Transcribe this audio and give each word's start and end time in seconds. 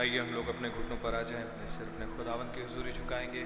आइए 0.00 0.18
हम 0.18 0.30
लोग 0.34 0.48
अपने 0.48 0.68
घुटनों 0.70 0.96
पर 0.96 1.14
आ 1.14 1.20
जाएँ, 1.28 1.42
अपने 1.44 1.66
सिर, 1.68 1.86
अपने 1.86 2.06
खुदावन 2.16 2.46
की 2.56 2.60
हजूरी 2.62 2.92
झुकाएँगे। 2.92 3.42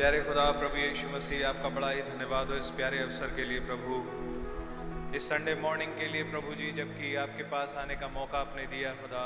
प्यारे 0.00 0.20
खुदा, 0.24 0.44
प्रभु 0.52 0.76
यीशु 0.76 1.08
मसीह, 1.08 1.46
आपका 1.48 1.68
बड़ा 1.68 1.88
ही 1.90 2.02
धन्यवाद 2.02 2.50
हो 2.50 2.54
इस 2.56 2.68
प्यारे 2.76 2.98
अवसर 2.98 3.32
के 3.36 3.44
लिए, 3.44 3.60
प्रभु। 3.60 5.16
इस 5.16 5.28
संडे 5.28 5.54
मॉर्निंग 5.54 5.92
के 5.94 6.06
लिए, 6.08 6.22
प्रभु 6.24 6.54
जी, 6.54 6.70
जबकि 6.72 7.14
आपके 7.14 7.42
पास 7.44 7.74
आने 7.76 7.96
का 7.96 8.08
मौका 8.08 8.38
आपने 8.38 8.62
दिया, 8.66 8.92
खुदा। 8.94 9.24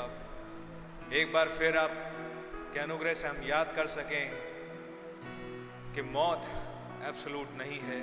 एक 1.15 1.31
बार 1.33 1.49
फिर 1.59 1.77
आप 1.77 1.93
के 2.73 2.79
अनुग्रह 2.79 3.13
से 3.13 3.27
हम 3.27 3.39
याद 3.43 3.71
कर 3.75 3.87
सकें 3.87 4.33
कि 5.95 6.01
मौत 6.09 6.49
एब्सोलूट 7.07 7.53
नहीं 7.57 7.79
है, 7.81 7.99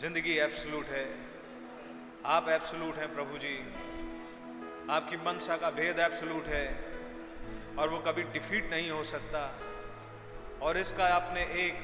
ज़िंदगी 0.00 0.36
एब्सोलूट 0.38 0.86
है। 0.88 1.04
आप 2.36 2.48
एब्सोलूट 2.48 2.98
हैं, 2.98 3.10
प्रभु 3.14 3.38
जी। 3.38 3.58
आपकी 4.90 5.16
मनसा 5.26 5.56
का 5.56 5.70
भेद 5.72 5.98
एब्सोलूट 5.98 6.48
है, 6.48 6.64
और 7.78 7.88
वो 7.88 7.98
कभी 8.08 8.22
डिफीट 8.32 8.70
नहीं 8.70 8.90
हो 8.90 9.02
सकता। 9.12 9.44
और 10.62 10.76
इसका 10.78 11.04
आपने 11.04 11.40
एक 11.60 11.78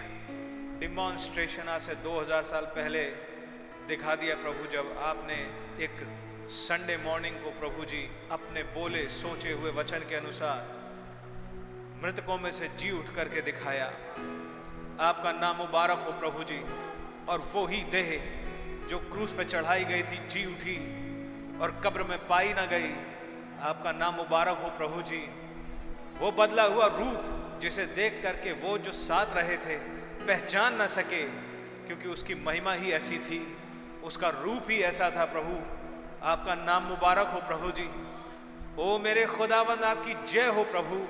डिमॉन्स्ट्रेशन 0.81 1.69
आज 1.69 1.81
से 1.83 1.95
2000 2.03 2.43
साल 2.45 2.65
पहले 2.75 3.01
दिखा 3.89 4.15
दिया 4.15 4.35
प्रभु, 4.35 4.67
जब 4.67 4.99
आपने 5.03 5.35
एक 5.85 5.97
संडे 6.49 6.97
मॉर्निंग 6.97 7.37
को 7.37 7.51
प्रभु 7.61 7.85
जी 7.85 8.03
अपने 8.33 8.63
बोले, 8.75 9.03
सोचे 9.11 9.53
हुए 9.53 9.71
वचन 9.71 10.05
के 10.09 10.17
अनुसार 10.17 10.61
मृतकों 12.03 12.39
में 12.39 12.51
से 12.53 12.69
जी 12.79 12.91
उठ 12.91 13.15
करके 13.17 13.41
दिखाया। 13.43 13.87
आपका 15.01 15.33
नाम 15.33 15.57
मुबारक 15.57 16.05
हो 16.07 16.13
प्रभु 16.21 16.45
जी। 16.45 16.61
और 17.29 17.39
वो 17.55 17.65
ही 17.67 17.83
देह 17.91 18.11
जो 18.91 18.99
क्रूस 19.09 19.33
पे 19.33 19.45
चढ़ाई 19.47 19.85
गई 19.85 20.03
थी, 20.03 20.19
जी 20.29 20.45
उठी 20.47 20.77
और 21.59 21.81
कब्र 21.85 22.05
में 22.05 22.19
पाई 22.29 22.53
ना 22.53 22.67
गई, 22.67 22.93
आपका 23.63 23.93
नाम 23.95 24.15
मुबारक 24.15 24.63
हो 24.63 24.71
प्रभु 24.79 25.03
जी। 25.03 25.21
वो 26.21 26.33
बदला 26.35 26.63
हुआ 26.67 26.87
रूप 26.99 27.35
जिसे 27.59 27.87
देख 27.87 28.21
करके 28.23 28.53
वो 28.53 28.79
जो 28.79 28.93
साथ 28.93 29.27
रहे 29.35 29.57
थे, 29.57 29.77
पहचान 30.27 30.75
ना 30.75 30.87
सके, 30.87 31.25
क्योंकि 31.87 32.09
उसकी 32.09 32.35
महिमा 32.35 32.73
ही 32.73 32.93
ऐसी 32.93 33.19
थी। 33.19 33.57
उसका 34.05 34.29
रूप 34.29 34.71
ही 34.71 34.81
ऐसा 34.81 35.11
था, 35.11 35.25
प्रभु। 35.25 35.61
आपका 36.27 36.55
नाम 36.55 36.83
मुबारक 36.83 37.27
हो, 37.27 37.41
प्रभु 37.41 37.71
जी। 37.71 37.91
ओ 38.79 38.99
मेरे 38.99 39.27
खुदावंद, 39.27 39.83
आपकी 39.83 40.27
जय 40.27 40.47
हो, 40.47 40.65
प्रभु। 40.65 41.07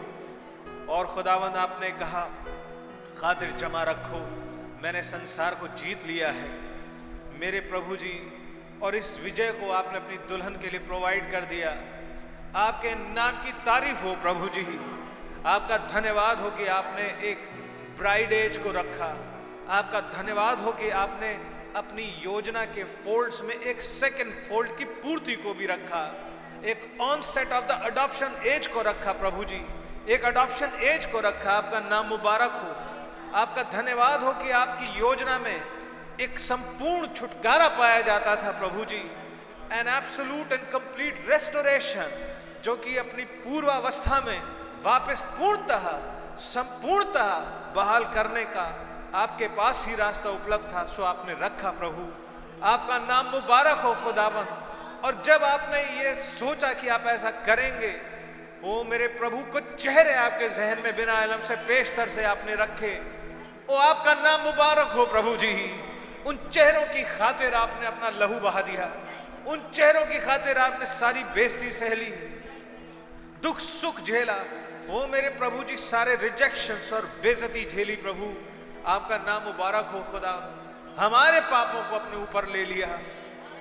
और 0.93 1.07
खुदावंद, 1.07 1.57
आपने 1.57 1.91
कहा, 1.91 2.21
खातिर 3.19 3.51
जमा 3.51 3.83
रखो। 3.83 4.19
मैंने 4.83 5.03
संसार 5.03 5.55
को 5.55 5.69
जीत 5.69 6.07
लिया 6.07 6.31
है। 6.31 6.49
मेरे 7.39 7.61
प्रभु 7.61 7.97
जी, 7.97 8.33
और 8.83 8.97
इस 8.97 9.21
विजय 9.21 9.53
को 9.53 9.71
आपने 9.71 9.97
अपनी 9.97 10.17
दुल्हन 10.17 10.55
के 10.55 10.71
लिए 10.71 10.81
प्रोवाइड 10.81 11.33
कर 11.33 11.45
दिया। 11.45 11.71
आपके 12.59 12.95
नाम 12.95 13.45
की 13.45 13.53
तारीफ़ 13.53 14.03
हो, 14.03 14.15
प्रभु 14.15 14.49
जी। 14.49 14.98
आपका 15.47 15.77
धन्यवाद 15.79 16.41
हो 16.41 16.51
कि 16.51 16.67
आपने 16.67 17.03
एक 17.31 17.49
ब्राइड 17.99 18.33
एज 18.33 18.57
को 18.57 18.71
रखा। 18.73 19.07
आपका 19.69 20.01
धन्यवाद 20.01 20.61
हो 20.61 20.73
कि 20.73 20.91
आपने 20.91 21.33
अपनी 21.77 22.03
योजना 22.23 22.65
के 22.65 22.85
फोल्ड्स 22.85 23.41
में 23.43 23.55
एक 23.55 23.83
सेकेंड 23.83 24.33
फोल्ड 24.49 24.77
की 24.77 24.85
पूर्ति 24.85 25.35
को 25.35 25.55
भी 25.55 25.67
रखा। 25.67 26.03
एक 26.65 27.01
onset 27.23 27.53
of 27.53 27.65
the 27.65 27.81
adoption 27.85 28.41
age 28.47 28.67
को 28.67 28.83
रखा 28.83 29.13
प्रभु 29.13 29.45
जी। 29.45 29.65
एक 30.15 30.25
अडॉप्शन 30.25 30.79
एज 30.83 31.07
को 31.07 31.21
रखा। 31.21 31.53
आपका 31.53 31.81
नाम 31.81 32.07
मुबारक 32.07 32.53
हो। 32.55 33.39
आपका 33.39 33.63
धन्यवाद 33.73 34.23
हो 34.23 34.33
कि 34.35 34.51
आपकी 34.51 34.99
योजना 34.99 35.39
में 35.39 35.63
एक 36.21 36.39
संपूर्ण 36.39 37.09
छुटकारा 37.15 37.69
पाया 37.79 38.01
जाता 38.03 38.37
था 38.37 38.51
प्रभु 38.59 38.85
जी। 38.85 39.03
An 39.73 39.89
absolute 39.89 40.53
and 40.53 40.71
complete 40.71 41.27
restoration 41.31 42.09
जो 42.65 42.77
कि 42.77 42.97
अपनी 42.97 43.25
पूर्वावस्था 43.43 44.21
में 44.21 44.41
वापस 44.85 45.23
पूर्णतः, 45.39 45.87
संपूर्णतः 46.43 47.31
बहाल 47.75 48.05
करने 48.15 48.45
का 48.47 48.67
आपके 49.15 49.47
पास 49.57 49.85
ही 49.87 49.95
रास्ता 49.95 50.31
उपलब्ध 50.31 50.73
था, 50.75 50.85
सो 50.87 51.03
आपने 51.03 51.35
रखा 51.41 51.71
प्रभु। 51.71 52.03
आपका 52.67 52.99
नाम 52.99 53.27
मुबारक 53.27 53.79
हो 53.79 53.95
खुदावन 54.05 54.47
और 55.05 55.23
जब 55.27 55.45
आपने 55.45 55.83
ये 55.99 56.15
सोचा 56.15 56.73
कि 56.73 56.89
आप 56.89 57.05
ऐसा 57.07 57.31
करेंगे 57.47 57.91
वो 58.63 58.83
मेरे 58.85 59.07
प्रभु 59.09 59.39
को 59.53 59.61
चेहरे 59.77 60.15
आपके 60.15 60.49
जहन 60.49 60.83
में 60.85 60.97
बिना 60.97 61.23
इलम 61.25 61.43
से 61.49 61.57
पेशतर 61.67 62.09
से 62.09 62.25
आपने 62.25 62.55
रखे। 62.55 62.95
वो 63.69 63.77
आपका 63.77 64.15
नाम 64.15 64.41
मुबारक 64.41 64.93
हो, 64.93 65.05
प्रभु 65.07 65.37
जी। 65.37 65.55
उन 66.27 66.39
चेहरों 66.53 66.85
की 66.85 67.03
खातिर 67.11 67.55
आपने 67.55 67.87
अपना 67.87 68.09
लहू 68.19 68.41
बहा 68.41 68.63
दिया। 68.63 68.91
उन 69.47 69.63
चेहरों 69.75 70.05
की 70.07 70.19
खातिर 70.21 70.59
आपने 70.59 70.87
सारी 70.87 71.23
बेस्ती 71.35 71.71
सहली 71.73 72.11
दुख 73.43 73.59
सुख 73.61 74.01
झेला। 74.01 74.37
ओ 74.89 75.07
मेरे 75.07 75.29
प्रभु 75.29 75.63
जी, 75.65 75.77
सारे 75.77 76.15
रिजेक्शन 76.17 76.95
और 76.97 77.07
बेजती 77.23 77.65
झेली 77.65 77.97
प्रभु। 77.97 78.27
आपका 78.87 79.17
नाम 79.17 79.43
मुबारक 79.43 79.91
हो 79.93 79.99
खुदा। 80.13 80.33
हमारे 80.99 81.41
पापों 81.41 81.83
को 81.91 81.97
अपने 81.97 82.17
ऊपर 82.17 82.47
ले 82.49 82.65
लिया, 82.65 82.87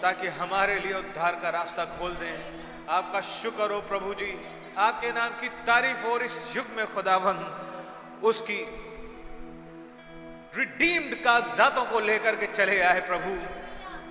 ताकि 0.02 0.28
हमारे 0.28 0.80
लिए 0.80 0.94
उद्धार 0.94 1.36
का 1.36 1.50
रास्ता 1.50 1.86
खोल 1.98 2.14
दें। 2.16 2.88
आपका 2.90 3.22
शुक्र 3.22 3.72
हो 3.72 3.80
प्रभु 3.82 4.14
जी। 4.14 4.32
आपके 4.78 5.12
नाम 5.12 5.32
की 5.32 5.50
तारीफ़ 5.68 6.06
और 6.06 6.24
इस 6.24 6.56
युग 6.56 6.66
में 6.78 6.86
खुदावन 6.94 7.44
उसकी 8.24 8.60
रिडीम्ड 10.56 11.16
कागजातों 11.24 11.86
को 11.86 12.00
लेकर 12.00 12.36
के 12.36 12.48
चले 12.48 12.80
आए 12.82 13.02
प्रभु, 13.02 13.36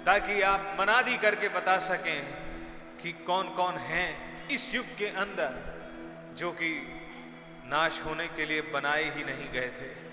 ताकि 0.04 0.40
आप 0.42 0.76
मनादी 0.80 1.16
करके 1.16 1.48
बता 1.48 1.78
सकें 1.78 2.20
कि 3.02 3.12
कौन 3.26 3.48
कौन 3.54 3.78
हैं 3.84 4.48
इस 4.48 4.74
युग 4.74 4.96
के 4.98 5.06
अंदर, 5.16 5.50
जो 6.36 6.50
कि 6.52 6.70
नाश 7.66 8.02
होने 8.04 8.28
के 8.28 8.44
लिए 8.46 8.60
बनाए 8.60 9.04
ही 9.04 9.24
नहीं 9.24 9.52
गए 9.52 9.68
थे। 9.68 10.06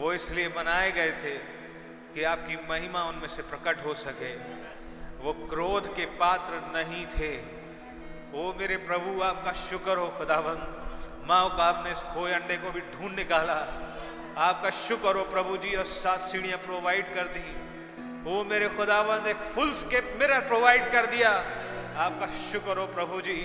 वो 0.00 0.12
इसलिए 0.12 0.48
बनाए 0.48 0.92
गए 0.92 1.12
थे 1.12 1.34
कि 2.14 2.22
आपकी 2.24 2.56
महिमा 2.70 3.02
उनमें 3.04 3.28
से 3.28 3.42
प्रकट 3.42 3.84
हो 3.84 3.94
सके। 3.94 4.34
वो 5.18 5.32
क्रोध 5.32 5.96
के 5.96 6.06
पात्र 6.06 6.54
नहीं 6.54 7.06
थे। 7.06 7.36
वो 8.32 8.54
मेरे 8.58 8.76
प्रभु, 8.76 9.22
आपका 9.22 9.52
शुक्र 9.52 9.96
हो 9.96 10.08
खुदाबंद 10.08 10.74
माओ 11.28 11.56
का 11.56 11.64
आपने 11.64 11.92
इस 11.92 11.98
खोए 11.98 12.32
अंडे 12.32 12.56
को 12.56 12.70
भी 12.70 12.80
ढूंढ 12.80 13.16
निकाला। 13.16 13.56
आपका 14.36 14.70
शुक्र 14.70 15.16
हो, 15.16 15.24
प्रभु 15.24 15.56
जी, 15.56 15.74
और 15.76 15.84
सात 15.84 16.20
सीढ़ियाँ 16.20 16.58
प्रोवाइड 16.58 17.14
कर 17.14 17.26
दी। 17.26 17.68
वो 18.30 18.44
मेरे 18.44 18.68
खुदाबंद 18.68 19.26
एक 19.26 19.36
फुल 19.36 19.72
स्केप 19.72 20.16
मिरर 20.18 20.40
प्रोवाइड 20.40 20.92
कर 20.92 21.06
दिया। 21.06 21.30
आपका 21.96 22.26
शुक्र 22.26 22.78
हो, 22.78 22.86
प्रभु 22.86 23.20
जी। 23.20 23.36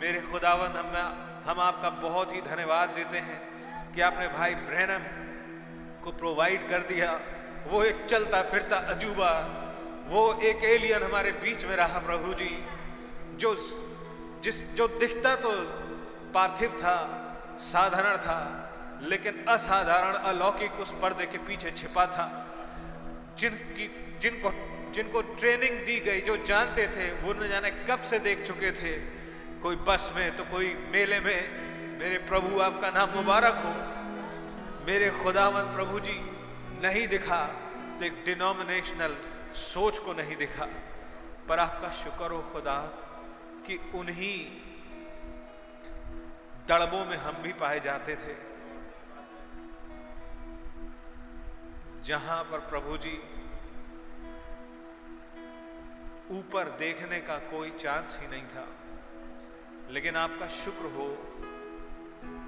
मेरे 0.00 0.20
खुदाबंद 0.20 0.76
हम 0.76 0.90
हम 1.46 1.60
आपका 1.60 1.90
बहुत 1.90 2.34
ही 2.34 2.40
धन्यवाद 2.40 2.88
देते 2.88 3.18
हैं 3.18 3.38
कि 3.92 4.00
आपने 4.00 4.28
भाई 4.28 4.54
ब्रहणम 4.54 5.04
को 6.04 6.12
प्रोवाइड 6.12 6.68
कर 6.68 6.78
दिया। 6.78 7.20
वो 7.66 7.82
एक 7.84 8.04
चलता 8.04 8.42
फिरता 8.42 8.76
अजूबा, 8.76 9.32
वो 10.06 10.40
एक 10.42 10.64
एलियन 10.64 11.02
हमारे 11.02 11.32
बीच 11.32 11.64
में 11.64 11.76
रहा 11.76 11.98
प्रभु 11.98 12.34
जी, 12.34 12.64
जो 13.36 13.54
जिस, 14.44 14.62
जो 14.62 14.88
दिखता 14.88 15.36
तो 15.36 15.52
पार्थिव 16.34 16.70
था, 16.70 16.96
साधारण 17.58 18.16
था, 18.16 18.40
लेकिन 19.02 19.44
असाधारण 19.48 20.14
अलौकिक 20.14 20.72
उस 20.72 20.94
पर्दे 21.02 21.26
के 21.26 21.38
पीछे 21.38 21.70
छिपा 21.70 22.06
था। 22.06 22.26
जिनकी, 23.38 24.18
जिनको 24.22 24.52
जिनको 24.90 25.22
ट्रेनिंग 25.22 25.86
दी 25.86 26.00
गई, 26.00 26.20
जो 26.20 26.36
जानते 26.36 26.86
थे, 26.88 27.12
वो 27.12 27.32
न 27.32 27.48
जाने 27.48 27.70
कब 27.70 28.02
से 28.02 28.18
देख 28.18 28.46
चुके 28.46 28.72
थे। 28.72 29.19
कोई 29.62 29.76
बस 29.76 30.12
में 30.16 30.36
तो 30.36 30.44
कोई 30.44 30.74
मेले 30.74 31.20
में, 31.20 31.98
मेरे 31.98 32.18
प्रभु 32.18 32.60
आपका 32.60 32.90
नाम 32.90 33.10
मुबारक 33.10 33.62
हो। 33.64 33.72
मेरे 34.86 35.10
खुदावन 35.10 35.74
प्रभु 35.74 36.00
जी, 36.00 36.16
नहीं 36.82 37.06
दिखा 37.08 37.46
तो 37.98 38.04
एक 38.04 38.24
डिनोमिनेशनल 38.24 39.16
सोच 39.54 39.98
को 39.98 40.12
नहीं 40.12 40.36
दिखा। 40.36 40.68
पर 41.48 41.58
आपका 41.58 41.90
शुक्र 41.92 42.30
हो 42.30 42.40
खुदा, 42.52 42.78
कि 43.66 43.76
उन्हीं 43.94 44.38
दड़बों 46.68 47.04
में 47.04 47.16
हम 47.16 47.42
भी 47.42 47.52
पाए 47.52 47.80
जाते 47.80 48.16
थे। 48.16 48.34
जहाँ 52.04 52.42
पर 52.44 52.58
प्रभु 52.70 52.96
जी, 52.96 53.16
ऊपर 56.30 56.76
देखने 56.78 57.20
का 57.20 57.36
कोई 57.50 57.70
चांस 57.70 58.18
ही 58.20 58.28
नहीं 58.28 58.46
था। 58.46 58.66
लेकिन 59.90 60.16
आपका 60.16 60.46
शुक्र 60.54 60.88
हो, 60.96 61.06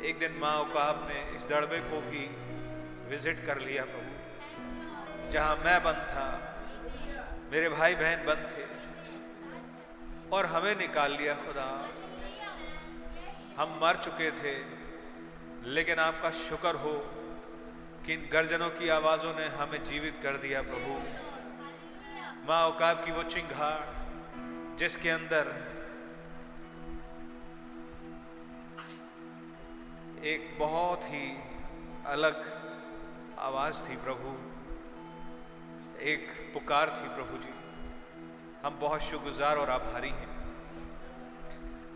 एक 0.02 0.18
दिन 0.18 0.36
माँ 0.40 0.52
औकाब 0.58 1.06
ने 1.08 1.20
इस 1.36 1.46
दड़बे 1.46 1.78
को 1.86 2.00
भी 2.00 2.24
विज़िट 3.10 3.44
कर 3.46 3.58
लिया 3.60 3.84
प्रभु। 3.84 5.30
जहाँ 5.30 5.56
मैं 5.56 5.82
बंद 5.84 6.02
था, 6.10 6.26
मेरे 7.52 7.68
भाई 7.68 7.94
बहन 7.94 8.24
बंद 8.26 8.48
थे, 8.52 8.64
और 10.30 10.46
हमें 10.46 10.74
निकाल 10.76 11.10
लिया 11.12 11.34
खुदा। 11.36 11.66
हम 13.58 13.78
मर 13.82 13.96
चुके 13.96 14.30
थे, 14.32 14.54
लेकिन 15.66 15.98
आपका 15.98 16.30
शुक्र 16.38 16.74
हो 16.76 16.94
कि 18.06 18.12
इन 18.12 18.28
गर्जनों 18.32 18.70
की 18.70 18.88
आवाजों 18.90 19.34
ने 19.34 19.46
हमें 19.56 19.84
जीवित 19.84 20.16
कर 20.22 20.36
दिया 20.36 20.62
प्रभु। 20.62 20.94
माँ 22.48 22.62
औकाब 22.68 23.04
की 23.04 23.12
वो 23.12 23.22
चिंगाड़ 23.30 24.78
जिसके 24.78 25.10
अंदर 25.10 25.54
एक 30.24 30.58
बहुत 30.58 31.00
ही 31.04 31.38
अलग 32.06 32.34
आवाज़ 33.38 33.90
थी 33.90 33.96
प्रभु। 33.96 34.28
एक 36.00 36.50
पुकार 36.54 36.90
थी 36.90 37.08
प्रभु 37.08 37.38
जी। 37.38 37.54
हम 38.64 38.78
बहुत 38.80 39.00
शुक्रगुजार 39.00 39.56
और 39.56 39.70
आभारी 39.70 40.08
हैं। 40.08 40.28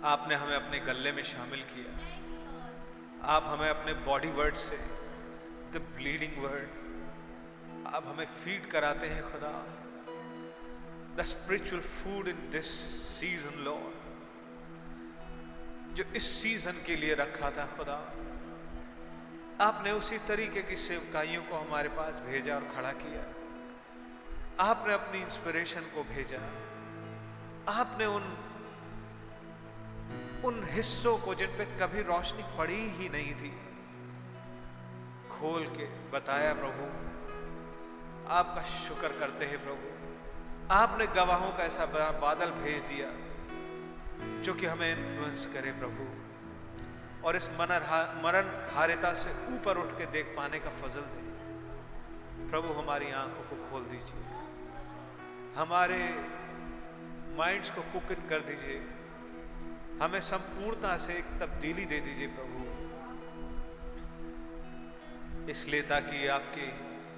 आपने 0.05 0.35
हमें 0.35 0.57
अपने 0.57 0.81
गले 0.81 1.13
में 1.13 1.23
शामिल 1.23 1.63
किया। 1.63 1.99
आप 3.25 3.45
हमें 3.47 3.71
अपने 3.71 3.93
बॉडी 3.93 4.29
वर्ड 4.29 4.55
से, 4.55 4.77
द 5.73 5.93
ब्लीडिंग 5.97 6.45
वर्ड, 6.45 6.69
आप 7.95 8.07
हमें 8.07 8.27
फ़ीड 8.27 8.71
कराते 8.71 9.07
हैं 9.07 9.23
खुदा। 9.23 9.67
The 11.17 11.23
spiritual 11.23 11.83
food 11.83 12.29
in 12.29 12.51
this 12.51 12.67
season, 13.21 13.65
lord. 13.65 14.06
जो 15.97 16.05
इस 16.17 16.43
सीज़न 16.43 16.83
के 16.87 16.97
लिए 16.97 17.15
रखा 17.15 17.51
था 17.51 17.65
खुदा। 17.77 17.95
आपने 19.61 19.93
उसी 19.93 20.19
तरीके 20.19 20.63
की 20.63 20.77
सेवकाइयों 20.77 21.43
को 21.43 21.57
हमारे 21.57 21.89
पास 21.89 22.21
भेजा 22.21 22.55
और 22.55 22.65
खड़ा 22.75 22.93
किया। 22.93 23.23
आपने 24.61 24.95
अपनी 24.95 25.21
इंस्पिरेशन 25.21 25.81
को 25.95 26.03
भेजा। 26.05 26.41
आपने 27.73 28.07
उन 28.07 28.25
उन 30.45 30.63
हिस्सों 30.65 31.17
को 31.19 31.35
जिन 31.35 31.57
पे 31.59 31.65
कभी 31.79 32.03
रोशनी 32.03 32.43
पड़ी 32.59 32.81
ही 32.91 33.09
नहीं 33.09 33.35
थी, 33.35 33.51
खोल 35.31 35.67
के 35.67 35.87
बताया, 36.11 36.53
प्रभु, 36.55 36.85
आपका 38.31 38.63
शुक्र 38.63 39.09
करते 39.19 39.45
हैं, 39.45 39.63
प्रभु। 39.65 40.75
आपने 40.75 41.07
गवाहों 41.07 41.51
का 41.51 41.65
ऐसा 41.65 41.87
बादल 42.21 42.51
भेज 42.59 42.83
दिया। 42.83 43.09
जो 44.21 44.55
कि 44.55 44.67
हमें 44.67 44.97
इन्फ्लुएंस 44.97 45.47
करे 45.47 45.73
प्रभु। 45.73 46.27
और 47.27 47.37
इस 47.37 47.51
मनर 47.51 47.83
हा, 47.83 48.21
मरण 48.25 48.75
हारिता 48.75 49.15
से 49.15 49.31
ऊपर 49.31 49.79
उठ 49.79 49.99
के 49.99 50.07
देख 50.07 50.35
पाने 50.37 50.59
का 50.59 50.71
फजल 50.71 51.01
दे। 51.01 51.27
प्रभु 52.51 52.73
हमारी 52.73 53.13
आँखों 53.13 53.43
को 53.43 53.71
खोल 53.71 53.83
दीजिए। 53.83 54.25
हमारे 55.57 56.29
माइंड्स 57.37 57.71
को 57.71 57.83
कुकिन 57.83 58.29
कर 58.29 58.41
दीजिए। 58.41 58.89
हमें 60.03 60.21
संपूर्णता 60.21 60.99
से 60.99 61.13
एक 61.13 61.25
तब्दीली 61.25 61.85
दे 61.85 62.01
दीजिए 62.01 62.27
प्रभु। 62.27 62.67
इसलिए 65.51 65.83
ताकि 65.83 66.27
आपकी 66.27 66.73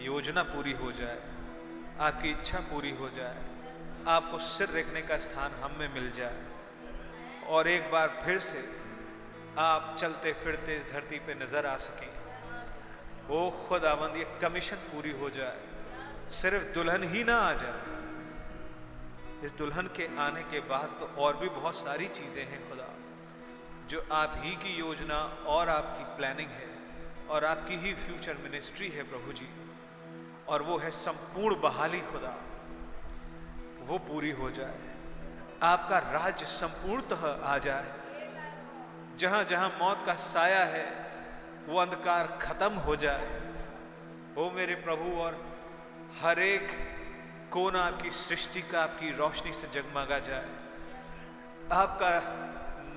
योजना 0.04 0.42
पूरी 0.42 0.72
हो 0.72 0.92
जाए 0.92 1.22
आपकी 2.00 2.30
इच्छा 2.30 2.58
पूरी 2.58 2.90
हो 2.90 3.08
जाए 3.08 3.44
आपको 4.06 4.38
सिर 4.38 4.68
रखने 4.68 5.02
का 5.02 5.18
स्थान 5.18 5.52
हम 5.52 5.78
में 5.78 5.94
मिल 5.94 6.10
जाए। 6.10 6.47
और 7.48 7.68
एक 7.68 7.90
बार 7.90 8.08
फिर 8.24 8.38
से 8.38 8.60
आप 9.58 9.96
चलते 10.00 10.32
फिरते 10.32 10.76
इस 10.76 10.84
धरती 10.92 11.18
पे 11.18 11.34
नज़र 11.34 11.66
आ 11.66 11.76
सकें। 11.76 12.10
ओ 13.30 13.50
खुदावंद, 13.68 14.16
ये 14.16 14.26
कमीशन 14.42 14.76
पूरी 14.90 15.10
हो 15.10 15.30
जाए। 15.30 15.58
सिर्फ़ 16.30 16.64
दुल्हन 16.74 17.02
ही 17.02 17.24
ना 17.24 17.36
आ 17.36 17.52
जाए। 17.52 17.96
इस 19.44 19.52
दुल्हन 19.52 19.86
के 19.96 20.06
आने 20.18 20.42
के 20.42 20.60
बाद 20.60 20.96
तो 21.00 21.06
और 21.22 21.36
भी 21.36 21.48
बहुत 21.48 21.74
सारी 21.74 22.08
चीज़ें 22.08 22.44
हैं 22.44 22.60
खुदा। 22.68 22.88
जो 23.88 24.04
आप 24.12 24.34
ही 24.36 24.50
की 24.56 24.78
योजना 24.78 25.18
और 25.46 25.68
आपकी 25.68 26.04
प्लानिंग 26.16 26.50
है 26.50 26.68
और 27.28 27.44
आपकी 27.44 27.76
ही 27.76 27.94
फ्यूचर 27.94 28.36
मिनिस्ट्री 28.42 28.88
है 28.88 29.02
प्रभु 29.02 29.32
जी। 29.32 29.48
और 30.48 30.62
वो 30.62 30.78
है 30.78 30.90
संपूर्ण 30.90 31.60
बहाली 31.60 32.00
खुदा। 32.00 32.34
वो 33.80 33.98
पूरी 33.98 34.30
हो 34.30 34.50
जाए। 34.50 34.97
आपका 35.62 35.98
राज्य 35.98 36.46
संपूर्णतः 36.46 37.44
आ 37.44 37.58
जाए। 37.58 37.84
जहाँ 39.16 39.44
जहाँ 39.44 39.76
मौत 39.78 40.02
का 40.06 40.14
साया 40.14 40.64
है, 40.64 41.10
वो 41.66 41.78
अंधकार 41.78 42.38
खत्म 42.42 42.72
हो 42.72 42.96
जाए। 42.96 43.40
वो 44.34 44.50
मेरे 44.50 44.74
प्रभु, 44.74 45.20
और 45.20 45.58
हर 46.22 46.38
एक 46.38 46.68
कोना 47.52 47.82
आपकी 47.82 48.10
सृष्टि 48.10 48.62
का 48.62 48.82
आपकी 48.82 49.16
रोशनी 49.16 49.52
से 49.52 49.68
जगमगा 49.68 50.18
जाए। 50.18 50.48
आपका 51.72 52.10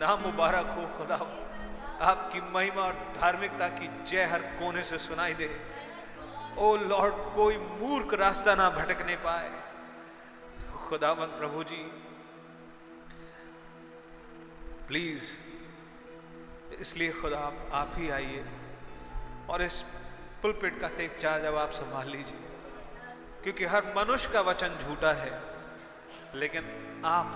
नाम 0.07 0.21
मुबारक 0.21 0.65
हो, 0.65 0.97
खुदा। 0.97 1.15
आपकी 2.05 2.41
महिमा 2.41 2.81
और 2.81 2.93
धार्मिकता 2.93 3.67
की 3.67 4.03
जय 4.03 4.25
हर 4.25 4.39
कोने 4.39 4.83
से 4.83 4.97
सुनाई 4.97 5.33
दे। 5.33 5.61
ओ 6.57 6.75
लॉर्ड, 6.77 7.13
कोई 7.13 7.57
मूर्ख 7.57 8.13
रास्ता 8.13 8.55
ना 8.55 8.69
भटकने 8.69 9.15
पाए। 9.15 9.51
खुदावंत 10.89 11.29
प्रभु 11.29 11.63
जी 11.63 12.00
प्लीज़ 14.91 15.25
इसलिए 16.81 17.11
खुदा 17.11 17.37
आप, 17.39 17.69
आप 17.73 17.91
ही 17.97 18.09
आइए 18.09 18.43
और 19.49 19.61
इस 19.61 19.75
पुलपिट 20.41 20.79
का 20.81 20.87
टेक 20.87 21.15
चार्ज 21.17 21.45
अब 21.45 21.55
आप 21.55 21.71
संभाल 21.71 22.09
लीजिए 22.09 22.41
क्योंकि 23.43 23.65
हर 23.65 23.85
मनुष्य 23.97 24.29
का 24.33 24.41
वचन 24.41 24.75
झूठा 24.83 25.13
है 25.13 25.31
लेकिन 26.35 26.63
आप 27.05 27.29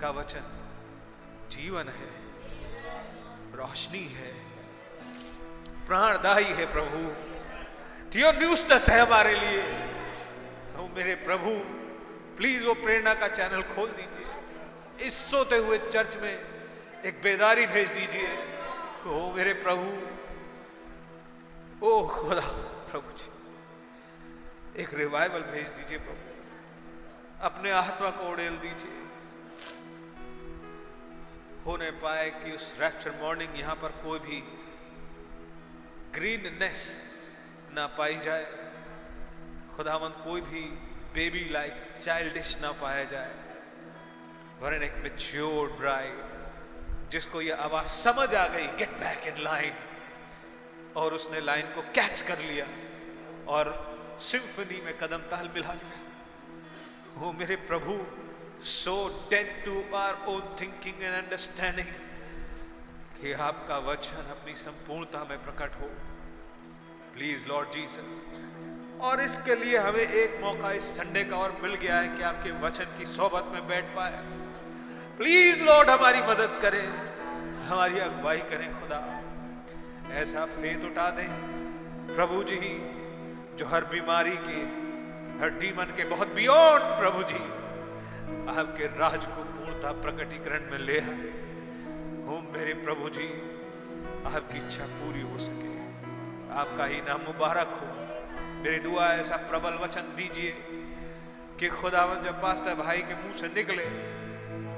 का 0.00 0.10
वचन 0.10 0.44
जीवन 1.50 1.88
है 1.88 2.10
रोशनी 3.56 4.04
है 4.12 4.32
प्राणदायी 5.86 6.52
है 6.52 6.66
प्रभु। 6.72 7.00
थियो 8.14 8.32
न्यूज़ 8.32 8.62
दस 8.66 8.88
है 8.90 9.00
हमारे 9.00 9.34
लिए। 9.34 9.62
तो 10.72 10.88
मेरे 10.96 11.14
प्रभु 11.26 11.50
प्लीज़ 12.38 12.64
वो 12.66 12.74
प्रेरणा 12.84 13.14
का 13.14 13.28
चैनल 13.34 13.62
खोल 13.74 13.90
दीजिए। 13.90 14.25
इस 14.98 15.14
सोते 15.30 15.56
हुए 15.58 15.78
चर्च 15.90 16.16
में 16.16 16.32
एक 17.04 17.20
बेदारी 17.22 17.66
भेज 17.66 17.88
दीजिए 17.90 18.28
ओ 19.06 19.32
मेरे 19.34 19.52
प्रभु, 19.54 19.88
ओ 21.82 22.06
खुदा, 22.08 22.46
प्रभु 22.90 23.10
जी, 23.12 23.28
एक 24.82 24.94
रिवाइवल 24.94 25.42
भेज 25.52 25.68
दीजिए 25.70 25.98
प्रभु 25.98 26.24
अपने 27.46 27.70
आत्मा 27.72 28.10
को 28.10 28.30
उड़ेल 28.30 28.56
दीजिए। 28.58 29.04
होने 31.66 31.90
पाए 32.02 32.28
कि 32.32 32.52
उस 32.52 32.74
रैप्चर 32.80 33.12
मॉर्निंग 33.22 33.58
यहाँ 33.60 33.74
पर 33.76 33.90
कोई 34.02 34.18
भी 34.18 34.40
ग्रीननेस 36.14 36.80
ना 37.74 37.86
पाई 37.98 38.16
जाए, 38.24 38.46
खुदावंत 39.76 40.16
कोई 40.24 40.40
भी 40.42 40.62
बेबी 41.14 41.48
लाइक 41.52 41.74
चाइल्डिश 42.04 42.56
ना 42.62 42.70
पाया 42.82 43.04
जाए। 43.04 43.34
वरन 44.60 44.82
एक 44.82 44.94
मेच्योर्ड 45.02 45.72
ब्राइड 45.78 47.10
जिसको 47.10 47.40
ये 47.40 47.52
आवाज़ 47.64 47.88
समझ 47.94 48.34
आ 48.34 48.46
गई 48.48 48.66
गेट 48.78 48.92
बैक 49.00 49.26
इन 49.28 49.42
लाइन 49.44 49.72
और 50.96 51.14
उसने 51.14 51.40
लाइन 51.40 51.66
को 51.74 51.82
कैच 51.94 52.20
कर 52.28 52.38
लिया 52.40 52.66
और 53.54 53.70
सिंफनी 54.28 54.80
में 54.84 54.94
कदम 54.98 55.26
ताल 55.30 55.50
मिला 55.54 55.72
लिया। 55.72 55.98
वो 57.16 57.32
मेरे 57.32 57.56
प्रभु 57.68 57.98
so 58.70 58.96
dead 59.30 59.52
to 59.64 59.74
our 59.96 60.24
own 60.28 60.56
thinking 60.60 61.02
and 61.02 61.14
understanding 61.14 61.92
कि 63.20 63.32
आपका 63.48 63.78
वचन 63.90 64.30
अपनी 64.30 64.54
संपूर्णता 64.54 65.24
में 65.30 65.38
प्रकट 65.44 65.80
हो। 65.80 65.90
प्लीज़ 67.14 67.46
लॉर्ड 67.48 67.70
जीसस 67.72 68.10
और 69.02 69.20
इसके 69.20 69.54
लिए 69.54 69.76
हमें 69.78 70.02
एक 70.02 70.40
मौका 70.42 70.72
इस 70.72 70.90
संडे 70.96 71.24
का 71.24 71.36
और 71.36 71.58
मिल 71.62 71.74
गया 71.76 72.00
है 72.00 72.16
कि 72.16 72.22
आपके 72.22 72.50
वचन 72.66 72.98
की 72.98 73.06
सोबत 73.14 73.52
में 73.52 73.66
बैठ 73.68 73.94
पाए। 73.96 74.24
प्लीज़ 75.18 75.64
लॉर्ड 75.64 75.90
हमारी 75.90 76.20
मदद 76.20 76.58
करें। 76.62 76.88
हमारी 77.62 77.98
अगुवाई 77.98 78.38
करें, 78.38 78.80
खुदा। 78.80 79.22
ऐसा 80.12 80.46
फेत 80.46 80.84
उठा 80.84 81.10
दें, 81.10 81.28
प्रभु 82.16 82.42
जी, 82.42 82.78
जो 83.56 83.66
हर 83.66 83.84
बीमारी 83.84 84.36
के, 84.36 84.60
हर 85.40 85.50
डीमन 85.50 85.84
के 85.84 86.04
बहुत 86.04 86.28
बियॉन्ड 86.28 86.82
प्रभु 86.82 87.22
जी, 87.22 87.44
आपके 88.58 88.86
राज 88.86 89.26
को 89.26 89.44
पूर्णता 89.44 89.92
प्रकटीकरण 89.92 90.70
में 90.70 90.78
ले 90.78 91.00
आए। 91.00 91.30
हो 92.26 92.52
मेरे 92.52 92.74
प्रभु 92.74 93.08
जी, 93.08 93.28
आपकी 94.36 94.58
इच्छा 94.58 94.84
पूरी 94.84 95.20
हो 95.20 95.38
सके। 95.38 95.76
आपका 96.54 96.84
ही 96.84 97.00
नाम 97.00 97.20
मुबारक 97.20 97.66
हो। 97.66 97.86
मेरी 98.62 98.78
दुआ 98.78 99.06
ऐसा 99.06 99.36
प्रबल 99.36 99.74
वचन 99.74 100.00
दीजिए 100.00 100.50
कि 101.60 101.68
खुदावन 101.68 102.24
जब 102.24 102.42
पास्ता 102.42 102.74
भाई 102.74 102.98
के 102.98 103.14
मुँह 103.14 103.36
से 103.36 103.46
निकले 103.46 104.15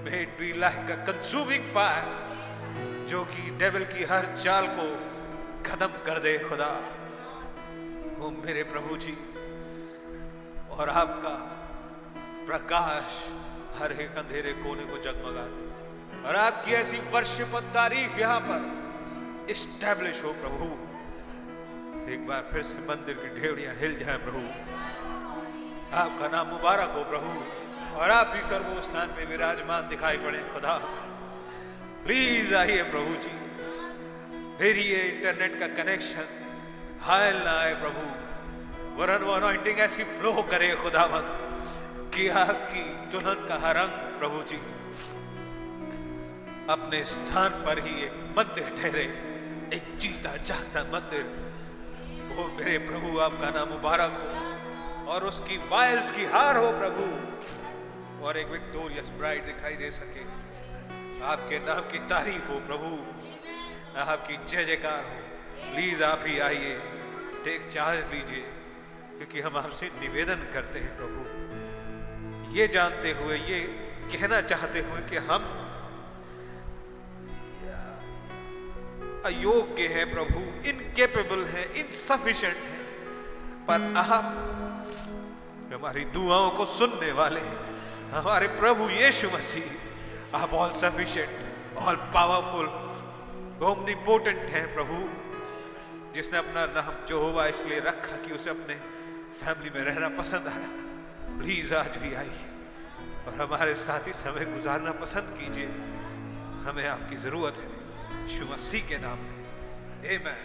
may 0.09 0.27
be 0.41 0.53
like 0.55 0.91
a 0.91 0.97
consuming 1.07 1.65
fire, 1.75 2.07
जो 3.09 3.25
कि 3.25 3.51
डेविल 3.51 3.85
की 3.85 4.05
हर 4.05 4.27
चाल 4.45 4.67
को 4.67 4.87
खत्म 5.67 5.87
कर 5.87 6.19
दे 6.19 6.39
खुदा। 6.39 6.71
वो 8.19 8.31
मेरे 8.31 8.63
प्रभु 8.63 8.97
जी, 8.97 9.13
और 10.71 10.89
आपका 10.89 11.35
प्रकाश 12.47 13.19
हर 13.81 13.93
एक 13.93 14.17
अंधेरे 14.17 14.53
कोने 14.53 14.85
को 14.85 14.99
जगमगा 14.99 15.47
दे। 15.47 16.29
और 16.29 16.37
आपकी 16.37 16.73
ऐसी 16.73 16.99
वर्षिप 16.99 17.57
तारीफ़ 17.75 18.19
यहाँ 18.19 18.41
पर 18.41 18.61
इस्टेब्लिश 19.51 20.25
हो 20.25 20.33
प्रभु। 20.33 20.67
एक 22.13 22.27
बार 22.27 22.49
फिर 22.53 22.63
से 22.63 22.79
मंदिर 22.89 23.15
की 23.15 23.41
ढेवड़ियाँ 23.41 23.75
हिल 23.75 23.99
जाए 23.99 24.17
प्रभु। 24.17 24.43
आपका 25.97 26.29
नाम 26.29 26.47
मुबारक 26.47 26.91
हो 26.97 27.05
प्रभु। 27.05 27.68
और 27.99 28.11
आप 28.11 28.33
ही 28.35 28.43
सर्वो 28.43 28.81
स्थान 28.83 29.09
में 29.09 29.27
विराजमान 29.27 29.89
दिखाई 29.89 30.17
पड़े, 30.17 30.39
खुदा। 30.39 30.75
प्लीज़ 32.05 32.55
आइए 32.55 32.83
प्रभु 32.83 33.15
जी। 33.15 33.33
फिर 34.59 34.77
ये 34.77 34.99
इंटरनेट 34.99 35.59
का 35.61 35.83
कनेक्शन 35.83 36.27
हायल 37.01 37.37
ना 37.37 37.53
आए 37.61 37.75
प्रभु। 37.75 38.05
वरन 39.01 39.23
वो 39.23 39.33
अनॉइंटिंग 39.33 39.79
ऐसी 39.79 40.05
फ्लो 40.05 40.43
करे 40.43 40.75
खुदावंद 40.75 41.31
कि 42.15 42.29
आपकी 42.29 42.83
दुल्हन 43.13 43.47
का 43.47 43.59
हर 43.67 43.77
रंग 43.77 44.19
प्रभु 44.19 44.43
जी, 44.43 44.57
अपने 46.71 47.05
स्थान 47.05 47.51
पर 47.51 47.79
ही 47.79 48.03
एक 48.03 48.35
मंदिर 48.39 48.75
ठहरे। 48.79 49.05
एक 49.75 49.99
जीता 49.99 50.37
जागता 50.37 50.83
मंदिर। 50.83 51.25
वो 52.37 52.49
मेरे 52.49 52.79
प्रभु, 52.79 53.19
आपका 53.19 53.51
नाम 53.51 53.69
मुबारक 53.69 54.13
हो। 54.13 55.13
और 55.13 55.25
उसकी 55.25 55.57
वायल्स 55.57 56.11
की 56.11 56.25
हार 56.25 56.57
हो, 56.57 56.71
प्रभु। 56.73 57.05
और 58.23 58.37
एक 58.37 58.47
विक्टोरियस 58.47 59.09
ब्राइड 59.09 59.47
दिखाई 59.47 59.75
दे 59.75 59.91
सके। 59.91 60.23
आपके 61.25 61.59
नाम 61.59 61.81
की 61.81 61.99
तारीफ़ 61.99 62.49
हो, 62.49 62.61
प्रभु। 62.61 63.19
आपकी 63.99 64.37
जय 64.37 64.65
जयकार 64.65 65.05
हो। 65.05 65.29
प्लीज़ 65.75 66.03
आप 66.03 66.23
ही 66.27 66.39
आइए। 66.39 66.79
टेक 67.45 67.69
चार्ज 67.71 68.15
लीजिए, 68.15 68.43
क्योंकि 69.17 69.41
हम 69.41 69.57
आपसे 69.57 69.91
निवेदन 70.01 70.35
करते 70.35 70.79
हैं, 70.79 70.97
प्रभु। 70.97 71.21
ये 72.57 72.69
जानते 72.69 73.13
हुए, 73.13 73.39
ये 73.39 73.61
कहना 74.13 74.41
चाहते 74.41 74.81
हुए 74.81 75.01
कि 75.01 75.17
हम 75.17 75.65
अयोग्य 79.25 79.87
है, 79.87 80.05
प्रभु। 80.15 80.69
इनकेपेबल 80.69 81.45
है 81.45 81.81
इनसफिशिएंट 81.81 82.57
है। 82.57 82.79
पर 83.67 83.97
आप 83.97 84.25
हमारी 85.73 86.05
दुआओं 86.05 86.51
को 86.51 86.65
सुनने 86.67 87.13
वाले 87.13 87.41
हमारे 88.09 88.47
प्रभु 88.49 88.89
यीशु 88.89 89.29
मसीह, 89.31 90.37
आप 90.37 90.53
all 90.55 90.73
sufficient 90.73 91.77
all 91.77 91.97
powerful 91.97 92.67
omnipotent 93.67 94.39
है 94.39 94.75
प्रभु, 94.75 94.97
जिसने 96.15 96.39
अपना 96.39 96.67
नाम 96.67 97.07
जोहोवा 97.07 97.47
इसलिए 97.47 97.81
रखा 97.81 98.17
कि 98.17 98.35
उसे 98.35 98.51
अपने 98.51 98.75
फैमिली 99.41 99.71
में 99.71 99.81
रहना 99.81 100.09
पसंद 100.09 100.47
आया। 100.47 100.69
प्लीज़ 101.39 101.75
आज 101.75 101.97
भी 101.97 102.15
आइए 102.15 102.47
और 103.27 103.35
हमारे 103.41 103.75
साथ 103.75 104.07
ही 104.07 104.13
समय 104.13 104.45
गुजारना 104.45 104.93
पसंद 104.93 105.37
कीजिए। 105.41 105.67
हमें 106.67 106.89
आपकी 106.89 107.17
ज़रूरत 107.17 107.55
है। 107.59 107.69
यीशु 108.23 108.45
मसीह 108.45 108.89
के 108.89 108.99
नाम 108.99 109.19
में। 109.19 109.37
आमेन 110.09 110.39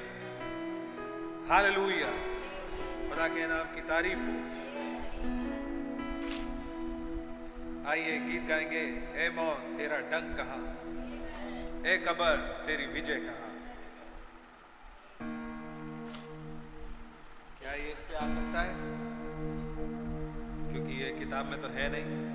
हालेलुया 1.51 2.11
खुदा 3.09 3.27
के 3.27 3.47
नाम 3.47 3.75
की 3.75 3.81
तारीफ़ 3.81 4.19
हो। 4.19 4.62
आइए 7.87 8.19
गीत 8.19 8.43
गाएँगे, 8.47 8.81
ए 9.25 9.29
मौत 9.35 9.77
तेरा 9.77 9.97
डंग 9.97 10.37
कहाँ? 10.37 10.59
ए 11.85 11.97
कबर, 11.97 12.63
तेरी 12.67 12.85
विजय 12.85 13.15
कहाँ? 13.15 13.49
क्या 17.61 17.73
ये 17.73 17.91
इस 17.91 17.97
पे 17.97 18.15
आ 18.15 18.19
सकता 18.19 18.61
है? 18.61 18.73
क्योंकि 20.71 21.03
ये 21.03 21.11
किताब 21.19 21.45
में 21.45 21.61
तो 21.61 21.67
है 21.67 21.91
नहीं। 21.91 22.32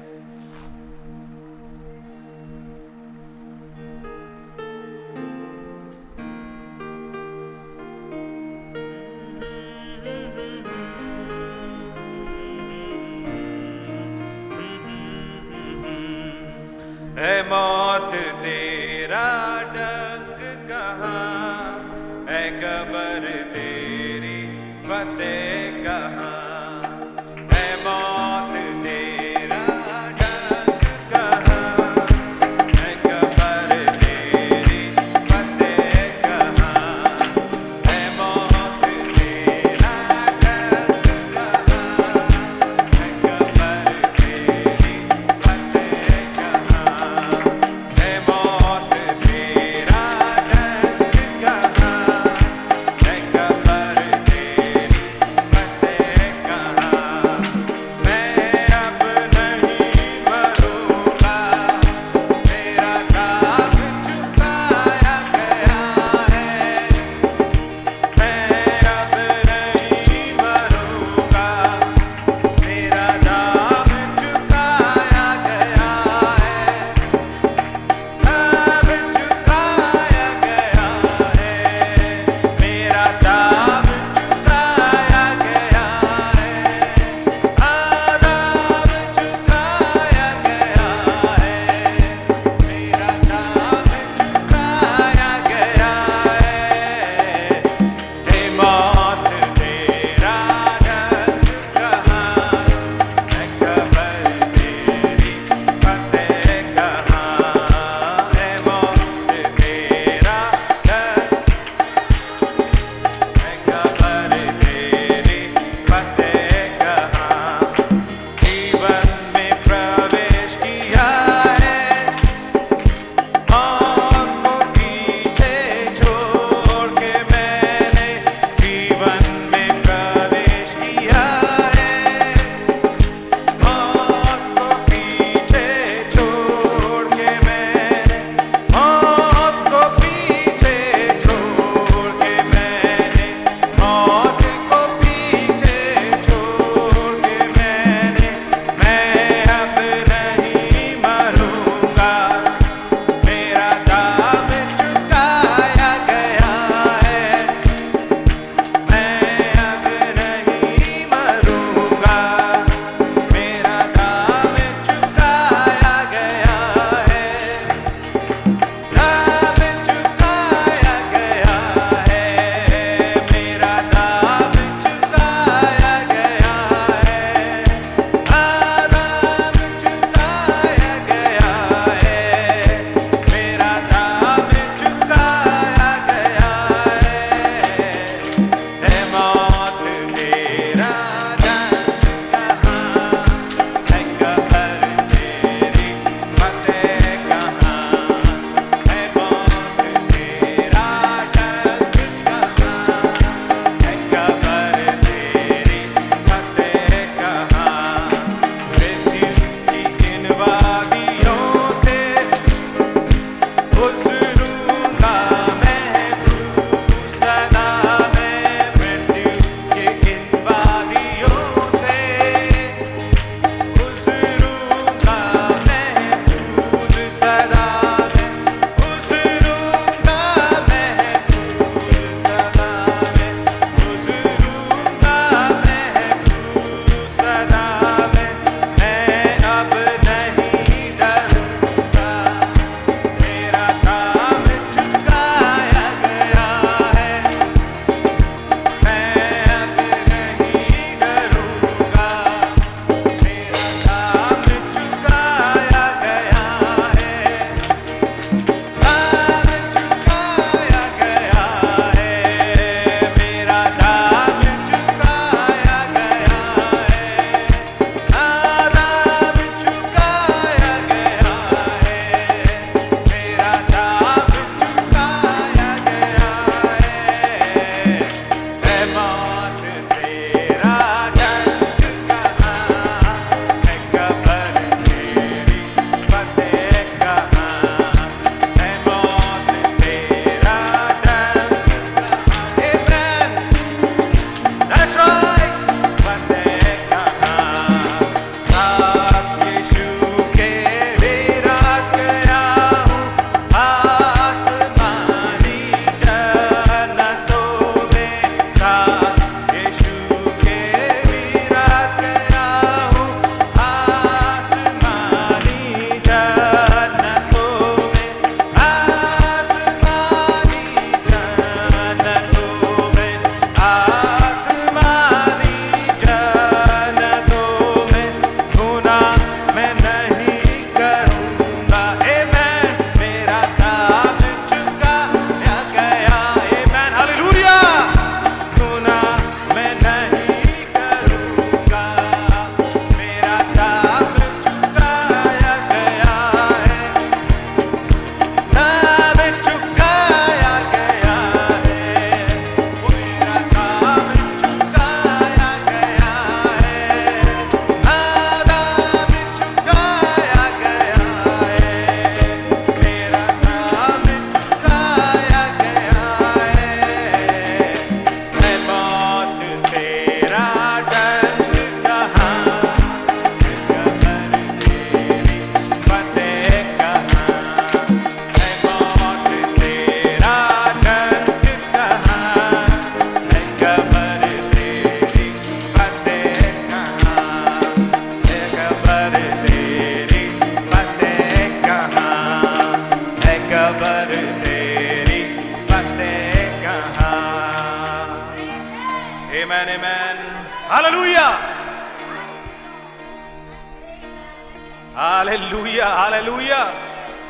हालेलुया 405.58 405.86
हालेलुया 405.86 406.64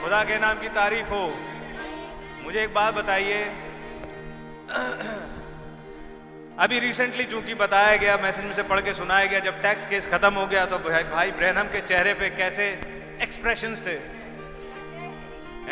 खुदा 0.03 0.25
के 0.25 0.39
नाम 0.39 0.61
की 0.61 0.69
तारीफ़ 0.69 1.07
हो। 1.07 1.35
मुझे 2.45 2.63
एक 2.63 2.75
बात 2.75 2.95
बताइए। 2.95 3.45
अभी 6.59 6.79
रिसेंटली 6.79 7.25
चूँकि 7.25 7.55
बताया 7.55 7.97
गया 7.97 8.17
मैसेज 8.17 8.45
में 8.45 8.53
से 8.53 8.63
पढ़ 8.63 8.81
के 8.81 8.95
सुनाया 8.95 9.27
गया 9.27 9.41
जब 9.41 9.63
टैक्स 9.63 9.87
केस 9.87 10.07
खत्म 10.07 10.35
हो 10.35 10.47
गया 10.47 10.67
तो 10.67 10.79
भाई, 10.79 11.05
भाई 11.05 11.31
ब्रहनम 11.31 11.63
के 11.63 11.81
चेहरे 11.81 12.15
पे 12.15 12.31
कैसे 12.31 12.81
एक्सप्रेशन 13.23 13.75
थे? 13.75 13.99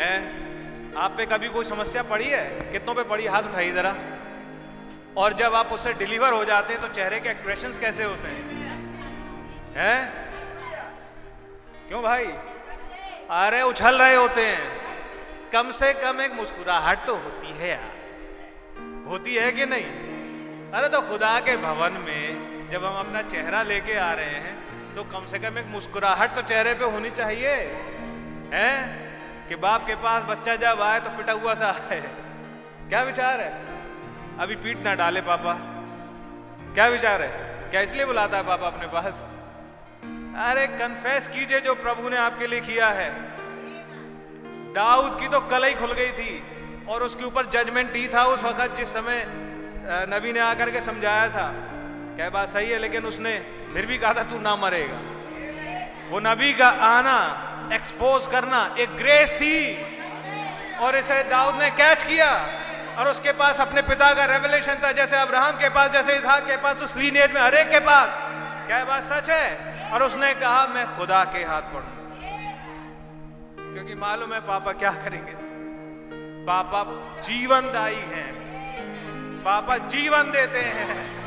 हैं? 0.01 0.47
आप 0.97 1.13
पे 1.17 1.25
कभी 1.25 1.49
कोई 1.49 1.65
समस्या 1.65 2.03
पड़ी 2.03 2.25
है? 2.25 2.71
कितनों 2.71 2.95
पे 2.95 3.03
पड़ी? 3.03 3.27
हाथ 3.27 3.43
उठाइए 3.43 3.71
जरा। 3.71 3.95
और 5.17 5.33
जब 5.33 5.55
आप 5.55 5.67
उससे 5.67 5.93
डिलीवर 5.93 6.33
हो 6.33 6.45
जाते 6.45 6.73
हैं 6.73 6.81
तो 6.81 6.87
चेहरे 6.87 7.19
के 7.19 7.29
एक्सप्रेशन 7.29 7.69
कैसे 7.69 8.03
होते 8.03 8.27
हैं? 8.27 8.49
हैं? 9.75 10.26
क्यों 11.87 12.01
भाई? 12.03 12.23
अरे 13.31 13.61
उछल 13.61 13.97
रहे 13.97 14.15
होते 14.15 14.45
हैं। 14.45 15.51
कम 15.53 15.69
से 15.71 15.91
कम 15.93 16.21
एक 16.21 16.33
मुस्कुराहट 16.33 17.05
तो 17.05 17.15
होती 17.15 17.51
है 17.57 17.69
यार। 17.69 19.05
होती 19.07 19.35
है 19.35 19.51
कि 19.51 19.65
नहीं? 19.65 19.85
अरे 20.71 20.89
तो 20.89 21.01
खुदा 21.01 21.39
के 21.39 21.55
भवन 21.57 22.01
में 22.07 22.69
जब 22.71 22.85
हम 22.85 22.97
अपना 22.99 23.21
चेहरा 23.21 23.61
लेके 23.63 23.95
आ 23.97 24.11
रहे 24.13 24.39
हैं 24.45 24.55
तो 24.95 25.03
कम 25.03 25.25
से 25.25 25.39
कम 25.39 25.57
एक 25.57 25.65
मुस्कुराहट 25.65 26.35
तो 26.35 26.41
चेहरे 26.41 26.73
पे 26.73 26.85
होनी 26.85 27.09
चाहिए। 27.11 27.55
हैं? 28.53 28.75
कि 29.49 29.55
बाप 29.55 29.87
के 29.87 29.95
पास 29.95 30.23
बच्चा 30.23 30.55
जब 30.55 30.81
आए 30.81 30.99
तो 30.99 31.09
पिटा 31.09 31.33
हुआ 31.33 31.53
सा 31.53 31.71
आए 31.71 32.01
क्या 32.89 33.03
विचार 33.03 33.41
है? 33.41 33.51
अभी 34.39 34.55
पीट 34.55 34.83
ना 34.83 34.93
डाले 34.95 35.21
पापा। 35.21 35.53
क्या 36.73 36.87
विचार 36.87 37.21
है? 37.21 37.31
क्या 37.71 37.81
इसलिए 37.81 38.05
बुलाता 38.05 38.37
है 38.37 38.43
पापा 38.43 38.67
अपने 38.67 38.87
पास? 38.87 39.25
अरे 40.37 40.65
कन्फेस 40.69 41.27
कीजिए 41.27 41.59
जो 41.59 41.73
प्रभु 41.75 42.09
ने 42.09 42.17
आपके 42.17 42.47
लिए 42.47 42.59
किया 42.61 42.87
है। 42.89 43.09
दाऊद 44.73 45.19
की 45.19 45.27
तो 45.27 45.39
कल 45.49 45.63
ही 45.65 45.73
खुल 45.73 45.93
गई 45.93 46.11
थी 46.11 46.85
और 46.89 47.03
उसके 47.03 47.23
ऊपर 47.25 47.45
जजमेंट 47.47 47.95
ही 47.95 48.07
था 48.07 48.23
उस 48.25 48.43
वक्त 48.43 48.75
जिस 48.77 48.93
समय 48.93 49.23
नबी 50.09 50.33
ने 50.33 50.39
आकर 50.41 50.71
के 50.71 50.81
समझाया 50.81 51.27
था। 51.29 51.47
क्या 52.15 52.29
बात 52.29 52.49
सही 52.49 52.69
है, 52.69 52.79
लेकिन 52.79 53.05
उसने 53.05 53.33
फिर 53.73 53.85
भी 53.85 53.97
कहा 53.97 54.13
था, 54.13 54.23
तू 54.23 54.39
ना 54.39 54.55
मरेगा। 54.55 54.99
वो 56.09 56.19
नबी 56.21 56.53
का 56.53 56.69
आना 56.85 57.17
एक्सपोज 57.73 58.27
करना 58.27 58.61
एक 58.79 58.95
ग्रेस 58.97 59.33
थी। 59.33 59.57
और 60.77 60.95
इसे 60.95 61.21
दाऊद 61.29 61.55
ने 61.55 61.69
कैच 61.73 62.03
किया 62.03 62.31
और 62.97 63.07
उसके 63.07 63.31
पास 63.33 63.59
अपने 63.59 63.81
पिता 63.83 64.13
का 64.13 64.25
रेवलेशन 64.27 64.75
था, 64.83 64.91
जैसे 64.93 65.17
अब्राहम 65.17 65.57
के 65.57 65.69
पास, 65.69 65.91
जैसे 65.91 66.17
इसहाक 66.17 66.47
के 66.47 66.57
पास, 66.57 66.81
उस 66.81 66.97
लीनेज 66.97 67.31
में 67.31 67.41
हरेक 67.41 67.69
के 67.69 67.79
पास। 67.81 68.25
क्या 68.67 68.85
बात 68.85 69.03
सच 69.03 69.29
है? 69.29 69.57
और 69.91 70.03
उसने 70.03 70.33
कहा, 70.33 70.67
मैं 70.67 70.97
खुदा 70.97 71.23
के 71.23 71.43
हाथ 71.43 71.61
पढ़ू। 71.61 72.17
क्योंकि 73.73 73.95
मालूम 73.95 74.33
है 74.33 74.39
पापा 74.39 74.71
क्या 74.71 74.91
करेंगे। 74.91 75.33
पापा 76.45 76.83
जीवनदायी 77.21 77.95
हैं। 77.95 78.33
पापा 79.43 79.77
जीवन 79.77 80.31
देते 80.31 80.59
हैं। 80.59 81.17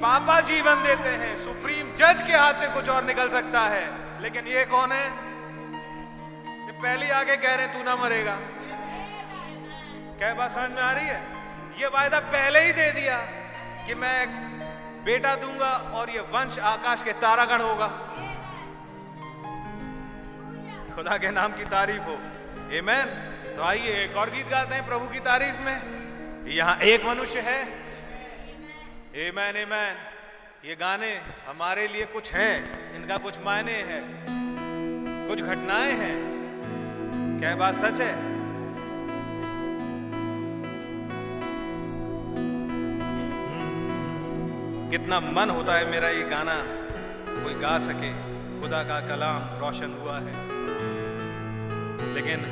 पापा 0.00 0.40
जीवन 0.40 0.82
देते 0.82 1.08
हैं। 1.08 1.36
सुप्रीम 1.36 1.94
जज 1.94 2.22
के 2.26 2.32
हाथ 2.32 2.54
से 2.54 2.66
कुछ 2.66 2.88
और 2.88 3.04
निकल 3.04 3.28
सकता 3.28 3.60
है। 3.60 3.94
लेकिन 4.22 4.46
ये 4.46 4.64
कौन 4.64 4.92
है? 4.92 5.06
ये 6.66 6.72
पहले 6.72 7.10
आगे 7.10 7.36
कह 7.36 7.54
रहे 7.54 7.66
तू 7.66 7.82
ना 7.82 7.96
मरेगा। 7.96 8.36
क्या 10.18 10.34
बात 10.34 10.50
समझ 10.50 10.70
में 10.70 10.82
आ 10.82 10.92
रही 10.92 11.06
है? 11.06 11.22
ये 11.80 11.86
वायदा 11.86 12.20
पहले 12.20 12.60
ही 12.60 12.72
दे 12.72 12.92
दिया 12.92 13.18
कि 13.86 13.94
मैं 13.94 14.47
बेटा 15.04 15.34
दूँगा 15.36 15.70
और 15.94 16.10
ये 16.10 16.20
वंश 16.20 16.58
आकाश 16.58 17.02
के 17.02 17.12
तारागण 17.12 17.60
होगा। 17.60 17.88
खुदा 20.94 21.16
के 21.16 21.30
नाम 21.30 21.52
की 21.52 21.64
तारीफ़ 21.64 22.02
हो। 22.02 22.18
एमेन 22.72 23.06
तो 23.56 23.62
आइए 23.62 24.04
एक 24.04 24.16
और 24.16 24.30
गीत 24.30 24.48
गाते 24.48 24.74
हैं 24.74 24.86
प्रभु 24.86 25.08
की 25.08 25.20
तारीफ़ 25.20 25.60
में। 25.60 26.46
यहाँ 26.48 26.76
एक 26.76 27.04
मनुष्य 27.04 27.40
है। 27.40 27.60
एमैन 29.28 29.56
एमैन 29.56 29.96
ये 30.64 30.74
गाने 30.74 31.20
हमारे 31.48 31.86
लिए 31.88 32.04
कुछ 32.04 32.32
हैं, 32.32 32.94
इनका 32.94 33.16
कुछ 33.16 33.38
मायने 33.38 33.72
हैं। 33.72 34.02
कुछ 35.28 35.40
घटनाएँ 35.40 35.92
हैं। 35.92 36.16
क्या 37.40 37.54
बात 37.56 37.74
सच 37.74 38.00
है? 38.00 38.37
कितना 44.90 45.18
मन 45.22 45.50
होता 45.50 45.72
है 45.74 45.90
मेरा 45.90 46.08
ये 46.10 46.22
गाना। 46.28 46.54
कोई 47.38 47.54
गा 47.56 47.78
सके, 47.80 48.10
खुदा 48.60 48.82
का 48.84 49.00
कलाम 49.08 49.42
रोशन 49.60 49.90
हुआ 50.00 50.16
है। 50.18 50.34
लेकिन 52.14 52.46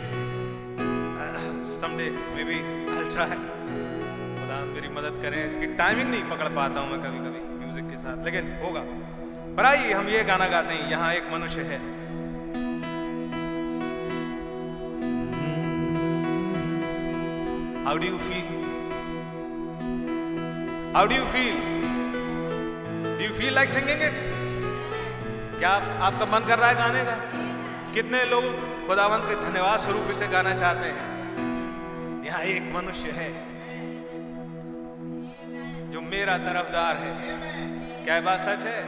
समडे 1.77 2.09
मे 2.35 2.45
बी 2.45 2.59
ट्राई 3.11 3.39
खुदा 4.37 4.59
मेरी 4.67 4.89
मदद 4.91 5.21
करें, 5.23 5.39
इसकी 5.47 5.67
टाइमिंग 5.77 6.11
नहीं 6.11 6.23
पकड़ 6.31 6.49
पाता 6.57 6.81
हूँ 6.81 6.91
मैं 6.91 7.01
कभी 7.03 7.19
कभी 7.21 7.41
म्यूज़िक 7.59 7.91
के 7.91 7.99
साथ, 7.99 8.25
लेकिन 8.25 8.53
होगा। 8.63 8.83
पर 9.57 9.65
आइए, 9.67 9.93
हम 9.93 10.09
ये 10.09 10.23
गाना 10.25 10.49
गाते 10.49 10.75
हैं, 10.75 10.91
यहाँ 10.91 11.13
एक 11.15 11.33
मनुष्य 11.33 11.63
है। 11.65 11.79
How 17.87 17.97
do 17.99 18.07
you 18.07 18.19
feel 18.21 18.47
how 20.95 21.07
do 21.07 21.15
you 21.15 21.25
feel 21.33 21.76
do 23.27 23.35
feel 23.35 23.55
like 23.55 23.71
singing 23.71 24.03
it 24.03 24.15
क्या 25.59 25.71
आप, 25.71 25.83
आपका 26.03 26.27
मन 26.27 26.47
कर 26.47 26.59
रहा 26.59 26.69
है 26.69 26.75
गाने 26.75 27.05
का? 27.05 27.15
कितने 27.95 28.25
लोग 28.25 28.45
खुदावंत 28.87 29.25
के 29.25 29.35
धन्यवाद 29.37 29.81
स्वरूप 29.81 30.11
इसे 30.11 30.27
गाना 30.29 30.55
चाहते 30.57 30.89
हैं? 30.89 32.25
यहाँ 32.27 32.43
एक 32.43 32.71
मनुष्य 32.75 33.11
है 33.11 33.29
जो 35.93 36.01
मेरा 36.01 36.37
तरफदार 36.39 36.97
है। 36.97 38.05
क्या 38.05 38.21
बात 38.21 38.41
सच 38.41 38.67
है? 38.67 38.79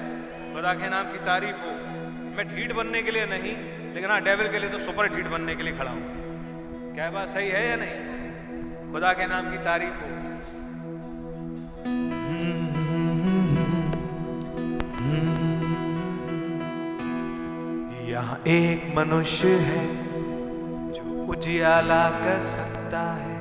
खुदा 0.54 0.72
के 0.74 0.90
नाम 0.90 1.10
की 1.12 1.18
तारीफ़ 1.26 1.56
हो। 1.56 1.72
मैं 2.36 2.46
ढीठ 2.48 2.72
बनने 2.72 3.02
के 3.02 3.10
लिए 3.10 3.26
नहीं 3.26 3.56
लेकिन 3.94 4.10
हाँ 4.10 4.20
डेविल 4.22 4.48
के 4.48 4.58
लिए 4.58 4.70
तो 4.70 4.78
सुपर 4.78 5.08
ढीठ 5.14 5.26
बनने 5.26 5.54
के 5.54 5.62
लिए 5.62 5.76
खड़ा 5.78 5.90
हूँ। 5.90 6.94
क्या 6.94 7.10
बात 7.10 7.28
सही 7.28 7.48
है 7.48 7.68
या 7.68 7.76
नहीं? 7.76 8.92
खुदा 8.92 9.12
के 9.12 9.26
नाम 9.26 9.50
की 9.50 9.58
तारीफ़ 9.64 9.98
हो। 10.02 10.17
यहाँ 18.08 18.36
एक 18.48 18.84
मनुष्य 18.96 19.48
है 19.62 19.80
जो 20.92 21.26
उजियाला 21.30 22.04
कर 22.10 22.44
सकता 22.44 23.00
है। 23.14 23.36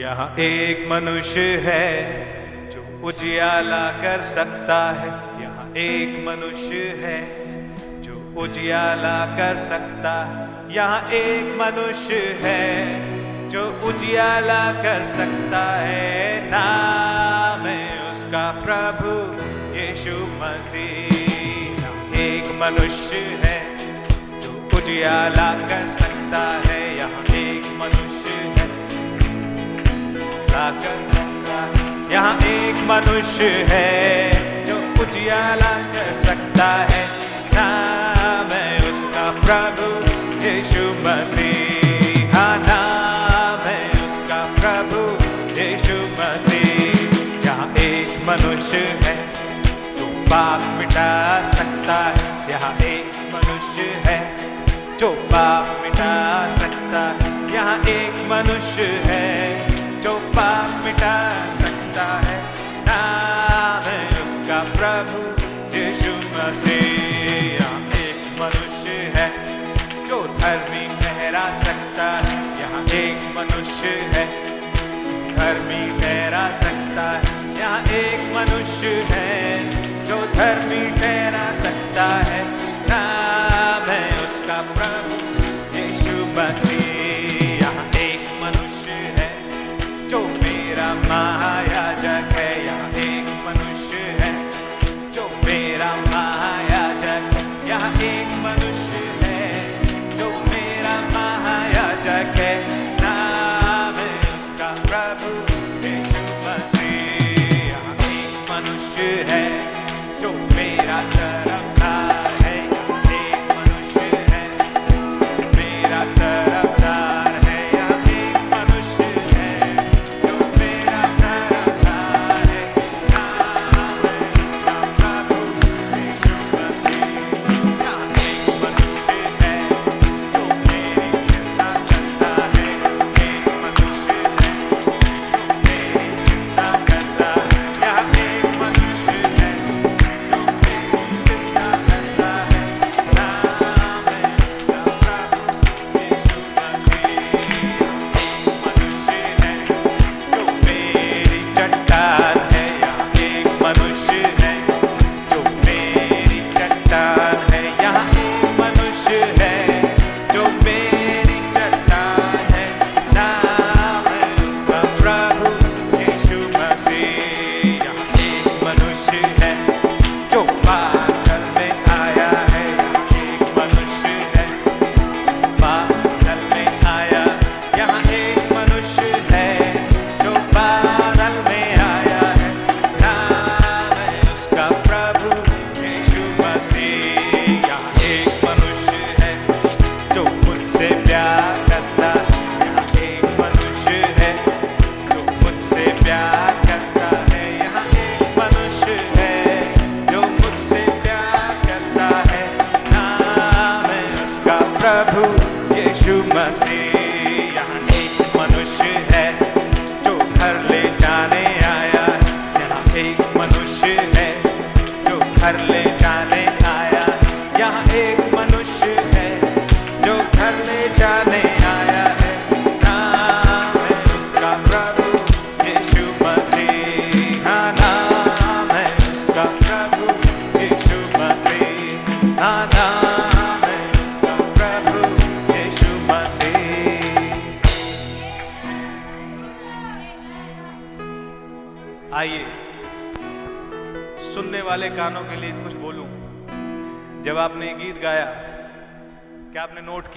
यहाँ 0.00 0.26
एक 0.38 0.86
मनुष्य 0.90 1.46
है 1.64 1.88
जो 2.70 2.82
उजियाला 3.08 3.80
कर 4.02 4.22
सकता 4.22 4.78
है। 4.90 5.08
यहाँ 5.42 5.66
एक 5.76 6.14
मनुष्य 6.28 6.84
है 7.02 7.18
जो 8.02 8.14
उजियाला 8.42 9.18
कर 9.36 9.58
सकता 9.64 10.14
है। 10.24 10.46
यहाँ 10.76 11.02
एक 11.14 11.52
मनुष्य 11.60 12.22
है 12.44 13.50
जो 13.50 13.66
उजियाला 13.88 14.62
कर 14.82 15.04
सकता 15.16 15.66
है। 15.80 16.50
नाम 16.50 17.66
है 17.66 17.84
उसका 18.12 18.50
प्रभु 18.64 19.20
यीशु 19.76 20.16
मसीह। 20.40 21.07
मनुष्य 22.60 23.18
है, 23.44 23.56
जो 24.40 24.78
उजियाला 24.78 25.52
कर 25.68 25.84
सकता 26.00 26.40
है, 26.66 26.96
यहाँ 26.96 27.22
एक 27.34 27.66
मनुष्य 27.80 28.32
है। 28.56 28.66
कर 30.82 31.04
सकता 31.12 31.58
यहाँ 32.12 32.34
एक 32.38 32.76
मनुष्य 32.90 33.48
है, 33.68 34.66
जो 34.66 34.76
उजियाला 35.02 35.72
कर 35.92 36.10
सकता 36.24 36.66
है। 36.90 37.04
नाम 37.54 38.52
है 38.52 38.76
उसका 38.78 39.30
प्रभु, 39.40 39.88
यीशु 40.46 40.84
मसीह। 41.06 42.36
हाँ 42.36 42.56
नाम 42.58 43.66
है 43.66 43.90
उसका 43.90 44.40
प्रभु, 44.58 45.04
यीशु 45.60 45.98
यहाँ 47.44 47.68
एक 47.76 48.18
मनुष्य 48.28 48.78
है, 49.04 49.16
जो 49.96 50.06
पाप 50.26 50.62
मिटा 50.78 51.08
एक 58.30 59.17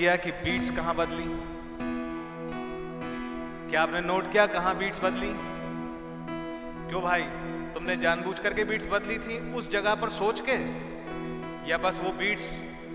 किया 0.02 0.16
कि 0.16 0.32
बीट्स 0.32 0.72
कहाँ 0.72 0.95
बदली? 0.95 1.26
क्या 3.70 3.82
आपने 3.82 4.02
नोट 4.02 4.32
किया 4.32 4.45
कहाँ 4.45 4.78
बीट्स 4.78 5.04
बदली? 5.04 5.34
क्यों 6.89 7.02
भाई? 7.02 7.22
तुमने 7.74 7.95
जानबूझ 7.95 8.39
करके 8.39 8.64
बीट्स 8.64 8.88
बदली 8.91 9.18
थी 9.18 9.54
उस 9.54 9.72
जगह 9.72 9.95
पर 9.95 10.10
सोच 10.10 10.43
के? 10.49 10.56
या 11.70 11.78
बस 11.78 11.99
वो 12.04 12.12
बीट्स 12.12 12.43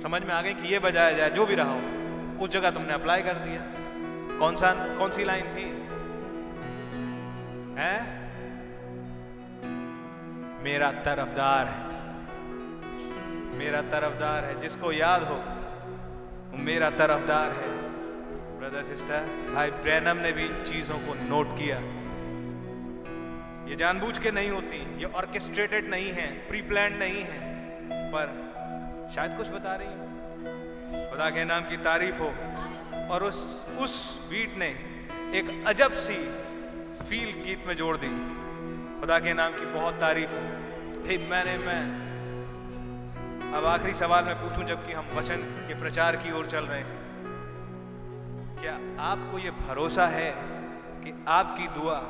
समझ 0.02 0.22
में 0.22 0.34
आ 0.34 0.42
गई 0.42 0.54
कि 0.54 0.68
ये 0.68 0.78
बजाया 0.78 1.12
जाए, 1.12 1.30
जो 1.30 1.46
भी 1.46 1.54
रहा 1.54 1.72
हो, 1.72 1.80
उस 2.44 2.50
जगह 2.50 2.70
तुमने 2.70 2.92
अप्लाई 2.92 3.22
कर 3.22 3.34
दिया? 3.34 3.62
कौन 4.38 4.56
सा, 4.56 4.96
कौन 4.98 5.12
सी 5.12 5.24
लाइन 5.24 5.44
थी? 5.44 5.68
हैं? 7.82 8.26
मेरा 10.64 10.92
तरफदार 10.92 11.66
है। 11.66 11.84
मेरा 13.58 13.82
तरफदार 13.82 14.44
है, 14.44 14.60
जिसको 14.60 14.92
याद 14.92 15.22
हो 15.22 15.55
मेरा 16.66 16.90
तरफदार 16.90 17.50
है। 17.52 17.68
ब्रदर 18.58 18.84
सिस्टर 18.84 19.26
भाई 19.54 19.70
ब्रैनम 19.70 20.16
ने 20.16 20.32
भी 20.32 20.48
चीज़ों 20.64 20.94
को 20.94 21.14
नोट 21.14 21.52
किया। 21.58 21.76
ये 23.70 23.76
जानबूझ 23.76 24.18
के 24.18 24.30
नहीं 24.30 24.50
होती, 24.50 24.98
ये 24.98 25.04
ऑर्केस्ट्रेटेड 25.04 25.90
नहीं 25.90 26.10
है 26.12 26.26
प्री 26.48 26.62
प्लान 26.62 26.92
नहीं 26.92 27.22
है, 27.22 27.38
पर 28.10 28.32
शायद 29.14 29.36
कुछ 29.36 29.48
बता 29.48 29.76
रही 29.76 29.88
हूँ। 29.88 31.10
खुदा 31.10 31.30
के 31.30 31.44
नाम 31.44 31.62
की 31.62 31.76
तारीफ़ 31.76 32.18
हो। 32.18 32.34
और 33.10 33.24
उस 33.24 33.66
उस 33.78 34.26
बीट 34.30 34.58
ने 34.58 34.68
एक 35.38 35.64
अजब 35.66 35.92
सी 35.92 36.16
फील 37.04 37.44
गीत 37.44 37.66
में 37.66 37.76
जोड़ 37.76 37.96
दी। 37.96 38.08
खुदा 39.00 39.18
के 39.18 39.34
नाम 39.34 39.52
की 39.52 39.66
बहुत 39.66 39.94
तारीफ़ 39.94 40.30
हो। 40.30 40.42
हे 41.06 41.18
मैंने 41.30 41.58
मैं 41.58 42.05
अब 43.54 43.64
आखिरी 43.64 43.94
सवाल 43.94 44.24
मैं 44.24 44.34
पूछूँ, 44.34 44.64
जबकि 44.64 44.92
हम 44.92 45.06
वचन 45.14 45.36
के 45.68 45.74
प्रचार 45.80 46.16
की 46.16 46.32
ओर 46.32 46.46
चल 46.46 46.64
रहे 46.64 46.78
हैं। 46.78 47.04
क्या 48.60 49.02
आपको 49.02 49.38
ये 49.38 49.50
भरोसा 49.50 50.06
है 50.06 50.30
कि 51.04 51.24
आपकी 51.28 51.68
दुआ 51.68 52.00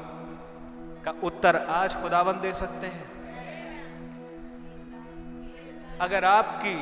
का 1.05 1.15
उत्तर 1.23 1.57
आज 1.57 1.95
खुदावन 2.03 2.33
दे 2.33 2.53
सकते 2.53 2.87
हैं? 2.87 3.05
अगर 5.99 6.25
आपकी, 6.25 6.75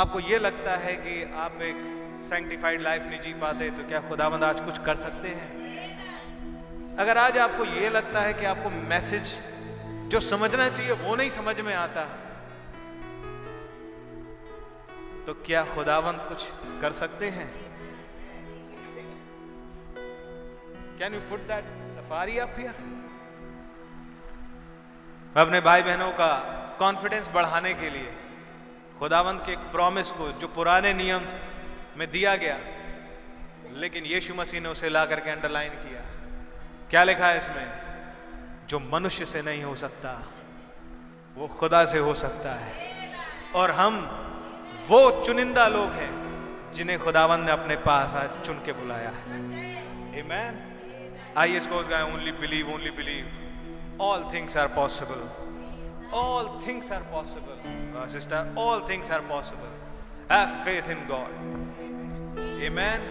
आपको 0.00 0.20
ये 0.20 0.38
लगता 0.38 0.76
है 0.76 0.92
कि 0.96 1.32
आप 1.34 1.62
एक 1.62 1.76
सेंटिफाइड 2.28 2.80
लाइफ 2.80 3.02
नहीं 3.02 3.20
जी 3.20 3.32
पाते 3.32 3.70
तो 3.70 3.88
क्या 3.88 4.00
खुदावंद 4.00 4.44
आज 4.44 4.60
कुछ 4.60 4.78
कर 4.78 4.94
सकते 4.94 5.28
हैं? 5.28 6.96
अगर 6.96 7.18
आज 7.18 7.38
आपको 7.38 7.64
ये 7.64 7.88
लगता 7.88 8.20
है 8.20 8.34
कि 8.34 8.46
आपको 8.46 8.70
मैसेज 8.70 9.38
जो 10.08 10.20
समझना 10.20 10.68
चाहिए 10.68 10.92
वो 10.92 11.16
नहीं 11.16 11.30
समझ 11.30 11.60
में 11.60 11.74
आता 11.74 12.08
तो 15.26 15.34
क्या 15.34 15.64
खुदावंद 15.64 16.20
कुछ 16.28 16.46
कर 16.80 16.92
सकते 16.92 17.28
हैं? 17.28 17.48
Can 20.98 21.14
you 21.14 21.20
put 21.20 21.40
that 21.40 21.64
safari 21.94 22.38
up 22.38 22.54
here 22.58 22.74
मैं 25.36 25.42
अपने 25.42 25.60
भाई 25.60 25.82
बहनों 25.82 26.12
का 26.12 26.36
कॉन्फिडेंस 26.78 27.28
बढ़ाने 27.28 27.74
के 27.74 27.90
लिए 27.90 28.12
खुदावंत 28.98 29.42
के 29.46 29.52
एक 29.52 29.58
प्रॉमिस 29.58 30.10
को, 30.10 30.32
जो 30.32 30.48
पुराने 30.48 30.94
नियम 30.94 31.22
में 31.96 32.10
दिया 32.10 32.36
गया, 32.36 32.58
लेकिन 33.72 34.04
यीशु 34.04 34.34
मसीह 34.34 34.60
ने 34.60 34.68
उसे 34.68 34.88
ला 34.88 35.04
करके 35.04 35.30
अंडरलाइन 35.30 35.70
किया। 35.70 36.00
क्या 36.90 37.04
लिखा 37.04 37.26
है 37.26 37.38
इसमें? 37.38 37.82
जो 38.66 38.80
मनुष्य 38.80 39.26
से 39.26 39.42
नहीं 39.42 39.62
हो 39.64 39.74
सकता, 39.74 40.22
वो 41.34 41.48
खुदा 41.48 41.84
से 41.84 41.98
हो 41.98 42.14
सकता 42.14 42.52
है। 42.52 43.12
और 43.54 43.70
हम 43.70 44.16
वो 44.90 45.00
चुनिंदा 45.24 45.66
लोग 45.68 45.90
हैं 45.94 46.12
जिन्हें 46.74 46.98
खुदावन 46.98 47.40
ने 47.40 47.50
अपने 47.50 47.76
पास 47.82 48.14
आज 48.14 48.30
चुन 48.46 48.62
के 48.64 48.72
बुलाया 48.72 49.12
है 49.18 49.38
Amen. 50.20 50.56
आइए 51.38 51.56
इसको 51.56 51.82
गाए 51.88 52.02
only 52.04 52.32
believe 52.40 52.72
only 52.74 52.90
believe 52.96 54.02
all 54.02 54.24
things 54.32 54.56
are 54.56 54.68
possible 54.74 55.22
things 56.60 56.90
are 56.90 57.02
possible, 57.02 57.58
uh, 57.96 58.08
sister. 58.08 58.46
All 58.56 58.80
things 58.82 59.10
are 59.10 59.22
possible. 59.22 59.68
Have 60.28 60.64
faith 60.64 60.88
in 60.88 61.06
God. 61.06 61.30
Amen. 62.62 63.06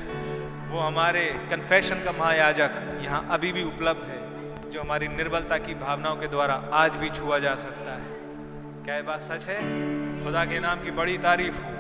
वो 0.72 0.80
हमारे 0.80 1.24
कन्फेशन 1.52 2.04
का 2.04 2.12
महायाजक 2.14 2.76
यहाँ 3.04 3.28
अभी 3.32 3.52
भी 3.52 3.64
उपलब्ध 3.66 4.04
है 4.06 4.72
जो 4.72 4.82
हमारी 4.82 5.08
निर्बलता 5.10 5.58
की 5.60 5.74
भावनाओं 5.78 6.16
के 6.18 6.28
द्वारा 6.28 6.62
आज 6.76 6.96
भी 6.96 7.10
छुआ 7.12 7.40
जा 7.40 7.56
सकता 7.64 7.96
है 7.96 8.18
क्या 8.86 8.96
ये 8.96 9.02
बात 9.04 9.22
सच 9.22 9.48
है 9.50 9.99
खुदा 10.24 10.46
के 10.46 10.60
नाम 10.60 10.84
की 10.84 10.92
बड़ी 10.92 11.18
तारीफ़ 11.18 11.56
हो। 11.56 11.79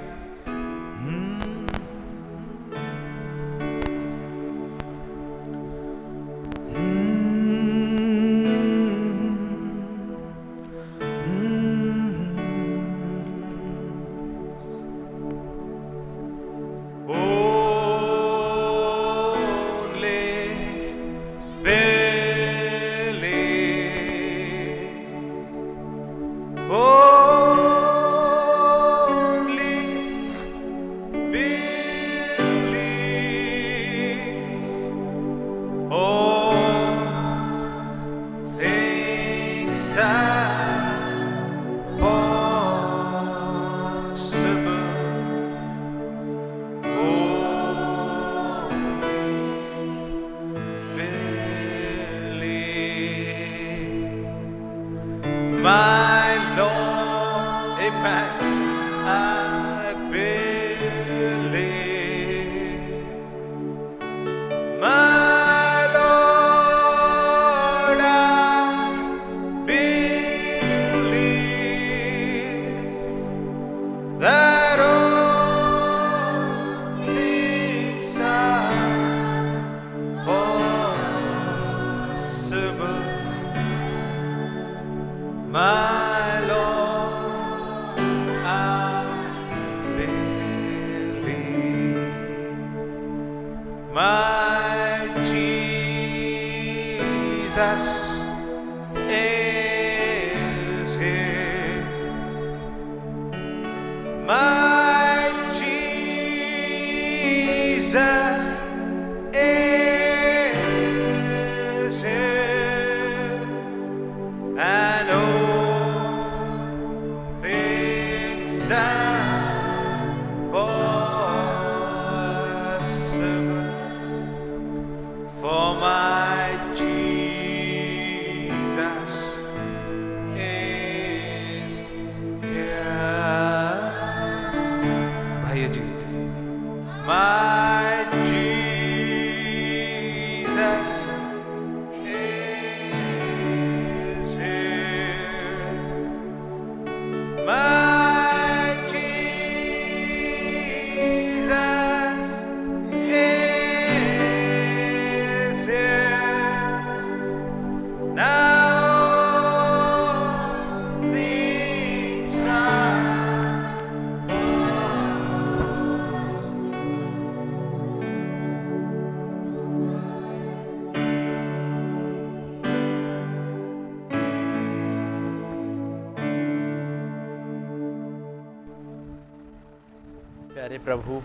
अरे 180.79 180.85
प्रभु, 180.85 181.21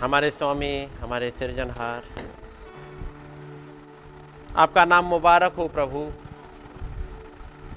हमारे 0.00 0.28
स्वामी, 0.30 0.88
हमारे 1.00 1.30
सृजनहार। 1.30 2.02
आपका 4.56 4.84
नाम 4.84 5.04
मुबारक 5.04 5.54
हो 5.54 5.66
प्रभु, 5.68 6.04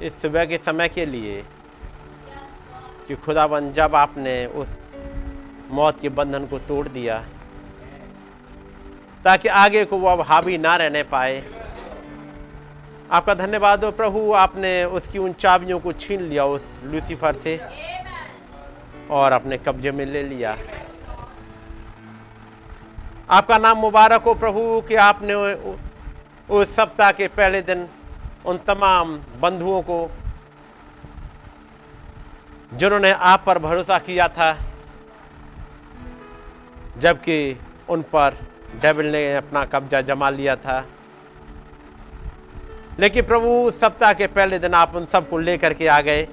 इस 0.01 0.21
सुबह 0.21 0.45
के 0.45 0.57
समय 0.57 0.89
के 0.89 1.05
लिए 1.05 1.41
कि 3.07 3.15
खुदाबंद 3.15 3.73
जब 3.73 3.95
आपने 3.95 4.45
उस 4.55 4.69
मौत 5.71 5.99
के 5.99 6.09
बंधन 6.11 6.45
को 6.47 6.59
तोड़ 6.59 6.87
दिया, 6.87 7.19
ताकि 9.23 9.47
आगे 9.57 9.83
को 9.85 9.97
वो 9.97 10.07
अब 10.07 10.21
हावी 10.21 10.57
ना 10.57 10.75
रहने 10.75 11.03
पाए। 11.05 11.43
आपका 13.11 13.33
धन्यवाद 13.35 13.83
हो 13.85 13.91
प्रभु, 13.91 14.31
आपने 14.37 14.83
उसकी 14.85 15.19
उन 15.19 15.33
चाबियों 15.35 15.79
को 15.79 15.91
छीन 15.93 16.21
लिया 16.21 16.45
उस 16.47 16.61
लूसीफर 16.83 17.35
से। 17.35 17.59
और 19.11 19.31
अपने 19.31 19.57
कब्जे 19.57 19.91
में 19.91 20.05
ले 20.05 20.23
लिया। 20.23 20.57
आपका 23.29 23.57
नाम 23.57 23.77
मुबारक 23.77 24.21
हो 24.21 24.33
प्रभु 24.33 24.81
कि 24.87 24.95
आपने 24.95 25.33
उस 26.49 26.75
सप्ताह 26.75 27.11
के 27.11 27.27
पहले 27.27 27.61
दिन 27.61 27.87
उन 28.45 28.57
तमाम 28.57 29.17
बंधुओं 29.41 29.81
को, 29.81 29.99
जिन्होंने 32.73 33.11
आप 33.11 33.43
पर 33.45 33.59
भरोसा 33.59 33.97
किया 33.99 34.27
था, 34.27 34.55
जबकि 36.97 37.59
उन 37.89 38.01
पर 38.01 38.37
डेविल 38.81 39.11
ने 39.11 39.35
अपना 39.35 39.63
कब्जा 39.65 40.01
जमा 40.01 40.29
लिया 40.29 40.55
था। 40.55 40.85
लेकिन 42.99 43.25
प्रभु 43.25 43.71
सप्ताह 43.71 44.13
के 44.13 44.27
पहले 44.27 44.59
दिन 44.59 44.73
आप 44.73 44.95
उन 44.95 45.05
सबको 45.05 45.37
लेकर 45.37 45.73
के 45.73 45.87
आ 45.87 45.99
गए। 46.01 46.27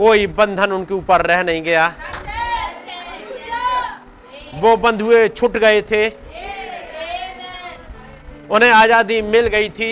कोई 0.00 0.26
बंधन 0.28 0.72
उनके 0.72 0.94
ऊपर 0.94 1.24
रह 1.26 1.42
नहीं 1.42 1.62
गया। 1.62 1.86
वो 4.54 4.76
बंधुए 4.78 5.28
छुट 5.30 5.56
गए 5.56 5.82
थे। 5.90 6.08
उन्हें 8.50 8.70
आज़ादी 8.70 9.20
मिल 9.24 9.46
गई 9.46 9.68
थी। 9.70 9.90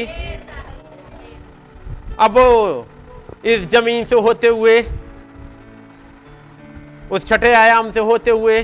अब 2.18 2.38
वो 2.38 2.86
इस 3.44 3.68
ज़मीन 3.70 4.04
से 4.04 4.16
होते 4.18 4.48
हुए, 4.48 4.80
उस 7.10 7.26
छठे 7.26 7.52
आयाम 7.54 7.92
से 7.92 8.00
होते 8.02 8.30
हुए, 8.30 8.60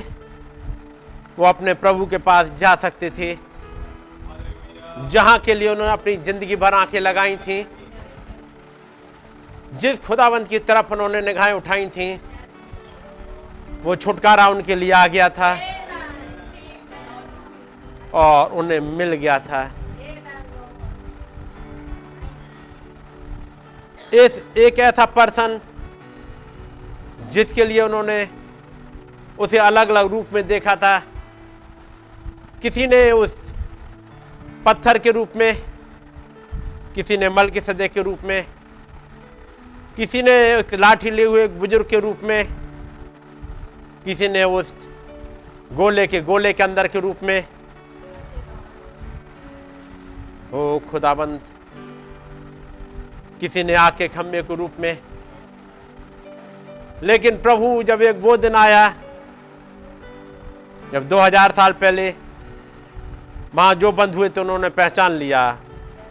वो 1.39 1.45
अपने 1.47 1.75
प्रभु 1.77 2.07
के 2.07 2.19
पास 2.21 2.51
जा 2.59 2.75
सकते 2.83 3.11
थे। 3.11 3.35
जहाँ 5.11 5.39
के 5.39 5.55
लिए 5.55 5.69
उन्होंने 5.69 5.93
अपनी 5.93 6.17
ज़िंदगी 6.17 6.57
भर 6.57 6.75
आँखें 6.75 7.01
लगाई 7.01 7.37
थी। 7.39 7.63
जिस 9.81 9.99
खुदावंत 10.01 10.49
की 10.49 10.59
तरफ़ 10.59 10.93
उन्होंने 10.93 11.21
निगाहें 11.21 11.53
उठाई 11.53 11.87
थी, 11.89 12.15
वो 13.83 13.97
छुटकारा 13.97 14.49
उनके 14.49 14.75
लिए 14.75 14.93
आ 14.93 15.07
गया 15.07 15.29
था 15.29 15.57
और 18.15 18.53
उन्हें 18.53 18.81
मिल 18.81 19.13
गया 19.15 19.39
था। 19.39 19.63
इस, 24.13 24.41
एक 24.57 24.79
ऐसा 24.79 25.05
पर्सन 25.05 25.61
जिसके 27.31 27.65
लिए 27.65 27.81
उन्होंने 27.81 28.29
उसे 29.39 29.59
अलग 29.59 29.89
अलग 29.89 30.07
रूप 30.07 30.33
में 30.33 30.47
देखा 30.47 30.75
था। 30.77 30.99
किसी 32.63 32.87
ने 32.87 33.11
उस 33.13 33.37
पत्थर 34.67 34.99
के 34.99 35.11
रूप 35.11 35.33
में, 35.37 35.55
किसी 36.95 37.17
ने 37.17 37.29
मल 37.29 37.51
के 37.51 37.61
सदे 37.61 37.89
के 37.89 38.03
रूप 38.03 38.19
में 38.25 38.47
किसी 39.97 40.23
ने 40.23 40.33
एक 40.53 40.75
लाठी 40.75 41.11
लिए 41.11 41.25
हुए 41.27 41.45
एक 41.45 41.59
बुज़ुर्ग 41.59 41.87
के 41.89 41.99
रूप 42.01 42.21
में, 42.25 42.47
किसी 44.05 44.29
ने 44.29 44.43
उस 44.45 44.73
गोले 45.73 46.07
के 46.07 46.21
गोले 46.21 46.53
के 46.53 46.63
अंदर 46.63 46.89
के 46.89 47.01
रूप 47.01 47.23
में। 47.23 47.47
ओ 50.55 50.79
खुदाबंद, 50.91 51.41
किसी 53.41 53.63
ने 53.65 53.75
आग 53.75 53.93
के 53.99 54.09
खंभे 54.09 54.43
के 54.43 54.57
रूप 54.57 54.73
में। 54.81 54.99
लेकिन 57.03 57.41
प्रभु 57.43 57.83
जब 57.83 58.03
एक 58.03 58.17
वो 58.17 58.37
दिन 58.37 58.55
आया, 58.55 58.89
जब 60.93 61.09
2000 61.09 61.53
साल 61.53 61.73
पहले 61.75 62.09
वहाँ 63.55 63.75
जो 63.75 63.93
बंद 63.93 64.15
हुए 64.15 64.29
थे, 64.29 64.41
उन्होंने 64.41 64.69
पहचान 64.71 65.13
लिया, 65.13 65.59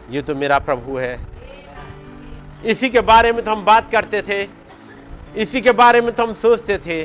ये 0.10 0.22
तो 0.22 0.36
मेरा 0.36 0.60
प्रभु 0.60 0.98
है। 0.98 1.33
इसी 2.66 2.90
के 2.90 3.02
बारे 3.02 3.32
में 3.32 3.44
तो 3.46 3.52
हम 3.52 3.66
बात 3.66 3.92
करते 3.92 4.22
थे, 4.22 4.48
इसी 5.36 5.62
के 5.62 5.72
बारे 5.72 6.02
में 6.02 6.12
तो 6.16 6.24
हम 6.24 6.34
सोचते 6.34 6.78
थे। 6.78 7.04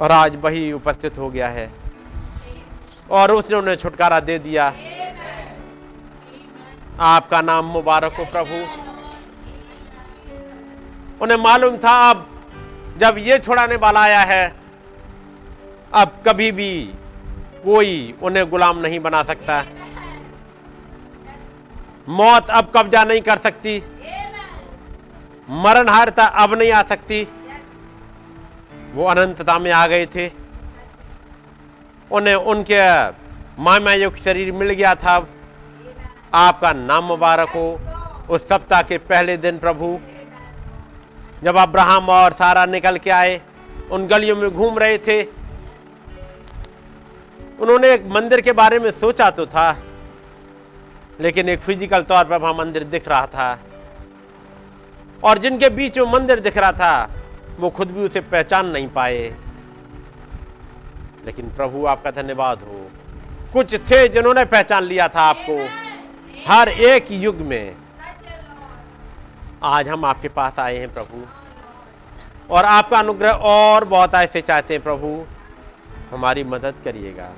और 0.00 0.12
आज 0.12 0.36
वही 0.36 0.72
उपस्थित 0.72 1.18
हो 1.18 1.30
गया 1.30 1.48
है। 1.48 1.70
और 3.10 3.30
उसने 3.32 3.56
उन्हें 3.56 3.76
छुटकारा 3.76 4.20
दे 4.20 4.38
दिया। 4.38 4.66
आपका 7.00 7.40
नाम 7.40 7.64
मुबारक 7.64 8.12
हो, 8.12 8.24
प्रभु। 8.24 8.56
उन्हें 11.22 11.38
मालूम 11.38 11.76
था, 11.76 12.10
अब 12.10 12.26
जब 12.98 13.14
ये 13.18 13.38
छुड़ाने 13.38 13.76
वाला 13.76 14.00
आया 14.00 14.20
है, 14.20 14.54
अब 15.94 16.22
कभी 16.28 16.52
भी 16.52 16.90
कोई 17.64 18.14
उन्हें 18.22 18.48
गुलाम 18.50 18.78
नहीं 18.78 19.00
बना 19.00 19.22
सकता। 19.22 19.60
मौत 22.08 22.50
अब 22.50 22.72
कब्जा 22.76 23.04
नहीं 23.04 23.20
कर 23.20 23.38
सकती। 23.38 23.82
मरण 25.50 25.88
हारता 25.88 26.24
अब 26.24 26.54
नहीं 26.54 26.72
आ 26.72 26.82
सकती। 26.82 27.28
वो 28.94 29.04
अनंतता 29.04 29.58
में 29.58 29.70
आ 29.72 29.86
गए 29.86 30.06
थे। 30.06 30.30
उन्हें 32.10 32.34
उनके 32.34 33.08
मामा 33.62 34.16
शरीर 34.16 34.52
मिल 34.52 34.70
गया 34.70 34.94
था। 34.94 35.26
आपका 36.34 36.72
नाम 36.72 37.04
मुबारक 37.04 37.48
हो। 37.48 37.80
उस 38.30 38.48
सप्ताह 38.48 38.82
के 38.82 38.98
पहले 38.98 39.36
दिन 39.36 39.58
प्रभु। 39.58 39.98
जब 41.42 41.56
अब्राहम 41.56 42.08
और 42.08 42.32
सारा 42.32 42.64
निकल 42.66 42.96
के 42.96 43.10
आए 43.10 43.40
उन 43.90 44.06
गलियों 44.06 44.36
में 44.36 44.50
घूम 44.50 44.78
रहे 44.78 44.98
थे। 44.98 45.22
उन्होंने 47.60 47.90
एक 47.90 48.06
मंदिर 48.06 48.40
के 48.40 48.52
बारे 48.52 48.78
में 48.78 48.90
सोचा 48.90 49.30
तो 49.30 49.46
था। 49.46 49.85
लेकिन 51.20 51.48
एक 51.48 51.60
फ़िज़िकल 51.60 52.02
तौर 52.02 52.24
पर 52.24 52.38
वहाँ 52.38 52.54
मंदिर 52.54 52.84
दिख 52.84 53.08
रहा 53.08 53.26
था। 53.26 53.58
और 55.24 55.38
जिनके 55.38 55.68
बीच 55.68 55.98
में 55.98 56.12
मंदिर 56.12 56.40
दिख 56.40 56.58
रहा 56.58 56.72
था 56.72 57.10
वो 57.60 57.70
खुद 57.70 57.90
भी 57.90 58.04
उसे 58.04 58.20
पहचान 58.20 58.66
नहीं 58.66 58.88
पाए। 58.88 59.22
लेकिन 61.26 61.48
प्रभु 61.50 61.86
आपका 61.86 62.10
धन्यवाद 62.10 62.62
हो। 62.62 62.90
कुछ 63.52 63.74
थे 63.90 64.06
जिन्होंने 64.08 64.44
पहचान 64.44 64.84
लिया 64.84 65.08
था 65.08 65.20
आपको। 65.20 65.56
हर 66.48 66.68
एक 66.68 67.06
युग 67.12 67.36
में। 67.40 67.76
आज 69.62 69.88
हम 69.88 70.04
आपके 70.04 70.28
पास 70.28 70.58
आए 70.58 70.76
हैं 70.76 70.92
प्रभु। 70.92 71.24
और 72.50 72.64
आपका 72.64 72.98
अनुग्रह 72.98 73.30
और 73.30 73.84
बहुत 73.84 74.14
ऐसे 74.14 74.40
चाहते 74.40 74.74
हैं 74.74 74.82
प्रभु। 74.82 75.24
हमारी 76.10 76.44
मदद 76.44 76.74
करिएगा। 76.84 77.30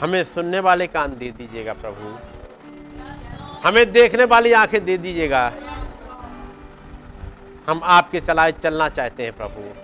हमें 0.00 0.24
सुनने 0.24 0.60
वाले 0.60 0.86
कान 0.86 1.16
दे 1.18 1.30
दीजिएगा 1.30 1.72
प्रभु। 1.72 2.18
हमें 3.68 3.92
देखने 3.92 4.24
वाली 4.24 4.52
आँखें 4.52 4.84
दे 4.84 4.98
दीजिएगा। 4.98 5.52
हम 7.66 7.80
आपके 7.84 8.20
चलाए 8.20 8.52
चलना 8.52 8.88
चाहते 8.88 9.22
हैं 9.22 9.32
प्रभु। 9.32 9.74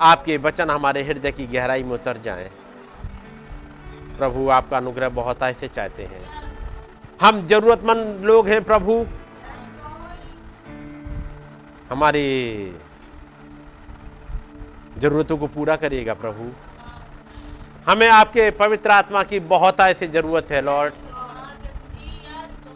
आपके 0.00 0.36
वचन 0.36 0.70
हमारे 0.70 1.02
हृदय 1.02 1.32
की 1.32 1.46
गहराई 1.46 1.82
में 1.82 1.90
उतर 1.90 2.16
जाएँ। 2.16 2.50
प्रभु, 4.18 4.48
आपका 4.48 4.76
अनुग्रह 4.76 5.08
बहुत 5.08 5.42
ऐसे 5.42 5.68
चाहते 5.68 6.02
हैं। 6.02 6.54
हम 7.20 7.46
जरूरतमंद 7.46 8.20
लोग 8.24 8.48
हैं 8.48 8.64
प्रभु। 8.64 9.06
हमारी 11.90 12.76
जरूरतों 14.98 15.38
को 15.38 15.46
पूरा 15.46 15.76
करिएगा 15.76 16.14
प्रभु। 16.14 16.67
हमें 17.88 18.08
आपके 18.08 18.50
पवित्र 18.50 18.90
आत्मा 18.90 19.22
की 19.22 19.38
बहुत 19.50 19.80
ऐसी 19.80 20.06
ज़रूरत 20.06 20.50
है, 20.50 20.60
लॉर्ड। 20.62 20.92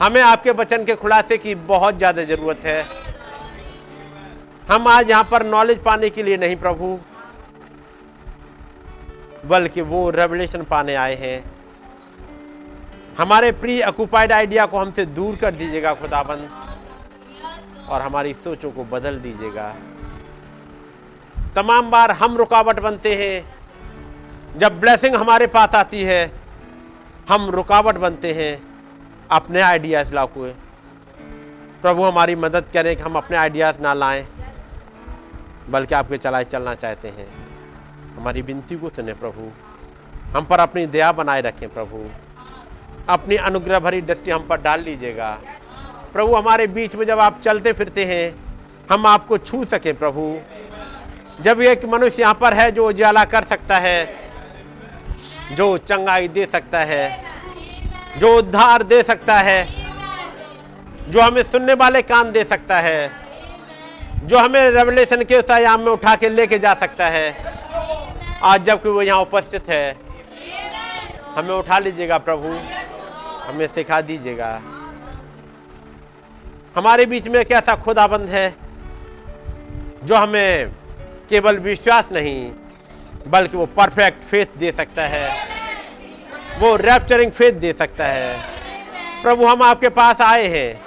हमें 0.03 0.21
आपके 0.23 0.51
वचन 0.51 0.85
के 0.85 0.95
खुलासे 0.95 1.39
की 1.39 1.55
बहुत 1.55 1.97
ज़्यादा 1.97 2.25
ज़रूरत 2.25 2.61
है। 2.65 2.85
हम 4.71 4.89
आज 4.89 5.11
यहाँ 5.11 5.29
पर 5.31 5.47
नॉलेज 5.47 5.83
पाने 5.85 6.11
के 6.11 6.23
लिए 6.23 6.37
नहीं, 6.37 6.57
प्रभु। 6.57 6.99
बल्कि 9.47 9.81
वो 9.83 10.09
रेवलेशन 10.11 10.63
पाने 10.63 10.95
आए 10.95 11.15
हैं। 11.17 11.45
हमारे 13.19 13.53
प्री 13.53 13.81
ऑक्यूपाइड 13.83 14.33
आइडिया 14.33 14.67
को 14.67 14.79
हमसे 14.79 15.07
दूर 15.07 15.37
कर 15.37 15.55
दीजिएगा, 15.55 15.95
खुदाबंद। 15.95 16.51
और 17.89 18.01
हमारी 18.01 18.35
सोचों 18.35 18.71
को 18.71 18.85
बदल 18.87 19.19
दीजिएगा। 19.19 19.75
तमाम 21.57 21.91
बार 21.91 22.11
हम 22.11 22.37
रुकावट 22.37 22.81
बनते 22.81 23.15
हैं। 23.15 23.62
जब 24.57 24.81
ब्लेसिंग 24.81 25.15
हमारे 25.15 25.47
पास 25.47 25.75
आती 25.75 26.03
है, 26.03 26.31
हम 27.29 27.51
रुकावट 27.51 27.95
बनते 27.95 28.33
हैं 28.33 28.63
अपने 29.31 29.61
आइडियाज़ 29.61 30.15
लाओ 30.15 30.27
प्रभु 31.83 32.03
हमारी 32.03 32.35
मदद 32.35 32.65
करें 32.75 32.97
कि 32.97 33.03
हम 33.03 33.17
अपने 33.17 33.37
आइडियाज़ 33.37 33.81
ना 33.81 33.95
लाएँ, 33.95 34.27
बल्कि 35.71 35.95
आपके 35.95 36.19
चलाए 36.19 36.45
चलना 36.45 36.75
चाहते 36.75 37.09
हैं। 37.09 37.27
हमारी 38.17 38.43
विनती 38.43 38.77
को 38.77 38.89
सुने 38.89 39.13
प्रभु। 39.13 39.51
हम 40.37 40.45
पर 40.45 40.61
अपनी 40.61 40.87
दया 40.87 41.13
बनाए 41.13 41.41
रखें 41.41 41.69
प्रभु। 41.69 42.05
अपनी 43.09 43.37
अनुग्रह 43.37 43.79
भरी 43.79 44.03
दृष्टि 44.03 44.31
हम 44.31 44.47
पर 44.47 44.61
डाल 44.61 44.81
लीजिएगा। 44.81 45.39
प्रभु, 46.13 46.35
हमारे 46.35 46.67
बीच 46.67 46.95
में 46.95 47.07
जब 47.07 47.19
आप 47.19 47.41
चलते 47.41 47.73
फिरते 47.73 48.05
हैं, 48.05 48.35
हम 48.91 49.07
आपको 49.07 49.39
छू 49.39 49.65
सकें 49.65 49.95
प्रभु। 49.95 50.39
जब 51.41 51.61
एक 51.61 51.85
मनुष्य 51.85 52.23
यहाँ 52.23 52.35
पर 52.35 52.55
है 52.55 52.71
जो 52.73 52.89
उजाला 52.89 53.25
कर 53.25 53.45
सकता 53.45 53.79
है 53.79 54.23
जो 55.55 55.77
चंगाई 55.79 56.29
दे 56.29 56.47
सकता 56.47 56.81
है, 56.81 57.25
जो 58.19 58.37
उद्धार 58.39 58.83
दे 58.83 59.03
सकता 59.03 59.39
है, 59.39 59.67
जो 61.09 61.21
हमें 61.21 61.43
सुनने 61.43 61.75
वाले 61.75 62.03
कान 62.03 62.31
दे 62.33 62.45
सकता 62.45 62.81
है, 62.81 63.11
जो 64.25 64.39
हमें 64.39 64.61
रेवलेशन 64.71 65.23
के 65.23 65.37
उस 65.37 65.51
आयाम 65.51 65.81
में 65.81 65.91
उठा 65.93 66.15
के 66.17 66.29
लेके 66.29 66.59
जा 66.59 66.75
सकता 66.75 67.09
है, 67.09 67.35
आज 68.43 68.65
जबकि 68.65 68.89
वो 68.89 69.03
यहाँ 69.03 69.21
उपस्थित 69.21 69.69
है, 69.69 69.97
हमें 71.37 71.55
उठा 71.55 71.79
लीजिएगा 71.79 72.19
प्रभु, 72.19 72.49
हमें 73.47 73.67
सिखा 73.67 74.01
दीजिएगा। 74.01 74.61
हमारे 76.77 77.07
बीच 77.07 77.29
में 77.29 77.45
कैसा 77.45 77.75
खुदाबंद 77.75 78.29
है, 78.29 78.55
जो 80.05 80.17
हमें 80.17 80.71
केवल 81.29 81.59
विश्वास 81.59 82.13
नहीं 82.13 82.51
बल्कि 83.29 83.57
वो 83.57 83.67
परफेक्ट 83.67 84.25
फेथ 84.25 84.47
दे 84.59 84.73
सकता 84.73 85.07
है। 85.07 85.29
वो 86.59 86.77
रैप्चरिंग 86.77 87.33
फेथ 87.33 87.53
दे 87.53 87.73
सकता 87.73 88.07
है। 88.07 88.37
प्रभु 89.23 89.47
हम 89.47 89.63
आपके 89.63 89.89
पास 89.89 90.21
आए 90.21 90.47
हैं। 90.49 90.81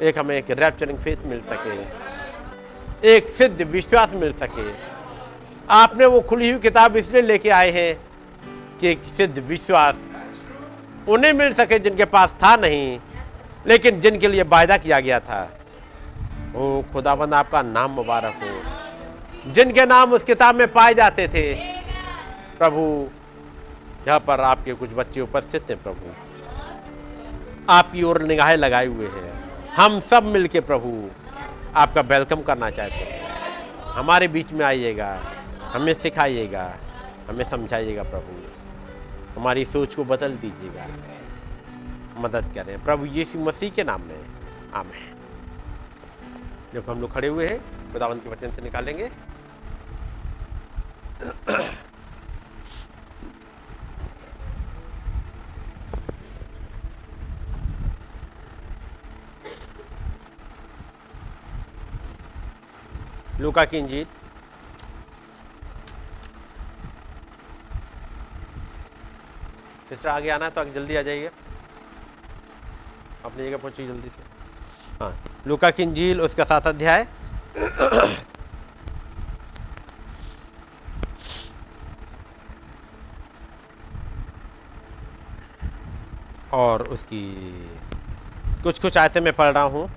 एक 0.00 0.18
हमें 0.18 0.36
एक 0.36 0.50
रैप्चरिंग 0.50 0.98
फेथ 0.98 1.16
मिल 1.24 1.40
सके। 1.40 3.08
एक 3.08 3.28
सिद्ध 3.28 3.62
विश्वास 3.62 4.12
मिल 4.14 4.32
सके। 4.32 4.70
आपने 5.70 6.06
वो 6.06 6.20
खुली 6.20 6.50
हुई 6.50 6.60
किताब 6.60 6.96
इसलिए 6.96 7.22
लेके 7.22 7.50
आए 7.50 7.70
हैं 7.70 7.94
कि 8.80 8.88
एक 8.88 9.02
सिद्ध 9.16 9.38
विश्वास 9.38 9.96
उन्हें 11.08 11.32
मिल 11.32 11.52
सके 11.54 11.78
जिनके 11.78 12.04
पास 12.04 12.34
था 12.42 12.56
नहीं, 12.56 12.98
लेकिन 13.66 14.00
जिनके 14.00 14.28
लिए 14.28 14.42
वायदा 14.42 14.76
किया 14.76 15.00
गया 15.00 15.20
था। 15.20 15.50
ओ 16.56 16.82
खुदाबंद 16.92 17.34
आपका 17.34 17.62
नाम 17.62 17.90
मुबारक 17.90 18.40
हो। 18.42 18.85
जिनके 19.46 19.86
नाम 19.86 20.12
उस 20.12 20.24
किताब 20.24 20.54
में 20.54 20.72
पाए 20.72 20.94
जाते 20.94 21.28
थे। 21.28 21.54
प्रभु, 22.58 23.10
यहाँ 24.08 24.20
पर 24.20 24.40
आपके 24.40 24.74
कुछ 24.74 24.90
बच्चे 24.90 25.20
उपस्थित 25.20 25.70
थे, 25.70 25.74
प्रभु। 25.74 26.10
आपकी 27.68 28.02
ओर 28.02 28.22
निगाहें 28.22 28.56
लगाए 28.56 28.86
हुए 28.86 29.06
हैं। 29.06 29.44
हम 29.76 30.00
सब 30.00 30.22
मिलके, 30.22 30.60
प्रभु, 30.60 31.10
आपका 31.76 32.00
वेलकम 32.00 32.42
करना 32.42 32.70
चाहते 32.70 32.94
हैं। 32.94 33.26
हमारे 33.82 34.28
बीच 34.28 34.52
में 34.52 34.66
आइएगा, 34.66 35.22
हमें 35.62 35.94
सिखाइएगा, 35.94 36.76
हमें 37.28 37.50
समझाइएगा, 37.50 38.02
प्रभु। 38.02 38.42
हमारी 39.40 39.64
सोच 39.64 39.94
को 39.94 40.04
बदल 40.04 40.36
दीजिएगा। 40.36 40.86
मदद 42.18 42.44
करें। 42.54 42.84
प्रभु 42.84 43.06
यीशु 43.06 43.38
मसीह 43.38 43.70
के 43.70 43.84
नाम 43.84 44.02
में। 44.02 44.24
आमेन। 44.74 45.14
जब 46.74 46.90
हम 46.90 47.00
लोग 47.00 47.12
खड़े 47.12 47.28
हुए 47.28 47.46
हैं। 47.46 47.92
खुदावंत 47.92 48.24
के 48.24 48.30
वचन 48.30 48.50
से 48.50 48.62
निकालेंगे। 48.62 49.10
लूका 63.40 63.64
की 63.64 63.78
इंजील 63.78 64.06
सिस्टर, 69.88 70.08
आगे 70.08 70.30
आना 70.30 70.44
है 70.44 70.50
तो 70.50 70.60
आगे 70.60 70.72
जल्दी 70.72 70.96
आ 70.96 71.02
जाइए। 71.02 71.30
अपनी 73.24 73.48
जगह 73.48 73.56
पहुँची 73.56 73.86
जल्दी 73.86 74.08
से। 74.08 74.22
हाँ 75.00 75.14
लुका 75.46 75.70
की 75.70 75.82
इंजील, 75.82 76.20
उसका 76.20 76.44
सात 76.44 76.66
अध्याय। 76.66 77.06
और 86.56 86.82
उसकी 86.90 87.22
कुछ 88.62 88.78
कुछ 88.78 88.96
आयतें 88.98 89.20
मैं 89.20 89.32
पढ़ 89.34 89.52
रहा 89.52 89.62
हूँ। 89.64 89.88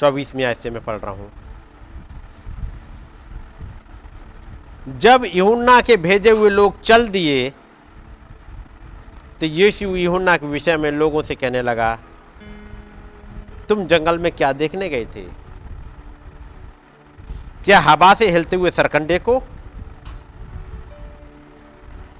चौबीसवीं 0.00 0.44
आयत 0.44 0.58
से 0.58 0.70
मैं 0.70 0.84
पढ़ 0.84 0.96
रहा 0.96 1.10
हूँ। 1.12 1.30
जब 4.98 5.24
यूहन्ना 5.26 5.80
के 5.80 5.96
भेजे 5.98 6.30
हुए 6.30 6.50
लोग 6.50 6.80
चल 6.82 7.08
दिए 7.08 7.50
तो 9.40 9.46
यीशु 9.46 9.86
यहुन्ना 9.96 10.36
के 10.36 10.46
विषय 10.46 10.76
में 10.76 10.90
लोगों 10.92 11.22
से 11.22 11.34
कहने 11.34 11.62
लगा, 11.62 11.94
तुम 13.68 13.86
जंगल 13.86 14.18
में 14.18 14.30
क्या 14.32 14.52
देखने 14.54 14.88
गए 14.88 15.04
थे? 15.06 15.22
क्या 17.64 17.78
हवा 17.80 18.12
से 18.14 18.30
हिलते 18.30 18.56
हुए 18.56 18.70
सरकंडे 18.70 19.18
को 19.20 19.42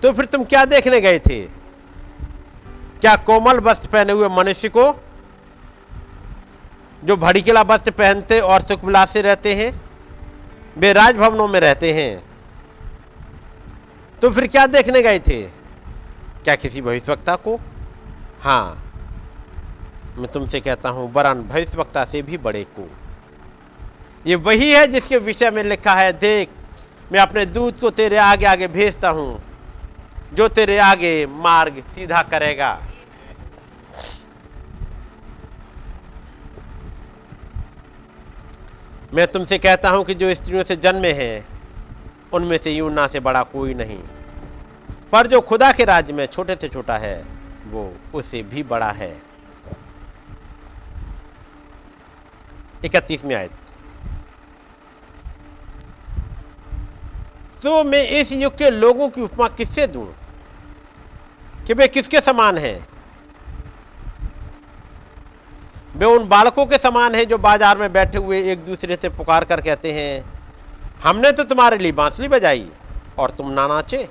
तो 0.03 0.13
फिर 0.13 0.25
तुम 0.25 0.45
क्या 0.45 0.65
देखने 0.65 1.01
गए 1.01 1.19
थे? 1.19 1.41
क्या 3.01 3.17
कोमल 3.17 3.61
वस्त्र 3.61 3.89
पहने 3.89 4.13
हुए 4.13 4.29
मनुष्य 4.29 4.69
को, 4.69 5.03
जो 7.05 7.17
भड़कीला 7.17 7.63
वस्त्र 7.63 7.91
पहनते 7.91 8.41
और 8.41 8.63
सुख 8.63 8.81
से 9.09 9.23
रहते 9.23 9.55
हैं, 9.55 9.81
वे 10.79 10.93
राजभवनों 10.93 11.49
में 11.49 11.61
रहते 11.61 11.93
हैं? 11.93 12.23
तो 14.23 14.31
फिर 14.31 14.47
क्या 14.47 14.67
देखने 14.67 15.03
गए 15.03 15.19
थे? 15.19 15.43
क्या 16.45 16.55
किसी 16.55 16.81
भविष्यवक्ता 16.81 17.37
को? 17.37 17.61
हाँ 18.41 18.83
मैं 20.19 20.33
तुमसे 20.33 20.61
कहता 20.61 20.89
हूँ, 20.89 21.13
वरन 21.13 21.43
भविष्यवक्ता 21.43 22.05
से 22.05 22.23
भी 22.23 22.39
बड़े 22.39 22.65
को। 22.79 22.89
ये 24.27 24.35
वही 24.35 24.73
है 24.73 24.87
जिसके 24.87 25.19
विषय 25.19 25.51
में 25.51 25.65
लिखा 25.65 25.95
है, 25.95 26.13
देख, 26.13 26.49
मैं 27.13 27.21
अपने 27.21 27.47
दूध 27.47 27.81
को 27.81 27.91
तेरे 27.91 28.17
आगे 28.17 28.47
आगे 28.47 28.69
भेजता 28.69 29.11
हूँ। 29.11 29.52
जो 30.33 30.49
तेरे 30.49 30.79
आगे 30.79 31.27
मार्ग 31.27 31.83
सीधा 31.95 32.23
करेगा। 32.23 32.83
मैं 39.15 39.27
तुमसे 39.27 39.59
कहता 39.59 39.91
हूँ 39.91 40.05
कि 40.05 40.15
जो 40.15 40.35
स्त्रियों 40.35 40.65
से 40.65 40.77
जन्मे 40.77 41.13
हैं, 41.13 41.47
उनमें 42.33 42.59
से 42.59 42.73
यूना 42.73 43.07
से 43.07 43.21
बड़ा 43.21 43.43
कोई 43.43 43.75
नहीं। 43.75 43.99
पर 45.13 45.27
जो 45.27 45.41
खुदा 45.41 45.73
के 45.73 45.85
राज्य 45.85 46.13
में 46.13 46.27
छोटे 46.27 46.55
से 46.55 46.69
छोटा 46.69 46.99
है, 46.99 47.25
वो 47.67 47.95
उससे 48.15 48.43
भी 48.43 48.63
बड़ा 48.63 48.91
है। 48.91 49.23
इकतीस 52.85 53.25
में 53.25 53.35
आयत। 53.35 53.51
तो 57.63 57.85
मैं 57.85 58.09
इस 58.09 58.33
युग 58.33 58.59
के 58.59 58.71
लोगों 58.71 59.09
की 59.09 59.21
उपमा 59.21 59.49
किससे 59.49 59.87
दूँ? 59.87 60.15
कि 61.67 61.75
वे 61.75 61.89
किसके 61.89 62.21
समान 62.21 62.59
हैं? 62.59 62.79
वे 65.97 66.07
उन 66.07 66.27
बालकों 66.29 66.67
के 66.67 66.79
समान 66.79 67.15
हैं 67.15 67.27
जो 67.29 67.39
बाज़ार 67.39 67.79
में 67.79 67.93
बैठे 67.93 68.19
हुए 68.19 68.43
एक 68.53 68.65
दूसरे 68.65 68.97
से 68.97 69.09
पुकार 69.11 69.45
कर 69.45 69.61
कहते 69.61 69.93
हैं, 69.93 70.25
हमने 71.05 71.33
तो 71.33 71.45
तुम्हारे 71.45 71.79
लिए 71.79 71.93
बांसुरी 71.93 72.29
बजाई 72.29 72.69
और 73.19 73.31
तुम 73.31 73.51
ना 73.51 73.67
नाचे। 73.67 74.09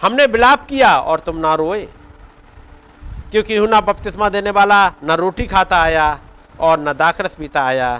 हमने 0.00 0.26
बिलाप 0.26 0.66
किया 0.66 0.96
और 0.96 1.20
तुम 1.20 1.36
ना 1.36 1.54
रोए। 1.54 1.88
क्योंकि 3.30 3.56
हुना 3.56 3.80
बपतिस्मा 3.80 4.28
देने 4.28 4.50
वाला 4.50 4.86
न 5.04 5.16
रोटी 5.16 5.46
खाता 5.46 5.80
आया 5.80 6.18
और 6.60 6.78
न 6.80 6.92
दाखरस 6.92 7.34
पीता 7.34 7.62
आया। 7.62 7.90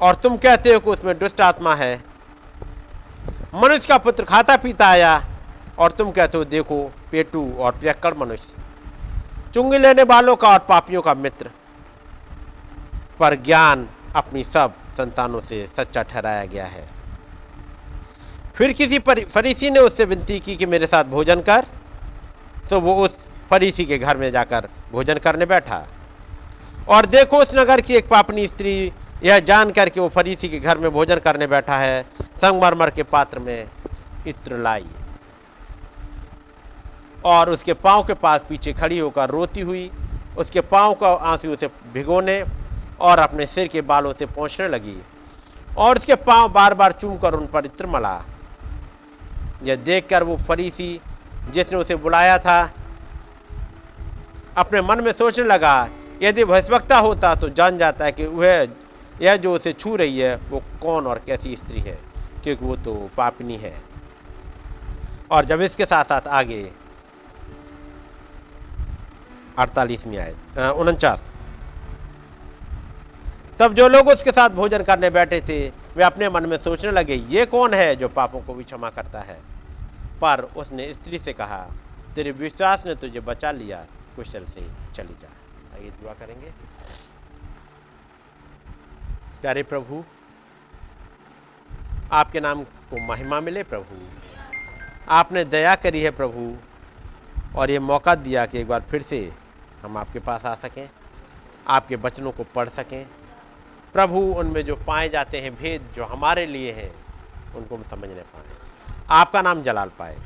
और 0.00 0.14
तुम 0.14 0.36
कहते 0.36 0.72
हो 0.72 0.80
कि 0.80 0.90
उसमें 0.90 1.18
दुष्ट 1.18 1.40
आत्मा 1.40 1.74
है। 1.74 1.94
मनुष्य 3.54 3.86
का 3.88 3.98
पुत्र 3.98 4.24
खाता 4.24 4.56
पीता 4.56 4.86
आया 4.86 5.14
और 5.78 5.92
तुम 5.92 6.10
कहते 6.10 6.38
हो, 6.38 6.44
देखो, 6.44 6.92
पेटू 7.12 7.52
और 7.58 7.72
पियक्कड़ 7.72 8.14
मनुष्य। 8.14 8.62
चुंगी 9.54 9.78
लेने 9.78 10.02
वालों 10.02 10.36
का 10.36 10.48
और 10.48 10.58
पापियों 10.58 11.02
का 11.02 11.14
मित्र। 11.14 11.50
पर 13.18 13.34
ज्ञान 13.34 13.88
अपनी 14.16 14.44
सब 14.44 14.72
संतानों 14.96 15.40
से 15.40 15.68
सच्चा 15.76 16.02
ठहराया 16.02 16.44
गया 16.44 16.66
है। 16.66 16.88
फिर 18.54 18.72
किसी 18.72 18.98
फरीसी 19.34 19.70
ने 19.70 19.80
उससे 19.80 20.04
विनती 20.04 20.38
की 20.38 20.56
कि 20.56 20.66
मेरे 20.66 20.86
साथ 20.86 21.04
भोजन 21.04 21.40
कर। 21.40 21.66
तो 22.70 22.80
वो 22.80 23.04
उस 23.04 23.18
फरीसी 23.50 23.84
के 23.84 23.98
घर 23.98 24.16
में 24.16 24.30
जाकर 24.30 24.68
भोजन 24.92 25.18
करने 25.18 25.46
बैठा। 25.46 25.86
और 26.88 27.06
देखो, 27.06 27.38
उस 27.38 27.54
नगर 27.54 27.80
की 27.80 27.94
एक 27.94 28.08
पापनी 28.08 28.46
स्त्री 28.46 28.92
यह 29.22 29.38
जान 29.38 29.70
कर 29.70 29.90
वो 29.98 30.08
फरीसी 30.08 30.48
के 30.48 30.58
घर 30.58 30.78
में 30.78 30.90
भोजन 30.90 31.16
करने 31.16 31.46
बैठा 31.46 31.78
है, 31.78 32.02
संगमरमर 32.22 32.90
के 32.90 33.02
पात्र 33.02 33.38
में 33.38 33.68
इत्र 34.26 34.56
लाई। 34.56 34.86
और 37.24 37.50
उसके 37.50 37.72
पाँव 37.74 38.02
के 38.04 38.14
पास 38.14 38.44
पीछे 38.48 38.72
खड़ी 38.72 38.98
होकर 38.98 39.30
रोती 39.30 39.60
हुई, 39.60 39.90
उसके 40.38 40.60
पाँव 40.62 40.94
का 40.94 41.08
आँसू 41.08 41.52
उसे 41.52 41.66
भिगोने 41.94 42.42
और 43.00 43.18
अपने 43.18 43.46
सिर 43.46 43.68
के 43.68 43.80
बालों 43.82 44.12
से 44.12 44.26
पहुँचने 44.26 44.68
लगी 44.68 44.96
और 45.76 45.98
उसके 45.98 46.14
पाँव 46.14 46.52
बार 46.52 46.74
बार 46.74 46.92
चूम 46.92 47.16
कर 47.18 47.34
उन 47.34 47.46
पर 47.46 47.64
इत्र 47.64 47.86
मला 47.86 48.22
यह 49.64 49.76
देखकर 49.76 50.22
वो 50.22 50.36
फरीसी, 50.38 51.00
जिसने 51.52 51.78
उसे 51.78 51.96
बुलाया 51.96 52.38
था, 52.38 52.72
अपने 54.56 54.80
मन 54.82 55.00
में 55.00 55.12
सोचने 55.12 55.44
लगा, 55.44 55.88
यदि 56.22 56.44
भविष्यवक्ता 56.44 56.98
होता 56.98 57.34
तो 57.34 57.48
जान 57.48 57.78
जाता 57.78 58.04
है 58.04 58.12
कि 58.12 58.26
वह, 58.26 58.68
यह 59.22 59.36
जो 59.36 59.54
उसे 59.54 59.72
छू 59.72 59.94
रही 59.96 60.18
है, 60.18 60.34
वो 60.50 60.62
कौन 60.82 61.06
और 61.06 61.20
कैसी 61.26 61.56
स्त्री 61.56 61.80
है, 61.80 61.98
क्योंकि 62.44 62.64
वो 62.64 62.76
तो 62.76 62.94
पापनी 63.16 63.56
है। 63.56 63.74
और 65.30 65.44
जब 65.44 65.60
इसके 65.60 65.86
साथ 65.86 66.04
साथ 66.04 66.28
आगे 66.28 66.62
अड़तालीसवीं 69.58 70.18
आए। 70.18 70.34
उनचास। 70.70 71.22
तब 73.58 73.74
जो 73.74 73.88
लोग 73.88 74.08
उसके 74.08 74.32
साथ 74.32 74.50
भोजन 74.50 74.82
करने 74.82 75.10
बैठे 75.10 75.40
थे, 75.40 75.68
वे 75.96 76.04
अपने 76.04 76.28
मन 76.28 76.46
में 76.46 76.56
सोचने 76.58 76.90
लगे, 76.90 77.14
ये 77.14 77.46
कौन 77.46 77.74
है 77.74 77.94
जो 77.96 78.08
पापों 78.08 78.40
को 78.40 78.54
भी 78.54 78.64
क्षमा 78.64 78.90
करता 78.90 79.20
है? 79.20 79.38
पर 80.20 80.40
उसने 80.56 80.92
स्त्री 80.94 81.18
से 81.18 81.32
कहा, 81.32 81.66
तेरे 82.14 82.30
विश्वास 82.32 82.86
ने 82.86 82.94
तुझे 82.94 83.20
बचा 83.20 83.52
लिया, 83.52 83.84
कुशल 84.16 84.44
से 84.44 84.66
चली 84.94 85.16
जा। 85.22 85.28
आइए 85.74 85.90
दुआ 85.92 86.12
करेंगे। 86.12 86.52
प्यारे 89.40 89.62
प्रभु, 89.62 90.04
आपके 92.12 92.40
नाम 92.40 92.62
को 92.62 93.06
महिमा 93.06 93.40
मिले 93.40 93.62
प्रभु। 93.62 93.96
आपने 95.10 95.44
दया 95.44 95.74
करी 95.74 96.00
है 96.00 96.10
प्रभु, 96.10 96.56
और 97.56 97.70
ये 97.70 97.78
मौका 97.78 98.14
दिया 98.14 98.44
कि 98.46 98.58
एक 98.58 98.68
बार 98.68 98.80
फिर 98.80 99.02
से 99.02 99.32
हम 99.82 99.96
आपके 99.96 100.18
पास 100.18 100.44
आ 100.44 100.54
सकें, 100.54 100.90
आपके 101.68 101.96
वचनों 101.96 102.32
को 102.32 102.44
पढ़ 102.44 102.68
सकें। 102.68 103.06
प्रभु 103.92 104.20
उनमें 104.20 104.62
जो 104.62 104.76
पाए 104.76 105.08
जाते 105.08 105.40
हैं 105.40 105.54
भेद, 105.54 105.92
जो 105.96 106.04
हमारे 106.04 106.46
लिए 106.46 106.72
हैं, 106.72 107.04
उनको 107.54 107.76
हम 107.76 107.82
समझने 107.82 108.20
पाए। 108.20 108.44
आपका 109.10 109.42
नाम 109.42 109.62
जलाल 109.62 109.90
पाए। 109.98 110.18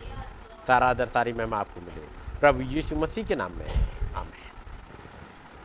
सारा 0.67 0.87
आदर, 0.87 1.07
सारी 1.07 1.33
महिमा 1.33 1.59
आपको 1.59 1.81
मिले। 1.81 2.07
प्रभु 2.41 2.61
यीशु 2.61 2.97
मसीह 2.97 3.25
के 3.25 3.37
नाम 3.37 3.53
में। 3.53 3.67
आम 4.15 4.27
है 4.27 4.53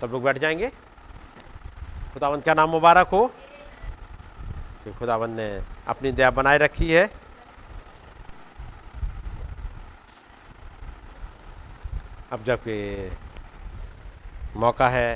सब 0.01 0.07
लोग 0.07 0.23
बैठ 0.23 0.37
जाएँगे। 0.37 0.69
खुदावंत 2.13 2.45
का 2.45 2.53
नाम 2.53 2.69
मुबारक 2.69 3.07
हो? 3.07 3.33
कि 4.83 4.93
खुदावंत 4.93 5.37
ने 5.37 5.61
अपनी 5.87 6.11
दया 6.11 6.31
बनाए 6.31 6.57
रखी 6.57 6.93
है। 6.93 7.13
अब 12.31 12.43
जबकि 12.43 13.07
मौका 14.55 14.89
है 14.89 15.15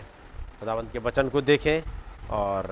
खुदावंत 0.60 0.92
के 0.92 1.00
वचन 1.00 1.30
को 1.30 1.42
देखें 1.42 1.82
और 2.30 2.68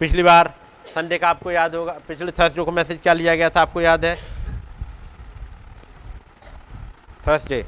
पिछली 0.00 0.22
बार 0.22 0.52
संडे 0.86 1.18
का 1.18 1.28
आपको 1.28 1.50
याद 1.50 1.74
होगा, 1.74 1.92
पिछले 2.08 2.32
थर्सडे 2.32 2.64
को 2.64 2.72
मैसेज 2.72 3.00
क्या 3.02 3.12
लिया 3.12 3.34
गया 3.36 3.50
था 3.50 3.60
आपको 3.60 3.80
याद 3.80 4.04
है? 4.04 4.16
थर्सडे। 7.26 7.64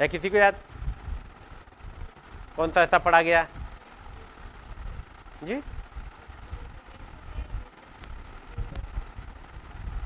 है 0.00 0.08
किसी 0.08 0.30
को 0.30 0.36
याद? 0.36 0.54
कौन 2.56 2.70
सा 2.70 2.82
ऐसा 2.82 2.98
पढ़ा 2.98 3.20
गया? 3.22 3.46
जी? 5.44 5.60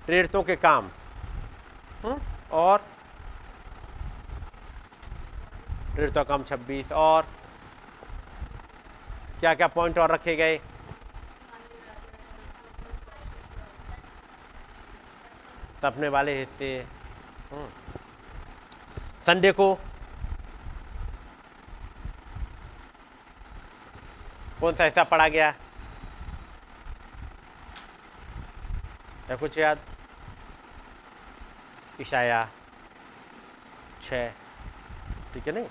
प्रेरितों 0.07 0.43
के 0.43 0.57
काम। 0.57 0.91
हम्म? 2.05 2.21
और 2.53 2.85
डेढ़ 5.97 6.11
सौ 6.11 6.25
कम 6.25 6.45
छब्बीस, 6.45 6.93
और 6.93 7.27
क्या 9.41 9.55
क्या 9.55 9.67
पॉइंट 9.69 9.99
और 9.99 10.13
रखे 10.13 10.37
गए 10.37 10.59
सपने 15.83 16.09
वाले 16.09 16.39
हिस्से 16.39 16.77
हम्म। 17.53 17.69
संडे 19.27 19.53
को 19.53 19.75
कौन 24.61 24.75
सा 24.75 24.85
हिस्सा 24.85 25.05
पढ़ा 25.05 25.29
गया 25.29 25.55
कुछ 29.31 29.57
याद 29.59 29.79
इशाया 32.01 32.49
छ 34.03 34.13
ठीक 35.35 35.47
है 35.47 35.53
नहीं? 35.55 35.67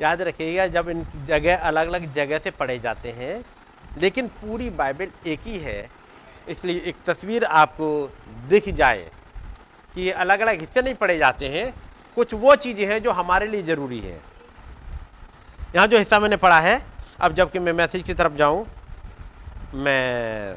याद 0.00 0.22
रखिएगा, 0.22 0.66
जब 0.66 0.88
इन 0.88 1.04
जगह 1.26 1.56
अलग 1.58 1.88
अलग 1.88 2.12
जगह 2.12 2.38
से 2.38 2.50
पढ़े 2.52 2.78
जाते 2.78 3.10
हैं, 3.12 3.44
लेकिन 3.98 4.28
पूरी 4.40 4.68
बाइबल 4.72 5.08
एक 5.26 5.40
ही 5.46 5.58
है, 5.58 5.90
इसलिए 6.48 6.80
एक 6.80 6.96
तस्वीर 7.06 7.44
आपको 7.44 7.88
दिख 8.48 8.68
जाए 8.70 9.10
कि 9.94 10.02
ये 10.02 10.12
अलग 10.14 10.40
अलग 10.40 10.60
हिस्से 10.60 10.82
नहीं 10.82 10.94
पढ़े 10.94 11.18
जाते 11.18 11.48
हैं, 11.48 11.72
कुछ 12.16 12.34
वो 12.34 12.54
चीज़ें 12.56 12.86
हैं 12.86 13.02
जो 13.02 13.10
हमारे 13.12 13.46
लिए 13.46 13.62
ज़रूरी 13.62 13.98
है। 14.00 14.20
यहाँ 15.74 15.86
जो 15.86 15.98
हिस्सा 15.98 16.18
मैंने 16.20 16.36
पढ़ा 16.36 16.60
है, 16.60 16.80
अब 17.20 17.34
जबकि 17.34 17.58
मैं 17.58 17.72
मैसेज 17.72 18.02
की 18.02 18.14
तरफ़ 18.14 18.32
जाऊँ, 18.34 18.66
मैं 19.74 20.56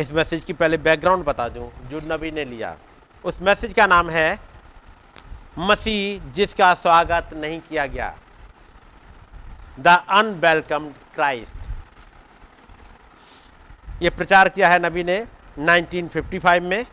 इस 0.00 0.12
मैसेज 0.12 0.44
की 0.44 0.52
पहले 0.52 0.76
बैकग्राउंड 0.78 1.24
बता 1.24 1.48
दूँ, 1.48 1.70
जो 1.90 2.00
नबी 2.04 2.30
ने 2.30 2.44
लिया। 2.44 2.76
उस 3.24 3.40
मैसेज 3.42 3.72
का 3.74 3.86
नाम 3.86 4.10
है, 4.10 4.38
मसीह 5.60 6.32
जिसका 6.32 6.72
स्वागत 6.76 7.30
नहीं 7.36 7.60
किया 7.60 7.86
गया। 7.86 8.14
द 9.80 9.86
अनवेलकम्ड 10.10 10.92
क्राइस्ट 11.14 11.58
ये 14.02 14.10
प्रचार 14.10 14.48
किया 14.48 14.68
है 14.68 14.78
नबी 14.80 15.04
ने 15.04 15.18
1955 15.58 16.60
में 16.62 16.84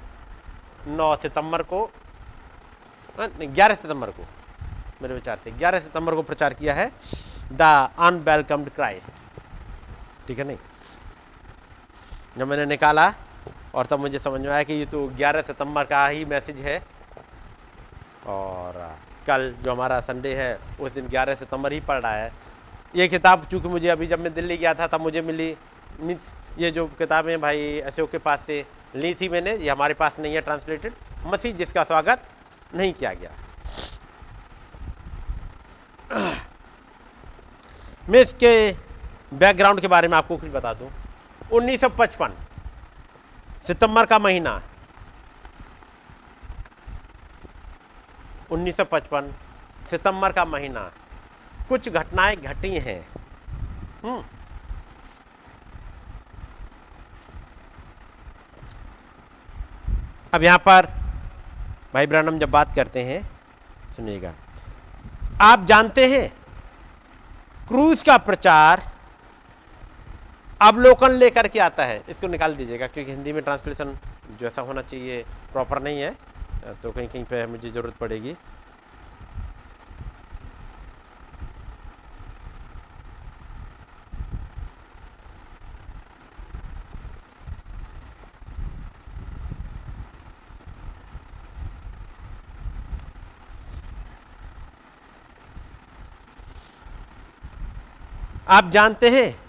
9 0.90 1.16
सितंबर 1.22 1.62
को 1.64 1.90
11 3.20 3.76
सितंबर 3.76 4.10
को, 4.10 4.26
मेरे 5.02 5.14
विचार 5.14 5.40
से 5.44 5.52
11 5.54 5.80
सितंबर 5.80 6.16
को 6.16 6.22
प्रचार 6.24 6.54
किया 6.54 6.74
है 6.74 6.92
द 7.54 7.62
अनवेलकम्ड 8.00 8.70
क्राइस्ट 8.70 10.28
ठीक 10.28 10.40
है 10.40 10.46
नहीं? 10.46 10.58
जब 12.38 12.48
मैंने 12.48 12.66
निकाला 12.66 13.14
और 13.76 13.86
तब 13.86 14.00
मुझे 14.00 14.20
समझ 14.20 14.42
में 14.42 14.50
आया 14.50 14.64
कि 14.64 14.74
ये 14.74 14.86
तो 14.86 15.08
11 15.08 15.42
सितंबर 15.42 15.84
का 15.84 16.08
ही 16.08 16.26
मैसेज 16.26 16.58
है। 16.58 16.84
और 18.28 18.98
कल 19.28 19.56
जो 19.62 19.72
हमारा 19.72 20.00
संडे 20.00 20.34
है, 20.36 20.60
उस 20.80 20.92
दिन 20.92 21.08
11 21.08 21.36
सितंबर 21.36 21.72
ही 21.74 21.80
पढ़ 21.80 22.02
रहा 22.02 22.16
है। 22.16 22.32
ये 22.96 23.08
किताब 23.08 23.46
चूँकि 23.52 23.68
मुझे 23.68 23.88
अभी 23.88 24.08
जब 24.08 24.20
मैं 24.20 24.34
दिल्ली 24.34 24.58
गया 24.58 24.74
था, 24.74 24.88
तब 24.88 25.02
मुझे 25.02 25.22
मिली। 25.22 25.58
मीन्स 26.00 26.22
ये 26.60 26.72
जो 26.72 26.88
किताबें 26.88 27.42
भाई, 27.42 27.80
अशोक 27.80 28.12
के 28.12 28.18
पास 28.18 28.40
से 28.48 28.66
ली 28.96 29.14
थी 29.14 29.30
मैंने, 29.30 29.56
ये 29.56 29.70
हमारे 29.70 29.94
पास 29.94 30.20
नहीं 30.20 30.36
है 30.36 30.42
ट्रांसलेटेड 30.42 30.94
मसीह 31.26 31.56
जिसका 31.56 31.84
स्वागत 31.84 32.24
नहीं 32.76 32.94
किया 32.94 33.14
गया। 33.14 33.32
मैं 38.10 38.22
इसके 38.22 38.72
बैकग्राउंड 39.34 39.82
के 39.82 39.88
बारे 39.88 40.08
में 40.08 40.18
आपको 40.18 40.38
कुछ 40.38 40.50
बता 40.50 40.74
दूँ। 40.74 40.90
1955 41.52 42.32
सितंबर 43.68 44.06
का 44.06 44.20
महीना। 44.20 44.62
1955 48.52 49.32
सितंबर 49.90 50.32
का 50.32 50.46
महीना। 50.46 50.92
कुछ 51.70 51.90
घटनाएँ 51.90 52.36
घटी 52.36 52.80
हैं। 52.80 53.08
हम्म। 54.04 54.24
अब 60.34 60.44
यहाँ 60.44 60.58
पर 60.58 60.86
भाई 61.94 62.08
ब्रानम 62.08 62.40
जब 62.40 62.52
बात 62.52 62.76
करते 62.76 63.04
हैं, 63.04 63.30
सुनिएगा। 63.96 64.34
आप 65.42 65.64
जानते 65.64 66.08
हैं 66.08 66.30
क्रूज 67.68 68.04
का 68.04 68.18
प्रचार 68.18 68.97
अवलोकन 70.62 71.12
लेकर 71.14 71.48
के 71.48 71.60
आता 71.60 71.86
है। 71.86 72.02
इसको 72.10 72.28
निकाल 72.28 72.56
दीजिएगा, 72.56 72.88
क्योंकि 72.88 73.12
हिंदी 73.12 73.34
में 73.34 73.44
ट्रांसलेशन 73.44 73.98
जैसा 74.40 74.62
होना 74.62 74.82
चाहिए 74.84 75.24
प्रॉपर 75.54 75.82
नहीं 75.82 76.02
है। 76.02 76.16
तो 76.84 76.92
कहीं 76.92 77.08
कहीं 77.08 77.24
पे 77.24 77.46
मुझे 77.48 77.70
ज़रूरत 77.72 77.96
पड़ेगी। 77.96 78.36
आप 98.50 98.70
जानते 98.72 99.10
हैं 99.10 99.47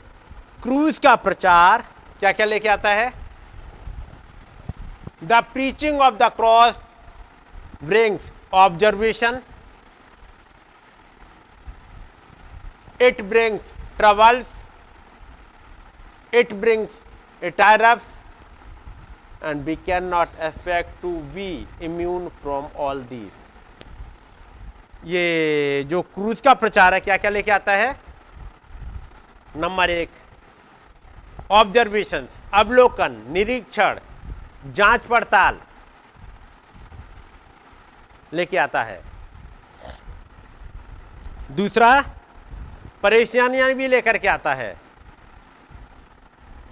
क्रूज 0.63 0.99
का 0.99 1.15
प्रचार 1.17 1.83
क्या 2.21 2.31
क्या 2.33 2.47
लेके 2.47 2.69
आता 2.69 2.91
है? 2.91 3.13
The 5.25 5.33
preaching 5.53 6.01
of 6.01 6.15
the 6.15 6.29
cross 6.37 6.79
brings 7.85 8.31
observation 8.55 9.41
it 13.03 13.21
brings 13.31 13.73
troubles 13.97 14.47
it 16.35 16.53
brings 16.61 17.45
attire 17.45 17.83
and 19.43 19.65
we 19.65 19.77
can 19.87 20.05
not 20.05 20.29
expect 20.41 21.01
to 21.03 21.11
be 21.35 21.51
immune 21.83 22.29
from 22.43 22.65
all 22.87 23.03
these 23.11 23.31
ये 25.11 25.85
जो 25.91 26.01
क्रूज 26.15 26.41
का 26.41 26.55
प्रचार 26.55 26.95
है 26.95 27.01
क्या 27.01 27.17
क्या 27.17 27.31
लेके 27.31 27.51
आता 27.51 27.73
है? 27.73 27.93
नंबर 29.57 29.91
एक 29.91 30.11
ऑब्जर्वेशन 31.51 32.27
अवलोकन, 32.55 33.13
निरीक्षण, 33.31 33.99
जाँच 34.67 35.07
पड़ताल 35.07 35.61
लेके 38.33 38.57
आता 38.57 38.83
है। 38.83 39.01
दूसरा, 41.51 42.01
परेशानियाँ 43.03 43.73
भी 43.75 43.89
लेकर 43.89 44.19
के 44.19 44.29
आता 44.29 44.55
है। 44.55 44.77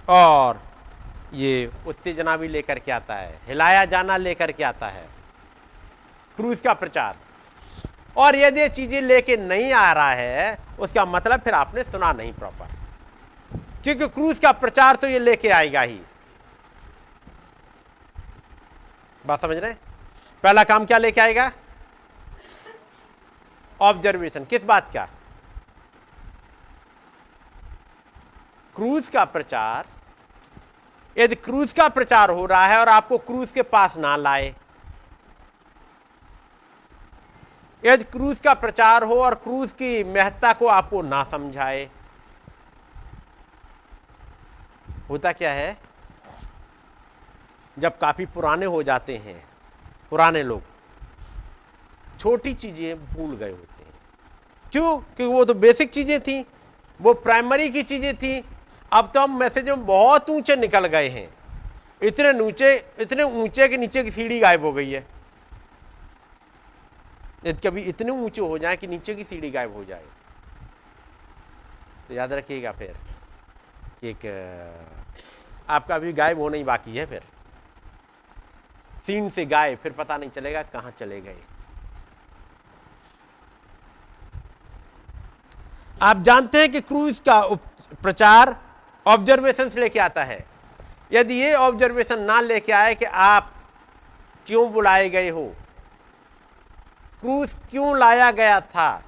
और 0.09 0.61
ये 1.33 1.71
उत्तेजना 1.87 2.35
भी 2.37 2.47
लेकर 2.47 2.79
के 2.79 2.91
आता 2.91 3.15
है, 3.15 3.39
हिलाया 3.47 3.83
जाना 3.85 4.17
लेकर 4.17 4.51
के 4.51 4.63
आता 4.63 4.87
है, 4.87 5.07
क्रूज 6.37 6.59
का 6.59 6.73
प्रचार। 6.73 7.15
और 8.17 8.35
यदि 8.35 8.69
चीज़ें 8.69 9.01
लेके 9.01 9.37
नहीं 9.37 9.73
आ 9.73 9.91
रहा 9.93 10.11
है, 10.11 10.57
उसका 10.79 11.05
मतलब 11.05 11.39
फिर 11.39 11.53
आपने 11.53 11.83
सुना 11.83 12.11
नहीं 12.13 12.33
प्रॉपर 12.33 12.75
क्योंकि 13.87 14.07
क्रूज 14.09 14.39
का 14.39 14.51
प्रचार 14.51 14.95
तो 14.95 15.07
ये 15.07 15.19
लेके 15.19 15.49
आएगा 15.49 15.81
ही। 15.81 15.99
बात 19.25 19.41
समझ 19.41 19.57
रहे 19.57 19.73
पहला 20.43 20.63
काम 20.63 20.85
क्या 20.85 20.97
लेके 20.97 21.21
आएगा? 21.21 21.51
ऑब्जर्वेशन 23.79 24.45
किस 24.45 24.63
बात 24.63 24.91
का? 24.93 25.05
क्रूज 28.75 29.07
का 29.07 29.25
प्रचार। 29.25 29.85
यदि 31.17 31.35
क्रूज 31.37 31.73
का 31.73 31.87
प्रचार 31.89 32.29
हो 32.29 32.45
रहा 32.45 32.65
है 32.65 32.79
और 32.79 32.89
आपको 32.89 33.17
क्रूज 33.19 33.51
के 33.51 33.61
पास 33.63 33.97
ना 33.97 34.15
लाए, 34.17 34.55
यदि 37.83 38.03
क्रूज 38.05 38.39
का 38.39 38.53
प्रचार 38.55 39.03
हो 39.03 39.23
और 39.23 39.35
क्रूज 39.37 39.71
की 39.71 40.03
महत्ता 40.13 40.53
को 40.53 40.67
आपको 40.69 41.01
ना 41.03 41.23
समझाए 41.31 41.89
होता 45.09 45.31
क्या 45.31 45.51
है? 45.51 45.77
जब 47.77 47.97
काफ़ी 47.97 48.25
पुराने 48.25 48.65
हो 48.65 48.83
जाते 48.83 49.17
हैं, 49.17 49.43
पुराने 50.09 50.43
लोग, 50.43 50.61
छोटी 52.19 52.53
चीज़ें 52.53 53.05
भूल 53.05 53.35
गए 53.35 53.51
होते 53.51 53.83
हैं। 53.83 53.93
क्यों? 54.71 54.97
क्योंकि 54.97 55.33
वो 55.33 55.45
तो 55.45 55.53
बेसिक 55.53 55.89
चीज़ें 55.89 56.19
थी, 56.19 56.45
वो 56.99 57.13
प्राइमरी 57.13 57.69
की 57.69 57.83
चीज़ें 57.83 58.15
थी। 58.17 58.43
अब 58.91 59.11
तो 59.13 59.21
हम 59.21 59.39
मैसेज 59.39 59.69
में 59.69 59.85
बहुत 59.85 60.29
ऊँचे 60.29 60.55
निकल 60.55 60.87
गए 60.87 61.09
हैं। 61.09 61.29
इतने 62.01 62.39
ऊँचे 62.39 62.85
इतने 62.99 63.23
ऊँचे 63.23 63.67
के 63.67 63.77
नीचे 63.77 64.03
की 64.03 64.11
सीढ़ी 64.11 64.39
गायब 64.39 64.65
हो 64.65 64.71
गई 64.73 64.91
है। 64.91 65.05
यदि 67.45 67.67
कभी 67.67 67.81
इतने 67.81 68.11
ऊँचे 68.11 68.41
हो 68.41 68.57
जाए 68.57 68.77
कि 68.77 68.87
नीचे 68.87 69.15
की 69.15 69.23
सीढ़ी 69.23 69.51
गायब 69.51 69.75
हो 69.75 69.83
जाए। 69.85 70.03
तो 72.07 72.13
याद 72.13 72.33
रखिएगा 72.33 72.71
फिर। 72.71 72.95
एक 74.03 74.25
आपका 75.69 75.95
अभी 75.95 76.13
गायब 76.13 76.39
होना 76.39 76.57
ही 76.57 76.63
बाकी 76.63 76.97
है 76.97 77.05
फिर। 77.05 77.23
सीन 79.07 79.29
से 79.29 79.45
गायब, 79.45 79.77
फिर 79.77 79.91
पता 79.91 80.17
नहीं 80.17 80.29
चलेगा 80.29 80.61
कहाँ 80.63 80.91
चले 80.99 81.19
गए। 81.21 81.35
आप 86.01 86.21
जानते 86.21 86.59
हैं 86.59 86.71
कि 86.71 86.81
क्रूज 86.81 87.19
का 87.19 87.41
प्रचार 88.01 88.55
ऑब्जर्वेशन 89.05 89.69
से 89.69 89.79
लेके 89.79 89.99
आता 89.99 90.23
है। 90.23 90.45
यदि 91.11 91.33
ये 91.35 91.53
ऑब्जर्वेशन 91.55 92.21
ना 92.21 92.39
लेके 92.41 92.71
आए 92.73 92.95
कि 92.95 93.05
आप 93.05 93.53
क्यों 94.47 94.71
बुलाए 94.73 95.09
गए 95.09 95.29
हो, 95.29 95.45
क्रूज 97.23 97.55
क्यों 97.71 97.97
लाया 97.97 98.31
गया 98.33 98.59
था 98.61 99.03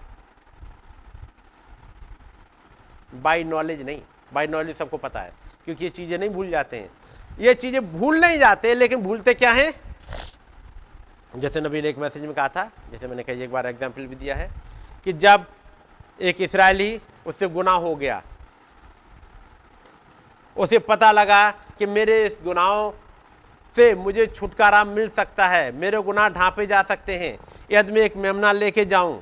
बाई 3.15 3.43
नॉलेज 3.45 3.81
नहीं। 3.81 4.01
बाई 4.34 4.47
नॉलेज 4.47 4.77
सबको 4.77 4.97
पता 4.97 5.19
है, 5.19 5.32
क्योंकि 5.65 5.84
ये 5.84 5.89
चीज़ें 5.89 6.17
नहीं 6.17 6.30
भूल 6.30 6.49
जाते 6.49 6.77
हैं। 6.77 6.89
ये 7.39 7.53
चीज़ें 7.53 7.82
भूल 7.91 8.19
नहीं 8.19 8.39
जाते, 8.39 8.73
लेकिन 8.75 9.01
भूलते 9.03 9.34
क्या 9.34 9.51
हैं? 9.51 9.71
जैसे 11.36 11.61
नबी 11.61 11.82
ने 11.82 11.89
एक 11.89 11.97
मैसेज 11.97 12.23
में 12.23 12.34
कहा 12.34 12.47
था, 12.47 12.69
जैसे 12.91 13.07
मैंने 13.07 13.23
कही, 13.23 13.43
एक 13.43 13.51
बार 13.51 13.65
एग्ज़ाम्पल 13.67 14.05
भी 14.05 14.15
दिया 14.15 14.36
है, 14.36 14.49
कि 15.05 15.13
जब 15.13 15.45
एक 16.21 16.41
इसराइली 16.41 16.99
उससे 17.25 17.47
गुना 17.47 17.71
हो 17.73 17.95
गया, 17.95 18.21
उसे 20.55 20.80
पता 20.80 21.11
लगा 21.11 21.49
कि 21.80 21.86
मेरे 21.86 22.25
इस 22.25 22.39
गुनाहों 22.43 22.91
से 23.75 23.93
मुझे 23.95 24.25
छुटकारा 24.27 24.84
मिल 24.84 25.09
सकता 25.09 25.47
है, 25.47 25.71
मेरे 25.71 26.01
गुनाह 26.01 26.30
ढांपे 26.30 26.65
जा 26.65 26.82
सकते 26.84 27.17
हैं, 27.17 27.38
यदि 27.71 27.91
मैं 27.91 28.01
एक 28.01 28.15
मेमना 28.17 28.51
लेके 28.51 28.86
जाऊँ, 28.86 29.21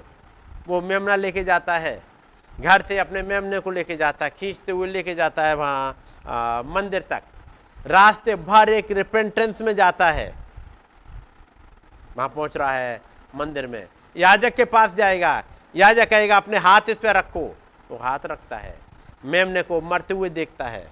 वो 0.68 0.82
मेमना 0.82 1.16
लेके 1.16 1.44
जाता 1.44 1.78
है 1.78 2.02
घर 2.60 2.82
से 2.82 2.98
अपने 3.00 3.22
मेमने 3.22 3.60
को 3.60 3.72
लेके 3.72 3.96
जाता 3.98 4.26
है, 4.26 4.32
खींचते 4.40 4.72
हुए 4.72 4.88
लेके 4.88 5.16
जाता 5.16 5.44
है 5.44 5.56
वहाँ 5.56 6.64
मंदिर 6.66 7.02
तक। 7.02 7.24
रास्ते 7.88 8.36
भर 8.36 8.70
एक 8.70 8.92
रिपेंटेंस 8.92 9.62
में 9.62 9.76
जाता 9.76 10.10
है। 10.12 10.34
वहाँ 12.18 12.30
पहुँच 12.30 12.58
रहा 12.58 12.72
है 12.72 13.02
मंदिर 13.34 13.68
में। 13.68 13.88
याजक 14.16 14.56
के 14.56 14.66
पास 14.66 14.96
जाएगा। 14.96 15.44
याजक 15.76 16.10
कहेगा, 16.10 16.38
अपने 16.38 16.58
हाथ 16.58 16.90
इस 16.90 16.98
पर 16.98 17.16
रखो। 17.16 17.48
तो 17.90 17.98
हाथ 17.98 18.20
रखता 18.26 18.58
है। 18.58 18.76
मेमने 19.26 19.62
को 19.62 19.82
मरते 19.82 20.14
हुए 20.14 20.30
देखता 20.30 20.68
है। 20.68 20.86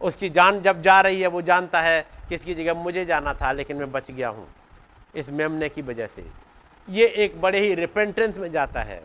उसकी 0.00 0.28
जान 0.30 0.60
जब 0.62 0.82
जा 0.82 1.00
रही 1.00 1.20
है, 1.20 1.26
वो 1.26 1.42
जानता 1.42 1.80
है 1.80 2.00
कि 2.28 2.34
इसकी 2.34 2.54
जगह 2.54 2.74
मुझे 2.74 3.04
जाना 3.04 3.34
था, 3.34 3.52
लेकिन 3.52 3.76
मैं 3.76 3.90
बच 3.92 4.10
गया 4.10 4.28
हूँ। 4.28 4.46
इस 5.14 5.28
मेमने 5.28 5.68
की 5.68 5.82
वजह 5.82 6.06
से। 6.06 6.26
ये 6.88 7.06
एक 7.06 7.40
बड़े 7.40 7.58
ही 7.58 7.74
रिपेंटेंस 7.74 8.36
में 8.36 8.50
जाता 8.52 8.80
है। 8.80 9.02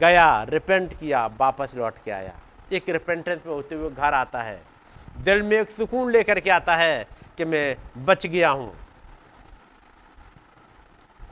गया 0.00 0.42
रिपेंट 0.42 0.92
किया, 1.00 1.26
वापस 1.26 1.72
लौट 1.74 1.94
के 2.04 2.10
आया। 2.10 2.34
एक 2.72 2.88
रिपेंटेंस 2.88 3.40
में 3.46 3.52
होते 3.54 3.74
हुए 3.74 3.90
घर 3.90 4.14
आता 4.14 4.42
है। 4.42 4.60
दिल 5.18 5.42
में 5.42 5.56
एक 5.56 5.70
सुकून 5.70 6.10
लेकर 6.12 6.40
के 6.40 6.50
आता 6.50 6.76
है 6.76 7.06
कि 7.38 7.44
मैं 7.44 7.76
बच 8.04 8.26
गया 8.26 8.50
हूँ। 8.50 8.74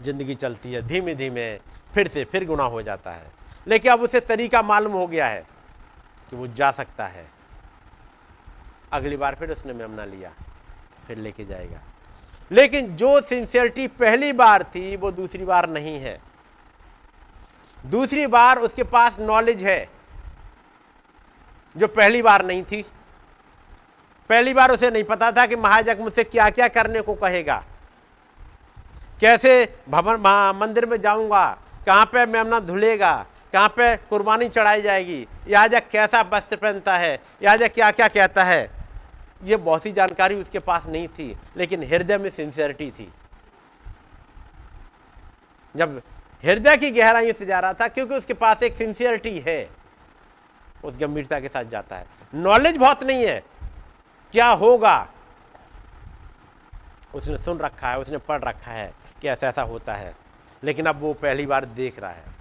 ज़िंदगी 0.02 0.34
चलती 0.34 0.72
है 0.72 0.86
धीमे 0.86 1.14
धीमे 1.14 1.56
फिर 1.94 2.08
से, 2.08 2.24
फिर 2.24 2.44
गुना 2.44 2.62
हो 2.62 2.82
जाता 2.82 3.10
है। 3.10 3.30
लेकिन 3.66 3.92
अब 3.92 4.00
उसे 4.00 4.20
तरीका 4.20 4.62
मालूम 4.62 4.92
हो 4.92 5.06
गया 5.06 5.26
है 5.26 5.46
कि 6.30 6.36
वो 6.36 6.46
जा 6.46 6.70
सकता 6.70 7.06
है। 7.06 7.26
अगली 8.92 9.16
बार 9.16 9.34
फिर 9.34 9.50
उसने 9.50 9.72
मेमना 9.72 10.04
लिया, 10.04 10.30
फिर 11.06 11.18
लेके 11.18 11.44
जाएगा। 11.44 11.80
लेकिन 12.50 12.94
जो 12.96 13.20
सिंसियरिटी 13.20 13.86
पहली 13.88 14.32
बार 14.32 14.62
थी, 14.64 14.96
वो 14.96 15.10
दूसरी 15.10 15.44
बार 15.44 15.68
नहीं 15.68 15.98
है। 15.98 16.18
दूसरी 17.86 18.26
बार 18.26 18.58
उसके 18.58 18.82
पास 18.84 19.18
नॉलेज 19.20 19.62
है, 19.64 19.88
जो 21.76 21.86
पहली 21.88 22.22
बार 22.22 22.44
नहीं 22.44 22.62
थी। 22.64 22.84
पहली 24.30 24.54
बार 24.54 24.70
उसे 24.70 24.90
नहीं 24.90 25.04
पता 25.04 25.30
था 25.32 25.46
कि 25.46 25.56
महाजग 25.56 26.00
मुझसे 26.00 26.24
क्या 26.24 26.48
क्या 26.50 26.68
करने 26.70 27.00
को 27.00 27.14
कहेगा। 27.16 27.62
कैसे 29.20 29.52
भवन 29.88 30.20
मंदिर 30.56 30.86
में 30.86 31.00
जाऊँगा, 31.00 31.46
कहाँ 31.86 32.04
पे 32.06 32.24
मेमना 32.26 32.60
धुलेगा, 32.60 33.14
कहाँ 33.52 33.68
पे 33.68 33.96
कुर्बानी 34.08 34.48
चढ़ाई 34.48 34.82
जाएगी 34.82 35.26
याजक 35.48 35.88
कैसा 35.90 36.20
वस्त्र 36.32 36.56
पहनता 36.56 36.96
है 36.96 37.18
याजक 37.42 37.72
क्या 37.74 37.90
क्या 37.92 38.08
कहता 38.08 38.44
है। 38.44 38.70
ये 39.44 39.56
बहुत 39.58 39.82
सी 39.82 39.92
जानकारी 39.92 40.34
उसके 40.34 40.58
पास 40.60 40.86
नहीं 40.86 41.08
थी, 41.08 41.36
लेकिन 41.56 41.82
हृदय 41.84 42.18
में 42.18 42.28
सिंसियरिटी 42.30 42.90
थी। 42.90 43.12
जब 45.74 46.00
हृदय 46.44 46.76
की 46.76 46.90
गहराइयों 46.90 47.34
से 47.34 47.46
जा 47.46 47.60
रहा 47.60 47.72
था 47.72 47.88
क्योंकि 47.88 48.14
उसके 48.14 48.34
पास 48.34 48.62
एक 48.62 48.74
सिंसियरिटी 48.74 49.38
है। 49.38 49.68
उस 50.84 50.96
गंभीरता 50.98 51.40
के 51.40 51.48
साथ 51.48 51.64
जाता 51.64 51.96
है। 51.96 52.06
नॉलेज 52.34 52.76
बहुत 52.76 53.02
नहीं 53.02 53.24
है। 53.24 53.42
क्या 54.34 54.48
होगा? 54.48 55.08
उसने 57.14 57.38
सुन 57.38 57.58
रखा 57.58 57.88
है, 57.88 57.98
उसने 57.98 58.18
पढ़ 58.18 58.40
रखा 58.40 58.70
है 58.70 58.92
कि 59.22 59.28
ऐसा 59.28 59.48
ऐसा 59.48 59.62
होता 59.62 59.94
है। 59.94 60.14
लेकिन 60.62 60.86
अब 60.86 61.00
वो 61.00 61.12
पहली 61.14 61.46
बार 61.46 61.64
देख 61.64 61.98
रहा 62.00 62.10
है। 62.10 62.34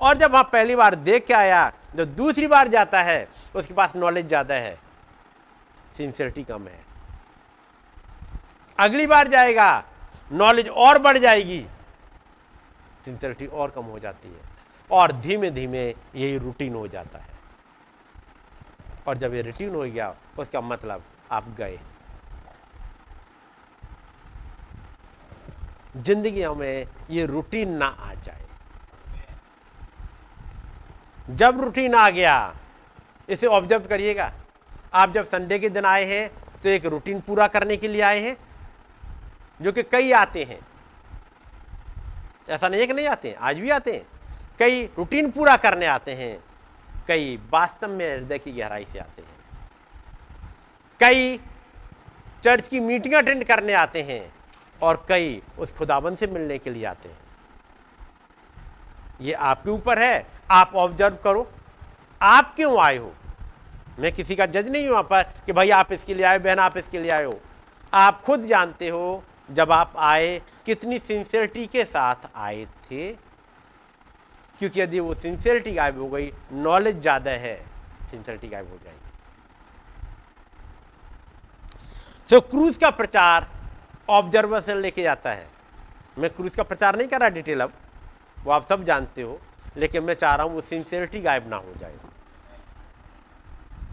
और 0.00 0.16
जब 0.16 0.32
वहाँ 0.32 0.44
पहली 0.44 0.76
बार 0.76 0.94
देख 0.94 1.26
के 1.26 1.34
आया, 1.34 1.72
जब 1.96 2.14
दूसरी 2.14 2.46
बार 2.46 2.68
जाता 2.68 3.02
है, 3.02 3.28
उसके 3.54 3.74
पास 3.74 3.96
नॉलेज 3.96 4.26
ज़्यादा 4.28 4.54
है। 4.54 4.78
सिंसियरिटी 5.96 6.44
कम 6.44 6.66
है। 6.68 6.82
अगली 8.78 9.06
बार 9.06 9.28
जाएगा 9.28 9.84
नॉलेज 10.32 10.68
और 10.68 10.98
बढ़ 10.98 11.18
जाएगी। 11.18 11.64
सिंसियरिटी 13.04 13.46
और 13.46 13.70
कम 13.70 13.84
हो 13.84 13.98
जाती 13.98 14.28
है। 14.28 14.40
और 14.90 15.12
धीमे 15.12 15.50
धीमे 15.50 15.88
यही 15.88 16.36
रूटीन 16.38 16.74
हो 16.74 16.86
जाता 16.88 17.18
है। 17.18 17.32
और 19.08 19.16
जब 19.18 19.34
ये 19.34 19.42
रूटीन 19.42 19.74
हो 19.74 19.82
गया, 19.82 20.14
उसका 20.38 20.60
मतलब 20.60 21.02
आप 21.32 21.48
गए। 21.58 21.78
ज़िंदगी 25.96 26.46
में 26.48 26.86
ये 27.10 27.26
रूटीन 27.26 27.76
ना 27.76 27.86
आ 27.86 28.14
जाए। 28.14 28.42
जब 31.30 31.60
रूटीन 31.60 31.94
आ 31.94 32.08
गया, 32.10 32.54
इसे 33.28 33.46
ऑब्ज़र्व 33.48 33.86
करिएगा। 33.88 34.32
आप 34.94 35.12
जब 35.12 35.24
संडे 35.24 35.58
के 35.58 35.68
दिन 35.68 35.84
आए 35.84 36.04
हैं 36.04 36.28
तो 36.62 36.68
एक 36.68 36.86
रूटीन 36.86 37.20
पूरा 37.20 37.46
करने 37.48 37.76
के 37.76 37.88
लिए 37.88 38.02
आए 38.02 38.20
हैं, 38.20 38.36
जो 39.60 39.72
कि 39.72 39.82
कई 39.82 40.12
आते 40.12 40.44
हैं। 40.44 40.58
ऐसा 42.48 42.68
नहीं 42.68 42.80
है 42.80 42.86
कि 42.86 42.92
नहीं 42.92 43.06
आते 43.06 43.28
हैं? 43.28 43.36
आज 43.36 43.58
भी 43.58 43.70
आते 43.70 43.92
हैं। 43.92 44.06
कई 44.58 44.84
रूटीन 44.98 45.30
पूरा 45.30 45.56
करने 45.56 45.86
आते 45.86 46.12
हैं। 46.12 46.44
कई 47.08 47.36
वास्तव 47.52 47.88
में 47.88 48.14
हृदय 48.14 48.38
की 48.38 48.52
गहराई 48.52 48.86
से 48.92 48.98
आते 48.98 49.22
हैं। 49.22 49.32
कई 51.00 51.40
चर्च 52.44 52.68
की 52.68 52.80
मीटिंग 52.80 53.14
अटेंड 53.14 53.44
करने 53.44 53.72
आते 53.72 54.02
हैं 54.02 54.34
और 54.82 55.04
कई 55.08 55.42
उस 55.58 55.72
खुदाबंद 55.72 56.18
से 56.18 56.26
मिलने 56.26 56.58
के 56.58 56.70
लिए 56.70 56.84
आते 56.84 57.08
हैं। 57.08 57.18
ये 59.20 59.32
आपके 59.32 59.70
ऊपर 59.70 59.98
है। 59.98 60.26
आप 60.50 60.72
ऑब्ज़र्व 60.74 61.16
करो। 61.16 61.50
आप 62.22 62.54
क्यों 62.56 62.80
आए 62.80 62.96
हो? 62.96 63.12
मैं 63.98 64.12
किसी 64.12 64.36
का 64.36 64.46
जज 64.46 64.68
नहीं 64.68 64.88
हूँ 64.88 65.02
पर 65.02 65.22
कि 65.46 65.52
भाई 65.52 65.70
आप 65.70 65.92
इसके 65.92 66.14
लिए 66.14 66.26
आए 66.26 66.38
बहन, 66.38 66.58
आप 66.58 66.76
इसके 66.76 66.98
लिए 66.98 67.10
आए 67.10 67.24
हो। 67.24 67.40
आप 67.94 68.22
खुद 68.22 68.42
जानते 68.42 68.88
हो 68.88 69.22
जब 69.48 69.72
आप 69.72 69.92
आए 69.96 70.40
कितनी 70.66 70.98
सिंसियरिटी 70.98 71.66
के 71.66 71.84
साथ 71.84 72.28
आए 72.36 72.64
थे? 72.84 73.12
क्योंकि 74.60 74.80
यदि 74.80 75.00
वो 75.00 75.14
सिंसियरिटी 75.14 75.72
गायब 75.74 75.98
हो 75.98 76.08
गई 76.08 76.30
नॉलेज 76.52 77.00
ज़्यादा 77.00 77.30
है 77.30 77.56
सिंसियरिटी 78.10 78.48
गायब 78.48 78.70
हो 78.70 78.78
जाएगी। 78.84 78.98
सो 82.28 82.36
so, 82.36 82.42
क्रूज 82.50 82.76
का 82.76 82.90
प्रचार 82.90 83.46
ऑब्जर्वेशन 84.10 84.76
लेके 84.76 85.02
जाता 85.02 85.30
है। 85.30 85.46
मैं 86.18 86.30
क्रूज 86.30 86.54
का 86.56 86.62
प्रचार 86.62 86.96
नहीं 86.96 87.08
कर 87.08 87.20
रहा 87.20 87.28
डिटेल 87.28 87.60
अब 87.60 87.72
वो 88.38 88.52
आप 88.52 88.66
सब 88.68 88.84
जानते 88.84 89.22
हो 89.22 89.38
लेकिन 89.76 90.02
मैं 90.04 90.14
चाह 90.14 90.34
रहा 90.34 90.46
हूँ 90.46 90.54
वो 90.54 90.60
सिंसियरिटी 90.62 91.20
गायब 91.20 91.48
ना 91.50 91.56
हो 91.56 91.74
जाए। 91.80 91.94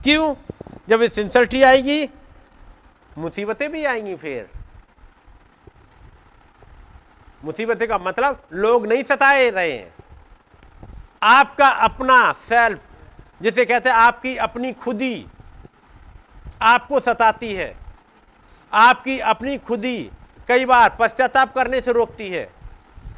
क्यों? 0.03 0.33
जब 0.89 1.01
ये 1.01 1.09
सिंसियरिटी 1.09 1.61
आएगी 1.63 2.09
मुसीबतें 3.17 3.71
भी 3.71 3.83
आएँगी 3.85 4.15
फिर। 4.15 4.49
मुसीबतें 7.43 7.87
का 7.87 7.97
मतलब 7.97 8.41
लोग 8.53 8.87
नहीं 8.87 9.03
सताए 9.03 9.49
रहे 9.49 9.71
हैं। 9.71 9.93
आपका 11.23 11.67
अपना 11.67 12.31
सेल्फ 12.31 12.79
जिसे 13.41 13.65
कहते 13.65 13.89
हैं 13.89 13.95
आपकी 13.95 14.35
अपनी 14.37 14.71
खुदी, 14.73 15.25
आपको 16.61 16.99
सताती 16.99 17.53
है। 17.53 17.75
आपकी 18.73 19.19
अपनी 19.19 19.57
खुदी 19.57 20.11
कई 20.47 20.65
बार 20.65 20.95
पश्चाताप 20.99 21.53
करने 21.55 21.81
से 21.81 21.91
रोकती 21.91 22.29
है। 22.29 22.49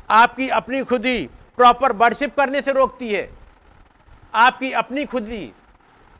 आपकी 0.09 0.49
अपनी 0.49 0.83
खुदी 0.83 1.29
प्रॉपर 1.57 1.91
वर्शिप 1.91 2.35
करने 2.37 2.61
से 2.61 2.73
रोकती 2.73 3.13
है। 3.13 3.29
आपकी 4.35 4.71
अपनी 4.71 5.05
खुदी 5.05 5.51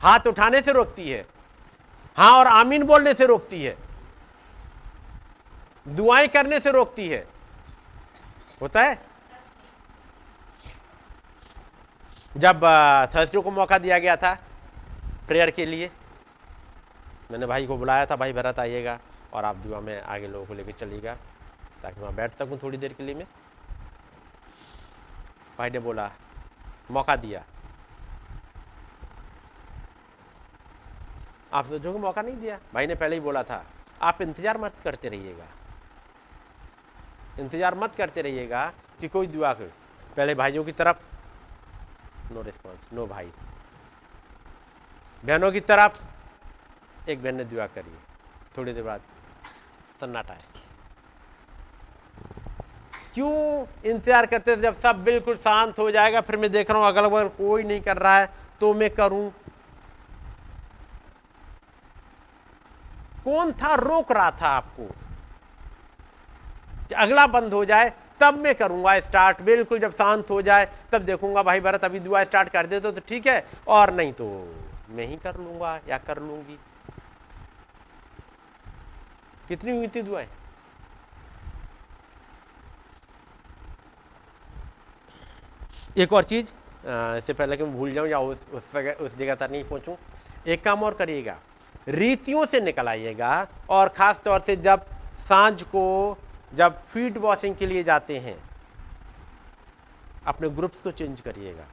हाथ 0.00 0.26
उठाने 0.26 0.60
से 0.60 0.72
रोकती 0.72 1.10
है। 1.10 1.26
हाँ 2.16 2.30
और 2.30 2.46
आमीन 2.46 2.82
बोलने 2.82 3.14
से 3.14 3.26
रोकती 3.26 3.62
है। 3.64 3.76
दुआएँ 5.86 6.28
करने 6.28 6.58
से 6.60 6.72
रोकती 6.72 7.08
है। 7.08 7.26
होता 8.64 8.82
है। 8.82 8.98
जब 12.34 12.64
थर्सडे 13.14 13.40
को 13.40 13.50
मौका 13.52 13.78
दिया 13.78 13.98
गया 13.98 14.16
था 14.16 14.32
प्रेयर 15.28 15.50
के 15.50 15.66
लिए, 15.66 15.90
मैंने 17.30 17.46
भाई 17.46 17.66
को 17.66 17.76
बुलाया 17.76 18.06
था, 18.06 18.16
भाई 18.16 18.32
भरत 18.32 18.58
आइएगा 18.58 18.98
और 19.32 19.44
आप 19.44 19.56
दुआ 19.56 19.80
में 19.80 20.00
आगे 20.02 20.28
लोगों 20.28 20.46
को 20.46 20.54
लेकर 20.54 20.72
चलिएगा, 20.72 21.14
ताकि 21.82 22.00
वहाँ 22.00 22.14
बैठ 22.14 22.38
सकूँ 22.38 22.58
थोड़ी 22.62 22.78
देर 22.78 22.92
के 22.92 23.02
लिए 23.02 23.14
मैं। 23.14 23.26
भाई 25.58 25.70
ने 25.70 25.78
बोला, 25.78 26.10
मौका 26.90 27.16
दिया। 27.16 27.44
आप 31.52 31.66
सोचोगे 31.66 31.98
मौका 31.98 32.22
नहीं 32.22 32.36
दिया। 32.36 32.58
भाई 32.74 32.86
ने 32.86 32.94
पहले 32.94 33.16
ही 33.16 33.20
बोला 33.20 33.42
था, 33.42 33.64
आप 34.02 34.22
इंतज़ार 34.22 34.58
मत 34.58 34.74
करते 34.84 35.08
रहिएगा। 35.08 35.46
इंतज़ार 37.38 37.74
मत 37.74 37.94
करते 37.94 38.22
रहिएगा 38.22 38.64
कि 39.00 39.08
कोई 39.08 39.26
दुआ 39.26 39.52
कर। 39.52 39.70
पहले 40.16 40.34
भाइयों 40.34 40.64
की 40.64 40.72
तरफ़। 40.72 40.96
नो 42.32 42.42
रिस्पॉन्स 42.42 42.92
नो 42.92 43.06
भाई। 43.06 43.30
बहनों 45.24 45.50
की 45.52 45.60
तरफ़। 45.62 45.98
एक 47.10 47.22
बहन 47.22 47.34
ने 47.34 47.44
दुआ 47.44 47.66
करी। 47.68 47.96
थोड़ी 48.56 48.72
देर 48.72 48.82
बाद 48.82 49.00
सन्नाटा 50.00 50.34
है। 50.34 50.52
क्यों 53.14 53.32
इंतज़ार 53.84 54.26
करते 54.26 54.56
थे? 54.56 54.60
जब 54.60 54.80
सब 54.80 55.04
बिल्कुल 55.04 55.36
शांत 55.36 55.78
हो 55.78 55.90
जाएगा, 55.90 56.20
फिर 56.20 56.36
मैं 56.36 56.50
देख 56.52 56.70
रहा 56.70 56.78
हूँ 56.78 56.86
अगल 56.88 57.06
बगल 57.08 57.28
कोई 57.36 57.62
नहीं 57.64 57.80
कर 57.80 57.96
रहा 57.98 58.18
है 58.18 58.28
तो 58.60 58.72
मैं 58.74 58.90
करूँ। 58.90 59.30
कौन 63.24 63.52
था? 63.52 63.74
रोक 63.76 64.12
रहा 64.12 64.30
था 64.32 64.48
आपको। 64.48 64.88
अगला 66.92 67.26
बंद 67.26 67.54
हो 67.54 67.64
जाए 67.64 67.92
तब 68.20 68.38
मैं 68.38 68.54
करूँगा 68.54 68.98
स्टार्ट 69.00 69.40
बिल्कुल 69.42 69.78
जब 69.78 69.92
शांत 69.92 70.30
हो 70.30 70.40
जाए 70.42 70.68
तब 70.92 71.02
देखूँगा 71.02 71.42
भाई 71.42 71.60
भरत 71.60 71.84
अभी 71.84 72.00
दुआ 72.00 72.22
स्टार्ट 72.24 72.48
कर 72.48 72.66
दे 72.66 72.80
तो, 72.80 72.92
तो 72.92 73.00
ठीक 73.08 73.26
है 73.26 73.44
और 73.68 73.92
नहीं 73.94 74.12
तो 74.12 74.26
मैं 74.90 75.06
ही 75.06 75.16
कर 75.16 75.36
लूँगा 75.36 75.78
या 75.88 75.98
कर 75.98 76.18
लूँगी। 76.18 76.58
कितनी 79.48 79.76
हुई 79.76 79.88
थी 79.88 80.02
दुआएँ? 80.02 80.26
एक 85.98 86.12
और 86.12 86.22
चीज़ 86.22 86.46
इससे 86.86 87.32
पहले 87.32 87.56
कि 87.56 87.62
मैं 87.62 87.76
भूल 87.76 87.92
जाऊँ 87.94 88.08
या 88.08 88.18
उस 88.20 88.38
उस 88.54 88.72
जगह 88.74 89.04
उस 89.04 89.16
जगह 89.18 89.34
तक 89.34 89.48
नहीं 89.50 89.64
पहुंचूं 89.64 89.94
एक 90.52 90.64
काम 90.64 90.82
और 90.82 90.94
करिएगा 90.94 91.36
रीतियों 91.88 92.44
से 92.46 92.60
निकल 92.60 92.88
आइएगा 92.88 93.46
और 93.70 93.88
ख़ास 93.88 94.20
तौर 94.24 94.40
से 94.40 94.56
जब 94.56 94.86
साँझ 95.28 95.62
को 95.62 95.84
जब 96.54 96.82
फ़ीड 96.84 97.18
वॉशिंग 97.18 97.56
के 97.56 97.66
लिए 97.66 97.82
जाते 97.84 98.18
हैं, 98.18 98.36
अपने 100.26 100.48
ग्रुप्स 100.48 100.82
को 100.82 100.90
चेंज 100.90 101.20
करिएगा। 101.20 101.64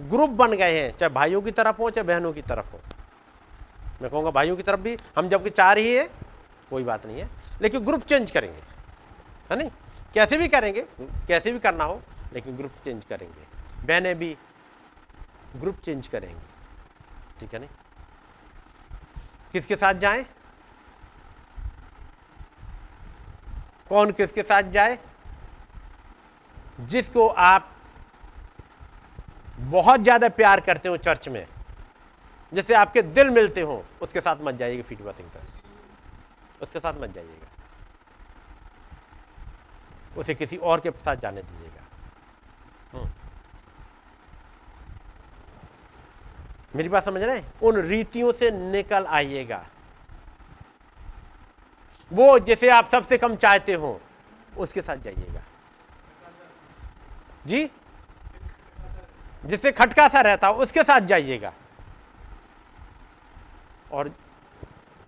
ग्रुप 0.00 0.30
बन 0.30 0.52
गए 0.52 0.80
हैं, 0.80 0.96
चाहे 0.96 1.10
भाइयों 1.10 1.42
की 1.42 1.50
तरफ़ 1.50 1.76
हो, 1.76 1.90
चाहे 1.90 2.06
बहनों 2.06 2.32
की 2.32 2.42
तरफ़ 2.42 2.72
हो। 2.72 2.80
मैं 4.02 4.10
कहूँगा 4.10 4.30
भाइयों 4.30 4.56
की 4.56 4.62
तरफ़ 4.62 4.80
भी, 4.80 4.96
हम 5.16 5.28
जबकि 5.28 5.50
चार 5.50 5.78
ही 5.78 5.94
है, 5.94 6.08
कोई 6.70 6.84
बात 6.84 7.06
नहीं 7.06 7.20
है। 7.20 7.28
लेकिन 7.62 7.84
ग्रुप 7.84 8.02
चेंज 8.02 8.30
करेंगे, 8.30 8.60
है 9.50 9.56
नहीं? 9.56 9.70
कैसे 10.14 10.36
भी 10.38 10.48
करेंगे, 10.48 10.86
कैसे 11.00 11.52
भी 11.52 11.58
करना 11.58 11.84
हो, 11.84 12.00
लेकिन 12.32 12.56
ग्रुप 12.56 12.72
चेंज 12.84 13.04
करेंगे। 13.04 13.86
बहनें 13.86 14.18
भी 14.18 14.36
ग्रुप 15.56 15.80
चेंज 15.84 16.08
करेंगे, 16.08 16.42
ठीक 17.40 17.52
है 17.54 17.58
नहीं? 17.58 17.70
किसके 19.52 19.76
साथ 19.76 19.94
जाएँ? 19.94 20.24
कौन 23.88 24.12
किसके 24.12 24.42
साथ 24.42 24.62
जाए? 24.70 24.98
जिसको 26.80 27.26
आप 27.28 27.70
बहुत 29.58 30.00
ज़्यादा 30.00 30.28
प्यार 30.28 30.60
करते 30.60 30.88
हो 30.88 30.96
चर्च 30.96 31.28
में 31.28 31.46
जैसे 32.52 32.74
आपके 32.74 33.02
दिल 33.02 33.30
मिलते 33.30 33.60
हो, 33.60 33.84
उसके 34.02 34.20
साथ 34.20 34.36
मत 34.40 34.54
जाइएगा 34.54 34.82
फीट 34.82 35.00
वाशिंगटन 35.00 35.46
उसके 36.62 36.78
साथ 36.78 36.94
मत 36.94 37.10
जाइएगा। 37.10 37.48
उसे 40.16 40.34
किसी 40.34 40.56
और 40.56 40.80
के 40.80 40.90
साथ 40.90 41.16
जाने 41.16 41.42
दीजिएगा। 41.42 41.82
हम्म। 42.92 43.10
मेरी 46.76 46.88
बात 46.88 47.04
समझ 47.04 47.22
रहे 47.22 47.38
हैं? 47.38 47.52
उन 47.62 47.76
रीतियों 47.76 48.32
से 48.32 48.50
निकल 48.50 49.06
आइएगा। 49.06 49.64
वो 52.12 52.38
जिसे 52.38 52.70
आप 52.70 52.90
सबसे 52.90 53.18
कम 53.18 53.36
चाहते 53.36 53.74
हो, 53.74 54.00
उसके 54.56 54.82
साथ 54.82 54.96
जाइएगा। 54.96 55.40
जी? 57.46 57.70
जिससे 59.44 59.72
खटका 59.72 60.08
सा 60.08 60.20
रहता 60.20 60.46
हो, 60.46 60.62
उसके 60.62 60.82
साथ 60.82 61.00
जाइएगा। 61.00 61.52
और 63.92 64.16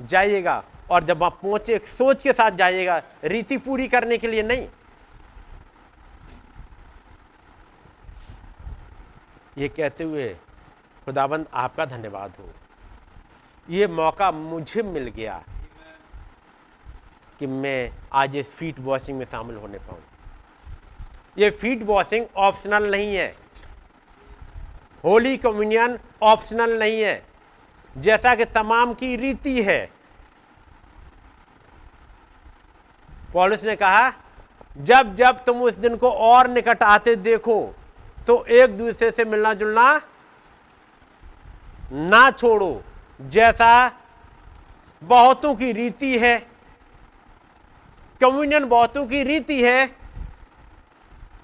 जाइएगा, 0.00 0.64
और 0.90 1.04
जब 1.04 1.22
आप 1.22 1.40
पहुँचे 1.42 1.78
सोच 1.78 2.22
के 2.22 2.32
साथ 2.32 2.50
जाइएगा, 2.50 3.02
रीति 3.24 3.56
पूरी 3.56 3.88
करने 3.88 4.18
के 4.18 4.28
लिए 4.28 4.42
नहीं। 4.42 4.68
ये 9.58 9.68
कहते 9.68 10.04
हुए, 10.04 10.36
खुदाबंद, 11.04 11.46
आपका 11.54 11.84
धन्यवाद 11.84 12.32
हो। 12.38 12.50
ये 13.70 13.86
मौका 13.86 14.30
मुझे 14.30 14.82
मिल 14.82 15.08
गया। 15.08 15.44
कि 17.40 17.46
मैं 17.46 17.90
आज 18.12 18.36
इस 18.36 18.46
फीट 18.48 18.78
वॉशिंग 18.80 19.18
में 19.18 19.24
शामिल 19.24 19.56
होने 19.56 19.78
पाऊँ। 19.78 20.02
ये 21.38 21.50
फीट 21.50 21.82
वॉशिंग 21.82 22.26
ऑप्शनल 22.36 22.90
नहीं 22.90 23.14
है। 23.16 23.34
होली 25.04 25.36
कम्युनियन 25.36 25.98
ऑप्शनल 26.22 26.78
नहीं 26.78 27.00
है। 27.00 27.22
जैसा 27.96 28.34
कि 28.34 28.44
तमाम 28.44 28.94
की 28.94 29.14
रीति 29.16 29.62
है। 29.62 29.90
पॉलिस 33.34 33.64
ने 33.64 33.76
कहा, 33.76 34.12
जब 34.76 35.14
जब 35.14 35.44
तुम 35.44 35.62
उस 35.62 35.74
दिन 35.74 35.96
को 35.96 36.10
और 36.10 36.48
निकट 36.48 36.82
आते 36.82 37.14
देखो 37.16 37.74
तो 38.26 38.44
एक 38.44 38.76
दूसरे 38.76 39.10
से 39.10 39.24
मिलना 39.24 39.52
जुलना 39.54 40.00
ना 41.92 42.30
छोड़ो। 42.30 42.82
जैसा 43.20 43.88
बहुतों 45.02 45.54
की 45.54 45.72
रीति 45.72 46.18
है 46.18 46.36
कम्युनियन 48.20 48.64
बहुतों 48.64 49.06
की 49.06 49.22
रीति 49.22 49.62
है। 49.62 49.96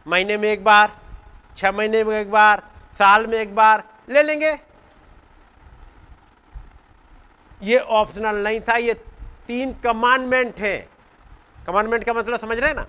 महीने 0.09 0.37
में 0.37 0.49
एक 0.49 0.64
बार, 0.64 0.99
छह 1.57 1.73
महीने 1.73 2.05
में 2.05 2.20
एक 2.20 2.31
बार, 2.31 2.62
साल 2.93 3.27
में 3.27 3.39
एक 3.39 3.55
बार, 3.55 3.85
ले 4.09 4.23
लेंगे। 4.23 4.59
ये 7.62 7.79
ऑप्शनल 7.79 8.37
नहीं 8.37 8.61
था, 8.61 8.77
ये 8.77 8.95
तीन 9.47 9.75
कमांडमेंट 9.75 10.61
है। 10.61 10.89
कमांडमेंट 11.66 12.05
का 12.05 12.12
मतलब 12.12 12.41
समझ 12.41 12.59
रहे 12.59 12.68
हैं 12.68 12.77
ना? 12.77 12.87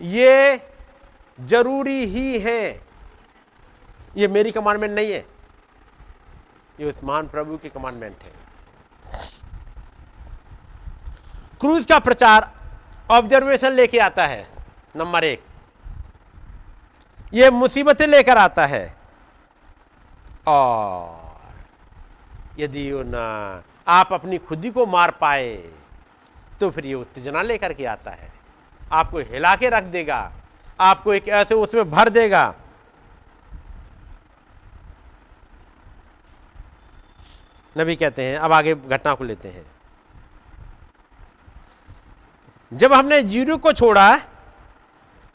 ये 0.00 0.60
ज़रूरी 1.40 2.04
ही 2.04 2.38
है। 2.38 2.80
ये 4.16 4.28
मेरी 4.28 4.50
कमांडमेंट 4.52 4.92
नहीं 4.94 5.12
है। 5.12 5.26
ये 6.80 6.88
उस्मान 6.88 7.28
प्रभु 7.28 7.56
की 7.56 7.68
कमांडमेंट 7.68 8.16
है। 8.22 8.37
क्रूज 11.60 11.86
का 11.86 11.98
प्रचार 11.98 12.50
ऑब्जर्वेशन 13.10 13.72
लेके 13.72 13.98
आता 13.98 14.26
है, 14.26 14.46
नंबर 14.96 15.24
एक। 15.24 15.42
ये 17.34 17.50
मुसीबतें 17.50 18.06
लेकर 18.06 18.38
आता 18.38 18.66
है। 18.66 18.86
और 20.46 21.40
यदि 22.58 22.90
उन 22.92 23.14
आप 23.88 24.12
अपनी 24.12 24.38
खुदी 24.38 24.70
को 24.70 24.86
मार 24.86 25.10
पाए 25.10 25.56
तो 26.60 26.70
फिर 26.70 26.86
ये 26.86 26.94
उत्तेजना 26.94 27.42
लेकर 27.42 27.72
के 27.72 27.84
आता 27.86 28.10
है। 28.10 28.30
आपको 28.92 29.18
हिला 29.20 29.54
के 29.56 29.68
रख 29.70 29.84
देगा, 29.84 30.20
आपको 30.80 31.14
एक 31.14 31.28
ऐसे 31.30 31.54
उसमें 31.56 31.90
भर 31.90 32.08
देगा। 32.08 32.54
नबी 37.76 37.96
कहते 37.96 38.22
हैं, 38.22 38.38
अब 38.38 38.52
आगे 38.52 38.74
घटना 38.74 39.14
को 39.14 39.24
लेते 39.24 39.48
हैं। 39.48 39.64
जब 42.72 42.92
हमने 42.92 43.20
ज़ीरो 43.22 43.56
को 43.56 43.72
छोड़ा 43.72 44.16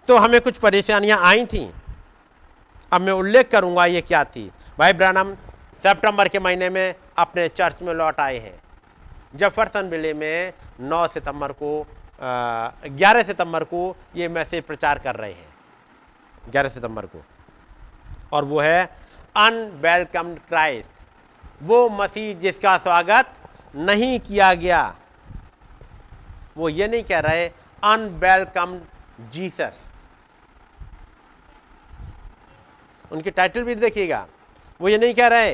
तो 0.08 0.18
हमें 0.18 0.40
कुछ 0.42 0.58
परेशानियाँ 0.58 1.20
आई 1.24 1.46
थी। 1.46 1.70
अब 2.92 3.02
मैं 3.02 3.14
उल्लेख 3.14 3.50
करूँगा 3.52 3.86
ये 3.86 4.02
क्या 4.02 4.24
थी। 4.26 4.52
भाई 4.80 4.94
ब्रानम, 4.94 5.34
सितंबर 5.84 6.28
के 6.28 6.40
महीने 6.40 6.70
में 6.70 6.96
अपने 7.18 7.48
चर्च 7.50 7.82
में 7.82 7.94
लौट 7.94 8.20
आए 8.20 8.38
हैं। 8.40 8.62
जफरसन 9.36 9.90
विले 9.90 10.14
में 10.14 10.54
9 10.82 11.08
सितंबर 11.08 11.52
को 11.54 11.86
ग्यारह 12.22 13.24
सितंबर 13.24 13.64
को 13.64 13.96
ये 14.16 14.28
मैसेज 14.30 14.64
प्रचार 14.64 15.00
कर 15.00 15.16
रहे 15.16 15.32
हैं। 15.32 16.52
ग्यारह 16.52 16.70
सितंबर 16.70 17.06
को। 17.06 17.24
और 18.34 18.46
वो 18.46 18.60
है, 18.62 18.84
अनवेलकम्ड 19.36 20.40
क्राइस्ट। 20.40 20.92
वो 21.64 21.88
मसीह 21.92 22.34
जिसका 22.40 22.78
स्वागत 22.78 23.34
नहीं 23.76 24.20
किया 24.20 24.54
गया। 24.56 24.96
वो 26.56 26.70
ये 26.70 26.88
नहीं 26.88 27.04
कह 27.04 27.20
रहे 27.20 27.48
अनवेलकम्ड 27.84 29.32
जीसस 29.32 29.80
उनकी 33.12 33.32
टाइटल 33.32 33.64
भी 33.64 33.76
देखिएगा। 33.76 34.26
वो 34.80 34.90
ये 34.90 34.98
नहीं 34.98 35.14
कह 35.14 35.28
रहे 35.28 35.54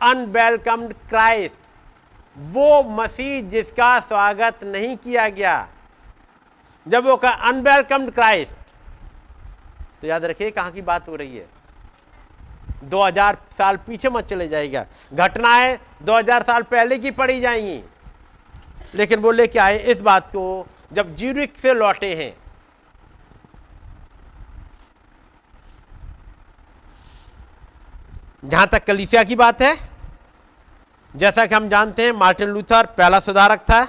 अनवेलकम्ड 0.00 0.92
क्राइस्ट 1.08 1.58
वो 2.46 2.82
मसीह 2.92 3.42
जिसका 3.50 3.98
स्वागत 4.00 4.64
नहीं 4.64 4.96
किया 4.96 5.28
गया। 5.28 5.68
जब 6.86 7.06
वो 7.06 7.16
कहा 7.16 7.48
अनवेलकम्ड 7.48 8.10
क्राइस्ट 8.14 8.54
तो 10.00 10.06
याद 10.06 10.24
रखिए 10.24 10.50
कहाँ 10.50 10.70
की 10.72 10.82
बात 10.82 11.08
हो 11.08 11.16
रही 11.16 11.36
है। 11.36 11.46
2000 12.84 13.36
साल 13.58 13.76
पीछे 13.86 14.08
मत 14.08 14.26
चले 14.26 14.48
जाएगा 14.48 14.84
घटनाएँ 15.12 15.78
2000 16.02 16.42
साल 16.42 16.62
पहले 16.62 16.98
की 16.98 17.10
पड़ी 17.12 17.40
जाएँगी। 17.40 17.82
लेकिन 18.94 19.20
वो 19.20 19.30
लेके 19.30 19.58
आए 19.58 19.78
इस 19.78 20.00
बात 20.00 20.28
को, 20.28 20.66
जब 20.92 21.14
जीरिक 21.14 21.56
से 21.58 21.74
लौटे 21.74 22.14
हैं। 22.14 22.34
जहाँ 28.44 28.66
तक 28.66 28.84
कलिसिया 28.84 29.22
की 29.24 29.36
बात 29.36 29.62
है, 29.62 29.74
जैसा 31.14 31.46
कि 31.46 31.54
हम 31.54 31.68
जानते 31.68 32.04
हैं, 32.04 32.12
मार्टिन 32.12 32.48
लूथर 32.48 32.86
पहला 32.98 33.20
सुधारक 33.20 33.60
था, 33.60 33.84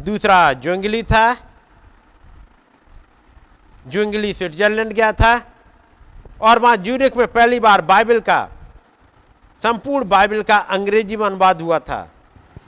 दूसरा 0.00 0.52
जोंगली 0.54 1.02
था 1.02 1.34
जोंगली 3.86 4.32
स्विट्जरलैंड 4.34 4.92
गया 4.92 5.12
था, 5.12 5.34
और 6.40 6.58
वहाँ 6.58 6.76
ज्यूरिक 6.76 7.16
में 7.16 7.26
पहली 7.26 7.60
बार 7.60 7.80
बाइबल 7.82 8.20
का, 8.20 8.48
संपूर्ण 9.62 10.08
बाइबल 10.08 10.42
का 10.42 10.56
अंग्रेज़ी 10.56 11.16
में 11.16 11.26
अनुवाद 11.26 11.60
हुआ 11.62 11.78
था। 11.78 12.08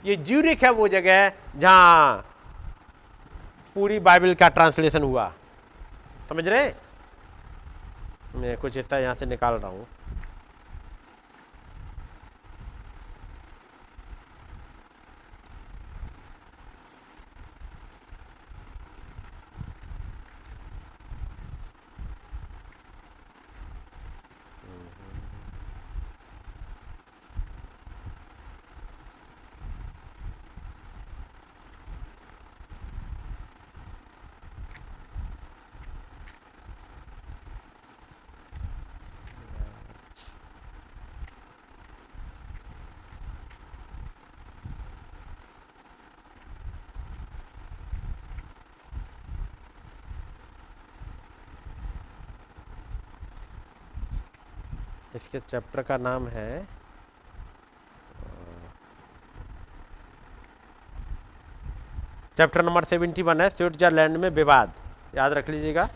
ये 0.07 0.15
ज्यूरिक 0.17 0.63
है 0.63 0.69
वो 0.71 0.87
जगह 0.87 1.31
जहाँ 1.57 2.25
पूरी 3.75 3.99
बाइबल 3.99 4.33
का 4.33 4.47
ट्रांसलेशन 4.49 5.03
हुआ। 5.03 5.31
समझ 6.29 6.47
रहे 6.47 6.71
मैं 8.35 8.55
कुछ 8.57 8.75
हिस्सा 8.77 8.97
यहाँ 8.99 9.15
से 9.15 9.25
निकाल 9.25 9.53
रहा 9.53 9.71
हूँ। 9.71 9.85
इसके 55.27 55.39
चैप्टर 55.41 55.81
का 55.83 55.97
नाम 55.97 56.27
है 56.27 56.65
चैप्टर 62.37 62.63
नंबर 62.65 62.83
सेवेंटी 62.85 63.21
वन 63.21 63.41
है 63.41 63.49
स्विट्जरलैंड 63.49 64.17
में 64.17 64.29
विवाद। 64.31 64.73
याद 65.15 65.33
रख 65.33 65.49
लीजिएगा 65.49 65.89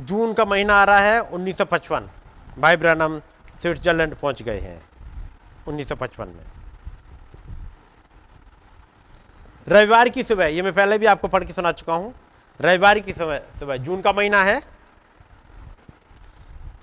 जून 0.00 0.29
का 0.40 0.44
महीना 0.46 0.74
आ 0.74 0.84
रहा 0.84 1.00
है 1.00 1.20
1955 1.22 2.08
भाई 2.58 2.76
ब्रनम 2.76 3.18
स्विट्जरलैंड 3.62 4.14
पहुँच 4.16 4.42
गए 4.42 4.58
हैं 4.60 4.80
1955 5.68 6.26
में। 6.26 6.44
रविवार 9.66 10.08
की 10.08 10.22
सुबह, 10.22 10.46
ये 10.46 10.62
मैं 10.62 10.72
पहले 10.72 10.98
भी 10.98 11.06
आपको 11.06 11.28
पढ़ 11.28 11.44
के 11.44 11.52
सुना 11.52 11.72
चुका 11.72 11.94
हूँ। 11.94 12.14
रविवार 12.60 12.98
की 12.98 13.12
सुबह 13.12 13.38
सुबह, 13.58 13.76
जून 13.78 14.00
का 14.00 14.12
महीना 14.12 14.42
है। 14.42 14.60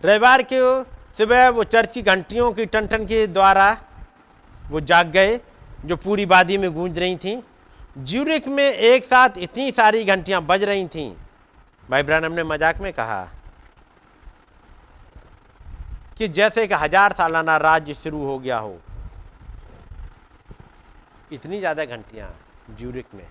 रविवार 0.05 0.41
के 0.43 0.59
सुबह 1.17 1.49
वो 1.49 1.63
चर्च 1.65 1.91
की 1.91 2.01
घंटियों 2.03 2.51
की 2.51 2.65
टन 2.67 2.87
टन 2.87 3.05
के 3.05 3.25
द्वारा 3.27 3.75
वो 4.69 4.79
जाग 4.81 5.07
गए, 5.11 5.39
जो 5.85 5.95
पूरी 5.97 6.25
वादी 6.25 6.57
में 6.57 6.71
गूंज 6.73 6.99
रही 6.99 7.15
थी। 7.15 7.41
ज्यूरिक 7.99 8.47
में 8.47 8.65
एक 8.65 9.05
साथ 9.05 9.37
इतनी 9.39 9.71
सारी 9.71 10.03
घंटियाँ 10.05 10.41
बज 10.45 10.63
रही 10.63 10.85
थीं। 10.87 11.11
भाई 11.89 12.03
ब्रानम 12.03 12.33
ने 12.33 12.43
मज़ाक 12.43 12.77
में 12.77 12.91
कहा 12.93 13.27
कि 16.17 16.27
जैसे 16.29 16.63
एक 16.63 16.73
हज़ार 16.73 17.13
सालाना 17.13 17.57
राज्य 17.59 17.93
शुरू 17.93 18.23
हो 18.25 18.37
गया 18.39 18.57
हो। 18.57 18.77
इतनी 21.31 21.59
ज़्यादा 21.59 21.85
घंटियाँ 21.85 22.29
ज्यूरिक 22.77 23.05
में। 23.15 23.27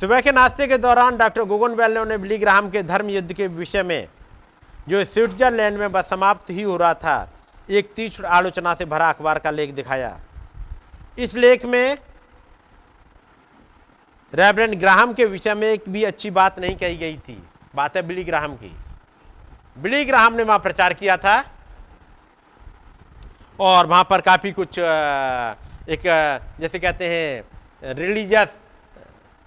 सुबह 0.00 0.20
के 0.20 0.32
नाश्ते 0.32 0.66
के 0.66 0.78
दौरान 0.78 1.16
डॉक्टर 1.16 1.44
गोगन 1.44 1.74
बैल 1.76 1.92
ने 1.94 2.00
उन्हें 2.00 2.20
बिलीग्राम 2.22 2.70
के 2.70 2.82
धर्म 2.82 3.08
युद्ध 3.10 3.32
के 3.32 3.46
विषय 3.48 3.82
में, 3.82 4.08
जो 4.88 5.04
स्विट्जरलैंड 5.04 5.78
में 5.78 5.92
बस 5.92 6.08
समाप्त 6.10 6.50
ही 6.50 6.62
हो 6.62 6.76
रहा 6.76 6.94
था, 6.96 7.30
एक 7.70 7.92
तीक्ष्ण 7.94 8.24
आलोचना 8.26 8.74
से 8.74 8.84
भरा 8.84 9.08
अखबार 9.08 9.38
का 9.38 9.50
लेख 9.50 9.74
दिखाया। 9.74 10.18
इस 11.18 11.34
लेख 11.36 11.64
में 11.64 11.98
रेवरेंड 14.32 14.78
ग्राहम 14.80 15.12
के 15.12 15.24
विषय 15.26 15.54
में 15.54 15.66
एक 15.68 15.88
भी 15.88 16.04
अच्छी 16.04 16.30
बात 16.32 16.58
नहीं 16.60 16.76
कही 16.76 16.96
गई 16.96 17.16
थी। 17.18 17.42
बात 17.74 17.96
है 17.96 18.02
बिली 18.02 18.24
ग्राहम 18.24 18.54
की। 18.56 18.72
बिली 19.80 20.04
ग्राहम 20.04 20.34
ने 20.34 20.42
वहाँ 20.42 20.58
प्रचार 20.58 20.94
किया 20.94 21.16
था। 21.16 21.42
और 23.58 23.86
वहाँ 23.86 24.04
पर 24.10 24.20
काफ़ी 24.20 24.52
कुछ 24.52 24.78
एक 24.78 26.02
जैसे 26.60 26.78
कहते 26.78 27.08
हैं, 27.08 27.94
रिलीजियस 27.94 28.48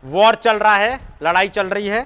वॉर 0.03 0.35
चल 0.35 0.57
रहा 0.57 0.75
है, 0.75 0.99
लड़ाई 1.23 1.49
चल 1.49 1.67
रही 1.69 1.87
है। 1.87 2.05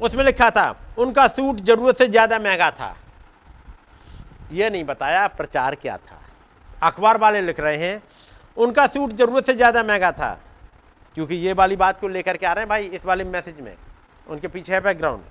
उसमें 0.00 0.24
लिखा 0.24 0.48
था, 0.50 0.74
उनका 0.98 1.26
सूट 1.28 1.60
ज़रूरत 1.60 1.98
से 1.98 2.06
ज़्यादा 2.08 2.38
महँगा 2.38 2.70
था। 2.70 2.94
यह 4.52 4.70
नहीं 4.70 4.84
बताया 4.84 5.26
प्रचार 5.28 5.74
क्या 5.74 5.96
था। 5.98 6.18
अखबार 6.82 7.18
वाले 7.18 7.40
लिख 7.42 7.60
रहे 7.60 7.76
हैं, 7.78 8.00
उनका 8.56 8.86
सूट 8.86 9.12
ज़रूरत 9.12 9.46
से 9.46 9.54
ज़्यादा 9.54 9.82
महँगा 9.82 10.12
था। 10.12 10.32
क्योंकि 11.16 11.34
ये 11.36 11.52
वाली 11.52 11.76
बात 11.76 12.00
को 12.00 12.08
लेकर 12.08 12.36
के 12.36 12.46
आ 12.46 12.52
रहे 12.52 12.62
हैं 12.62 12.68
भाई, 12.68 12.86
इस 12.86 13.04
वाले 13.04 13.24
मैसेज 13.26 13.60
में। 13.60 13.76
उनके 14.26 14.48
पीछे 14.48 14.74
है 14.74 14.80
बैकग्राउंड 14.80 15.22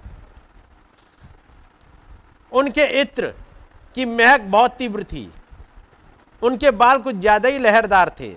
उनके 2.52 2.84
इत्र 3.02 3.34
की 3.96 4.06
महक 4.06 4.42
बहुत 4.42 4.76
तीव्र 4.78 5.04
थी। 5.04 5.32
उनके 6.42 6.72
बाल 6.74 6.98
कुछ 7.00 7.16
ज़्यादा 7.16 7.50
ही 7.50 7.60
लहरदार 7.60 8.10
थे। 8.20 8.34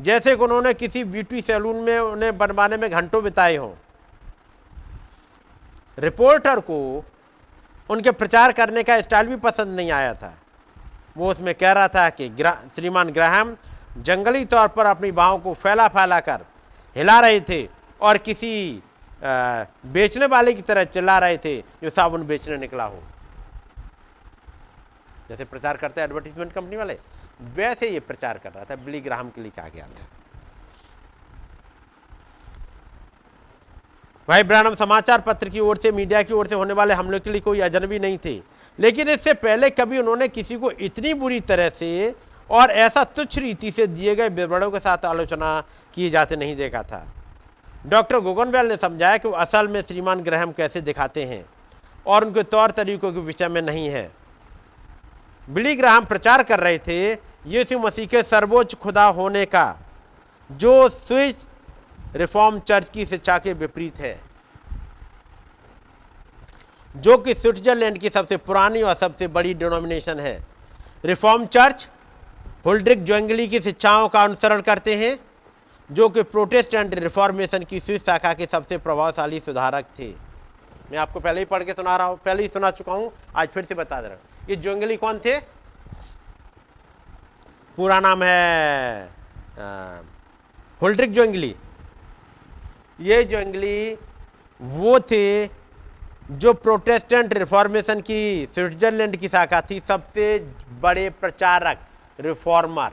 जैसे 0.00 0.34
कि 0.36 0.42
उन्होंने 0.44 0.72
किसी 0.74 1.04
ब्यूटी 1.04 1.42
सैलून 1.42 1.76
में, 1.76 1.98
उन्हें 1.98 2.36
बनवाने 2.38 2.76
में 2.76 2.90
घंटों 2.90 3.22
बिताए 3.24 3.56
हों। 3.56 3.72
रिपोर्टर 5.98 6.60
को 6.60 7.04
उनके 7.90 8.10
प्रचार 8.12 8.52
करने 8.52 8.82
का 8.82 9.00
स्टाइल 9.00 9.26
भी 9.26 9.36
पसंद 9.38 9.76
नहीं 9.76 9.90
आया 9.92 10.14
था। 10.14 10.34
वो 11.16 11.30
उसमें 11.30 11.54
कह 11.54 11.72
रहा 11.72 11.88
था 11.88 12.08
कि 12.10 12.28
श्रीमान 12.74 13.10
ग्राहम, 13.10 13.56
जंगली 13.98 14.44
तौर 14.46 14.68
पर 14.68 14.86
अपनी 14.86 15.10
बाहों 15.12 15.38
को 15.38 15.54
फैला 15.54 15.88
फैला 15.88 16.20
कर 16.20 16.44
हिला 16.96 17.18
रहे 17.20 17.40
थे 17.40 17.66
और 18.00 18.18
किसी 18.20 18.82
बेचने 19.22 20.26
वाले 20.26 20.52
की 20.52 20.62
तरह 20.62 20.84
चिल्ला 20.86 21.18
रहे 21.18 21.36
थे 21.36 21.56
जो 21.82 21.90
साबुन 21.90 22.26
बेचने 22.26 22.56
निकला 22.56 22.84
हो। 22.84 23.02
जैसे 25.28 25.44
प्रचार 25.44 25.76
करते 25.76 26.00
हैं 26.00 26.08
एडवर्टीजमेंट 26.08 26.52
कंपनी 26.52 26.76
वाले, 26.76 26.98
वैसे 27.54 27.88
ये 27.90 28.00
प्रचार 28.00 28.38
कर 28.38 28.52
रहा 28.52 28.64
था 28.64 28.76
बिली 28.76 29.00
ग्राहम 29.00 29.30
के 29.30 29.40
लिए 29.40 29.50
कहा 29.56 29.68
गया 29.68 29.86
था। 29.86 30.06
भाई 34.28 34.42
ब्रानम, 34.42 34.74
समाचार 34.74 35.20
पत्र 35.20 35.48
की 35.48 35.60
ओर 35.60 35.76
से, 35.76 35.92
मीडिया 35.92 36.22
की 36.22 36.34
ओर 36.34 36.46
से 36.46 36.54
होने 36.54 36.74
वाले 36.74 36.94
हमलों 36.94 37.20
के 37.20 37.30
लिए 37.30 37.40
कोई 37.40 37.60
अजनबी 37.60 37.98
नहीं 37.98 38.18
थे। 38.24 38.40
लेकिन 38.78 39.08
इससे 39.08 39.34
पहले 39.34 39.70
कभी 39.70 39.98
उन्होंने 39.98 40.28
किसी 40.28 40.56
को 40.56 40.70
इतनी 40.70 41.12
बुरी 41.14 41.40
तरह 41.40 41.68
से 41.70 42.14
और 42.50 42.70
ऐसा 42.70 43.04
तुच्छ 43.06 43.38
रीति 43.38 43.70
से 43.70 43.86
दिए 43.86 44.14
गए 44.14 44.28
विवरणों 44.28 44.70
के 44.70 44.80
साथ 44.80 45.04
आलोचना 45.04 45.60
किए 45.94 46.10
जाते 46.10 46.36
नहीं 46.36 46.56
देखा 46.56 46.82
था। 46.82 47.06
डॉक्टर 47.86 48.18
गोगनवेल 48.18 48.66
ने 48.66 48.76
समझाया 48.76 49.16
कि 49.16 49.28
वो 49.28 49.34
असल 49.34 49.68
में 49.68 49.80
श्रीमान 49.82 50.20
ग्रहम 50.20 50.52
कैसे 50.52 50.80
दिखाते 50.80 51.24
हैं 51.24 51.44
और 52.06 52.24
उनके 52.24 52.42
तौर 52.42 52.70
तरीकों 52.70 53.12
के 53.12 53.20
विषय 53.20 53.48
में 53.48 53.60
नहीं 53.62 53.88
है। 53.88 54.10
बिली 55.48 55.74
ग्राहम 55.76 56.04
प्रचार 56.04 56.42
कर 56.42 56.60
रहे 56.60 56.78
थे, 56.78 57.12
यीशु 57.46 57.78
मसीह 57.78 58.06
के 58.06 58.22
सर्वोच्च 58.22 58.74
खुदा 58.74 59.04
होने 59.08 59.44
का, 59.44 59.76
जो 60.50 60.88
स्विच 60.88 61.36
रिफॉर्म 62.16 62.58
चर्च 62.58 62.88
की 62.88 63.06
शिक्षा 63.06 63.38
के 63.38 63.52
विपरीत 63.52 63.98
है, 63.98 64.18
जो 66.94 67.16
कि 67.18 67.34
स्विट्जरलैंड 67.34 67.98
की 67.98 68.08
सबसे 68.08 68.36
पुरानी 68.36 68.82
और 68.82 68.94
सबसे 68.94 69.28
बड़ी 69.28 69.54
डिनोमिनेशन 69.54 70.20
है। 70.20 70.38
रिफॉर्म 71.04 71.46
चर्च 71.46 71.88
होल्ड्रिक 72.66 73.04
जोंगली 73.04 73.46
की 73.48 73.60
शिक्षाओं 73.60 74.08
का 74.08 74.22
अनुसरण 74.24 74.60
करते 74.60 74.94
हैं 74.96 75.16
जो 75.90 76.08
कि 76.08 76.22
प्रोटेस्टेंट 76.24 76.94
रिफॉर्मेशन 76.94 77.64
की 77.64 77.80
स्विस 77.80 78.04
शाखा 78.06 78.32
के 78.34 78.46
सबसे 78.46 78.78
प्रभावशाली 78.78 79.40
सुधारक 79.40 79.86
थे। 79.98 80.08
मैं 80.90 80.98
आपको 80.98 81.20
पहले 81.20 81.40
ही 81.40 81.44
पढ़ 81.44 81.62
के 81.62 81.72
सुना 81.72 81.96
रहा 81.96 82.06
हूँ, 82.06 82.18
पहले 82.24 82.42
ही 82.42 82.48
सुना 82.48 82.70
चुका 82.70 82.92
हूँ, 82.92 83.10
आज 83.36 83.48
फिर 83.48 83.64
से 83.64 83.74
बता 83.74 84.00
दे 84.00 84.08
रहा 84.08 84.16
हूँ। 84.16 84.48
ये 84.50 84.56
जोंगली 84.56 84.96
कौन 84.96 85.18
थे? 85.18 85.38
पूरा 87.78 87.98
नाम 88.00 88.22
है 88.22 89.08
होल्ड्रिक 90.80 91.12
जोंगली। 91.12 91.54
ये 93.00 93.22
जोंगली 93.24 93.98
वो 94.60 94.98
थे 95.02 95.46
जो 96.32 96.52
प्रोटेस्टेंट 96.54 97.32
रिफॉर्मेशन 97.34 98.00
की, 98.00 98.46
स्विट्जरलैंड 98.46 99.16
की 99.16 99.28
शाखा 99.28 99.60
थी, 99.60 99.80
सबसे 99.80 100.38
बड़े 100.80 101.08
प्रचारक 101.12 101.78
रिफॉर्मर 102.18 102.90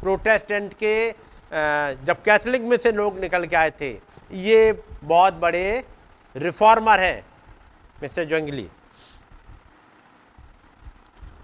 प्रोटेस्टेंट 0.00 0.72
के 0.74 1.10
जब 1.50 2.22
कैथलिक 2.24 2.62
में 2.62 2.76
से 2.76 2.92
लोग 2.92 3.18
निकल 3.20 3.46
के 3.46 3.56
आए 3.56 3.70
थे, 3.80 3.90
ये 4.32 4.82
बहुत 5.04 5.34
बड़े 5.36 5.84
रिफॉर्मर 6.34 7.00
हैं 7.00 7.24
मिस्टर 8.02 8.24
जोंगली 8.24 8.68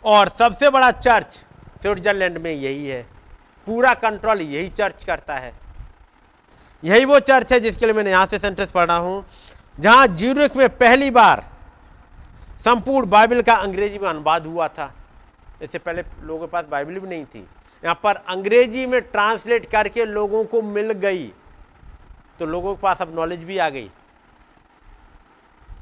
और 0.05 0.29
सबसे 0.29 0.71
बड़ा 0.71 0.91
चर्च 0.93 1.45
स्विट्जरलैंड 1.83 2.39
में 2.39 2.51
यही 2.53 2.87
है। 2.87 3.03
पूरा 3.67 3.93
कंट्रोल 3.97 4.41
यही 4.43 4.69
चर्च 4.71 5.05
करता 5.05 5.35
है। 5.37 5.53
यही 6.83 7.05
वो 7.05 7.19
चर्च 7.21 7.53
है 7.53 7.59
जिसके 7.61 7.87
लिए 7.87 7.95
मैंने 7.95 8.11
यहाँ 8.11 8.27
से 8.27 8.39
सेंटेंस 8.39 8.71
पढ़ा 8.71 8.97
हूँ, 8.97 9.25
जहाँ 9.79 10.07
ज्यूरिक 10.09 10.57
में 10.57 10.69
पहली 10.79 11.11
बार 11.11 11.45
संपूर्ण 12.65 13.09
बाइबल 13.09 13.43
का 13.43 13.55
अंग्रेज़ी 13.57 13.99
में 13.99 14.09
अनुवाद 14.09 14.47
हुआ 14.47 14.69
था। 14.69 14.93
इससे 15.63 15.79
पहले 15.79 16.03
लोगों 16.23 16.47
के 16.47 16.51
पास 16.53 16.65
बाइबल 16.71 16.99
भी 16.99 17.09
नहीं 17.09 17.25
थी। 17.25 17.47
यहाँ 17.87 17.99
पर 18.03 18.17
अंग्रेज़ी 18.29 18.87
में 18.87 19.01
ट्रांसलेट 19.03 19.67
करके 19.71 20.05
लोगों 20.07 20.45
को 20.45 20.63
मिल 20.65 20.93
गई 20.95 21.27
तो 22.39 22.47
लोगों 22.47 22.75
के 22.75 22.81
पास 22.83 23.03
अब 23.03 23.15
नॉलेज 23.15 23.41
भी 23.41 23.59
आ 23.59 23.69
गई, 23.69 23.91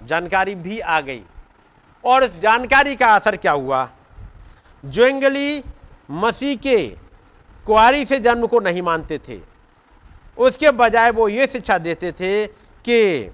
जानकारी 0.05 0.55
भी 0.57 0.79
आ 0.81 1.01
गई। 1.01 1.23
और 2.05 2.25
इस 2.25 2.39
जानकारी 2.41 2.97
का 2.97 3.15
असर 3.17 3.37
क्या 3.37 3.53
हुआ? 3.53 3.89
जोंगली 4.85 5.63
मसीह 6.13 6.57
के 6.57 6.87
कुआरी 7.67 8.05
से 8.05 8.19
जन्म 8.21 8.47
को 8.47 8.61
नहीं 8.61 8.83
मानते 8.83 9.19
थे। 9.29 9.41
उसके 10.39 10.71
बजाय 10.73 11.11
वो 11.11 11.29
ये 11.29 11.47
शिक्षा 11.47 11.79
देते 11.81 12.13
थे 12.13 12.47
कि 12.85 13.31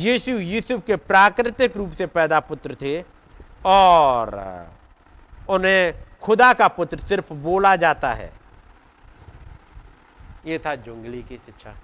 यीशु 0.00 0.32
यूसुफ 0.32 0.82
के 0.86 0.96
प्राकृतिक 0.96 1.76
रूप 1.76 1.92
से 1.92 2.06
पैदा 2.08 2.40
पुत्र 2.42 2.74
थे 2.82 3.00
और 3.66 4.38
उन्हें 5.50 5.92
खुदा 6.22 6.52
का 6.52 6.68
पुत्र 6.68 6.98
सिर्फ़ 6.98 7.32
बोला 7.32 7.74
जाता 7.76 8.12
है। 8.12 8.32
ये 10.46 10.58
था 10.58 10.74
जुंगली 10.76 11.22
की 11.22 11.36
शिक्षा। 11.36 11.74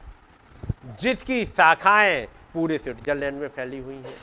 जिसकी 1.01 1.45
शाखाएँ 1.47 2.27
पूरे 2.55 2.79
स्विट्जरलैंड 2.79 3.41
में 3.41 3.49
फैली 3.49 3.79
हुई 3.79 3.95
हैं। 3.97 4.15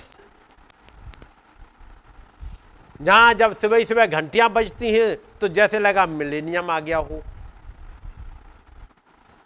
जहाँ 3.02 3.34
जब 3.34 3.56
सुबह 3.60 3.84
सुबह 3.86 4.06
घंटियाँ 4.06 4.50
बजती 4.50 4.92
हैं 4.92 5.16
तो 5.42 5.48
जैसे 5.50 5.80
लगा 5.80 6.06
मिलेनियम 6.08 6.70
आ 6.72 6.80
गया 6.80 6.98
हो। 7.00 7.22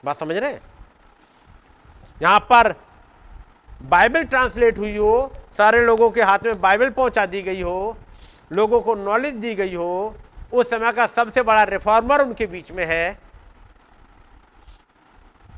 बात 0.06 0.20
समझ 0.20 0.36
रहे 0.36 0.54
यहाँ 2.22 2.40
पर 2.42 2.74
बाइबल 3.84 4.24
ट्रांसलेट 4.24 4.78
हुई 4.78 4.96
हो, 4.98 5.32
सारे 5.58 5.84
लोगों 5.86 6.10
के 6.12 6.22
हाथ 6.22 6.40
में 6.46 6.60
बाइबल 6.62 6.90
पहुँचा 6.90 7.26
दी 7.26 7.42
गई 7.42 7.62
हो, 7.62 7.98
लोगों 8.52 8.80
को 8.82 8.96
नॉलेज 8.96 9.36
दी 9.36 9.54
गई 9.56 9.76
हो 9.76 10.16
उस 10.52 10.70
समय 10.70 10.92
का 10.92 11.06
सबसे 11.08 11.42
बड़ा 11.44 11.64
रिफॉर्मर 11.64 12.22
उनके 12.22 12.46
बीच 12.48 12.72
में 12.72 12.86
है, 12.86 13.20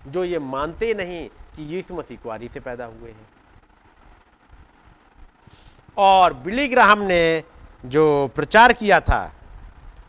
जो 0.07 0.23
ये 0.23 0.39
मानते 0.39 0.93
नहीं 0.93 1.27
कि 1.55 1.63
यीशु 1.75 1.95
मसीह 1.95 2.17
कुआरी 2.23 2.47
से 2.47 2.59
पैदा 2.59 2.85
हुए 2.85 3.09
हैं। 3.09 3.27
और 5.97 6.33
बिली 6.33 6.67
ग्राहम 6.67 7.01
ने 7.01 7.43
जो 7.85 8.05
प्रचार 8.35 8.73
किया 8.73 8.99
था, 8.99 9.31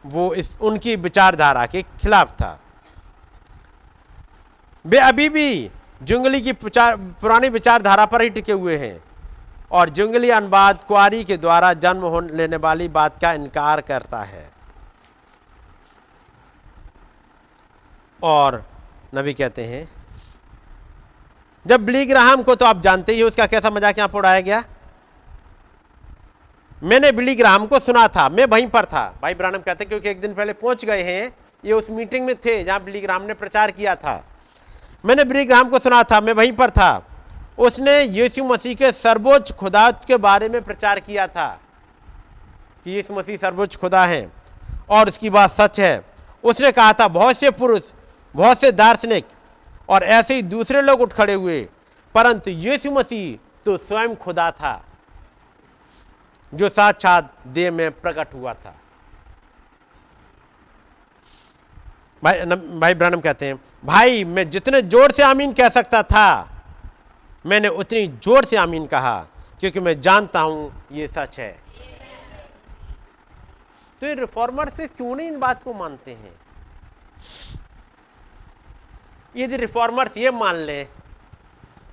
वो 0.06 0.32
इस, 0.34 0.56
उनकी 0.60 0.96
विचारधारा 0.96 1.66
के 1.66 1.82
खिलाफ 1.82 2.32
था। 2.32 2.58
वे 4.84 4.98
अभी 4.98 5.28
भी 5.28 5.70
जुंगली 6.02 6.40
की 6.40 6.52
पुरानी 6.52 7.48
विचारधारा 7.48 8.06
पर 8.06 8.22
ही 8.22 8.30
टिके 8.30 8.52
हुए 8.52 8.76
हैं 8.78 9.02
और 9.70 9.88
जुंगली 9.88 10.30
अनुवाद 10.30 10.84
कुआरी 10.84 11.22
के 11.24 11.36
द्वारा 11.36 11.72
जन्म 11.72 12.02
हो 12.02 12.20
लेने 12.20 12.56
वाली 12.56 12.88
बात 12.88 13.20
का 13.20 13.32
इनकार 13.32 13.80
करता 13.80 14.22
है। 14.22 14.48
और 18.22 18.62
नबी 19.14 19.32
कहते 19.34 19.64
हैं, 19.64 19.88
जब 21.66 21.84
बिली 21.84 22.04
ग्राहम 22.06 22.42
को 22.42 22.54
तो 22.54 22.66
आप 22.66 22.80
जानते 22.82 23.12
ही 23.12 23.22
उसका 23.22 23.46
कैसा 23.46 23.70
मज़ाक 23.70 23.98
यहाँ 23.98 24.10
उड़ाया 24.14 24.40
गया? 24.40 24.62
मैंने 26.82 27.10
बिली 27.12 27.34
ग्राहम 27.34 27.66
को 27.66 27.78
सुना 27.78 28.06
था, 28.08 28.28
मैं 28.28 28.44
वहीं 28.46 28.66
पर 28.68 28.84
था। 28.84 29.04
भाई 29.22 29.34
ब्रानम 29.34 29.58
कहते 29.58 29.84
क्योंकि 29.84 30.08
एक 30.10 30.20
दिन 30.20 30.34
पहले 30.34 30.52
पहुँच 30.54 30.84
गए 30.84 31.02
हैं, 31.02 31.32
ये 31.64 31.72
उस 31.72 31.90
मीटिंग 31.90 32.26
में 32.26 32.34
थे 32.36 32.62
जहाँ 32.64 32.82
बिली 32.84 33.00
ग्राहम 33.00 33.22
ने 33.22 33.34
प्रचार 33.34 33.70
किया 33.70 33.94
था। 33.96 34.22
मैंने 35.04 35.24
बिली 35.24 35.44
ग्राहम 35.44 35.68
को 35.68 35.78
सुना 35.78 36.02
था, 36.02 36.20
मैं 36.20 36.32
वहीं 36.32 36.52
पर 36.52 36.70
था। 36.70 37.06
उसने 37.58 38.00
यीशु 38.00 38.44
मसीह 38.44 38.74
के 38.74 38.90
सर्वोच्च 38.92 39.52
खुदा 39.52 39.90
के 40.00 40.16
बारे 40.18 40.48
में 40.48 40.62
प्रचार 40.62 41.00
किया 41.00 41.26
था 41.28 41.48
कि 42.84 42.90
यीशु 42.90 43.14
मसीह 43.14 43.36
सर्वोच्च 43.36 43.76
खुदा 43.76 44.04
है, 44.04 44.30
और 44.90 45.08
उसकी 45.08 45.30
बात 45.30 45.50
सच 45.52 45.80
है। 45.80 46.02
उसने 46.44 46.70
कहा 46.72 46.92
था, 46.92 47.08
बहुत 47.08 47.36
से 47.36 47.50
पुरुष 47.52 47.82
बहुत 48.34 48.60
से 48.60 48.70
दार्शनिक 48.72 49.26
और 49.88 50.02
ऐसे 50.04 50.34
ही 50.34 50.42
दूसरे 50.44 50.80
लोग 50.82 51.00
उठ 51.00 51.12
खड़े 51.12 51.34
हुए, 51.34 51.60
परंतु 52.14 52.50
यीशु 52.50 52.90
मसीह 52.90 53.38
तो 53.64 53.76
स्वयं 53.78 54.14
खुदा 54.16 54.50
था, 54.52 54.82
जो 56.52 56.68
साक्षात 56.68 57.32
देह 57.48 57.70
में 57.70 57.90
प्रकट 57.92 58.34
हुआ 58.34 58.54
था। 58.54 58.74
भाई 62.22 62.44
भाई 62.80 62.94
ब्रानम 62.94 63.20
कहते 63.20 63.46
हैं, 63.46 63.60
भाई, 63.84 64.24
मैं 64.24 64.48
जितने 64.50 64.80
ज़ोर 64.82 65.12
से 65.12 65.22
आमीन 65.22 65.52
कह 65.52 65.68
सकता 65.70 66.02
था, 66.04 66.48
मैंने 67.44 67.68
उतनी 67.70 68.06
ज़ोर 68.06 68.44
से 68.44 68.56
आमीन 68.58 68.86
कहा, 68.86 69.18
क्योंकि 69.60 69.80
मैं 69.80 70.00
जानता 70.00 70.40
हूँ 70.40 70.84
ये 70.92 71.06
सच 71.08 71.38
है। 71.38 71.50
तो 74.02 74.06
ये 74.06 74.14
रिफॉर्मर 74.14 74.68
से 74.68 74.86
क्यों 74.88 75.14
नहीं 75.16 75.28
इन 75.28 75.38
बात 75.40 75.62
को 75.62 75.72
मानते 75.74 76.10
हैं? 76.10 76.32
यदि 79.34 79.56
रिफॉर्मर्स 79.56 80.16
ये 80.16 80.30
मान 80.30 80.56
लें 80.56 80.86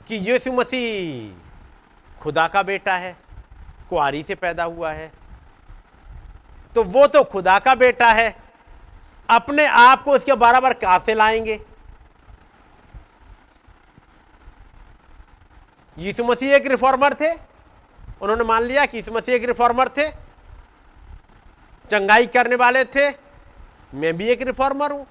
कि 0.07 0.15
यीशु 0.15 0.51
मसीह 0.53 2.19
खुदा 2.21 2.47
का 2.47 2.63
बेटा 2.63 2.95
है 2.95 3.15
कुआरी 3.89 4.23
से 4.23 4.35
पैदा 4.35 4.63
हुआ 4.63 4.91
है। 4.91 5.11
तो 6.75 6.83
वो 6.83 7.05
तो 7.07 7.23
खुदा 7.23 7.57
का 7.59 7.73
बेटा 7.75 8.11
है, 8.11 8.35
अपने 9.29 9.65
आप 9.65 10.03
को 10.03 10.11
उसके 10.11 10.33
बराबर 10.35 10.73
कहाँ 10.73 10.99
से 10.99 11.13
लाएँगे? 11.13 11.59
यीशु 15.97 16.23
मसीह 16.23 16.55
एक 16.55 16.67
रिफॉर्मर 16.67 17.13
थे, 17.13 17.31
उन्होंने 18.21 18.43
मान 18.43 18.63
लिया 18.63 18.85
कि 18.85 18.97
यीशु 18.97 19.11
मसीह 19.11 19.35
एक 19.35 19.45
रिफॉर्मर 19.45 19.89
थे, 19.89 20.09
चंगाई 21.89 22.25
करने 22.27 22.55
वाले 22.55 22.83
थे, 22.85 23.09
मैं 23.93 24.15
भी 24.17 24.27
एक 24.27 24.41
रिफॉर्मर 24.41 24.91
हूँ। 24.91 25.05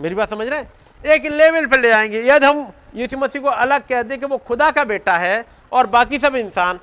मेरी 0.00 0.14
बात 0.14 0.30
समझ 0.30 0.46
रहे 0.48 0.60
हैं? 0.60 0.72
एक 1.04 1.26
लेवल 1.26 1.66
पर 1.66 1.80
ले 1.80 1.90
आएँगे। 1.92 2.22
यदि 2.22 2.46
हम 2.46 2.72
यीशु 2.94 3.18
मसीह 3.18 3.42
को 3.42 3.48
अलग 3.48 3.86
कह 3.88 4.02
दें 4.02 4.18
कि 4.20 4.26
वो 4.26 4.38
खुदा 4.38 4.70
का 4.70 4.84
बेटा 4.84 5.16
है 5.18 5.44
और 5.72 5.86
बाकी 5.86 6.18
सब 6.18 6.34
इंसान 6.36 6.80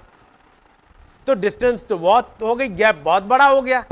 तो 1.27 1.33
डिस्टेंस 1.33 1.85
तो 1.87 1.97
बहुत 1.97 2.37
हो 2.41 2.55
गई 2.55 2.67
गैप 2.67 3.01
बहुत 3.05 3.23
बड़ा 3.23 3.45
हो 3.45 3.61
गया। 3.61 3.83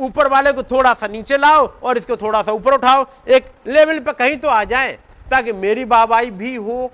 ऊपर 0.00 0.28
वाले 0.28 0.52
को 0.52 0.62
थोड़ा 0.62 0.92
सा 0.94 1.06
नीचे 1.06 1.36
लाओ 1.36 1.66
और 1.82 1.98
इसको 1.98 2.16
थोड़ा 2.16 2.42
सा 2.42 2.52
ऊपर 2.52 2.74
उठाओ। 2.74 3.06
एक 3.28 3.52
लेवल 3.66 3.98
पर 3.98 4.12
कहीं 4.12 4.36
तो 4.36 4.48
आ 4.48 4.62
जाए, 4.64 4.92
ताकि 5.30 5.52
मेरी 5.52 5.84
बाबाई 5.84 6.30
भी 6.30 6.54
हो। 6.54 6.90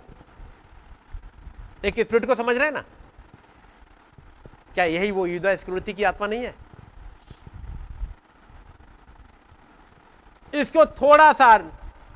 एक 1.84 2.00
स्पिरिट 2.00 2.26
को 2.26 2.34
समझ 2.34 2.56
रहे 2.56 2.70
ना? 2.70 2.84
क्या 4.74 4.84
यही 4.84 5.10
वो 5.10 5.26
युद्ध 5.26 5.54
स्कृति 5.56 5.92
की 5.92 6.04
आत्मा 6.04 6.26
नहीं 6.26 6.44
है? 6.44 6.54
इसको 10.54 10.84
थोड़ा 10.86 11.32
सा 11.32 11.56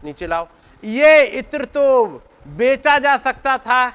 नीचे 0.05 0.27
लाओ। 0.27 0.49
ये 0.83 1.25
इत्र 1.39 1.65
तो 1.65 2.07
बेचा 2.49 2.99
जा 2.99 3.17
सकता 3.17 3.57
था 3.59 3.93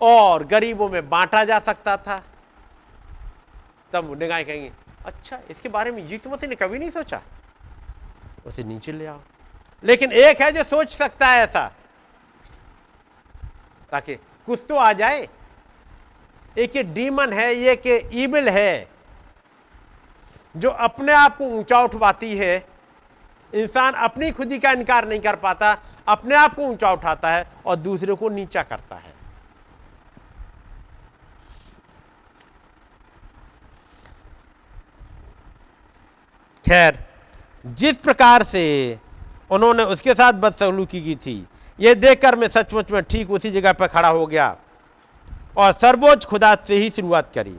और 0.00 0.44
गरीबों 0.46 0.88
में 0.88 1.08
बांटा 1.08 1.44
जा 1.44 1.58
सकता 1.58 1.96
था। 1.96 2.22
तब 3.92 4.18
निगाहें 4.20 4.44
कहेंगे 4.46 4.70
अच्छा 5.06 5.38
इसके 5.50 5.68
बारे 5.68 5.90
में 5.90 6.02
यीशु 6.08 6.30
मसीह 6.30 6.48
ने 6.48 6.54
कभी 6.54 6.78
नहीं 6.78 6.90
सोचा। 6.90 7.20
उसे 8.46 8.64
नीचे 8.64 8.92
ले 8.92 9.06
आओ। 9.06 9.20
लेकिन 9.82 10.12
एक 10.12 10.40
है 10.42 10.50
जो 10.52 10.64
सोच 10.64 10.96
सकता 10.96 11.26
है 11.26 11.42
ऐसा, 11.42 11.66
ताकि 13.92 14.14
कुछ 14.48 14.64
तो 14.68 14.76
आ 14.76 14.92
जाए। 14.92 15.28
एक 16.58 16.76
ये 16.76 16.82
डीमन 16.84 17.32
है 17.32 17.54
ये 17.54 17.74
कि 17.76 17.96
ईबिल 18.14 18.48
है। 18.48 18.89
जो 20.54 20.70
अपने 20.70 21.12
आप 21.12 21.36
को 21.36 21.44
ऊँचा 21.48 21.80
उठवाती 21.80 22.36
है, 22.36 22.56
इंसान 23.52 23.94
अपनी 23.94 24.30
खुदी 24.30 24.58
का 24.58 24.70
इनकार 24.70 25.08
नहीं 25.08 25.20
कर 25.20 25.36
पाता, 25.36 25.76
अपने 26.08 26.34
आप 26.34 26.54
को 26.54 26.62
ऊँचा 26.62 26.92
उठाता 26.92 27.30
है 27.30 27.46
और 27.66 27.76
दूसरे 27.76 28.14
को 28.14 28.28
नीचा 28.28 28.62
करता 28.62 28.96
है। 28.96 29.14
खैर, 36.64 36.98
जिस 37.66 37.96
प्रकार 37.96 38.42
से 38.42 38.98
उन्होंने 39.50 39.84
उसके 39.84 40.14
साथ 40.14 40.32
बदसलूकी 40.32 41.00
की 41.02 41.14
थी 41.16 41.46
यह 41.78 41.94
देखकर 41.94 42.36
मैं 42.36 42.48
सचमुच 42.48 42.90
में 42.90 43.02
ठीक 43.02 43.30
उसी 43.30 43.50
जगह 43.50 43.72
पर 43.72 43.86
खड़ा 43.86 44.08
हो 44.08 44.26
गया 44.26 44.54
और 45.56 45.72
सर्वोच्च 45.72 46.24
खुदा 46.24 46.54
से 46.66 46.74
ही 46.74 46.90
शुरुआत 46.90 47.32
करी। 47.34 47.56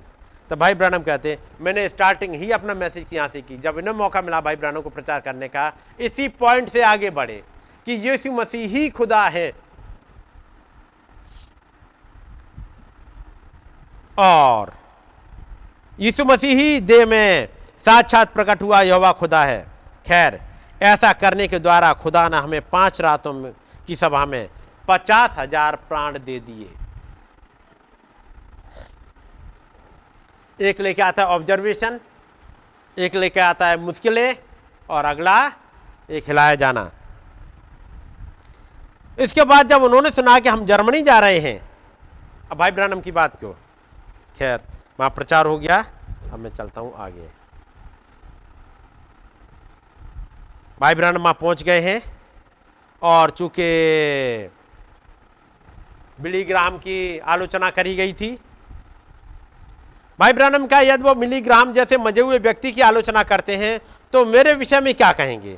तो 0.52 0.56
भाई 0.58 0.74
ब्रानम 0.76 1.00
कहते 1.00 1.32
हैं, 1.32 1.38
मैंने 1.62 1.88
स्टार्टिंग 1.90 2.34
ही 2.36 2.50
अपना 2.52 2.74
मैसेज 2.74 3.14
यहाँ 3.14 3.28
से 3.34 3.42
की। 3.42 3.58
जब 3.58 3.78
इन्हें 3.80 3.94
मौका 3.96 4.22
मिला 4.22 4.40
भाई 4.42 4.56
ब्रानम 4.56 4.82
को 4.82 4.90
प्रचार 4.90 5.20
करने 5.22 5.48
का, 5.48 5.72
इसी 6.00 6.28
पॉइंट 6.30 6.70
से 6.70 6.82
आगे 6.84 7.10
बढ़े 7.10 7.42
कि 7.88 7.94
यीशु 8.08 8.32
मसीह 8.32 8.68
ही 8.70 8.90
खुदा 8.90 9.24
है। 9.28 9.52
और 14.18 14.74
यीशु 16.00 16.26
मसीह 16.26 16.60
ही 16.60 16.80
दे 16.82 17.06
में 17.06 17.48
साक्षात 17.86 18.34
प्रकट 18.34 18.62
हुआ, 18.62 18.82
यहोवा 18.82 19.12
खुदा 19.14 19.44
है। 19.44 19.62
खैर, 20.06 20.40
ऐसा 20.82 21.14
करने 21.14 21.48
के 21.48 21.60
द्वारा 21.60 21.94
खुदा 21.96 22.28
ने 22.30 22.38
हमें 22.40 22.62
पाँच 22.70 23.02
रातों 23.02 23.34
की 23.88 23.96
सभा 23.96 24.26
में 24.26 24.48
पचास 24.88 25.36
हज़ार 25.38 25.76
प्राण 25.88 26.20
दे 26.20 26.40
दिए। 26.42 26.70
एक 30.62 30.82
लेके 30.82 31.02
आता 31.02 31.22
है 31.22 31.28
ऑब्जर्वेशन 31.30 32.00
एक 32.98 33.16
लेके 33.16 33.40
आता 33.40 33.68
है 33.68 33.78
मुश्किलें, 33.80 34.36
और 34.90 35.06
अगला, 35.06 35.36
एक 36.10 36.24
हिलाया 36.28 36.56
जाना। 36.56 36.90
इसके 39.18 39.44
बाद 39.44 39.68
जब 39.68 39.84
उन्होंने 39.84 40.10
सुना 40.12 40.38
कि 40.40 40.50
हम 40.50 40.66
जर्मनी 40.66 41.02
जा 41.02 41.20
रहे 41.20 41.40
हैं, 41.40 41.60
अब 42.52 42.58
भाई 42.58 42.72
ब्रानम 42.72 43.02
की 43.02 43.12
बात 43.12 43.40
क्यों 43.40 43.54
खैर 44.38 44.60
वहाँ 45.00 45.10
प्रचार 45.10 45.46
हो 45.46 45.58
गया, 45.60 45.78
अब 46.32 46.40
मैं 46.40 46.50
चलता 46.52 46.82
हूँ 46.82 46.94
आगे। 46.98 47.28
भाई 50.80 50.96
ब्रानम 50.96 51.22
वहाँ 51.22 51.38
पहुँच 51.42 51.64
गए 51.64 51.82
हैं, 51.82 52.02
और 53.02 53.30
चूँकि 53.32 53.68
बिली 56.20 56.44
ग्राम 56.44 56.78
की 56.78 57.20
आलोचना 57.20 57.70
करी 57.72 57.96
गई 57.96 58.14
थी 58.14 58.38
भाई 60.22 60.34
ब्रानम 60.34 60.66
का 60.68 60.80
यदि 60.80 61.04
वो 61.04 61.14
मिलीग्राम 61.16 61.72
जैसे 61.74 61.98
मज़े 61.98 62.22
हुए 62.22 62.38
व्यक्ति 62.40 62.72
की 62.72 62.82
आलोचना 62.82 63.22
करते 63.24 63.56
हैं 63.58 63.80
तो 64.14 64.24
मेरे 64.26 64.54
विषय 64.54 64.82
में 64.82 64.94
क्या 64.94 65.12
कहेंगे? 65.14 65.58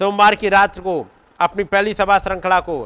सोमवार 0.00 0.34
की 0.34 0.48
रात 0.48 0.78
को 0.78 0.94
अपनी 1.40 1.64
पहली 1.64 1.94
सभा 1.94 2.18
श्रृंखला 2.18 2.60
को 2.60 2.78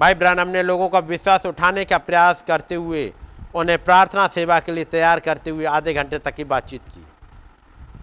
भाई 0.00 0.14
ब्रानम 0.14 0.48
ने 0.48 0.62
लोगों 0.62 0.88
का 0.88 0.98
विश्वास 0.98 1.46
उठाने 1.46 1.84
का 1.84 1.98
प्रयास 2.00 2.42
करते 2.48 2.74
हुए, 2.74 3.12
उन्हें 3.54 3.78
प्रार्थना 3.84 4.26
सेवा 4.26 4.58
के 4.60 4.72
लिए 4.72 4.84
तैयार 4.86 5.20
करते 5.20 5.50
हुए 5.50 5.64
आधे 5.66 5.94
घंटे 5.94 6.18
तक 6.18 6.34
की 6.34 6.44
बातचीत 6.46 6.88
की। 6.88 7.06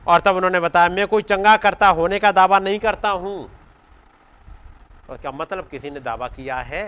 और 0.08 0.20
तब 0.20 0.36
उन्होंने 0.36 0.60
बताया, 0.60 0.90
मैं 0.90 1.08
कोई 1.08 1.22
चंगा 1.24 1.58
करता 1.58 1.88
होने 1.90 2.20
का 2.20 2.32
दावा 2.32 2.60
नहीं 2.60 2.80
करता 2.80 3.10
हूँ। 3.10 3.38
उसका 5.10 5.32
मतलब 5.34 5.68
किसी 5.72 5.90
ने 5.90 6.00
दावा 6.00 6.28
किया 6.30 6.58
है? 6.64 6.86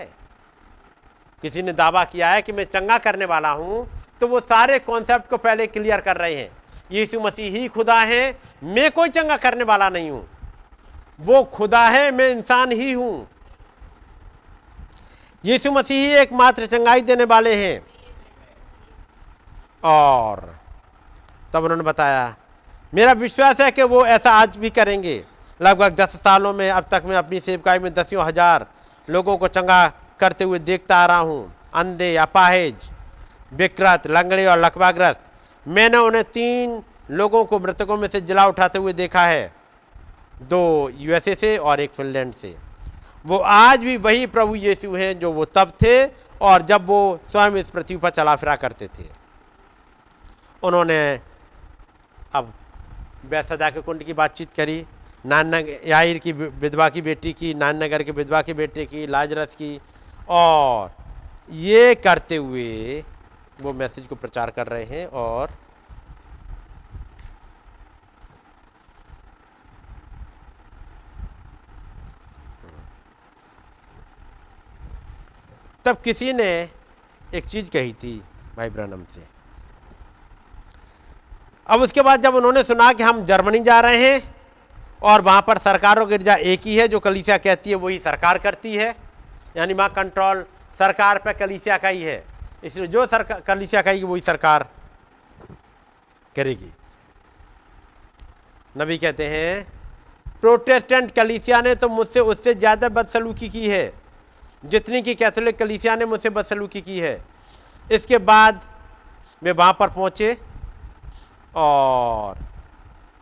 किसी 1.42 1.62
ने 1.62 1.72
दावा 1.74 2.04
किया 2.06 2.30
है 2.30 2.42
कि 2.42 2.52
मैं 2.52 2.64
चंगा 2.66 2.98
करने 3.00 3.24
वाला 3.26 3.50
हूँ? 3.52 3.88
तो 4.20 4.26
वो 4.28 4.40
सारे 4.40 4.78
कॉन्सेप्ट 4.78 5.28
को 5.30 5.36
पहले 5.36 5.66
क्लियर 5.66 6.00
कर 6.00 6.16
रहे 6.16 6.34
हैं। 6.34 6.50
यीशु 6.92 7.20
मसीह 7.20 7.52
ही 7.52 7.68
खुदा 7.68 7.94
है, 7.94 8.36
मैं 8.64 8.90
कोई 8.90 9.08
चंगा 9.08 9.36
करने 9.36 9.64
वाला 9.64 9.88
नहीं 9.88 10.10
हूँ। 10.10 10.26
वो 11.20 11.42
खुदा 11.44 11.86
है, 11.88 12.10
मैं 12.10 12.28
इंसान 12.28 12.72
ही 12.72 12.92
हूँ। 12.92 13.26
यीशु 15.44 15.72
मसीह 15.72 16.06
ही 16.06 16.12
एकमात्र 16.16 16.66
चंगाई 16.66 17.00
देने 17.02 17.24
वाले 17.24 17.54
हैं। 17.56 17.80
और 19.84 20.40
तब 21.52 21.64
उन्होंने 21.64 21.84
बताया, 21.84 22.34
मेरा 22.92 23.12
विश्वास 23.14 23.60
है 23.60 23.70
कि 23.70 23.82
वो 23.84 24.04
ऐसा 24.08 24.32
आज 24.32 24.56
भी 24.56 24.70
करेंगे। 24.70 25.22
लगभग 25.60 25.94
दस 25.94 26.16
सालों 26.16 26.52
में, 26.54 26.70
अब 26.70 26.84
तक 26.90 27.02
मैं 27.06 27.16
अपनी 27.16 27.40
सेवकाई 27.40 27.78
में 27.78 27.92
दसियों 27.94 28.24
हज़ार 28.26 28.66
लोगों 29.08 29.36
को 29.36 29.48
चंगा 29.48 29.86
करते 30.20 30.44
हुए 30.44 30.58
देखता 30.60 30.96
आ 30.96 31.06
रहा 31.06 31.18
हूँ। 31.18 31.52
अंधे, 31.74 32.16
अपाहिज 32.16 32.74
विकृत 33.52 34.06
लंगड़े 34.06 34.46
और 34.46 34.58
लकवाग्रस्त 34.58 35.20
मैंने 35.66 35.98
उन्हें 35.98 36.24
तीन 36.24 36.82
लोगों 37.10 37.44
को 37.44 37.58
मृतकों 37.58 37.96
में 37.96 38.08
से 38.08 38.20
जिला 38.20 38.46
उठाते 38.46 38.78
हुए 38.78 38.92
देखा 38.92 39.24
है। 39.26 39.52
दो 40.42 40.90
यूएसए 40.96 41.34
से 41.34 41.56
और 41.58 41.80
एक 41.80 41.92
फिनलैंड 41.92 42.32
से। 42.34 42.54
वो 43.26 43.38
आज 43.38 43.80
भी 43.80 43.96
वही 43.96 44.26
प्रभु 44.26 44.54
यीशु 44.54 44.94
हैं 44.94 45.18
जो 45.18 45.32
वो 45.32 45.44
तब 45.44 45.72
थे 45.82 46.04
और 46.40 46.62
जब 46.62 46.86
वो 46.86 47.20
स्वयं 47.32 47.56
इस 47.56 47.70
पृथ्वी 47.70 47.96
पर 47.96 48.10
चला 48.10 48.36
फिरा 48.36 48.56
करते 48.56 48.86
थे। 48.88 49.04
उन्होंने 50.62 51.20
अब 52.34 52.52
बैसदा 53.30 53.70
के 53.70 53.80
कुंड 53.80 54.02
की 54.02 54.12
बातचीत 54.12 54.52
करी 54.52 54.84
नान 55.26 55.54
याहिर 55.86 56.18
की 56.18 56.32
विधवा 56.32 56.88
की 56.88 57.02
बेटी 57.02 57.32
की 57.32 57.52
नान 57.54 57.82
नगर 57.82 58.02
के 58.02 58.12
विधवा 58.12 58.40
के 58.42 58.54
बेटे 58.54 58.84
की, 58.86 59.06
लाजरस 59.06 59.54
की, 59.54 59.80
और 60.28 60.92
ये 61.50 61.94
करते 61.94 62.36
हुए 62.36 63.04
वो 63.62 63.72
मैसेज 63.72 64.06
को 64.06 64.14
प्रचार 64.14 64.50
कर 64.50 64.66
रहे 64.66 64.84
हैं 64.84 65.06
और 65.06 65.50
तब 75.84 76.00
किसी 76.04 76.32
ने 76.32 76.48
एक 77.34 77.46
चीज़ 77.46 77.70
कही 77.70 77.92
थी 77.94 78.16
भाई 78.56 78.70
ब्रनम 78.70 79.04
से। 79.14 79.22
अब 81.66 81.80
उसके 81.82 82.02
बाद 82.02 82.22
जब 82.22 82.34
उन्होंने 82.34 82.62
सुना 82.62 82.92
कि 82.92 83.02
हम 83.02 83.24
जर्मनी 83.24 83.60
जा 83.60 83.78
रहे 83.80 84.04
हैं 84.04 84.22
और 85.02 85.20
वहाँ 85.20 85.42
पर 85.42 85.58
सरकारों 85.58 86.08
गिरजा 86.08 86.34
एक 86.34 86.60
ही 86.60 86.76
है, 86.76 86.86
जो 86.88 87.00
कलीसिया 87.00 87.36
कहती 87.38 87.70
है 87.70 87.76
वही 87.76 87.98
सरकार 87.98 88.38
करती 88.38 88.74
है, 88.76 88.94
यानी 89.56 89.74
वहाँ 89.74 89.92
कंट्रोल 89.92 90.44
सरकार 90.78 91.18
पे 91.18 91.32
कलीसिया 91.34 91.76
का 91.76 91.88
ही 91.88 92.02
है। 92.02 92.24
इसलिए 92.62 92.86
जो 92.88 93.06
सरकार 93.06 93.40
कलीसिया 93.40 93.82
कहेगी 93.82 94.04
वही 94.04 94.20
सरकार 94.22 94.68
करेगी। 96.36 96.70
नबी 98.74 98.98
कहते 98.98 99.26
हैं, 99.26 99.64
प्रोटेस्टेंट 100.42 101.10
कलीसिया 101.10 101.60
ने 101.62 101.74
तो 101.74 101.88
मुझसे 101.88 102.20
उससे 102.22 102.54
ज़्यादा 102.54 102.88
बदसलूकी 102.90 103.48
की 103.48 103.68
है। 103.68 103.92
जितनी 104.64 105.00
की 105.02 105.14
कैथोलिक 105.14 105.58
कलीसिया 105.58 105.96
ने 105.96 106.06
मुझसे 106.06 106.30
बदसलूकी 106.30 106.80
की 106.80 106.98
है। 106.98 107.18
इसके 107.86 108.18
बाद 108.20 108.60
वे 109.42 109.52
वहाँ 109.52 109.72
पर 109.72 109.88
पहुँचे 109.88 110.36
और 111.54 112.38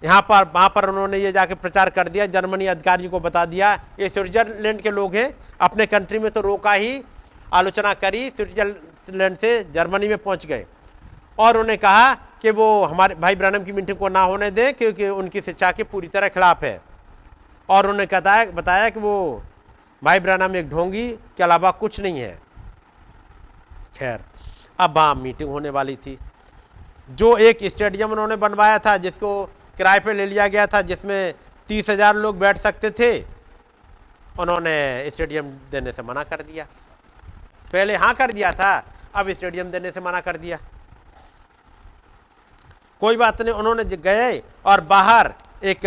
यहाँ 0.03 0.21
पर, 0.23 0.45
वहाँ 0.45 0.69
पर 0.69 0.89
उन्होंने 0.89 1.19
ये 1.19 1.33
जाके 1.33 1.55
प्रचार 1.57 1.91
कर 1.91 2.09
दिया, 2.09 2.27
जर्मनी 2.29 2.67
अधिकारियों 2.67 3.11
को 3.11 3.21
बता 3.21 3.45
दिया, 3.47 3.73
ये 4.01 4.09
स्विट्जरलैंड 4.09 4.81
के 4.81 4.91
लोग 4.91 5.15
हैं, 5.17 5.35
अपने 5.61 5.87
कंट्री 5.87 6.19
में 6.19 6.31
तो 6.31 6.41
रोका 6.41 6.73
ही। 6.73 7.03
आलोचना 7.53 7.95
करी 7.97 8.29
स्विट्जरलैंड 9.09 9.37
से 9.39 9.73
जर्मनी 9.75 10.09
में 10.09 10.19
पहुँच 10.19 10.47
गए। 10.47 10.65
और 11.39 11.51
उन्होंने 11.51 11.77
कहा 11.77 12.15
कि 12.43 12.51
वो 12.51 12.85
हमारे, 12.85 13.15
भाई 13.15 13.35
ब्रानम 13.37 13.65
की 13.65 13.73
मीटिंग 13.73 13.99
को 13.99 14.09
ना 14.09 14.21
होने 14.23 14.51
दें 14.51 14.75
क्योंकि 14.75 15.09
उनकी 15.11 15.41
शिक्षा 15.41 15.71
के 15.73 15.85
पूरी 15.85 16.09
तरह 16.09 16.29
खिलाफ 16.29 16.65
है। 16.65 16.81
और 17.69 17.87
उन्होंने 17.87 18.07
बताया 18.09 18.45
बताया 18.53 18.89
कि 18.91 19.01
वो 19.01 19.43
भाई 20.03 20.21
ब्रानम 20.21 20.57
एक 20.57 20.69
ढोंगी 20.71 21.09
के 21.37 21.43
अलावा 21.43 21.71
कुछ 21.73 22.01
नहीं 22.01 22.21
है। 22.21 22.39
खैर, 23.97 24.21
अब 24.79 24.97
वहाँ 24.97 25.15
मीटिंग 25.17 25.51
होने 25.51 25.71
वाली 25.71 25.97
थी। 25.97 26.19
जो 27.11 27.37
एक 27.39 27.65
स्टेडियम 27.67 28.13
उन्होंने 28.13 28.37
बनवाया 28.37 28.79
था, 28.79 28.97
जिसको 28.99 29.45
किराए 29.79 30.01
पे 30.01 30.13
ले 30.13 30.27
लिया 30.27 30.47
गया 30.49 30.67
था, 30.67 30.83
जिसमें 30.83 31.35
तीस 31.69 31.91
हज़ार 31.91 32.17
लोग 32.17 32.39
बैठ 32.39 32.59
सकते 32.59 32.91
थे, 32.91 33.19
उन्होंने 34.39 35.11
स्टेडियम 35.11 35.47
देने 35.71 35.93
से 35.93 36.03
मना 36.03 36.23
कर 36.25 36.43
दिया। 36.43 36.67
पहले 37.73 37.97
हाँ 37.97 38.15
कर 38.15 38.33
दिया 38.33 38.53
था 38.53 38.71
अब 39.15 39.31
स्टेडियम 39.31 39.71
देने 39.71 39.91
से 39.91 40.01
मना 40.01 40.21
कर 40.21 40.37
दिया। 40.37 40.59
कोई 43.03 43.17
बात 43.17 43.41
नहीं, 43.43 43.55
उन्होंने 43.55 43.85
गए 43.85 44.43
और 44.67 44.81
बाहर 44.83 45.33
एक 45.65 45.81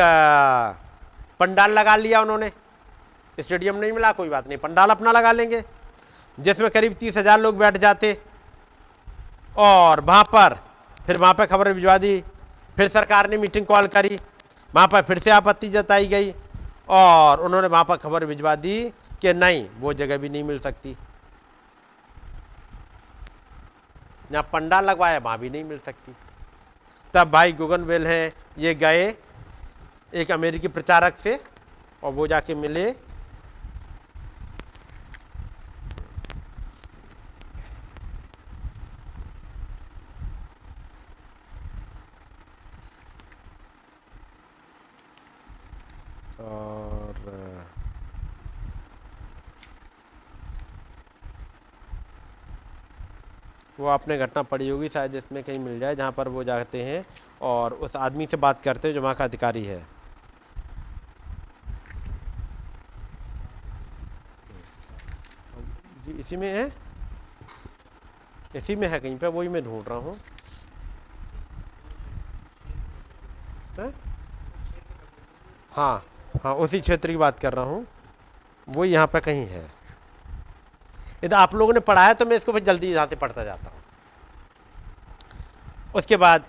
पंडाल 1.39 1.71
लगा 1.71 1.95
लिया 1.95 2.21
उन्होंने। 2.21 2.51
स्टेडियम 3.37 3.75
नहीं 3.75 3.91
मिला, 3.91 4.11
कोई 4.11 4.29
बात 4.29 4.47
नहीं, 4.47 4.57
पंडाल 4.57 4.89
अपना 4.89 5.11
लगा 5.11 5.31
लेंगे, 5.31 5.63
जिसमें 6.37 6.69
करीब 6.71 6.93
तीस 6.93 7.17
हज़ार 7.17 7.39
लोग 7.39 7.57
बैठ 7.57 7.77
जाते। 7.77 8.17
और 9.57 10.01
वहाँ 10.01 10.23
पर, 10.25 10.57
फिर 10.99 11.17
वहाँ 11.17 11.33
पर 11.33 11.45
खबर 11.45 11.73
भिजवा 11.73 11.97
दी, 11.97 12.23
फिर 12.77 12.87
सरकार 12.89 13.29
ने 13.29 13.37
मीटिंग 13.37 13.65
कॉल 13.65 13.87
करी, 13.87 14.19
वहाँ 14.71 14.87
पर 14.87 15.01
फिर 15.01 15.19
से 15.19 15.31
आपत्ति 15.31 15.69
जताई 15.69 16.07
गई 16.07 16.33
और 16.89 17.41
उन्होंने 17.41 17.67
वहाँ 17.67 17.83
पर 17.83 17.97
खबर 17.97 18.25
भिजवा 18.25 18.55
दी 18.55 18.81
कि 19.21 19.33
नहीं, 19.33 19.65
वो 19.79 19.93
जगह 19.93 20.17
भी 20.17 20.29
नहीं 20.29 20.43
मिल 20.43 20.59
सकती। 20.59 20.95
जहाँ 24.31 24.43
पंडाल 24.53 24.85
लगवाया, 24.85 25.17
वहाँ 25.19 25.37
भी 25.39 25.49
नहीं 25.49 25.63
मिल 25.63 25.79
सकती। 25.79 26.15
तब 27.13 27.31
भाई 27.31 27.51
गुगन 27.53 27.83
वेल 27.83 28.07
हैं, 28.07 28.31
ये 28.57 28.73
गए 28.75 29.13
एक 30.13 30.31
अमेरिकी 30.31 30.67
प्रचारक 30.69 31.17
से 31.17 31.39
और 32.03 32.13
वो 32.13 32.27
जाके 32.27 32.55
मिले। 32.55 32.93
वो 53.79 53.87
आपने 53.87 54.17
घटना 54.17 54.41
पड़ी 54.43 54.67
होगी 54.69 54.89
शायद 54.89 55.15
इसमें 55.15 55.43
कहीं 55.43 55.59
मिल 55.59 55.79
जाए, 55.79 55.95
जहाँ 55.95 56.11
पर 56.11 56.27
वो 56.27 56.43
जाते 56.43 56.83
हैं 56.83 57.05
और 57.41 57.73
उस 57.73 57.95
आदमी 57.95 58.25
से 58.25 58.37
बात 58.37 58.61
करते 58.63 58.87
हैं 58.87 58.95
जो 58.95 59.01
वहाँ 59.01 59.15
का 59.15 59.23
अधिकारी 59.23 59.63
है। 59.65 59.79
जी, 66.05 66.11
इसी 66.11 66.37
में 66.37 66.51
है? 66.53 66.71
इसी 68.55 68.75
में 68.75 68.87
है 68.87 68.99
कहीं 68.99 69.17
पे, 69.17 69.27
वही 69.27 69.47
मैं 69.47 69.63
ढूंढ 69.63 69.87
रहा 69.87 69.97
हूँ? 69.97 70.17
हाँ 75.71 76.03
हाँ 76.43 76.53
उसी 76.55 76.79
क्षेत्र 76.81 77.11
की 77.11 77.17
बात 77.17 77.39
कर 77.39 77.53
रहा 77.53 77.65
हूँ। 77.65 77.85
वो 78.67 78.85
यहाँ 78.85 79.07
पे 79.07 79.19
कहीं 79.19 79.45
है। 79.47 79.65
यदि 81.23 81.35
आप 81.35 81.55
लोगों 81.55 81.73
ने 81.73 81.79
पढ़ा 81.81 82.05
है 82.05 82.13
तो 82.13 82.25
मैं 82.25 82.37
इसको 82.37 82.51
फिर 82.51 82.63
जल्दी 82.63 82.91
यहाँ 82.91 83.07
से 83.07 83.15
पढ़ता 83.17 83.43
जाता 83.43 83.69
हूँ। 83.69 83.79
उसके 85.95 86.17
बाद 86.17 86.45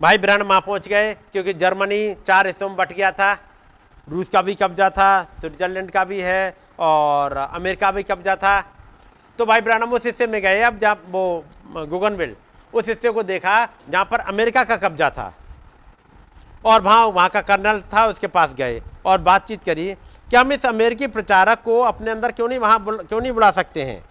भाई 0.00 0.18
ब्रांड 0.18 0.42
वहाँ 0.42 0.60
पहुँच 0.60 0.88
गए, 0.88 1.14
क्योंकि 1.14 1.52
जर्मनी 1.54 2.14
चार 2.26 2.46
हिस्सों 2.46 2.68
में 2.68 2.76
बट 2.76 2.92
गया 2.92 3.10
था। 3.12 3.32
रूस 4.08 4.28
का 4.28 4.42
भी 4.42 4.54
कब्जा 4.54 4.88
था, 4.90 5.22
स्विट्जरलैंड 5.40 5.90
का 5.90 6.04
भी 6.04 6.20
है 6.20 6.56
और 6.80 7.36
अमेरिका 7.36 7.90
भी 7.92 8.02
कब्जा 8.02 8.34
था। 8.36 8.60
तो 9.38 9.46
भाई 9.46 9.60
ब्रानम 9.60 9.92
उस 9.92 10.06
हिस्से 10.06 10.26
में 10.26 10.40
गए, 10.42 10.60
अब 10.62 10.78
जहाँ 10.78 11.02
वो, 11.08 11.44
गुगनविल, 11.76 12.34
उस 12.72 12.88
हिस्से 12.88 13.10
को 13.10 13.22
देखा, 13.22 13.68
जहाँ 13.90 14.04
पर 14.04 14.20
अमेरिका 14.22 14.64
का 14.64 14.76
कब्जा 14.78 15.10
था। 15.10 15.32
और 16.64 16.80
वहाँ 16.82 17.06
वहाँ 17.06 17.28
का 17.28 17.40
कर्नल 17.42 17.80
था, 17.92 18.06
उसके 18.06 18.26
पास 18.28 18.54
गए 18.54 18.82
और 19.06 19.18
बातचीत 19.20 19.64
करी। 19.64 19.94
कि 20.32 20.36
हम 20.36 20.52
इस 20.52 20.64
अमेरिकी 20.66 21.06
प्रचारक 21.06 21.60
को 21.62 21.78
अपने 21.80 22.10
अंदर 22.10 22.32
क्यों 22.32 22.48
नहीं 22.48 22.58
वहाँ 22.58 22.84
क्यों 22.84 23.20
नहीं 23.20 23.32
बुला 23.32 23.50
सकते 23.50 23.82
हैं? 23.84 24.04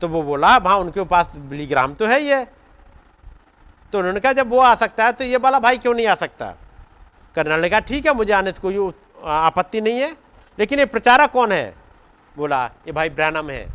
तो 0.00 0.08
वो 0.08 0.22
बोला, 0.22 0.56
वहाँ 0.56 0.76
उनके 0.78 1.04
पास 1.04 1.36
बिलीग्राम 1.36 1.94
तो 1.94 2.06
है 2.06 2.18
ही 2.20 2.28
है। 2.28 2.44
तो 3.92 3.98
उन्होंने 3.98 4.20
कहा, 4.20 4.32
जब 4.32 4.50
वो 4.50 4.60
आ 4.60 4.74
सकता 4.74 5.04
है 5.04 5.12
तो 5.12 5.24
ये 5.24 5.36
वाला 5.36 5.58
भाई 5.60 5.78
क्यों 5.78 5.94
नहीं 5.94 6.06
आ 6.06 6.14
सकता? 6.14 6.54
कर्नल 7.36 7.60
ने 7.60 7.68
कहा, 7.70 7.80
ठीक 7.80 8.06
है, 8.06 8.14
मुझे 8.14 8.32
आने 8.32 8.52
से 8.52 8.60
कोई 8.60 8.92
आपत्ति 9.24 9.80
नहीं 9.80 10.00
है, 10.00 10.16
लेकिन 10.58 10.78
ये 10.78 10.86
प्रचारक 10.86 11.30
कौन 11.30 11.52
है? 11.52 11.74
बोला, 12.36 12.64
ये 12.86 12.92
भाई 12.92 13.10
ब्रैनम 13.10 13.50
है। 13.50 13.66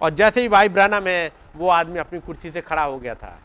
और 0.00 0.10
जैसे 0.10 0.40
ही 0.40 0.48
भाई 0.48 0.68
ब्रैनम 0.68 1.08
है, 1.08 1.32
वो 1.56 1.68
आदमी 1.68 1.98
अपनी 1.98 2.20
कुर्सी 2.20 2.50
से 2.50 2.60
खड़ा 2.60 2.82
हो 2.82 2.98
गया 2.98 3.14
था। 3.14 3.38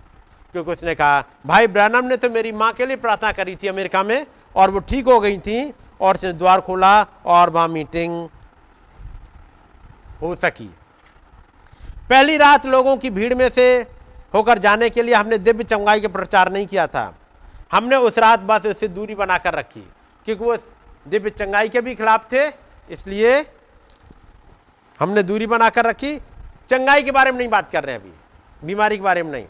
क्योंकि 0.53 0.71
उसने 0.71 0.95
कहा, 0.95 1.23
भाई 1.45 1.67
ब्रैनम 1.67 2.05
ने 2.05 2.17
तो 2.17 2.29
मेरी 2.29 2.51
माँ 2.53 2.71
के 2.73 2.85
लिए 2.85 2.95
प्रार्थना 2.97 3.31
करी 3.31 3.55
थी 3.55 3.67
अमेरिका 3.67 4.03
में, 4.03 4.25
और 4.55 4.71
वो 4.71 4.79
ठीक 4.81 5.05
हो 5.05 5.19
गई 5.19 5.37
थी। 5.39 5.73
और 6.01 6.15
उसने 6.15 6.31
द्वार 6.33 6.61
खोला 6.61 7.05
और 7.25 7.49
वहाँ 7.49 7.67
मीटिंग 7.67 8.27
हो 10.21 10.35
सकी। 10.35 10.69
पहली 12.09 12.37
रात 12.37 12.65
लोगों 12.65 12.95
की 12.97 13.09
भीड़ 13.09 13.33
में 13.33 13.47
से 13.49 13.65
होकर 14.33 14.57
जाने 14.59 14.89
के 14.89 15.01
लिए 15.01 15.15
हमने 15.15 15.37
दिव्य 15.37 15.63
चंगाई 15.63 16.01
का 16.01 16.07
प्रचार 16.07 16.51
नहीं 16.51 16.67
किया 16.67 16.85
था। 16.87 17.13
हमने 17.71 17.95
उस 17.97 18.17
रात 18.17 18.39
बस 18.41 18.65
उससे 18.65 18.87
दूरी 18.89 19.15
बनाकर 19.15 19.53
रखी, 19.53 19.83
क्योंकि 20.25 20.43
वो 20.43 20.57
दिव्य 21.05 21.29
चंगाई 21.29 21.69
के 21.69 21.81
भी 21.81 21.95
खिलाफ 21.95 22.31
थे, 22.31 22.47
इसलिए 22.89 23.39
हमने 24.99 25.23
दूरी 25.23 25.47
बनाकर 25.47 25.85
रखी। 25.85 26.15
चंगाई 26.69 27.03
के 27.03 27.11
बारे 27.11 27.31
में 27.31 27.37
नहीं 27.37 27.49
बात 27.49 27.71
कर 27.71 27.83
रहे 27.83 27.95
हैं 27.95 28.01
अभी, 28.01 28.13
बीमारी 28.61 28.97
के 28.97 29.03
बारे 29.03 29.23
में 29.23 29.31
नहीं। 29.31 29.45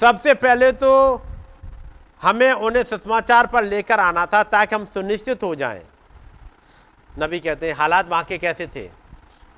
सबसे 0.00 0.34
पहले 0.34 0.72
तो 0.72 1.22
हमें 2.22 2.52
उन्हें 2.52 2.82
सुषमाचार 2.82 3.46
पर 3.46 3.64
लेकर 3.64 4.00
आना 4.00 4.26
था 4.26 4.42
ताकि 4.42 4.74
हम 4.74 4.84
सुनिश्चित 4.84 5.42
हो 5.42 5.54
जाएँ। 5.54 5.82
नबी 7.18 7.40
कहते 7.40 7.66
हैं, 7.66 7.74
हालात 7.74 8.08
वहाँ 8.08 8.24
के 8.24 8.38
कैसे 8.38 8.66
थे? 8.66 8.90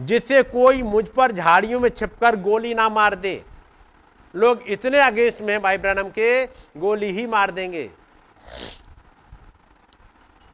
जिससे 0.00 0.42
कोई 0.42 0.82
मुझ 0.82 1.06
पर 1.08 1.32
झाड़ियों 1.32 1.80
में 1.80 1.88
छिपकर 1.88 2.36
गोली 2.36 2.74
ना 2.74 2.88
मार 2.88 3.14
दे। 3.14 3.44
लोग 4.34 4.62
इतने 4.68 5.00
अगेंस्ट 5.00 5.40
में 5.40 5.62
भाई 5.62 5.78
ब्रनम 5.78 6.08
के, 6.08 6.46
गोली 6.76 7.10
ही 7.10 7.26
मार 7.26 7.50
देंगे। 7.50 7.90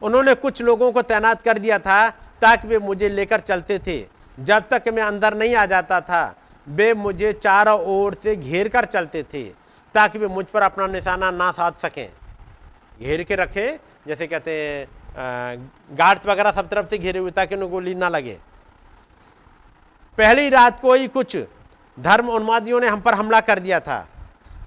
उन्होंने 0.03 0.35
कुछ 0.35 0.63
लोगों 0.63 0.93
को 0.93 1.03
तैनात 1.03 1.43
कर 1.43 1.59
दिया 1.59 1.79
था 1.79 2.11
ताकि 2.41 2.69
वे 2.69 2.79
मुझे 2.79 3.09
लेकर 3.09 3.41
चलते 3.41 3.79
थे। 3.79 4.07
जब 4.41 4.69
तक 4.69 4.83
मैं 4.89 5.03
अंदर 5.03 5.35
नहीं 5.35 5.55
आ 5.55 5.67
जाता 5.67 6.01
था, 6.01 6.37
वे 6.69 6.95
मुझे 6.95 7.33
चारों 7.33 7.81
ओर 7.81 8.15
से 8.15 8.37
घेर 8.37 8.69
कर 8.69 8.85
चलते 8.85 9.23
थे। 9.23 9.62
ताकि 9.95 10.19
वे 10.19 10.29
मुझ 10.29 10.45
पर 10.47 10.63
अपना 10.63 10.87
निशाना 10.87 11.31
ना 11.31 11.51
साध 11.53 11.75
सकें। 11.75 12.09
घेर 13.01 13.23
के 13.23 13.37
रखें, 13.37 13.79
जैसे 14.07 14.27
कहते 14.27 14.51
हैं 14.51 15.71
गार्ड्स 15.93 16.27
वगैरह 16.27 16.53
सब 16.53 16.69
तरफ़ 16.69 16.89
से 16.89 16.99
घेरे 16.99 17.19
हुए 17.19 17.31
ताकि 17.31 17.55
उन्हें 17.55 17.71
गोली 17.71 17.95
ना 17.95 18.09
लगे। 18.09 18.39
पहली 20.19 20.49
रात 20.51 20.81
को 20.81 20.95
ही 20.95 21.09
कुछ 21.09 21.37
धर्म 21.99 22.29
उन्मादियों 22.31 22.81
ने 22.81 22.89
हम 22.89 23.01
पर 23.01 23.15
हमला 23.15 23.41
कर 23.43 23.59
दिया 23.59 23.81
था। 23.81 24.01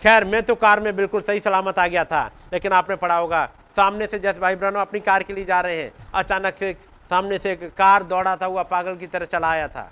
खैर, 0.02 0.23
मैं 0.23 0.41
तो 0.43 0.56
कार 0.56 0.80
में 0.80 0.95
बिल्कुल 0.95 1.22
सही 1.22 1.39
सलामत 1.39 1.80
आ 1.80 1.88
गया 1.88 2.03
था, 2.06 2.30
लेकिन 2.53 2.72
आपने 2.73 2.95
पढ़ा 2.95 3.18
होगा, 3.18 3.45
सामने 3.77 4.07
से 4.07 4.19
जैसे 4.19 4.39
भाई 4.39 4.56
ब्रहणों 4.56 4.81
अपनी 4.81 4.99
कार 4.99 5.23
के 5.23 5.34
लिए 5.34 5.45
जा 5.45 5.60
रहे 5.61 5.81
हैं, 5.81 5.91
अचानक 6.14 6.57
से 6.60 6.73
सामने 7.10 7.38
से 7.38 7.52
एक 7.52 7.64
कार 7.77 8.03
दौड़ा 8.03 8.35
था, 8.35 8.45
हुआ 8.45 8.64
पागल 8.65 8.95
की 8.95 9.07
तरह 9.07 9.26
चला 9.26 9.49
आया 9.49 9.68
था। 9.68 9.89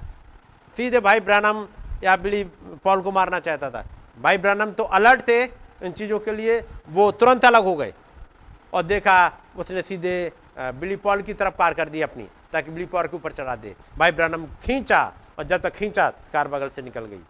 सीधे 0.78 1.00
भाई 1.00 1.20
ब्रहणम 1.20 1.66
या 2.04 2.16
बिली, 2.18 2.44
पॉल 2.84 3.02
को 3.02 3.12
मारना 3.12 3.40
चाहता 3.40 3.70
था। 3.70 3.84
भाई 4.18 4.38
ब्रहणम 4.38 4.72
तो 4.72 4.84
अलर्ट 4.84 5.28
थे 5.28 5.44
इन 5.44 5.92
चीज़ों 5.92 6.20
के 6.20 6.32
लिए, 6.32 6.60
वो 6.90 7.12
तुरंत 7.12 7.46
अलग 7.46 7.64
हो 7.64 7.76
गए। 7.76 7.94
और 8.74 8.84
देखा, 8.84 9.32
उसने 9.58 9.82
सीधे 9.82 10.32
बिली 10.60 10.96
पॉल 10.96 11.22
की 11.22 11.34
तरफ़ 11.34 11.54
पार 11.56 11.74
कर 11.74 11.90
दी 11.90 12.02
अपनी, 12.02 12.28
ताकि 12.54 12.72
बिली 12.72 12.86
पॉल 12.86 13.08
के 13.08 13.16
ऊपर 13.18 13.32
चढ़ा 13.32 13.56
दे। 13.56 13.76
भाई 13.98 14.12
ब्रनम 14.12 14.46
खींचा, 14.64 15.04
और 15.40 15.44
जब 15.44 15.62
तक 15.62 15.74
खींचा, 15.74 16.10
कार 16.34 16.48
बगल 16.48 16.70
से 16.70 16.82
निकल 16.82 17.06
गई। 17.06 17.22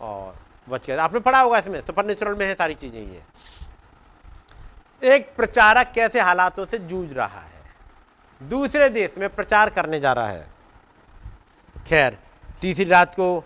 और 0.00 0.34
बच 0.68 0.86
गया। 0.86 1.04
आपने 1.04 1.20
पढ़ा 1.20 1.40
होगा 1.40 1.58
इसमें 1.58 1.80
सुपर 1.80 2.04
नेचुरल 2.04 2.34
में 2.34 2.46
है 2.46 2.54
सारी 2.54 2.74
चीज़ें 2.74 3.00
ये। 3.00 3.22
एक 5.02 5.34
प्रचारक 5.36 5.92
कैसे 5.94 6.20
हालातों 6.20 6.64
से 6.66 6.78
जूझ 6.80 7.12
रहा 7.12 7.40
है? 7.40 7.62
दूसरे 8.40 8.88
देश 8.90 9.18
में 9.18 9.28
प्रचार 9.28 9.70
करने 9.70 10.00
जा 10.00 10.12
रहा 10.12 10.28
है। 10.28 10.46
खैर, 11.86 12.18
तीसरी 12.60 12.84
रात 12.84 13.14
को 13.14 13.44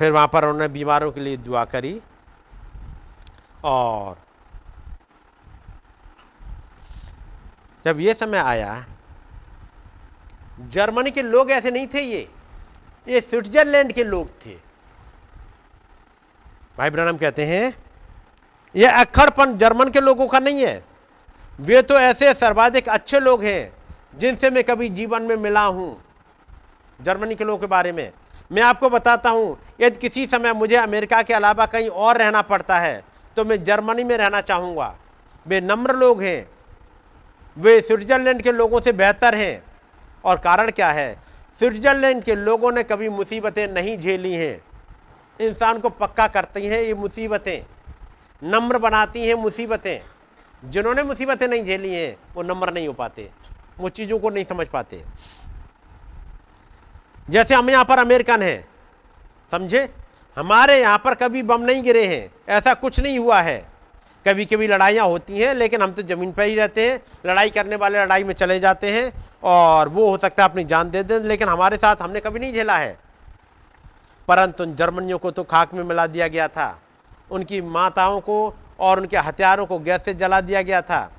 फिर 0.00 0.12
वहाँ 0.12 0.28
पर 0.32 0.44
उन्होंने 0.44 0.66
बीमारों 0.68 1.10
के 1.12 1.20
लिए 1.20 1.36
दुआ 1.36 1.64
करी 1.64 2.00
और 3.64 4.16
जब 7.84 8.00
ये 8.00 8.14
समय 8.14 8.38
आया, 8.38 8.84
जर्मनी 10.68 11.10
के 11.10 11.22
लोग 11.22 11.50
ऐसे 11.50 11.70
नहीं 11.70 11.86
थे 11.86 12.00
ये। 12.00 12.28
ये 13.08 13.20
स्विट्जरलैंड 13.20 13.92
के 13.92 14.04
लोग 14.04 14.30
थे। 14.46 14.54
भाई 16.78 16.90
ब्रनम 16.90 17.16
कहते 17.16 17.46
हैं, 17.46 17.72
ये 18.74 18.86
अक्खड़पन 18.86 19.56
जर्मन 19.58 19.90
के 19.90 20.00
लोगों 20.00 20.26
का 20.28 20.38
नहीं 20.38 20.64
है। 20.64 20.82
वे 21.60 21.82
तो 21.82 21.94
ऐसे 21.94 22.32
सर्वाधिक 22.34 22.88
अच्छे 22.88 23.20
लोग 23.20 23.44
हैं 23.44 23.72
जिनसे 24.18 24.50
मैं 24.50 24.64
कभी 24.64 24.88
जीवन 24.88 25.22
में 25.22 25.36
मिला 25.36 25.64
हूँ। 25.66 25.96
जर्मनी 27.00 27.34
के 27.34 27.44
लोगों 27.44 27.58
के 27.58 27.66
बारे 27.66 27.92
में। 27.92 28.10
मैं 28.50 28.62
आपको 28.62 28.88
बताता 28.90 29.30
हूँ, 29.30 29.56
यदि 29.80 29.98
किसी 29.98 30.26
समय 30.26 30.52
मुझे 30.52 30.76
अमेरिका 30.76 31.22
के 31.22 31.34
अलावा 31.34 31.66
कहीं 31.66 31.88
और 31.88 32.18
रहना 32.18 32.42
पड़ता 32.42 32.78
है 32.78 33.02
तो 33.36 33.44
मैं 33.44 33.62
जर्मनी 33.64 34.04
में 34.04 34.16
रहना 34.16 34.40
चाहूँगा। 34.40 34.94
वे 35.46 35.60
नम्र 35.60 35.94
लोग 35.96 36.22
हैं। 36.22 36.50
वे 37.56 37.80
स्विट्जरलैंड 37.80 38.42
के 38.42 38.52
लोगों 38.52 38.80
से 38.80 38.92
बेहतर 38.92 39.34
हैं। 39.34 39.62
और 40.24 40.38
कारण 40.38 40.70
क्या 40.70 40.90
है? 40.90 41.14
स्विट्जरलैंड 41.60 42.22
के 42.24 42.34
लोगों 42.34 42.72
ने 42.72 42.82
कभी 42.82 43.08
मुसीबतें 43.08 43.66
नहीं 43.68 43.96
झेली 43.98 44.32
हैं। 44.32 44.60
इंसान 45.40 45.78
को 45.78 45.88
पक्का 45.90 46.26
करती 46.28 46.66
हैं 46.66 46.80
ये 46.82 46.94
मुसीबतें। 46.94 47.62
नम्र 48.42 48.78
बनाती 48.78 49.26
हैं 49.26 49.34
मुसीबतें। 49.34 50.00
जिन्होंने 50.62 51.02
मुसीबतें 51.02 51.46
नहीं 51.48 51.64
झेली 51.64 51.94
हैं, 51.94 52.16
वो 52.34 52.42
नम्र 52.42 52.72
नहीं 52.72 52.88
हो 52.88 52.92
पाते। 52.92 53.28
वो 53.78 53.88
चीज़ों 53.88 54.18
को 54.18 54.30
नहीं 54.30 54.44
समझ 54.44 54.66
पाते। 54.68 55.02
जैसे 57.30 57.54
हम 57.54 57.70
यहाँ 57.70 57.84
पर 57.84 57.98
अमेरिकन 57.98 58.42
हैं, 58.42 58.64
समझे? 59.52 59.88
हमारे 60.36 60.80
यहाँ 60.80 60.98
पर 60.98 61.14
कभी 61.14 61.42
बम 61.42 61.60
नहीं 61.60 61.82
गिरे 61.82 62.06
हैं, 62.06 62.30
ऐसा 62.48 62.74
कुछ 62.74 63.00
नहीं 63.00 63.18
हुआ 63.18 63.40
है। 63.40 63.58
कभी 64.26 64.44
कभी 64.44 64.66
लड़ाइयाँ 64.66 65.06
होती 65.06 65.38
हैं, 65.38 65.54
लेकिन 65.54 65.82
हम 65.82 65.92
तो 65.92 66.02
ज़मीन 66.02 66.32
पर 66.32 66.42
ही 66.42 66.54
रहते 66.54 66.90
हैं, 66.90 67.00
लड़ाई 67.26 67.50
करने 67.50 67.76
वाले 67.76 68.02
लड़ाई 68.04 68.24
में 68.24 68.34
चले 68.34 68.58
जाते 68.60 68.90
हैं, 68.90 69.12
और 69.42 69.88
वो 69.88 70.08
हो 70.10 70.16
सकता 70.18 70.42
है 70.42 70.48
अपनी 70.48 70.64
जान 70.64 70.90
दे 70.90 71.02
दें, 71.02 71.18
लेकिन 71.20 71.48
हमारे 71.48 71.76
साथ 71.76 72.02
हमने 72.02 72.20
कभी 72.20 72.40
नहीं 72.40 72.52
झेला 72.52 72.76
है। 72.78 72.98
परंतु 74.28 74.64
उन 74.64 74.74
जर्मनियों 74.74 75.18
को 75.18 75.30
तो 75.30 75.44
खाक 75.44 75.74
में 75.74 75.82
मिला 75.84 76.06
दिया 76.06 76.28
गया 76.28 76.48
था। 76.48 76.78
उनकी 77.30 77.60
माताओं 77.60 78.20
को 78.20 78.54
और 78.80 79.00
उनके 79.00 79.16
हथियारों 79.16 79.66
को 79.66 79.78
गैस 79.78 80.04
से 80.04 80.14
जला 80.14 80.40
दिया 80.40 80.62
गया 80.62 80.82
था। 80.82 81.10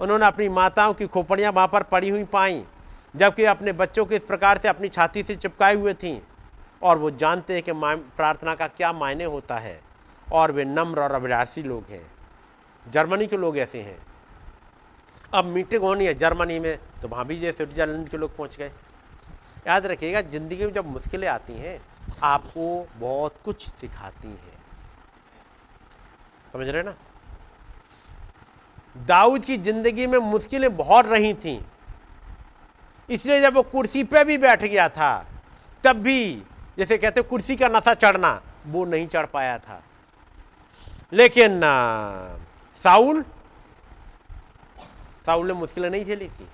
उन्होंने 0.00 0.26
अपनी 0.26 0.48
माताओं 0.48 0.94
की 0.94 1.06
खोपड़ियाँ 1.06 1.52
वहाँ 1.52 1.68
पर 1.68 1.82
पड़ी 1.82 2.08
हुई 2.08 2.24
पाई। 2.24 2.62
जबकि 3.14 3.44
अपने 3.44 3.72
बच्चों 3.72 4.04
को 4.06 4.14
इस 4.14 4.22
प्रकार 4.22 4.58
से 4.58 4.68
अपनी 4.68 4.88
छाती 4.88 5.22
से 5.22 5.36
चिपकाए 5.36 5.74
हुए 5.74 5.94
थीं 5.94 6.18
और 6.82 6.98
वो 6.98 7.10
जानते 7.12 7.54
हैं 7.54 7.62
कि 7.62 7.72
प्रार्थना 7.74 8.54
का 8.54 8.66
क्या 8.68 8.92
मायने 8.92 9.24
होता 9.26 9.58
है 9.58 9.80
और 10.28 10.52
वे 10.52 10.64
नम्र 10.64 11.00
और 11.00 11.12
अभिलाषी 11.12 11.62
लोग 11.62 11.90
हैं। 11.90 12.06
जर्मनी 12.86 13.26
के 13.26 13.36
लोग 13.36 13.58
ऐसे 13.58 13.80
हैं। 13.80 13.98
अब 15.34 15.44
मीटिंग 15.46 15.82
होनी 15.82 16.06
है 16.06 16.14
जर्मनी 16.14 16.58
में 16.58 16.76
तो 17.02 17.08
वहाँ 17.08 17.24
भी 17.26 17.38
जैसे 17.38 17.56
स्विट्जरलैंड 17.56 18.08
के 18.08 18.16
लोग 18.16 18.36
पहुँच 18.36 18.56
गए। 18.56 18.70
याद 19.66 19.86
रखिएगा, 19.86 20.20
ज़िंदगी 20.22 20.64
में 20.64 20.72
जब 20.72 20.86
मुश्किलें 20.86 21.28
आती 21.28 21.52
हैं, 21.52 21.80
आपको 22.22 22.86
बहुत 22.96 23.36
कुछ 23.44 23.68
सिखाती 23.70 24.28
हैं। 24.28 24.58
समझ 26.52 26.68
रहे 26.68 26.82
ना? 26.82 26.94
दाऊद 29.06 29.44
की 29.44 29.56
ज़िंदगी 29.58 30.06
में 30.06 30.18
मुश्किलें 30.20 30.76
बहुत 30.76 31.06
रही 31.06 31.34
थीं। 31.34 31.58
इसलिए 33.10 33.40
जब 33.40 33.54
वो 33.54 33.62
कुर्सी 33.62 34.04
पे 34.04 34.24
भी 34.24 34.38
बैठ 34.38 34.62
गया 34.62 34.88
था, 34.88 35.26
तब 35.84 35.96
भी, 35.96 36.42
जैसे 36.78 36.98
कहते 36.98 37.22
कुर्सी 37.22 37.56
का 37.56 37.68
नशा 37.68 37.94
चढ़ना, 37.94 38.40
वो 38.66 38.84
नहीं 38.84 39.06
चढ़ 39.06 39.26
पाया 39.26 39.58
था। 39.58 39.82
लेकिन 41.12 41.60
साउल 42.84 43.22
साउल 45.26 45.46
ने 45.46 45.52
मुश्किलें 45.52 45.90
नहीं 45.90 46.04
झेली 46.04 46.28
थी। 46.28 46.48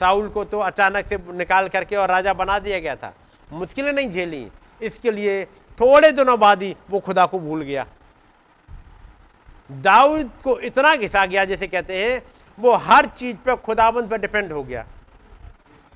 साउल 0.00 0.28
को 0.28 0.44
तो 0.44 0.58
अचानक 0.58 1.06
से 1.06 1.18
निकाल 1.32 1.68
करके 1.68 1.96
और 1.96 2.08
राजा 2.08 2.32
बना 2.34 2.58
दिया 2.58 2.78
गया 2.78 2.96
था। 2.96 3.14
मुश्किलें 3.52 3.92
नहीं 3.92 4.10
झेली। 4.10 4.48
इसके 4.82 5.10
लिए 5.10 5.44
थोड़े 5.80 6.10
दिनों 6.12 6.38
बाद 6.40 6.62
ही 6.62 6.74
वो 6.90 7.00
खुदा 7.00 7.26
को 7.26 7.38
भूल 7.38 7.62
गया। 7.62 7.86
दाऊद 9.70 10.30
को 10.44 10.58
इतना 10.60 10.94
घिसा 10.96 11.24
गया, 11.26 11.44
जैसे 11.44 11.66
कहते 11.66 12.04
हैं 12.04 12.22
वो 12.62 12.74
हर 12.78 13.06
चीज़ 13.08 13.36
पर 13.36 13.54
खुदाबंद 13.58 14.08
पर 14.10 14.20
डिपेंड 14.20 14.52
हो 14.52 14.62
गया। 14.62 14.84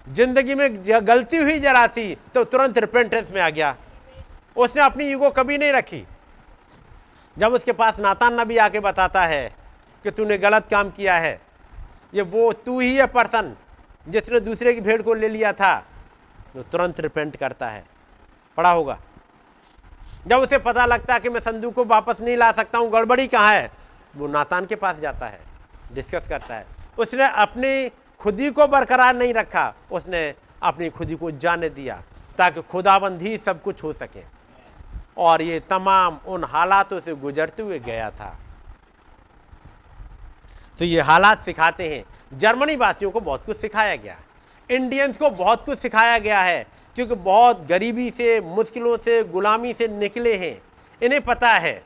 ज़िंदगी 0.06 0.54
में 0.54 0.82
गलती 1.06 1.36
हुई 1.38 1.58
जरा 1.60 1.86
सी 1.88 2.14
तो 2.34 2.44
तुरंत 2.44 2.78
रिपेंटेंस 2.78 3.30
में 3.30 3.40
आ 3.42 3.48
गया। 3.50 3.74
उसने 4.56 4.82
अपनी 4.82 5.06
ईगो 5.06 5.30
कभी 5.32 5.58
नहीं 5.58 5.72
रखी। 5.72 6.04
जब 7.36 7.52
उसके 7.52 7.72
पास 7.74 7.98
नातान 8.00 8.40
नबी 8.40 8.56
आके 8.58 8.80
बताता 8.80 9.24
है 9.26 9.48
कि 10.04 10.10
तूने 10.10 10.38
गलत 10.38 10.68
काम 10.70 10.90
किया 10.90 11.14
है, 11.16 11.40
ये 12.14 12.22
वो 12.22 12.52
तू 12.54 12.78
ही 12.80 12.94
है 12.96 13.06
पर्सन 13.08 13.54
जिसने 14.06 14.40
दूसरे 14.40 14.74
की 14.74 14.80
भेड़ 14.80 15.00
को 15.02 15.14
ले 15.14 15.28
लिया 15.28 15.52
था 15.52 15.74
तो 16.54 16.62
तुरंत 16.62 17.00
रिपेंट 17.00 17.36
करता 17.36 17.68
है। 17.68 17.84
पड़ा 18.58 18.70
होगा। 18.70 18.98
जब 20.26 20.38
उसे 20.38 20.58
पता 20.60 20.86
लगता 20.86 21.14
है 21.14 21.20
कि 21.20 21.28
मैं 21.28 21.40
संदूक 21.40 21.74
को 21.74 21.84
वापस 21.86 22.20
नहीं 22.20 22.36
ला 22.36 22.50
सकता 22.52 22.78
हूँ, 22.78 22.90
गड़बड़ी 22.92 23.26
कहाँ 23.26 23.52
है? 23.52 23.70
वो 24.16 24.26
नातान 24.28 24.66
के 24.66 24.76
पास 24.76 24.96
जाता 25.00 25.26
है। 25.26 25.40
डिस्कस 25.92 26.28
करता 26.28 26.54
है। 26.54 26.66
उसने 26.98 27.28
अपनी 27.28 27.88
खुदी 28.20 28.50
को 28.50 28.66
बरकरार 28.66 29.16
नहीं 29.16 29.34
रखा, 29.34 29.74
उसने 29.92 30.34
अपनी 30.62 30.88
खुदी 30.90 31.14
को 31.14 31.30
जाने 31.30 31.68
दिया 31.68 32.02
ताकि 32.38 32.62
खुदाबंद 32.62 33.40
सब 33.46 33.62
कुछ 33.62 33.82
हो 33.82 33.92
सके। 33.92 34.24
और 35.18 35.42
ये 35.42 35.60
तमाम 35.60 36.18
उन 36.26 36.44
हालातों 36.44 37.00
से 37.00 37.14
गुजरते 37.14 37.62
हुए 37.62 37.78
गया 37.78 38.10
था। 38.10 38.38
तो 40.78 40.84
ये 40.84 41.00
हालात 41.00 41.38
सिखाते 41.38 41.96
हैं। 41.96 42.04
जर्मनी 42.38 42.76
वासियों 42.76 43.10
को 43.10 43.20
बहुत 43.20 43.46
कुछ 43.46 43.56
सिखाया 43.56 43.96
गया। 43.96 44.16
इंडियंस 44.70 45.16
को 45.16 45.30
बहुत 45.30 45.64
कुछ 45.64 45.78
सिखाया 45.78 46.18
गया 46.18 46.40
है 46.40 46.66
क्योंकि 46.94 47.14
बहुत 47.14 47.66
गरीबी 47.66 48.10
से, 48.10 48.40
मुश्किलों 48.40 48.96
से, 48.96 49.24
गुलामी 49.24 49.72
से 49.72 49.88
निकले 49.88 50.36
हैं। 50.36 50.62
इन्हें 51.02 51.20
पता 51.20 51.48
है। 51.48 51.84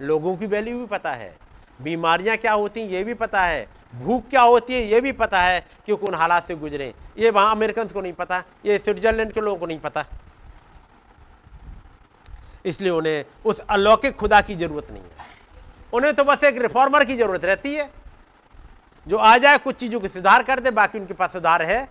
लोगों 0.00 0.36
की 0.36 0.46
वैल्यू 0.46 0.78
भी 0.78 0.86
पता 0.86 1.12
है। 1.12 1.36
बीमारियाँ 1.82 2.36
क्या 2.36 2.52
होती 2.52 2.80
हैं, 2.80 2.88
ये 2.88 3.04
भी 3.04 3.14
पता 3.14 3.42
है। 3.42 3.66
भूख 3.94 4.28
क्या 4.30 4.42
होती 4.42 4.74
है, 4.74 4.80
ये 4.82 5.00
भी 5.00 5.12
पता 5.12 5.40
है 5.42 5.60
कि 5.86 5.92
उन 5.92 6.14
हालात 6.14 6.48
से 6.48 6.54
गुजरे 6.54 6.92
ये 7.18 7.30
वहाँ 7.30 7.50
अमेरिकन 7.50 7.88
को 7.88 8.00
नहीं 8.00 8.12
पता, 8.12 8.42
ये 8.66 8.78
स्विट्जरलैंड 8.78 9.32
के 9.32 9.40
लोगों 9.40 9.58
को 9.58 9.66
नहीं 9.66 9.78
पता। 9.78 10.04
इसलिए 12.64 12.90
उन्हें 12.90 13.24
उस 13.44 13.58
अलौकिक 13.60 14.16
खुदा 14.16 14.40
की 14.40 14.54
ज़रूरत 14.54 14.90
नहीं 14.90 15.02
है। 15.02 15.28
उन्हें 15.92 16.14
तो 16.14 16.24
बस 16.24 16.44
एक 16.44 16.58
रिफॉर्मर 16.58 17.04
की 17.04 17.16
ज़रूरत 17.16 17.44
रहती 17.44 17.74
है, 17.74 17.90
जो 19.06 19.16
आ 19.16 19.36
जाए, 19.38 19.58
कुछ 19.58 19.76
चीज़ों 19.76 20.00
को 20.00 20.08
सुधार 20.08 20.42
कर 20.42 20.60
दे, 20.60 20.70
बाकी 20.70 20.98
उनके 20.98 21.14
पास 21.14 21.32
सुधार 21.32 21.62
है। 21.62 21.88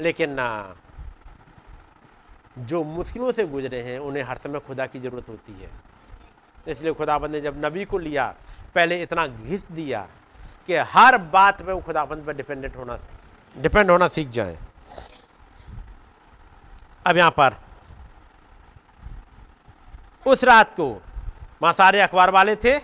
लेकिन 0.00 0.30
ना, 0.30 0.76
जो 2.58 2.82
मुश्किलों 2.84 3.32
से 3.32 3.46
गुजरे 3.46 3.80
हैं, 3.82 3.98
उन्हें 3.98 4.22
हर 4.22 4.36
समय 4.36 4.58
खुदा 4.58 4.86
की 4.86 5.00
ज़रूरत 5.00 5.28
होती 5.28 5.52
है। 5.52 5.70
इसलिए 6.68 6.92
खुदाबंद 6.92 7.32
ने 7.32 7.40
जब 7.40 7.64
नबी 7.64 7.84
को 7.84 7.98
लिया 7.98 8.34
पहले 8.78 9.02
इतना 9.02 9.26
घिस 9.26 9.70
दिया 9.72 10.06
कि 10.68 10.76
हर 10.88 11.16
बात 11.30 11.62
में 11.62 11.72
वो 11.74 11.80
खुदाबंद 11.80 12.24
पर 12.26 12.36
डिपेंडेंट 12.36 12.76
होना 12.76 12.98
डिपेंड 13.56 13.90
होना 13.90 14.08
सीख 14.08 14.28
जाए। 14.30 14.56
अब 17.06 17.16
यहाँ 17.16 17.30
पर, 17.30 17.54
उस 20.26 20.44
रात 20.44 20.74
को 20.74 20.88
वहाँ 21.62 21.72
सारे 21.74 22.00
अखबार 22.00 22.30
वाले 22.30 22.54
थे, 22.56 22.78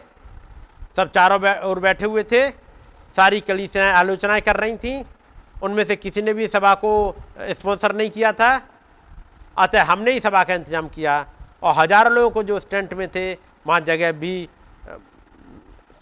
सब 0.97 1.11
चारों 1.11 1.39
ओर 1.71 1.81
बैठे 1.81 2.07
हुए 2.07 2.23
थे, 2.25 2.49
सारी 3.17 3.41
कलीसियाएँ 3.43 3.93
आलोचनाएँ 3.93 4.41
कर 4.41 4.57
रही 4.57 4.77
थी, 4.77 5.05
उनमें 5.63 5.85
से 5.85 5.97
किसी 5.97 6.23
ने 6.23 6.35
भी 6.35 6.49
सभा 6.49 6.75
को 6.75 6.93
स्पॉन्सर 7.51 7.95
नहीं 7.95 8.11
किया 8.11 8.33
था। 8.33 8.51
अतः 9.59 9.85
हमने 9.85 10.13
ही 10.13 10.21
सभा 10.21 10.43
का 10.45 10.55
इंतज़ाम 10.55 10.89
किया 10.89 11.25
और 11.63 11.75
हज़ारों 11.75 12.13
लोगों 12.13 12.31
को 12.31 12.43
जो 12.43 12.61
स्टेंट 12.61 12.95
में 12.95 13.09
थे, 13.09 13.33
वहाँ 13.67 13.81
जगह 13.83 14.13
भी 14.15 14.49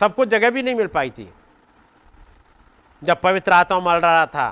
सबको 0.03 0.25
जगह 0.25 0.51
भी 0.51 0.63
नहीं 0.63 0.75
मिल 0.75 0.87
पाई 0.87 1.11
थी। 1.11 1.29
जब 3.03 3.21
पवित्र 3.21 3.53
आत्मा 3.53 3.79
मल 3.81 4.01
रहा 4.01 4.25
था 4.27 4.49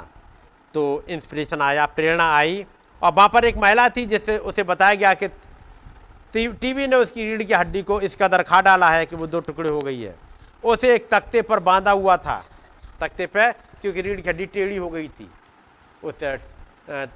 तो 0.74 0.82
इंस्पिरेशन 1.09 1.62
आया, 1.62 1.86
प्रेरणा 1.86 2.24
आई 2.35 2.64
और 3.02 3.12
वहाँ 3.12 3.28
पर 3.28 3.44
एक 3.44 3.56
महिला 3.56 3.89
थी 3.89 4.05
जिससे 4.06 4.36
उसे 4.39 4.62
बताया 4.62 4.94
गया 4.94 5.14
कि 5.14 5.28
टीवी 6.35 6.86
ने 6.86 6.97
उसकी 6.97 7.24
रीढ़ 7.24 7.43
की 7.43 7.55
हड्डी 7.55 7.82
को 7.82 8.01
इस 8.01 8.16
कदर 8.16 8.43
खा 8.43 8.60
डाला 8.62 8.90
है 8.90 9.06
कि 9.06 9.16
वो 9.16 9.27
दो 9.27 9.40
टुकड़े 9.40 9.70
हो 9.70 9.81
गई 9.81 10.01
है। 10.02 10.14
उसे 10.64 10.94
एक 10.94 11.09
तख्ते 11.10 11.43
पर 11.43 11.60
बांधा 11.60 11.90
हुआ 11.90 12.16
था। 12.16 12.43
तख्ते 13.01 13.27
पर 13.27 13.51
क्योंकि 13.82 14.02
रीढ़ 14.02 14.20
की 14.20 14.28
हड्डी 14.28 14.47
टेढ़ी 14.47 14.77
हो 14.77 14.90
गई 14.90 15.09
थी 15.10 15.31
उस 16.05 16.22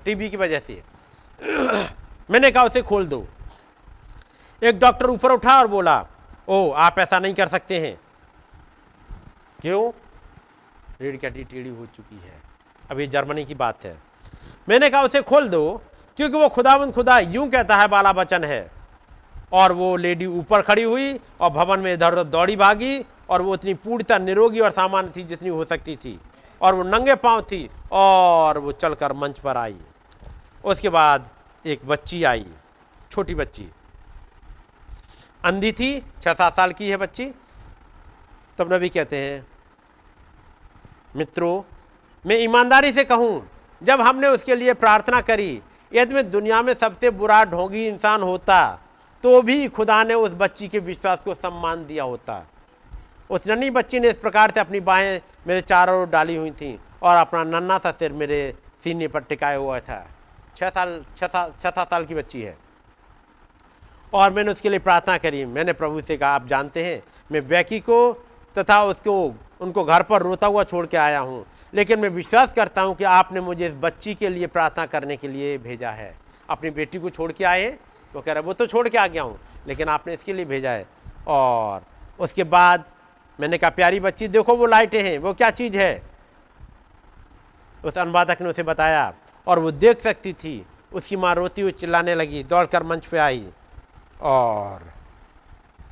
टीबी 0.04 0.30
की 0.30 0.36
वजह 0.36 0.58
से। 0.58 0.82
मैंने 2.30 2.50
कहा, 2.50 2.64
उसे 2.64 2.82
खोल 2.82 3.06
दो। 3.06 3.26
एक 4.62 4.78
डॉक्टर 4.80 5.06
ऊपर 5.06 5.32
उठा 5.32 5.58
और 5.58 5.66
बोला 5.68 6.04
ओ 6.48 6.70
आप 6.70 6.98
ऐसा 6.98 7.18
नहीं 7.18 7.34
कर 7.34 7.48
सकते 7.48 7.78
हैं। 7.80 7.98
क्यों? 9.64 9.92
रीढ़ 11.00 11.16
की 11.16 11.26
हड्डी 11.26 11.44
टेढ़ी 11.44 11.70
हो 11.70 11.86
चुकी 11.86 12.16
है। 12.16 12.42
अभी 12.90 13.06
जर्मनी 13.06 13.44
की 13.44 13.54
बात 13.54 13.84
है। 13.84 13.96
मैंने 14.68 14.90
कहा, 14.90 15.02
उसे 15.02 15.22
खोल 15.22 15.48
दो, 15.48 15.82
क्योंकि 16.16 16.36
वो 16.36 16.48
खुदावंद 16.48 16.92
खुदा 16.92 17.18
यूँ 17.18 17.48
कहता 17.50 17.76
है, 17.76 17.88
बाला 17.88 18.12
बचन 18.12 18.44
है। 18.44 18.70
और 19.52 19.72
वो 19.72 19.96
लेडी 19.96 20.26
ऊपर 20.26 20.62
खड़ी 20.62 20.82
हुई 20.82 21.20
और 21.40 21.50
भवन 21.50 21.80
में 21.80 21.92
इधर 21.94 22.12
उधर 22.12 22.24
दौड़ी 22.24 22.56
भागी 22.56 23.04
और 23.30 23.42
वो 23.42 23.52
उतनी 23.52 23.74
पूर्णता 23.74 24.18
निरोगी 24.18 24.60
और 24.60 24.70
सामान्य 24.70 25.12
थी 25.16 25.22
जितनी 25.22 25.48
हो 25.48 25.64
सकती 25.64 25.96
थी। 25.96 26.20
और 26.62 26.74
वो 26.74 26.82
नंगे 26.82 27.14
पाँव 27.14 27.42
थी 27.42 27.70
और 27.92 28.58
वो 28.58 28.72
चलकर 28.72 29.12
मंच 29.12 29.38
पर 29.38 29.56
आई। 29.56 29.76
उसके 30.64 30.88
बाद 30.88 31.28
एक 31.66 31.86
बच्ची 31.86 32.24
आई, 32.24 32.46
छोटी 33.10 33.34
बच्ची। 33.34 33.68
अंधी 35.44 35.72
थी 35.72 36.00
छः 36.00 36.32
सात 36.32 36.56
साल 36.56 36.72
की 36.72 36.90
है 36.90 36.96
बच्ची। 36.96 37.34
तब 38.58 38.72
नबी 38.72 38.88
कहते 38.88 39.16
हैं 39.16 39.46
मित्रों, 41.16 41.62
मैं 42.24 42.38
ईमानदारी 42.38 42.92
से 42.92 43.04
कहूँ, 43.04 43.42
जब 43.82 44.00
हमने 44.00 44.28
उसके 44.28 44.54
लिए 44.54 44.74
प्रार्थना 44.74 45.20
करी, 45.20 45.60
यदि 45.92 46.14
मैं 46.14 46.30
दुनिया 46.30 46.62
में 46.62 46.72
सबसे 46.74 47.10
बुरा 47.10 47.44
ढोंगी 47.44 47.86
इंसान 47.88 48.22
होता 48.22 48.80
तो 49.24 49.40
भी 49.42 49.68
खुदा 49.68 50.02
ने 50.04 50.14
उस 50.14 50.30
बच्ची 50.30 50.68
के 50.68 50.78
विश्वास 50.78 51.22
को 51.24 51.34
सम्मान 51.34 51.84
दिया 51.86 52.04
होता। 52.04 52.42
उस 53.30 53.46
नन्ही 53.48 53.70
बच्ची 53.70 54.00
ने 54.00 54.10
इस 54.10 54.16
प्रकार 54.16 54.50
से 54.50 54.60
अपनी 54.60 54.80
बाहें 54.80 55.20
मेरे 55.46 55.60
चारों 55.60 56.00
ओर 56.00 56.08
डाली 56.08 56.34
हुई 56.36 56.50
थी 56.50 56.78
और 57.02 57.16
अपना 57.16 57.44
नन्ना 57.44 57.78
सा 57.78 57.90
सिर 57.90 58.12
मेरे 58.12 58.54
सीने 58.84 59.08
पर 59.08 59.20
टिकाया 59.20 59.56
हुआ 59.56 59.78
था। 59.80 60.04
छः 60.56 60.68
साल 60.68 61.02
छः 61.16 61.26
साल 61.26 61.52
सात 61.62 61.78
साल 61.90 62.04
की 62.04 62.14
बच्ची 62.14 62.42
है। 62.42 62.56
और 64.12 64.32
मैंने 64.32 64.52
उसके 64.52 64.70
लिए 64.70 64.78
प्रार्थना 64.78 65.16
करी। 65.18 65.44
मैंने 65.44 65.72
प्रभु 65.72 66.00
से 66.00 66.16
कहा, 66.16 66.30
आप 66.30 66.46
जानते 66.46 66.84
हैं, 66.84 67.02
मैं 67.32 67.46
बैकी 67.48 67.80
को 67.80 68.12
तथा 68.56 68.82
उसको 68.84 69.14
उनको 69.64 69.84
घर 69.84 70.02
पर 70.02 70.22
रोता 70.22 70.46
हुआ 70.46 70.64
छोड़ 70.64 70.86
के 70.86 70.96
आया 70.96 71.18
हूँ। 71.18 71.44
लेकिन 71.74 72.00
मैं 72.00 72.08
विश्वास 72.08 72.52
करता 72.52 72.82
हूँ 72.82 72.94
कि 72.94 73.04
आपने 73.04 73.40
मुझे 73.40 73.66
इस 73.66 73.72
बच्ची 73.72 74.14
के 74.14 74.28
लिए 74.28 74.46
प्रार्थना 74.46 74.86
करने 74.86 75.16
के 75.16 75.28
लिए 75.28 75.58
भेजा 75.58 75.90
है। 75.90 76.14
अपनी 76.50 76.70
बेटी 76.70 76.98
को 76.98 77.10
छोड़ 77.10 77.32
के 77.32 77.44
आए, 77.44 77.78
वो 78.14 78.20
कह 78.20 78.32
रहा 78.32 78.42
वो 78.42 78.52
तो 78.52 78.66
छोड़ 78.66 78.88
के 78.88 78.98
आ 78.98 79.06
गया 79.06 79.22
हूँ, 79.22 79.38
लेकिन 79.66 79.88
आपने 79.88 80.14
इसके 80.14 80.32
लिए 80.32 80.44
भेजा 80.44 80.70
है। 80.70 80.86
और 81.26 81.82
उसके 82.18 82.44
बाद 82.44 82.84
मैंने 83.40 83.58
कहा, 83.58 83.70
प्यारी 83.70 84.00
बच्ची, 84.00 84.28
देखो 84.28 84.56
वो 84.56 84.66
लाइटें 84.66 85.02
हैं, 85.02 85.18
वो 85.18 85.34
क्या 85.34 85.50
चीज़ 85.50 85.76
है? 85.76 86.02
उस 87.84 87.98
अनुवादक 87.98 88.38
ने 88.40 88.48
उसे 88.48 88.62
बताया, 88.62 89.14
और 89.46 89.58
वो 89.58 89.70
देख 89.70 90.00
सकती 90.00 90.32
थी, 90.32 90.66
उसकी 90.92 91.16
माँ 91.16 91.34
रोती 91.34 91.62
हुई 91.62 91.72
चिल्लाने 91.72 92.14
लगी, 92.14 92.42
दौड़कर 92.42 92.82
मंच 92.82 93.06
पे 93.06 93.18
आई। 93.18 93.48
और 94.20 94.92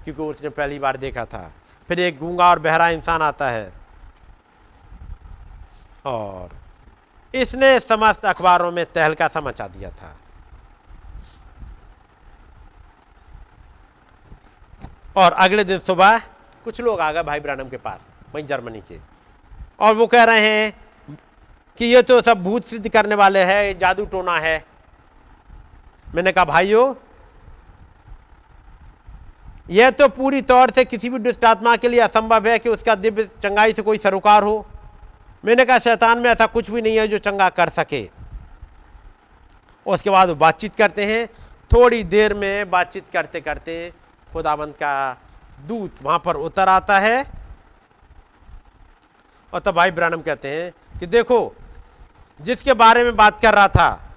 क्योंकि 0.05 0.23
उसने 0.23 0.49
पहली 0.49 0.79
बार 0.79 0.97
देखा 0.97 1.25
था। 1.25 1.53
फिर 1.93 2.01
एक 2.01 2.19
गूँगा 2.19 2.49
और 2.51 2.59
बहरा 2.59 2.89
इंसान 2.89 3.23
आता 3.23 3.49
है। 3.51 3.73
और 6.07 6.51
इसने 7.35 7.79
समस्त 7.81 8.25
अखबारों 8.25 8.71
में 8.73 8.85
तहलका 8.87 9.29
सा 9.29 9.67
दिया 9.69 9.91
था। 9.91 10.15
और 15.17 15.33
अगले 15.33 15.65
दिन 15.65 15.79
सुबह 15.81 16.19
कुछ 16.65 16.81
लोग 16.81 17.01
आ 17.01 17.11
गए 17.13 17.23
भाई 17.23 17.41
ब्रानम 17.41 17.69
के 17.69 17.77
पास, 17.77 18.01
वहीं 18.35 18.47
जर्मनी 18.47 18.81
के। 18.81 18.99
और 19.81 19.95
वो 19.95 20.07
कह 20.07 20.25
रहे 20.25 20.49
हैं 20.49 20.73
कि 21.79 21.85
ये 21.85 22.03
तो 22.03 22.21
सब 22.23 22.43
भूत 22.43 22.65
सिद्ध 22.65 22.89
करने 22.89 23.15
वाले 23.15 23.45
हैं 23.45 23.79
जादू 23.79 24.05
टोना 24.07 24.39
है। 24.39 24.65
मैंने 26.07 26.33
कहा, 26.33 26.45
भाइयों 26.45 26.95
यह 29.71 29.91
तो 29.91 30.09
पूरी 30.09 30.43
तौर 30.43 30.71
से 30.71 30.85
किसी 30.85 31.09
भी 31.11 31.19
दुष्ट 31.19 31.45
आत्मा 31.45 31.77
के 31.77 31.89
लिए 31.89 32.01
असंभव 32.01 32.49
है 32.49 32.59
कि 32.59 32.69
उसका 32.69 32.95
दिव्य 32.95 33.25
चंगाई 33.43 33.73
से 33.73 33.83
कोई 33.83 33.99
सरोकार 33.99 34.43
हो। 34.43 34.67
मैंने 35.45 35.65
कहा, 35.65 35.79
शैतान 35.79 36.19
में 36.19 36.31
ऐसा 36.31 36.47
कुछ 36.47 36.71
भी 36.71 36.83
नहीं 36.83 36.97
है 36.99 37.09
जो 37.09 37.19
चंगा 37.19 37.49
कर 37.49 37.69
सके। 37.69 38.09
उसके 39.87 40.11
बाद 40.11 40.29
बातचीत 40.29 40.77
करते 40.77 41.05
हैं। 41.07 41.27
थोड़ी 41.71 42.03
देर 42.05 42.35
में 42.35 42.71
बातचीत 42.71 43.05
करते 43.13 43.41
करते 43.41 43.93
खुदाबंद 44.33 44.75
का 44.75 45.17
दूत 45.67 46.03
वहाँ 46.03 46.19
पर 46.19 46.37
उतर 46.37 46.69
आता 46.69 46.99
है। 46.99 47.25
और 49.53 49.61
तब 49.61 49.75
भाई 49.75 49.91
ब्रानम 49.91 50.21
कहते 50.21 50.49
हैं 50.49 50.99
कि, 51.01 51.07
देखो, 51.07 51.55
जिसके 52.41 52.75
बारे 52.75 53.05
में 53.05 53.17
बात 53.17 53.41
कर 53.41 53.55
रहा 53.55 53.69
था, 53.69 54.15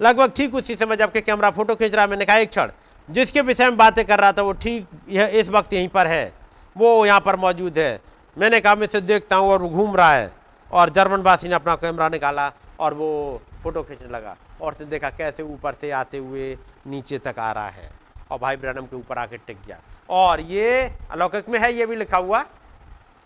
लगभग 0.00 0.32
ठीक 0.36 0.54
उसी 0.54 0.76
समय 0.76 0.96
जबकि 0.96 1.20
कैमरा 1.20 1.50
फ़ोटो 1.50 1.74
खींच 1.74 1.94
रहा 1.94 2.06
मैंने 2.06 2.24
कहा, 2.24 2.36
एक 2.36 2.50
क्षण 2.50 2.70
जिसके 3.12 3.40
विषय 3.40 3.64
में 3.64 3.76
बातें 3.76 4.04
कर 4.04 4.18
रहा 4.18 4.32
था, 4.32 4.42
वो 4.42 4.52
ठीक, 4.52 4.86
यह 5.08 5.30
इस 5.34 5.48
वक्त 5.48 5.72
यहीं 5.72 5.88
पर 5.88 6.06
है। 6.06 6.32
वो 6.76 7.04
यहाँ 7.06 7.20
पर 7.20 7.36
मौजूद 7.36 7.78
है। 7.78 8.00
मैंने 8.36 8.60
कहा, 8.60 8.74
मैं 8.74 8.86
इसे 8.86 9.00
देखता 9.00 9.36
हूँ 9.36 9.50
और 9.50 9.62
वो 9.62 9.68
घूम 9.68 9.96
रहा 9.96 10.12
है। 10.12 10.30
और 10.70 10.90
जर्मन 10.90 11.22
वासी 11.22 11.48
ने 11.48 11.54
अपना 11.54 11.74
कैमरा 11.76 12.08
निकाला 12.08 12.50
और 12.80 12.94
वो 12.94 13.40
फ़ोटो 13.62 13.82
खींचने 13.82 14.08
लगा 14.08 14.36
और 14.60 14.74
से 14.74 14.84
देखा 14.84 15.10
कैसे 15.10 15.42
ऊपर 15.42 15.72
से 15.72 15.90
आते 15.90 16.18
हुए 16.18 16.56
नीचे 16.86 17.18
तक 17.18 17.38
आ 17.38 17.50
रहा 17.52 17.68
है। 17.68 17.90
और 18.30 18.38
भाई 18.38 18.56
ब्रनम 18.56 18.86
के 18.86 18.96
ऊपर 18.96 19.18
आके 19.18 19.36
टिक 19.36 19.58
गया। 19.66 19.78
और 20.08 20.40
ये 20.40 20.90
अलौकिक 21.10 21.48
में 21.48 21.58
है, 21.58 21.72
ये 21.72 21.86
भी 21.86 21.96
लिखा 21.96 22.16
हुआ? 22.16 22.44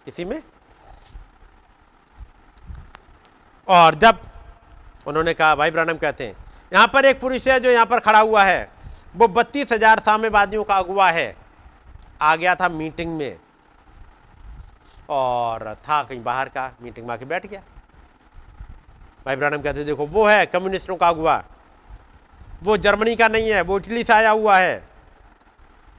इसी 0.08 0.24
में? 0.24 0.42
और 3.68 3.94
जब 3.94 4.18
उन्होंने 5.06 5.34
कहा, 5.34 5.54
भाई 5.54 5.70
ब्रनम 5.70 5.96
कहते 5.96 6.26
हैं, 6.26 6.36
यहाँ 6.72 6.86
पर 6.86 7.04
एक 7.04 7.20
पुरुष 7.20 7.46
है 7.48 7.58
जो 7.60 7.70
यहाँ 7.70 7.86
पर 7.86 8.00
खड़ा 8.00 8.20
हुआ 8.20 8.44
है। 8.44 8.76
वो 9.16 9.28
बत्तीस 9.28 9.72
हज़ार 9.72 9.98
साम्यवादियों 10.01 10.64
का 10.64 10.76
अगुआ 10.76 11.10
है। 11.10 11.34
आ 12.22 12.34
गया 12.36 12.55
था 12.55 12.68
मीटिंग 12.68 13.16
में। 13.16 13.36
और 15.09 15.74
था 15.78 16.02
कहीं 16.02 16.22
बाहर 16.22 16.48
का, 16.48 16.70
मीटिंग 16.82 17.06
में 17.06 17.12
आके 17.14 17.24
बैठ 17.24 17.47
गया। 17.47 17.60
भाई 19.26 19.36
ब्रानम 19.36 19.62
कहते 19.62 19.84
देखो, 19.84 20.06
वो 20.06 20.26
है 20.26 20.47
कम्युनिस्टों 20.47 20.97
का 20.97 21.09
अगुआ 21.09 21.43
वो 22.64 22.76
जर्मनी 22.76 23.14
का 23.16 23.28
नहीं 23.28 23.51
है, 23.51 23.60
वो 23.62 23.78
इटली 23.78 24.05
से 24.05 24.12
आया 24.12 24.30
हुआ 24.30 24.56
है। 24.59 24.82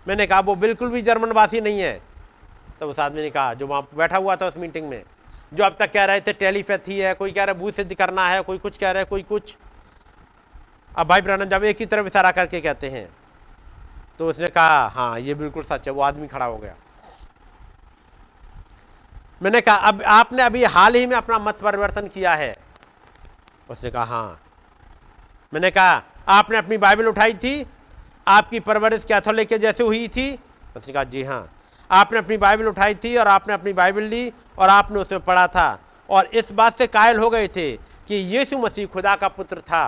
मैंने 0.08 0.26
कहा, 0.28 0.40
वो 0.40 0.56
बिल्कुल 0.56 0.90
भी 0.90 1.02
जर्मनवासी 1.02 1.62
नहीं 1.62 1.80
है। 1.80 2.02
तो 2.80 2.90
उस 2.90 3.00
आदमी 3.00 3.22
ने 3.22 3.30
कहा, 3.30 3.54
जो 3.54 3.68
वहाँ 3.68 3.88
बैठा 3.96 4.18
हुआ 4.18 4.36
था 4.36 4.48
उस 4.48 4.58
मीटिंग 4.58 4.90
में, 4.90 5.04
जो 5.54 5.64
अब 5.64 5.76
तक 5.80 5.92
कह 5.92 6.06
रहे 6.06 6.22
थे 6.22 6.34
टेलीपैथी 6.34 7.00
है, 7.00 7.14
कोई 7.14 7.32
कह 7.32 7.44
रहा 7.44 7.54
है 7.54 7.60
भूत 7.60 7.76
सिद्ध 7.76 7.94
करना 7.94 8.28
है, 8.30 8.42
कोई 8.42 8.58
कुछ 8.58 8.78
कह 8.78 8.92
रहा 8.92 9.00
है, 9.00 9.06
कोई 9.06 9.24
कुछ। 9.24 9.56
अब 10.98 11.08
भाई 11.08 11.22
ब्रानन 11.22 11.46
जब 11.46 11.64
एक 11.64 11.80
ही 11.80 11.86
तरफ़ 11.86 12.08
इशारा 12.08 12.32
करके 12.32 12.62
कहते 12.62 12.90
हैं 12.90 13.08
तो 14.20 14.30
उसने 14.30 14.48
कहा 14.48 14.88
हाँ 14.88 15.20
ये 15.20 15.34
बिल्कुल 15.34 15.64
सच 15.64 15.88
है, 15.88 15.94
वो 15.94 16.02
आदमी 16.02 16.28
खड़ा 16.28 16.46
हो 16.46 16.58
गया। 16.58 16.76
मैंने 19.42 19.60
कहा, 19.62 19.76
अब 19.78 20.02
आपने 20.04 20.44
अभी 20.44 20.64
हाल 20.66 20.96
ही 20.96 21.06
में 21.06 21.16
अपना 21.16 21.38
मत 21.40 21.60
परिवर्तन 21.62 22.08
किया 22.08 22.34
है। 22.34 22.56
उसने 23.70 23.92
कहा 23.92 24.04
हाँ। 24.04 24.40
मैंने 25.54 25.70
कहा, 25.72 26.02
आपने 26.28 26.58
अपनी 26.58 26.78
बाइबल 26.78 27.08
उठाई 27.08 27.34
थी, 27.34 27.66
आपकी 28.28 28.60
परवरिश 28.60 29.06
कैथोलिक 29.06 29.48
के 29.50 29.58
जैसे 29.58 29.84
हुई 29.84 30.08
थी। 30.08 30.32
उसने 30.78 30.94
कहा, 30.94 31.04
जी 31.04 31.24
हाँ। 31.24 31.50
आपने 31.90 32.20
अपनी 32.20 32.38
बाइबल 32.38 32.68
उठाई 32.68 32.96
थी 32.96 33.16
और 33.18 33.28
आपने 33.28 33.54
अपनी 33.54 33.74
बाइबल 33.74 34.04
ली 34.04 34.32
और 34.58 34.70
आपने 34.70 35.00
उसमें 35.00 35.22
पढ़ा 35.22 35.48
था। 35.48 35.80
और 36.10 36.26
इस 36.34 36.52
बात 36.52 36.78
से 36.78 36.88
कायल 36.88 37.20
हो 37.20 37.30
गए 37.30 37.48
थे 37.48 37.72
कि 38.08 38.16
यीशु 38.36 38.58
मसीह 38.58 38.86
खुदा 38.88 39.16
का 39.16 39.28
पुत्र 39.28 39.62
था। 39.62 39.86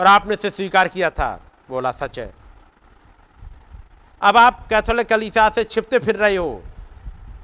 और 0.00 0.06
आपने 0.06 0.34
उसे 0.34 0.50
स्वीकार 0.50 0.88
किया 0.88 1.10
था। 1.10 1.30
बोला, 1.68 1.90
सच 1.92 2.18
है। 2.18 2.32
अब 4.22 4.36
आप 4.36 4.66
कैथोलिक 4.68 5.08
कलीसा 5.08 5.48
से 5.48 5.64
छिपते 5.64 5.98
फिर 5.98 6.16
रहे 6.16 6.36
हो, 6.36 6.62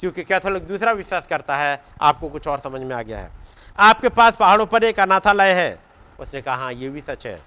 क्योंकि 0.00 0.22
कैथोलिक 0.22 0.66
दूसरा 0.66 0.92
विश्वास 0.92 1.26
करता 1.26 1.56
है। 1.56 1.82
आपको 2.02 2.28
कुछ 2.28 2.46
और 2.48 2.58
समझ 2.58 2.80
में 2.80 2.94
आ 2.96 3.02
गया 3.02 3.18
है। 3.18 3.30
आपके 3.78 4.08
पास 4.08 4.36
पहाड़ों 4.36 4.66
पर 4.66 4.84
एक 4.84 5.00
अनाथालय 5.00 5.52
है। 5.52 5.78
उसने 6.20 6.42
कहा 6.42 6.54
हाँ 6.54 6.72
ये 6.72 6.88
भी 6.88 7.00
सच 7.00 7.26
है। 7.26 7.40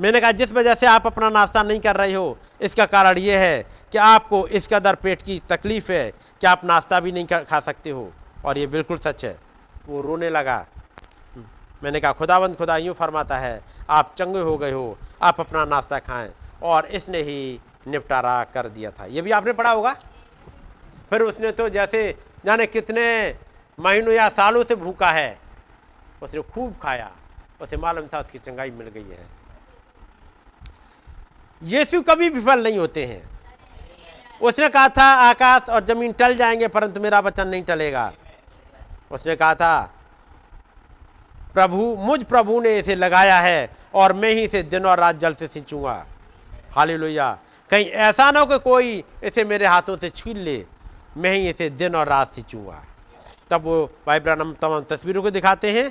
मैंने 0.00 0.20
कहा, 0.20 0.32
जिस 0.32 0.52
वजह 0.52 0.74
से 0.74 0.86
आप 0.86 1.06
अपना 1.06 1.28
नाश्ता 1.28 1.62
नहीं 1.62 1.80
कर 1.80 1.96
रहे 1.96 2.12
हो, 2.12 2.38
इसका 2.60 2.86
कारण 2.86 3.18
ये 3.18 3.38
है 3.38 3.62
कि 3.92 3.98
आपको 3.98 4.46
इस 4.48 4.68
कदर 4.68 4.94
पेट 4.94 5.22
की 5.22 5.40
तकलीफ़ 5.48 5.92
है 5.92 6.10
कि 6.10 6.46
आप 6.46 6.64
नाश्ता 6.64 7.00
भी 7.00 7.12
नहीं 7.12 7.44
खा 7.44 7.60
सकते 7.60 7.90
हो, 7.90 8.12
और 8.44 8.58
ये 8.58 8.66
बिल्कुल 8.66 8.98
सच 8.98 9.24
है। 9.24 9.38
वो 9.86 10.00
रोने 10.00 10.30
लगा। 10.30 10.64
मैंने 11.84 12.00
कहा 12.00 12.12
खुदाबंद 12.12 12.56
खुदा 12.56 12.76
यूँ 12.76 12.94
फरमाता 12.94 13.38
है, 13.38 13.60
आप 13.90 14.14
चंगे 14.18 14.40
हो 14.40 14.56
गए 14.58 14.72
हो, 14.72 14.98
आप 15.22 15.40
अपना 15.40 15.64
नाश्ता 15.64 15.98
खाएँ। 15.98 16.30
और 16.62 16.86
इसने 16.86 17.18
ही 17.18 17.60
निपटारा 17.88 18.44
कर 18.44 18.68
दिया 18.68 18.90
था। 18.90 19.04
ये 19.04 19.22
भी 19.22 19.30
आपने 19.30 19.52
पढ़ा 19.52 19.70
होगा? 19.70 19.92
फिर 21.10 21.22
उसने 21.22 21.52
तो 21.52 21.68
जैसे, 21.68 22.18
जाने 22.44 22.66
कितने 22.66 23.36
महीनों 23.78 24.14
या 24.14 24.28
सालों 24.28 24.64
से 24.64 24.74
भूखा 24.74 25.10
है, 25.10 25.38
उसने 26.22 26.42
खूब 26.42 26.76
खाया, 26.82 27.10
उसे 27.60 27.76
मालूम 27.76 28.06
था 28.06 28.20
उसकी 28.20 28.38
चंगाई 28.38 28.70
मिल 28.70 28.88
गई 28.88 29.08
है। 29.10 29.26
यीशु 31.62 32.02
कभी 32.02 32.28
विफल 32.28 32.62
नहीं 32.62 32.78
होते 32.78 33.06
हैं। 33.06 33.22
उसने 34.42 34.68
कहा 34.68 34.88
था, 34.88 35.04
आकाश 35.04 35.68
और 35.68 35.84
ज़मीन 35.84 36.12
टल 36.12 36.36
जाएँगे, 36.36 36.68
परंतु 36.68 37.00
मेरा 37.00 37.20
वचन 37.20 37.48
नहीं 37.48 37.62
टलेगा। 37.62 38.12
उसने 39.10 39.36
कहा 39.36 39.54
था 39.54 39.94
प्रभु, 41.54 41.94
मुझ 41.98 42.22
प्रभु 42.24 42.60
ने 42.60 42.78
इसे 42.78 42.94
लगाया 42.94 43.38
है 43.40 43.70
और 43.94 44.12
मैं 44.12 44.32
ही 44.32 44.44
इसे 44.44 44.62
दिन 44.62 44.86
और 44.86 44.98
रात 44.98 45.16
जल 45.16 45.34
से 45.34 45.46
सिंचूँगा। 45.48 46.04
हाली 46.72 46.96
कहीं 47.70 47.84
ऐसा 47.84 48.30
ना 48.30 48.40
हो 48.40 48.46
कि 48.46 48.58
कोई 48.58 49.04
इसे 49.24 49.44
मेरे 49.44 49.66
हाथों 49.66 49.96
से 49.96 50.10
छीन 50.10 50.36
ले, 50.36 50.64
मैं 51.16 51.32
ही 51.32 51.48
इसे 51.50 51.68
दिन 51.70 51.94
और 51.96 52.08
रात 52.08 52.34
सिंचूँगा। 52.34 52.82
तब 53.50 53.62
वो 53.62 53.84
भाई 54.06 54.20
ब्रम 54.20 54.52
तमाम 54.52 54.84
तस्वीरों 54.84 55.22
को 55.22 55.30
दिखाते 55.30 55.72
हैं 55.72 55.90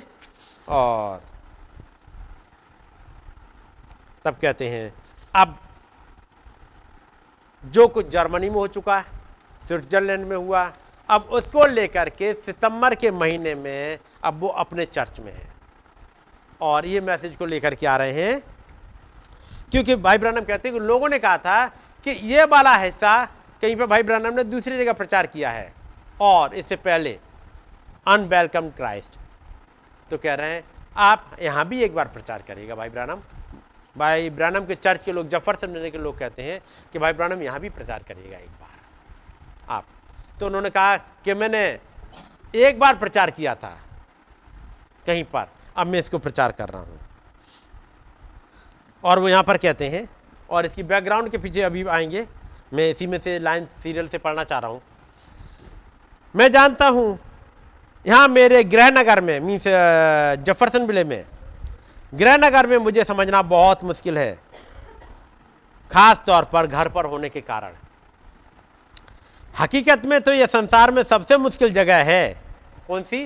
और 0.68 1.22
तब 4.24 4.36
कहते 4.42 4.68
हैं, 4.68 4.92
अब 5.34 5.58
जो 7.64 7.86
कुछ 7.88 8.08
जर्मनी 8.08 8.48
में 8.50 8.56
हो 8.56 8.66
चुका 8.68 8.98
है, 8.98 9.04
स्विट्जरलैंड 9.68 10.26
में 10.26 10.36
हुआ 10.36 10.64
अब 11.10 11.28
उसको 11.32 11.66
लेकर 11.66 12.08
के 12.10 12.32
सितंबर 12.36 12.94
के 12.94 13.10
महीने 13.12 13.54
में 13.56 13.98
अब 14.24 14.38
वो 14.40 14.48
अपने 14.58 14.84
चर्च 14.86 15.20
में 15.20 15.32
है। 15.32 15.48
और 16.60 16.86
ये 16.86 17.00
मैसेज 17.02 17.36
को 17.36 17.46
लेकर 17.46 17.74
के 17.74 17.86
आ 17.86 17.96
रहे 17.96 18.12
हैं, 18.14 18.40
क्योंकि 19.72 19.94
भाई 19.96 20.18
ब्रनम 20.18 20.40
कहते 20.40 20.68
हैं 20.68 20.78
कि 20.78 20.84
लोगों 20.86 21.08
ने 21.08 21.18
कहा 21.18 21.38
था 21.38 21.66
कि 22.06 22.10
ये 22.10 22.44
वाला 22.46 22.76
हिस्सा 22.76 23.24
कहीं 23.62 23.76
पर 23.76 23.86
भाई 23.86 24.02
ब्रनम 24.02 24.34
ने 24.34 24.44
दूसरी 24.46 24.76
जगह 24.78 24.92
प्रचार 24.94 25.26
किया 25.28 25.50
है, 25.50 25.72
और 26.20 26.54
इससे 26.54 26.76
पहले 26.78 27.18
अनवेलकम 28.06 28.68
क्राइस्ट। 28.70 29.18
तो 30.10 30.18
कह 30.18 30.34
रहे 30.34 30.50
हैं, 30.50 30.64
आप 30.96 31.36
यहाँ 31.42 31.68
भी 31.68 31.82
एक 31.82 31.94
बार 31.94 32.08
प्रचार 32.08 32.42
करिएगा 32.42 32.74
भाई 32.74 32.88
ब्रानम 32.90 33.20
भाई 33.96 34.30
ब्रानम 34.30 34.64
के 34.66 34.74
चर्च 34.76 35.04
के 35.04 35.12
लोग, 35.12 35.28
ज़फ़र 35.28 35.56
समझने 35.56 35.90
के 35.90 35.98
लोग 35.98 36.18
कहते 36.18 36.42
हैं 36.42 36.60
कि 36.92 36.98
भाई 36.98 37.12
ब्रानम 37.12 37.42
यहाँ 37.42 37.60
भी 37.60 37.68
प्रचार 37.70 38.02
करिएगा 38.08 38.36
एक 38.38 38.50
बार। 38.50 38.78
आप 39.68 39.84
तो 40.40 40.46
उन्होंने 40.46 40.70
कहा 40.70 40.96
कि 41.24 41.34
मैंने 41.34 41.62
एक 42.56 42.78
बार 42.80 42.96
प्रचार 42.96 43.30
किया 43.30 43.54
था 43.54 43.76
कहीं 45.06 45.24
पर। 45.24 45.46
अब 45.76 45.86
मैं 45.86 45.98
इसको 45.98 46.18
प्रचार 46.18 46.52
कर 46.52 46.68
रहा 46.68 46.82
हूँ। 46.82 46.98
और 49.04 49.18
वो 49.18 49.28
यहाँ 49.28 49.42
पर 49.42 49.56
कहते 49.56 49.88
हैं, 49.88 50.08
और 50.50 50.66
इसकी 50.66 50.82
बैकग्राउंड 50.82 51.28
के 51.30 51.38
पीछे 51.38 51.62
अभी 51.62 51.84
आएँगे। 51.86 52.26
मैं 52.74 52.88
इसी 52.90 53.06
में 53.06 53.18
से 53.18 53.38
लाइन 53.38 53.66
सीरियल 53.82 54.08
से 54.08 54.18
पढ़ना 54.18 54.44
चाह 54.44 54.58
रहा 54.58 54.70
हूँ। 54.70 54.80
मैं 56.34 56.50
जानता 56.52 56.88
हूँ, 56.88 57.18
यहाँ 58.04 58.28
मेरे 58.28 58.62
गृहनगर 58.66 59.20
में 59.20 59.38
मीन्स 59.40 59.64
जफरसन 60.44 60.86
बिले 60.86 61.04
में, 61.04 61.24
गृहनगर 62.14 62.66
में 62.66 62.76
मुझे 62.78 63.04
समझना 63.04 63.42
बहुत 63.44 63.84
मुश्किल 63.84 64.18
है 64.18 64.32
खास 65.90 66.22
तौर 66.26 66.44
पर 66.44 66.66
घर 66.66 66.88
पर 66.88 67.04
होने 67.04 67.28
के 67.28 67.40
कारण। 67.42 67.72
हकीकत 69.54 70.02
में 70.04 70.20
तो 70.20 70.32
यह 70.32 70.46
संसार 70.46 70.90
में 70.90 71.02
सबसे 71.02 71.36
मुश्किल 71.38 71.72
जगह 71.72 72.02
है। 72.04 72.42
कौन 72.88 73.02
सी? 73.02 73.24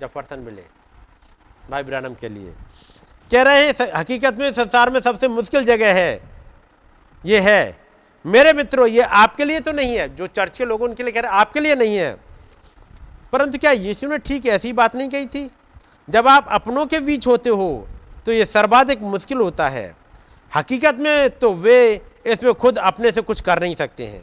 जफरसन 0.00 0.38
मिले, 0.38 0.62
भाई 1.70 1.82
ब्रानम 1.82 2.14
के 2.14 2.28
लिए। 2.28 2.52
कह 3.30 3.42
रहे 3.42 3.64
हैं 3.64 3.92
हकीकत 3.94 4.36
में 4.38 4.52
संसार 4.52 4.90
में 4.90 5.00
सबसे 5.00 5.28
मुश्किल 5.28 5.64
जगह 5.64 5.94
है। 5.94 6.20
ये 7.24 7.40
है, 7.40 7.78
मेरे 8.24 8.52
मित्रों, 8.52 8.86
ये 8.86 9.02
आपके 9.02 9.44
लिए 9.44 9.60
तो 9.60 9.72
नहीं 9.72 9.96
है, 9.96 10.08
जो 10.16 10.26
चर्च 10.26 10.58
के 10.58 10.64
लोगों 10.64 10.88
के 10.88 11.02
लिए 11.02 11.12
कह 11.12 11.20
रहे 11.20 11.30
हैं, 11.30 11.38
आपके 11.38 11.60
लिए 11.60 11.74
नहीं 11.74 11.96
है। 11.96 12.16
परंतु 13.32 13.58
क्या 13.58 13.70
यीशु 13.72 14.08
ने 14.08 14.18
ठीक 14.18 14.46
ऐसी 14.46 14.72
बात 14.72 14.96
नहीं 14.96 15.08
कही 15.08 15.26
थी? 15.26 15.50
जब 16.08 16.28
आप 16.28 16.46
अपनों 16.48 16.84
के 16.86 16.98
बीच 17.00 17.26
होते 17.26 17.50
हो 17.50 17.88
तो 18.26 18.32
ये 18.32 18.44
सर्वाधिक 18.46 19.00
मुश्किल 19.02 19.38
होता 19.38 19.68
है। 19.68 19.94
हकीकत 20.52 20.96
में 20.96 21.30
तो 21.30 21.52
वे 21.54 22.00
इसमें 22.26 22.54
खुद 22.54 22.78
अपने 22.78 23.12
से 23.12 23.20
कुछ 23.20 23.40
कर 23.40 23.60
नहीं 23.60 23.74
सकते 23.74 24.06
हैं। 24.06 24.22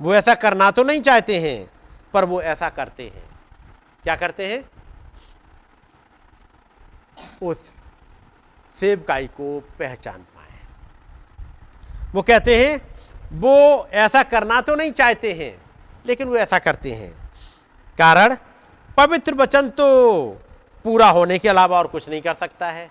वो 0.00 0.14
ऐसा 0.14 0.34
करना 0.34 0.70
तो 0.70 0.84
नहीं 0.84 1.00
चाहते 1.00 1.40
हैं, 1.40 1.70
पर 2.14 2.24
वो 2.24 2.42
ऐसा 2.42 2.68
करते 2.68 3.02
हैं। 3.02 3.40
क्या 4.02 4.16
करते 4.16 4.46
हैं? 4.46 4.70
उस 7.42 7.56
सेवकाई 8.80 9.26
को 9.26 9.60
पहचान 9.78 10.18
पाए। 10.18 10.58
वो 12.12 12.22
कहते 12.22 12.66
हैं, 12.66 12.96
वो 13.32 13.88
ऐसा 13.92 14.22
करना 14.22 14.60
तो 14.60 14.74
नहीं 14.74 14.92
चाहते 14.92 15.32
हैं, 15.32 15.62
लेकिन 16.06 16.28
वो 16.28 16.36
ऐसा 16.36 16.58
करते 16.58 16.92
हैं। 16.92 17.30
कारण, 17.98 18.36
पवित्र 18.96 19.34
वचन 19.34 19.70
तो 19.70 19.86
पूरा 20.84 21.08
होने 21.10 21.38
के 21.38 21.48
अलावा 21.48 21.78
और 21.78 21.86
कुछ 21.86 22.08
नहीं 22.08 22.22
कर 22.22 22.34
सकता 22.34 22.68
है। 22.68 22.90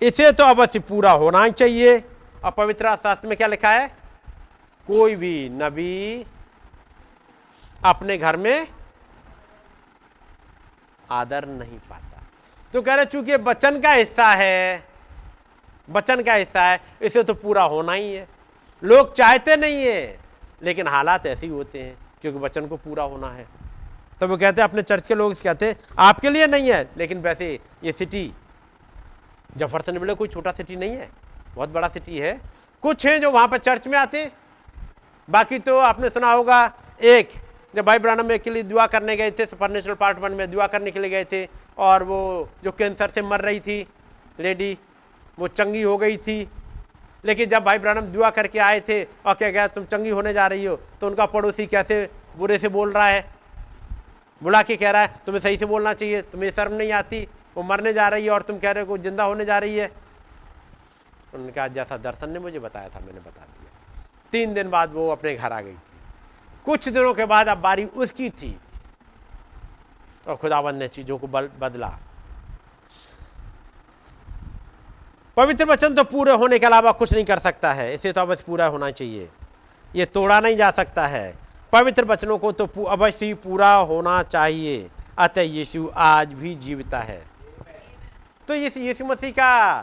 इसे 0.00 0.30
तो 0.32 0.44
अवश्य 0.44 0.78
पूरा 0.78 1.10
होना 1.12 1.42
ही 1.44 1.50
चाहिए। 1.50 1.98
और 2.44 2.50
पवित्र 2.50 2.94
शास्त्र 2.96 3.28
में 3.28 3.36
क्या 3.36 3.46
लिखा 3.46 3.70
है? 3.70 3.86
कोई 4.88 5.16
भी 5.16 5.48
नबी 5.48 6.26
अपने 7.84 8.18
घर 8.18 8.36
में 8.36 8.66
आदर 11.10 11.46
नहीं 11.46 11.78
पाता। 11.80 12.22
तो 12.74 12.82
कह 12.82 12.94
रहे 12.94 13.04
चूँकि 13.04 13.36
वचन 13.36 13.80
का 13.80 13.92
हिस्सा 13.92 14.28
है, 14.30 14.84
वचन 15.88 16.22
का 16.22 16.34
हिस्सा 16.34 16.62
है, 16.62 16.80
इसे 17.02 17.22
तो 17.22 17.34
पूरा 17.34 17.62
होना 17.64 17.92
ही 17.92 18.14
है। 18.14 18.26
लोग 18.82 19.12
चाहते 19.14 19.56
नहीं 19.56 19.84
है, 19.84 20.18
लेकिन 20.62 20.88
हालात 20.88 21.26
ऐसे 21.26 21.46
ही 21.46 21.52
होते 21.52 21.82
हैं, 21.82 21.96
क्योंकि 22.22 22.38
वचन 22.38 22.66
को 22.66 22.76
पूरा 22.76 23.04
होना 23.04 23.30
है। 23.30 23.46
तो 24.20 24.28
वो 24.28 24.36
कहते 24.36 24.60
हैं, 24.60 24.68
अपने 24.68 24.82
चर्च 24.82 25.06
के 25.06 25.14
लोग 25.14 25.34
कहते 25.34 25.68
हैं, 25.68 25.76
आपके 25.98 26.30
लिए 26.30 26.46
नहीं 26.46 26.70
है, 26.70 26.88
लेकिन 26.96 27.20
वैसे 27.20 27.58
ये 27.84 27.92
सिटी 27.92 28.32
जफरसन 29.56 29.98
बोले, 29.98 30.14
कोई 30.14 30.28
छोटा 30.28 30.52
सिटी 30.52 30.76
नहीं 30.76 30.90
है, 30.90 31.08
बहुत 31.54 31.68
बड़ा 31.70 31.88
सिटी 31.88 32.18
है। 32.18 32.40
कुछ 32.82 33.06
हैं 33.06 33.20
जो 33.20 33.30
वहाँ 33.30 33.48
पर 33.48 33.58
चर्च 33.58 33.86
में 33.86 33.98
आते 33.98 34.30
बाकी 35.28 35.58
तो 35.58 35.76
आपने 35.78 36.08
सुना 36.10 36.32
होगा, 36.32 36.72
एक, 37.00 37.30
जब 37.74 37.84
भाई 37.84 37.98
ब्रानम 37.98 38.36
के 38.36 38.50
लिए 38.50 38.62
दुआ 38.62 38.86
करने 38.86 39.16
गए 39.16 39.30
थे 39.30 39.44
सुपर 39.46 39.94
पार्टमेंट 39.94 40.36
में 40.36 40.50
दुआ 40.50 40.66
करने 40.66 40.90
के 40.90 41.00
लिए 41.00 41.10
गए 41.10 41.24
थे, 41.24 41.48
और 41.78 42.02
वो 42.02 42.48
जो 42.64 42.72
कैंसर 42.72 43.10
से 43.10 43.22
मर 43.22 43.40
रही 43.40 43.60
थी, 43.60 43.86
लेडी, 44.40 44.76
वो 45.38 45.48
चंगी 45.48 45.82
हो 45.82 45.96
गई 45.96 46.16
थी। 46.18 46.48
लेकिन 47.24 47.48
जब 47.50 47.64
भाई 47.64 47.78
ब्रानम 47.78 48.06
दुआ 48.12 48.30
करके 48.30 48.58
आए 48.60 48.80
थे, 48.80 49.02
और 49.04 49.34
क्या 49.34 49.50
क्या 49.50 49.66
तुम 49.68 49.84
चंगी 49.86 50.10
होने 50.10 50.32
जा 50.32 50.46
रही 50.46 50.64
हो 50.64 50.76
तो 51.00 51.06
उनका 51.06 51.26
पड़ोसी 51.26 51.66
कैसे 51.66 52.08
बुरे 52.36 52.58
से 52.58 52.68
बोल 52.68 52.92
रहा 52.92 53.06
है? 53.06 53.24
बुला 54.42 54.62
के 54.62 54.76
कह 54.76 54.90
रहा 54.90 55.02
है, 55.02 55.14
तुम्हें 55.26 55.40
सही 55.42 55.56
से 55.56 55.66
बोलना 55.66 55.92
चाहिए, 55.94 56.22
तुम्हें 56.22 56.50
शर्म 56.52 56.74
नहीं 56.74 56.92
आती। 56.92 57.26
वो 57.56 57.62
मरने 57.62 57.92
जा 57.92 58.08
रही 58.08 58.24
है 58.24 58.30
और 58.30 58.42
तुम 58.42 58.58
कह 58.58 58.70
रहे 58.70 58.84
हो 58.84 58.98
ज़िंदा 58.98 59.24
होने 59.24 59.44
जा 59.44 59.58
रही 59.58 59.76
है। 59.76 59.86
उन्होंने 61.34 61.52
कहा 61.52 61.68
जैसा 61.68 61.96
दर्शन 61.98 62.30
ने 62.30 62.38
मुझे 62.38 62.58
बताया 62.58 62.88
था, 62.88 63.00
मैंने 63.00 63.20
बता 63.20 63.42
दिया। 63.42 64.04
तीन 64.32 64.54
दिन 64.54 64.70
बाद 64.70 64.92
वो 64.92 65.08
अपने 65.10 65.34
घर 65.34 65.52
आ 65.52 65.60
गई 65.60 65.72
थी। 65.72 65.94
कुछ 66.64 66.88
दिनों 66.88 67.12
के 67.14 67.24
बाद 67.24 67.48
अब 67.48 67.58
बारी 67.58 67.84
उसकी 67.86 68.30
थी। 68.30 68.56
और 70.26 70.36
खुदाबंद 70.36 70.78
ने 70.78 70.88
चीज़ों 70.88 71.18
को 71.18 71.26
बदला। 71.26 71.88
पवित्र 75.36 75.64
वचन 75.64 75.94
तो 75.94 76.04
पूरे 76.04 76.32
होने 76.32 76.58
के 76.58 76.66
अलावा 76.66 76.92
कुछ 76.92 77.12
नहीं 77.12 77.24
कर 77.24 77.38
सकता 77.38 77.72
है। 77.72 77.94
इसे 77.94 78.12
तो 78.12 78.20
अवश्य 78.20 78.44
पूरा 78.46 78.66
होना 78.66 78.90
चाहिए। 78.90 79.28
ये 79.96 80.04
तोड़ा 80.06 80.40
नहीं 80.40 80.56
जा 80.56 80.70
सकता 80.70 81.06
है। 81.06 81.34
पवित्र 81.72 82.04
वचनों 82.04 82.38
को 82.38 82.52
तो 82.52 82.66
अवश्य 82.84 83.26
ही 83.26 83.34
पूरा 83.34 83.72
होना 83.74 84.22
चाहिए। 84.22 84.88
अतः 85.18 85.42
यीशु 85.42 85.88
आज 85.96 86.32
भी 86.32 86.54
जीवता 86.54 87.00
है। 87.00 87.22
तो 88.48 88.54
इस 88.54 88.76
यीशु 88.76 89.04
मसीह 89.04 89.30
का 89.30 89.80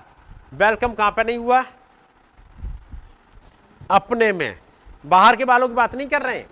वेलकम 0.53 0.93
कहाँ 0.93 1.11
पर 1.11 1.25
नहीं 1.25 1.37
हुआ? 1.37 1.63
अपने 3.91 4.31
में। 4.31 4.59
बाहर 5.05 5.35
के 5.35 5.45
बालों 5.45 5.67
की 5.67 5.73
बात 5.73 5.95
नहीं 5.95 6.07
कर 6.07 6.21
रहे 6.21 6.37
हैं। 6.37 6.49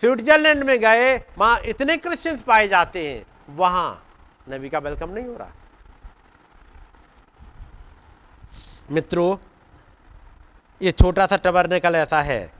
स्विट्जरलैंड 0.00 0.64
में 0.64 0.80
गए, 0.80 1.18
वहाँ 1.38 1.60
इतने 1.60 1.96
क्रिश्चियंस 1.96 2.42
पाए 2.42 2.68
जाते 2.68 3.12
हैं, 3.12 3.26
वहाँ 3.56 4.06
नबी 4.50 4.68
का 4.68 4.78
वेलकम 4.78 5.10
नहीं 5.10 5.24
हो 5.24 5.36
रहा। 5.36 5.52
मित्रों, 8.90 9.36
ये 10.82 10.92
छोटा 10.92 11.26
सा 11.26 11.36
टबरनेकल 11.36 11.94
ऐसा 11.94 12.22
है। 12.22 12.52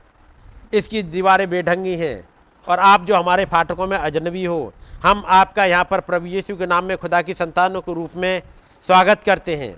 इसकी 0.73 1.03
दीवारें 1.03 1.49
बेढंगी 1.49 1.95
हैं। 1.95 2.29
और 2.67 2.79
आप 2.79 3.03
जो 3.05 3.15
हमारे 3.15 3.45
फाटकों 3.45 3.87
में 3.87 3.97
अजनबी 3.97 4.45
हो, 4.45 4.73
हम 5.03 5.23
आपका 5.27 5.65
यहाँ 5.65 5.83
पर 5.83 5.99
प्रभु 5.99 6.25
यीशु 6.25 6.55
के 6.55 6.65
नाम 6.65 6.83
में 6.83 6.97
खुदा 6.97 7.21
की 7.21 7.33
संतानों 7.33 7.81
के 7.81 7.93
रूप 7.93 8.15
में 8.15 8.41
स्वागत 8.87 9.23
करते 9.23 9.55
हैं। 9.55 9.75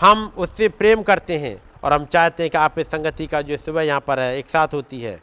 हम 0.00 0.32
उससे 0.36 0.68
प्रेम 0.68 1.02
करते 1.02 1.38
हैं 1.38 1.56
और 1.84 1.92
हम 1.92 2.04
चाहते 2.04 2.42
हैं 2.42 2.50
कि 2.50 2.58
आप 2.58 2.78
इस 2.78 2.86
संगति 2.86 3.26
का 3.26 3.42
जो 3.42 3.56
सुबह 3.56 3.82
यहाँ 3.82 4.00
पर 4.00 4.20
है, 4.20 4.38
एक 4.38 4.48
साथ 4.48 4.74
होती 4.74 5.00
है। 5.00 5.18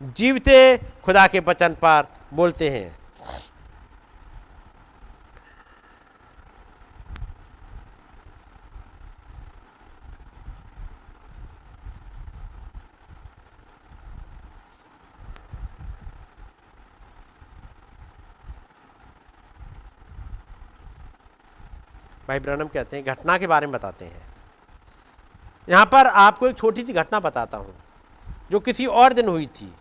जीवते 0.00 0.76
खुदा 1.04 1.26
के 1.26 1.40
वचन 1.40 1.68
पर 1.68 2.06
बोलते 2.34 2.70
हैं। 2.70 2.99
भाई 22.30 22.40
ब्रनम 22.40 22.66
कहते 22.66 22.96
हैं, 22.96 23.04
घटना 23.06 23.36
के 23.38 23.46
बारे 23.46 23.66
में 23.66 23.72
बताते 23.72 24.04
हैं। 24.04 24.26
यहाँ 25.68 25.86
पर 25.86 26.06
आपको 26.06 26.46
एक 26.48 26.56
छोटी 26.56 26.82
सी 26.84 26.92
घटना 26.92 27.20
बताता 27.20 27.56
हूँ, 27.56 27.74
जो 28.50 28.58
किसी 28.60 28.84
और 28.86 29.12
दिन 29.12 29.28
हुई 29.28 29.46
थी। 29.48 29.72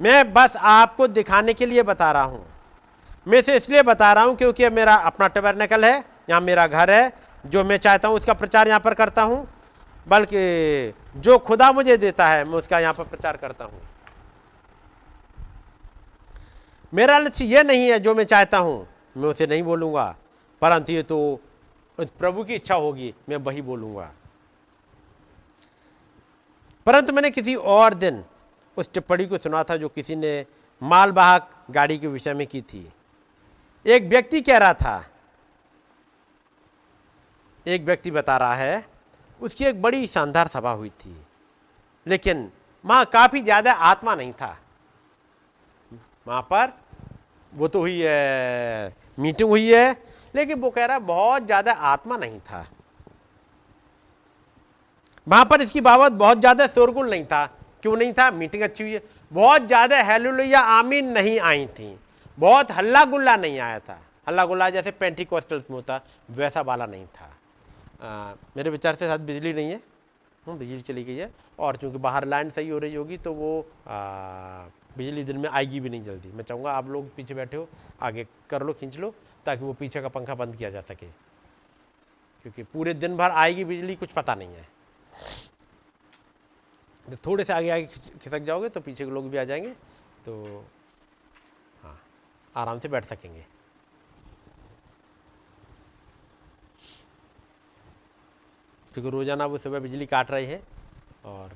मैं 0.00 0.32
बस 0.32 0.56
आपको 0.56 1.06
दिखाने 1.08 1.54
के 1.54 1.66
लिए 1.66 1.82
बता 1.82 2.10
रहा 2.12 2.22
हूँ। 2.24 2.44
मैं 3.26 3.38
इसे 3.38 3.56
इसलिए 3.56 3.82
बता 3.82 4.12
रहा 4.12 4.24
हूँ 4.24 4.36
क्योंकि 4.36 4.68
मेरा 4.70 4.94
अपना 5.04 5.28
टबरनेकल 5.28 5.84
है, 5.84 6.04
यहाँ 6.30 6.40
मेरा 6.40 6.66
घर 6.66 6.90
है, 6.90 7.12
जो 7.44 7.64
मैं 7.64 7.78
चाहता 7.78 8.08
हूँ 8.08 8.16
उसका 8.16 8.34
प्रचार 8.34 8.68
यहाँ 8.68 8.80
पर 8.80 8.94
करता 8.94 9.22
हूँ। 9.22 9.46
बल्कि 10.06 10.92
जो 11.18 11.38
खुदा 11.40 11.70
मुझे 11.72 11.96
देता 11.96 12.28
है, 12.28 12.44
मैं 12.44 12.54
उसका 12.54 12.78
यहाँ 12.80 12.94
पर 12.94 13.04
प्रचार 13.06 13.36
करता 13.36 13.64
हूँ। 13.64 13.80
मेरा 16.92 17.18
लक्ष्य 17.18 17.44
यह 17.46 17.62
नहीं 17.64 17.88
है 17.88 17.98
जो 17.98 18.14
मैं 18.14 18.24
चाहता 18.26 18.58
हूँ, 18.58 18.86
मैं 19.16 19.28
उसे 19.28 19.46
नहीं 19.46 19.62
बोलूँगा, 19.62 20.14
परंतु 20.62 20.92
ये 20.92 21.02
तो 21.02 21.18
प्रभु 21.98 22.44
की 22.44 22.54
इच्छा 22.54 22.74
होगी, 22.74 23.12
मैं 23.28 23.36
वही 23.38 23.62
बोलूँगा। 23.62 24.12
परंतु 26.86 27.12
मैंने 27.12 27.30
किसी 27.30 27.54
और 27.54 27.94
दिन 27.94 28.24
उस 28.76 28.90
टिप्पणी 28.92 29.26
को 29.26 29.38
सुना 29.38 29.62
था 29.62 29.76
जो 29.76 29.88
किसी 29.88 30.16
ने 30.16 30.44
मालवाहक 30.82 31.50
गाड़ी 31.70 31.98
के 31.98 32.06
विषय 32.06 32.34
में 32.34 32.46
की 32.46 32.60
थी। 32.62 32.86
एक 33.86 34.02
व्यक्ति 34.04 34.40
कह 34.40 34.58
रहा 34.58 34.74
था, 34.74 35.04
एक 37.66 37.82
व्यक्ति 37.82 38.10
बता 38.10 38.36
रहा 38.36 38.54
है, 38.54 38.84
उसकी 39.40 39.64
एक 39.64 39.80
बड़ी 39.82 40.06
शानदार 40.06 40.48
सभा 40.48 40.70
हुई 40.72 40.90
थी, 40.90 41.16
लेकिन 42.06 42.50
वहाँ 42.84 43.04
काफ़ी 43.04 43.40
ज़्यादा 43.42 43.72
आत्मा 43.72 44.14
नहीं 44.14 44.32
था। 44.32 44.56
वहाँ 46.26 46.42
पर 46.42 46.72
वो 47.52 47.68
तो 47.68 47.80
हुई 47.80 48.00
है, 48.00 48.94
मीटिंग 49.18 49.48
हुई 49.48 49.72
है 49.72 49.92
लेकिन 50.34 50.60
वो 50.60 50.70
कह 50.70 50.84
रहा 50.84 50.98
बहुत 51.00 51.46
ज़्यादा 51.46 51.72
आत्मा 51.72 52.16
नहीं 52.16 52.40
था। 52.40 52.66
वहाँ 55.26 55.44
पर 55.44 55.62
इसकी 55.62 55.80
बाबत 55.80 56.12
बहुत 56.14 56.38
ज़्यादा 56.40 56.66
शोरगुल 56.66 57.10
नहीं 57.10 57.24
था। 57.24 57.44
क्यों 57.82 57.96
नहीं 57.96 58.12
था? 58.12 58.30
मीटिंग 58.30 58.62
अच्छी 58.62 58.82
हुई 58.82 58.92
है। 58.92 59.02
बहुत 59.32 59.66
ज़्यादा 59.66 60.02
हेलुलिया 60.02 60.60
आमीन 60.60 61.08
नहीं 61.12 61.38
आई 61.40 61.66
थी। 61.68 61.96
बहुत 62.38 62.70
हल्ला 62.72 63.04
गुल्ला 63.04 63.36
नहीं 63.36 63.58
आया 63.58 63.78
था। 63.78 63.98
हल्ला 64.26 64.44
गुल्ला 64.46 64.68
जैसे 64.70 64.90
पेंटी 64.92 65.24
कोस्टल्स 65.24 65.70
में 65.70 65.76
होता 65.76 66.00
वैसा 66.30 66.60
वाला 66.62 66.86
नहीं 66.86 67.06
था। 67.06 67.30
आ, 68.02 68.34
मेरे 68.56 68.70
विचार 68.70 68.94
से 68.94 69.08
साथ 69.08 69.18
बिजली 69.20 69.52
नहीं 69.52 69.70
है। 69.70 69.80
हम्म, 70.46 70.58
बिजली 70.58 70.80
चली 70.82 71.04
गई 71.04 71.16
है। 71.16 71.30
और 71.58 71.76
चूँकि 71.76 71.98
बाहर 71.98 72.24
लाइन 72.26 72.50
सही 72.50 72.68
हो 72.68 72.78
रही 72.78 72.94
होगी 72.94 73.16
तो 73.18 73.32
वो 73.32 73.60
आ, 73.88 74.66
बिजली 74.96 75.24
दिन 75.24 75.38
में 75.38 75.48
आएगी 75.48 75.80
भी 75.80 75.90
नहीं 75.90 76.04
जल्दी। 76.04 76.32
मैं 76.32 76.44
चाहूँगा 76.44 76.72
आप 76.72 76.88
लोग 76.88 77.14
पीछे 77.16 77.34
बैठे 77.34 77.56
हो 77.56 77.68
आगे 78.02 78.26
कर 78.50 78.62
लो 78.62 78.72
खींच 78.72 78.96
लो। 78.98 79.14
ताकि 79.46 79.64
वो 79.64 79.72
पीछे 79.72 80.00
का 80.02 80.08
पंखा 80.08 80.34
बंद 80.34 80.56
किया 80.56 80.70
जा 80.70 80.80
सके। 80.82 81.06
क्योंकि 82.44 82.62
पूरे 82.64 82.94
दिन 82.94 83.16
भर 83.16 83.30
आएगी 83.32 83.64
बिजली, 83.64 83.94
कुछ 83.96 84.12
पता 84.12 84.34
नहीं 84.34 84.54
है। 84.54 84.66
तो 87.06 87.16
थोड़े 87.26 87.44
से 87.44 87.52
आगे 87.52 87.70
आगे 87.70 87.86
खिसक 88.22 88.42
जाओगे 88.42 88.68
तो 88.68 88.80
पीछे 88.80 89.04
के 89.04 89.10
लोग 89.10 89.28
भी 89.30 89.36
आ 89.36 89.44
जाएँगे 89.44 89.70
तो 90.26 90.64
हाँ 91.82 91.98
आराम 92.54 92.78
से 92.78 92.88
बैठ 92.88 93.04
सकेंगे। 93.04 93.44
क्योंकि 98.94 99.10
रोज़ाना 99.10 99.46
वो 99.46 99.58
सुबह 99.58 99.78
बिजली 99.80 100.06
काट 100.06 100.30
रहे 100.30 100.46
हैं 100.46 100.62
और 101.26 101.50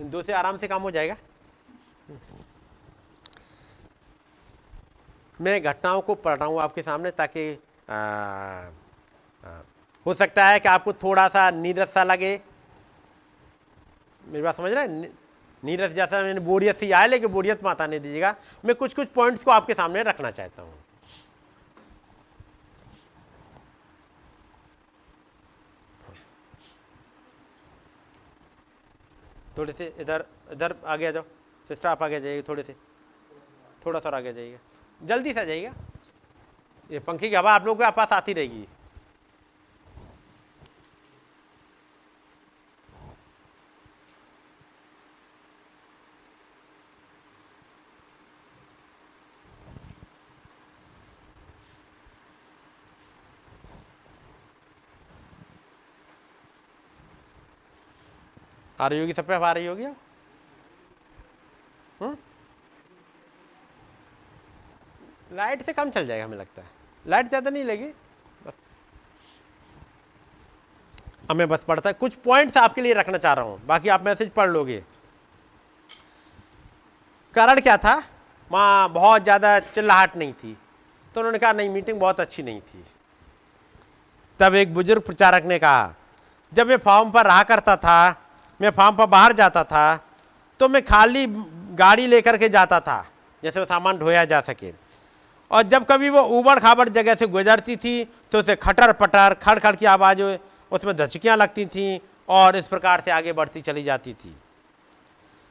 इन 0.00 0.10
दो 0.10 0.22
से 0.22 0.32
आराम 0.32 0.58
से 0.58 0.68
काम 0.68 0.82
हो 0.82 0.90
जाएगा। 0.90 1.16
मैं 5.40 5.62
घटनाओं 5.62 6.00
को 6.00 6.14
पढ़ 6.14 6.36
रहा 6.36 6.48
हूँ 6.48 6.60
आपके 6.60 6.82
सामने 6.82 7.10
ताकि 7.10 7.50
हो 10.06 10.14
सकता 10.14 10.46
है 10.46 10.60
कि 10.60 10.68
आपको 10.68 10.92
थोड़ा 10.92 11.26
सा 11.28 11.50
नीरस 11.50 11.92
सा 11.94 12.04
लगे। 12.04 12.40
मेरी 14.24 14.42
बात 14.42 14.56
समझ 14.56 14.72
रहे 14.72 14.84
हैं? 14.84 15.12
नीरस 15.62 15.92
जैसा 15.92 16.20
मैंने 16.22 16.40
बोरियत 16.40 16.76
से 16.76 16.90
आए, 16.92 17.06
लेकिन 17.06 17.28
बोरियत 17.28 17.64
माता 17.64 17.86
नहीं 17.86 18.00
दीजिएगा। 18.00 18.34
मैं 18.64 18.74
कुछ 18.76 18.94
कुछ 18.94 19.08
पॉइंट्स 19.08 19.44
को 19.44 19.50
आपके 19.50 19.74
सामने 19.74 20.02
रखना 20.02 20.30
चाहता 20.30 20.62
हूँ। 20.62 20.74
थोड़े 29.58 29.72
से 29.72 29.86
इधर 30.00 30.24
इधर 30.52 30.74
आगे 30.86 31.06
आ 31.06 31.10
जाओ। 31.10 31.22
सिस्टर, 31.70 31.88
आप 31.88 32.02
आगे 32.02 32.20
जाइए 32.20 32.42
थोड़े 32.42 32.62
से। 32.62 32.74
थोड़ा 33.86 34.00
सा 34.00 34.16
आगे 34.16 34.32
जाइएगा। 34.32 34.58
जल्दी 35.04 35.32
से 35.32 35.40
आ 35.40 35.44
जाइएगा। 35.44 35.74
ये 36.90 36.98
पंखे 36.98 37.28
की 37.28 37.36
हवा 37.36 37.52
आप 37.52 37.66
लोगों 37.66 37.84
के 37.84 37.90
पास 37.90 38.12
आती 38.12 38.32
रहेगी। 38.32 38.66
आ 58.80 58.86
रही 58.86 59.00
होगी, 59.00 59.12
सब 59.12 59.26
पे 59.26 59.34
आ 59.34 59.52
रही 59.52 59.66
होगी? 59.66 59.84
हम्म? 62.00 62.16
लाइट 65.34 65.62
से 65.66 65.72
कम 65.72 65.90
चल 65.90 66.06
जाएगा 66.06 66.24
हमें 66.24 66.36
लगता 66.38 66.62
है। 66.62 66.68
लाइट 67.04 67.28
ज़्यादा 67.28 67.50
नहीं 67.50 67.64
लगी 67.64 67.86
बस। 68.46 68.52
हमें 71.30 71.48
बस 71.48 71.64
पढ़ता 71.68 71.88
है 71.90 71.94
कुछ 71.94 72.14
पॉइंट्स 72.24 72.56
आपके 72.56 72.82
लिए 72.82 72.92
रखना 72.94 73.18
चाह 73.18 73.32
रहा 73.32 73.44
हूँ, 73.44 73.60
बाकी 73.66 73.88
आप 73.88 74.04
मैसेज 74.04 74.30
पढ़ 74.32 74.50
लोगे। 74.50 74.82
कारण 77.34 77.60
क्या 77.60 77.76
था? 77.76 78.02
वहाँ 78.50 78.88
बहुत 78.90 79.22
ज़्यादा 79.22 79.58
चिल्लाहट 79.60 80.16
नहीं 80.16 80.32
थी। 80.34 80.56
तो 81.14 81.20
उन्होंने 81.20 81.38
कहा, 81.38 81.52
नहीं 81.52 81.68
मीटिंग 81.70 81.98
बहुत 82.00 82.20
अच्छी 82.20 82.42
नहीं 82.42 82.60
थी। 82.62 82.84
तब 84.40 84.54
एक 84.54 84.74
बुज़ुर्ग 84.74 85.02
प्रचारक 85.02 85.44
ने 85.44 85.58
कहा, 85.58 85.94
जब 86.52 86.66
मैं 86.68 86.76
फॉर्म 86.78 87.10
पर 87.10 87.26
रहा 87.26 87.42
करता 87.44 87.76
था, 87.78 88.14
मैं 88.60 88.70
फॉर्म 88.72 88.96
पर 88.96 89.06
बाहर 89.08 89.32
जाता 89.34 89.64
था 89.64 89.96
तो 90.60 90.68
मैं 90.68 90.84
खाली 90.84 91.26
गाड़ी 91.26 92.06
लेकर 92.06 92.36
के 92.38 92.48
जाता 92.50 92.80
था, 92.80 93.04
जैसे 93.42 93.60
वो 93.60 93.66
सामान 93.66 93.98
ढोया 93.98 94.24
जा 94.24 94.40
सके। 94.42 94.70
और 95.54 95.62
जब 95.62 95.84
कभी 95.84 96.08
वो 96.10 96.20
ऊबड़ 96.38 96.58
खाबड़ 96.58 96.88
जगह 96.88 97.14
से 97.14 97.26
गुजरती 97.26 97.76
थी 97.76 98.04
तो 98.32 98.38
उसे 98.38 98.54
खटर 98.56 98.92
पटर 98.92 99.34
खड़ 99.34 99.58
खड़ 99.58 99.74
की 99.76 99.86
आवाज़, 99.86 100.22
उसमें 100.72 100.96
धचकियाँ 100.96 101.36
लगती 101.36 101.66
थीं 101.66 101.98
और 102.28 102.56
इस 102.56 102.66
प्रकार 102.66 103.00
से 103.00 103.10
आगे 103.10 103.32
बढ़ती 103.32 103.60
चली 103.60 103.82
जाती 103.84 104.14
थी। 104.14 104.34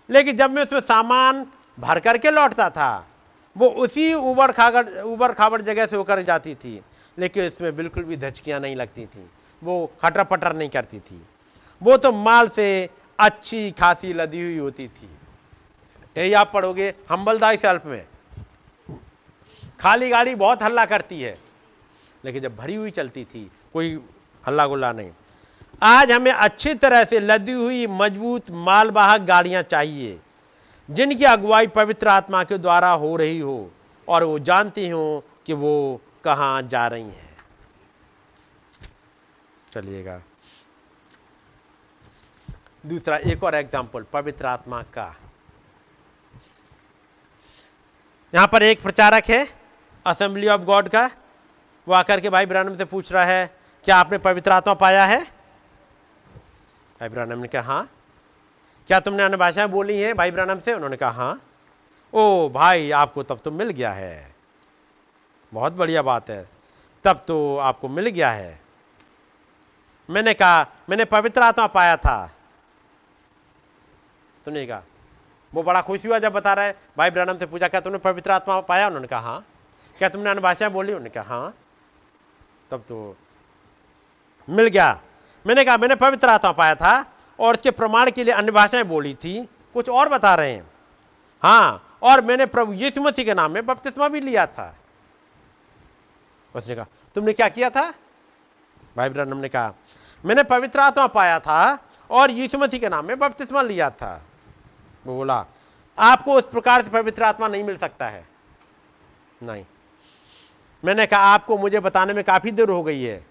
लेकिन 0.10 0.38
जब 0.38 0.52
मैं 0.52 0.64
उसमें 0.64 0.80
सामान 0.82 1.46
भर 1.78 2.00
करके 2.00 2.32
लौटता 2.32 2.70
था, 2.70 3.08
वो 3.56 3.70
उसी 3.70 4.14
ऊबड़ 4.14 4.52
खागड़ 4.52 4.88
ऊबड़ 5.02 5.32
खाबड़ 5.32 5.62
जगह 5.62 5.86
से 5.86 5.96
होकर 5.96 6.22
जाती 6.22 6.56
थी, 6.56 6.80
लेकिन 7.18 7.44
इसमें 7.44 7.76
बिल्कुल 7.76 8.04
भी 8.04 8.18
धचकियाँ 8.18 8.60
नहीं 8.60 8.76
लगती 8.76 9.06
थी। 9.06 9.30
वो 9.62 9.92
खटर 10.02 10.24
पटर 10.24 10.54
नहीं 10.54 10.70
करती 10.70 11.00
थी। 11.00 11.22
वो 11.82 11.98
तो 11.98 12.12
माल 12.12 12.48
से 12.50 12.90
अच्छी 13.20 13.70
खासी 13.72 14.14
लदी 14.14 14.42
हुई 14.42 14.58
होती 14.58 14.88
थी। 14.88 15.10
यही 16.16 16.34
आप 16.34 16.52
पढ़ोगे 16.54 16.94
हम्बलदाई 17.10 17.58
सेल्फ 17.58 17.86
में। 17.86 18.06
खाली 19.84 20.10
गाड़ी 20.10 20.36
बहुत 20.36 20.64
हल्ला 20.64 20.86
करती 20.86 21.22
है। 21.22 21.36
लेकिन 22.24 22.42
जब 22.42 22.56
भरी 22.56 22.76
हुई 22.76 22.92
चलती 22.92 23.24
थी, 23.26 23.50
कोई 23.74 24.00
हल्ला 24.44 24.66
गुल्ला 24.68 24.92
नहीं। 24.92 25.12
आज 25.82 26.12
हमें 26.12 26.32
अच्छी 26.32 26.74
तरह 26.76 27.04
से 27.04 27.20
लदी 27.20 27.52
हुई 27.52 27.86
मज़बूत 27.90 28.52
मालवाहक 28.52 29.22
गाड़ियाँ 29.22 29.62
चाहिए, 29.64 30.20
जिनकी 30.90 31.24
अगुवाई 31.26 31.68
पवित्र 31.70 32.08
आत्मा 32.08 32.44
के 32.44 32.58
द्वारा 32.58 32.92
हो 32.92 33.16
रही 33.16 33.40
हो, 33.40 33.72
और 34.08 34.24
वो 34.24 34.38
जानती 34.42 34.88
हो 34.90 35.24
कि 35.46 35.54
वो 35.54 36.02
कहाँ 36.24 36.62
जा 36.64 36.86
रही 36.88 37.04
हैं। 37.04 37.36
चलिएगा। 39.74 40.22
दूसरा, 42.86 43.18
एक 43.18 43.44
और 43.44 43.56
एग्ज़ाम्पल 43.56 44.06
पवित्र 44.14 44.46
आत्मा 44.46 44.82
का। 44.94 45.16
यहाँ 48.34 48.48
पर 48.48 48.64
एक 48.64 48.82
प्रचारक 48.82 49.30
है। 49.30 49.63
असेंबली 50.06 50.48
ऑफ़ 50.48 50.62
गॉड 50.62 50.90
का? 50.90 51.10
वो 51.88 51.94
आकर 51.94 52.20
के 52.20 52.30
भाई 52.30 52.46
ब्रानम 52.46 52.76
से 52.76 52.86
पूछ 52.86 53.12
रहा 53.12 53.24
है, 53.26 53.56
क्या 53.86 53.98
आपने 53.98 54.18
पवित्र 54.18 54.52
आत्मा 54.52 54.74
पाया 54.74 55.06
है? 55.06 55.24
भाई 57.00 57.10
ब्रानम 57.10 57.40
ने 57.40 57.48
कहा 57.48 57.62
हाँ। 57.62 57.90
क्या 58.88 59.00
तुमने 59.00 59.24
अन्य 59.24 59.38
भाषाएँ 59.38 59.68
बोली 59.68 60.02
हैं? 60.02 60.16
भाई 60.16 60.32
ब्रानम 60.32 60.60
से 60.60 60.74
उन्होंने 60.74 60.98
कहा 60.98 61.10
हाँ। 61.10 61.42
ओ 62.14 62.50
भाई, 62.50 62.92
आपको 62.92 63.24
तब 63.24 63.40
तो 63.44 63.52
मिल 63.52 63.70
गया 63.70 63.92
है। 63.92 64.36
बहुत 65.54 65.74
बढ़िया 65.74 66.02
बात 66.02 66.30
है। 66.30 66.50
तब 67.04 67.24
तो 67.28 67.58
आपको 67.58 67.88
मिल 67.90 68.08
गया 68.08 68.32
है। 68.32 68.62
मैंने 70.10 70.34
कहा, 70.34 70.68
मैंने 70.90 71.06
पवित्र 71.06 71.42
आत्मा 71.42 71.68
पाया 71.68 71.98
था। 71.98 72.32
तो 74.46 74.52
नहीं 74.52 74.68
कहा? 74.68 74.82
वो 75.54 75.64
बड़ा 75.64 75.82
खुश 75.82 76.06
हुआ 76.06 76.20
जब 76.20 76.34
बता 76.34 76.54
रहा 76.54 76.66
है। 76.66 76.76
भाई 76.98 77.10
ब्रानम 77.10 77.38
से 77.38 77.46
पूछा, 77.46 77.68
क्या 77.68 77.82
तुमने 77.82 77.98
पवित्र 77.98 78.32
आत्मा 78.32 78.60
पाया? 78.62 78.88
उन्होंने 78.88 79.08
कहा 79.08 79.20
हाँ। 79.20 79.46
क्या 79.98 80.10
तुमने 80.10 80.30
अन्य 80.30 80.42
भाषाएँ 80.42 80.72
बोली? 80.72 80.94
उन्होंने 80.94 81.10
कहा 81.10 81.36
हाँ। 81.36 81.54
तब 82.72 82.80
तो 82.80 83.18
मिल 84.50 84.68
गया। 84.68 85.02
मैंने 85.46 85.64
कहा, 85.64 85.78
मैंने 85.78 85.96
पवित्र 85.96 86.30
आत्मा 86.30 86.52
पाया 86.52 86.76
था 86.76 87.06
और 87.40 87.56
इसके 87.56 87.72
प्रमाण 87.72 88.12
के 88.12 88.24
लिए 88.24 88.34
अन्य 88.34 88.52
भाषाएँ 88.52 88.84
बोली 88.84 89.14
थी। 89.16 89.50
कुछ 89.74 89.90
और 89.90 90.10
बता 90.10 90.34
रहे 90.36 90.52
हैं। 90.52 90.72
हाँ 91.44 91.98
और 92.04 92.22
मैंने 92.22 92.46
प्रभु 92.46 92.74
यीशु 92.74 93.02
मसीह 93.02 93.26
के 93.26 93.34
नाम 93.34 93.52
में 93.52 93.66
बपतिस्मा 93.66 94.08
भी 94.08 94.20
लिया 94.22 94.46
था। 94.48 94.76
उसने 96.56 96.76
कहा, 96.76 96.86
तुमने 97.16 97.34
क्या 97.34 97.50
किया 97.50 97.70
था? 97.70 97.94
भाई 98.98 99.10
ब्रहणम 99.10 99.38
ने 99.38 99.50
कहा, 99.50 99.74
मैंने 100.26 100.44
पवित्र 100.44 100.80
आत्मा 100.80 101.08
पाया 101.08 101.40
था 101.40 101.78
और 102.10 102.32
यीशु 102.32 102.58
मसीह 102.58 102.80
के 102.80 102.90
नाम 102.90 103.06
में 103.06 103.18
बपतिस्मा 103.20 103.62
लिया 103.62 103.90
था। 103.90 104.26
वो 105.06 105.16
बोला, 105.16 105.46
आपको 105.98 106.34
उस 106.34 106.46
प्रकार 106.46 106.84
से 106.84 106.90
पवित्र 106.90 107.24
आत्मा 107.24 107.48
नहीं 107.48 107.64
मिल 107.64 107.78
सकता 107.78 108.08
है। 108.10 108.26
नहीं। 109.44 109.66
मैंने 110.84 111.06
कहा, 111.06 111.20
आपको 111.24 111.58
मुझे 111.58 111.80
बताने 111.80 112.14
में 112.14 112.24
काफ़ी 112.24 112.52
देर 112.52 112.70
हो 112.70 112.82
गई 112.84 113.02
है। 113.02 113.22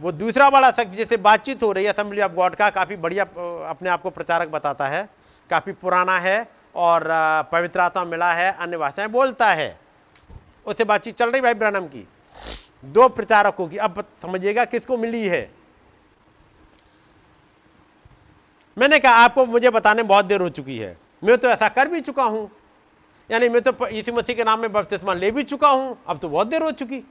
वो 0.00 0.12
दूसरा 0.12 0.48
वाला 0.48 0.70
शख्स 0.70 0.94
जैसे 0.96 1.16
बातचीत 1.16 1.62
हो 1.62 1.70
रही 1.72 1.84
है, 1.84 1.92
असम्बली 1.92 2.20
ऑफ़ 2.20 2.32
गॉड 2.32 2.54
का 2.54 2.70
काफ़ी 2.70 2.96
बढ़िया 2.96 3.24
अपने 3.68 3.88
आप 3.88 4.02
को 4.02 4.10
प्रचारक 4.10 4.48
बताता 4.48 4.86
है, 4.88 5.08
काफ़ी 5.50 5.72
पुराना 5.72 6.18
है 6.18 6.46
और 6.74 7.04
पवित्र 7.52 7.80
आत्मा 7.80 8.04
मिला 8.04 8.32
है, 8.32 8.52
अन्य 8.52 8.76
भाषाएँ 8.76 9.08
बोलता 9.08 9.48
है। 9.48 9.78
उससे 10.66 10.84
बातचीत 10.84 11.16
चल 11.16 11.30
रही 11.30 11.40
भाई 11.40 11.54
ब्रनम 11.54 11.86
की। 11.86 12.06
दो 12.84 13.08
प्रचारकों 13.08 13.66
की, 13.68 13.76
अब 13.76 14.04
समझिएगा 14.22 14.64
किसको 14.64 14.96
मिली 14.96 15.26
है। 15.28 15.50
मैंने 18.76 18.98
कहा, 18.98 19.12
आपको 19.14 19.44
मुझे 19.46 19.70
बताने 19.70 20.02
बहुत 20.02 20.24
देर 20.24 20.40
हो 20.40 20.48
चुकी 20.48 20.78
है। 20.78 20.96
मैं 21.24 21.36
तो 21.38 21.48
ऐसा 21.48 21.68
कर 21.68 21.88
भी 21.88 22.00
चुका 22.00 22.24
हूँ। 22.24 22.50
यानी 23.30 23.48
मैं 23.48 23.62
तो 23.62 23.86
इसी 23.86 24.12
मसीह 24.12 24.36
के 24.36 24.44
नाम 24.44 24.60
में 24.60 24.72
बपतिस्मा 24.72 25.14
ले 25.14 25.30
भी 25.30 25.42
चुका 25.42 25.68
हूँ। 25.68 25.98
अब 26.06 26.18
तो 26.18 26.28
बहुत 26.28 26.46
देर 26.46 26.62
हो 26.62 26.72
चुकी। 26.72 27.04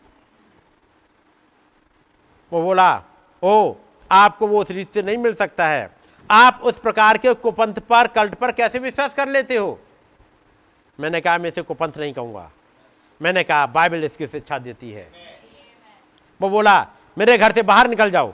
वो 2.51 2.61
बोला, 2.61 3.03
ओ, 3.43 3.73
आपको 4.11 4.47
वो 4.47 4.61
उस 4.61 4.71
रीत 4.71 4.91
से 4.91 5.01
नहीं 5.01 5.17
मिल 5.17 5.33
सकता 5.33 5.67
है। 5.67 5.95
आप 6.31 6.61
उस 6.63 6.79
प्रकार 6.79 7.17
के 7.17 7.33
कुपंथ 7.33 7.73
पर, 7.73 8.07
कल्ट 8.07 8.35
पर 8.35 8.51
कैसे 8.51 8.79
विश्वास 8.79 9.15
कर 9.15 9.27
लेते 9.27 9.55
हो? 9.55 9.79
मैंने 10.99 11.21
कहा, 11.21 11.37
मैं 11.37 11.49
इसे 11.49 11.61
कुपंथ 11.61 11.91
नहीं 11.97 12.13
कहूँगा। 12.13 12.51
मैंने 13.21 13.43
कहा, 13.43 13.65
बाइबल 13.65 14.03
इसकी 14.03 14.27
शिक्षा 14.27 14.59
देती 14.59 14.91
है। 14.91 15.11
वो 16.41 16.49
बोला, 16.49 16.87
मेरे 17.17 17.37
घर 17.37 17.51
से 17.51 17.61
बाहर 17.61 17.87
निकल 17.87 18.11
जाओ। 18.11 18.33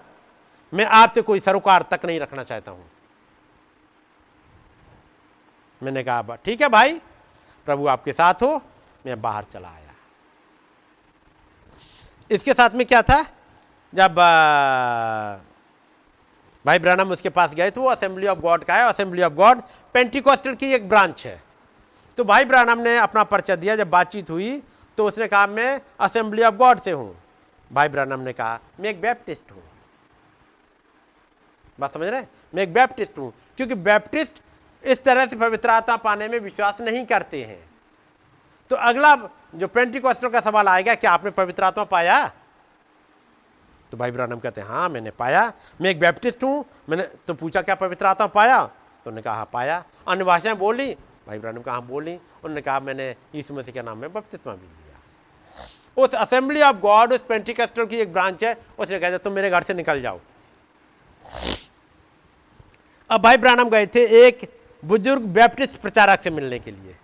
मैं 0.73 0.85
आपसे 0.85 1.21
कोई 1.21 1.39
सरोकार 1.39 1.81
तक 1.81 2.05
नहीं 2.05 2.19
रखना 2.19 2.43
चाहता 2.43 2.71
हूँ। 2.71 2.85
मैंने 5.83 6.03
कहा 6.03 6.35
ठीक 6.35 6.61
है 6.61 6.69
भाई। 6.69 7.01
प्रभु 7.67 7.87
आपके 7.87 8.13
साथ 8.13 8.43
हो, 8.43 8.61
मैं 9.05 9.21
बाहर 9.21 9.43
चला 9.43 9.67
आया। 9.67 9.93
इसके 12.31 12.53
साथ 12.53 12.69
में 12.69 12.85
क्या 12.85 13.01
था? 13.01 13.21
जब 13.93 14.15
भाई 16.65 16.79
ब्रनम 16.79 17.11
उसके 17.11 17.29
पास 17.29 17.53
गए 17.53 17.71
तो 17.71 17.81
वो 17.81 17.89
असेंबली 17.89 18.27
ऑफ़ 18.27 18.39
गॉड 18.39 18.63
का 18.63 18.75
है 18.75 18.83
असेंबली 18.83 19.21
ऑफ़ 19.23 19.33
गॉड 19.33 19.61
पेंटिकॉस्टल 19.95 20.55
की 20.55 20.71
एक 20.73 20.87
ब्रांच 20.89 21.25
है। 21.25 21.41
तो 22.17 22.23
भाई 22.23 22.45
ब्रानम 22.45 22.79
ने 22.79 22.97
अपना 22.97 23.23
परिचय 23.23 23.55
दिया, 23.55 23.75
जब 23.75 23.89
बातचीत 23.89 24.29
हुई 24.29 24.61
तो 24.97 25.07
उसने 25.07 25.27
कहा, 25.27 25.47
मैं 25.47 25.81
असेंबली 25.99 26.43
ऑफ़ 26.43 26.55
गॉड 26.55 26.79
से 26.79 26.91
हूँ। 26.91 27.15
भाई 27.71 27.89
ब्रानम 27.89 28.19
ने 28.19 28.33
कहा, 28.33 28.59
मैं 28.79 28.89
एक 28.89 29.01
बैप्टिस्ट 29.01 29.51
हूँ। 29.51 29.63
बात 31.79 31.93
समझ 31.93 32.07
रहे 32.07 32.21
मैं 32.53 32.63
एक 32.63 32.73
बैप्टिस्ट 32.73 33.17
हूँ। 33.17 33.31
क्योंकि 33.57 33.75
बैप्टिस्ट 33.75 34.41
इस 34.85 35.03
तरह 35.03 35.25
से 35.25 35.35
पवित्रता 35.35 35.95
पाने 35.97 36.27
में 36.27 36.39
विश्वास 36.39 36.81
नहीं 36.81 37.05
करते 37.05 37.43
हैं। 37.43 37.63
तो 38.71 38.75
अगला 38.75 39.15
जो 39.55 39.67
पेंटिकॉस्टल 39.67 40.29
का 40.29 40.39
सवाल 40.41 40.67
आएगा 40.67 40.95
कि 40.95 41.07
आपने 41.07 41.31
पवित्र 41.31 41.63
आत्मा 41.63 41.83
पाया? 41.83 42.25
तो 43.91 43.97
भाई 43.97 44.11
ब्रानम 44.11 44.39
कहते 44.39 44.61
हैं 44.61 44.67
हाँ 44.67 44.87
मैंने 44.89 45.11
पाया। 45.11 45.51
मैं 45.81 45.89
एक 45.89 45.99
बैप्टिस्ट 45.99 46.43
हूँ, 46.43 46.65
मैंने 46.89 47.03
तो 47.27 47.33
पूछा, 47.33 47.61
क्या 47.61 47.75
पवित्र 47.75 48.05
आत्मा 48.05 48.27
पाया? 48.27 48.65
तो 48.65 49.09
उन्होंने 49.09 49.21
कहा 49.21 49.35
हाँ 49.35 49.49
पाया। 49.53 49.83
अन्य 50.07 50.23
भाषाएँ 50.23 50.55
बोली, 50.55 50.93
भाई 51.27 51.39
ब्रानम 51.39 51.61
कहा 51.61 51.73
हाँ 51.73 51.85
बोली। 51.85 52.13
उन्होंने 52.15 52.61
कहा, 52.61 52.79
मैंने 52.79 53.09
यीशु 53.35 53.53
मसीह 53.53 53.73
के 53.73 53.81
नाम 53.81 53.97
में 53.97 54.11
बपतिस्मा 54.13 54.53
भी 54.53 54.67
लिया। 54.67 56.03
उस 56.03 56.15
असेंबली 56.15 56.61
ऑफ़ 56.61 56.75
गॉड 56.77 57.13
उस 57.13 57.23
पेंटिकस्टल 57.29 57.85
की 57.85 57.97
एक 57.97 58.13
ब्रांच 58.13 58.43
है, 58.43 58.57
उसने 58.79 58.99
कहा, 58.99 59.17
तुम 59.17 59.33
मेरे 59.33 59.49
घर 59.49 59.63
से 59.63 59.73
निकल 59.73 60.01
जाओ। 60.01 60.19
अब 63.09 63.21
भाई 63.21 63.37
ब्रानम 63.37 63.69
गए 63.69 63.85
थे, 63.85 64.05
एक 64.27 64.49
बुज़ुर्ग 64.85 65.21
बैप्टिस्ट 65.25 65.77
प्रचारक 65.77 66.23
से 66.23 66.29
मिलने 66.29 66.59
के 66.59 66.71
लिए। 66.71 66.95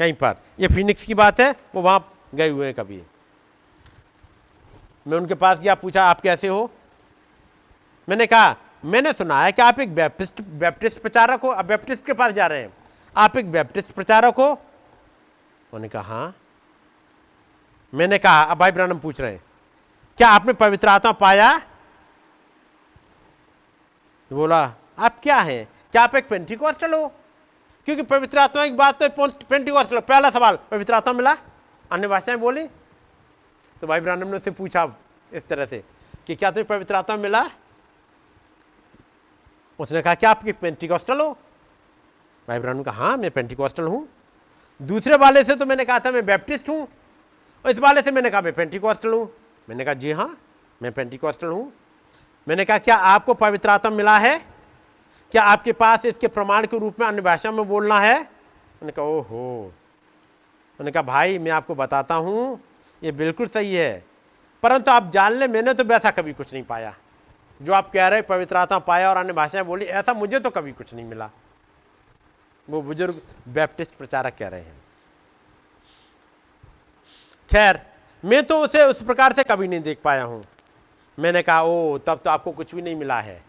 कहीं 0.00 0.12
पर। 0.12 0.34
ये 0.60 0.68
फिनिक्स 0.68 1.04
की 1.04 1.14
बात 1.14 1.40
है, 1.40 1.50
वो 1.74 1.82
वहाँ 1.82 2.12
गए 2.34 2.48
हुए 2.48 2.66
हैं 2.66 2.74
कभी। 2.74 3.02
मैं 5.06 5.18
उनके 5.18 5.34
पास 5.34 5.58
गया, 5.58 5.74
पूछा, 5.74 6.04
आप 6.04 6.20
कैसे 6.20 6.48
हो? 6.48 6.70
मैंने 8.08 8.26
कहा, 8.26 8.56
मैंने 8.84 9.12
सुना 9.12 9.42
है 9.42 9.52
कि 9.52 9.62
आप 9.62 9.80
एक 9.80 9.94
बैप्टिस्ट 9.94 10.40
बैप्टिस्ट 10.40 11.00
प्रचारक 11.00 11.40
हो। 11.40 11.50
आप 11.50 11.64
बैप्टिस्ट 11.64 12.04
के 12.06 12.12
पास 12.12 12.32
जा 12.32 12.46
रहे 12.46 12.60
हैं। 12.62 12.72
आप 13.16 13.36
एक 13.36 13.50
बैप्टिस्ट 13.52 13.92
प्रचारक 13.92 14.34
हो? 14.34 14.48
उन्होंने 14.48 15.88
कहा 15.88 16.02
हाँ। 16.02 16.34
मैंने 17.92 18.18
कहा, 18.18 18.42
अब 18.42 18.58
भाई 18.58 18.70
ब्रहणम 18.70 18.98
पूछ 18.98 19.20
रहे 19.20 19.32
हैं, 19.32 19.42
क्या 20.18 20.28
आपने 20.28 20.52
पवित्र 20.52 20.88
आत्मा 20.88 21.12
पाया? 21.12 21.58
तो 24.30 24.36
बोला, 24.36 24.62
आप 24.98 25.20
क्या 25.22 25.36
हैं? 25.36 25.68
क्या 25.92 26.02
आप 26.02 26.14
एक 26.14 26.28
पेंटिकॉस्टल 26.28 26.94
हो 26.94 27.06
क्योंकि 27.88 28.02
पवित्र 28.04 28.38
आत्मा 28.38 28.66
की 28.66 28.72
बात 28.72 29.02
तो 29.02 29.28
पेंटिकॉस्टल 29.48 30.00
पहला 30.00 30.30
सवाल, 30.30 30.58
पवित्र 30.70 30.94
आत्मा 30.94 31.12
मिला? 31.12 31.36
अन्य 31.90 32.08
भाषाएँ 32.08 32.38
बोली? 32.38 32.66
तो 33.82 33.86
भाई 33.86 34.00
ब्रानम 34.00 34.28
ने 34.28 34.36
उससे 34.36 34.50
पूछा 34.50 34.86
इस 35.32 35.46
तरह 35.48 35.66
से 35.66 35.82
कि 36.26 36.34
क्या 36.34 36.50
तुम्हें 36.50 36.66
पवित्र 36.68 36.94
आत्मा 36.94 37.16
मिला? 37.16 37.44
उसने 39.78 40.02
कहा, 40.02 40.14
क्या 40.14 40.30
आपकी 40.30 40.52
पेंटिकॉस्टल 40.54 41.20
हो 41.20 41.30
भाई 42.48 42.58
ब्रानम 42.58 42.82
कहा 42.82 43.04
हाँ 43.04 43.16
मैं 43.16 43.30
पेंटिकॉस्टल 43.30 43.84
हूँ। 43.84 44.06
दूसरे 44.80 45.16
वाले 45.16 45.42
से 45.44 45.54
तो 45.56 45.66
मैंने 45.66 45.84
कहा 45.84 45.98
था, 45.98 46.10
मैं 46.10 46.24
बैप्टिस्ट 46.26 46.68
हूँ। 46.68 46.80
और 47.64 47.70
इस 47.70 47.78
वाले 47.78 48.02
से 48.02 48.10
मैंने 48.10 48.30
कहा, 48.30 48.40
मैं 48.40 48.52
पेंटिकॉस्टल 48.52 49.12
हूँ। 49.12 49.28
मैंने 49.68 49.84
कहा, 49.84 49.94
जी 49.94 50.12
हाँ 50.12 50.36
मैं 50.80 50.92
पेंटिकॉस्टल 50.92 51.46
हूँ। 51.46 51.72
मैंने 52.46 52.64
कहा, 52.64 52.78
क्या 52.78 52.96
आपको 52.96 53.34
पवित्र 53.34 53.70
आत्मा 53.70 53.96
मिला 53.96 54.16
है? 54.18 54.38
क्या 55.32 55.42
आपके 55.42 55.72
पास 55.72 56.04
इसके 56.04 56.28
प्रमाण 56.28 56.66
के 56.66 56.78
रूप 56.78 57.00
में 57.00 57.06
अन्य 57.06 57.22
भाषा 57.22 57.50
में 57.52 57.68
बोलना 57.68 58.00
है? 58.00 58.18
उन्होंने 58.20 58.92
कहा, 58.92 59.04
ओहो। 59.04 59.64
उन्होंने 59.64 60.90
कहा, 60.90 61.02
भाई, 61.02 61.38
मैं 61.38 61.50
आपको 61.50 61.74
बताता 61.74 62.14
हूँ, 62.14 62.60
ये 63.02 63.12
बिल्कुल 63.12 63.46
सही 63.46 63.74
है। 63.74 64.04
परंतु 64.62 64.90
आप 64.90 65.10
जान 65.10 65.32
ले 65.32 65.48
मैंने 65.48 65.74
तो 65.74 65.84
वैसा 65.84 66.10
कभी 66.10 66.32
कुछ 66.32 66.52
नहीं 66.52 66.62
पाया। 66.62 66.94
जो 67.62 67.72
आप 67.72 67.90
कह 67.92 68.08
रहे 68.08 68.22
पवित्र 68.22 68.56
आत्मा 68.56 68.78
पाया 68.78 69.10
और 69.10 69.16
अन्य 69.16 69.32
भाषाएँ 69.32 69.64
बोली, 69.64 69.84
ऐसा 69.84 70.12
मुझे 70.12 70.38
तो 70.38 70.50
कभी 70.50 70.72
कुछ 70.72 70.94
नहीं 70.94 71.06
मिला। 71.06 71.30
वो 72.68 72.82
बुज़ुर्ग 72.82 73.20
बैप्टिस्ट 73.48 73.96
प्रचारक 73.96 74.36
कह 74.38 74.48
रहे 74.48 74.60
हैं। 74.60 74.76
खैर, 77.50 77.80
मैं 78.24 78.42
तो 78.42 78.60
उसे 78.60 78.84
उस 78.84 79.02
प्रकार 79.02 79.32
से 79.32 79.42
कभी 79.42 79.68
नहीं 79.68 79.80
देख 79.80 79.98
पाया 80.04 80.22
हूँ। 80.22 80.44
मैंने 81.18 81.42
कहा 81.42 81.62
ओ 81.62 81.98
तब 81.98 82.20
तो 82.24 82.30
आपको 82.30 82.52
कुछ 82.52 82.74
भी 82.74 82.82
नहीं 82.82 82.96
मिला 82.96 83.20
है। 83.20 83.47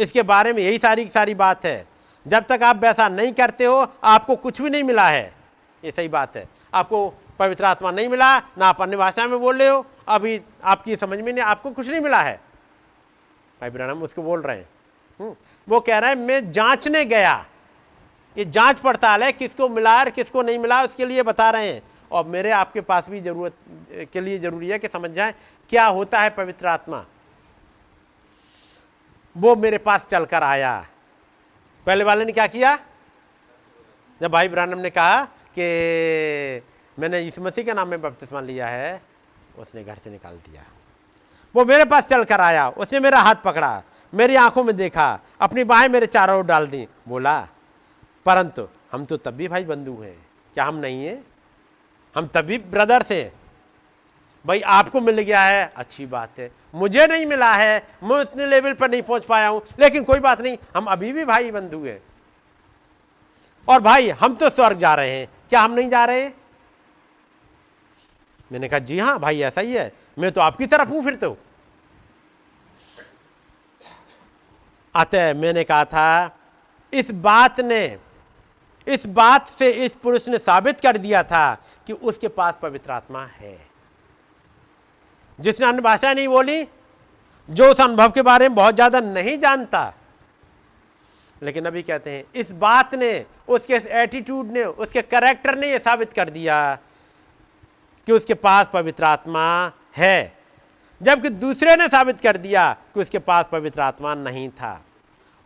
इसके 0.00 0.22
बारे 0.22 0.52
में 0.52 0.62
यही 0.62 0.78
सारी 0.78 1.08
सारी 1.08 1.34
बात 1.34 1.64
है। 1.64 1.86
जब 2.26 2.46
तक 2.46 2.62
आप 2.62 2.76
वैसा 2.76 3.08
नहीं 3.08 3.32
करते 3.32 3.64
हो 3.64 3.86
आपको 4.04 4.36
कुछ 4.36 4.60
भी 4.62 4.70
नहीं 4.70 4.82
मिला 4.82 5.08
है। 5.08 5.34
ये 5.82 5.90
सही 5.90 6.08
बात 6.08 6.36
है। 6.36 6.48
आपको 6.74 7.08
पवित्र 7.38 7.64
आत्मा 7.64 7.90
नहीं 7.90 8.08
मिला 8.08 8.38
ना 8.38 8.66
आप 8.66 8.82
अन्य 8.82 8.96
भाषा 8.96 9.26
में 9.26 9.38
बोल 9.40 9.58
रहे 9.58 9.68
हो। 9.68 9.84
अभी 10.08 10.40
आपकी 10.64 10.96
समझ 10.96 11.18
में 11.18 11.32
नहीं 11.32 11.44
आपको 11.44 11.70
कुछ 11.70 11.88
नहीं 11.88 12.00
मिला 12.00 12.20
है। 12.22 12.40
भाई 13.60 13.70
ब्रम 13.70 14.02
उसको 14.02 14.22
बोल 14.22 14.42
रहे 14.42 14.56
हैं। 14.56 14.68
हम्म, 15.20 15.34
वो 15.68 15.80
कह 15.80 15.98
रहे 15.98 16.10
हैं 16.10 16.16
मैं 16.16 16.50
जांचने 16.52 17.04
गया। 17.04 17.46
ये 18.36 18.44
जाँच 18.44 18.78
पड़ताल 18.78 19.22
है 19.22 19.32
किसको 19.32 19.68
मिला 19.68 19.98
और 19.98 20.10
किसको 20.10 20.42
नहीं 20.42 20.58
मिला 20.58 20.82
उसके 20.82 21.04
लिए 21.04 21.22
बता 21.22 21.50
रहे 21.50 21.72
हैं। 21.72 21.82
और 22.10 22.24
मेरे 22.24 22.50
आपके 22.50 22.80
पास 22.80 23.08
भी 23.08 23.20
ज़रूरत 23.20 23.54
के 24.12 24.20
लिए 24.20 24.38
ज़रूरी 24.38 24.68
है 24.68 24.78
कि 24.78 24.88
समझ 24.88 25.10
जाए 25.10 25.34
क्या 25.70 25.86
होता 25.86 26.20
है 26.20 26.30
पवित्र 26.30 26.66
आत्मा। 26.66 27.04
वो 29.36 29.56
मेरे 29.56 29.78
पास 29.78 30.06
चलकर 30.06 30.42
आया। 30.42 30.86
पहले 31.86 32.04
वाले 32.04 32.24
ने 32.24 32.32
क्या 32.32 32.46
किया? 32.46 32.78
जब 34.20 34.30
भाई 34.30 34.48
ब्रानम 34.48 34.78
ने 34.78 34.90
कहा 34.90 35.24
कि 35.58 36.62
मैंने 36.98 37.20
यीशु 37.20 37.42
मसीह 37.42 37.64
के 37.64 37.72
नाम 37.72 37.88
में 37.88 38.00
बपतिस्मा 38.02 38.40
लिया 38.40 38.66
है, 38.66 39.02
उसने 39.58 39.84
घर 39.84 39.96
से 40.04 40.10
निकाल 40.10 40.36
दिया। 40.36 40.64
वो 41.54 41.64
मेरे 41.64 41.84
पास 41.84 42.06
चल 42.06 42.24
कर 42.24 42.40
आया, 42.40 42.68
उसने 42.68 43.00
मेरा 43.00 43.20
हाथ 43.20 43.34
पकड़ा, 43.34 43.82
मेरी 44.14 44.36
आँखों 44.36 44.64
में 44.64 44.76
देखा, 44.76 45.20
अपनी 45.40 45.64
बाहें 45.64 45.88
मेरे 45.88 46.06
चारों 46.06 46.38
ओर 46.38 46.44
डाल 46.44 46.66
दी, 46.66 46.88
बोला, 47.08 47.48
परंतु 48.26 48.68
हम 48.92 49.04
तो 49.04 49.16
तब 49.16 49.30
भी 49.30 49.48
भाई 49.48 49.64
बंधु 49.64 49.96
हैं। 50.02 50.26
क्या 50.54 50.64
हम 50.64 50.74
नहीं 50.74 51.04
हैं? 51.06 51.24
हम 52.16 52.26
तभी 52.26 52.58
ब्रदर्स 52.58 53.10
थे 53.10 53.39
भाई, 54.46 54.60
आपको 54.60 55.00
मिल 55.00 55.20
गया 55.20 55.42
है, 55.42 55.72
अच्छी 55.76 56.06
बात 56.06 56.38
है। 56.38 56.50
मुझे 56.74 57.06
नहीं 57.06 57.26
मिला 57.26 57.52
है, 57.52 57.86
मैं 58.02 58.16
उतने 58.16 58.46
लेवल 58.46 58.72
पर 58.72 58.90
नहीं 58.90 59.02
पहुँच 59.02 59.24
पाया 59.24 59.48
हूँ। 59.48 59.62
लेकिन 59.80 60.04
कोई 60.04 60.20
बात 60.20 60.40
नहीं, 60.40 60.58
हम 60.76 60.84
अभी 60.84 61.12
भी 61.12 61.24
भाई 61.24 61.50
बंधु 61.50 61.84
हैं। 61.84 62.02
और 63.68 63.80
भाई, 63.80 64.10
हम 64.10 64.34
तो 64.34 64.50
स्वर्ग 64.50 64.78
जा 64.78 64.94
रहे 64.94 65.20
हैं। 65.20 65.28
क्या 65.48 65.60
हम 65.60 65.72
नहीं 65.72 65.88
जा 65.88 66.04
रहे? 66.04 66.22
हैं 66.22 66.34
मैंने 68.52 68.68
कहा, 68.68 68.78
जी 68.78 68.98
हाँ 68.98 69.18
भाई, 69.18 69.40
ऐसा 69.40 69.60
ही 69.60 69.72
है। 69.72 69.92
मैं 70.18 70.32
तो 70.32 70.40
आपकी 70.40 70.66
तरफ़ 70.66 70.88
हूँ 70.88 71.04
फिर 71.04 71.14
तो। 71.14 71.38
अतः 74.94 75.34
मैंने 75.34 75.64
कहा 75.64 75.84
था, 75.84 76.38
इस 76.92 77.10
बात 77.10 77.60
ने, 77.60 77.98
इस 78.88 79.06
बात 79.06 79.48
से 79.48 79.70
इस 79.70 79.92
पुरुष 79.94 80.28
ने 80.28 80.38
साबित 80.38 80.80
कर 80.80 80.96
दिया 80.96 81.22
था 81.22 81.54
कि 81.86 81.92
उसके 81.92 82.28
पास 82.28 82.54
पवित्र 82.62 82.90
आत्मा 82.90 83.26
है। 83.26 83.69
जिसने 85.40 85.66
अन्य 85.66 85.82
भाषा 85.82 86.12
नहीं 86.12 86.28
बोली, 86.28 86.66
जो 87.48 87.70
उस 87.70 87.80
अनुभव 87.80 88.10
के 88.10 88.22
बारे 88.22 88.48
में 88.48 88.54
बहुत 88.54 88.74
ज़्यादा 88.74 89.00
नहीं 89.00 89.38
जानता। 89.38 89.92
लेकिन 91.42 91.66
अभी 91.66 91.82
कहते 91.82 92.10
हैं, 92.10 92.24
इस 92.34 92.50
बात 92.52 92.94
ने, 92.94 93.24
उसके 93.48 93.74
एटीट्यूड 93.94 94.50
ने, 94.52 94.64
उसके 94.64 95.02
करेक्टर 95.02 95.58
ने 95.58 95.70
यह 95.70 95.78
साबित 95.78 96.12
कर 96.12 96.30
दिया 96.30 96.78
कि 98.06 98.12
उसके 98.12 98.34
पास 98.36 98.66
पवित्र 98.72 99.04
आत्मा 99.04 99.72
है, 99.96 100.32
जबकि 101.00 101.28
दूसरे 101.30 101.76
ने 101.76 101.88
साबित 101.88 102.20
कर 102.20 102.36
दिया 102.38 102.72
कि 102.94 103.00
उसके 103.00 103.18
पास 103.20 103.46
पवित्र 103.52 103.80
आत्मा 103.80 104.14
नहीं 104.16 104.48
था। 104.50 104.80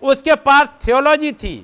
उसके 0.03 0.35
पास 0.37 0.75
थियोलॉजी 0.87 1.33
थी, 1.35 1.57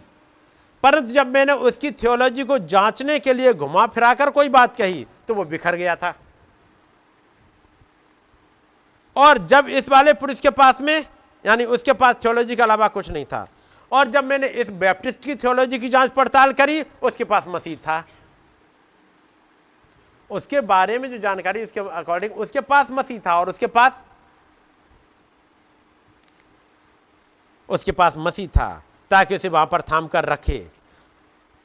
परंतु 0.84 1.12
जब 1.12 1.26
मैंने 1.26 1.52
उसकी 1.52 1.90
थियोलॉजी 1.92 2.44
को 2.44 2.58
जांचने 2.60 3.18
के 3.18 3.32
लिए 3.32 3.52
घुमा 3.54 3.86
फिराकर 3.88 4.30
कोई 4.30 4.48
बात 4.50 4.76
कही 4.76 5.06
तो 5.28 5.34
वो 5.34 5.44
बिखर 5.46 5.76
गया 5.76 5.96
था। 5.96 6.14
और 9.20 9.38
जब 9.46 9.68
इस 9.68 9.88
वाले 9.88 10.12
पुरुष 10.12 10.40
के 10.40 10.50
पास 10.50 10.80
में, 10.80 11.04
यानी 11.44 11.64
उसके 11.66 11.92
पास 11.92 12.16
थियोलॉजी 12.24 12.56
के 12.56 12.62
अलावा 12.62 12.88
कुछ 12.88 13.08
नहीं 13.10 13.24
था। 13.24 13.46
और 13.92 14.08
जब 14.08 14.24
मैंने 14.24 14.46
इस 14.46 14.70
बैप्टिस्ट 14.70 15.24
की 15.24 15.34
थियोलॉजी 15.34 15.78
की 15.78 15.88
जाँच 15.88 16.10
पड़ताल 16.10 16.52
करी, 16.52 16.82
उसके 17.02 17.24
पास 17.24 17.44
मसीह 17.48 17.76
था। 17.76 18.04
उसके 20.30 20.60
बारे 20.62 20.98
में 20.98 21.10
जो 21.10 21.18
जानकारी, 21.18 21.64
उसके 21.64 21.80
अकॉर्डिंग 21.80 22.32
उसके 22.34 22.60
पास 22.62 22.90
मसीह 22.90 23.18
था 23.18 23.38
और 23.40 23.48
उसके 23.50 23.66
पास 23.66 24.00
उसके 27.68 27.92
पास 27.92 28.14
मसीह 28.16 28.46
था, 28.48 28.82
ताकि 29.10 29.36
उसे 29.36 29.48
वहाँ 29.48 29.66
पर 29.66 29.82
थाम 29.82 30.06
कर 30.06 30.24
रखे। 30.24 30.66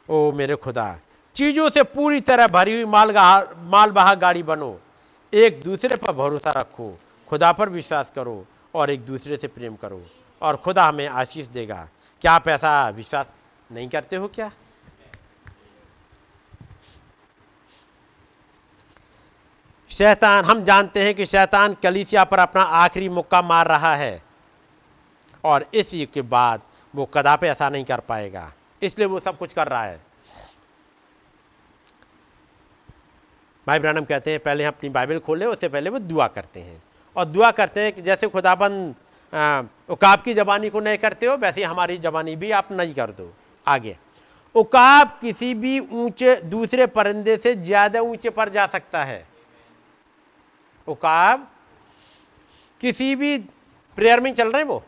ओ 0.10 0.32
मेरे 0.32 0.56
खुदा, 0.56 1.00
चीज़ों 1.36 1.70
से 1.70 1.84
पूरी 1.86 2.20
तरह 2.22 2.48
भरी 2.48 2.74
हुई 2.74 2.86
माल 2.86 3.12
मालवाह 3.72 4.14
गाड़ी 4.16 4.44
बनो। 4.44 4.78
एक 5.34 5.62
दूसरे 5.64 5.96
पर 5.96 6.12
भरोसा 6.12 6.50
रखो। 6.52 6.98
खुदा 7.30 7.52
पर 7.52 7.70
विश्वास 7.70 8.12
करो 8.16 8.46
और 8.76 8.90
एक 8.90 9.06
दूसरे 9.06 9.38
से 9.38 9.48
प्रेम 9.48 9.76
करो 9.76 10.06
और 10.42 10.56
खुदा 10.56 10.86
हमें 10.86 11.08
आशीष 11.08 11.46
देगा। 11.46 11.90
क्या 12.22 12.32
आप 12.32 12.48
ऐसा 12.48 12.90
विश्वास 12.90 13.30
नहीं 13.72 13.90
करते 13.90 14.16
हो 14.16 14.28
क्या? 14.28 14.52
शैतान, 19.90 20.46
हम 20.46 20.64
जानते 20.64 21.06
हैं 21.06 21.16
कि 21.16 21.26
शैतान 21.26 21.74
कलीसिया 21.74 22.24
पर 22.24 22.40
अपना 22.40 22.62
आखिरी 22.62 23.10
मुक्का 23.10 23.42
मार 23.42 23.68
रहा 23.68 23.96
है 23.96 24.24
और 25.44 25.66
इस 25.74 25.94
युग 25.94 26.12
के 26.12 26.22
बाद 26.22 26.62
वो 26.96 27.06
कदापि 27.06 27.48
ऐसा 27.48 27.70
नहीं 27.70 27.86
कर 27.86 28.00
पाएगा। 28.00 28.52
इसलिए 28.84 29.08
वो 29.08 29.20
सब 29.20 29.38
कुछ 29.38 29.54
कर 29.54 29.68
रहा 29.68 29.84
है। 29.84 30.02
भाई 33.68 33.80
ब्रानम 33.80 34.06
कहते 34.06 34.32
हैं, 34.32 34.40
पहले 34.40 34.64
हम 34.64 34.72
अपनी 34.72 34.90
बाइबल 34.90 35.20
खोले, 35.20 35.46
उससे 35.46 35.70
पहले 35.70 35.90
वो 35.90 36.00
दुआ 36.00 36.28
करते 36.28 36.60
हैं। 36.60 36.84
और 37.16 37.26
दुआ 37.26 37.52
करते 37.52 37.82
हैं 37.82 37.92
कि 37.94 38.02
जैसे 38.02 38.28
खुदाबंद 38.28 38.96
उकाब 39.90 40.22
की 40.22 40.34
जबानी 40.34 40.70
को 40.70 40.80
नहीं 40.80 40.98
करते 40.98 41.26
हो, 41.26 41.36
वैसे 41.36 41.64
हमारी 41.64 41.98
जबानी 41.98 42.36
भी 42.36 42.52
आप 42.52 42.72
नहीं 42.72 42.94
कर 42.94 43.12
दो। 43.12 43.32
आगे। 43.68 43.96
उकाब 44.56 45.18
किसी 45.22 45.54
भी 45.54 45.80
ऊँचे, 45.80 46.36
दूसरे 46.36 46.86
परिंदे 46.88 47.38
से 47.38 47.56
ज़्यादा 47.56 48.02
ऊँचे 48.02 48.30
पर 48.30 48.50
जा 48.50 48.66
सकता 48.68 49.04
है। 49.04 49.26
उकाब 50.88 51.48
किसी 52.82 53.16
भी 53.16 53.38
प्रेयर 53.98 54.20
में 54.20 54.34
चल 54.34 54.52
रहे 54.52 54.62
हैं 54.62 54.68
वो? 54.68 54.84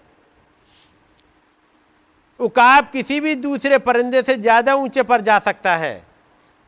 उकाब 2.39 2.89
किसी 2.93 3.19
भी 3.19 3.35
दूसरे 3.37 3.77
परिंदे 3.79 4.21
से 4.21 4.35
ज़्यादा 4.35 4.75
ऊँचे 4.75 5.03
पर 5.03 5.21
जा 5.21 5.37
सकता 5.39 5.75
है, 5.75 6.03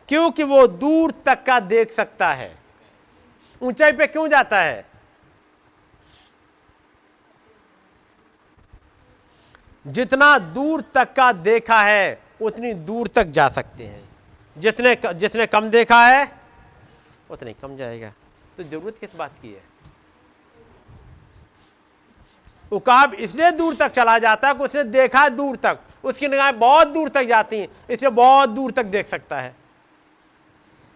क्योंकि 0.10 0.44
वो 0.44 0.66
दूर 0.68 1.12
तक 1.26 1.44
का 1.46 1.60
देख 1.62 1.92
सकता 1.92 2.32
है। 2.34 2.52
ऊंचाई 3.62 3.92
पे 3.92 4.08
क्यों 4.08 4.28
जाता 4.30 4.62
है? 4.62 4.86
जितना 9.86 10.38
दूर 10.38 10.82
तक 10.94 11.14
का 11.14 11.32
देखा 11.34 11.82
है, 11.82 12.22
उतनी 12.42 12.74
दूर 12.74 13.08
तक 13.08 13.28
जा 13.28 13.48
सकते 13.50 13.84
हैं। 13.84 14.10
जितने 14.58 14.96
जितने 15.14 15.46
कम 15.46 15.70
देखा 15.70 16.06
है, 16.08 16.32
उतने 17.30 17.54
कम 17.54 17.76
जाएगा। 17.78 18.12
तो 18.58 18.64
ज़रूरत 18.64 18.98
किस 18.98 19.16
बात 19.16 19.32
की 19.42 19.52
है? 19.54 19.62
उकाब 22.72 23.14
इसलिए 23.14 23.52
दूर 23.52 23.76
तक 23.76 23.92
चला 23.92 24.18
जाता 24.20 24.48
है 24.48 24.54
कि 24.54 24.64
उसने 24.64 24.84
देखा 24.84 25.28
दूर 25.30 25.56
तक। 25.56 25.80
उसकी 26.04 26.28
निगाहें 26.28 26.60
बहुत 26.60 26.88
दूर 26.88 27.10
तक 27.10 27.24
जाती 27.24 27.60
हैं, 27.60 27.68
इसलिए 27.90 28.12
बहुत 28.12 28.50
दूर 28.50 28.72
तक 28.72 28.86
देख 28.86 29.08
सकता 29.08 29.40
है। 29.42 29.56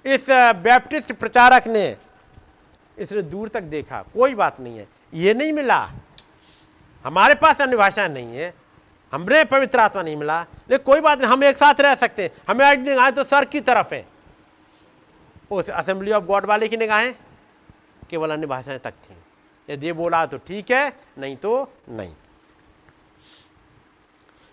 इस 0.06 0.26
बैप्टिस्ट 0.56 1.14
प्रचारक 1.14 1.68
ने 1.68 1.86
इसने 2.98 3.22
दूर 3.22 3.48
तक 3.48 3.64
देखा। 3.64 4.02
कोई 4.14 4.36
बात 4.36 4.60
नहीं 4.60 4.78
है। 4.78 4.88
ये 5.14 5.34
नहीं 5.34 5.54
मिला। 5.54 5.78
हमारे 7.06 7.36
पास 7.36 7.62
अन्य 7.62 7.78
भाषा 7.78 8.08
नहीं 8.08 8.38
है। 8.38 8.54
हमने 9.14 9.44
पवित्र 9.44 9.80
आत्मा 9.80 10.02
नहीं 10.02 10.16
मिला। 10.16 10.42
लेकिन 10.42 10.78
कोई 10.78 11.02
बात 11.02 11.20
नहीं, 11.20 11.32
हम 11.32 11.44
एक 11.44 11.58
साथ 11.58 11.82
रह 11.82 11.96
सकते 11.96 12.24
हैं। 12.24 12.30
हमें 12.50 12.66
आज 12.66 12.80
निगाहें 12.80 13.14
तो 13.14 13.24
सर 13.24 13.46
की 13.46 13.62
तरफ़ 13.62 13.94
है। 13.94 14.06
उस 15.52 15.70
असेंबली 15.70 16.12
ऑफ़ 16.12 16.24
गॉड 16.24 16.46
वाले 16.46 16.68
की 16.68 16.78
निगाहें 16.78 17.16
केवल 18.10 18.32
अन्य 18.32 18.48
भाषाएँ 18.48 18.80
तक 18.80 18.92
थी। 18.92 19.18
यदि 19.74 19.92
बोला 19.92 20.26
तो 20.26 20.38
ठीक 20.38 20.72
है, 20.72 20.94
नहीं 21.20 21.38
तो 21.38 21.74
नहीं। 21.90 22.14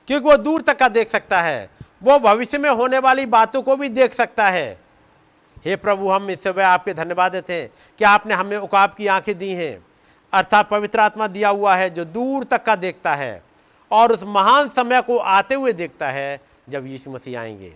क्योंकि 0.06 0.28
वो 0.28 0.36
दूर 0.36 0.62
तक 0.62 0.78
का 0.78 0.88
देख 0.88 1.10
सकता 1.10 1.40
है। 1.40 1.70
वो 2.02 2.18
भविष्य 2.18 2.58
में 2.58 2.70
होने 2.70 2.98
वाली 2.98 3.26
बातों 3.26 3.62
को 3.62 3.76
भी 3.76 3.88
देख 3.88 4.14
सकता 4.14 4.46
है। 4.46 4.80
हे 5.64 5.76
प्रभु, 5.76 6.10
हम 6.10 6.30
इस 6.30 6.42
समय 6.42 6.62
आपके 6.62 6.94
धन्यवाद 6.94 7.32
देते 7.32 7.62
हैं 7.62 7.70
कि 7.98 8.04
आपने 8.04 8.34
हमें 8.34 8.56
उकाब 8.56 8.94
की 8.94 9.06
आँखें 9.06 9.38
दी 9.38 9.52
हैं। 9.52 9.86
अर्थात 10.32 10.68
पवित्र 10.68 11.00
आत्मा 11.00 11.26
दिया 11.26 11.48
हुआ 11.48 11.76
है 11.76 11.90
जो 11.90 12.04
दूर 12.04 12.44
तक 12.44 12.64
का 12.64 12.76
देखता 12.76 13.14
है। 13.14 13.49
और 13.90 14.12
उस 14.12 14.22
महान 14.22 14.68
समय 14.68 15.02
को 15.02 15.18
आते 15.18 15.54
हुए 15.54 15.72
देखता 15.72 16.10
है 16.10 16.40
जब 16.68 16.86
यीशु 16.86 17.10
मसीह 17.10 17.40
आएँगे। 17.40 17.74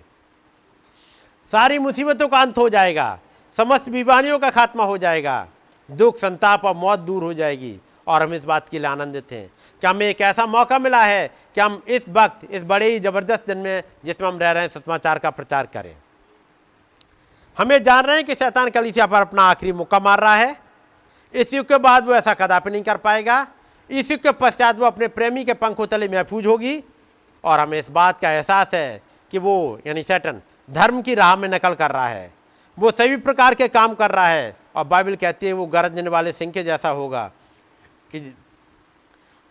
सारी 1.53 1.79
मुसीबतों 1.79 2.29
का 2.29 2.39
अंत 2.39 2.59
हो 2.59 2.69
जाएगा, 2.69 3.19
समस्त 3.57 3.89
बीमारियों 3.89 4.39
का 4.39 4.51
खात्मा 4.51 4.85
हो 4.85 4.99
जाएगा, 4.99 5.49
दुख, 5.91 6.17
संताप 6.17 6.65
और 6.65 6.75
मौत 6.75 6.99
दूर 6.99 7.23
हो 7.23 7.35
जाएगी 7.35 7.79
और 8.07 8.23
हम 8.23 8.35
इस 8.35 8.45
बात 8.45 8.69
के 8.69 8.79
लिए 8.79 8.89
आनंदित 8.89 9.33
हैं। 9.33 9.51
कि 9.81 9.87
हमें 9.87 10.07
एक 10.07 10.21
ऐसा 10.21 10.47
मौका 10.47 10.79
मिला 10.79 11.05
है 11.05 11.29
कि 11.55 11.61
हम 11.61 11.83
इस 11.89 12.09
वक्त, 12.09 12.51
इस 12.51 12.63
बड़े 12.63 12.87
ही 12.87 13.01
ज़बरदस्त 13.01 13.47
दिन 13.47 13.59
में, 13.59 13.83
जिसमें 14.05 14.29
हम 14.29 14.39
रह 14.39 14.51
रहे 14.51 14.63
हैं 14.63 14.71
सुषमाचार 14.71 15.19
का 15.19 15.31
प्रचार 15.31 15.67
करें। 15.67 15.97
हमें 17.59 17.83
जान 17.83 18.05
रहे 18.05 18.17
हैं 18.17 18.25
कि 18.25 18.35
शैतान 18.35 18.71
कलीसिया 18.71 19.07
पर 19.07 19.21
अपना 19.21 19.43
आखिरी 19.43 19.73
मौका 19.73 19.99
मार 19.99 20.21
रहा 20.21 20.37
है। 20.37 20.61
इस 21.35 21.55
युग 21.55 21.67
के 21.67 21.79
बाद 21.79 22.07
वो 22.07 22.15
ऐसा 22.15 22.35
कदापि 22.35 22.71
नहीं 22.71 22.83
कर 22.83 22.97
पाएगा। 22.97 23.47
इस 23.91 24.09
के 24.09 24.33
पश्चात 24.33 24.77
वो 24.77 24.87
अपने 24.87 25.09
प्रेमी 25.09 25.45
के 25.45 25.55
पंखों 25.55 25.87
तले 25.87 26.09
महफूज 26.09 26.47
होगी 26.47 26.85
और 27.45 27.61
हमें 27.61 27.79
इस 27.79 27.91
बात 27.91 28.21
का 28.21 28.31
एहसास 28.31 28.75
है 28.75 29.03
कि 29.31 29.39
वो, 29.39 29.81
यानी 29.87 30.03
सैटन, 30.03 30.41
धर्म 30.71 31.03
की 31.03 31.15
राह 31.15 31.37
में 31.37 31.49
नकल 31.49 31.75
कर 31.75 31.91
रहा 31.91 32.09
है। 32.09 32.35
वो 32.79 32.91
सभी 32.91 33.17
प्रकार 33.17 33.55
के 33.55 33.69
काम 33.69 33.95
कर 33.95 34.11
रहा 34.11 34.27
है 34.27 34.57
और 34.77 34.85
बाइबल 34.85 35.17
कहती 35.17 35.47
है 35.47 35.53
वो 35.53 35.67
गरजने 35.67 36.09
वाले 36.09 36.33
सिंह 36.33 36.53
के 36.53 36.65
जैसा 36.65 36.89
होगा 36.89 37.33
कि 38.13 38.37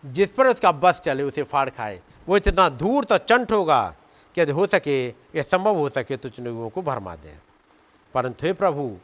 जिस 0.06 0.30
पर 0.30 0.46
उसका 0.46 0.72
बस 0.72 1.00
चले, 1.04 1.22
उसे 1.22 1.42
फाड़ 1.42 1.70
खाए। 1.70 2.00
वो 2.28 2.36
इतना 2.36 2.68
दूर 2.68 3.04
तो 3.04 3.18
चंट 3.18 3.52
होगा 3.52 3.94
कि 4.34 4.40
यदि 4.40 4.52
हो 4.52 4.66
सके, 4.66 5.08
या 5.08 5.42
संभव 5.42 5.76
हो 5.76 5.88
सके 5.88 6.16
तो 6.16 6.28
चुनुओं 6.28 6.68
को 6.68 6.82
भरमा 6.82 7.14
दें। 7.14 7.38
परंतु 8.14 8.46
हे 8.46 8.52
प्रभु, 8.52 8.96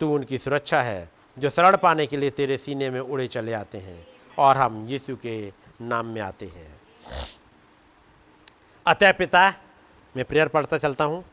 तू 0.00 0.14
उनकी 0.14 0.38
सुरक्षा 0.38 0.82
है, 0.82 1.10
जो 1.38 1.50
शरण 1.50 1.76
पाने 1.76 2.06
के 2.06 2.16
लिए 2.16 2.30
तेरे 2.30 2.56
सीने 2.56 2.90
में 2.90 3.00
उड़े 3.00 3.26
चले 3.26 3.52
आते 3.52 3.78
हैं। 3.78 4.11
और 4.38 4.56
हम 4.56 4.84
यीशु 4.88 5.16
के 5.16 5.52
नाम 5.82 6.06
में 6.06 6.20
आते 6.20 6.46
हैं। 6.46 6.70
अतः 8.86 9.12
पिता, 9.12 9.48
मैं 10.14 10.24
प्रेयर 10.24 10.48
पढ़ता 10.48 10.78
चलता 10.78 11.04
हूँ। 11.04 11.24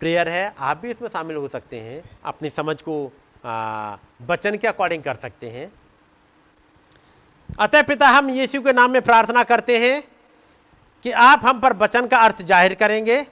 प्रेयर 0.00 0.28
है, 0.28 0.54
आप 0.58 0.76
भी 0.76 0.90
इसमें 0.90 1.08
शामिल 1.08 1.36
हो 1.36 1.48
सकते 1.48 1.80
हैं। 1.80 2.02
अपनी 2.24 2.50
समझ 2.50 2.80
को 2.82 3.04
वचन 4.28 4.56
के 4.56 4.66
अकॉर्डिंग 4.68 5.02
कर 5.02 5.16
सकते 5.16 5.50
हैं। 5.50 5.70
अतः 7.58 7.82
पिता, 7.82 8.08
हम 8.08 8.30
यीशु 8.30 8.60
के 8.62 8.72
नाम 8.72 8.90
में 8.90 9.00
प्रार्थना 9.02 9.42
करते 9.44 9.78
हैं 9.78 10.02
कि 11.04 11.10
आप 11.12 11.40
हम 11.44 11.60
पर 11.60 11.76
वचन 11.76 12.06
का 12.06 12.18
अर्थ 12.18 12.42
ज़ाहिर 12.42 12.74
करेंगे। 12.74 13.24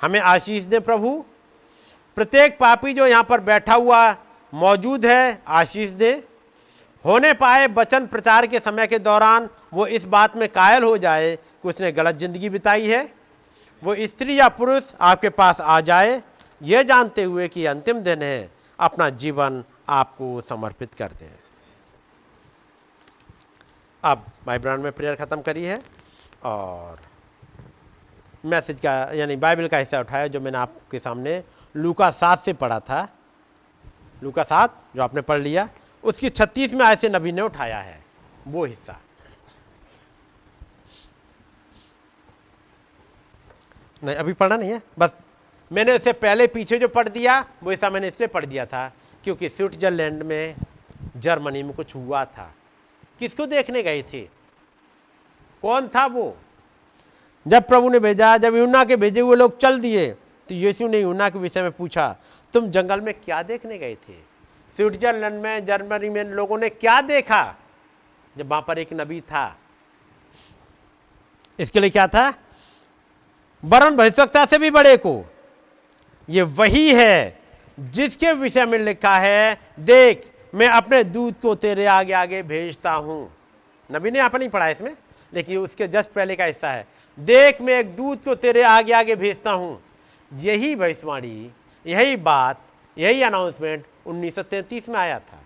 हमें 0.00 0.20
आशीष 0.20 0.62
दें 0.64 0.80
प्रभु। 0.80 1.24
प्रत्येक 2.16 2.58
पापी 2.58 2.92
जो 2.94 3.06
यहाँ 3.06 3.24
पर 3.24 3.40
बैठा 3.42 3.74
हुआ 3.74 4.16
मौजूद 4.52 5.06
है, 5.06 5.42
आशीष 5.48 5.90
दें। 5.92 6.22
होने 7.06 7.32
पाए 7.34 7.66
वचन 7.68 8.06
प्रचार 8.06 8.46
के 8.46 8.58
समय 8.60 8.86
के 8.86 8.98
दौरान 9.00 9.48
वो 9.72 9.86
इस 9.88 10.04
बात 10.06 10.36
में 10.36 10.48
कायल 10.48 10.82
हो 10.82 10.96
जाए 10.98 11.34
कि 11.36 11.68
उसने 11.68 11.92
गलत 11.92 12.16
ज़िंदगी 12.16 12.48
बिताई 12.50 12.88
है, 12.88 13.02
वो 13.82 13.94
स्त्री 14.06 14.38
या 14.38 14.48
पुरुष 14.50 14.84
आपके 15.00 15.28
पास 15.30 15.60
आ 15.60 15.80
जाए, 15.82 16.22
ये 16.60 16.84
जानते 16.84 17.22
हुए 17.24 17.48
कि 17.48 17.64
अंतिम 17.66 18.00
दिन 18.00 18.22
है, 18.22 18.50
अपना 18.78 19.08
जीवन 19.12 19.62
आपको 19.90 20.40
समर्पित 20.40 20.94
करते 20.94 21.24
हैं 21.24 21.38
अब 24.02 24.24
भाई 24.46 24.58
ब्रांड 24.58 24.82
में 24.82 24.92
प्रेयर 24.92 25.14
ख़त्म 25.16 25.40
करी 25.42 25.64
है 25.64 25.80
और 26.44 26.98
मैसेज 28.44 28.80
का, 28.80 28.92
यानी 29.14 29.36
बाइबल 29.36 29.68
का 29.68 29.78
हिस्सा 29.78 30.00
उठाया 30.00 30.26
जो 30.26 30.40
मैंने 30.40 30.58
आपके 30.58 30.98
सामने 30.98 31.42
लूका 31.74 32.10
सात 32.12 32.44
से 32.44 32.52
पढ़ा 32.54 32.78
था। 32.80 33.08
लूका 34.22 34.42
सात, 34.44 34.80
जो 34.96 35.02
आपने 35.02 35.20
पढ़ 35.22 35.40
लिया 35.40 35.68
उसकी 36.06 36.30
छत्तीस 36.30 36.74
में 36.74 36.84
ऐसे 36.86 37.08
नबी 37.08 37.32
ने 37.32 37.42
उठाया 37.42 37.78
है, 37.78 37.98
वो 38.46 38.64
हिस्सा। 38.64 39.00
नहीं, 44.02 44.16
अभी 44.16 44.32
पढ़ा 44.32 44.56
नहीं 44.56 44.70
है? 44.70 44.80
बस, 44.98 45.10
मैंने 45.70 45.96
उससे 45.96 46.12
पहले 46.14 46.46
पीछे 46.46 46.78
जो 46.78 46.88
पढ़ 46.88 47.08
दिया, 47.08 47.40
वो 47.62 47.72
ऐसा 47.72 47.90
मैंने 47.90 48.08
इसलिए 48.08 48.28
पढ़ 48.28 48.44
दिया 48.44 48.66
था 48.66 48.88
क्योंकि 49.24 49.48
स्विट्जरलैंड 49.48 50.22
में 50.22 50.54
जर्मनी 51.16 51.62
में 51.62 51.74
कुछ 51.76 51.94
हुआ 51.94 52.24
था। 52.24 52.52
किसको 53.20 53.46
देखने 53.46 53.82
गए 53.82 54.02
थे? 54.02 54.20
कौन 55.62 55.88
था 55.88 56.04
वो? 56.06 56.36
जब 57.46 57.66
प्रभु 57.68 57.88
ने 57.88 57.98
भेजा, 57.98 58.36
जब 58.36 58.56
यूना 58.56 58.84
के 58.84 58.96
भेजे 58.96 59.20
हुए 59.20 59.36
लोग 59.36 59.58
चल 59.58 59.80
दिए 59.80 60.10
तो 60.48 60.54
यीशु 60.54 60.88
ने 60.88 61.00
यूना 61.00 61.28
के 61.30 61.38
विषय 61.38 61.62
में 61.62 61.70
पूछा, 61.72 62.16
तुम 62.54 62.70
जंगल 62.70 63.00
में 63.00 63.12
क्या 63.14 63.42
देखने 63.42 63.78
गए 63.78 63.94
थे? 63.96 64.35
स्विट्जरलैंड 64.76 65.40
में, 65.42 65.66
जर्मनी 65.66 66.08
में 66.08 66.24
लोगों 66.24 66.58
ने 66.58 66.68
क्या 66.68 67.00
देखा? 67.00 67.56
जब 68.36 68.48
वहाँ 68.48 68.64
पर 68.68 68.78
एक 68.78 68.88
नबी 68.92 69.20
था। 69.20 69.56
इसके 71.58 71.80
लिए 71.80 71.90
क्या 71.90 72.06
था? 72.08 72.32
वरण 73.64 73.96
भविष्यता 73.96 74.44
से 74.46 74.58
भी 74.58 74.70
बड़े 74.70 74.96
को। 74.96 75.24
ये 76.28 76.42
वही 76.42 76.92
है 76.94 77.40
जिसके 77.80 78.32
विषय 78.32 78.66
में 78.66 78.78
लिखा 78.78 79.16
है, 79.18 79.60
देख, 79.80 80.30
मैं 80.54 80.68
अपने 80.68 81.02
दूध 81.04 81.40
को 81.40 81.54
तेरे 81.54 81.86
आगे 81.86 82.12
आगे 82.12 82.42
भेजता 82.42 82.92
हूँ। 82.92 83.32
नबी 83.90 84.10
ने 84.10 84.18
अपनी 84.18 84.48
पढ़ा 84.48 84.68
इसमें, 84.68 84.96
लेकिन 85.32 85.58
उसके 85.58 85.88
जस्ट 85.88 86.12
पहले 86.12 86.36
का 86.36 86.44
हिस्सा 86.44 86.70
है। 86.70 86.86
देख, 87.18 87.60
मैं 87.60 87.78
एक 87.80 87.94
दूध 87.96 88.24
को 88.24 88.34
तेरे 88.34 88.62
आगे 88.62 88.92
आगे 88.92 89.16
भेजता 89.16 89.50
हूँ। 89.50 89.80
यही 90.32 90.74
भविष्यवाणी, 90.76 91.50
यही 91.86 92.16
बात 92.16 92.60
यही 92.96 93.22
अनाउंसमेंट 93.22 93.84
1933 94.06 94.88
में 94.88 94.98
आया 94.98 95.18
था। 95.18 95.38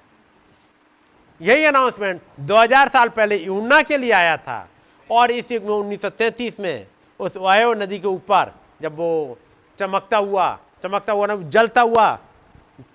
यही 1.40 1.64
अनाउंसमेंट 1.64 2.20
2000 2.40 2.88
साल 2.88 3.08
पहले 3.08 3.36
यूना 3.36 3.80
के 3.82 3.96
लिए 3.98 4.12
आया 4.12 4.36
था 4.38 4.66
और 5.10 5.30
इस 5.30 5.50
युग 5.52 5.62
में 5.62 5.70
उन्नीस 5.70 6.02
सौ 6.02 6.10
तैंतीस 6.10 6.60
में 6.60 6.86
उस 7.20 7.36
वायु 7.36 7.72
नदी 7.74 7.98
के 7.98 8.08
ऊपर 8.08 8.52
जब 8.82 8.96
वो 8.96 9.38
चमकता 9.78 10.16
हुआ 10.18 10.58
चमकता 10.82 11.12
हुआ 11.12 11.26
ना, 11.26 11.36
जलता 11.36 11.80
हुआ 11.80 12.14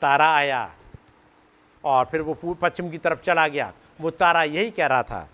तारा 0.02 0.34
आया 0.36 0.70
और 1.84 2.06
फिर 2.06 2.22
वो 2.22 2.54
पश्चिम 2.54 2.90
की 2.90 2.98
तरफ़ 2.98 3.20
चला 3.22 3.48
गया। 3.48 3.72
वो 4.02 4.10
तारा 4.12 4.44
यही 4.44 4.70
कह 4.72 4.88
रहा 4.88 5.04
था, 5.04 5.28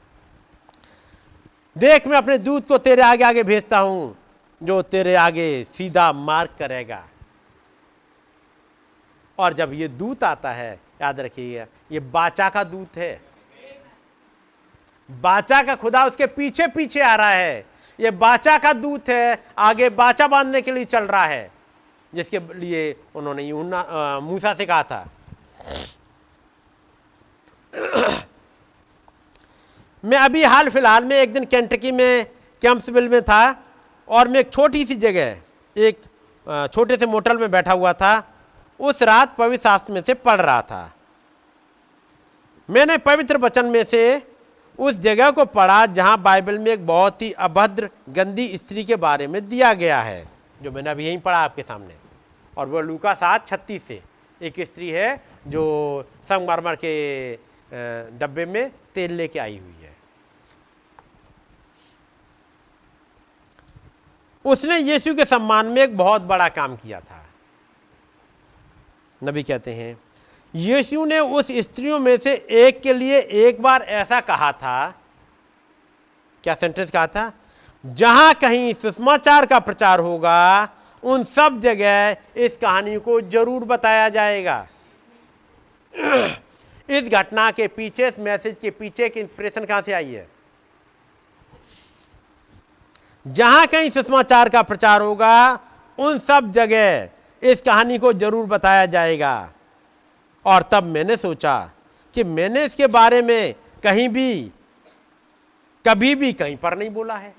देख, 1.76 2.08
मैं 2.08 2.18
अपने 2.18 2.38
दूध 2.38 2.66
को 2.68 2.78
तेरे 2.78 3.02
आगे 3.02 3.24
आगे 3.24 3.44
भेजता 3.44 3.80
हूँ, 3.80 4.16
जो 4.62 4.82
तेरे 4.84 5.16
आगे 5.16 5.48
सीधा 5.74 6.12
मार्ग 6.14 6.50
करेगा। 6.60 7.04
और 9.42 9.54
जब 9.54 9.74
ये 9.74 9.88
दूत 9.90 10.24
आता 10.24 10.52
है, 10.52 10.80
याद 11.02 11.20
रखिएगा, 11.20 11.66
ये 11.92 12.00
बाचा 12.00 12.50
का 12.50 12.64
दूत 12.66 12.98
है। 12.98 13.22
बाचा 15.10 15.62
का 15.62 15.76
खुदा 15.76 16.04
उसके 16.06 16.26
पीछे 16.28 16.68
पीछे 16.68 17.02
आ 17.02 17.16
रहा 17.16 17.30
है। 17.30 17.66
ये 18.00 18.12
बाचा 18.12 18.58
का 18.58 18.74
दूत 18.74 19.10
है, 19.10 19.44
आगे 19.60 19.90
बाचा 19.92 20.28
बांधने 20.28 20.62
के 20.62 20.72
लिए 20.72 20.86
चल 20.86 21.04
रहा 21.06 21.26
है, 21.26 21.52
जिसके 22.14 22.40
लिए 22.56 22.96
उन्होंने 23.16 23.44
यूना 23.44 24.20
मूसा 24.24 24.54
से 24.54 24.66
कहा 24.66 24.84
था। 24.84 25.06
मैं 30.04 30.18
अभी 30.18 30.44
हाल 30.44 30.70
फ़िलहाल 30.70 31.06
में 31.06 31.16
एक 31.18 31.34
दिन 31.34 31.46
कैंटकी 31.46 31.92
में 31.92 32.26
कैंप्सविल 32.62 33.10
में 33.10 33.22
था, 33.22 33.56
और 34.08 34.28
मैं 34.28 34.40
एक 34.40 34.54
छोटी 34.54 34.86
सी 34.86 34.96
जगह, 34.98 35.38
एक 35.76 36.02
छोटे 36.74 36.98
से 36.98 37.06
मोटल 37.06 37.38
में 37.38 37.52
बैठा 37.52 37.74
हुआ 37.74 37.94
था 37.94 38.14
उस 38.82 39.02
रात 39.04 39.36
पवित्र 39.38 39.64
शास्त्र 39.64 39.94
में 39.94 40.02
से 40.02 40.14
पढ़ 40.14 40.42
रहा 40.42 40.62
था। 40.62 40.92
मैंने 42.70 42.98
पवित्र 42.98 43.38
वचन 43.38 43.66
में 43.66 43.84
से 43.84 44.02
उस 44.80 45.00
जगह 45.00 45.32
को 45.32 45.46
पढ़ा 45.46 45.86
जहाँ 45.88 46.22
बाइबल 46.22 46.58
में 46.60 46.72
एक 46.72 46.86
बहुत 46.88 47.22
ही 47.22 47.32
अभद्र, 47.32 47.90
गंदी 48.10 48.48
स्त्री 48.58 48.84
के 48.84 48.96
बारे 48.96 49.28
में 49.28 49.46
दिया 49.46 49.74
गया 49.74 50.02
है, 50.02 50.28
जो 50.62 50.72
मैंने 50.72 50.90
अभी 50.90 51.06
यहीं 51.06 51.20
पढ़ा 51.20 51.38
आपके 51.38 51.62
सामने। 51.62 51.96
और 52.58 52.68
वह 52.68 52.82
लूका 52.82 53.14
सात 53.14 53.48
छत्तीस 53.48 53.84
से 53.84 54.02
एक 54.42 54.60
स्त्री 54.62 54.90
है, 54.90 55.24
जो 55.48 56.04
संगमरमर 56.24 56.76
के 56.76 57.34
डब्बे 58.18 58.46
में 58.46 58.72
तेल 58.96 59.14
लेके 59.14 59.40
आई 59.40 59.58
हुई 59.58 59.84
है। 59.84 59.96
उसने 64.46 64.78
यीशु 64.78 65.14
के 65.16 65.26
सम्मान 65.26 65.66
में 65.66 65.82
एक 65.82 65.98
बहुत 65.98 66.22
बड़ा 66.24 66.48
काम 66.50 66.76
किया 66.76 67.00
था। 67.00 67.21
नबी 69.22 69.44
कहते 69.44 69.74
हैं, 69.74 69.98
यीशु 70.54 71.06
ने 71.06 71.20
उस 71.20 71.48
स्त्रियों 71.52 72.00
में 72.00 72.18
से 72.18 72.34
एक 72.52 72.82
के 72.82 72.94
लिए 72.94 73.20
एक 73.20 73.62
बार 73.62 73.82
ऐसा 73.82 74.20
कहा 74.22 74.52
था, 74.52 74.94
क्या 76.44 76.54
सेंटेंस 76.54 76.92
कहा 76.92 77.08
था? 77.08 77.32
जहाँ 77.86 78.34
कहीं 78.34 78.74
सुषमाचार 78.74 79.46
का 79.46 79.60
प्रचार 79.60 80.00
होगा, 80.00 80.70
उन 81.04 81.24
सब 81.24 81.60
जगह 81.60 82.16
इस 82.38 82.58
कहानी 82.58 82.98
को 82.98 83.20
ज़रूर 83.22 83.64
बताया 83.66 84.10
जाएगा। 84.10 84.68
इस 86.90 87.10
घटना 87.10 87.50
के 87.52 87.68
पीछे, 87.68 88.08
इस 88.08 88.20
मैसेज 88.20 88.56
के 88.62 88.70
पीछे 88.70 89.06
एक 89.06 89.18
इंस्पिरेशन 89.18 89.66
कहाँ 89.66 89.82
से 89.82 89.94
आई 89.94 90.12
है? 90.12 90.28
जहाँ 93.26 93.66
कहीं 93.68 93.90
सुषमाचार 93.90 94.50
का 94.50 94.62
प्रचार 94.62 95.02
होगा, 95.02 95.60
उन 95.98 96.18
सब 96.20 96.52
जगह 96.52 97.10
इस 97.44 97.62
कहानी 97.62 97.98
को 97.98 98.14
ज़रूर 98.14 98.46
बताया 98.46 98.86
जाएगा। 98.88 99.52
और 100.46 100.62
तब 100.72 100.84
मैंने 100.86 101.18
सोचा 101.18 101.58
कि 102.16 102.24
मैंने 102.24 102.64
इसके 102.66 102.88
बारे 102.88 103.22
में 103.22 103.54
कहीं 103.84 104.08
भी, 104.10 104.52
कभी 105.86 106.14
भी 106.16 106.32
कहीं 106.34 106.58
पर 106.58 106.78
नहीं 106.78 106.90
बोला 106.90 107.16
है। 107.16 107.34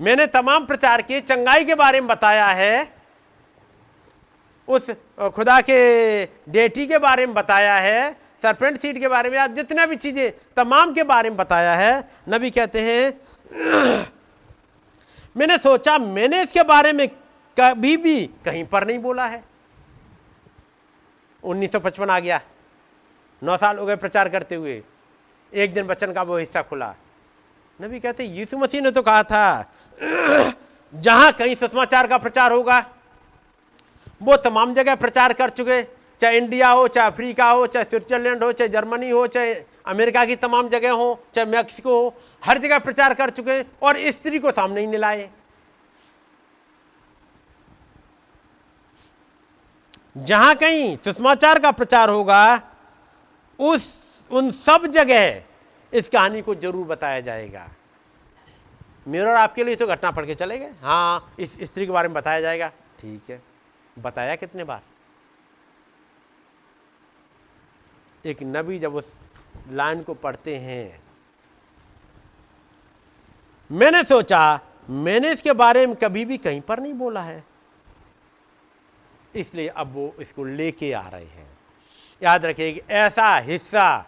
मैंने 0.00 0.26
तमाम 0.28 0.66
प्रचार 0.66 1.02
के 1.02 1.20
चंगाई 1.20 1.64
के 1.64 1.74
बारे 1.74 2.00
में 2.00 2.08
बताया 2.08 2.46
है। 2.46 2.92
उस 4.68 4.90
खुदा 5.34 5.60
के 5.60 6.24
डेटी 6.50 6.86
के 6.86 6.98
बारे 6.98 7.26
में 7.26 7.34
बताया 7.34 7.74
है। 7.76 8.12
सरपेंट 8.42 8.78
सीट 8.78 8.98
के 9.00 9.08
बारे 9.08 9.30
में 9.30 9.38
आज 9.38 9.54
जितना 9.54 9.86
भी 9.86 9.96
चीज़ें 9.96 10.30
तमाम 10.56 10.92
के 10.94 11.02
बारे 11.04 11.30
में 11.30 11.36
बताया 11.36 11.74
है। 11.74 12.08
नबी 12.28 12.50
कहते 12.50 12.80
हैं 12.82 14.06
मैंने 15.38 15.58
सोचा, 15.58 15.98
मैंने 15.98 16.42
इसके 16.42 16.62
बारे 16.62 16.92
में 16.92 17.08
कभी 17.56 17.96
भी 17.96 18.26
कहीं 18.44 18.64
पर 18.64 18.86
नहीं 18.86 18.98
बोला 18.98 19.26
है। 19.26 19.42
1955 21.42 22.10
आ 22.10 22.18
गया। 22.18 22.40
नौ 23.42 23.56
साल 23.56 23.78
हो 23.78 23.86
गए 23.86 23.96
प्रचार 23.96 24.28
करते 24.28 24.54
हुए। 24.54 24.82
एक 25.52 25.74
दिन 25.74 25.86
बच्चन 25.86 26.12
का 26.12 26.22
वो 26.22 26.36
हिस्सा 26.36 26.62
खुला। 26.62 26.94
नबी 27.80 28.00
कहते, 28.00 28.24
यीशु 28.24 28.58
मसीह 28.58 28.80
ने 28.80 28.90
तो 28.90 29.02
कहा 29.02 29.22
था, 29.22 29.72
जहाँ 30.94 31.32
कहीं 31.32 31.54
सुषमाचार 31.54 32.06
का 32.06 32.18
प्रचार 32.18 32.52
होगा, 32.52 32.78
वो 34.22 34.36
तमाम 34.36 34.74
जगह 34.74 34.94
प्रचार 34.94 35.32
कर 35.32 35.50
चुके, 35.50 35.82
चाहे 36.20 36.38
इंडिया 36.38 36.70
हो, 36.70 36.88
चाहे 36.88 37.10
अफ्रीका 37.10 37.50
हो, 37.50 37.66
चाहे 37.66 37.84
स्विट्जरलैंड 37.84 38.44
हो, 38.44 38.52
चाहे 38.52 38.68
जर्मनी 38.68 39.10
हो, 39.10 39.26
चाहे 39.26 39.54
अमेरिका 39.88 40.24
की 40.24 40.36
तमाम 40.36 40.68
जगह 40.68 40.92
हो, 40.92 41.24
चाहे 41.34 41.46
मैक्सिको 41.46 42.00
हो, 42.00 42.14
हर 42.42 42.58
जगह 42.58 42.78
प्रचार 42.78 43.14
कर 43.14 43.30
चुके 43.30 43.52
हैं 43.52 43.64
और 43.82 43.98
स्त्री 44.10 44.38
को 44.38 44.50
सामने 44.52 44.80
ही 44.80 44.86
मिलाए 44.86 45.30
जहाँ 50.16 50.54
कहीं 50.54 50.96
सुषमाचार 50.96 51.58
का 51.58 51.70
प्रचार 51.70 52.10
होगा, 52.10 52.60
उस, 53.58 54.26
उन 54.30 54.50
सब 54.52 54.86
जगह 54.86 55.42
इस 55.92 56.08
कहानी 56.08 56.42
को 56.42 56.54
ज़रूर 56.54 56.86
बताया 56.86 57.20
जाएगा। 57.20 57.68
मेरा 59.06 59.30
और 59.30 59.36
आपके 59.36 59.64
लिए 59.64 59.76
तो 59.76 59.86
घटना 59.86 60.10
पढ़ 60.10 60.26
के 60.26 60.34
चले 60.34 60.58
गए। 60.58 60.72
हाँ 60.82 61.34
इस 61.38 61.56
स्त्री 61.62 61.86
के 61.86 61.92
बारे 61.92 62.08
में 62.08 62.14
बताया 62.14 62.40
जाएगा। 62.40 62.68
ठीक 63.00 63.30
है। 63.30 63.40
बताया 63.96 64.34
कितने 64.36 64.64
बार? 64.64 64.82
एक 68.24 68.42
नबी 68.42 68.78
जब 68.78 68.94
उस 68.94 69.12
लाइन 69.70 70.02
को 70.02 70.14
पढ़ते 70.14 70.56
हैं। 70.56 71.00
मैंने 73.70 74.02
सोचा, 74.04 74.60
मैंने 74.90 75.32
इसके 75.32 75.52
बारे 75.52 75.86
में 75.86 75.96
कभी 75.96 76.24
भी 76.24 76.38
कहीं 76.38 76.60
पर 76.60 76.80
नहीं 76.80 76.94
बोला 76.94 77.22
है। 77.22 77.44
इसलिए 79.34 79.68
अब 79.68 79.92
वो 79.92 80.14
इसको 80.20 80.44
लेके 80.44 80.92
आ 80.92 81.08
रहे 81.08 81.24
हैं। 81.24 81.58
याद 82.22 82.44
रखिए 82.44 82.68
एक 82.68 82.90
ऐसा 82.90 83.36
हिस्सा, 83.36 84.06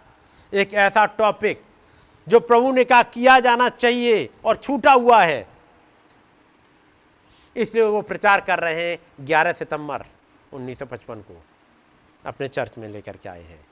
एक 0.54 0.74
ऐसा 0.74 1.06
टॉपिक 1.06 1.62
जो 2.28 2.40
प्रभु 2.40 2.72
ने 2.72 2.84
कहा 2.84 3.02
किया 3.02 3.40
जाना 3.40 3.68
चाहिए 3.68 4.28
और 4.44 4.56
छूटा 4.56 4.92
हुआ 4.92 5.22
है। 5.22 5.46
इसलिए 7.56 7.84
वो 7.84 8.02
प्रचार 8.02 8.40
कर 8.40 8.58
रहे 8.58 8.90
हैं 8.90 9.24
11 9.24 9.52
सितंबर 9.52 10.04
1955 10.52 11.22
को, 11.22 11.42
अपने 12.26 12.48
चर्च 12.48 12.72
में 12.78 12.88
लेकर 12.88 13.16
के 13.16 13.28
आए 13.28 13.42
हैं। 13.42 13.66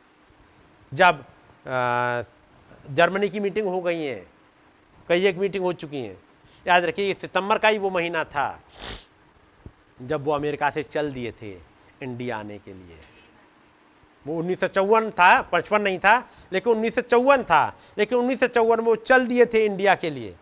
जब 0.94 1.24
जर्मनी 1.69 3.28
की 3.28 3.40
मीटिंग 3.40 3.66
हो 3.66 3.81
गई 3.81 4.03
है। 4.03 4.27
कई 5.09 5.27
एक 5.27 5.36
मीटिंग 5.36 5.65
हो 5.65 5.73
चुकी 5.73 6.01
हैं। 6.01 6.16
याद 6.66 6.85
रखिए 6.85 7.15
सितंबर 7.15 7.59
का 7.59 7.69
ही 7.69 7.78
वो 7.78 7.90
महीना 7.90 8.24
था, 8.24 8.61
जब 10.03 10.24
वो 10.24 10.32
अमेरिका 10.32 10.70
से 10.70 10.82
चल 10.82 11.12
दिए 11.12 11.32
थे 11.32 11.51
इंडिया 12.03 12.39
आने 12.39 12.59
के 12.59 12.73
लिए। 12.73 12.99
वो 14.27 14.39
उन्नीस 14.39 14.61
सौ 14.61 14.66
चौवन 14.66 15.11
था, 15.11 15.40
पचपन 15.43 15.82
नहीं 15.82 15.99
था, 15.99 16.19
लेकिन 16.53 16.73
उन्नीस 16.73 16.95
सौ 16.95 17.01
चौवन 17.01 17.43
था। 17.43 17.77
लेकिन 17.99 18.19
उन्नीस 18.19 18.40
सौ 18.40 18.47
चौवन 18.47 18.78
में 18.78 18.86
वो 18.86 18.97
चल 18.97 19.27
दिए 19.27 19.47
थे 19.47 19.65
इंडिया 19.65 19.95
के 19.95 20.11
लिए। 20.11 20.35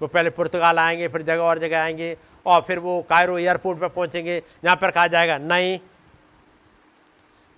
वो 0.00 0.08
पहले 0.08 0.30
पुर्तगाल 0.30 0.78
आएँगे, 0.78 1.08
फिर 1.08 1.22
जगह 1.22 1.42
और 1.42 1.58
जगह 1.58 1.82
आएँगे, 1.82 2.16
और 2.46 2.60
फिर 2.60 2.78
वो 2.78 3.00
कायरो 3.02 3.38
एयरपोर्ट 3.38 3.78
पर 3.78 3.88
पहुँचेंगे, 3.88 4.42
जहाँ 4.64 4.76
पर 4.76 4.90
कहा 4.90 5.06
जाएगा, 5.06 5.38
नहीं 5.38 5.78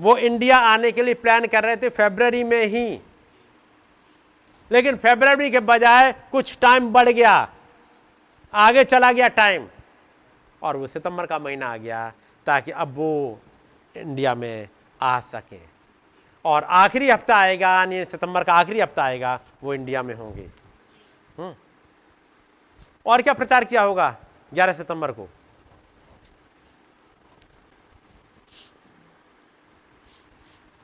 वो 0.03 0.17
इंडिया 0.17 0.59
आने 0.59 0.93
के 0.93 1.03
लिए 1.03 1.15
प्लान 1.15 1.47
कर 1.47 1.65
रहे 1.65 1.77
थे 1.77 1.89
फेबररी 1.89 2.45
में 2.45 2.67
ही। 2.67 3.01
लेकिन 4.73 4.97
फेबररी 4.97 5.51
के 5.51 5.61
बजाय 5.61 6.13
कुछ 6.13 6.59
टाइम 6.61 6.93
बढ़ 6.93 7.09
गया। 7.09 7.49
आगे 8.55 8.85
चला 8.85 9.13
गया 9.13 9.29
टाइम 9.29 9.69
और 10.63 10.77
वो 10.77 10.87
सितंबर 10.87 11.27
का 11.27 11.39
महीना 11.39 11.73
आ 11.73 11.77
गया 11.77 12.13
ताकि 12.47 12.71
अब 12.71 12.95
वो 12.95 13.41
इंडिया 13.97 14.35
में 14.35 14.69
आ 15.03 15.21
सके। 15.21 15.61
और 16.45 16.65
आखिरी 16.65 17.11
हफ़्ता 17.11 17.37
आएगा, 17.37 17.75
यानी 17.75 18.05
सितंबर 18.05 18.45
का 18.45 18.55
आखिरी 18.55 18.81
हफ़्ता 18.81 19.05
आएगा, 19.05 19.41
वो 19.63 19.75
इंडिया 19.75 20.03
में 20.03 20.15
होंगे। 20.15 20.51
हम्म। 21.39 21.55
और 23.07 23.23
क्या 23.23 23.33
प्रचार 23.33 23.65
किया 23.65 23.83
होगा 23.83 24.17
11 24.55 24.73
सितंबर 24.73 25.13
को? 25.13 25.29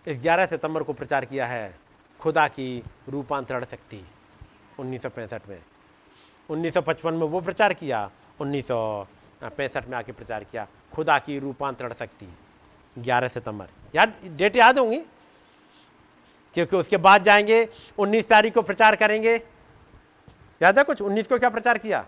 ग्यारह 0.08 0.46
सितंबर 0.46 0.82
को 0.82 0.92
प्रचार 0.92 1.24
किया 1.24 1.46
है 1.46 1.78
खुदा 2.20 2.48
की 2.48 2.82
रूपांतरण 3.08 3.64
शक्ति, 3.64 4.06
उन्नीस 4.78 5.02
सौ 5.02 5.08
पैंसठ 5.08 5.42
में। 5.48 5.62
1955 6.50 7.14
में 7.14 7.26
वो 7.26 7.40
प्रचार 7.40 7.74
किया, 7.74 8.10
उन्नीस 8.40 8.68
सौ 8.68 9.06
पैंसठ 9.42 9.88
में 9.88 9.98
आके 9.98 10.12
प्रचार 10.12 10.44
किया, 10.44 10.66
खुदा 10.92 11.18
की 11.18 11.38
रूपांतरण 11.38 11.92
शक्ति 11.92 12.28
11 12.98 13.28
सितंबर। 13.28 13.66
याद, 13.94 14.14
डेट 14.24 14.56
याद 14.56 14.78
होंगी? 14.78 14.98
क्योंकि 16.54 16.76
उसके 16.76 16.96
बाद 16.96 17.22
जाएँगे 17.22 17.68
19 17.98 18.28
तारीख 18.28 18.54
को 18.54 18.62
प्रचार 18.62 18.96
करेंगे। 18.96 19.36
याद 20.62 20.78
है 20.78 20.84
कुछ? 20.84 21.02
19 21.02 21.26
को 21.26 21.38
क्या 21.38 21.50
प्रचार 21.50 21.78
किया? 21.78 22.02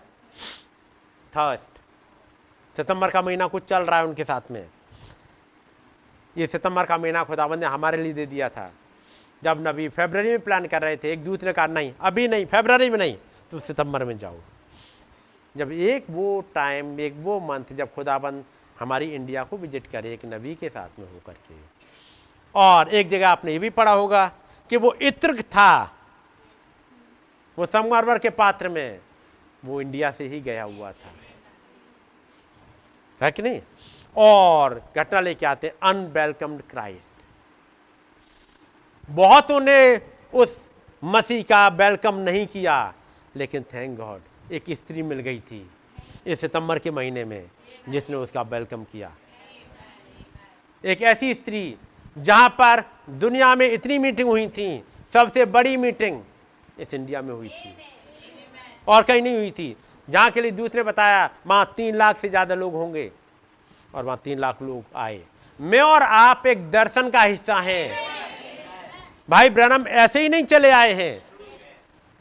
थर्स्ट। 1.35 1.77
सितंबर 2.77 3.09
का 3.09 3.21
महीना 3.21 3.47
कुछ 3.47 3.63
चल 3.63 3.83
रहा 3.83 3.99
है 3.99 4.05
उनके 4.05 4.23
साथ 4.23 4.41
में। 4.51 4.69
ये 6.37 6.47
सितंबर 6.47 6.85
का 6.85 6.97
महीना 6.97 7.23
खुदाबंद 7.23 7.59
ने 7.59 7.65
हमारे 7.65 7.97
लिए 7.97 8.13
दे 8.13 8.25
दिया 8.25 8.49
था। 8.49 8.71
जब 9.43 9.63
नबी 9.67 9.87
फेबररी 9.89 10.29
में 10.29 10.39
प्लान 10.39 10.65
कर 10.67 10.81
रहे 10.81 10.97
थे, 10.97 11.11
एक 11.13 11.23
दूसरे 11.23 11.53
कहा, 11.53 11.67
नहीं, 11.67 11.93
अभी 11.99 12.27
नहीं 12.27 12.45
फेबररी 12.45 12.89
में 12.89 12.97
नहीं 12.97 13.17
तो 13.51 13.59
सितंबर 13.59 14.03
में 14.05 14.17
जाओ। 14.17 14.37
जब 15.55 15.71
एक 15.71 16.05
वो 16.09 16.41
टाइम, 16.55 16.99
एक 16.99 17.13
वो 17.17 17.39
मंथ 17.39 17.73
जब 17.73 17.93
खुदाबंद 17.93 18.43
हमारी 18.79 19.05
इंडिया 19.05 19.43
को 19.43 19.57
विज़िट 19.57 19.87
करे, 19.87 20.13
एक 20.13 20.25
नबी 20.25 20.55
के 20.55 20.69
साथ 20.69 20.99
में 20.99 21.11
होकर 21.13 21.33
के। 21.33 21.55
और 22.55 22.89
एक 22.89 23.09
जगह 23.09 23.29
आपने 23.29 23.51
ये 23.51 23.59
भी 23.59 23.69
पढ़ा 23.69 23.91
होगा 23.91 24.27
कि 24.69 24.77
वो 24.77 24.93
इत्र 25.01 25.41
था, 25.41 25.81
वो 27.57 27.65
संगमरमर 27.65 28.19
के 28.19 28.29
पात्र 28.29 28.69
में, 28.69 28.99
वो 29.65 29.81
इंडिया 29.81 30.11
से 30.11 30.27
ही 30.27 30.39
गया 30.41 30.63
हुआ 30.63 30.91
था। 30.91 31.11
है 33.21 33.31
कि 33.31 33.41
नहीं? 33.41 33.61
और 34.15 34.81
घटना 34.97 35.19
लेके 35.19 35.45
आते 35.45 35.73
अनवेलकम्ड 35.83 36.61
क्राइस्ट 36.69 37.23
बहुतों 39.09 39.59
ने 39.59 40.01
उस 40.33 40.57
मसीह 41.03 41.41
का 41.43 41.67
वेलकम 41.69 42.15
नहीं 42.17 42.45
किया, 42.47 42.93
लेकिन 43.35 43.63
थैंक 43.73 43.97
गॉड 43.97 44.53
एक 44.53 44.63
स्त्री 44.69 45.01
मिल 45.01 45.19
गई 45.19 45.39
थी 45.41 45.69
इस 46.25 46.39
सितंबर 46.41 46.79
के 46.79 46.91
महीने 46.91 47.23
में, 47.25 47.49
जिसने 47.89 48.15
उसका 48.15 48.41
वेलकम 48.43 48.83
किया। 48.83 49.11
एक 50.83 51.01
ऐसी 51.03 51.33
स्त्री, 51.33 51.75
जहाँ 52.17 52.49
पर 52.51 52.83
दुनिया 53.11 53.53
में 53.55 53.67
इतनी 53.67 53.97
मीटिंग 53.99 54.29
हुई 54.29 54.47
थी, 54.47 54.83
सबसे 55.13 55.45
बड़ी 55.47 55.77
मीटिंग 55.77 56.21
इस 56.79 56.93
इंडिया 56.93 57.21
में 57.21 57.33
हुई 57.33 57.49
थी। 57.49 57.75
और 58.87 59.03
कहीं 59.03 59.21
नहीं 59.21 59.35
हुई 59.35 59.51
थी। 59.51 59.75
जहाँ 60.07 60.31
के 60.31 60.41
लिए 60.41 60.51
दूसरे 60.51 60.83
बताया 60.83 61.29
वहाँ 61.47 61.73
तीन 61.77 61.95
लाख 61.95 62.19
से 62.19 62.29
ज़्यादा 62.29 62.55
लोग 62.55 62.73
होंगे। 62.73 63.11
और 63.95 64.03
वहाँ 64.05 64.21
तीन 64.23 64.39
लाख 64.39 64.61
लोग 64.61 64.83
आए। 64.95 65.21
मैं 65.59 65.79
और 65.79 66.01
आप 66.01 66.47
एक 66.47 66.69
दर्शन 66.71 67.09
का 67.09 67.21
हिस्सा 67.21 67.59
हैं। 67.59 67.91
भाई 69.29 69.49
ब्रनम 69.49 69.87
ऐसे 69.87 70.21
ही 70.21 70.29
नहीं 70.29 70.43
चले 70.43 70.69
आए 70.71 70.93
हैं 70.93 71.23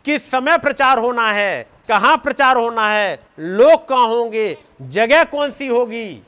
किस 0.05 0.31
समय 0.31 0.59
प्रचार 0.59 0.99
होना 0.99 1.31
है, 1.31 1.67
कहाँ 1.89 2.17
प्रचार 2.17 2.57
होना 2.57 2.89
है, 2.89 3.19
लोग 3.39 3.89
कहाँ 3.89 4.07
होंगे, 4.07 4.57
जगह 4.83 5.25
कौन 5.25 5.53
सी 5.53 5.67
होगी? 5.67 6.23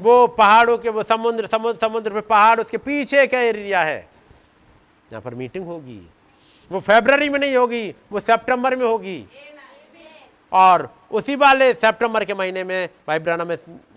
वो 0.00 0.26
पहाड़ों 0.26 0.76
के, 0.78 0.88
वो 0.88 1.02
समुद्र 1.02 1.46
समुद्र 1.46 1.78
समुद्र 1.78 2.12
पे 2.12 2.20
पहाड़, 2.20 2.60
उसके 2.60 2.78
पीछे 2.78 3.26
का 3.26 3.38
एरिया 3.38 3.82
है। 3.82 3.98
यहाँ 5.12 5.20
पर 5.20 5.34
मीटिंग 5.34 5.66
होगी। 5.66 6.00
वो 6.70 6.80
फेबररी 6.80 7.28
में 7.28 7.38
नहीं 7.38 7.56
होगी, 7.56 7.94
वो 8.12 8.20
सितंबर 8.20 8.76
में 8.76 8.86
होगी। 8.86 9.18
और 10.52 10.88
उसी 11.10 11.36
वाले 11.36 11.72
सितंबर 11.74 12.24
के 12.24 12.34
महीने 12.34 12.64
में 12.64 12.88
भाई 13.08 13.18
ब्रानम 13.18 13.54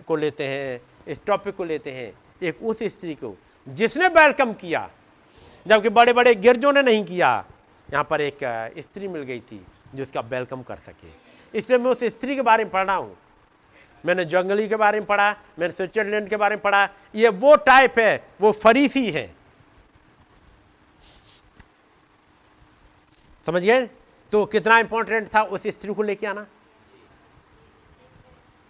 को 0.07 0.15
लेते 0.15 0.43
हैं, 0.43 0.81
इस 1.07 1.25
टॉपिक 1.25 1.55
को 1.55 1.63
लेते 1.63 1.91
हैं, 1.91 2.11
एक 2.43 2.63
उस 2.63 2.83
स्त्री 2.85 3.15
को 3.15 3.35
जिसने 3.67 4.07
वेलकम 4.09 4.53
किया, 4.53 4.89
जबकि 5.65 5.89
बड़े 5.89 6.13
बड़े 6.13 6.33
गिरजों 6.35 6.73
ने 6.73 6.81
नहीं 6.81 7.03
किया, 7.05 7.45
यहाँ 7.89 8.03
पर 8.03 8.21
एक 8.21 8.39
स्त्री 8.79 9.07
मिल 9.07 9.23
गई 9.23 9.39
थी 9.41 9.65
जो 9.95 10.03
उसका 10.03 10.21
वेलकम 10.21 10.61
कर 10.63 10.75
सके। 10.77 11.57
इसलिए 11.57 11.79
मैं 11.79 11.91
उस 11.91 12.03
स्त्री 12.05 12.35
के 12.35 12.41
बारे 12.41 12.63
में 12.63 12.71
पढ़ 12.71 12.85
रहा 12.85 12.95
हूँ। 12.95 13.17
मैंने 14.03 14.25
जंगली 14.25 14.67
के 14.67 14.75
बारे 14.75 14.99
में 14.99 15.07
पढ़ा, 15.07 15.31
मैंने 15.59 15.73
स्विट्जरलैंड 15.73 16.29
के 16.29 16.37
बारे 16.37 16.55
में 16.55 16.61
पढ़ा, 16.61 16.87
ये 17.15 17.29
वो 17.29 17.55
टाइप 17.57 17.99
है, 17.99 18.23
वो 18.41 18.51
फरीसी 18.53 19.09
है। 19.11 19.29
समझ 23.45 23.61
गए? 23.61 23.87
तो 24.31 24.45
कितना 24.45 24.77
इंपॉर्टेंट 24.79 25.27
था 25.35 25.41
उस 25.43 25.67
स्त्री 25.67 25.93
को 25.93 26.03
लेके 26.03 26.27
आना? 26.27 26.45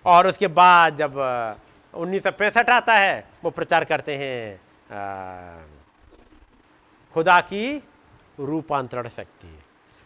और 0.06 0.28
उसके 0.28 0.48
बाद 0.48 0.98
जब 0.98 1.18
उन्नीस 1.94 2.24
सौ 2.24 2.32
पैंसठ 2.32 2.70
आता 2.70 2.94
है, 2.94 3.30
वो 3.44 3.50
प्रचार 3.50 3.86
करते 3.86 4.18
हैं 4.18 4.60
खुदा 7.14 7.40
की 7.42 7.78
रूपांतरण 8.40 9.10
शक्ति। 9.10 9.58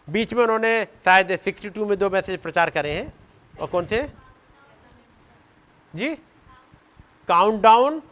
बीच 0.08 0.32
में 0.34 0.42
उन्होंने 0.44 0.84
शायद 0.84 1.30
62 1.38 1.84
में 1.86 1.96
दो 1.98 2.10
मैसेज 2.10 2.40
प्रचार 2.40 2.70
करे 2.70 2.92
हैं। 2.92 3.12
और 3.60 3.66
कौन 3.66 3.86
से? 3.86 4.02
जी? 5.94 6.14
काउंटडाउन 7.28 8.02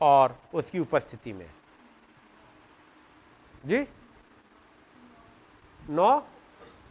और 0.00 0.38
उसकी 0.54 0.78
उपस्थिति 0.78 1.32
में। 1.32 1.50
जी? 3.66 3.86
नौ 5.88 6.10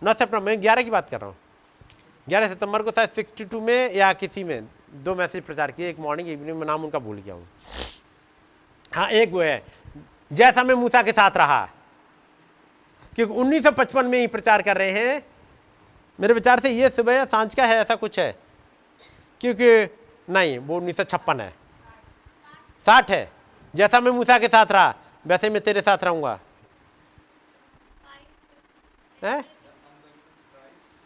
नौ 0.02 0.14
सितंबर, 0.14 0.40
में 0.40 0.61
ग्यारह 0.61 0.84
की 0.84 0.90
बात 0.90 1.10
कर 1.10 1.19
रहा 1.19 1.30
हूँ। 1.30 1.38
ग्यारह 2.28 2.48
सितंबर 2.48 2.82
को 2.82 2.91
शायद 2.91 3.10
सिक्सटी 3.10 3.45
टू 3.45 3.61
में 3.61 3.94
या 3.94 4.11
किसी 4.14 4.44
में 4.44 4.68
दो 4.94 5.15
मैसेज 5.15 5.44
प्रचार 5.44 5.72
किए, 5.72 5.90
एक 5.90 5.99
मॉर्निंग 5.99 6.30
इवनिंग 6.30 6.57
में 6.60 6.65
नाम 6.68 6.84
उनका 6.84 6.99
भूल 6.99 7.18
गया 7.18 7.34
हूँ। 7.34 7.48
हाँ 8.94 9.10
एक 9.10 9.32
वो 9.32 9.41
है, 9.41 9.64
जैसा 10.32 10.64
मैं 10.64 10.76
मूसा 10.76 11.02
के 11.03 11.11
साथ 11.11 11.38
रहा, 11.38 11.69
क्योंकि 13.15 13.34
1955 13.34 14.06
में 14.06 14.19
ही 14.19 14.28
प्रचार 14.28 14.61
कर 14.61 14.78
रहे 14.78 14.91
हैं। 14.91 15.22
मेरे 16.19 16.34
विचार 16.34 16.60
से 16.60 16.69
ये 16.69 16.90
सुबह 16.90 17.14
या 17.14 17.26
साँझ 17.26 17.53
का 17.56 17.65
है, 17.65 17.78
ऐसा 17.78 17.95
कुछ 17.95 18.19
है। 18.19 18.32
क्योंकि 19.41 19.95
नहीं, 20.30 20.57
वो 20.60 20.78
उन्नीस 20.78 20.98
सौ 20.98 21.03
छप्पन 21.03 21.41
है। 21.41 21.49
साठ 22.86 23.11
है, 23.11 23.30
जैसा 23.74 23.99
मैं 23.99 24.11
मूसा 24.11 24.38
के 24.38 24.48
साथ 24.48 24.72
रहा, 24.72 24.94
वैसे 25.26 25.49
मैं 25.49 25.61
तेरे 25.61 25.82
साथ 25.82 26.03
रहूँगा। 26.03 26.40
है? 29.23 29.45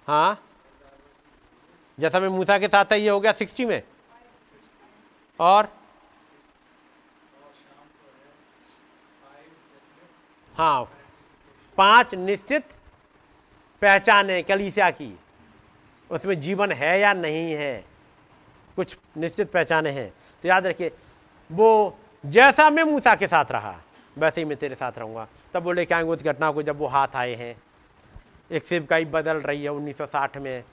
हाँ? 0.07 0.43
जैसा 1.99 2.19
मैं 2.19 2.27
मूसा 2.27 2.57
के 2.57 2.67
साथ 2.67 2.85
है 2.85 3.01
ये 3.01 3.09
हो 3.09 3.19
गया 3.19 3.31
सिक्सटी 3.31 3.65
में। 3.65 3.83
और? 5.39 5.67
हाँ 10.55 10.83
पाँच 11.77 12.15
निश्चित 12.15 12.73
पहचान 13.81 14.29
है 14.29 14.43
कलीसिया 14.43 14.89
की। 14.91 15.19
उसमें 16.11 16.39
जीवन 16.39 16.71
है 16.71 16.99
या 16.99 17.13
नहीं 17.13 17.53
है? 17.53 17.85
कुछ 18.75 18.97
निश्चित 19.17 19.51
पहचाने 19.51 19.89
हैं। 19.89 20.13
तो 20.41 20.47
याद 20.47 20.65
रखिए, 20.67 20.91
वो 21.51 21.97
जैसा 22.25 22.69
मैं 22.69 22.83
मूसा 22.83 23.15
के 23.15 23.27
साथ 23.27 23.51
रहा, 23.51 23.81
वैसे 24.17 24.41
ही 24.41 24.45
मैं 24.45 24.57
तेरे 24.57 24.75
साथ 24.75 24.91
रहूँगा। 24.97 25.27
तब 25.53 25.63
बोले 25.63 25.85
क्या 25.85 26.01
उस 26.01 26.23
घटना 26.23 26.51
को 26.51 26.63
जब 26.63 26.77
वो 26.77 26.87
हाथ 26.87 27.15
आए 27.15 27.35
हैं। 27.35 27.55
एक 28.51 28.65
सेवकाई 28.65 29.05
बदल 29.05 29.37
रही 29.37 29.63
है 29.63 29.69
1960 29.69 30.37
में। 30.37 30.63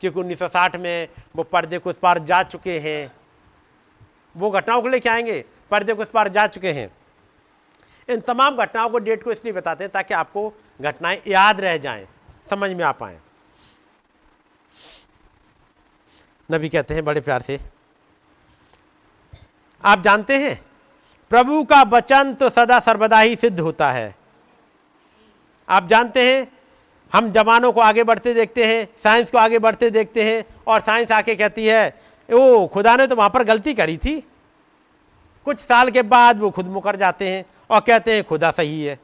क्योंकि 0.00 0.20
1960 0.20 0.76
में 0.76 1.08
वो 1.36 1.42
पर्दे 1.42 1.78
को 1.78 1.90
उस 1.90 1.98
पार 1.98 2.18
जा 2.18 2.42
चुके 2.42 2.78
हैं। 2.78 3.12
वो 4.36 4.50
घटनाओं 4.50 4.82
को 4.82 4.88
लेके 4.88 5.08
आएँगे, 5.08 5.44
पर्दे 5.70 5.94
को 5.94 6.02
उस 6.02 6.10
पार 6.10 6.28
जा 6.28 6.46
चुके 6.46 6.72
हैं। 6.72 6.90
इन 8.08 8.20
तमाम 8.20 8.56
घटनाओं 8.56 8.90
को 8.90 8.98
डेट 8.98 9.22
को 9.22 9.32
इसलिए 9.32 9.52
बताते 9.52 9.84
हैं 9.84 9.92
ताकि 9.92 10.14
आपको 10.14 10.52
घटनाएँ 10.80 11.20
याद 11.26 11.60
रह 11.60 11.76
जाएँ, 11.78 12.06
समझ 12.50 12.70
में 12.72 12.84
आ 12.84 12.92
पाए। 12.92 13.18
नबी 16.50 16.68
कहते 16.68 16.94
हैं, 16.94 17.04
बड़े 17.04 17.20
प्यार 17.20 17.42
से, 17.42 17.58
आप 19.84 20.02
जानते 20.02 20.36
हैं, 20.38 20.60
प्रभु 21.30 21.64
का 21.64 21.82
वचन 21.82 22.34
तो 22.34 22.48
सदा 22.50 22.78
सर्वदा 22.80 23.18
ही 23.20 23.36
सिद्ध 23.36 23.60
होता 23.60 23.90
है। 23.92 24.14
आप 25.68 25.86
जानते 25.86 26.32
हैं 26.32 26.57
हम 27.12 27.30
जवानों 27.30 27.72
को 27.72 27.80
आगे 27.80 28.04
बढ़ते 28.04 28.34
देखते 28.34 28.66
हैं, 28.66 28.88
साइंस 29.02 29.30
को 29.30 29.38
आगे 29.38 29.58
बढ़ते 29.58 29.90
देखते 29.90 30.24
हैं 30.24 30.44
और 30.66 30.80
साइंस 30.80 31.12
आके 31.12 31.34
कहती 31.34 31.66
है, 31.66 32.00
ओ, 32.32 32.66
खुदा 32.66 32.96
ने 32.96 33.06
तो 33.06 33.16
वहाँ 33.16 33.30
पर 33.30 33.44
गलती 33.44 33.74
करी 33.74 33.96
थी। 33.96 34.20
कुछ 35.44 35.60
साल 35.60 35.90
के 35.90 36.02
बाद 36.02 36.38
वो 36.38 36.50
खुद 36.50 36.66
मुकर 36.66 36.96
जाते 36.96 37.28
हैं 37.28 37.44
और 37.70 37.80
कहते 37.80 38.14
हैं, 38.14 38.24
खुदा 38.24 38.50
सही 38.50 38.84
है। 38.84 38.98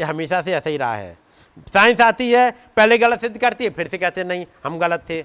ये 0.00 0.04
हमेशा 0.04 0.42
से 0.42 0.52
ऐसा 0.52 0.70
ही 0.70 0.76
रहा 0.76 0.96
है। 0.96 1.18
साइंस 1.58 2.00
आती 2.00 2.32
है, 2.32 2.50
पहले 2.50 2.98
गलत 2.98 3.20
सिद्ध 3.20 3.38
करती 3.38 3.64
है, 3.64 3.70
फिर 3.70 3.88
से 3.88 3.98
कहते 3.98 4.20
हैं, 4.20 4.28
नहीं, 4.28 4.46
हम 4.64 4.78
गलत 4.78 5.04
थे। 5.10 5.24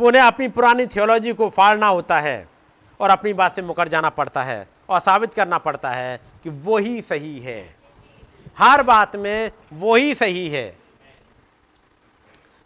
उन्हें 0.00 0.22
अपनी 0.22 0.48
पुरानी 0.48 0.86
थियोलॉजी 0.86 1.32
को 1.32 1.50
फाड़ना 1.50 1.86
होता 1.86 2.20
है 2.20 2.48
और 3.00 3.10
अपनी 3.10 3.32
बात 3.32 3.56
से 3.56 3.62
मुकर 3.62 3.88
जाना 3.88 4.08
पड़ता 4.08 4.42
है 4.42 4.68
और 4.88 5.00
साबित 5.00 5.34
करना 5.34 5.58
पड़ता 5.58 5.90
है 5.90 6.20
कि 6.42 6.50
वो 6.50 6.78
ही 6.78 7.00
सही 7.00 7.38
है। 7.38 7.75
हर 8.58 8.82
बात 8.82 9.16
में 9.16 9.50
वो 9.72 9.94
ही 9.94 10.14
सही 10.14 10.48
है। 10.48 10.76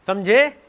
समझे? 0.06 0.62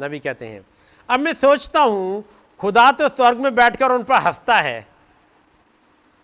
नबी 0.00 0.18
कहते 0.18 0.46
हैं। 0.46 0.66
अब 1.08 1.20
मैं 1.20 1.34
सोचता 1.34 1.80
हूँ, 1.80 2.24
खुदा 2.60 2.92
तो 2.92 3.08
स्वर्ग 3.08 3.38
में 3.38 3.54
बैठकर 3.54 3.92
उन 3.92 4.02
पर 4.02 4.14
हंसता 4.14 4.54
है 4.54 4.86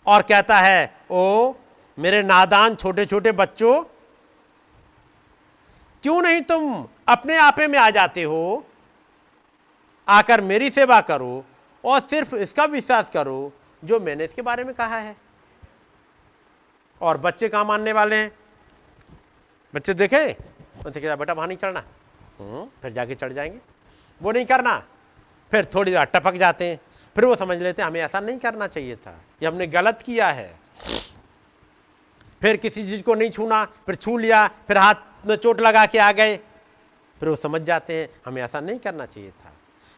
और 0.06 0.23
कहता 0.23 0.59
है, 0.59 0.94
ओ, 1.11 1.52
मेरे 1.98 2.23
नादान 2.23 2.74
छोटे 2.74 3.06
छोटे 3.06 3.32
बच्चों, 3.32 3.82
क्यों 6.02 6.23
नहीं 6.23 6.40
तुम 6.43 6.89
अपने 7.09 7.36
आपे 7.36 7.66
में 7.66 7.78
आ 7.78 7.90
जाते 7.90 8.23
हो? 8.23 8.66
आकर 10.09 10.40
मेरी 10.40 10.70
सेवा 10.70 11.01
करो 11.01 11.44
और 11.85 12.01
सिर्फ़ 12.01 12.35
इसका 12.35 12.65
विश्वास 12.65 13.11
करो 13.11 13.52
जो 13.85 14.01
मैंने 14.01 14.24
इसके 14.24 14.43
बारे 14.43 14.65
में 14.65 14.74
कहा 14.74 14.97
है। 14.97 15.16
और 17.01 17.19
बच्चे 17.19 17.49
कहाँ 17.49 17.65
मानने 17.65 17.93
वाले 17.93 18.16
हैं? 18.16 18.33
बच्चे 19.75 19.95
देखे? 19.95 20.37
उनसे 20.87 21.01
कहता 21.01 21.16
बेटा 21.16 21.33
वहाँ 21.33 21.49
नहीं 21.49 21.59
चढ़ना। 21.59 21.85
हम्म, 22.41 22.69
फिर 22.83 22.93
जाके 22.93 23.15
चढ़ 23.15 23.33
जाएँगे। 23.33 23.59
वो 24.23 24.33
नहीं 24.33 24.47
करना। 24.47 24.85
फिर 25.51 25.65
थोड़ी 25.65 25.93
देर 25.93 26.05
टपक 26.05 26.33
जाते 26.33 26.65
हैं। 26.65 26.81
फिर 27.15 27.25
वो 27.25 27.37
समझ 27.37 27.59
लेते 27.59 27.83
हैं 27.83 27.87
हमें 27.87 28.01
ऐसा 28.01 28.21
नहीं 28.21 28.39
करना 28.39 28.66
चाहिए 28.66 28.97
था। 28.97 29.21
ये 29.43 29.49
हमने 29.49 29.66
गलत 29.66 30.03
किया 30.03 30.29
है। 30.29 30.61
फिर 32.41 32.57
किसी 32.57 32.83
चीज़ 32.83 33.03
को 33.03 33.15
नहीं 33.15 33.31
छूना। 33.31 33.65
फिर 33.65 33.95
छू 33.95 34.19
लिया। 34.19 34.49
फिर 34.49 34.79
हाथ 34.79 34.95
में 35.27 35.37
चोट 35.37 35.61
लगा 35.61 35.87
के 35.87 35.99
आ 35.99 36.12
गए। 36.12 36.37
फिर 37.21 37.29
वो 37.29 37.37
समझ 37.37 37.62
जाते 37.62 37.95
हैं 37.95 38.09
हमें 38.27 38.43
ऐसा 38.43 38.61
नहीं 38.61 38.79
करना 38.79 39.07
चाहिए 39.07 39.31
था। 39.31 39.53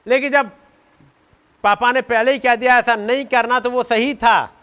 लेकिन 0.06 0.32
जब 0.32 0.50
पापा 1.62 1.92
ने 1.92 2.02
पहले 2.02 2.32
ही 2.32 2.38
कह 2.38 2.56
दिया 2.56 2.78
ऐसा 2.78 2.96
नहीं 2.96 3.24
करना 3.24 3.60
तो 3.60 3.70
वो 3.70 3.82
सही 3.84 4.14
था। 4.14 4.55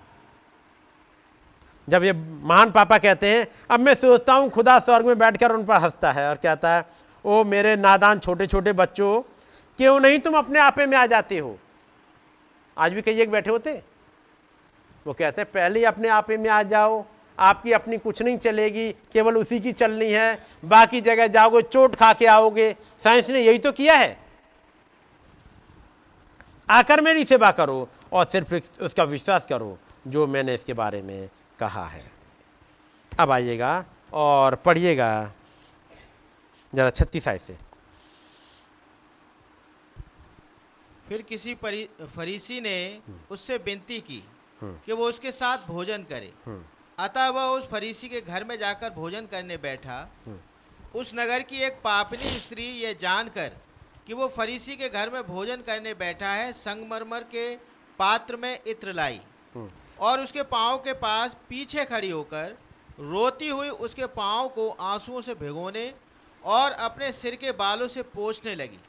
जब 1.87 2.03
ये 2.03 2.13
महान 2.13 2.71
पापा 2.71 2.97
कहते 2.97 3.29
हैं, 3.29 3.47
अब 3.71 3.79
मैं 3.79 3.93
सोचता 3.93 4.33
हूँ 4.33 4.49
खुदा 4.49 4.77
स्वर्ग 4.79 5.05
में 5.05 5.17
बैठकर 5.17 5.51
उन 5.51 5.65
पर 5.65 5.75
हंसता 5.75 6.11
है। 6.11 6.29
और 6.29 6.35
कहता 6.35 6.75
है, 6.75 6.85
ओ 7.25 7.43
मेरे 7.43 7.75
नादान 7.75 8.19
छोटे 8.19 8.47
छोटे 8.47 8.73
बच्चों, 8.73 9.21
क्यों 9.79 9.99
नहीं 9.99 10.19
तुम 10.19 10.33
अपने 10.33 10.59
आपे 10.59 10.85
में 10.85 10.97
आ 10.97 11.05
जाते 11.05 11.37
हो? 11.37 11.57
आज 12.77 12.93
भी 12.93 13.01
कई 13.01 13.21
एक 13.21 13.31
बैठे 13.31 13.49
होते 13.49 13.81
वो 15.05 15.13
कहते 15.13 15.41
हैं, 15.41 15.49
पहले 15.51 15.79
ही 15.79 15.85
अपने 15.85 16.07
आपे 16.09 16.37
में 16.37 16.49
आ 16.49 16.61
जाओ। 16.63 17.03
आपकी 17.37 17.71
अपनी 17.71 17.97
कुछ 17.97 18.21
नहीं 18.21 18.37
चलेगी, 18.37 18.91
केवल 19.13 19.37
उसी 19.37 19.59
की 19.59 19.71
चलनी 19.71 20.09
है। 20.11 20.45
बाकी 20.65 21.01
जगह 21.01 21.27
जाओगे, 21.27 21.61
चोट 21.61 21.95
खा 21.95 22.11
के 22.13 22.25
आओगे। 22.25 22.71
साइंस 23.03 23.29
ने 23.29 23.39
यही 23.39 23.59
तो 23.59 23.71
किया 23.71 23.95
है। 23.95 24.17
आकर 26.69 27.01
मेरी 27.01 27.25
सेवा 27.25 27.51
करो 27.51 27.87
और 28.13 28.25
सिर्फ़ 28.25 28.83
उसका 28.83 29.03
विश्वास 29.03 29.45
करो, 29.45 29.77
जो 30.07 30.27
मैंने 30.27 30.53
इसके 30.55 30.73
बारे 30.73 31.01
में 31.01 31.29
कहा 31.63 31.85
है। 31.87 32.03
अब 33.11 33.31
आइएगा 33.31 33.73
और 34.13 34.55
पढ़िएगा 34.65 35.11
जरा 36.73 36.89
छत्तीस 36.91 37.27
आय 37.27 37.37
से। 37.37 37.57
फिर 41.07 41.21
किसी 41.21 41.53
फरीसी 41.55 42.59
ने 42.61 42.77
उससे 43.31 43.57
विनती 43.57 43.99
की 44.01 44.23
कि 44.61 44.93
वो 44.93 45.07
उसके 45.07 45.31
साथ 45.31 45.67
भोजन 45.67 46.03
करे। 46.03 46.31
अतः 46.97 47.29
वह 47.29 47.43
उस 47.49 47.67
फरीसी 47.69 48.09
के 48.09 48.21
घर 48.21 48.43
में 48.43 48.57
जाकर 48.57 48.89
भोजन 48.93 49.25
करने 49.25 49.57
बैठा। 49.59 49.97
उस 50.95 51.11
नगर 51.15 51.43
की 51.43 51.61
एक 51.61 51.79
पापनी 51.83 52.31
स्त्री 52.39 52.63
ये 52.63 52.93
जानकर 52.99 53.51
कि 54.07 54.13
वो 54.13 54.27
फरीसी 54.27 54.75
के 54.75 54.89
घर 54.89 55.09
में 55.09 55.21
भोजन 55.23 55.61
करने 55.61 55.93
बैठा 55.95 56.31
है 56.31 56.51
संगमरमर 56.53 57.23
के 57.31 57.55
पात्र 57.99 58.35
में 58.35 58.59
इत्र 58.67 58.93
लाई। 58.93 59.19
और 60.03 60.19
उसके 60.19 60.43
पाँव 60.45 60.77
के 60.77 60.93
पास 60.99 61.35
पीछे 61.49 61.85
खड़ी 61.85 62.09
होकर 62.09 62.55
रोती 63.01 63.49
हुई 63.49 63.69
उसके 63.81 64.05
पाँव 64.15 64.47
को 64.49 64.69
आंसुओं 64.69 65.21
से 65.21 65.33
भिगोने 65.35 65.91
और 66.43 66.71
अपने 66.81 67.11
सिर 67.13 67.35
के 67.35 67.51
बालों 67.53 67.87
से 67.87 68.01
पोछने 68.11 68.55
लगी। 68.55 68.79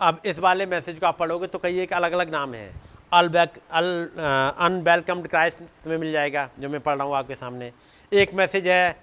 अब 0.00 0.20
इस 0.26 0.38
वाले 0.38 0.66
मैसेज 0.66 0.98
को 0.98 1.06
आप 1.06 1.18
पढ़ोगे 1.18 1.46
तो 1.46 1.58
कई 1.58 1.78
एक 1.80 1.92
अलग 1.92 2.12
अलग 2.12 2.30
नाम 2.30 2.54
है। 2.54 2.72
अल 3.12 3.28
बैक, 3.28 3.58
अल 3.72 4.08
अनवेलकम्ड 4.16 5.28
क्राइस्ट 5.28 5.86
में 5.86 5.96
मिल 5.98 6.12
जाएगा, 6.12 6.48
जो 6.58 6.68
मैं 6.68 6.80
पढ़ 6.80 6.96
रहा 6.96 7.06
हूँ 7.06 7.16
आपके 7.16 7.34
सामने। 7.36 7.72
एक 8.12 8.34
मैसेज 8.34 8.66
है 8.68 8.96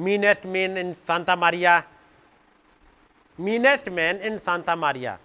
meanest 0.00 0.46
man 0.46 0.78
in 0.78 0.92
Santa 1.08 1.36
Maria 1.36 1.82
meanest 3.38 3.88
man 3.90 4.20
in 4.22 4.38
Santa 4.38 4.76
Maria 4.76 5.18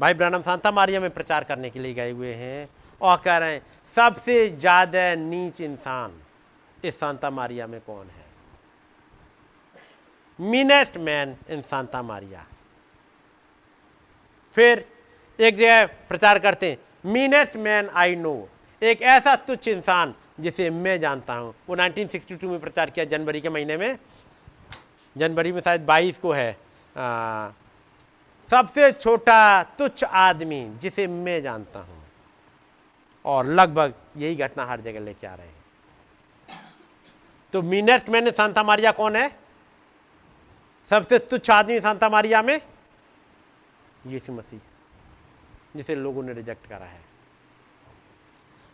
भाई 0.00 0.14
ब्रनम 0.14 0.42
सांता 0.42 0.70
मारिया 0.70 1.00
में 1.00 1.10
प्रचार 1.10 1.44
करने 1.44 1.70
के 1.70 1.80
लिए 1.80 1.94
गए 1.94 2.10
हुए 2.10 2.34
हैं। 2.34 2.68
और 3.00 3.16
कह 3.24 3.36
रहे 3.38 3.52
हैं 3.52 3.62
सबसे 3.98 4.48
ज़्यादा 4.50 5.14
नीच 5.14 5.60
इंसान 5.60 6.12
इस 6.84 6.98
सांता 7.00 7.30
मारिया 7.30 7.66
में 7.66 7.80
कौन 7.80 8.06
है? 8.06 8.26
Meanest 10.38 10.96
man 10.96 11.34
in 11.50 11.62
Santa 11.62 12.02
Maria 12.02 12.44
फिर 14.56 14.84
एक 15.38 15.56
जगह 15.56 15.86
प्रचार 15.86 16.38
करते 16.38 16.70
हैं 16.70 16.78
मीनेस्ट 17.12 17.56
मैन 17.56 17.88
आई 17.94 18.16
नो 18.16 18.36
एक 18.82 19.02
ऐसा 19.02 19.34
तुच्छ 19.36 19.66
इंसान 19.68 20.14
जिसे 20.40 20.70
मैं 20.70 20.98
जानता 21.00 21.34
हूँ। 21.34 21.54
वो 21.68 21.76
1962 21.76 22.44
में 22.44 22.58
प्रचार 22.60 22.90
किया 22.90 23.04
जनवरी 23.04 23.40
के 23.40 23.48
महीने 23.48 23.76
में। 23.76 23.98
जनवरी 25.16 25.52
में 25.52 25.60
शायद 25.60 25.86
22 25.86 26.18
को 26.18 26.32
है। 26.32 26.50
आ, 26.96 27.50
सबसे 28.50 28.92
छोटा 28.92 29.62
तुच्छ 29.78 30.04
आदमी 30.04 30.64
जिसे 30.82 31.06
मैं 31.06 31.42
जानता 31.42 31.80
हूँ। 31.80 31.97
और 33.24 33.46
लगभग 33.46 33.94
यही 34.16 34.36
घटना 34.36 34.64
हर 34.64 34.80
जगह 34.80 35.00
लेके 35.00 35.26
आ 35.26 35.34
रहे 35.34 35.46
हैं। 35.46 35.56
तो 37.52 37.62
मीनेस्ट 37.62 38.08
मैन 38.08 38.30
सांता 38.30 38.62
मारिया 38.62 38.90
कौन 38.92 39.16
है? 39.16 39.28
सबसे 40.90 41.18
तुच्छ 41.18 41.50
आदमी 41.50 41.80
सांता 41.80 42.08
मारिया 42.08 42.42
में 42.42 42.60
यीशु 44.06 44.32
मसीह, 44.32 44.60
जिसे 45.76 45.94
लोगों 45.94 46.22
ने 46.22 46.32
रिजेक्ट 46.32 46.66
करा 46.66 46.86
है। 46.86 47.00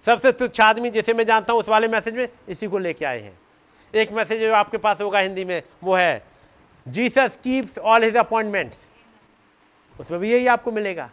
सबसे 0.06 0.32
तुच्छ 0.32 0.60
आदमी 0.60 0.90
जिसे 0.90 1.14
मैं 1.14 1.24
जानता 1.26 1.52
हूँ 1.52 1.60
उस 1.60 1.68
वाले 1.68 1.88
मैसेज 1.88 2.14
में 2.14 2.28
इसी 2.48 2.66
को 2.66 2.78
लेके 2.78 3.04
आए 3.04 3.20
हैं। 3.20 3.38
एक 3.94 4.12
मैसेज 4.12 4.40
जो 4.40 4.52
आपके 4.54 4.78
पास 4.78 5.00
होगा 5.00 5.18
हिंदी 5.18 5.44
में, 5.44 5.62
वो 5.84 5.94
है 5.94 6.24
Jesus 6.86 7.38
keeps 7.44 7.78
all 7.78 8.04
his 8.04 8.16
appointments 8.16 8.78
उसमें 9.96 10.18
भी 10.20 10.32
यही 10.32 10.46
आपको 10.46 10.72
मिलेगा। 10.72 11.10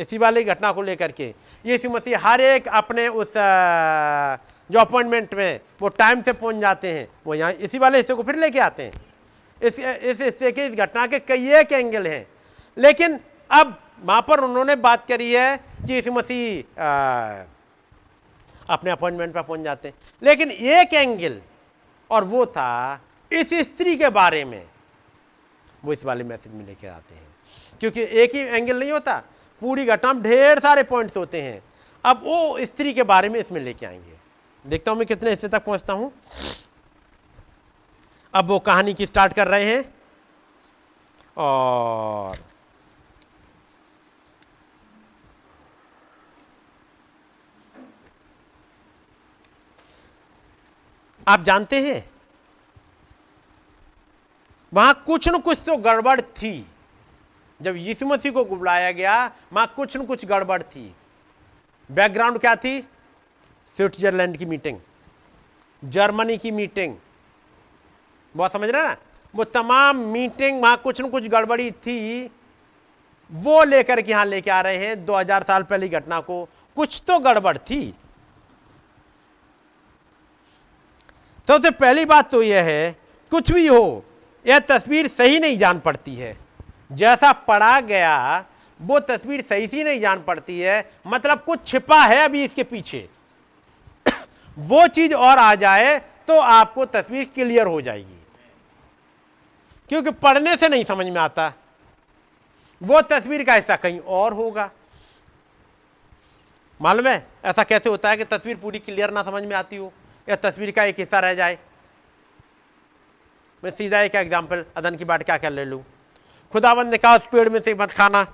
इसी 0.00 0.18
वाली 0.18 0.44
घटना 0.44 0.72
को 0.72 0.82
लेकर 0.82 1.12
के। 1.12 1.34
यीशु 1.64 1.90
मसीह 1.90 2.26
हर 2.26 2.40
एक 2.40 2.68
अपने 2.68 3.06
उस 3.08 3.32
जो 4.70 4.78
अपॉइंटमेंट 4.78 5.34
में 5.34 5.60
वो 5.80 5.88
टाइम 5.88 6.22
से 6.22 6.32
पहुँच 6.32 6.56
जाते 6.56 6.88
हैं, 6.88 7.08
वो 7.26 7.34
यहाँ 7.34 7.52
इसी 7.52 7.78
वाले 7.78 7.98
हिस्से 7.98 8.14
को 8.14 8.22
फिर 8.22 8.36
लेके 8.36 8.58
आते 8.60 8.82
हैं। 8.82 8.92
इस 9.62 9.78
इस 9.78 10.20
हिस्से 10.20 10.52
के, 10.52 10.66
इस 10.66 10.74
घटना 10.74 11.06
के 11.06 11.18
कई 11.18 11.50
एक 11.52 11.72
एंगल 11.72 12.06
हैं। 12.06 12.26
लेकिन 12.76 13.18
अब 13.50 13.80
वहाँ 14.02 14.20
पर 14.28 14.40
उन्होंने 14.40 14.74
बात 14.76 15.06
करी 15.08 15.32
है 15.32 15.56
कि 15.56 15.92
यीशु 15.94 16.12
मसीह 16.12 16.82
अपने 18.68 18.90
अपॉइंटमेंट 18.90 19.34
पर 19.34 19.42
पहुँच 19.42 19.60
जाते 19.60 19.88
हैं। 19.88 19.94
लेकिन 20.22 20.50
एक 20.50 20.94
एंगल 20.94 21.40
और 22.10 22.24
वो 22.24 22.46
था 22.46 23.00
इस 23.30 23.54
स्त्री 23.62 23.96
के 23.96 24.08
बारे 24.10 24.44
में। 24.44 24.62
वो 25.84 25.92
इस 25.92 26.04
वाले 26.04 26.24
मैसेज 26.24 26.52
में 26.54 26.66
लेकर 26.66 26.88
आते 26.88 27.14
हैं। 27.14 27.28
क्योंकि 27.80 28.02
एक 28.02 28.34
ही 28.34 28.40
एंगल 28.40 28.78
नहीं 28.78 28.90
होता। 28.92 29.22
पूरी 29.60 29.84
घटना 29.84 30.12
में 30.12 30.22
ढेर 30.22 30.60
सारे 30.60 30.82
पॉइंट्स 30.82 31.16
होते 31.16 31.42
हैं। 31.42 31.62
अब 32.04 32.22
वो 32.24 32.58
स्त्री 32.60 32.92
के 32.92 33.02
बारे 33.02 33.28
में 33.28 33.40
इसमें 33.40 33.60
लेके 33.60 33.86
आएँगे। 33.86 34.18
देखता 34.64 34.90
हूँ 34.90 34.98
मैं 34.98 35.06
कितने 35.06 35.30
हिस्से 35.30 35.48
तक 35.48 35.64
पहुँचता 35.64 35.92
हूँ। 35.92 36.12
अब 38.34 38.46
वो 38.46 38.58
कहानी 38.58 38.94
की 38.94 39.06
स्टार्ट 39.06 39.32
कर 39.32 39.48
रहे 39.48 39.64
हैं। 39.64 39.84
और 41.36 42.38
आप 51.26 51.42
जानते 51.42 51.80
हैं, 51.80 52.10
वहाँ 54.72 55.02
कुछ 55.06 55.28
न 55.28 55.38
कुछ 55.38 55.58
तो 55.66 55.76
गड़बड़ 55.76 56.20
थी। 56.20 56.66
जब 57.62 57.76
यीशु 57.76 58.06
मसीह 58.06 58.32
को 58.32 58.44
बुलाया 58.44 58.90
गया 58.92 59.14
वहाँ 59.52 59.66
कुछ 59.76 59.96
न 59.96 60.04
कुछ 60.04 60.24
गड़बड़ 60.24 60.62
थी। 60.62 60.94
बैकग्राउंड 61.90 62.38
क्या 62.38 62.54
थी? 62.56 62.80
स्विट्जरलैंड 63.76 64.36
की 64.36 64.44
मीटिंग 64.44 64.78
जर्मनी 65.82 66.36
की 66.38 66.50
मीटिंग 66.50 66.96
बहुत 68.34 68.52
समझ 68.52 68.68
रहे 68.70 68.82
ना? 68.82 68.96
वो 69.34 69.44
तमाम 69.44 69.96
मीटिंग 69.96 70.62
वहाँ 70.62 70.76
कुछ 70.76 71.00
न 71.00 71.08
कुछ 71.08 71.26
गड़बड़ी 71.28 71.70
थी। 71.70 72.30
वो 73.30 73.62
लेकर 73.64 74.00
के 74.02 74.10
यहाँ 74.12 74.24
लेके 74.26 74.50
आ 74.50 74.60
रहे 74.60 74.76
हैं 74.76 75.04
2000 75.04 75.42
साल 75.42 75.62
पहले 75.62 75.88
घटना 75.88 76.20
को। 76.20 76.44
कुछ 76.76 77.02
तो 77.06 77.18
गड़बड़ 77.18 77.56
थी। 77.58 77.94
सबसे 81.48 81.70
पहली 81.70 82.04
बात 82.04 82.30
तो 82.30 82.42
यह 82.42 82.64
है, 82.64 82.96
कुछ 83.30 83.52
भी 83.52 83.66
हो, 83.66 84.04
यह 84.46 84.58
तस्वीर 84.58 85.08
सही 85.08 85.38
नहीं 85.40 85.58
जान 85.58 85.80
पड़ती 85.80 86.14
है। 86.14 86.36
जैसा 86.90 87.32
पढ़ा 87.32 87.80
गया, 87.80 88.44
वो 88.80 88.98
तस्वीर 89.00 89.40
सही 89.42 89.66
सी 89.66 89.84
नहीं 89.84 90.00
जान 90.00 90.22
पड़ती 90.22 90.58
है। 90.60 90.90
मतलब 91.06 91.42
कुछ 91.42 91.66
छिपा 91.66 92.00
है 92.02 92.24
अभी 92.24 92.44
इसके 92.44 92.62
पीछे। 92.64 93.08
वो 94.56 94.86
चीज़ 94.88 95.14
और 95.14 95.38
आ 95.38 95.54
जाए 95.56 95.98
तो 96.28 96.38
आपको 96.38 96.84
तस्वीर 96.86 97.24
क्लियर 97.34 97.66
हो 97.66 97.80
जाएगी। 97.80 98.18
क्योंकि 99.90 100.10
पढ़ने 100.12 100.56
से 100.56 100.68
नहीं 100.68 100.84
समझ 100.84 101.06
में 101.06 101.20
आता। 101.20 101.52
वो 102.80 103.00
तस्वीर 103.02 103.44
का 103.44 103.54
हिस्सा 103.54 103.76
कहीं 103.76 103.98
और 104.00 104.32
होगा। 104.32 104.70
मालूम 106.80 107.06
है? 107.06 107.26
ऐसा 107.44 107.62
कैसे 107.64 107.88
होता 107.88 108.10
है 108.10 108.16
कि 108.16 108.24
तस्वीर 108.26 108.56
पूरी 108.56 108.78
क्लियर 108.78 109.10
ना 109.10 109.22
समझ 109.22 109.42
में 109.42 109.54
आती 109.56 109.76
हो? 109.76 109.92
या 110.28 110.36
तस्वीर 110.38 110.70
का 110.70 110.84
एक 110.84 110.98
हिस्सा 110.98 111.20
रह 111.20 111.34
जाए? 111.34 111.58
मैं 113.62 113.70
सीधा 113.70 114.00
एक 114.00 114.14
एग्ज़ाम्पल 114.14 114.64
अदन 114.76 114.96
की 114.96 115.04
बात 115.04 115.22
क्या 115.22 115.38
क्या 115.38 115.50
ले 115.50 115.64
लूँ? 115.64 115.82
खुदाबंद 116.52 116.90
ने 116.90 116.98
कहा, 116.98 117.16
उस 117.16 117.22
पेड़ 117.32 117.48
में 117.48 117.60
से 117.60 117.74
मत 117.74 117.90
खाना। 117.90 118.26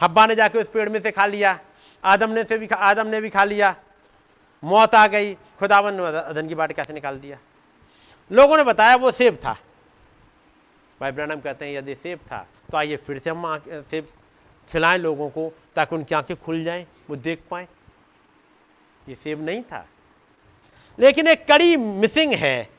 हब्बा 0.00 0.26
ने 0.26 0.34
जाके 0.34 0.58
उस 0.58 0.68
पेड़ 0.68 0.88
में 0.88 1.00
से 1.00 1.10
खा 1.10 1.26
लिया। 1.26 1.58
आदम 2.04 2.30
ने 2.30 2.44
से 2.44 2.58
भी 2.58 2.66
खा 2.66 2.76
आदम 2.76 3.06
ने 3.06 3.20
भी 3.20 3.30
खा 3.30 3.44
लिया। 3.44 3.74
मौत 4.64 4.94
आ 4.94 5.06
गई। 5.06 5.34
खुदावन 5.34 5.94
ने 5.94 6.06
अदन 6.06 6.48
की 6.48 6.54
बात 6.54 6.72
कैसे 6.72 6.92
निकाल 6.92 7.18
दिया। 7.18 7.38
लोगों 8.30 8.56
ने 8.56 8.62
बताया, 8.62 8.96
वो 8.96 9.10
सेब 9.12 9.36
था। 9.36 9.56
भाई 11.00 11.10
ब्रम 11.12 11.40
कहते 11.40 11.66
हैं, 11.66 11.78
यदि 11.78 11.94
सेब 11.94 12.18
था 12.18 12.46
तो 12.70 12.76
आइए 12.76 12.96
फिर 12.96 13.18
से 13.18 13.30
हम 13.30 13.58
सेब 13.68 14.08
खिलाएँ 14.70 14.98
लोगों 14.98 15.28
को, 15.30 15.52
ताकि 15.76 15.94
उनकी 15.94 16.14
आँखें 16.14 16.36
खुल 16.36 16.64
जाएँ, 16.64 16.86
वो 17.10 17.16
देख 17.16 17.42
पाए। 17.50 17.68
ये 19.08 19.14
सेब 19.14 19.44
नहीं 19.44 19.62
था। 19.62 19.86
लेकिन 20.98 21.26
एक 21.26 21.46
कड़ी 21.48 21.76
मिसिंग 21.76 22.32
है। 22.32 22.75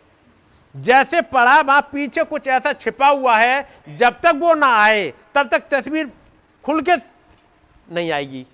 जैसे 0.78 1.22
पढ़ा 1.24 1.60
वहाँ 1.62 1.82
पीछे 1.92 2.24
कुछ 2.24 2.48
ऐसा 2.48 2.74
छिपा 2.74 3.08
हुआ 3.08 3.38
है, 3.38 3.68
जब 3.90 4.20
तक 4.22 4.34
वो 4.36 4.54
ना 4.54 4.68
आए, 4.78 5.14
तब 5.36 5.50
तक 5.50 5.68
तस्वीर 5.72 6.12
खुल 6.64 6.82
के 6.82 6.96
नहीं 7.90 8.12
आएगी। 8.12 8.46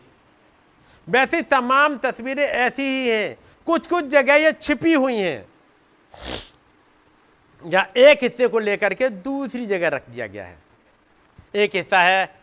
वैसे 1.07 1.41
तमाम 1.41 1.97
तस्वीरें 1.97 2.43
ऐसी 2.43 2.83
ही 2.83 3.07
हैं 3.07 3.37
कुछ 3.67 3.87
कुछ 3.87 4.05
जगह 4.05 4.35
ये 4.35 4.51
छिपी 4.51 4.93
हुई 4.93 5.17
हैं। 5.17 5.45
या 7.63 7.85
एक 7.97 8.23
हिस्से 8.23 8.47
को 8.47 8.59
लेकर 8.59 8.93
के 8.93 9.09
दूसरी 9.09 9.65
जगह 9.65 9.87
रख 9.87 10.09
दिया 10.09 10.27
गया 10.27 10.45
है। 10.45 10.57
एक 11.55 11.75
हिस्सा 11.75 11.99
है 11.99 12.35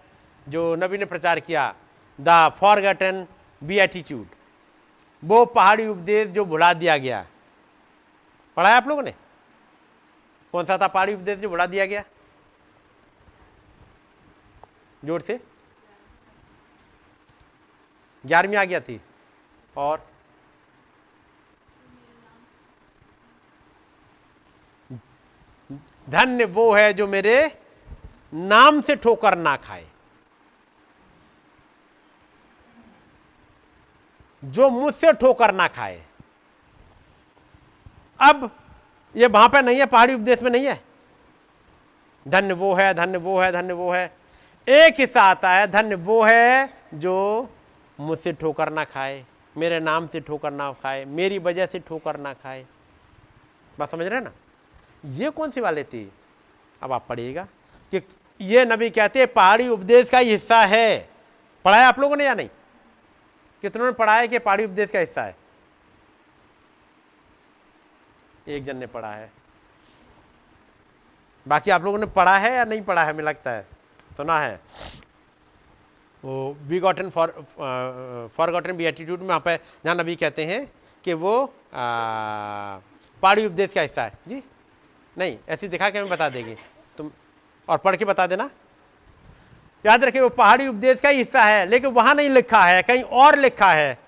जो 0.46 0.74
नबी 0.76 0.98
ने 0.98 1.04
प्रचार 1.04 1.40
किया, 1.40 1.74
द 2.18 2.52
फॉरगटन 2.58 3.26
बी 3.62 3.78
एटीट्यूड 3.78 4.26
वो 5.22 5.44
पहाड़ी 5.46 5.86
उपदेश 5.86 6.28
जो 6.28 6.44
भुला 6.44 6.72
दिया 6.74 6.96
गया। 6.98 7.24
पढ़ा 8.56 8.68
है 8.70 8.76
आप 8.76 8.88
लोगों 8.88 9.02
ने? 9.02 9.14
कौन 10.54 10.64
सा 10.64 10.78
था? 10.78 10.86
पहाड़ी 10.88 11.14
उपदेश 11.14 11.38
जो 11.38 11.50
बढ़ा 11.50 11.66
दिया 11.66 11.86
गया। 11.86 12.04
ज़ोर 15.02 15.20
से। 15.20 15.40
ग्यारहवीं 18.24 18.56
आ 18.56 18.64
गया 18.64 18.80
थी। 18.80 19.00
और 19.76 20.08
धन्य 26.08 26.44
वो 26.44 26.72
है 26.74 26.92
जो 26.92 27.06
मेरे 27.06 27.34
नाम 28.34 28.80
से 28.80 28.96
ठोकर 28.96 29.36
ना 29.38 29.56
खाए। 29.56 29.86
जो 34.42 34.68
मुझसे 34.70 35.12
ठोकर 35.12 35.54
ना 35.54 35.66
खाए। 35.68 36.02
अब 38.20 38.50
ये 39.16 39.26
वहाँ 39.26 39.48
पर 39.48 39.64
नहीं 39.64 39.78
है, 39.78 39.86
पहाड़ी 39.86 40.14
उपदेश 40.14 40.42
में 40.42 40.50
नहीं 40.50 40.66
है। 40.66 40.80
धन्य 42.28 42.54
वो 42.54 42.74
है 42.74 42.92
धन्य 42.94 43.18
वो 43.18 43.38
है 43.40 43.52
धन्य 43.52 43.72
वो 43.72 43.90
है। 43.90 44.12
एक 44.68 45.00
हिस्सा 45.00 45.22
आता 45.22 45.50
है 45.50 45.66
धन्य 45.66 45.94
वो 45.94 46.22
है 46.22 46.70
जो 46.94 47.48
मुझसे 48.00 48.32
ठोकर 48.32 48.70
ना 48.72 48.84
खाए, 48.84 49.24
मेरे 49.56 49.80
नाम 49.80 50.06
से 50.06 50.20
ठोकर 50.20 50.50
ना 50.50 50.72
खाए, 50.72 51.04
मेरी 51.04 51.38
वजह 51.38 51.66
से 51.66 51.78
ठोकर 51.78 52.16
ना 52.16 52.32
खाए। 52.32 52.66
बात 53.78 53.90
समझ 53.90 54.06
रहे 54.06 54.20
ना? 54.20 54.32
ये 55.06 55.30
कौन 55.30 55.50
सी 55.50 55.60
वाले 55.60 55.84
थी? 55.84 56.12
अब 56.82 56.92
आप 56.92 57.06
पढ़िएगा 57.08 57.46
कि 57.92 58.02
ये 58.40 58.64
नबी 58.64 58.90
कहते 58.90 59.18
हैं, 59.18 59.32
पहाड़ी 59.32 59.68
उपदेश 59.68 60.10
का 60.10 60.18
हिस्सा 60.18 60.60
है। 60.60 61.08
पढ़ाया 61.64 61.88
आप 61.88 61.98
लोगों 61.98 62.16
ने 62.16 62.24
या 62.24 62.34
नहीं? 62.34 62.48
कितनों 63.62 63.86
ने 63.86 63.92
पढ़ाया 63.92 64.26
कि 64.26 64.38
पहाड़ी 64.38 64.64
उपदेश 64.64 64.90
का 64.90 64.98
हिस्सा 64.98 65.22
है? 65.22 65.36
एक 68.50 68.64
जन 68.64 68.76
ने 68.76 68.86
पढ़ा 68.86 69.12
है। 69.12 69.30
बाकी 71.46 71.70
आप 71.70 71.84
लोगों 71.84 71.98
ने 71.98 72.06
पढ़ा 72.08 72.36
है 72.38 72.52
या 72.52 72.64
नहीं 72.64 72.82
पढ़ा 72.82 73.04
है, 73.04 73.12
हमें 73.12 73.24
लगता 73.24 73.50
है। 73.50 73.66
सुना 74.16 74.38
है। 74.40 74.60
वो 76.24 76.56
B 76.68 76.78
gotten 76.80 77.10
for 77.10 77.30
for 78.36 78.50
gotten 78.52 78.76
B 78.76 78.84
attitude 78.84 79.20
में 79.20 79.26
वहाँ 79.28 79.40
पे 79.40 79.56
जहाँ 79.56 79.94
नबी 79.96 80.16
कहते 80.16 80.44
हैं 80.46 80.66
कि 81.04 81.12
वो 81.14 81.44
पहाड़ी 81.72 83.46
उपदेश 83.46 83.72
का 83.72 83.80
हिस्सा 83.80 84.02
है। 84.02 84.12
जी? 84.28 84.42
नहीं, 85.16 85.38
ऐसी 85.48 85.68
दिखा 85.68 85.90
के 85.90 85.98
हमें 85.98 86.10
बता 86.10 86.28
देगी। 86.28 86.56
तुम 86.98 87.10
और 87.68 87.78
पढ़ 87.78 87.96
के 87.96 88.04
बता 88.04 88.26
देना। 88.26 88.50
याद 89.84 90.04
रखिए, 90.04 90.20
वो 90.22 90.28
पहाड़ी 90.28 90.66
उपदेश 90.68 91.00
का 91.00 91.08
ही 91.08 91.18
हिस्सा 91.18 91.42
है, 91.42 91.66
लेकिन 91.66 91.90
वहाँ 91.90 92.14
नहीं 92.14 92.30
लिखा 92.30 92.62
है, 92.64 92.82
कहीं 92.82 93.02
और 93.02 93.36
लिखा 93.38 93.70
है। 93.70 93.98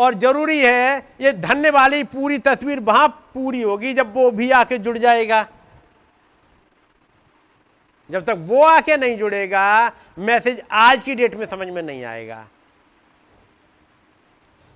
और 0.00 0.14
ज़रूरी 0.14 0.58
है 0.58 0.98
ये 1.20 1.32
धन्य 1.32 1.70
वाली 1.70 2.04
पूरी 2.04 2.38
तस्वीर 2.38 2.80
वहाँ 2.80 3.08
पूरी 3.34 3.62
होगी 3.62 3.94
जब 3.94 4.14
वो 4.14 4.30
भी 4.30 4.50
आके 4.50 4.78
जुड़ 4.78 4.98
जाएगा। 4.98 5.46
जब 8.10 8.24
तक 8.24 8.36
वो 8.38 8.62
आके 8.64 8.96
नहीं 8.96 9.16
जुड़ेगा, 9.16 9.92
मैसेज 10.18 10.62
आज 10.72 11.04
की 11.04 11.14
डेट 11.14 11.34
में 11.34 11.46
समझ 11.46 11.68
में 11.68 11.82
नहीं 11.82 12.04
आएगा। 12.04 12.46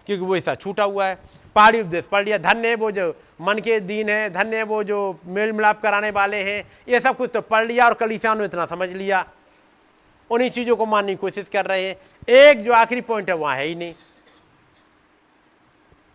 क्योंकि 0.06 0.24
वो 0.24 0.36
ऐसा 0.36 0.54
छूटा 0.54 0.84
हुआ 0.84 1.06
है। 1.06 1.18
पहाड़ी 1.54 1.80
उपदेश 1.80 2.04
पढ़ 2.04 2.24
लिया, 2.24 2.38
धन्य 2.38 2.74
वो 2.74 2.90
जो 2.90 3.16
मन 3.40 3.58
के 3.58 3.80
दीन 3.80 4.08
है, 4.08 4.30
धन्य 4.30 4.62
वो 4.62 4.84
जो 4.84 5.20
मेल 5.26 5.52
मिलाप 5.52 5.82
कराने 5.82 6.10
वाले 6.10 6.36
हैं, 6.36 6.64
ये 6.88 7.00
सब 7.00 7.16
कुछ 7.16 7.30
तो 7.34 7.40
पढ़ 7.40 7.66
लिया 7.66 7.86
और 7.86 7.94
कलीसियान 7.94 8.44
इतना 8.44 8.66
समझ 8.66 8.88
लिया। 8.88 9.26
उन्हीं 10.30 10.50
चीज़ों 10.50 10.76
को 10.76 10.86
मानने 10.86 11.12
की 11.12 11.16
कोशिश 11.16 11.48
कर 11.48 11.66
रहे 11.66 11.88
हैं। 11.88 11.96
एक 12.28 12.64
जो 12.64 12.72
आखिरी 12.72 13.00
पॉइंट 13.00 13.30
है, 13.30 13.36
वहाँ 13.36 13.56
है 13.56 13.64
ही 13.64 13.74
नहीं। 13.74 13.94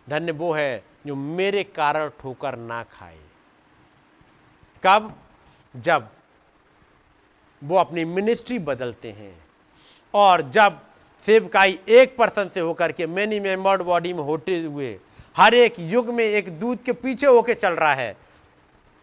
धन्य 0.10 0.32
वो 0.32 0.52
है 0.54 0.84
जो 1.08 1.16
मेरे 1.16 1.64
कारण 1.66 2.10
ठोकर 2.20 2.56
ना 2.58 2.84
खाए। 2.84 3.18
कब? 4.84 5.14
जब 5.76 6.10
वो 7.62 7.78
अपनी 7.78 8.06
मिनिस्ट्री 8.06 8.60
बदलते 8.60 9.12
हैं 9.12 9.36
और 10.14 10.42
जब 10.50 10.80
सेवकाई 11.26 11.80
एक 11.90 12.16
पर्सन 12.18 12.50
से 12.54 12.60
होकर 12.60 12.92
के 12.92 13.08
मैनी 13.08 13.40
मेंबर्ड 13.40 13.82
बॉडी 13.82 14.14
में 14.14 14.24
होते 14.24 14.60
हुए 14.60 14.98
हर 15.36 15.54
एक 15.54 15.76
युग 15.80 16.10
में 16.10 16.24
एक 16.24 16.50
दूध 16.60 16.84
के 16.84 16.94
पीछे 16.94 17.26
होके 17.26 17.54
चल 17.56 17.74
रहा 17.74 17.94
है, 17.94 18.16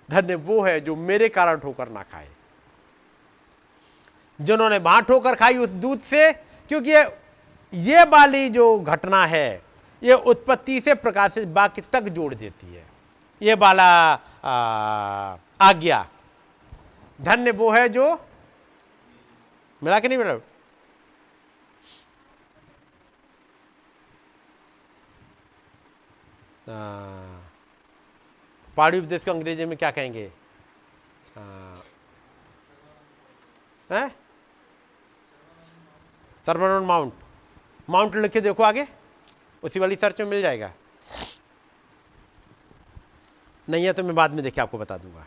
धन्य 0.09 0.35
वो 0.35 0.61
है 0.63 0.81
जो 0.81 0.97
मेरे 0.97 1.29
कारण 1.29 1.59
ठोकर 1.59 1.89
ना 1.89 2.03
खाए। 2.03 2.29
जिन्होंने 4.41 4.79
वहाँ 4.79 5.03
ठोकर 5.03 5.35
खाई 5.35 5.57
उस 5.57 5.71
दूध 5.71 6.01
से, 6.01 6.33
क्योंकि 6.33 6.91
ये 7.73 8.05
वाली 8.05 8.49
जो 8.49 8.79
घटना 8.81 9.25
है 9.27 9.63
ये 10.03 10.15
उत्पत्ति 10.25 10.81
से 10.81 10.95
प्रकाशित 10.95 11.49
वाक्य 11.49 11.83
तक 11.93 12.09
जोड़ 12.11 12.35
देती 12.35 12.75
है। 12.75 12.85
ये 13.43 13.55
वाला 13.55 13.89
आज्ञा। 15.61 16.07
धन्य 17.19 17.51
वो 17.53 17.71
है 17.73 17.89
जो 17.89 18.13
मिला 19.83 19.99
कि 20.01 20.09
नहीं 20.09 20.19
मिला? 20.19 20.35
पहाड़ी 28.77 28.99
उपदेश 28.99 29.25
को 29.25 29.31
अंग्रेज़ी 29.31 29.65
में 29.65 29.77
क्या 29.79 29.91
कहेंगे? 29.91 30.31
सरमन 36.47 36.85
माउंट। 36.87 37.13
माउंट 37.91 38.17
लिख 38.17 38.33
के 38.33 38.41
देखो 38.41 38.63
आगे। 38.63 38.87
उसी 39.63 39.81
वाली 39.81 39.97
सर्च 39.97 40.21
में 40.21 40.29
मिल 40.29 40.43
जाएगा। 40.43 40.73
नहीं 43.69 43.85
है 43.85 43.93
तो 43.93 44.03
मैं 44.05 44.15
बाद 44.15 44.31
में 44.31 44.43
देखे 44.45 44.61
आपको 44.61 44.79
बता 44.79 44.97
दूँगा। 44.99 45.27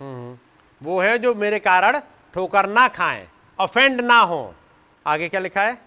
हम्म, 0.00 0.38
वो 0.80 1.00
है 1.00 1.18
जो 1.18 1.34
मेरे 1.34 1.58
कारण 1.58 1.98
ठोकर 2.34 2.66
ना 2.68 2.86
खाएँ 2.88 3.26
ऑफेंड 3.58 4.00
ना 4.00 4.18
हो। 4.18 4.54
आगे 5.06 5.28
क्या 5.28 5.40
लिखा 5.40 5.62
है? 5.62 5.80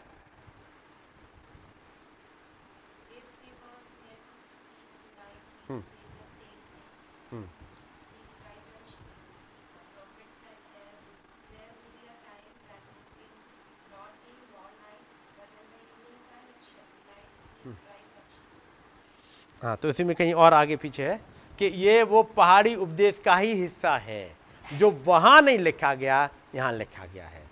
हाँ 19.64 19.76
तो 19.76 19.90
इसी 19.90 20.04
में 20.04 20.16
कहीं 20.16 20.34
और 20.34 20.54
आगे 20.54 20.76
पीछे 20.76 21.03
है 21.03 21.19
कि 21.60 21.66
ये 21.66 22.02
वो 22.03 22.24
पहाड़ी 22.24 22.76
उपदेश 22.76 23.22
का 23.26 23.36
ही 23.36 23.53
हिस्सा 23.53 23.95
है, 23.98 24.36
जो 24.66 24.90
वहाँ 25.06 25.42
नहीं 25.42 25.60
लिखा 25.60 25.94
गया, 25.94 26.30
यहाँ 26.56 26.72
लिखा 26.74 27.06
गया 27.06 27.26
है। 27.26 27.44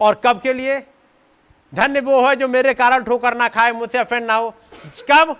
और 0.00 0.20
कब 0.24 0.40
के 0.40 0.52
लिए? 0.52 0.78
धन्य 1.72 2.00
वो 2.00 2.20
है 2.28 2.34
जो 2.36 2.48
मेरे 2.48 2.74
कारण 2.74 3.04
ठोकर 3.04 3.36
ना 3.36 3.48
खाए, 3.48 3.72
मुझसे 3.72 3.98
अफेंड 3.98 4.26
ना 4.26 4.34
हो। 4.34 4.50
कब? 5.10 5.36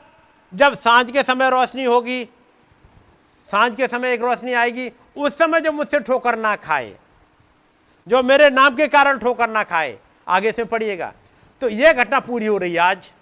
जब 0.53 0.77
साँझ 0.79 1.11
के 1.11 1.23
समय 1.23 1.51
रोशनी 1.51 1.85
होगी। 1.85 2.25
साँझ 3.49 3.75
के 3.77 3.89
समय 3.89 4.13
एक 4.13 4.23
रोशनी 4.23 4.53
आएगी, 4.53 4.91
उस 5.17 5.39
समय 5.39 5.61
जो 5.61 5.73
मुझसे 5.73 6.01
ठोकर 6.01 6.39
ना 6.39 6.55
खाए, 6.57 6.95
जो 8.07 8.23
मेरे 8.23 8.49
नाम 8.51 8.77
के 8.77 8.87
कारण 8.89 9.19
ठोकर 9.19 9.51
ना 9.51 9.63
खाए। 9.63 9.99
आगे 10.29 10.53
से 10.53 10.65
पढ़िएगा। 10.65 11.13
तो 11.61 11.69
यह 11.69 11.93
घटना 11.93 12.21
पूरी 12.21 12.47
हो 12.47 12.59
रही 12.59 12.73
है 12.73 12.79
आज। 12.79 13.13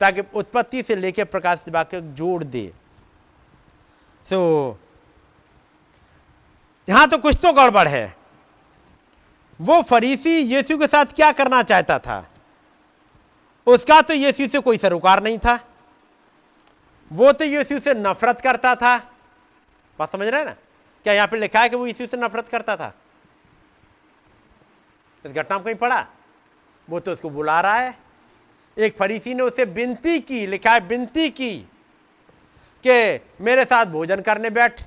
ताकि 0.00 0.22
उत्पत्ति 0.34 0.82
से 0.82 0.96
लेकर 0.96 1.24
प्रकाश 1.24 1.64
वाक्य 1.68 2.00
जोड़ 2.00 2.44
दे। 2.44 2.72
सो 4.26 4.70
so, 4.70 4.90
यहाँ 6.88 7.08
तो 7.08 7.18
कुछ 7.18 7.36
तो 7.36 7.52
गड़बड़ 7.52 7.88
है। 7.88 8.16
वो 9.60 9.82
फरीसी 9.82 10.30
यीशु 10.30 10.78
के 10.78 10.86
साथ 10.86 11.04
क्या 11.04 11.32
करना 11.32 11.62
चाहता 11.62 11.98
था? 11.98 12.30
उसका 13.66 14.00
तो 14.00 14.14
यीशु 14.14 14.48
से 14.48 14.60
कोई 14.60 14.78
सरोकार 14.78 15.22
नहीं 15.22 15.38
था। 15.38 15.58
वो 17.12 17.32
तो 17.32 17.44
यीशु 17.44 17.80
से 17.80 17.94
नफरत 17.94 18.40
करता 18.40 18.74
था। 18.74 18.98
बात 19.98 20.12
समझ 20.12 20.28
रहे 20.28 20.40
हैं 20.40 20.46
ना? 20.46 20.56
क्या 21.04 21.12
यहाँ 21.12 21.28
पे 21.28 21.38
लिखा 21.38 21.60
है 21.60 21.68
कि 21.68 21.76
वो 21.76 21.86
यीशु 21.86 22.06
से 22.06 22.16
नफरत 22.16 22.48
करता 22.48 22.76
था? 22.76 22.94
इस 25.26 25.32
घटना 25.32 25.56
में 25.56 25.64
कहीं 25.64 25.74
पढ़ा? 25.74 26.06
वो 26.90 27.00
तो 27.00 27.12
उसको 27.12 27.30
बुला 27.30 27.60
रहा 27.60 27.74
है। 27.74 28.09
एक 28.80 28.96
फरीसी 28.98 29.34
ने 29.34 29.42
उसे 29.42 29.64
विनती 29.64 30.20
की, 30.20 30.46
लिखा 30.46 30.72
है 30.72 30.80
विनती 30.80 31.28
की 31.28 31.56
कि 32.86 33.20
मेरे 33.40 33.64
साथ 33.64 33.86
भोजन 33.86 34.20
करने 34.20 34.50
बैठ। 34.50 34.82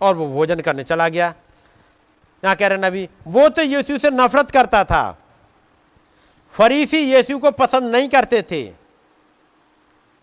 और 0.00 0.16
वो 0.16 0.28
भोजन 0.28 0.60
करने 0.60 0.82
चला 0.82 1.08
गया। 1.08 1.34
यहाँ 2.44 2.56
कह 2.56 2.66
रहे 2.66 2.78
नबी, 2.78 3.08
वो 3.26 3.48
तो 3.48 3.62
यीशु 3.62 3.98
से 3.98 4.10
नफरत 4.10 4.50
करता 4.50 4.84
था। 4.84 5.18
फरीसी 6.52 6.98
यीशु 6.98 7.38
को 7.38 7.50
पसंद 7.50 7.96
नहीं 7.96 8.08
करते 8.08 8.42
थे। 8.42 8.72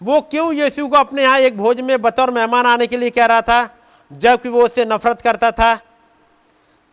वो 0.03 0.21
क्यों 0.21 0.53
यीशु 0.53 0.87
को 0.87 0.97
अपने 0.97 1.23
यहाँ 1.23 1.39
एक 1.39 1.57
भोज 1.57 1.81
में 1.81 2.01
बतौर 2.01 2.31
मेहमान 2.31 2.65
आने 2.65 2.87
के 2.87 2.97
लिए 2.97 3.09
कह 3.09 3.25
रहा 3.25 3.41
था? 3.41 3.77
जबकि 4.11 4.49
वो 4.49 4.65
उससे 4.65 4.85
नफरत 4.85 5.21
करता 5.21 5.51
था। 5.51 5.79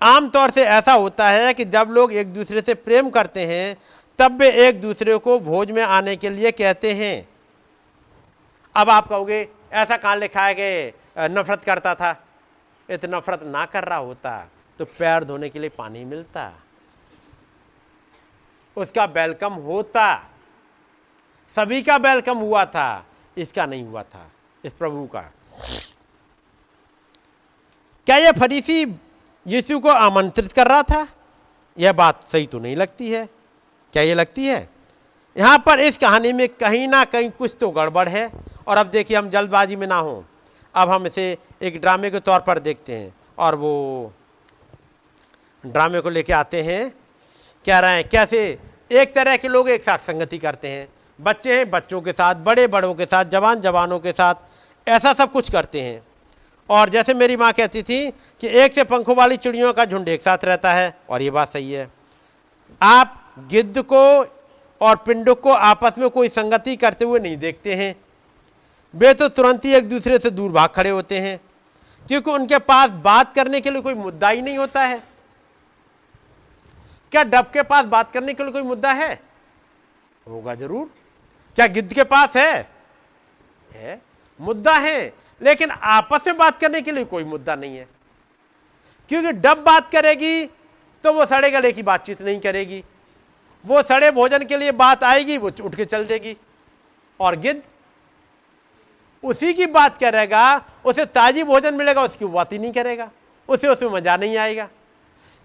आमतौर 0.03 0.51
से 0.51 0.65
ऐसा 0.65 0.93
होता 0.93 1.29
है 1.29 1.55
कि 1.55 1.65
जब 1.65 1.89
लोग 1.91 2.13
एक 2.13 2.33
दूसरे 2.33 2.61
से 2.61 2.75
प्रेम 2.75 3.11
करते 3.11 3.47
हैं 3.47 3.77
तब 4.21 4.41
वे 4.41 4.51
एक 4.67 4.81
दूसरे 4.81 5.17
को 5.19 5.39
भोज 5.41 5.71
में 5.71 5.83
आने 5.83 6.15
के 6.17 6.31
लिए 6.31 6.51
कहते 6.53 6.93
हैं। 6.95 7.29
अब 8.75 8.91
आप 8.91 9.07
कहोगे, 9.09 9.49
ऐसा 9.73 9.97
कहाँ 9.97 10.17
लिखा 10.17 10.45
है? 10.47 10.55
कि 10.55 10.93
नफरत 11.31 11.65
करता 11.65 11.95
था। 11.95 12.11
इतना 12.89 13.17
नफरत 13.19 13.43
ना 13.45 13.65
कर 13.67 13.85
रहा 13.85 13.99
होता 13.99 14.49
तो 14.79 14.85
पैर 14.99 15.25
धोने 15.25 15.49
के 15.49 15.59
लिए 15.59 15.69
पानी 15.69 16.05
मिलता। 16.05 16.53
उसका 18.77 19.05
वेलकम 19.07 19.53
होता। 19.55 20.15
सभी 21.57 21.83
का 21.83 21.97
वेलकम 21.97 22.39
हुआ 22.39 22.65
था, 22.65 23.07
इसका 23.37 23.67
नहीं 23.67 23.85
हुआ 23.85 24.03
था, 24.05 24.31
इस 24.65 24.73
प्रभु 24.73 25.07
का। 25.07 25.21
क्या 28.07 28.17
यह 28.17 28.33
फरीसी 28.33 28.83
यीशु 29.47 29.79
को 29.81 29.89
आमंत्रित 29.89 30.53
कर 30.53 30.67
रहा 30.67 30.83
था? 30.83 31.07
यह 31.79 31.93
बात 31.93 32.31
सही 32.33 32.47
तो 32.47 32.59
नहीं 32.59 32.77
लगती 32.77 33.11
है। 33.11 33.29
क्या 33.93 34.03
ये 34.03 34.15
लगती 34.15 34.47
है? 34.47 34.69
यहाँ 35.39 35.59
पर 35.59 35.81
इस 35.81 35.99
कहानी 35.99 36.33
में 36.33 36.49
कहीं 36.49 36.89
ना 36.89 37.05
कहीं 37.05 37.31
कुछ 37.31 37.57
तो 37.61 37.71
गड़बड़ 37.71 38.09
है। 38.09 38.31
और 38.67 38.77
अब 38.77 38.87
देखिए, 38.87 39.17
हम 39.17 39.31
जल्दबाजी 39.31 39.77
में 39.77 39.87
ना 39.87 39.97
हों। 39.97 40.23
अब 40.75 40.91
हम 40.91 41.07
इसे 41.07 41.39
एक 41.63 41.81
ड्रामे 41.81 42.11
के 42.11 42.21
तौर 42.21 42.41
पर 42.41 42.59
देखते 42.59 42.95
हैं। 42.95 43.15
और 43.39 43.55
वो 43.55 44.13
ड्रामे 45.67 46.01
को 46.01 46.11
लेके 46.11 46.33
आते 46.33 46.63
हैं। 46.63 46.91
कह 47.67 47.79
रहे 47.79 47.91
हैं? 47.91 48.09
कैसे? 48.09 48.59
एक 48.93 49.15
तरह 49.15 49.37
के 49.37 49.49
लोग 49.49 49.71
एक 49.71 49.85
साथ 49.85 49.99
संगति 49.99 50.39
करते 50.39 50.69
हैं। 50.69 50.89
बच्चे 51.21 51.57
हैं, 51.57 51.71
बच्चों 51.71 52.01
के 52.01 52.13
साथ, 52.13 52.35
बड़े 52.35 52.67
बड़ों 52.67 52.95
के 52.95 53.07
साथ, 53.07 53.25
जवान 53.25 53.61
जवानों 53.61 53.99
के 53.99 54.13
साथ, 54.13 54.35
ऐसा 54.89 55.13
सब 55.13 55.33
कुछ 55.33 55.51
करते 55.51 55.81
हैं। 55.81 56.03
और 56.71 56.89
जैसे 56.89 57.15
मेरी 57.15 57.37
माँ 57.37 57.53
कहती 57.53 57.83
थी 57.83 58.11
कि 58.11 58.49
एक 58.49 58.75
से 58.75 58.85
पंखों 58.85 59.17
वाली 59.17 59.37
चिड़ियों 59.37 59.73
का 59.73 59.85
झुंड 59.85 60.09
एक 60.09 60.23
साथ 60.23 60.39
रहता 60.45 60.73
है, 60.73 60.99
और 61.09 61.23
ये 61.23 61.31
बात 61.31 61.53
सही 61.53 61.73
है। 61.73 61.91
आप 62.83 63.20
गिद्ध 63.37 63.83
को 63.83 64.05
और 64.81 64.97
पिंडुक 64.97 65.41
को 65.41 65.53
आपस 65.53 65.99
में 65.99 66.09
कोई 66.11 66.29
संगति 66.29 66.77
करते 66.77 67.05
हुए 67.05 67.21
नहीं 67.21 67.37
देखते 67.37 67.75
हैं। 67.75 67.95
वे 68.95 69.13
तो 69.15 69.29
तुरंत 69.29 69.65
ही 69.65 69.75
एक 69.75 69.89
दूसरे 69.89 70.19
से 70.19 70.31
दूर 70.31 70.51
भाग 70.53 70.69
खड़े 70.69 70.91
होते 70.91 71.19
हैं, 71.21 71.39
क्योंकि 72.07 72.31
उनके 72.31 72.59
पास 72.61 72.91
बात 73.03 73.35
करने 73.35 73.61
के 73.61 73.71
लिए 73.71 73.83
कोई 73.83 73.95
मुद्दा 73.95 74.29
ही 74.29 74.43
नहीं 74.43 74.59
होता 74.59 74.85
है। 74.85 75.03
क्या 77.13 77.23
डब 77.25 77.51
के 77.53 77.63
पास 77.65 77.85
बात 77.87 78.13
करने 78.13 78.35
के 78.35 78.43
लिए 78.43 78.53
कोई 78.53 78.63
मुद्दा 78.63 78.93
है? 78.93 79.13
होगा 80.27 80.55
ज़रूर। 80.55 80.91
क्या 81.57 81.67
गिद्ध 81.69 81.93
के 81.93 82.05
पास 82.05 82.37
है? 82.37 82.69
है, 83.71 84.01
मुद्दा 84.41 84.73
है, 84.75 85.13
लेकिन 85.41 85.71
आपस 85.71 86.27
में 86.27 86.37
बात 86.37 86.61
करने 86.61 86.81
के 86.81 86.93
लिए 86.93 87.05
कोई 87.07 87.25
मुद्दा 87.25 87.55
नहीं 87.57 87.77
है। 87.77 87.87
क्योंकि 89.11 89.33
डब 89.35 89.63
बात 89.67 89.91
करेगी 89.91 90.47
तो 91.05 91.13
वो 91.13 91.25
सड़े 91.27 91.51
गले 91.51 91.73
की 91.73 91.83
बातचीत 91.83 92.23
नहीं 92.23 92.41
करेगी। 92.41 92.83
वो 93.65 93.83
सड़े 93.83 94.11
भोजन 94.11 94.45
के 94.45 94.57
लिए 94.57 94.73
बात 94.73 95.05
आएगी, 95.05 95.37
वो 95.39 95.51
उठ 95.61 95.75
के 95.75 95.85
चल 95.85 96.07
देगी। 96.07 96.37
और 97.21 97.37
गिद्ध 97.37 97.63
उसी 99.25 99.53
की 99.55 99.67
बात 99.69 99.99
करेगा, 99.99 100.45
उसे 100.85 101.05
ताजी 101.07 101.43
भोजन 101.45 101.75
मिलेगा, 101.75 102.03
उसकी 102.03 102.25
बात 102.27 102.53
ही 102.53 102.59
नहीं 102.59 102.73
करेगा, 102.73 103.11
उसे 103.49 103.69
उसमें 103.69 103.91
मज़ा 103.91 104.17
नहीं 104.17 104.37
आएगा। 104.39 104.69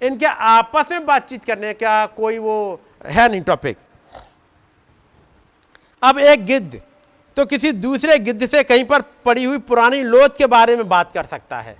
इनके 0.01 0.25
आपस 0.25 0.91
में 0.91 1.05
बातचीत 1.05 1.45
करने 1.45 1.73
का 1.73 2.05
कोई 2.07 2.37
वो 2.37 2.79
है 3.05 3.27
नहीं 3.29 3.41
टॉपिक 3.41 3.77
अब 6.03 6.19
एक 6.19 6.45
गिद्ध 6.45 6.81
तो 7.37 7.45
किसी 7.45 7.71
दूसरे 7.73 8.17
गिद्ध 8.19 8.45
से 8.45 8.63
कहीं 8.63 8.83
पर 8.85 9.01
पड़ी 9.25 9.43
हुई 9.43 9.57
पुरानी 9.59 10.01
लोथ 10.03 10.37
के 10.37 10.45
बारे 10.47 10.75
में 10.75 10.87
बात 10.89 11.11
कर 11.13 11.25
सकता 11.25 11.59
है। 11.61 11.77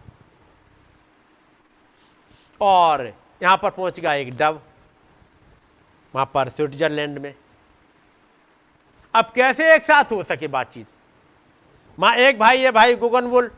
और 2.62 3.06
यहाँ 3.42 3.58
पर 3.58 3.70
पहुँच 3.70 4.00
गया 4.00 4.14
एक 4.14 4.36
डब 4.38 4.62
वहाँ 6.16 6.30
पर 6.34 6.50
स्विट्जरलैंड 6.50 7.18
में। 7.20 7.34
अब 9.14 9.32
कैसे 9.36 9.74
एक 9.76 9.84
साथ 9.86 10.12
हो 10.12 10.24
सके 10.24 10.48
बातचीत? 10.48 10.88
माँ 11.98 12.16
एक 12.18 12.40
भाई 12.40 12.62
है 12.62 12.72
भाई 12.72 12.96
गुगन 12.96 13.28
बोल 13.28 13.52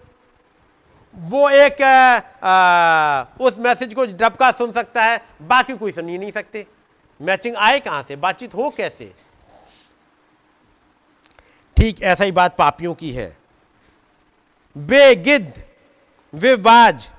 वो 1.15 1.49
एक 1.49 1.81
आ, 2.43 3.23
उस 3.41 3.57
मैसेज 3.59 3.93
को 3.93 4.05
डबका 4.05 4.51
सुन 4.51 4.71
सकता 4.71 5.03
है 5.03 5.21
बाकी 5.41 5.77
कोई 5.77 5.91
सुन 5.91 6.09
ही 6.09 6.17
नहीं 6.17 6.31
सकते। 6.31 6.65
मैचिंग 7.21 7.55
आए 7.55 7.79
कहाँ 7.79 8.03
से? 8.07 8.15
बातचीत 8.15 8.53
हो 8.53 8.69
कैसे? 8.69 9.13
ठीक 11.77 12.01
ऐसा 12.01 12.23
ही 12.23 12.31
बात 12.31 12.55
पापियों 12.57 12.93
की 12.93 13.11
है। 13.11 13.37
बेगिद 14.75 15.53
विवाज 16.33 17.09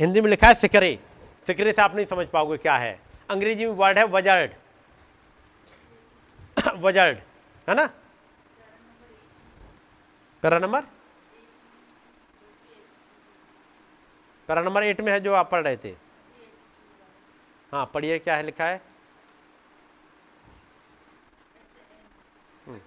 हिंदी 0.00 0.20
में 0.20 0.30
लिखा 0.30 0.48
है 0.48 0.54
सिकरे। 0.54 0.98
सिकरे 1.46 1.72
से 1.72 1.82
आप 1.82 1.96
नहीं 1.96 2.06
समझ 2.06 2.26
पाओगे 2.26 2.56
क्या 2.56 2.76
है। 2.76 2.98
अंग्रेज़ी 3.28 3.66
में 3.66 3.72
वर्ड 3.74 3.98
है 3.98 4.04
वजर्ड। 4.06 4.50
वजर्ड, 6.82 7.18
है 7.68 7.74
ना? 7.74 7.86
Para 10.42 10.58
number 10.58 10.82
para 14.48 14.62
number 14.62 14.82
eight 14.84 15.00
में 15.00 15.12
है 15.12 15.20
जो 15.20 15.32
आप 15.34 15.50
पढ़ 15.50 15.62
रहे 15.62 15.76
थे। 15.76 15.94
हाँ 17.72 17.84
पढ़िए 17.94 18.18
क्या 18.18 18.36
है 18.36 18.42
लिखा 18.42 18.64
है 18.64 18.80
हम्म। 22.66 22.80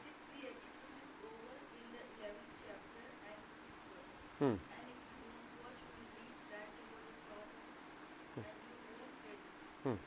हम्म। 4.40 4.58
हम्म। 9.85 9.98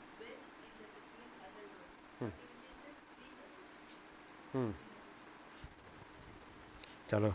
चलो। 7.11 7.29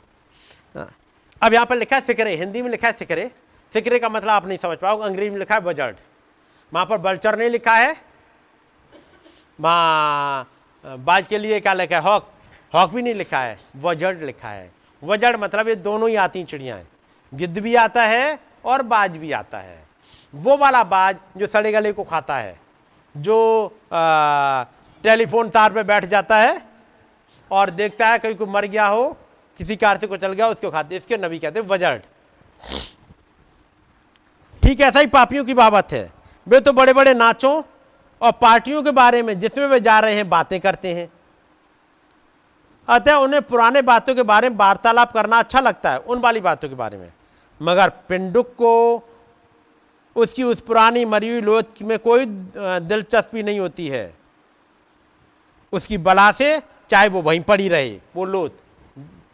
हाँ। 0.75 0.89
अब 1.41 1.53
यहाँ 1.53 1.65
पर 1.65 1.75
लिखा 1.77 1.95
है 1.95 2.01
सिकरे 2.03 2.35
हिंदी 2.35 2.61
में 2.61 2.69
लिखा 2.71 2.87
है 2.87 2.93
सिकरे 2.93 3.29
सिकरे 3.73 3.99
का 3.99 4.09
मतलब 4.09 4.29
आप 4.29 4.45
नहीं 4.47 4.57
समझ 4.57 4.77
पाओगे, 4.77 5.03
अंग्रेज़ी 5.05 5.29
में 5.29 5.37
लिखा 5.39 5.55
है 5.55 5.61
बजर्ड 5.61 5.95
वहाँ 6.71 6.85
पर 6.85 6.97
बल्चर 6.99 7.37
नहीं 7.37 7.49
लिखा 7.49 7.75
है। 7.75 7.95
वहाँ 9.59 10.47
बाज 10.83 11.27
के 11.27 11.37
लिए 11.37 11.59
क्या 11.59 11.73
लिखा 11.73 11.95
है? 11.95 12.01
हॉक। 12.01 12.31
हॉक 12.73 12.91
भी 12.91 13.01
नहीं 13.01 13.13
लिखा 13.15 13.39
है 13.39 13.57
वजर्ड 13.77 14.23
लिखा 14.23 14.49
है। 14.49 14.71
वजर्ड 15.03 15.35
मतलब 15.39 15.67
ये 15.67 15.75
दोनों 15.77 16.09
ही 16.09 16.15
आती 16.17 16.43
चिड़ियाँ 16.43 16.79
गिद्ध 17.33 17.59
भी 17.59 17.75
आता 17.75 18.03
है 18.03 18.39
और 18.65 18.81
बाज 18.83 19.17
भी 19.17 19.31
आता 19.31 19.59
है। 19.59 19.85
वो 20.33 20.57
वाला 20.57 20.83
बाज 20.85 21.17
जो 21.37 21.47
सड़े 21.47 21.71
गले 21.71 21.91
को 21.93 22.03
खाता 22.03 22.37
है, 22.37 22.59
जो 23.15 23.77
टेलीफोन 25.03 25.49
तार 25.49 25.73
पे 25.73 25.83
बैठ 25.83 26.05
जाता 26.05 26.37
है 26.37 26.57
और 27.51 27.69
देखता 27.69 28.07
है 28.07 28.19
कहीं 28.19 28.35
कोई 28.35 28.47
मर 28.47 28.65
गया 28.65 28.87
हो, 28.87 29.17
किसी 29.59 29.75
कार 29.75 29.97
से 29.97 30.07
को 30.07 30.17
चल 30.17 30.33
गया 30.33 30.47
उसको 30.47 30.71
खाते, 30.71 30.95
इसके 30.97 31.17
नबी 31.17 31.39
कहते 31.39 31.59
वजर्ड 31.61 32.01
ठीक 34.63 34.81
ऐसा 34.81 34.99
ही 34.99 35.07
पापियों 35.07 35.43
की 35.45 35.53
बाबत 35.53 35.91
है। 35.91 36.11
वे 36.47 36.59
तो 36.59 36.71
बड़े 36.73 36.93
बड़े 36.93 37.13
नाचों 37.13 37.61
और 38.21 38.31
पार्टियों 38.31 38.81
के 38.83 38.91
बारे 38.91 39.21
में, 39.23 39.39
जिसमें 39.39 39.65
वे 39.67 39.79
जा 39.79 39.99
रहे 39.99 40.15
हैं, 40.15 40.29
बातें 40.29 40.59
करते 40.59 40.93
हैं। 40.93 41.07
अतः 42.87 43.15
उन्हें 43.15 43.41
पुराने 43.41 43.81
बातों 43.81 44.15
के 44.15 44.23
बारे 44.23 44.49
में 44.49 44.57
वार्तालाप 44.57 45.13
करना 45.13 45.39
अच्छा 45.39 45.59
लगता 45.59 45.91
है, 45.91 45.97
उन 45.99 46.19
वाली 46.19 46.41
बातों 46.41 46.69
के 46.69 46.75
बारे 46.75 46.97
में। 46.97 47.11
मगर 47.61 47.89
पिंडुक 48.09 48.53
को, 48.57 49.03
उसकी 50.15 50.43
उस 50.43 50.61
पुरानी 50.61 51.05
मरी 51.05 51.29
हुई 51.29 51.41
लोच 51.41 51.81
में 51.81 51.97
कोई 51.99 52.25
दिलचस्पी 52.25 53.43
नहीं 53.43 53.59
होती 53.59 53.87
है। 53.87 54.16
उसकी 55.73 55.97
बला 55.97 56.31
से 56.31 56.59
चाहे 56.89 57.07
वो 57.07 57.21
वहीं 57.21 57.41
पड़ी 57.41 57.69
रहे, 57.69 57.99
वो 58.15 58.25
लोथ। 58.25 58.49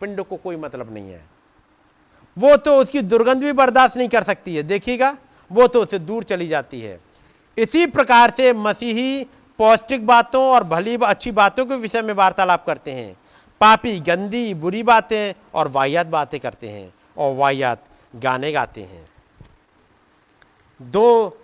पिंड 0.02 0.22
को 0.22 0.36
कोई 0.36 0.56
मतलब 0.56 0.94
नहीं 0.94 1.12
है। 1.12 1.22
वो 2.38 2.56
तो 2.58 2.78
उसकी 2.78 3.02
दुर्गंध 3.02 3.44
भी 3.44 3.52
बर्दाश्त 3.52 3.98
नहीं 3.98 4.10
कर 4.10 4.24
सकती 4.24 4.56
है, 4.56 4.64
देखिएगा। 4.64 5.18
वो 5.52 5.68
तो 5.68 5.82
उससे 5.82 6.00
दूर 6.00 6.24
चली 6.24 6.48
जाती 6.48 6.82
है। 6.82 7.00
इसी 7.58 7.86
प्रकार 7.86 8.30
से 8.30 8.54
मसीही 8.54 9.24
पौष्टिक 9.60 10.06
बातों 10.08 10.44
और 10.44 10.64
भली 10.64 10.98
अच्छी 10.98 11.32
बातों 11.32 11.66
के 11.66 11.76
विषय 11.76 12.02
में 12.02 12.14
वार्तालाप 12.14 12.66
करते 12.66 12.92
हैं। 12.92 13.16
पापी, 13.62 14.00
गंदी, 14.00 14.54
बुरी 14.54 14.84
बातें 14.84 15.34
और 15.54 15.68
वाहियात 15.68 16.08
बातें 16.08 16.40
करते 16.40 16.70
हैं 16.70 16.94
और 17.18 17.36
वाहियात 17.36 17.84
गाने 18.16 18.52
गाते 18.52 18.82
हैं। 18.82 19.08
दो, 20.82 21.38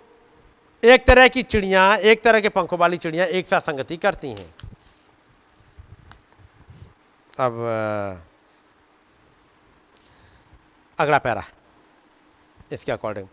एक 0.82 1.06
तरह 1.06 1.28
की 1.28 1.42
चिड़िया, 1.42 1.94
एक 1.94 2.22
तरह 2.22 2.40
के 2.40 2.48
पंखों 2.48 2.78
वाली 2.78 2.96
चिड़िया 2.96 3.24
एक 3.24 3.46
साथ 3.46 3.60
संगति 3.60 3.96
करती 3.96 4.28
हैं। 4.28 4.54
अब 7.40 7.52
अगला 10.98 11.18
पैरा, 11.18 11.42
इसके 12.72 12.92
अकॉर्डिंग 12.92 13.26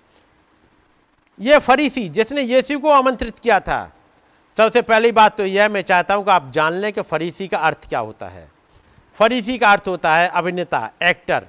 ये 1.39 1.57
फरीसी, 1.59 2.07
जिसने 2.09 2.41
यीशु 2.43 2.79
को 2.79 2.89
आमंत्रित 2.91 3.39
किया 3.39 3.59
था, 3.59 3.91
सबसे 4.57 4.81
पहली 4.81 5.11
बात 5.11 5.37
तो 5.37 5.45
यह 5.45 5.69
मैं 5.69 5.81
चाहता 5.83 6.13
हूँ 6.13 6.23
कि 6.25 6.31
आप 6.31 6.49
जान 6.51 6.73
लें 6.73 6.91
कि 6.93 7.01
फरीसी 7.03 7.47
का 7.47 7.57
अर्थ 7.59 7.87
क्या 7.89 7.99
होता 7.99 8.27
है। 8.27 8.47
फरीसी 9.19 9.57
का 9.57 9.71
अर्थ 9.71 9.87
होता 9.87 10.15
है 10.15 10.27
अभिनेता 10.29 10.89
एक्टर 11.03 11.47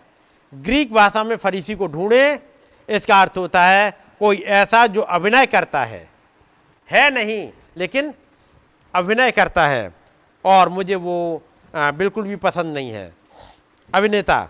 ग्रीक 0.52 0.92
भाषा 0.92 1.24
में 1.24 1.36
फरीसी 1.36 1.74
को 1.74 1.86
ढूंढे, 1.86 2.38
इसका 2.88 3.20
अर्थ 3.20 3.36
होता 3.36 3.64
है 3.64 3.90
कोई 4.20 4.36
ऐसा 4.36 4.86
जो 4.88 5.00
अभिनय 5.00 5.46
करता 5.46 5.84
है। 5.84 6.08
है 6.90 7.10
नहीं, 7.10 7.50
लेकिन 7.76 8.12
अभिनय 8.94 9.30
करता 9.30 9.66
है, 9.66 9.92
और 10.44 10.68
मुझे 10.68 10.94
वो 10.96 11.42
आ, 11.74 11.90
बिल्कुल 11.90 12.24
भी 12.24 12.36
पसंद 12.38 12.74
नहीं 12.74 12.90
है। 12.90 13.12
अभिनेता 13.94 14.48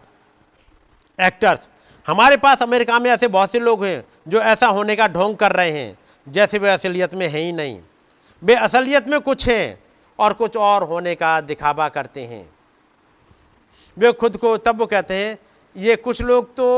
एक्टर्स 1.19 1.69
हमारे 2.07 2.37
पास 2.37 2.63
अमेरिका 2.63 2.99
में 2.99 3.11
ऐसे 3.11 3.29
बहुत 3.29 3.51
से 3.53 3.59
लोग 3.59 3.85
हैं 3.85 4.05
जो 4.29 4.41
ऐसा 4.43 4.67
होने 4.69 4.97
का 4.97 5.09
ढोंग 5.09 5.37
कर 5.37 5.53
रहे 5.53 5.71
हैं 5.73 5.99
जैसे 6.27 6.59
वे 6.59 6.71
असलियत 6.71 7.15
में 7.15 7.27
हैं 7.29 7.41
ही 7.41 7.53
नहीं। 7.53 7.81
वे 8.43 8.55
असलियत 8.55 9.09
में 9.09 9.21
कुछ 9.21 9.49
हैं 9.49 9.79
और 10.19 10.33
कुछ 10.33 10.57
और 10.57 10.83
होने 10.83 11.15
का 11.15 11.41
दिखावा 11.41 11.89
करते 11.89 12.25
हैं। 12.27 12.49
वे 13.97 14.13
खुद 14.13 14.37
को 14.37 14.57
तब 14.57 14.79
वो 14.79 14.87
कहते 14.87 15.15
हैं 15.15 15.37
ये 15.77 15.97
कुछ 15.97 16.23
लोग 16.23 16.55
तो 16.57 16.69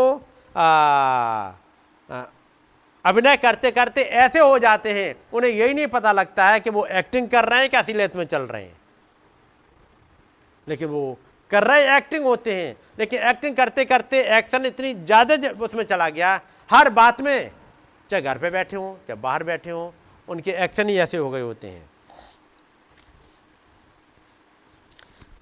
अभिनय 3.04 3.36
करते 3.36 3.70
करते 3.70 4.02
ऐसे 4.02 4.38
हो 4.38 4.58
जाते 4.58 4.92
हैं 4.92 5.14
उन्हें 5.32 5.50
यही 5.50 5.74
नहीं 5.74 5.86
पता 5.86 6.12
लगता 6.12 6.46
है 6.48 6.60
कि 6.60 6.70
वो 6.70 6.84
एक्टिंग 6.86 7.28
कर 7.28 7.44
रहे 7.44 7.60
हैं 7.60 7.70
कि 7.70 7.76
असलियत 7.76 8.16
में 8.16 8.24
चल 8.24 8.42
रहे 8.42 8.62
हैं। 8.62 8.79
लेकिन 10.70 10.88
वो 10.88 11.18
कर 11.50 11.64
रहे 11.64 11.96
एक्टिंग 11.96 12.24
होते 12.24 12.54
हैं। 12.54 12.74
लेकिन 12.98 13.20
एक्टिंग 13.28 13.56
करते 13.56 13.84
करते 13.84 14.22
एक्शन 14.38 14.66
इतनी 14.66 14.94
ज़्यादा 14.96 15.50
उसमें 15.60 15.84
चला 15.84 16.08
गया। 16.10 16.40
हर 16.70 16.90
बात 16.92 17.20
में, 17.20 17.50
चाहे 18.10 18.22
घर 18.22 18.38
पे 18.38 18.50
बैठे 18.50 18.76
हों, 18.76 18.94
चाहे 18.98 19.20
बाहर 19.20 19.44
बैठे 19.44 19.70
हों, 19.70 19.90
उनके 20.28 20.50
एक्शन 20.64 20.88
ही 20.88 20.96
ऐसे 20.98 21.16
हो 21.16 21.30
गए 21.30 21.40
होते 21.40 21.68
हैं। 21.68 21.88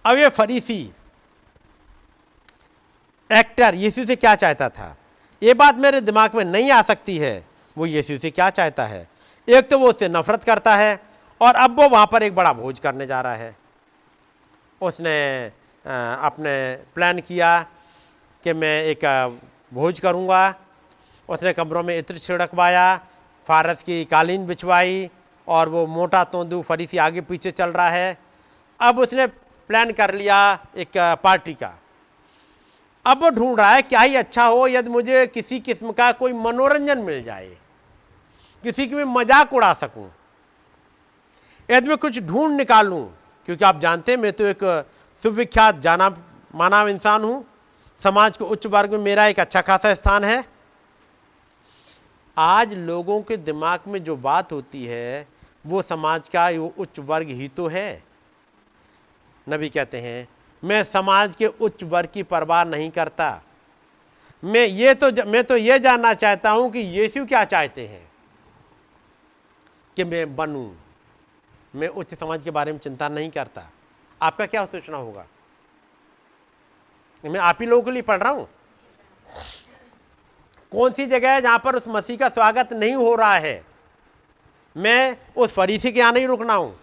अब 0.05 0.19
ये 0.19 0.29
फरीसी 0.31 0.81
एक्टर 3.31 3.75
यीशु 3.75 4.05
से 4.07 4.17
क्या 4.17 4.35
चाहता 4.37 4.69
था? 4.69 4.95
ये 5.43 5.55
बात 5.55 5.77
मेरे 5.77 6.01
दिमाग 6.01 6.35
में 6.35 6.45
नहीं 6.47 6.71
आ 6.73 6.81
सकती 6.85 7.17
है। 7.19 7.45
वो 7.77 7.87
यीशु 7.87 8.19
से 8.19 8.31
क्या 8.31 8.49
चाहता 8.51 8.85
है? 8.87 9.07
एक 9.49 9.69
तो 9.71 9.79
वो 9.79 9.89
उससे 9.89 10.09
नफरत 10.09 10.45
करता 10.45 10.77
है, 10.77 10.99
और 11.41 11.55
अब 11.57 11.81
वो 11.81 11.89
वहाँ 11.89 12.07
पर 12.13 12.23
एक 12.23 12.35
बड़ा 12.35 12.53
भोज 12.55 12.79
करने 12.79 13.07
जा 13.07 13.21
रहा 13.21 13.35
है। 13.35 13.57
उसने 14.81 15.19
अपने 15.85 16.55
प्लान 16.95 17.21
किया 17.21 17.51
कि 18.45 18.53
मैं 18.53 18.83
एक 18.85 19.05
भोज 19.73 20.01
करूँगा। 20.01 20.55
उसने 21.29 21.53
कमरों 21.53 21.83
में 21.83 21.97
इत्र 21.99 22.19
छिड़कवाया, 22.19 22.97
फारस 23.47 23.83
की 23.83 24.05
कालीन 24.05 24.47
बिछवाई 24.47 25.11
और 25.49 25.69
वो 25.69 25.87
मोटा 25.89 26.23
तोंदू 26.27 26.61
फरीसी 26.63 26.99
आगे 26.99 27.21
पीछे 27.23 27.51
चल 27.53 27.71
रहा 27.71 27.89
है। 27.91 28.19
अब 28.81 28.99
उसने 28.99 29.27
प्लान 29.27 29.93
कर 29.93 30.15
लिया 30.15 30.39
एक 30.77 30.99
पार्टी 31.23 31.55
का। 31.55 31.73
अब 33.07 33.23
वो 33.23 33.31
ढूंढ 33.31 33.59
रहा 33.59 33.71
है, 33.71 33.83
क्या 33.83 34.01
ही 34.01 34.17
अच्छा 34.17 34.45
हो, 34.45 34.67
यदि 34.69 34.91
मुझे 34.91 35.27
किसी 35.29 35.59
किस्म 35.61 35.93
का 35.93 36.11
कोई 36.15 36.33
मनोरंजन 36.35 36.99
मिल 37.01 37.23
जाए, 37.25 37.57
किसी 38.65 38.87
की 38.87 38.95
मैं 38.95 39.05
मज़ाक 39.07 39.53
उड़ा 39.55 39.73
सकूँ, 39.75 40.11
यदि 41.69 41.89
मैं 41.89 41.97
कुछ 41.99 42.19
ढूंढ 42.21 42.57
निकालूं 42.57 43.05
क्योंकि 43.49 43.65
आप 43.65 43.79
जानते 43.81 44.13
हैं, 44.13 44.19
मैं 44.19 44.33
तो 44.33 44.45
एक 44.45 44.87
सुविख्यात 45.23 45.79
जाना 45.79 46.09
माना 46.55 46.83
इंसान 46.83 47.25
हूँ। 47.25 47.45
समाज 48.03 48.37
के 48.37 48.45
उच्च 48.45 48.67
वर्ग 48.67 48.91
में 48.91 48.99
मेरा 48.99 49.27
एक 49.27 49.41
अच्छा 49.41 49.61
खासा 49.61 49.95
स्थान 49.95 50.25
है। 50.25 50.45
आज 52.39 52.75
लोगों 52.75 53.23
के 53.23 53.37
दिमाग 53.37 53.81
में 53.89 54.05
जो 54.05 54.17
बात 54.17 54.53
होती 54.53 54.85
है, 54.85 55.29
वो 55.67 55.83
समाज 55.83 56.29
का 56.29 56.49
वो 56.51 56.75
उच्च 56.79 56.99
वर्ग 56.99 57.29
ही 57.29 57.49
तो 57.49 57.69
है। 57.69 58.03
नबी 59.49 59.69
कहते 59.69 60.01
हैं, 60.01 60.29
मैं 60.65 60.85
समाज 60.85 61.37
के 61.37 61.47
उच्च 61.47 61.85
वर्ग 61.85 62.09
की 62.15 62.23
परवाह 62.23 62.65
नहीं 62.65 62.91
करता। 62.91 63.43
मैं 64.45 64.67
ये 64.67 64.95
तो 64.95 65.11
मैं 65.27 65.45
तो 65.45 65.57
ये 65.57 65.79
जानना 65.79 66.15
चाहता 66.15 66.51
हूँ 66.51 66.71
कि 66.71 66.79
यीशु 66.79 67.25
क्या 67.27 67.45
चाहते 67.45 67.87
हैं? 67.87 68.11
कि 69.97 70.05
मैं 70.05 70.37
बनूं। 70.37 70.88
मैं 71.75 71.89
उच्च 71.89 72.15
समाज 72.15 72.45
के 72.45 72.51
बारे 72.51 72.73
में 72.73 72.79
चिंता 72.79 73.09
नहीं 73.09 73.31
करता। 73.31 73.69
आपका 74.21 74.47
क्या 74.47 74.65
सोचना 74.67 74.97
होगा? 74.97 75.25
मैं 77.25 77.41
आप 77.41 77.59
ही 77.61 77.67
लोगों 77.67 77.83
के 77.83 77.91
लिए 77.91 78.03
पढ़ 78.03 78.19
रहा 78.19 78.33
हूँ। 78.33 78.49
कौन 80.73 80.93
सी 80.93 81.07
जगह 81.07 81.33
है 81.33 81.41
जहाँ 81.43 81.59
पर 81.59 81.77
उस 81.77 81.89
मसीह 81.89 82.17
का 82.17 82.29
स्वागत 82.29 82.73
नहीं 82.73 82.95
हो 82.95 83.15
रहा 83.15 83.35
है? 83.35 83.63
मैं 84.77 85.17
उस 85.37 85.53
फरीसी 85.53 85.93
के 85.93 86.01
यहाँ 86.01 86.13
नहीं 86.13 86.27
रुकना 86.27 86.55
हूँ। 86.55 86.75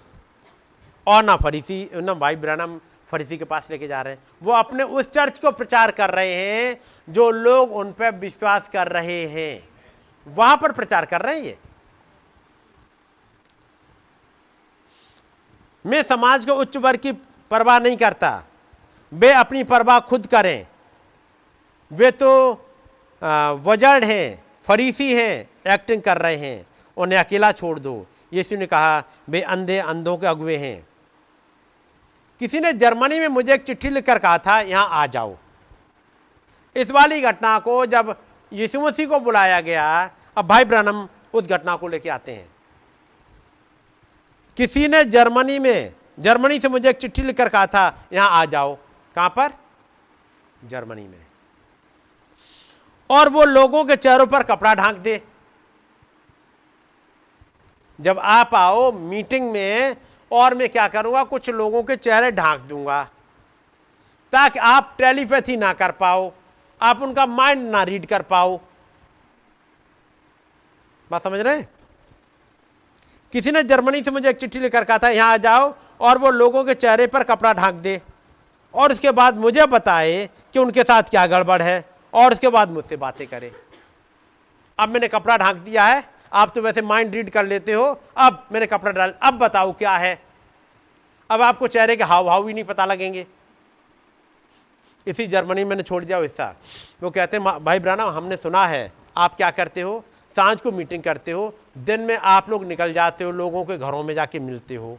और 1.08 1.24
ना 1.24 1.36
फरीसी, 1.36 1.90
ना 1.96 2.14
भाई 2.14 2.36
ब्रनम 2.36 2.80
फरीसी 3.10 3.38
के 3.38 3.46
पास 3.46 3.68
लेके 3.72 3.88
जा 3.88 4.02
रहे 4.02 4.14
हैं। 4.14 4.22
वो 4.42 4.52
अपने 4.52 4.84
उस 4.84 5.10
चर्च 5.12 5.40
को 5.40 5.52
प्रचार 5.52 5.92
कर 5.92 6.10
रहे 6.10 6.36
हैं 6.36 6.78
जो 7.08 7.30
लोग 7.32 7.72
उन 7.72 7.92
पर 7.92 8.16
विश्वास 8.16 8.70
कर 8.70 8.88
रहे 8.88 9.26
हैं। 9.28 9.68
वहाँ 10.28 10.58
पर 10.58 10.72
प्रचार 10.72 11.06
कर 11.06 11.22
रहे 11.22 11.36
हैं 11.36 11.44
ये? 11.44 11.58
मैं 15.86 16.02
समाज 16.04 16.46
के 16.46 16.52
उच्च 16.52 16.78
वर्ग 16.78 17.00
की 17.00 17.12
परवाह 17.52 17.80
नहीं 17.80 17.98
करता। 17.98 18.44
वे 19.12 19.32
अपनी 19.34 19.64
परवाह 19.64 20.00
खुद 20.00 20.26
करें। 20.28 20.66
वे 21.92 22.12
तो 22.12 22.52
वजड़ 23.66 24.04
हैं, 24.04 24.44
फरीसी 24.68 25.14
हैं, 25.14 25.50
एक्टिंग 25.74 26.02
कर 26.02 26.18
रहे 26.18 26.36
हैं। 26.36 26.66
उन्हें 26.98 27.20
अकेला 27.20 27.52
छोड़ 27.52 27.78
दो। 27.80 28.06
यीशु 28.34 28.56
ने 28.56 28.66
कहा, 28.66 29.04
वे 29.30 29.42
अंधे 29.42 29.78
अंधों 29.80 30.18
के 30.18 30.28
अगुए 30.28 30.58
हैं। 30.58 30.88
किसी 32.42 32.60
ने 32.60 32.74
जर्मनी 32.74 33.20
में 33.20 33.28
मुझे 33.28 33.54
एक 33.54 33.64
चिट्ठी 33.64 33.90
लिखकर 33.90 34.20
कहा 34.20 34.38
था, 34.38 34.60
यहाँ 34.62 34.88
आ 34.92 35.06
जाओ। 35.08 35.36
इस 36.76 36.92
वाली 36.92 37.22
घटना 37.22 37.58
को 37.60 37.86
जब 37.86 38.16
यीशु 38.52 38.82
मसीह 38.82 39.08
को 39.08 39.20
बुलाया 39.20 39.62
गया, 39.62 40.12
अब 40.38 40.48
भाई 40.48 40.66
ब्रनम 40.66 41.08
उस 41.34 41.48
घटना 41.48 41.76
को 41.76 41.88
लेके 41.88 42.10
आते 42.10 42.32
हैं। 42.32 42.48
किसी 44.58 44.88
ने 44.88 45.04
जर्मनी 45.06 45.60
में, 45.60 45.94
जर्मनी 46.20 46.60
से 46.60 46.70
मुझे 46.70 46.90
एक 46.90 46.98
चिट्ठी 46.98 47.22
लिखकर 47.22 47.50
कहा 47.50 47.68
था, 47.68 48.08
यहाँ 48.14 48.30
आ 48.30 48.46
जाओ। 48.46 48.78
कहाँ 49.16 49.30
पर? 49.30 49.52
जर्मनी 50.66 51.08
में। 51.08 51.26
और 53.10 53.30
वो 53.30 53.44
लोगों 53.44 53.86
के 53.86 53.96
चेहरों 53.96 54.28
पर 54.28 54.44
कपड़ा 54.44 54.76
ढांक 54.76 54.96
दे। 54.96 55.22
जब 58.02 58.20
आप 58.20 58.56
आओ 58.56 58.92
मीटिंग 58.92 59.52
में, 59.52 59.96
और 60.32 60.56
मैं 60.56 60.70
क्या 60.70 60.88
करूँगा, 60.88 61.24
कुछ 61.24 61.50
लोगों 61.50 61.84
के 61.84 61.96
चेहरे 61.96 62.32
ढांक 62.32 62.62
दूँगा, 62.62 63.04
ताकि 64.34 64.60
आप 64.60 64.96
टेलीपैथी 64.98 65.58
ना 65.58 65.74
कर 65.74 65.92
पाओ, 65.92 66.32
आप 66.82 67.02
उनका 67.02 67.26
माइंड 67.26 67.70
ना 67.72 67.84
रीड 67.84 68.06
कर 68.06 68.22
पाओ। 68.22 68.60
बात 71.12 71.24
समझ 71.24 71.40
रहे 71.40 71.58
हैं? 71.58 71.70
किसी 73.36 73.52
ने 73.52 73.62
जर्मनी 73.66 74.02
से 74.04 74.12
मुझे 74.12 74.30
एक 74.30 74.38
चिट्ठी 74.38 74.60
लेकर 74.60 74.84
कहा 74.84 74.98
था, 74.98 75.10
यहाँ 75.10 75.32
आ 75.34 75.38
जाओ 75.38 75.74
और 76.00 76.18
वो 76.18 76.30
लोगों 76.32 76.64
के 76.64 76.74
चेहरे 76.74 77.08
पर 77.08 77.24
कपड़ा 77.26 77.52
ढांक 77.54 77.76
दे 77.76 78.00
और 78.74 78.92
उसके 78.92 79.12
बाद 79.12 79.38
मुझे 79.38 79.66
बताए 79.68 80.30
कि 80.54 80.60
उनके 80.60 80.84
साथ 80.84 81.10
क्या 81.10 81.26
गड़बड़ 81.28 81.62
है 81.62 81.84
और 82.14 82.34
उसके 82.34 82.50
बाद 82.50 82.70
मुझसे 82.72 82.98
बातें 82.98 83.26
करे। 83.28 83.52
अब 84.80 84.90
मैंने 84.90 85.08
कपड़ा 85.10 85.38
ढांक 85.38 85.58
दिया 85.58 85.86
है, 85.86 86.04
आप 86.34 86.52
तो 86.56 86.62
वैसे 86.62 86.82
माइंड 86.84 87.14
रीड 87.16 87.30
कर 87.30 87.46
लेते 87.46 87.74
हो। 87.74 87.84
अब 88.18 88.48
मैंने 88.52 88.66
कपड़ा 88.68 88.92
डाल, 88.94 89.14
अब 89.22 89.38
बताओ 89.40 89.74
क्या 89.74 89.98
है। 89.98 90.18
अब 91.30 91.42
आपको 91.42 91.68
चेहरे 91.68 91.96
के 91.96 92.04
हाव 92.06 92.26
भाव 92.26 92.44
भी 92.44 92.54
नहीं 92.54 92.64
पता 92.64 92.86
लगेंगे। 92.86 93.26
इसी 95.08 95.28
जर्मनी 95.28 95.64
मैंने 95.66 95.84
छोड़ 95.84 96.04
दिया 96.06 96.18
हिस्सा 96.20 96.54
वो 97.04 97.10
कहते 97.12 97.38
हैं 97.38 97.64
भाई 97.64 97.80
ब्राना 97.80 98.04
हमने 98.06 98.38
सुना 98.38 98.66
है, 98.68 98.92
आप 99.18 99.36
क्या 99.36 99.52
करते 99.52 99.82
हो? 99.82 100.04
साँझ 100.36 100.60
को 100.62 100.72
मीटिंग 100.72 101.04
करते 101.04 101.32
हो, 101.32 101.54
दिन 101.78 102.02
में 102.02 102.16
आप 102.18 102.50
लोग 102.50 102.66
निकल 102.66 102.94
जाते 102.94 103.24
हो, 103.24 103.32
लोगों 103.32 103.64
के 103.66 103.78
घरों 103.78 104.04
में 104.04 104.14
जाके 104.14 104.40
मिलते 104.40 104.76
हो 104.76 104.98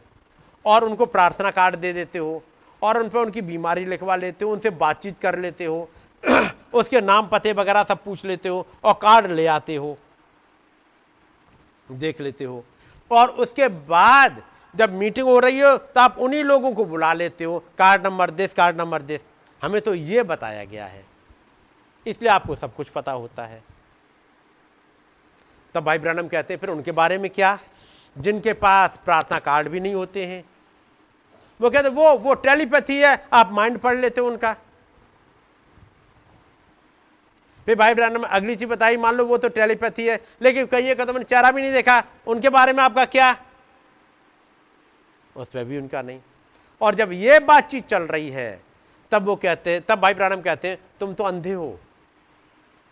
और 0.65 0.83
उनको 0.83 1.05
प्रार्थना 1.05 1.51
कार्ड 1.51 1.75
दे 1.75 1.93
देते 1.93 2.19
हो 2.19 2.41
और 2.81 2.97
उन 2.97 3.09
पर 3.09 3.19
उनकी 3.19 3.41
बीमारी 3.41 3.85
लिखवा 3.85 4.15
लेते 4.15 4.45
हो, 4.45 4.51
उनसे 4.51 4.69
बातचीत 4.71 5.19
कर 5.19 5.37
लेते 5.39 5.65
हो, 5.65 5.89
उसके 6.73 7.01
नाम, 7.01 7.27
पते 7.27 7.53
वगैरह 7.53 7.83
सब 7.83 8.03
पूछ 8.03 8.25
लेते 8.25 8.49
हो 8.49 8.65
और 8.83 8.93
कार्ड 8.93 9.31
ले 9.31 9.45
आते 9.47 9.75
हो, 9.75 9.97
देख 11.89 12.21
लेते 12.21 12.43
हो। 12.43 12.63
और 13.11 13.29
उसके 13.29 13.67
बाद 13.67 14.41
जब 14.73 14.93
मीटिंग 14.93 15.27
हो 15.27 15.39
रही 15.39 15.59
हो 15.59 15.75
तो 15.77 16.01
आप 16.01 16.17
उन्हीं 16.19 16.43
लोगों 16.43 16.71
को 16.71 16.85
बुला 16.85 17.13
लेते 17.13 17.43
हो, 17.43 17.59
card 17.77 18.05
number 18.07 18.29
this, 18.31 18.53
card 18.53 18.77
number 18.77 19.01
this. 19.01 19.21
हमें 19.61 19.81
तो 19.81 19.93
ये 19.93 20.23
बताया 20.23 20.63
गया 20.65 20.85
है। 20.85 21.05
इसलिए 22.05 22.31
आपको 22.31 22.55
सब 22.55 22.75
कुछ 22.75 22.89
पता 22.89 23.11
होता 23.11 23.45
है। 23.45 23.63
तब 25.73 25.83
भाई 25.83 25.97
ब्रनम 25.97 26.27
कहते 26.27 26.53
हैं, 26.53 26.59
फिर 26.61 26.69
उनके 26.69 26.91
बारे 26.91 27.17
में 27.17 27.29
क्या? 27.31 27.57
जिनके 28.15 28.53
पास 28.53 28.99
प्रार्थना 29.05 29.37
कार्ड 29.39 29.67
भी 29.67 29.79
नहीं 29.79 29.95
होते 29.95 30.25
हैं। 30.25 30.43
वो 31.59 31.69
कहते 31.69 31.89
वो 31.89 32.13
वो 32.17 32.33
टेलीपैथी 32.33 32.99
है, 32.99 33.27
आप 33.33 33.51
माइंड 33.53 33.77
पढ़ 33.77 33.97
लेते 33.97 34.21
हो 34.21 34.27
उनका। 34.27 34.55
फिर 37.67 37.75
भाई 37.75 37.93
ब्रहण 37.93 38.23
अगली 38.23 38.55
चीज़ 38.55 38.69
बताई, 38.69 38.97
मान 38.97 39.15
लो 39.15 39.25
वो 39.25 39.37
तो 39.37 39.49
टेलीपैथी 39.49 40.07
है, 40.07 40.19
लेकिन 40.41 40.65
कहिए 40.65 40.95
का 40.95 41.05
तो 41.05 41.13
मैंने 41.13 41.23
चेहरा 41.23 41.51
भी 41.51 41.61
नहीं 41.61 41.73
देखा, 41.73 42.03
उनके 42.27 42.49
बारे 42.49 42.73
में 42.73 42.83
आपका 42.83 43.05
क्या? 43.05 43.35
उस 45.35 45.47
पर 45.47 45.63
भी 45.63 45.77
उनका 45.77 46.01
नहीं। 46.01 46.19
और 46.81 46.95
जब 46.95 47.11
ये 47.11 47.39
बातचीत 47.39 47.87
चल 47.87 48.03
रही 48.03 48.29
है, 48.29 48.61
तब 49.11 49.25
वो 49.25 49.35
कहते 49.35 49.71
हैं, 49.71 49.81
तब 49.81 49.99
भाई 49.99 50.13
प्राणम 50.13 50.41
कहते 50.41 50.67
हैं, 50.67 50.77
तुम 50.99 51.13
तो 51.13 51.23
अंधे 51.23 51.53
हो 51.53 51.79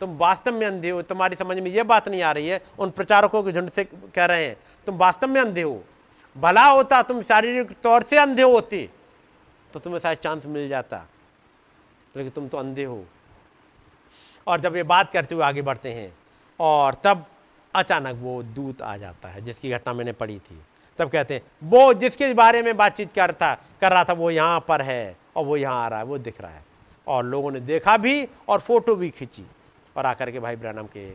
तुम 0.02 0.18
वास्तव 0.18 0.54
में 0.54 0.66
अंधे 0.68 0.90
हो, 0.90 1.02
तुम्हारी 1.02 1.36
समझ 1.36 1.58
में 1.60 1.70
ये 1.72 1.84
बात 1.84 2.08
नहीं 2.10 2.22
आ 2.22 2.32
रही 2.32 2.48
है, 2.48 2.62
उन 2.80 2.90
प्रचारकों 2.92 3.44
के 3.44 3.52
झुंड 3.52 3.70
से 3.70 3.84
कह 3.84 4.26
रहे 4.26 4.46
हैं, 4.46 4.58
तुम 4.88 4.98
वास्तव 4.98 5.28
में 5.28 5.42
अंधे 5.42 5.62
हो। 5.62 5.84
भला 6.36 6.66
होता, 6.66 7.02
तुम 7.02 7.22
शारीरिक 7.24 7.72
तौर 7.84 8.04
से 8.04 8.18
अंधे 8.18 8.42
होते 8.44 8.90
तो 9.72 9.80
तुम्हें 9.80 10.00
शायद 10.00 10.18
चांस 10.18 10.46
मिल 10.46 10.68
जाता, 10.70 10.98
लेकिन 12.16 12.32
तुम 12.32 12.48
तो 12.48 12.58
अंधे 12.58 12.84
हो। 12.84 13.04
और 14.48 14.60
जब 14.60 14.76
ये 14.76 14.84
बात 14.86 15.12
करते 15.12 15.36
हुए 15.36 15.44
आगे 15.44 15.62
बढ़ते 15.62 15.94
हैं, 15.94 16.14
और 16.60 16.94
तब 17.04 17.26
अचानक 17.74 18.20
वो 18.20 18.42
दूत 18.44 18.82
आ 18.82 18.96
जाता 18.98 19.30
है, 19.30 19.42
जिसकी 19.42 19.70
घटना 19.70 19.94
मैंने 19.94 20.12
पढ़ी 20.14 20.38
थी। 20.40 20.60
तब 21.00 21.10
कहते 21.10 21.34
हैं, 21.34 21.42
वो 21.64 21.94
जिसके 21.94 22.34
बारे 22.34 22.62
में 22.62 22.76
बातचीत 22.78 23.14
करता 23.14 23.54
कर 23.82 23.92
रहा 23.92 24.04
था, 24.04 24.14
वो 24.14 24.30
यहाँ 24.32 24.60
पर 24.68 24.82
है, 24.82 25.18
और 25.36 25.46
वो 25.46 25.58
यहाँ 25.58 25.84
आ 25.84 25.88
रहा 25.88 26.00
है, 26.00 26.06
वो 26.06 26.18
दिख 26.18 26.42
रहा 26.42 26.52
है। 26.52 26.64
और 27.08 27.26
लोगों 27.26 27.52
ने 27.52 27.60
देखा 27.60 27.98
भी, 27.98 28.28
और 28.50 28.60
फ़ोटो 28.60 28.96
भी 28.96 29.10
खींची। 29.10 29.46
और 29.98 30.06
आकर 30.06 30.32
के 30.32 30.40
भाई 30.40 30.56
ब्रहणम 30.56 30.88
के 30.98 31.10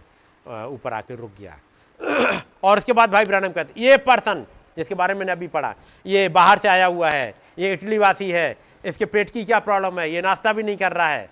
ऊपर 0.67 0.93
आकर 0.93 1.15
रुक 1.15 1.31
गया। 1.41 1.59
और 2.65 2.79
उसके 2.79 2.93
बाद 2.93 3.11
भाई 3.11 3.25
ब्रहणम 3.25 3.53
कहते, 3.53 3.81
ये 3.81 3.97
पर्सन 3.97 4.47
जिसके 4.77 4.95
बारे 4.95 5.15
में 5.15 5.19
मैंने 5.19 5.33
अभी 5.33 5.49
पढ़ा, 5.49 5.75
ये 6.07 6.29
बाहर 6.29 6.59
से 6.59 6.69
आया 6.69 6.87
हुआ 6.87 7.11
है, 7.11 7.35
ये 7.59 7.73
इटली 7.73 7.99
वासी 7.99 8.31
है, 8.31 8.57
इसके 8.85 9.05
पेट 9.05 9.31
की 9.31 9.45
क्या 9.45 9.59
प्रॉब्लम 9.59 10.01
है, 10.01 10.11
ये 10.11 10.23
नाश्ता 10.23 10.53
भी 10.53 10.63
नहीं 10.63 10.77
कर 10.77 10.93
रहा 10.93 11.09
है। 11.09 11.31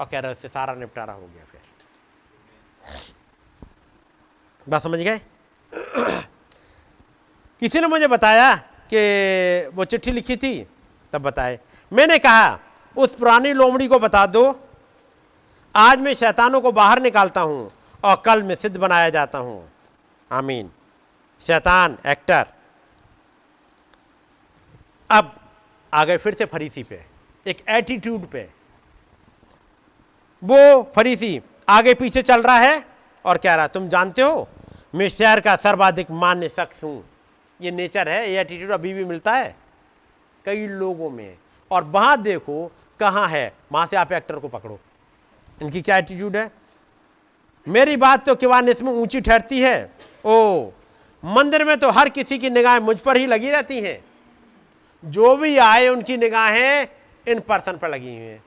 और 0.00 0.06
कह 0.06 0.18
रहे, 0.18 0.32
उससे 0.32 0.48
सारा 0.48 0.74
निपटारा 0.74 1.12
हो 1.12 1.20
गया 1.20 1.44
फिर। 1.44 1.60
बात 4.68 4.82
समझ 4.82 4.98
गए? 4.98 5.18
किसी 7.60 7.80
ने 7.80 7.86
मुझे 7.86 8.06
बताया 8.06 8.54
कि 8.92 9.70
वो 9.74 9.84
चिट्ठी 9.84 10.10
लिखी 10.10 10.36
थी? 10.36 10.66
तब 11.12 11.22
बताए, 11.22 11.58
मैंने 11.92 12.18
कहा, 12.18 12.58
उस 12.96 13.12
पुरानी 13.12 13.52
लोमड़ी 13.52 13.88
को 13.88 13.98
बता 13.98 14.26
दो 14.26 14.65
आज 15.76 15.98
मैं 15.98 16.12
शैतानों 16.14 16.60
को 16.60 16.70
बाहर 16.72 17.00
निकालता 17.02 17.40
हूँ 17.40 17.70
और 18.04 18.22
कल 18.24 18.42
मैं 18.42 18.54
सिद्ध 18.54 18.76
बनाया 18.76 19.08
जाता 19.10 19.38
हूँ। 19.38 19.68
आमीन। 20.30 20.70
शैतान, 21.42 21.96
एक्टर। 22.06 22.46
अब 25.10 25.34
आ 25.92 26.04
गए 26.04 26.16
फिर 26.16 26.34
से 26.34 26.44
फरीसी 26.44 26.82
पे, 26.82 27.00
एक 27.46 27.62
एटीट्यूड 27.68 28.26
पे। 28.26 28.48
वो 30.42 30.82
फरीसी 30.96 31.40
आगे 31.68 31.94
पीछे 31.94 32.22
चल 32.22 32.42
रहा 32.42 32.58
है 32.58 32.84
और 33.24 33.38
कह 33.38 33.54
रहा, 33.54 33.66
तुम 33.66 33.88
जानते 33.88 34.22
हो, 34.22 34.48
मैं 34.94 35.08
शहर 35.08 35.40
का 35.40 35.56
सर्वाधिक 35.58 36.10
मान्य 36.10 36.48
शख्स 36.48 36.82
हूँ। 36.84 37.04
ये 37.60 37.70
नेचर 37.70 38.08
है, 38.08 38.30
ये 38.30 38.40
एटीट्यूड 38.40 38.70
अभी 38.70 38.94
भी 38.94 39.04
मिलता 39.04 39.32
है 39.32 39.54
कई 40.44 40.66
लोगों 40.66 41.10
में। 41.10 41.36
और 41.70 41.84
वहाँ 41.84 42.20
देखो, 42.22 42.66
कहाँ 43.00 43.28
है, 43.28 43.52
वहाँ 43.72 43.86
से 43.86 43.96
आप 43.96 44.12
एक्टर 44.12 44.38
को 44.38 44.48
पकड़ो। 44.48 44.78
इनकी 45.62 45.82
क्या 45.82 45.96
एटीट्यूड 45.96 46.36
है? 46.36 46.50
मेरी 47.68 47.96
बात 47.96 48.26
तो 48.26 48.34
किवान 48.34 48.68
इसमें 48.68 48.92
ऊँची 48.92 49.20
ठहरती 49.20 49.60
है। 49.60 49.92
ओ, 50.24 50.70
मंदिर 51.24 51.64
में 51.64 51.76
तो 51.76 51.90
हर 51.90 52.08
किसी 52.08 52.38
की 52.38 52.50
निगाहें 52.50 52.80
मुझ 52.80 52.98
पर 52.98 53.16
ही 53.16 53.26
लगी 53.26 53.50
रहती 53.50 53.80
हैं। 53.80 54.04
जो 55.04 55.36
भी 55.36 55.58
आए, 55.58 55.88
उनकी 55.88 56.16
निगाहें 56.16 56.86
इन 57.28 57.40
पर्सन 57.40 57.72
पर 57.72 57.88
लगी 57.88 58.08
हुई 58.08 58.26
हैं। 58.26 58.44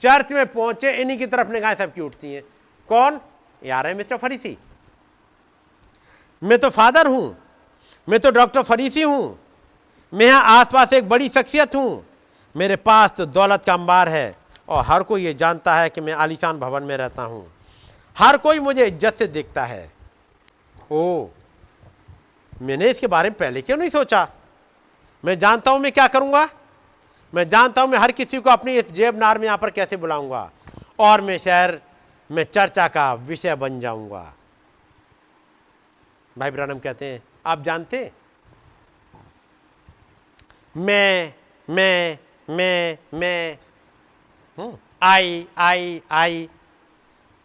चर्च 0.00 0.32
में 0.32 0.46
पहुँचे, 0.46 0.92
इन्हीं 0.92 1.18
की 1.18 1.26
तरफ़ 1.26 1.48
निगाहें 1.48 1.76
सबकी 1.76 2.00
उठती 2.00 2.34
हैं। 2.34 2.42
कौन? 2.88 3.20
यार 3.64 3.86
है 3.86 3.94
मिस्टर 3.94 4.16
फरीसी। 4.16 4.58
मैं 6.42 6.58
तो 6.58 6.70
फादर 6.70 7.06
हूँ। 7.06 7.36
मैं 8.08 8.20
तो 8.20 8.30
डॉक्टर 8.30 8.62
फरीसी 8.62 9.02
हूँ। 9.02 9.38
मैं 10.14 10.26
यहाँ 10.26 10.60
आसपास 10.60 10.92
एक 10.92 11.08
बड़ी 11.08 11.28
शख्सियत 11.28 11.74
हूँ। 11.74 12.06
मेरे 12.56 12.76
पास 12.76 13.10
तो 13.10 13.26
दौलत 13.26 13.64
का 13.64 13.74
अंबार 13.74 14.08
है। 14.08 14.36
और 14.68 14.84
हर 14.84 15.02
कोई 15.02 15.24
ये 15.24 15.32
जानता 15.34 15.74
है 15.76 15.88
कि 15.90 16.00
मैं 16.00 16.12
आलिशान 16.12 16.58
भवन 16.58 16.82
में 16.82 16.96
रहता 16.96 17.22
हूँ। 17.22 17.46
हर 18.16 18.36
कोई 18.36 18.58
मुझे 18.58 18.86
इज़्ज़त 18.86 19.14
से 19.14 19.26
देखता 19.26 19.64
है। 19.64 19.90
ओ, 20.92 21.26
मैंने 22.62 22.90
इसके 22.90 23.06
बारे 23.06 23.30
में 23.30 23.38
पहले 23.38 23.62
क्यों 23.62 23.76
नहीं 23.76 23.90
सोचा? 23.90 24.28
मैं 25.24 25.38
जानता 25.38 25.70
हूँ 25.70 25.80
मैं 25.80 25.92
क्या 25.92 26.06
करूँगा? 26.08 26.48
मैं 27.32 27.48
जानता 27.48 27.82
हूँ 27.82 27.90
मैं 27.90 27.98
हर 27.98 28.12
किसी 28.12 28.40
को 28.40 28.50
अपनी 28.50 28.76
इस 28.76 28.92
जेब 28.92 29.18
नार 29.18 29.38
में 29.38 29.44
यहाँ 29.44 29.58
पर 29.58 29.70
कैसे 29.70 29.96
बुलाऊँगा? 29.96 30.50
और 30.98 31.20
मैं 31.20 31.38
शहर 31.38 31.78
में 32.30 32.44
चर्चा 32.44 32.86
का 32.88 33.12
विषय 33.14 33.54
बन 33.54 33.80
जाऊँगा। 33.80 34.32
भाई 36.36 36.50
ब्रम 36.50 36.78
कहते 36.78 37.06
हैं, 37.06 37.22
आप 37.46 37.62
जानते? 37.62 38.10
मैं 40.76 41.32
मैं 41.68 42.18
मैं 42.50 42.98
मैं 43.14 43.58
आई 45.02 45.46
आई 45.58 46.00
आई। 46.10 46.48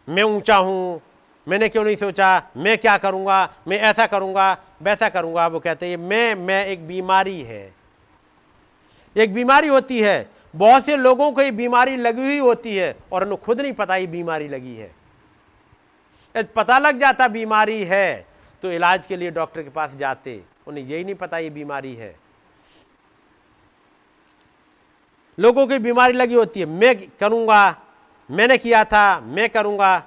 मैं 0.08 0.22
ऊँचा 0.22 0.56
हूँ, 0.56 1.00
मैंने 1.46 1.68
क्यों 1.68 1.84
नहीं 1.84 1.96
सोचा? 1.96 2.50
मैं 2.56 2.76
क्या 2.78 2.96
करूँगा? 2.98 3.48
मैं 3.68 3.78
ऐसा 3.80 4.06
करूँगा, 4.06 4.56
वैसा 4.82 5.08
करूँगा। 5.08 5.46
वो 5.46 5.60
कहते 5.60 5.86
हैं, 5.86 5.96
मैं 5.96 6.34
मैं 6.34 6.64
एक 6.66 6.86
बीमारी 6.86 7.40
है। 7.42 7.74
एक 9.16 9.32
बीमारी 9.34 9.68
होती 9.68 10.00
है। 10.00 10.26
बहुत 10.54 10.84
से 10.84 10.96
लोगों 10.96 11.30
को 11.32 11.42
ये 11.42 11.50
बीमारी 11.50 11.96
लगी 11.96 12.22
हुई 12.22 12.38
होती 12.38 12.76
है 12.76 12.94
और 13.12 13.22
उन्हें 13.22 13.40
खुद 13.42 13.60
नहीं 13.60 13.72
पता 13.72 13.96
ये 13.96 14.06
बीमारी 14.06 14.48
लगी 14.48 14.74
है। 14.76 14.90
पता 16.56 16.78
लग 16.78 16.98
जाता 16.98 17.28
बीमारी 17.28 17.82
है 17.84 18.26
तो 18.62 18.72
इलाज 18.72 19.06
के 19.06 19.16
लिए 19.16 19.30
डॉक्टर 19.30 19.62
के 19.62 19.70
पास 19.70 19.94
जाते। 19.94 20.40
उन्हें 20.66 20.84
यही 20.84 21.04
नहीं 21.04 21.14
पता 21.14 21.38
ये 21.38 21.50
बीमारी 21.50 21.94
है। 21.94 22.14
लोगों 25.38 25.66
की 25.66 25.78
बीमारी 25.78 26.12
लगी 26.12 26.34
होती 26.34 26.60
है। 26.60 26.66
मैं 26.66 27.08
करूँगा, 27.20 27.76
मैंने 28.30 28.58
किया 28.58 28.84
था, 28.84 29.20
मैं 29.20 29.50
करूँगा। 29.50 30.02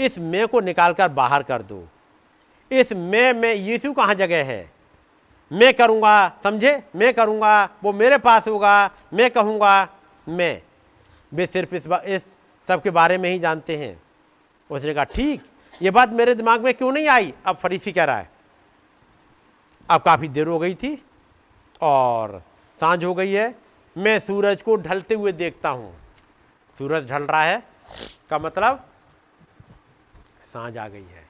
इस 0.00 0.18
मैं 0.18 0.48
को 0.48 0.60
निकालकर 0.60 1.08
बाहर 1.08 1.42
कर 1.42 1.62
दो। 1.62 1.88
इस 2.72 2.92
मैं, 2.92 3.32
में 3.34 3.54
यीशु 3.54 3.92
कहाँ 3.92 4.14
जगह 4.14 4.44
है? 4.44 4.70
मैं 5.52 5.74
करूँगा, 5.74 6.38
समझे? 6.44 6.82
मैं 6.96 7.14
करूँगा, 7.14 7.68
वो 7.82 7.92
मेरे 7.92 8.18
पास 8.18 8.48
होगा, 8.48 8.90
मैं 9.12 9.30
कहूँगा, 9.30 9.88
मैं। 10.28 10.62
वे 11.34 11.46
सिर्फ़ 11.46 11.74
इस 11.74 11.86
इस 11.86 12.22
सब 12.68 12.82
के 12.82 12.90
बारे 12.90 13.18
में 13.18 13.30
ही 13.30 13.38
जानते 13.38 13.76
हैं। 13.76 14.02
उसने 14.70 14.94
कहा, 14.94 15.04
ठीक, 15.04 15.42
ये 15.82 15.90
बात 15.90 16.10
मेरे 16.10 16.34
दिमाग 16.34 16.60
में 16.60 16.74
क्यों 16.74 16.92
नहीं 16.92 17.08
आई? 17.08 17.34
अब 17.46 17.56
फरीसी 17.56 17.92
कह 17.92 18.04
रहा 18.04 18.18
है। 18.18 18.30
अब 19.90 20.02
काफ़ी 20.02 20.28
देर 20.28 20.46
हो 20.46 20.58
गई 20.58 20.74
थी 20.74 21.04
और 21.80 22.42
साँझ 22.80 23.04
हो 23.04 23.14
गई 23.14 23.32
है, 23.32 23.54
मैं 23.96 24.18
सूरज 24.18 24.62
को 24.62 24.76
ढलते 24.76 25.14
हुए 25.14 25.32
देखता 25.32 25.68
हूँ। 25.68 25.94
सूरज 26.78 27.08
ढल 27.10 27.22
रहा 27.22 27.42
है, 27.42 27.62
का 28.30 28.38
मतलब 28.38 28.88
साँझ 30.52 30.78
आ 30.78 30.88
गई 30.88 31.02
है। 31.02 31.24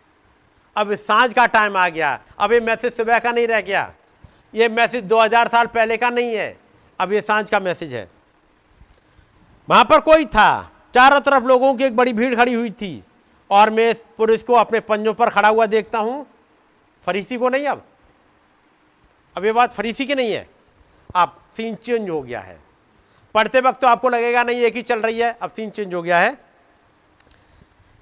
अब 0.76 0.94
साँझ 0.94 1.34
का 1.34 1.46
टाइम 1.46 1.76
आ 1.76 1.88
गया। 1.88 2.20
अब 2.38 2.52
ये 2.52 2.60
मैसेज 2.60 2.96
सुबह 2.96 3.18
का 3.18 3.32
नहीं 3.32 3.46
रह 3.46 3.60
गया। 3.60 3.92
ये 4.54 4.68
मैसेज 4.68 5.04
2000 5.04 5.48
साल 5.48 5.66
पहले 5.66 5.96
का 5.96 6.10
नहीं 6.10 6.34
है। 6.34 6.58
अब 7.00 7.12
ये 7.12 7.20
साँझ 7.20 7.50
का 7.50 7.60
मैसेज 7.60 7.94
है। 7.94 8.08
वहाँ 9.68 9.84
पर 9.84 10.00
कोई 10.00 10.24
था। 10.24 10.70
चारों 10.94 11.20
तरफ़ 11.20 11.44
लोगों 11.44 11.74
की 11.74 11.84
एक 11.84 11.96
बड़ी 11.96 12.12
भीड़ 12.12 12.34
खड़ी 12.34 12.54
हुई 12.54 12.70
थी। 12.70 13.04
और 13.50 13.70
मैं 13.70 13.90
इस 13.90 14.04
पुरुष 14.16 14.42
को 14.42 14.54
अपने 14.54 14.80
पंजों 14.80 15.14
पर 15.14 15.30
खड़ा 15.30 15.48
हुआ 15.48 15.66
देखता 15.66 15.98
हूँ। 15.98 16.26
फरीसी 17.04 17.36
को 17.36 17.48
नहीं 17.48 17.66
अब? 17.66 17.84
अब 19.36 19.44
ये 19.44 19.52
बात 19.52 19.72
फरीसी 19.72 20.06
की 20.06 20.14
नहीं 20.14 20.32
है। 20.32 20.59
अब 21.16 21.36
सीन 21.56 21.74
चेंज 21.74 22.08
हो 22.10 22.20
गया 22.22 22.40
है। 22.40 22.58
पढ़ते 23.34 23.60
वक्त 23.60 23.80
तो 23.80 23.86
आपको 23.86 24.08
लगेगा 24.08 24.42
नहीं, 24.42 24.60
एक 24.60 24.76
ही 24.76 24.82
चल 24.82 25.00
रही 25.00 25.18
है, 25.18 25.32
अब 25.32 25.50
सीन 25.50 25.70
चेंज 25.70 25.94
हो 25.94 26.02
गया 26.02 26.18
है। 26.18 26.36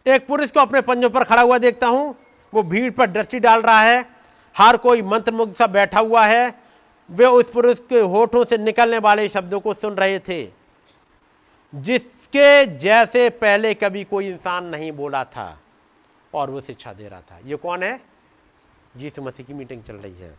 एक 0.07 0.27
पुरुष 0.27 0.51
को 0.51 0.61
अपने 0.61 0.81
पंजों 0.81 1.11
पर 1.11 1.25
खड़ा 1.25 1.43
हुआ 1.43 1.59
देखता 1.59 1.87
हूँ, 1.87 2.15
वो 2.53 2.63
भीड़ 2.63 2.91
पर 2.91 3.11
दृष्टि 3.11 3.41
डाल 3.41 3.63
रहा 3.63 3.81
है, 3.81 4.05
हर 4.57 4.77
कोई 4.77 5.03
मंत्रमुग्ध 5.03 5.55
सा 5.55 5.67
बैठा 5.67 6.01
हुआ 6.01 6.25
है, 6.27 6.55
वे 7.11 7.27
उस 7.27 7.51
पुरुष 7.51 7.81
के 7.89 8.01
होठों 8.01 8.45
से 8.45 8.59
निकलने 8.59 8.99
वाले 8.99 9.29
शब्दों 9.29 9.61
को 9.61 9.75
सुन 9.75 9.95
रहे 9.95 10.19
थे, 10.19 10.45
जिसके 11.73 12.67
जैसे 12.79 13.29
पहले 13.31 13.75
कभी 13.75 14.05
कोई 14.05 14.29
इंसान 14.29 14.65
नहीं 14.65 14.93
बोला 14.93 15.25
था, 15.25 15.59
और 16.33 16.51
वो 16.51 16.61
शिक्षा 16.61 16.93
दे 16.93 17.09
रहा 17.09 17.21
था। 17.21 17.39
ये 17.47 17.57
कौन 17.57 17.83
है? 17.83 18.01
जीसु 18.97 19.23
मसीह 19.23 19.47
की 19.47 19.55
मीटिंग 19.55 19.83
चल 19.83 19.97
रही 19.97 20.15
है। 20.15 20.35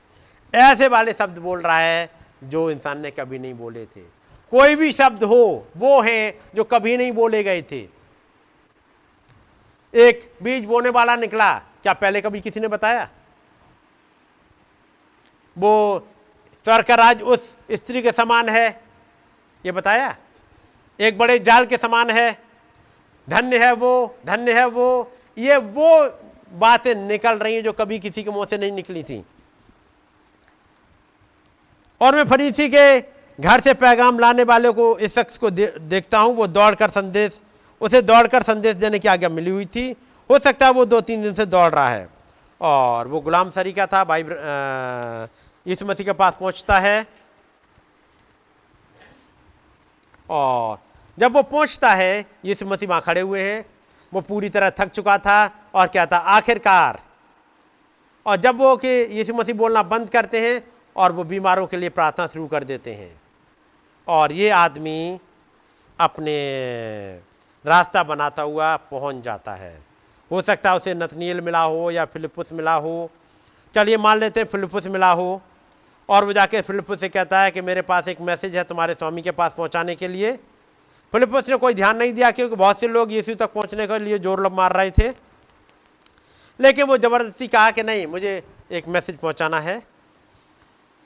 ऐसे 0.54 0.88
वाले 0.88 1.14
शब्द 1.14 1.38
बोल 1.38 1.62
रहा 1.62 1.78
है 1.78 2.10
जो 2.44 2.72
इंसान 2.72 3.00
ने 3.00 3.12
कभी 3.12 3.40
नहीं 3.40 3.54
बोले 3.54 3.86
थे। 3.86 4.02
कोई 4.52 4.76
भी 4.76 4.92
शब्द 4.92 5.24
हो, 5.24 5.68
वो 5.78 6.02
हैं 6.02 6.40
जो 6.56 6.64
कभी 6.64 6.98
नहीं 6.98 7.12
बोले 7.12 7.44
गए 7.44 7.62
थे। 7.62 7.88
एक 9.96 10.34
बीज 10.44 10.66
बोने 10.66 10.90
वाला 10.90 11.16
निकला, 11.16 11.60
क्या 11.84 11.94
पहले 11.94 12.22
कभी 12.22 12.42
किसी 12.42 12.60
ने 12.60 12.68
बताया? 12.68 13.10
वो 15.58 16.08
स्वर 16.64 16.82
का 16.82 16.96
राज 16.96 17.22
उस 17.22 17.56
स्त्री 17.72 18.02
के 18.02 18.12
समान 18.12 18.50
है? 18.50 18.84
ये 19.66 19.72
बताया? 19.72 20.16
एक 21.00 21.18
बड़े 21.18 21.40
जाल 21.40 21.66
के 21.66 21.78
समान 21.78 22.10
है? 22.10 22.40
धन्य 23.30 23.66
है 23.66 23.74
वो, 23.74 24.16
धन्य 24.26 24.60
है 24.60 24.66
वो। 24.66 25.12
ये 25.38 25.58
वो 25.58 26.20
बातें 26.54 26.96
निकल 26.96 27.38
रही 27.38 27.56
हैं 27.56 27.64
जो 27.64 27.74
कभी 27.74 28.00
किसी 28.00 28.24
के 28.24 28.32
मुँह 28.32 28.46
से 28.46 28.58
नहीं 28.58 28.72
निकली 28.72 29.04
थी। 29.04 29.26
और 32.02 32.16
मैं 32.16 32.24
फरीसी 32.26 32.68
के 32.70 33.00
घर 33.40 33.62
से 33.62 33.74
पैगाम 33.74 34.20
लाने 34.20 34.44
वाले 34.44 34.72
को 34.72 34.98
इस 35.00 35.16
शख्स 35.16 35.38
को 35.38 35.50
दे, 35.50 35.74
देखता 35.80 36.20
हूँ 36.20 36.36
वो 36.36 36.48
दौड़कर 36.48 36.90
संदेश 36.90 37.40
उसे 37.82 38.02
दौड़कर 38.02 38.44
संदेश 38.44 38.76
देने 38.76 39.00
की 39.00 39.08
आज्ञा 39.08 39.30
मिली 39.30 39.52
हुई 39.52 39.66
थी। 39.66 39.96
हो 40.30 40.40
सकता 40.40 40.66
है 40.66 40.72
वो 40.72 40.86
दो 40.86 41.00
तीन 41.02 41.22
दिन 41.24 41.34
से 41.34 41.46
दौड़ 41.46 41.72
रहा 41.72 41.90
है। 41.90 42.08
और 42.62 43.08
वो 43.08 43.20
गुलाम 43.20 43.50
सरी 43.50 43.72
का 43.74 43.86
था 43.88 44.04
भाई 44.04 44.24
यीशु 45.66 45.86
मसीह 45.86 46.06
के 46.06 46.14
पास 46.14 46.34
पहुँचता 46.40 46.80
है। 46.80 47.06
और 50.30 50.78
जब 51.18 51.34
वो 51.34 51.44
पहुँचता 51.44 51.94
है 51.94 52.26
यीशु 52.46 52.66
मसीह 52.66 52.90
वहाँ 52.90 53.02
खड़े 53.02 53.22
हुए 53.22 53.42
हैं। 53.42 53.66
वो 54.12 54.22
पूरी 54.22 54.50
तरह 54.50 54.70
थक 54.80 54.90
चुका 54.90 55.18
था 55.18 55.40
और 55.76 55.88
क्या 55.88 56.06
था? 56.06 56.18
आखिरकार। 56.18 57.00
और 58.26 58.38
जब 58.38 58.58
वो 58.58 58.76
कि 58.78 58.88
यीशु 58.88 59.34
मसीह 59.34 59.56
बोलना 59.56 59.84
बंद 59.86 60.10
करते 60.10 60.40
हैं 60.42 60.62
और 60.96 61.12
वो 61.12 61.24
बीमारों 61.24 61.66
के 61.68 61.78
लिए 61.78 61.90
प्रार्थना 61.90 62.28
शुरू 62.28 62.48
कर 62.48 62.64
देते 62.64 62.94
हैं। 62.94 63.12
और 64.08 64.32
ये 64.32 64.50
आदमी 64.50 65.20
अपने 66.00 66.36
रास्ता 67.66 68.04
बनाता 68.04 68.42
हुआ 68.42 68.76
पहुँच 68.92 69.24
जाता 69.24 69.54
है। 69.54 69.78
हो 70.32 70.42
सकता 70.42 70.72
है 70.72 70.78
उसे 70.78 70.94
नतनील 70.94 71.42
मिला 71.42 71.62
हो 71.62 71.90
या 71.92 72.06
फिलिपुस 72.06 72.52
मिला 72.54 72.74
हो। 72.76 73.10
चलिए 73.76 73.98
मान 73.98 74.20
लेते 74.20 74.40
हैं 74.40 74.48
फिलिपुस 74.48 74.88
मिला 74.88 75.12
हो 75.12 75.42
और 76.10 76.26
वो 76.26 76.34
जाके 76.34 76.62
फिलिपुस 76.62 77.00
से 77.00 77.10
कहता 77.10 77.42
है 77.42 77.52
कि 77.52 77.62
मेरे 77.62 77.82
पास 77.82 78.08
एक 78.08 78.22
मैसेज 78.22 78.56
है 78.56 78.64
तुम्हारे 78.64 78.94
स्वामी 78.94 79.22
के 79.22 79.32
पास 79.32 79.54
पहुँचाने 79.58 79.96
के 79.96 80.08
लिए। 80.08 80.32
फिलिपुस 81.14 81.50
ने 81.50 81.58
कोई 81.58 81.74
ध्यान 81.74 81.98
नहीं 81.98 82.14
दिया 82.14 82.32
क्योंकि 82.32 82.56
बहुत 82.56 82.80
से 82.80 82.88
लोग 82.88 83.12
यीशु 83.14 83.36
तक 83.36 83.54
पहुँचने 83.54 83.88
के 83.88 84.00
लिए 84.00 84.20
ज़ोर 84.20 84.46
लब 84.46 84.54
मार 84.54 84.74
रहे 84.74 84.92
थे। 84.92 85.10
लेकिन 86.60 86.86
वो 86.86 86.98
ज़बरदस्ती 86.98 87.48
कहा 87.48 87.72
कि 87.72 87.84
नहीं, 87.84 88.06
मुझे 88.08 88.44
एक 88.72 88.88
मैसेज 88.88 89.18
पहुंचाना 89.18 89.60
है। 89.60 89.82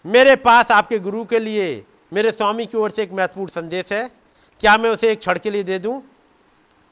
मेरे 0.06 0.36
पास 0.36 0.72
आपके 0.72 1.00
गुरु 1.00 1.26
के 1.26 1.40
लिए 1.40 1.86
मेरे 2.14 2.32
स्वामी 2.32 2.66
की 2.66 2.78
ओर 2.78 2.92
से 2.92 3.04
एक 3.04 3.12
महत्वपूर्ण 3.12 3.50
संदेश 3.50 3.92
है। 3.92 4.10
क्या 4.60 4.78
मैं 4.78 4.90
उसे 4.90 5.12
एक 5.12 5.20
क्षण 5.20 5.40
के 5.40 5.52
लिए 5.52 5.64
दे 5.64 5.80
दूँ? 5.80 6.04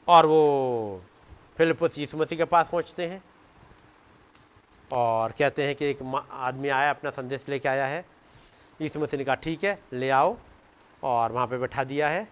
और 0.08 0.26
वो 0.26 1.04
फिलिपस 1.58 1.98
यीशु 1.98 2.16
मसीह 2.16 2.38
के 2.38 2.44
पास 2.44 2.68
पहुँचते 2.72 3.06
हैं। 3.06 3.24
और 4.92 5.30
कहते 5.30 5.62
हैं 5.62 5.74
कि 5.74 5.86
एक 5.86 6.24
आदमी 6.32 6.68
आया, 6.68 6.90
अपना 6.90 7.10
संदेश 7.10 7.46
लेके 7.48 7.68
आया 7.68 7.86
है। 7.86 8.04
यीशु 8.80 9.00
मसीह 9.00 9.18
ने 9.18 9.24
कहा, 9.24 9.34
ठीक 9.34 9.64
है, 9.64 9.82
ले 9.92 10.10
आओ। 10.10 10.36
और 11.02 11.32
वहाँ 11.32 11.46
पे 11.46 11.58
बैठा 11.58 11.84
दिया 11.84 12.08
है। 12.08 12.28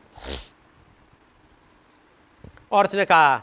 और 2.72 2.86
उसने 2.86 3.04
कहा, 3.04 3.42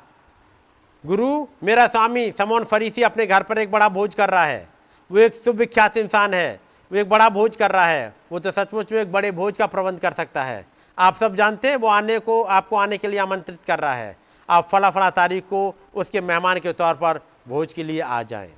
गुरु, 1.05 1.47
मेरा 1.63 1.87
स्वामी 1.87 2.31
समोन 2.31 2.63
फरीसी 2.63 3.01
अपने 3.01 3.25
घर 3.25 3.43
पर 3.43 3.57
एक 3.57 3.71
बड़ा 3.71 3.89
भोज 3.89 4.15
कर 4.15 4.29
रहा 4.29 4.45
है। 4.45 4.69
वो 5.11 5.17
एक 5.17 5.33
सुविख्यात 5.33 5.97
इंसान 5.97 6.33
है। 6.33 6.66
वो 6.91 6.97
एक 6.97 7.09
बड़ा 7.09 7.29
भोज 7.29 7.55
कर 7.55 7.71
रहा 7.71 7.85
है। 7.85 8.13
वो 8.31 8.39
तो 8.39 8.51
सचमुच 8.51 8.91
में 8.91 8.99
एक 9.01 9.11
बड़े 9.11 9.31
भोज 9.31 9.57
का 9.57 9.65
प्रबंध 9.65 9.99
कर 9.99 10.13
सकता 10.13 10.43
है। 10.43 10.65
आप 10.97 11.15
सब 11.15 11.35
जानते 11.35 11.69
हैं, 11.69 11.75
वो 11.75 11.87
आने 11.87 12.19
को, 12.19 12.41
आपको 12.43 12.75
आने 12.75 12.97
के 12.97 13.07
लिए 13.07 13.19
आमंत्रित 13.19 13.59
कर 13.67 13.79
रहा 13.79 13.93
है। 13.93 14.17
आप 14.49 14.67
फला 14.67 14.89
फला 14.89 15.09
तारीख 15.09 15.43
को 15.43 15.75
उसके 15.95 16.21
मेहमान 16.21 16.59
के 16.59 16.73
तौर 16.73 16.93
पर 16.93 17.19
भोज 17.47 17.73
के 17.73 17.83
लिए 17.83 18.01
आ 18.01 18.21
जाएँ। 18.23 18.53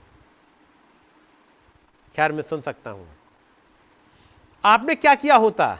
खैर, 2.15 2.31
मैं 2.31 2.43
सुन 2.43 2.61
सकता 2.61 2.91
हूँ। 2.91 3.07
आपने 4.63 4.95
क्या 4.95 5.15
किया 5.15 5.35
होता? 5.35 5.77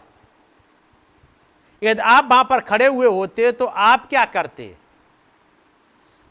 यदि 1.82 2.02
आप 2.02 2.28
वहाँ 2.32 2.44
पर 2.44 2.60
खड़े 2.60 2.86
हुए 2.86 3.08
होते 3.08 3.52
तो 3.52 3.66
आप 3.66 4.08
क्या 4.10 4.26
करते? 4.26 4.76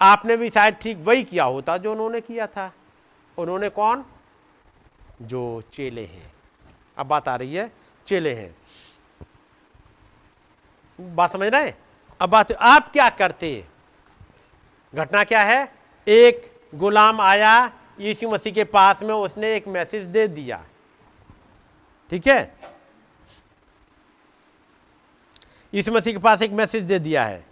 आपने 0.01 0.37
भी 0.37 0.51
शायद 0.51 0.75
ठीक 0.75 0.99
वही 0.99 1.25
किया 1.25 1.45
होता 1.45 1.77
जो 1.77 1.93
उन्होंने 1.93 2.21
किया 2.21 2.47
था। 2.47 2.73
उन्होंने 3.39 3.69
कौन? 3.69 4.05
जो 5.23 5.63
चेले 5.73 6.05
हैं। 6.05 6.33
अब 6.99 7.07
बात 7.07 7.29
आ 7.29 7.37
रही 7.37 7.55
है, 7.55 7.73
चेले 8.07 8.35
हैं। 8.35 8.57
बात 11.01 11.33
समझ 11.33 11.49
रहे 11.49 11.73
अब 12.21 12.29
बात, 12.29 12.53
आप 12.53 12.93
क्या 12.93 13.09
करते? 13.09 13.65
घटना 14.95 15.25
क्या 15.25 15.43
है? 15.43 15.73
एक 16.09 16.61
गुलाम 16.75 17.21
आया, 17.21 17.73
यीशु 18.01 18.31
मसीह 18.31 18.53
के 18.53 18.65
पास 18.65 19.03
में 19.03 19.15
उसने 19.15 19.55
एक 19.55 19.69
मैसेज 19.69 20.05
दे 20.05 20.29
दिया। 20.29 20.65
ठीक 22.11 22.27
है? 22.27 22.59
यीशु 25.75 25.93
मसीह 25.93 26.13
के 26.13 26.19
पास 26.19 26.43
एक 26.43 26.51
मैसेज 26.51 26.85
दे 26.85 26.99
दिया 26.99 27.25
है। 27.25 27.47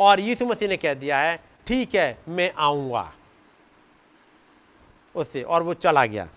और 0.00 0.20
यीशु 0.20 0.46
मसीह 0.46 0.68
ने 0.68 0.76
कह 0.76 0.94
दिया 0.94 1.18
है, 1.18 1.44
ठीक 1.66 1.94
है, 1.94 2.18
मैं 2.28 2.54
आऊँगा। 2.58 3.12
उससे, 5.14 5.42
और 5.42 5.62
वो 5.62 5.74
चला 5.74 6.06
गया। 6.06 6.28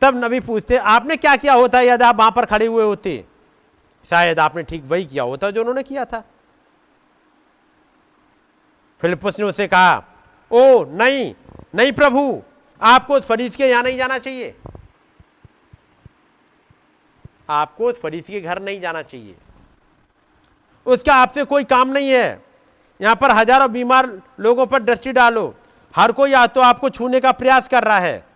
तब 0.00 0.24
नबी 0.24 0.40
पूछते, 0.40 0.76
आपने 0.76 1.16
क्या 1.16 1.36
किया 1.36 1.54
होता 1.54 1.80
यदि 1.80 2.04
आप 2.04 2.16
वहाँ 2.16 2.30
पर 2.30 2.44
खड़े 2.44 2.66
हुए 2.66 2.84
होते? 2.84 3.24
शायद 4.10 4.38
आपने 4.40 4.62
ठीक 4.62 4.84
वही 4.84 5.04
किया 5.04 5.22
होता 5.22 5.50
जो 5.50 5.60
उन्होंने 5.60 5.82
किया 5.82 6.04
था। 6.04 6.22
फिलिपस 9.02 9.38
ने 9.40 9.46
उसे 9.46 9.66
कहा, 9.66 9.96
ओ, 10.50 10.84
नहीं 10.84 11.34
नहीं 11.74 11.92
प्रभु, 11.92 12.42
आपको 12.80 13.14
उस 13.14 13.26
फरीस 13.26 13.56
के 13.56 13.66
यहाँ 13.66 13.82
नहीं 13.82 13.96
जाना 13.96 14.18
चाहिए। 14.18 14.54
आपको 17.50 17.88
उस 17.88 18.00
फरीस 18.00 18.26
के 18.26 18.40
घर 18.40 18.62
नहीं 18.62 18.80
जाना 18.80 19.02
चाहिए। 19.02 19.34
उसका 20.86 21.14
आपसे 21.14 21.44
कोई 21.44 21.64
काम 21.64 21.88
नहीं 21.88 22.10
है। 22.10 22.42
यहाँ 23.00 23.14
पर 23.16 23.30
हज़ारों 23.30 23.70
बीमार 23.72 24.10
लोगों 24.40 24.66
पर 24.66 24.82
दृष्टि 24.82 25.12
डालो। 25.12 25.54
हर 25.94 26.12
कोई 26.12 26.30
या 26.30 26.46
तो 26.46 26.60
आपको 26.60 26.90
छूने 26.90 27.20
का 27.20 27.32
प्रयास 27.32 27.68
कर 27.68 27.84
रहा 27.84 27.98
है। 27.98 28.27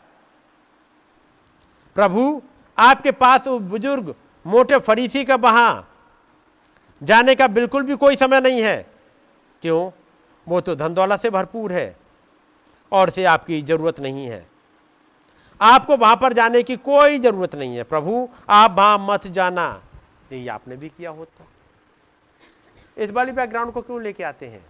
प्रभु, 1.96 2.42
आपके 2.78 3.10
पास 3.12 3.48
उस 3.48 3.60
बुज़ुर्ग 3.62 4.14
मोटे 4.46 4.78
फरीसी 4.78 5.24
का 5.24 5.34
वहाँ 5.34 5.88
जाने 7.02 7.34
का 7.34 7.46
बिल्कुल 7.46 7.82
भी 7.82 7.96
कोई 7.96 8.16
समय 8.16 8.40
नहीं 8.40 8.62
है। 8.62 8.86
क्यों? 9.62 9.90
वो 10.46 10.60
तो 10.60 10.74
धन 10.74 10.94
दौलत 10.94 11.20
से 11.20 11.30
भरपूर 11.30 11.72
है 11.72 11.96
और 12.92 13.10
से 13.10 13.24
आपकी 13.24 13.60
ज़रूरत 13.62 14.00
नहीं 14.00 14.26
है। 14.26 14.46
आपको 15.60 15.96
वहाँ 15.96 16.16
पर 16.16 16.32
जाने 16.32 16.62
की 16.62 16.76
कोई 16.76 17.18
ज़रूरत 17.18 17.54
नहीं 17.54 17.76
है। 17.76 17.82
प्रभु, 17.82 18.28
आप 18.48 18.76
वहाँ 18.78 18.98
मत 19.00 19.26
जाना। 19.26 19.82
यही 20.32 20.48
आपने 20.48 20.76
भी 20.76 20.88
किया 20.88 21.10
होता। 21.10 21.44
इस 22.98 23.10
वाली 23.10 23.32
बैकग्राउंड 23.32 23.72
को 23.72 23.80
क्यों 23.82 24.02
लेके 24.02 24.24
आते 24.24 24.46
हैं? 24.46 24.64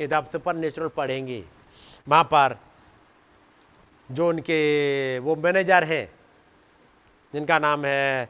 यदि 0.00 0.14
आप 0.14 0.26
सुपर 0.26 0.56
नेचुरल 0.56 0.88
पढ़ेंगे, 0.88 1.44
वहाँ 2.08 2.24
पर 2.24 2.56
जो 4.08 4.28
उनके 4.28 5.18
वो 5.18 5.36
मैनेजर 5.36 5.84
हैं, 5.84 6.06
जिनका 7.32 7.58
नाम 7.58 7.84
है 7.84 8.28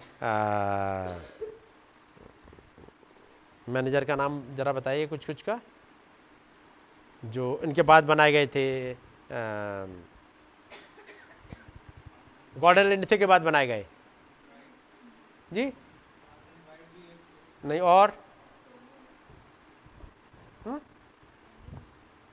मैनेजर 3.66 4.04
का 4.04 4.16
नाम 4.16 4.40
ज़रा 4.56 4.72
बताइए 4.72 5.06
कुछ 5.06 5.24
कुछ 5.26 5.42
का, 5.42 5.60
जो 7.22 7.60
इनके 7.64 7.82
बाद 7.82 8.04
बनाए 8.04 8.32
गए 8.32 8.46
थे 8.46 8.94
गॉर्डन 12.56 12.86
लिंडसे 12.86 13.18
के 13.18 13.26
बाद 13.26 13.42
बनाए 13.42 13.66
गए। 13.66 13.86
जी? 15.52 15.72
नहीं, 17.62 17.80
और? 17.80 18.12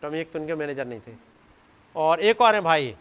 टॉमी 0.01 0.19
एक 0.19 0.29
सुन 0.29 0.47
के 0.47 0.55
मैनेजर 0.55 0.85
नहीं 0.87 0.99
थे। 1.07 1.15
और 1.95 2.19
एक 2.21 2.41
और 2.41 2.55
है 2.55 2.61
भाई। 2.61 2.95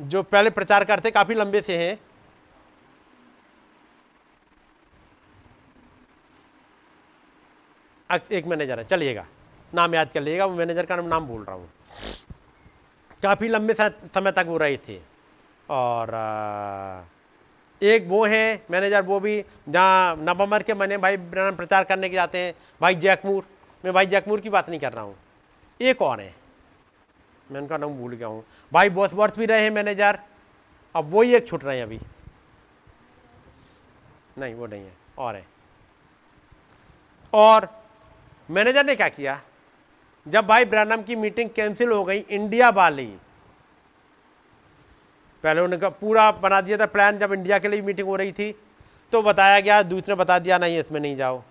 जो 0.00 0.22
पहले 0.22 0.50
प्रचार 0.50 0.84
करते 0.84 1.10
काफ़ी 1.10 1.34
लंबे 1.34 1.60
से 1.60 1.76
हैं। 1.78 1.98
एक 8.32 8.46
मैनेजर 8.46 8.78
है, 8.78 8.84
चलिएगा। 8.84 9.24
नाम 9.72 9.94
याद 9.94 10.10
कर 10.14 10.20
लीजिएगा, 10.20 10.44
वो 10.46 10.56
मैनेजर 10.56 10.86
का 10.86 10.96
नाम 10.96 11.26
भूल 11.26 11.42
रहा 11.44 11.56
हूँ। 11.56 11.68
काफ़ी 13.22 13.48
लंबे 13.48 13.74
समय 13.74 14.32
तक 14.32 14.44
वो 14.48 14.56
रहे 14.58 14.76
थे। 14.78 14.98
और 15.68 16.10
एक 17.80 18.06
वो 18.08 18.24
हैं, 18.26 18.62
मैनेजर 18.70 19.02
वो 19.02 19.18
भी, 19.20 19.44
जहाँ 19.68 20.16
नवंबर 20.18 20.62
के 20.62 20.74
महीने 20.74 20.96
भाई 20.98 21.16
प्रचार 21.16 21.84
करने 21.84 22.08
के 22.08 22.14
जाते 22.14 22.38
हैं, 22.38 22.54
भाई 22.80 22.94
जैकमूर 22.96 23.44
मैं 23.84 23.92
भाई 23.94 24.06
जैकमूर 24.06 24.40
की 24.40 24.50
बात 24.50 24.68
नहीं 24.68 24.80
कर 24.80 24.92
रहा 24.92 25.04
हूँ। 25.04 25.16
एक 25.80 26.02
और 26.02 26.20
है। 26.20 26.34
मैं 27.50 27.60
उनका 27.60 27.76
नाम 27.76 27.94
भूल 27.94 28.12
गया 28.12 28.28
हूँ। 28.28 28.44
भाई 28.72 28.90
बॉस 28.90 29.12
वर्थ 29.14 29.38
भी 29.38 29.46
रहे 29.46 29.62
हैं 29.62 29.70
मैनेजर, 29.70 30.18
अब 30.94 31.10
वही 31.10 31.34
एक 31.34 31.46
छुट 31.48 31.64
रहे 31.64 31.76
हैं 31.76 31.84
अभी। 31.84 32.00
नहीं, 34.38 34.54
वो 34.54 34.66
नहीं 34.66 34.82
है, 34.82 34.92
और 35.18 35.34
है। 35.34 35.44
और 37.32 37.68
मैनेजर 38.48 38.84
ने 38.86 38.94
क्या 38.96 39.08
किया? 39.08 39.40
जब 40.26 40.46
भाई 40.46 40.64
ब्रानम 40.64 41.02
की 41.02 41.16
मीटिंग 41.16 41.50
कैंसिल 41.50 41.90
हो 41.90 42.04
गई 42.04 42.18
इंडिया 42.18 42.68
वाली, 42.70 43.06
पहले 45.44 45.60
उन्होंने 45.60 45.88
पूरा 45.90 46.30
बना 46.32 46.60
दिया 46.60 46.76
था 46.78 46.86
प्लान, 46.86 47.18
जब 47.18 47.32
इंडिया 47.32 47.58
के 47.58 47.68
लिए 47.68 47.82
मीटिंग 47.82 48.08
हो 48.08 48.16
रही 48.16 48.32
थी 48.32 48.52
तो 49.12 49.22
बताया 49.22 49.58
गया, 49.60 49.82
दूसरे 49.82 50.14
बता 50.14 50.38
दिया, 50.38 50.58
नहीं, 50.58 50.78
इसमें 50.78 51.00
नहीं 51.00 51.16
जाओ। 51.16 51.42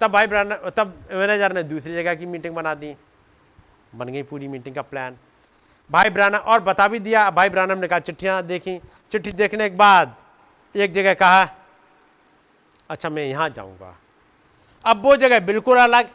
तब 0.00 0.10
भाई 0.10 0.26
ब्रानम, 0.26 0.68
तब 0.70 0.94
मैनेजर 1.12 1.52
ने 1.52 1.62
दूसरी 1.64 1.94
जगह 1.94 2.14
की 2.14 2.26
मीटिंग 2.26 2.54
बना 2.54 2.74
दी। 2.74 2.94
बन 3.94 4.08
गई 4.08 4.22
पूरी 4.22 4.48
मीटिंग 4.48 4.74
का 4.74 4.82
प्लान। 4.82 5.16
भाई 5.92 6.10
ब्रानम 6.10 6.36
और 6.36 6.60
बता 6.60 6.86
भी 6.88 6.98
दिया, 6.98 7.30
भाई 7.30 7.48
ब्रानम 7.48 7.78
ने 7.78 7.88
कहा, 7.88 7.98
चिट्ठियाँ 7.98 8.42
देखी। 8.42 8.78
चिट्ठी 9.12 9.32
देखने 9.32 9.68
के 9.70 9.76
बाद 9.76 10.14
एक 10.74 10.92
जगह 10.92 11.14
कहा 11.14 11.48
अच्छा 12.90 13.08
मैं 13.10 13.24
यहाँ 13.26 13.48
जाऊँगा। 13.48 13.94
अब 14.84 15.02
वो 15.02 15.16
जगह 15.16 15.40
बिल्कुल 15.40 15.78
अलग। 15.78 16.08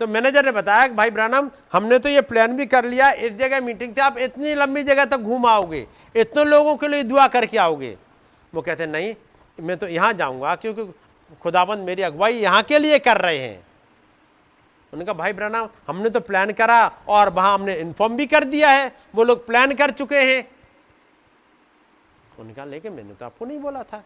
तो 0.00 0.06
मैनेजर 0.06 0.44
ने 0.44 0.52
बताया 0.52 0.86
कि, 0.86 0.94
भाई 0.94 1.10
ब्रानम, 1.10 1.50
हमने 1.72 1.98
तो 1.98 2.08
ये 2.08 2.20
प्लान 2.20 2.56
भी 2.56 2.66
कर 2.66 2.84
लिया, 2.84 3.10
इस 3.10 3.32
जगह 3.32 3.60
मीटिंग 3.60 3.94
से 3.94 4.00
आप 4.00 4.18
इतनी 4.18 4.54
लंबी 4.54 4.82
जगह 4.82 5.04
तक 5.04 5.16
घूम 5.16 5.46
आओगे, 5.46 5.86
इतने 6.14 6.44
लोगों 6.44 6.76
के 6.76 6.88
लिए 6.88 7.02
दुआ 7.02 7.26
करके 7.28 7.58
आओगे। 7.58 7.96
वो 8.52 8.62
कहते, 8.62 8.86
नहीं, 8.86 9.14
मैं 9.58 9.76
तो 9.76 9.88
यहाँ 9.88 10.12
जाऊँगा, 10.12 10.54
क्योंकि 10.54 10.92
खुदाबंद 11.42 11.86
मेरी 11.86 12.02
अगुवाई 12.02 12.38
यहाँ 12.38 12.62
के 12.62 12.78
लिए 12.78 12.98
कर 12.98 13.16
रहे 13.16 13.38
हैं। 13.38 13.62
उन्होंने 14.92 15.04
कहा, 15.04 15.14
भाई 15.14 15.32
ब्रानम, 15.32 15.68
हमने 15.86 16.10
तो 16.10 16.20
प्लान 16.20 16.52
करा 16.52 16.86
और 17.08 17.30
वहाँ 17.30 17.54
हमने 17.54 17.74
इन्फॉर्म 17.76 18.16
भी 18.16 18.26
कर 18.26 18.44
दिया 18.44 18.68
है। 18.68 18.92
वो 19.14 19.24
लोग 19.24 19.46
प्लान 19.46 19.74
कर 19.74 19.90
चुके 19.90 20.16
हैं। 20.16 20.40
उन्होंने 22.30 22.54
कहा, 22.54 22.64
लेकिन 22.64 22.92
मैंने 22.92 23.14
तो 23.14 23.24
आपको 23.26 23.44
नहीं 23.44 23.58
बोला 23.58 23.82
था। 23.82 24.02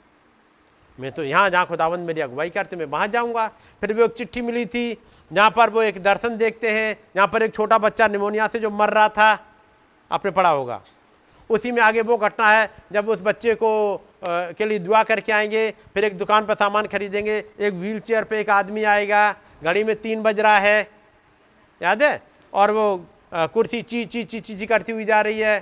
मैं 0.98 1.12
तो 1.12 1.24
यहाँ 1.24 1.50
जहाँ 1.50 1.66
खुदावंद 1.66 2.06
मेरी 2.06 2.20
अगुवाई 2.20 2.50
करते 2.50 2.76
मैं 2.76 2.86
वहाँ 2.86 3.06
जाऊँगा। 3.08 3.46
फिर 3.80 3.92
भी 3.92 4.02
एक 4.02 4.12
चिट्ठी 4.12 4.42
मिली 4.42 4.66
थी, 4.66 4.98
जहाँ 5.30 5.50
पर 5.50 5.70
वो 5.70 5.82
एक 5.82 6.02
दर्शन 6.02 6.36
देखते 6.36 6.70
हैं, 6.70 6.96
जहाँ 7.14 7.26
पर 7.28 7.42
एक 7.42 7.54
छोटा 7.54 7.78
बच्चा 7.78 8.08
निमोनिया 8.08 8.48
से 8.48 8.58
जो 8.58 8.70
मर 8.70 8.90
रहा 8.90 9.08
था, 9.08 9.38
आपने 10.10 10.30
पढ़ा 10.30 10.50
होगा। 10.50 10.80
उसी 11.50 11.72
में 11.72 11.80
आगे 11.82 12.02
वो 12.02 12.16
घटना 12.16 12.48
है 12.48 12.70
जब 12.92 13.08
उस 13.08 13.20
बच्चे 13.22 13.54
को 13.54 13.70
आ, 13.94 14.50
के 14.50 14.66
लिए 14.66 14.78
दुआ 14.78 15.02
करके 15.02 15.32
आएँगे 15.32 15.70
फिर 15.94 16.04
एक 16.04 16.16
दुकान 16.18 16.46
पर 16.46 16.54
सामान 16.54 16.86
खरीदेंगे 16.86 17.36
एक 17.60 17.74
व्हील 17.74 17.98
चेयर 18.00 18.24
पर 18.24 18.36
एक 18.36 18.50
आदमी 18.50 18.84
आएगा 18.84 19.34
घड़ी 19.64 19.84
में 19.84 19.94
तीन 19.96 20.22
बज 20.22 20.40
रहा 20.40 20.58
है 20.58 20.80
याद 21.80 22.02
है? 22.02 22.22
और 22.52 22.70
वो 22.70 23.06
आ, 23.34 23.46
कुर्सी 23.46 23.82
ची 23.82 24.04
ची 24.04 24.24
ची 24.24 24.40
ची 24.40 24.56
ची 24.58 24.66
करती 24.66 24.92
हुई 24.92 25.04
जा 25.04 25.20
रही 25.20 25.40
है। 25.40 25.58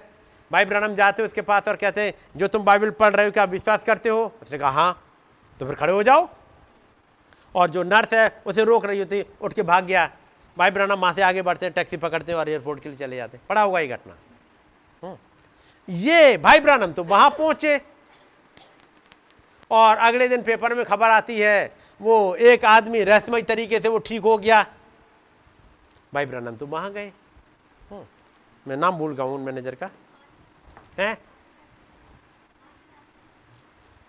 भाई 0.51 0.65
ब्रनम 0.65 0.95
जाते 0.95 1.23
हो 1.23 1.27
उसके 1.27 1.43
पास 1.43 1.69
और 1.69 1.77
कहते 1.77 2.01
हैं 2.01 2.15
जो 2.37 2.49
तुम 2.49 2.65
बाइबल 2.65 2.91
पढ़ 2.91 3.13
रहे 3.13 3.27
हो 3.27 3.33
क्या 3.33 3.45
विश्वास 3.45 3.85
करते 3.85 4.09
हो? 4.09 4.33
उसने 4.43 4.59
कहा 4.59 4.71
हाँ। 4.71 5.03
तो 5.61 5.67
फिर 5.67 5.75
खड़े 5.75 5.93
हो 5.93 6.03
जाओ। 6.03 6.29
और 7.55 7.71
जो 7.71 7.83
नर्स 7.83 8.13
है 8.15 8.29
उसे 8.47 8.65
रोक 8.65 8.87
रही 8.87 8.99
होती 8.99 9.25
उठ 9.41 9.53
के 9.53 9.63
भाग 9.63 9.85
गया। 9.85 10.11
भाई 10.57 10.71
ब्राना 10.71 10.95
वहाँ 10.95 11.13
से 11.13 11.23
आगे 11.23 11.43
बढ़ते 11.43 11.67
हैं 11.67 11.73
टैक्सी 11.73 11.97
पकड़ते 11.97 12.33
हैं 12.33 12.39
और 12.39 12.49
एयरपोर्ट 12.49 12.83
के 12.83 12.89
लिए 12.89 12.99
चले 12.99 13.17
जाते 13.17 13.37
हैं। 13.37 13.45
पड़ा 13.49 13.63
होगा 13.63 13.81
ये 13.81 13.87
घटना। 13.89 14.17
हम्म। 15.03 15.17
ये 15.89 16.37
भाई 16.39 16.61
ब्रानम 16.61 16.93
तो 16.93 17.05
वहाँ 17.05 17.31
पहुँचे। 17.31 17.81
और 19.71 19.97
अगले 19.99 20.29
दिन 20.29 20.43
पेपर 20.43 20.75
में 20.75 20.85
खबर 20.85 21.11
आती 21.11 21.39
है, 21.39 21.75
वो 22.01 22.35
एक 22.37 22.65
आदमी 22.65 23.03
रहस्यमय 23.05 23.43
तरीके 23.43 23.81
से 23.81 23.89
वो 23.89 23.99
ठीक 23.99 24.23
हो 24.23 24.37
गया। 24.39 24.63
भाई 26.15 26.27
ब्रानम 26.27 26.57
तो 26.57 26.67
वहाँ 26.67 26.93
गए। 26.93 27.13
मैं 28.67 28.77
नाम 28.77 28.97
भूल 28.99 29.15
गया 29.15 29.27
हूँ 29.27 29.39
मैनेजर 29.45 29.75
का। 29.75 29.91
है? 30.99 31.17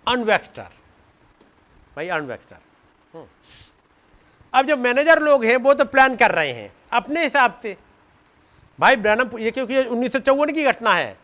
अनवैक्स्टर 0.08 0.69
भाई 1.95 2.08
अनवैक्स्टर। 2.10 2.58
अब 4.53 4.66
जो 4.66 4.76
मैनेजर 4.77 5.22
लोग 5.22 5.43
हैं, 5.45 5.56
वो 5.58 5.74
तो 5.74 5.85
प्लान 5.85 6.16
कर 6.16 6.32
रहे 6.32 6.52
हैं, 6.53 6.72
अपने 6.92 7.24
हिसाब 7.24 7.60
से। 7.64 7.76
भाई 8.80 8.95
ब्रनम, 8.95 9.38
ये 9.40 9.52
क्योंकि 9.52 9.84
उन्नीस 9.85 10.11
सौ 10.14 10.19
चौवन 10.19 10.52
की 10.52 10.64
घटना 10.64 10.93
है 10.93 11.18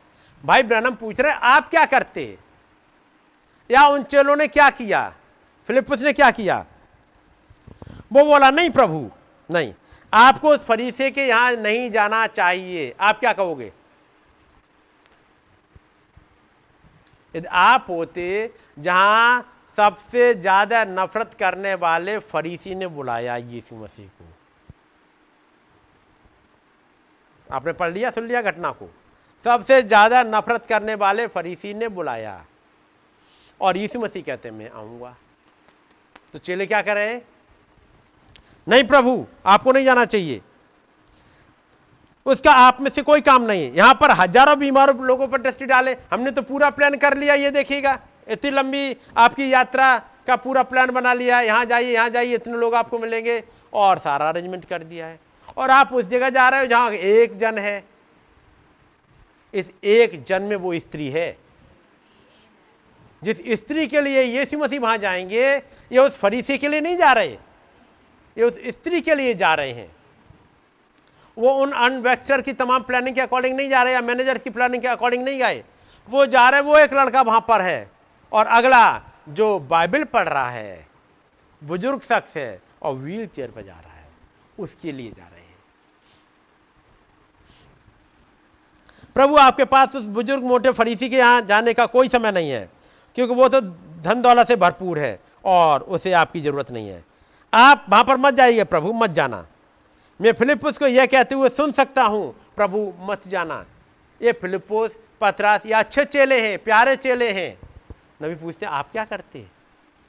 भाई 0.46 0.64
ब्रनम 0.64 0.96
पूछ 0.96 1.20
रहे, 1.20 1.32
आप 1.32 1.70
क्या 1.70 1.86
करते? 1.86 2.38
या 3.72 3.88
उन 3.88 4.04
चेलों 4.04 4.36
ने 4.36 4.48
क्या 4.48 4.70
किया? 4.70 5.14
फिलिपस 5.68 6.02
ने 6.02 6.14
क्या 6.14 6.32
किया? 6.32 6.66
वो 8.14 8.24
बोला, 8.26 8.52
नहीं 8.52 8.70
प्रभु, 8.70 9.12
नहीं। 9.52 9.74
आपको 10.14 10.50
उस 10.50 10.66
फरीसे 10.66 11.12
के 11.12 11.28
यहाँ 11.28 11.52
नहीं 11.52 11.92
जाना 11.92 12.28
चाहिए। 12.28 12.96
आप 13.00 13.20
क्या 13.20 13.34
कहोगे? 13.34 13.72
यदि 17.36 17.48
आप 17.48 17.86
होते, 17.90 18.54
जहाँ 18.80 19.56
सबसे 19.78 20.34
ज़्यादा 20.34 20.86
नफरत 20.86 21.34
करने 21.40 21.74
वाले 21.74 22.18
फरीसी 22.20 22.76
ने 22.76 22.88
बुलाया 22.88 23.36
यीशु 23.38 23.76
मसीह 23.76 24.08
को। 24.08 24.26
आपने 27.54 27.74
पढ़ 27.74 27.94
लिया, 27.94 28.12
सुन 28.12 28.28
लिया 28.28 28.42
घटना 28.42 28.72
को? 28.72 28.90
सबसे 29.46 29.82
ज़्यादा 29.82 30.24
नफरत 30.24 30.66
करने 30.66 30.96
वाले 30.96 31.28
फरीसी 31.28 31.74
ने 31.74 31.88
बुलाया। 31.90 32.44
और 33.62 33.78
यीशु 33.78 34.00
मसीह 34.00 34.24
कहते, 34.24 34.52
मैं 34.52 34.70
आऊँगा। 34.70 35.16
तो 36.34 36.40
चेले 36.40 36.66
क्या 36.66 36.82
कर 36.82 36.96
रहे 36.96 37.14
हैं? 37.14 37.22
नहीं 38.68 38.84
प्रभु, 38.84 39.26
आपको 39.46 39.72
नहीं 39.72 39.86
जाना 39.86 40.06
चाहिए। 40.06 40.42
उसका 42.26 42.52
आप 42.54 42.82
में 42.82 42.90
से 42.92 43.02
कोई 43.02 43.22
काम 43.22 43.44
नहीं 43.44 43.64
है। 43.64 43.76
यहाँ 43.76 43.94
पर 43.94 44.12
हज़ारों 44.12 44.58
बीमारों 44.60 45.06
लोगों 45.06 45.28
पर 45.28 45.42
दृष्टि 45.42 45.66
डाले। 45.66 45.96
हमने 46.12 46.32
तो 46.32 46.42
पूरा 46.42 46.70
प्लान 46.70 46.96
कर 46.98 47.18
लिया, 47.18 47.34
ये 47.36 47.52
देखिएगा। 47.52 47.98
इतनी 48.28 48.52
लंबी 48.52 48.96
आपकी 49.18 49.52
यात्रा 49.54 49.98
का 50.28 50.36
पूरा 50.36 50.64
प्लान 50.64 50.92
बना 50.92 51.14
लिया 51.14 51.38
है। 51.38 51.46
यहाँ 51.46 51.66
जाइए 51.66 51.94
यहाँ 51.94 52.10
जाइए, 52.10 52.36
इतने 52.36 52.58
लोग 52.58 52.76
आपको 52.76 53.00
मिलेंगे। 53.00 53.44
और 53.74 53.98
सारा 53.98 54.30
अरेंजमेंट 54.30 54.66
कर 54.66 54.84
दिया 54.84 55.08
है। 55.08 55.20
और 55.58 55.70
आप 55.72 55.94
उस 55.94 56.06
जगह 56.06 56.30
जा 56.30 56.48
रहे 56.50 56.60
हो 56.60 56.66
जहाँ 56.66 56.92
एक 56.92 57.38
जन 57.38 57.58
है। 57.58 57.84
इस 59.54 59.72
एक 59.84 60.24
जन 60.24 60.42
में 60.42 60.56
वो 60.56 60.80
स्त्री 60.80 61.10
है। 61.10 61.38
जिस 63.24 63.38
स्त्री 63.50 63.88
के 63.88 64.02
लिए 64.02 64.22
यीशु 64.22 64.58
मसीह 64.58 64.80
वहाँ 64.80 64.98
जाएँगे, 64.98 65.56
ये 65.56 65.98
उस 65.98 66.18
फरीसी 66.18 66.58
के 66.58 66.68
लिए 66.68 66.82
नहीं 66.82 66.98
जा 66.98 67.12
रहे। 67.14 67.32
ये 68.38 68.44
उस 68.44 68.60
स्त्री 68.68 69.02
के 69.02 69.16
लिए 69.16 69.34
जा 69.34 69.54
रहे 69.54 69.72
हैं। 69.72 69.96
वो 71.38 71.54
उन 71.54 71.72
अनवेक्चर 71.72 72.42
की 72.42 72.54
तमाम 72.54 72.84
प्लानिंग 72.84 73.16
के 73.16 73.22
अकॉर्डिंग 73.22 73.56
नहीं 73.58 73.70
जा 73.70 73.84
रहे 73.84 73.94
या 73.94 74.02
मैनेजर्स 74.02 74.42
की 74.42 74.50
प्लानिंग 74.50 74.82
के 74.82 74.88
अकॉर्डिंग 74.88 75.24
नहीं 75.24 75.40
गए 75.40 75.64
वो 76.08 76.26
जा 76.26 76.50
रहे, 76.50 76.62
वो 76.62 76.78
एक 76.78 76.94
लड़का 76.94 77.22
वहाँ 77.22 77.46
पर 77.48 77.62
है। 77.62 77.92
और 78.32 78.46
अगला 78.46 79.12
जो 79.30 79.60
बाइबल 79.60 80.04
पढ़ 80.04 80.28
रहा 80.28 80.50
है, 80.50 80.88
बुज़ुर्ग 81.62 82.02
शख्स 82.02 82.38
है 82.38 82.62
और 82.82 82.94
व्हील 82.94 83.28
चेयर 83.28 83.52
पर 83.52 83.62
जा 83.62 83.74
रहा 83.74 83.94
है, 83.94 84.08
उसके 84.60 84.92
लिए 84.92 85.12
जा 85.12 85.24
रहे 85.24 85.40
हैं 85.40 85.40
प्रभु, 89.20 89.36
आपके 89.36 89.66
पास 89.66 89.96
उस 89.96 90.06
बुज़ुर्ग 90.08 90.44
मोटे 90.44 90.72
फरीसी 90.72 91.08
के 91.10 91.18
यहाँ 91.18 91.42
जाने 91.42 91.74
का 91.74 91.86
कोई 91.86 92.10
समय 92.10 92.32
नहीं 92.32 92.50
है, 92.50 92.70
क्योंकि 93.18 93.34
वो 93.34 93.48
तो 93.50 93.60
धन 94.02 94.22
दौलत 94.22 94.48
से 94.48 94.56
भरपूर 94.56 95.00
है 95.00 95.20
और 95.46 95.82
उसे 95.82 96.12
आपकी 96.14 96.42
ज़रूरत 96.42 96.72
नहीं 96.72 96.88
है। 96.88 97.04
आप 97.54 97.86
वहाँ 97.90 98.04
पर 98.04 98.18
मत 98.18 98.34
जाइए 98.34 98.64
प्रभु, 98.64 98.94
मत 98.94 99.10
जाना। 99.10 99.46
मैं 100.20 100.34
फिलिपुस 100.34 100.78
को 100.78 100.88
यह 100.88 101.06
कहते 101.06 101.36
हुए 101.36 101.50
सुन 101.50 101.72
सकता 101.72 102.04
हूँ, 102.04 102.34
प्रभु, 102.56 102.94
मत 103.02 103.28
जाना। 103.28 103.64
ये 104.22 104.32
फिलिपुस 104.32 104.96
पथरास 105.22 105.66
ये 105.66 105.74
अच्छे 105.74 106.06
चेले 106.06 106.40
हैं, 106.42 106.58
प्यारे 106.64 106.96
चेले 106.96 107.32
हैं। 107.32 107.58
नबी 108.24 108.36
पूछते 108.36 108.66
हैं, 108.66 108.74
आप 108.74 108.92
क्या 108.92 109.06
करते? 109.06 109.40
हैं 109.40 109.52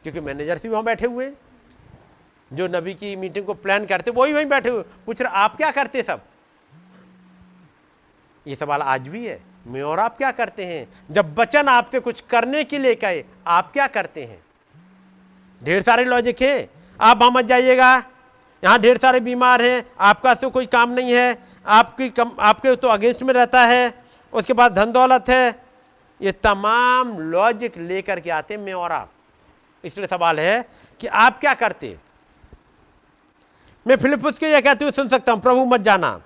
क्योंकि 0.04 0.20
मैनेजर 0.20 0.58
से 0.58 0.68
वहाँ 0.68 0.84
बैठे 0.84 1.06
हुए। 1.06 1.32
जो 2.50 2.68
नबी 2.68 2.94
की 2.94 3.14
मीटिंग 3.16 3.46
को 3.46 3.54
प्लान 3.56 3.86
करते 3.86 4.10
वही 4.12 4.32
वहीं 4.32 4.46
बैठे 4.46 4.68
हुए। 4.68 4.82
पूछ 5.06 5.20
रहे, 5.22 5.32
आप 5.32 5.56
क्या 5.56 5.70
करते 5.70 6.02
सब? 6.02 6.20
ये 8.46 8.56
सवाल 8.56 8.82
आज 8.82 9.08
भी 9.08 9.26
है। 9.26 9.40
मैं 9.66 9.82
और 9.82 9.98
आप 9.98 10.16
क्या 10.16 10.30
करते 10.30 10.64
हैं? 10.64 10.88
जब 11.10 11.34
बचन 11.34 11.68
आपसे 11.68 12.00
कुछ 12.00 12.20
करने 12.20 12.64
के 12.64 12.78
लिए 12.78 12.94
कहे, 12.94 13.24
आप 13.46 13.72
क्या 13.72 13.86
करते 13.86 14.24
हैं? 14.24 14.42
ढेर 15.64 15.82
सारे 15.82 16.04
लॉजिक 16.04 16.42
है। 16.42 16.70
आप 17.00 17.18
वहाँ 17.18 17.30
मत 17.30 17.44
जाइएगा। 17.44 17.96
यहाँ 18.64 18.78
ढेर 18.78 18.98
सारे 18.98 19.20
बीमार 19.20 19.62
हैं। 19.62 19.84
आपका 20.00 20.34
से 20.34 20.50
कोई 20.50 20.66
काम 20.66 20.90
नहीं 20.90 21.12
है। 21.12 21.38
आपकी 21.66 22.08
कम, 22.08 22.32
आपके 22.40 22.76
तो 22.76 22.88
अगेंस्ट 22.88 23.22
में 23.22 23.34
रहता 23.34 23.66
है। 23.66 24.04
उसके 24.32 24.52
पास 24.52 24.72
धन 24.72 24.92
दौलत 24.92 25.28
है। 25.28 25.62
ये 26.20 26.32
तमाम 26.32 27.18
लॉजिक 27.18 27.78
लेकर 27.78 28.20
के 28.20 28.30
आते 28.30 28.56
मैं 28.56 28.72
और 28.72 28.92
आप। 28.92 29.12
इसलिए 29.84 30.06
सवाल 30.06 30.40
है 30.40 30.68
कि 31.00 31.06
आप 31.06 31.40
क्या 31.40 31.54
करते 31.54 31.96
मैं 33.86 33.96
फिलिपस 33.96 34.38
को 34.38 34.46
यह 34.46 34.60
कहते 34.60 34.84
हुए 34.84 34.92
सुन 34.92 35.08
सकता 35.08 35.32
हूँ, 35.32 35.40
प्रभु 35.40 35.64
मत 35.64 35.80
जाना। 35.80 36.20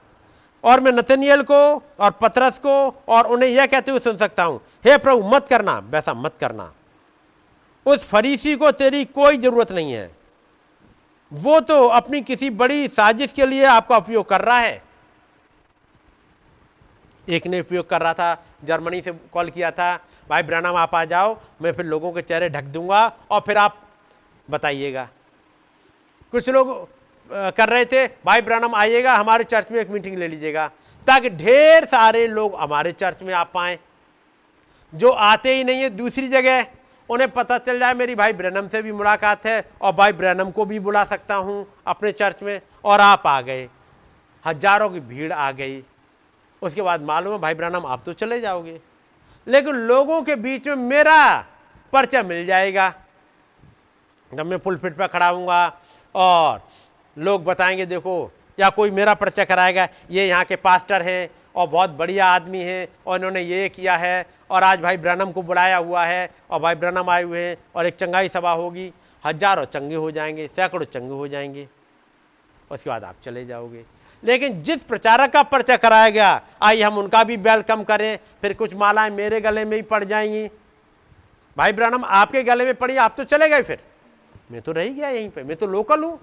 और 0.65 0.81
मैं 0.81 0.93
नतनियल 0.93 1.43
को 1.43 1.55
और 2.01 2.10
पतरस 2.20 2.59
को 2.59 2.75
और 3.09 3.26
उन्हें 3.26 3.49
यह 3.51 3.67
कहते 3.67 3.91
हुए 3.91 4.01
सुन 4.01 4.17
सकता 4.17 4.44
हूँ, 4.44 4.60
हे 4.84 4.97
प्रभु, 4.99 5.28
मत 5.28 5.49
करना, 5.49 5.78
वैसा 5.81 6.15
मत 6.15 6.36
करना। 6.41 6.73
उस 7.86 8.05
फरीसी 8.05 8.55
को 8.57 8.70
तेरी 8.73 9.05
कोई 9.07 9.39
ज़रूरत 9.39 9.73
नहीं 9.73 9.93
है। 9.93 10.10
वो 11.33 11.59
तो 11.60 11.86
अपनी 11.89 12.20
किसी 12.23 12.51
बड़ी 12.52 12.89
साजिश 12.89 13.33
के 13.33 13.47
लिए 13.47 13.65
आपका 13.67 13.97
उपयोग 13.97 14.28
कर 14.28 14.41
रहा 14.41 14.59
है। 14.59 14.83
एक 17.28 17.47
ने 17.47 17.60
उपयोग 17.60 17.89
कर 17.89 18.02
रहा 18.02 18.15
था, 18.15 18.44
जर्मनी 18.65 19.01
से 19.01 19.12
कॉल 19.33 19.51
किया 19.51 19.70
था, 19.70 19.97
भाई 20.31 20.43
ब्रानम 20.43 20.76
आप 20.76 20.94
आ 20.94 21.05
जाओ, 21.05 21.36
मैं 21.62 21.73
फिर 21.73 21.86
लोगों 21.86 22.12
के 22.12 22.23
चेहरे 22.23 22.49
ढक 22.49 22.65
दूँगा 22.65 23.07
और 23.31 23.41
फिर 23.41 23.59
आप 23.59 23.76
बताइएगा। 24.49 25.09
कुछ 26.33 26.49
लोग 26.49 26.89
कर 27.30 27.68
रहे 27.68 27.84
थे, 27.84 28.06
भाई 28.26 28.42
ब्रानम 28.42 28.74
आइएगा, 28.74 29.14
हमारे 29.14 29.44
चर्च 29.44 29.70
में 29.70 29.80
एक 29.80 29.90
मीटिंग 29.90 30.16
ले 30.18 30.28
लीजिएगा, 30.28 30.66
ताकि 31.06 31.30
ढेर 31.30 31.84
सारे 31.84 32.26
लोग 32.26 32.54
हमारे 32.54 32.92
चर्च 32.92 33.22
में 33.22 33.32
आ 33.34 33.42
पाए। 33.44 33.78
जो 34.92 35.10
आते 35.10 35.54
ही 35.54 35.64
नहीं 35.64 35.82
है, 35.82 35.90
दूसरी 35.90 36.28
जगह, 36.28 36.66
उन्हें 37.08 37.30
पता 37.30 37.58
चल 37.58 37.78
जाए, 37.78 37.94
मेरी 37.94 38.14
भाई 38.14 38.32
ब्रैनम 38.32 38.68
से 38.68 38.82
भी 38.82 38.92
मुलाकात 38.92 39.46
है, 39.46 39.64
और 39.82 39.92
भाई 39.92 40.12
ब्रैनम 40.12 40.50
को 40.50 40.64
भी 40.64 40.78
बुला 40.80 41.04
सकता 41.04 41.34
हूँ 41.36 41.66
अपने 41.86 42.12
चर्च 42.12 42.42
में, 42.42 42.60
और 42.84 43.00
आप 43.00 43.26
आ 43.26 43.40
गए। 43.40 43.68
हज़ारों 44.44 44.88
की 44.90 45.00
भीड़ 45.00 45.32
आ 45.32 45.50
गई। 45.52 45.82
उसके 46.62 46.82
बाद 46.82 47.02
मालूम 47.02 47.32
है, 47.32 47.38
भाई 47.38 47.54
ब्रैनम 47.54 47.86
आप 47.86 48.02
तो 48.06 48.12
चले 48.12 48.40
जाओगे। 48.40 48.80
लेकिन 49.46 49.76
लोगों 49.86 50.20
के 50.22 50.36
बीच 50.36 50.68
में 50.68 50.76
मेरा 50.76 51.46
पर्चा 51.92 52.22
मिल 52.22 52.44
जाएगा। 52.46 52.92
जब 54.32 54.46
मैं 54.46 54.58
फुल 54.58 54.76
फिट 54.76 54.96
पर 54.96 55.06
खड़ा 55.06 55.28
हूँगा 55.28 55.66
और 56.14 56.62
लोग 57.17 57.44
बताएँगे, 57.44 57.86
देखो, 57.86 58.31
या 58.59 58.68
कोई 58.70 58.91
मेरा 58.91 59.15
पर्चा 59.15 59.44
कराएगा, 59.44 59.89
ये 60.10 60.26
यहाँ 60.26 60.44
के 60.44 60.57
पास्टर 60.57 61.02
हैं 61.02 61.28
और 61.55 61.68
बहुत 61.68 61.91
बढ़िया 61.91 62.26
आदमी 62.26 62.60
हैं 62.60 62.86
और 63.07 63.17
इन्होंने 63.17 63.41
ये 63.41 63.68
किया 63.68 63.97
है 63.97 64.26
और 64.51 64.62
आज 64.62 64.81
भाई 64.81 64.97
ब्रनम 64.97 65.31
को 65.33 65.43
बुलाया 65.43 65.76
हुआ 65.76 66.05
है 66.05 66.28
और 66.51 66.60
भाई 66.60 66.75
ब्रनम 66.75 67.10
आए 67.10 67.23
हुए 67.23 67.41
हैं 67.41 67.57
और 67.75 67.86
एक 67.86 67.94
चंगाई 67.94 68.28
सभा 68.28 68.52
होगी। 68.52 68.93
हज़ारों 69.25 69.65
चंगे 69.65 69.94
हो 69.94 70.10
जाएँगे, 70.10 70.47
सैकड़ों 70.47 70.84
चंगे 70.84 71.15
हो 71.15 71.28
जाएँगे। 71.28 71.68
उसके 72.70 72.91
बाद 72.91 73.05
आप 73.05 73.15
चले 73.25 73.44
जाओगे। 73.47 73.84
लेकिन 74.23 74.60
जिस 74.60 74.83
प्रचारक 74.83 75.33
का 75.33 75.43
पर्चा 75.44 75.76
कराया 75.76 76.09
गया, 76.10 76.41
आइए 76.62 76.83
हम 76.83 76.99
उनका 76.99 77.23
भी 77.25 77.36
वेलकम 77.39 77.83
करें, 77.84 78.18
फिर 78.43 78.52
कुछ 78.55 78.75
मालाएँ 78.75 79.10
मेरे 79.10 79.41
गले 79.41 79.65
में 79.65 79.76
ही 79.76 79.83
पड़ 79.84 80.02
जाएँगी। 80.05 80.47
भाई 81.57 81.73
ब्रनम 81.73 82.05
आपके 82.05 82.43
गले 82.43 82.65
में 82.65 82.75
पड़ी, 82.75 82.97
आप 82.97 83.15
तो 83.17 83.25
चले 83.25 83.49
गए 83.49 83.62
फिर। 83.62 83.78
मैं 84.52 84.62
तो 84.62 84.73
रह 84.73 84.89
गया 84.89 85.09
यहीं 85.09 85.28
पे, 85.28 85.43
मैं 85.43 85.57
तो 85.57 85.67
लोकल 85.67 86.05
हूँ। 86.05 86.18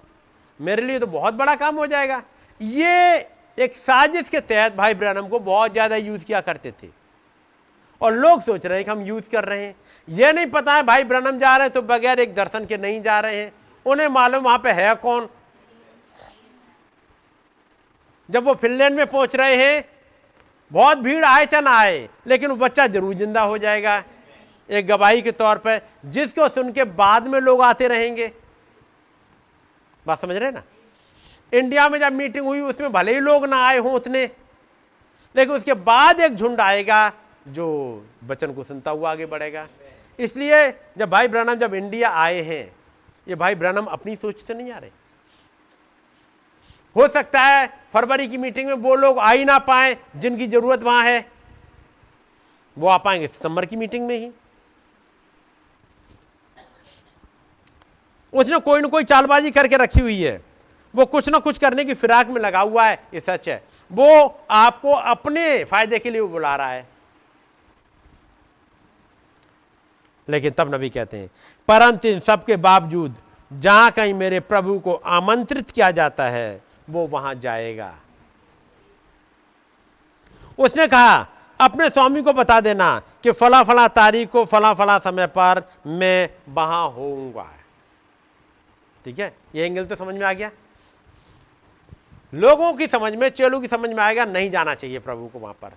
मेरे 0.62 0.82
लिए 0.82 1.00
तो 1.00 1.08
बहुत 1.08 1.34
बड़ा 1.34 1.56
काम 1.56 1.76
हो 1.76 1.86
जाएगा। 1.88 2.22
ये 2.60 3.28
एक 3.58 3.76
साजिश 3.78 4.30
के 4.30 4.40
तहत 4.42 4.76
भाई 4.76 4.94
ब्रनम 4.94 5.28
को 5.28 5.40
बहुत 5.42 5.72
ज़्यादा 5.72 5.96
यूज़ 5.98 6.24
किया 6.24 6.42
करते 6.42 6.72
थे। 6.74 6.88
और 8.02 8.14
लोग 8.14 8.42
सोच 8.42 8.66
रहे 8.66 8.78
हैं 8.78 8.86
कि 8.86 8.92
हम 8.92 9.02
यूज़ 9.06 9.30
कर 9.30 9.46
रहे 9.46 9.66
हैं। 9.66 9.76
ये 10.08 10.32
नहीं 10.34 10.46
पता 10.48 10.74
है 10.74 10.84
भाई 10.84 11.04
ब्रनम 11.04 11.40
जा 11.40 11.56
रहे 11.56 11.66
हैं 11.66 11.74
तो 11.74 11.82
बगैर 11.84 12.20
एक 12.20 12.34
दर्शन 12.36 12.66
के 12.66 12.78
नहीं 12.78 13.02
जा 13.02 13.20
रहे 13.20 13.42
हैं। 13.42 13.52
उन्हें 13.86 14.08
मालूम 14.10 14.44
वहाँ 14.44 14.58
पे 14.60 14.72
है 14.72 14.94
कौन? 14.98 15.28
जब 18.30 18.44
वो 18.44 18.54
फिनलैंड 18.56 18.96
में 18.96 19.06
पहुँच 19.08 19.36
रहे 19.36 19.56
हैं, 19.56 19.84
बहुत 20.72 20.98
भीड़ 20.98 21.24
आए 21.26 21.46
चाहे 21.46 21.62
ना 21.64 21.72
आए, 21.72 22.08
लेकिन 22.28 22.50
वो 22.50 22.56
बच्चा 22.58 22.88
ज़रूर 22.88 23.14
ज़िंदा 23.16 23.42
हो 23.42 23.58
जाएगा। 23.58 24.04
एक 24.70 24.88
गवाही 24.88 25.22
के 25.22 25.32
तौर 25.34 25.58
पर 25.58 25.82
जिसको 26.08 26.48
सुन 26.50 26.72
के 26.72 26.84
बाद 26.84 27.28
में 27.28 27.40
लोग 27.42 27.62
आते 27.64 27.88
रहेंगे। 27.88 28.32
बात 30.06 30.22
समझ 30.22 30.36
रहे 30.36 30.52
ना? 30.52 30.64
इंडिया 31.54 31.88
में 31.90 32.00
जब 32.00 32.14
मीटिंग 32.14 32.46
हुई, 32.46 32.60
उसमें 32.62 32.92
भले 32.92 33.14
ही 33.14 33.20
लोग 33.20 33.46
ना 33.46 33.66
आए 33.66 33.78
हों 33.78 33.94
उतने, 33.94 34.24
लेकिन 35.36 35.56
उसके 35.56 35.74
बाद 35.74 36.20
एक 36.20 36.36
झुंड 36.36 36.62
आएगा 36.62 37.12
जो 37.48 37.68
बचन 38.24 38.54
को 38.54 38.64
सुनता 38.64 38.92
हुआ 38.92 39.12
आगे 39.12 39.26
बढ़ेगा। 39.26 39.68
इसलिए 40.20 40.70
जब 40.98 41.10
भाई 41.10 41.28
ब्रनम 41.28 41.54
जब 41.54 41.74
इंडिया 41.74 42.10
आए 42.14 42.42
हैं, 42.42 42.76
ये 43.28 43.36
भाई 43.36 43.56
ब्रनम 43.56 43.86
अपनी 43.86 44.16
सोच 44.16 44.42
से 44.42 44.54
नहीं 44.54 44.72
आ 44.72 44.78
रहे। 44.78 44.90
हो 46.96 47.08
सकता 47.08 47.42
है 47.42 47.68
फरवरी 47.94 48.28
की 48.28 48.38
मीटिंग 48.38 48.68
में 48.68 48.74
वो 48.76 48.96
लोग 48.96 49.20
आ 49.20 49.32
ही 49.32 49.46
ना 49.46 49.58
पाए, 49.60 49.98
जिनकी 50.16 50.48
ज़रूरत 50.48 50.84
वहाँ 50.84 51.04
है, 51.04 51.26
वो 52.78 52.88
आ 52.88 52.98
पाएँगे 52.98 53.28
सितंबर 53.28 53.66
की 53.66 53.76
मीटिंग 53.76 54.08
में 54.08 54.18
ही। 54.18 54.32
उसने 58.34 58.60
कोई 58.60 58.82
ना 58.82 58.88
कोई 58.88 59.04
चालबाजी 59.04 59.52
करके 59.52 59.78
रखी 59.78 60.00
हुई 60.00 60.22
है। 60.22 60.42
वो 60.94 61.06
कुछ 61.06 61.30
ना 61.30 61.40
कुछ 61.40 61.58
करने 61.58 61.84
की 61.86 61.94
फिराक 61.94 62.28
में 62.28 62.42
लगा 62.42 62.60
हुआ 62.60 62.86
है, 62.86 63.04
ये 63.14 63.20
सच 63.20 63.50
है। 63.50 63.64
वो 63.92 64.40
आपको 64.52 64.92
अपने 64.92 65.64
फ़ायदे 65.64 66.00
के 66.00 66.12
लिए 66.12 66.22
बुला 66.22 66.56
रहा 66.56 66.72
है। 66.72 66.88
लेकिन 70.28 70.52
तब 70.52 70.74
नबी 70.76 70.90
कहते 70.90 71.18
हैं, 71.18 71.30
परंतु 71.70 72.08
इन 72.08 72.20
सबके 72.20 72.56
बावजूद 72.58 73.16
जहाँ 73.52 73.92
कहीं 73.92 74.14
मेरे 74.14 74.40
प्रभु 74.40 74.78
को 74.80 74.94
आमंत्रित 74.94 75.72
किया 75.72 75.92
जाता 75.92 76.28
है, 76.30 76.62
वो 76.90 77.08
वहाँ 77.08 77.34
जाएगा। 77.36 77.94
उसने 80.58 80.88
कहा, 80.88 81.28
अपने 81.60 81.90
स्वामी 81.90 82.22
को 82.22 82.34
बता 82.34 82.60
देना 82.62 83.02
कि 83.24 83.32
फला 83.32 83.64
फला 83.64 83.88
तारीख 83.88 84.30
को 84.30 84.46
फला 84.46 84.74
फला 84.74 84.98
समय 85.00 85.28
पर 85.28 85.64
मैं 85.88 86.30
वहाँ 86.50 86.90
होऊँगा। 86.90 87.50
ठीक 89.06 89.20
है? 89.20 89.38
ये 89.56 89.66
एंगल 89.66 89.86
तो 89.86 89.96
समझ 89.96 90.16
में 90.16 90.26
आ 90.26 90.34
गया। 90.34 90.52
लोगों 92.34 92.74
की 92.74 92.88
समझ 92.88 93.16
में, 93.16 93.30
चेलों 93.30 93.62
की 93.62 93.68
समझ 93.68 93.90
में 93.90 94.04
आएगा, 94.04 94.26
नहीं 94.26 94.52
जाना 94.52 94.76
चाहिए 94.76 95.00
प्रभु 95.00 95.28
को 95.28 95.40
वहाँ 95.40 95.58
पर। 95.62 95.72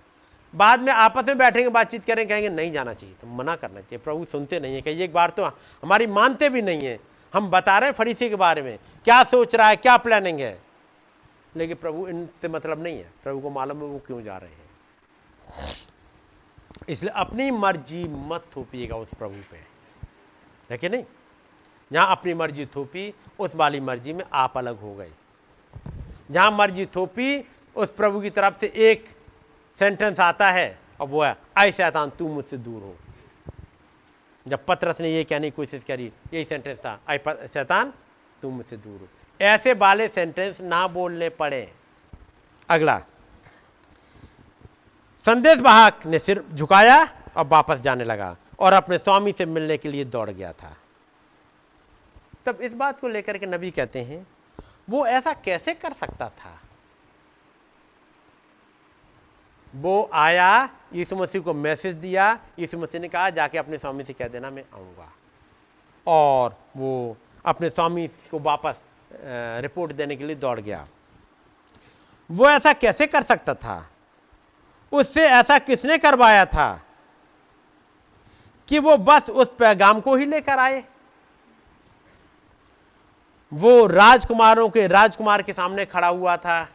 बाद 0.55 0.79
में 0.79 0.93
आपस 0.93 1.27
में 1.27 1.37
बैठेंगे, 1.37 1.69
बातचीत 1.69 2.05
करेंगे, 2.05 2.33
कहेंगे, 2.33 2.49
नहीं 2.49 2.71
जाना 2.71 2.93
चाहिए। 2.93 3.15
तो 3.21 3.27
मना 3.27 3.55
करना 3.55 3.79
चाहिए। 3.79 3.97
प्रभु 3.97 4.25
सुनते 4.25 4.59
नहीं 4.59 4.75
है। 4.75 4.81
कहीं 4.81 4.99
एक 4.99 5.13
बार 5.13 5.29
तो 5.29 5.43
हमारी 5.45 6.07
मानते 6.07 6.49
भी 6.49 6.61
नहीं 6.61 6.79
है। 6.79 6.99
हम 7.33 7.49
बता 7.49 7.79
रहे 7.79 7.89
हैं 7.89 7.93
फरीसी 7.93 8.29
के 8.29 8.35
बारे 8.35 8.61
में। 8.61 8.79
क्या 9.03 9.23
सोच 9.23 9.55
रहा 9.55 9.67
है, 9.67 9.75
क्या 9.75 9.97
प्लानिंग 9.97 10.39
है? 10.39 10.61
लेकिन 11.55 11.75
प्रभु 11.75 12.07
इनसे 12.07 12.47
मतलब 12.47 12.83
नहीं 12.83 12.97
है। 12.97 13.11
प्रभु 13.23 13.39
को 13.39 13.49
मालूम 13.49 13.77
है 13.77 13.83
वो 13.83 13.99
क्यों 14.07 14.23
जा 14.23 14.37
रहे 14.37 14.49
हैं। 14.49 14.65
इसलिए 16.89 17.11
अपनी 17.15 17.51
मर्ज़ी 17.51 18.07
मत 18.07 18.45
थोपिएगा 18.55 18.95
उस 18.95 19.09
प्रभु 19.19 19.35
पे। 19.51 19.57
है 20.71 20.77
कि 20.77 20.89
नहीं? 20.89 21.03
जहाँ 21.91 22.11
अपनी 22.11 22.33
मर्ज़ी 22.33 22.65
थोपी, 22.65 23.13
उस 23.39 23.55
वाली 23.55 23.79
मर्ज़ी 23.79 24.13
में 24.13 24.23
आप 24.33 24.57
अलग 24.57 24.79
हो 24.81 24.93
गए। 24.95 25.11
जहाँ 26.31 26.51
मर्ज़ी 26.51 26.85
थोपी, 26.85 27.43
उस 27.75 27.91
प्रभु 27.93 28.21
की 28.21 28.29
तरफ़ 28.29 28.59
से 28.59 28.67
एक 28.67 29.05
सेंटेंस 29.79 30.19
आता 30.19 30.49
है 30.51 30.77
और 30.99 31.07
वो 31.07 31.23
है 31.23 31.35
आई 31.57 31.71
शैतान, 31.71 32.09
तू 32.09 32.27
मुझसे 32.27 32.57
दूर 32.57 32.81
हो। 32.81 32.95
जब 34.45 34.65
पत्रस 34.65 34.99
ने 35.01 35.09
ये 35.09 35.23
कहने 35.23 35.49
की 35.49 35.55
कोशिश 35.55 35.83
करी, 35.83 36.11
यही 36.33 36.43
सेंटेंस 36.45 36.77
था 36.79 36.99
आई 37.09 37.17
शैतान, 37.17 37.93
तू 38.41 38.49
मुझसे 38.49 38.77
दूर 38.77 38.99
हो। 38.99 39.07
ऐसे 39.39 39.73
वाले 39.73 40.07
सेंटेंस 40.07 40.61
ना 40.61 40.87
बोलने 40.87 41.29
पड़े। 41.29 41.71
अगला, 42.69 42.97
संदेश 45.25 45.59
वाहक 45.59 46.05
ने 46.05 46.19
सिर 46.19 46.43
झुकाया 46.53 46.97
और 47.37 47.45
वापस 47.47 47.79
जाने 47.79 48.03
लगा 48.03 48.35
और 48.59 48.73
अपने 48.73 48.97
स्वामी 48.97 49.31
से 49.31 49.45
मिलने 49.45 49.77
के 49.77 49.89
लिए 49.89 50.05
दौड़ 50.05 50.29
गया 50.29 50.51
था। 50.53 50.75
तब 52.45 52.61
इस 52.61 52.73
बात 52.73 52.99
को 52.99 53.07
लेकर 53.07 53.37
के 53.37 53.45
नबी 53.45 53.71
कहते 53.71 54.01
हैं, 54.03 54.25
वो 54.89 55.05
ऐसा 55.07 55.33
कैसे 55.33 55.73
कर 55.73 55.93
सकता 55.93 56.29
था? 56.29 56.59
वो 59.75 60.09
आया, 60.13 60.69
यीशु 60.93 61.15
मसीह 61.15 61.41
को 61.41 61.53
मैसेज 61.53 61.95
दिया, 61.95 62.31
यीशु 62.59 62.77
मसीह 62.77 63.01
ने 63.01 63.07
कहा, 63.07 63.29
जाके 63.29 63.57
अपने 63.57 63.77
स्वामी 63.77 64.03
से 64.03 64.13
कह 64.13 64.27
देना, 64.27 64.49
मैं 64.49 64.63
आऊँगा। 64.73 65.11
और 66.07 66.57
वो 66.77 67.17
अपने 67.45 67.69
स्वामी 67.69 68.07
को 68.07 68.39
वापस 68.39 68.81
रिपोर्ट 69.61 69.91
देने 69.91 70.15
के 70.15 70.23
लिए 70.23 70.35
दौड़ 70.35 70.59
गया। 70.59 70.87
वो 72.29 72.49
ऐसा 72.49 72.73
कैसे 72.73 73.07
कर 73.07 73.21
सकता 73.21 73.53
था? 73.53 73.89
उससे 74.91 75.27
ऐसा 75.27 75.57
किसने 75.59 75.97
करवाया 75.97 76.45
था 76.45 76.81
कि 78.67 78.79
वो 78.79 78.97
बस 78.97 79.29
उस 79.29 79.49
पैगाम 79.59 79.99
को 80.01 80.15
ही 80.15 80.25
लेकर 80.25 80.59
आए? 80.59 80.83
वो 83.55 83.85
राजकुमारों 83.87 84.69
के 84.69 84.87
राजकुमार 84.87 85.41
के 85.41 85.53
सामने 85.53 85.85
खड़ा 85.85 86.07
हुआ 86.07 86.35
था। 86.37 86.67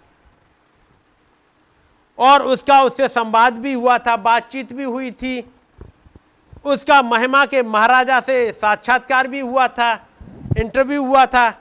और 2.19 2.43
उसका 2.45 2.83
उससे 2.83 3.09
संवाद 3.09 3.59
भी 3.59 3.73
हुआ 3.73 3.99
था, 3.99 4.17
बातचीत 4.17 4.73
भी 4.73 4.85
हुई 4.85 5.11
थी। 5.13 5.41
उसका 6.65 7.01
महिमा 7.03 7.45
के 7.47 7.63
महाराजा 7.63 8.21
से 8.21 8.53
साक्षात्कार 8.53 9.29
भी 9.29 9.41
हुआ 9.41 9.67
था, 9.69 9.93
इंटरव्यू 10.59 11.05
हुआ 11.05 11.27
था 11.27 11.61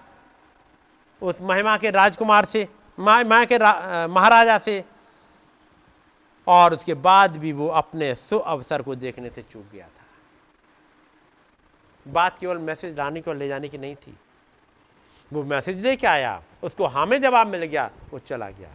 उस 1.21 1.41
महिमा 1.41 1.77
के 1.77 1.89
राजकुमार 1.91 2.45
से 2.45 2.67
महिमा 2.97 3.43
के 3.45 3.57
महाराजा 4.07 4.57
से। 4.57 4.83
और 6.47 6.73
उसके 6.73 6.93
बाद 6.93 7.37
भी 7.37 7.51
वो 7.53 7.67
अपने 7.67 8.13
सु 8.15 8.37
अवसर 8.37 8.81
को 8.81 8.95
देखने 8.95 9.29
से 9.29 9.41
चूक 9.41 9.63
गया 9.73 9.85
था। 9.85 10.05
बात 12.05 12.37
केवल 12.39 12.57
मैसेज 12.57 12.97
लाने 12.97 13.21
को, 13.21 13.33
ले 13.33 13.47
जाने 13.47 13.67
की 13.69 13.77
नहीं 13.77 13.95
थी। 13.95 14.17
वो 15.33 15.43
मैसेज 15.43 15.81
लेके 15.81 16.07
आया, 16.07 16.43
उसको 16.63 16.85
हमें 16.85 17.21
जवाब 17.21 17.47
मिल 17.47 17.63
गया, 17.63 17.91
वो 18.11 18.19
चला 18.19 18.49
गया। 18.49 18.69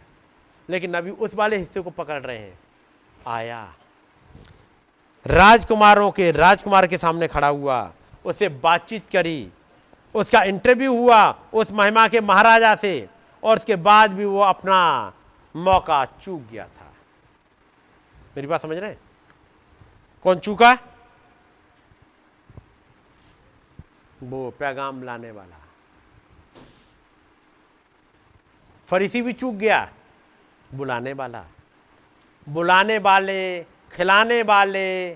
लेकिन 0.69 0.93
अभी 0.93 1.11
उस 1.11 1.33
वाले 1.33 1.57
हिस्से 1.57 1.81
को 1.81 1.89
पकड़ 1.89 2.21
रहे 2.21 2.37
हैं। 2.37 2.59
आया। 3.27 3.73
राजकुमारों 5.27 6.11
के, 6.11 6.31
राजकुमार 6.31 6.87
के 6.87 6.97
सामने 6.97 7.27
खड़ा 7.27 7.47
हुआ 7.47 7.91
उससे 8.25 8.49
बातचीत 8.49 9.09
करी। 9.09 9.51
उसका 10.15 10.43
इंटरव्यू 10.43 10.93
हुआ 10.93 11.39
उस 11.53 11.71
महिमा 11.71 12.07
के 12.07 12.21
महाराजा 12.21 12.75
से, 12.75 13.09
और 13.43 13.57
उसके 13.57 13.75
बाद 13.75 14.11
भी 14.11 14.25
वो 14.25 14.39
अपना 14.39 15.13
मौका 15.55 16.05
चूक 16.05 16.41
गया 16.51 16.67
था। 16.67 16.93
मेरी 18.35 18.47
बात 18.47 18.61
समझ 18.61 18.77
रहे 18.77 18.89
हैं? 18.89 18.99
कौन 20.23 20.39
चूका? 20.39 20.77
वो 24.23 24.51
पैगाम 24.51 25.03
लाने 25.03 25.31
वाला। 25.31 25.64
फरीसी 28.87 29.21
भी 29.21 29.33
चूक 29.33 29.55
गया, 29.55 29.91
बुलाने 30.73 31.13
वाला, 31.13 31.45
बुलाने 32.49 32.97
वाले, 32.97 33.63
खिलाने 33.63 34.43
वाले, 34.43 35.15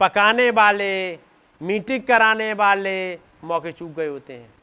पकाने 0.00 0.50
वाले, 0.50 1.18
मीटिंग 1.62 2.02
कराने 2.02 2.52
वाले 2.52 3.14
मौके 3.44 3.72
चूक 3.72 3.90
गए 3.90 4.06
होते 4.06 4.32
हैं। 4.32 4.54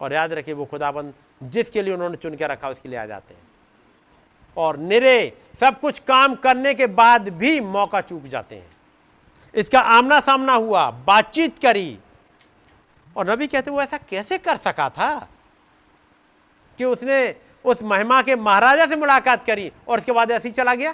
और 0.00 0.12
याद 0.12 0.32
रखिए 0.32 0.54
वो 0.54 0.64
खुदाबंद 0.64 1.14
जिसके 1.42 1.82
लिए 1.82 1.94
उन्होंने 1.94 2.16
चुन 2.16 2.34
के 2.34 2.46
रखा, 2.46 2.68
उसके 2.68 2.88
लिए 2.88 2.98
आ 2.98 3.06
जाते 3.06 3.34
हैं। 3.34 3.42
और 4.56 4.76
निरे, 4.76 5.38
सब 5.60 5.80
कुछ 5.80 5.98
काम 5.98 6.34
करने 6.34 6.74
के 6.74 6.86
बाद 6.86 7.28
भी 7.28 7.60
मौका 7.60 8.00
चूक 8.00 8.22
जाते 8.22 8.56
हैं। 8.56 8.70
इसका 9.54 9.80
आमना 9.80 10.20
सामना 10.20 10.52
हुआ, 10.52 10.90
बातचीत 10.90 11.58
करी। 11.58 11.98
और 13.16 13.30
नबी 13.30 13.46
कहते, 13.46 13.70
वो 13.70 13.82
ऐसा 13.82 13.98
कैसे 13.98 14.38
कर 14.38 14.56
सका 14.56 14.90
था? 14.90 15.28
कि 16.80 16.84
उसने 16.86 17.36
उस 17.64 17.82
महिमा 17.82 18.20
के 18.22 18.34
महाराजा 18.36 18.86
से 18.86 18.96
मुलाकात 18.96 19.44
करी 19.44 19.70
और 19.88 19.98
उसके 19.98 20.12
बाद 20.12 20.30
ऐसे 20.30 20.48
ही 20.48 20.54
चला 20.54 20.74
गया। 20.74 20.92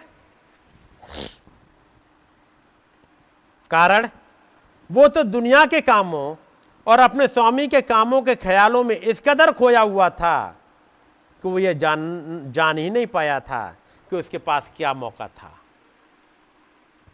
कारण, 3.71 4.09
वो 4.91 5.07
तो 5.09 5.23
दुनिया 5.23 5.65
के 5.67 5.81
कामों 5.81 6.35
और 6.87 7.01
अपने 7.01 7.27
स्वामी 7.29 7.67
के 7.69 7.81
कामों 7.83 8.21
के 8.23 8.35
ख्यालों 8.35 8.83
में 8.85 8.95
इस 8.97 9.21
कदर 9.21 9.53
खोया 9.53 9.81
हुआ 9.81 10.09
था 10.11 10.57
कि 11.43 11.49
वो 11.49 11.59
ये 11.59 11.75
जान 11.75 12.53
जान 12.53 12.79
ही 12.79 12.91
नहीं 12.91 13.07
पाया 13.07 13.39
था 13.41 13.65
कि 14.11 14.17
उसके 14.17 14.39
पास 14.39 14.71
क्या 14.77 14.93
मौका 14.95 15.29
था। 15.29 15.53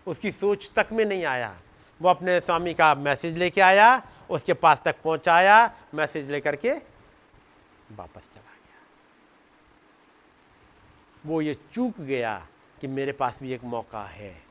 उसकी 0.06 0.32
सोच 0.32 0.70
तक 0.76 0.88
में 0.92 1.04
नहीं 1.04 1.24
आया। 1.24 1.54
वो 2.00 2.08
अपने 2.08 2.40
स्वामी 2.40 2.74
का 2.74 2.94
मैसेज 2.94 3.36
लेके 3.38 3.60
आया, 3.60 4.02
उसके 4.30 4.54
पास 4.54 4.80
तक 4.84 4.96
पहुँचाया, 5.04 5.70
मैसेज 5.94 6.30
लेकर 6.30 6.56
के 6.56 6.72
वापस 7.90 8.31
वो 11.26 11.40
ये 11.40 11.56
चूक 11.72 12.00
गया 12.00 12.46
कि 12.80 12.86
मेरे 12.86 13.12
पास 13.12 13.38
भी 13.42 13.52
एक 13.52 13.64
मौका 13.64 14.04
है। 14.04 14.42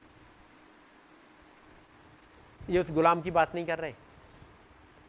ये 2.70 2.80
उस 2.80 2.92
गुलाम 2.92 3.22
की 3.22 3.32
बात 3.32 3.56
नहीं 3.56 3.66
कर 3.66 3.80
रहे। 3.80 3.94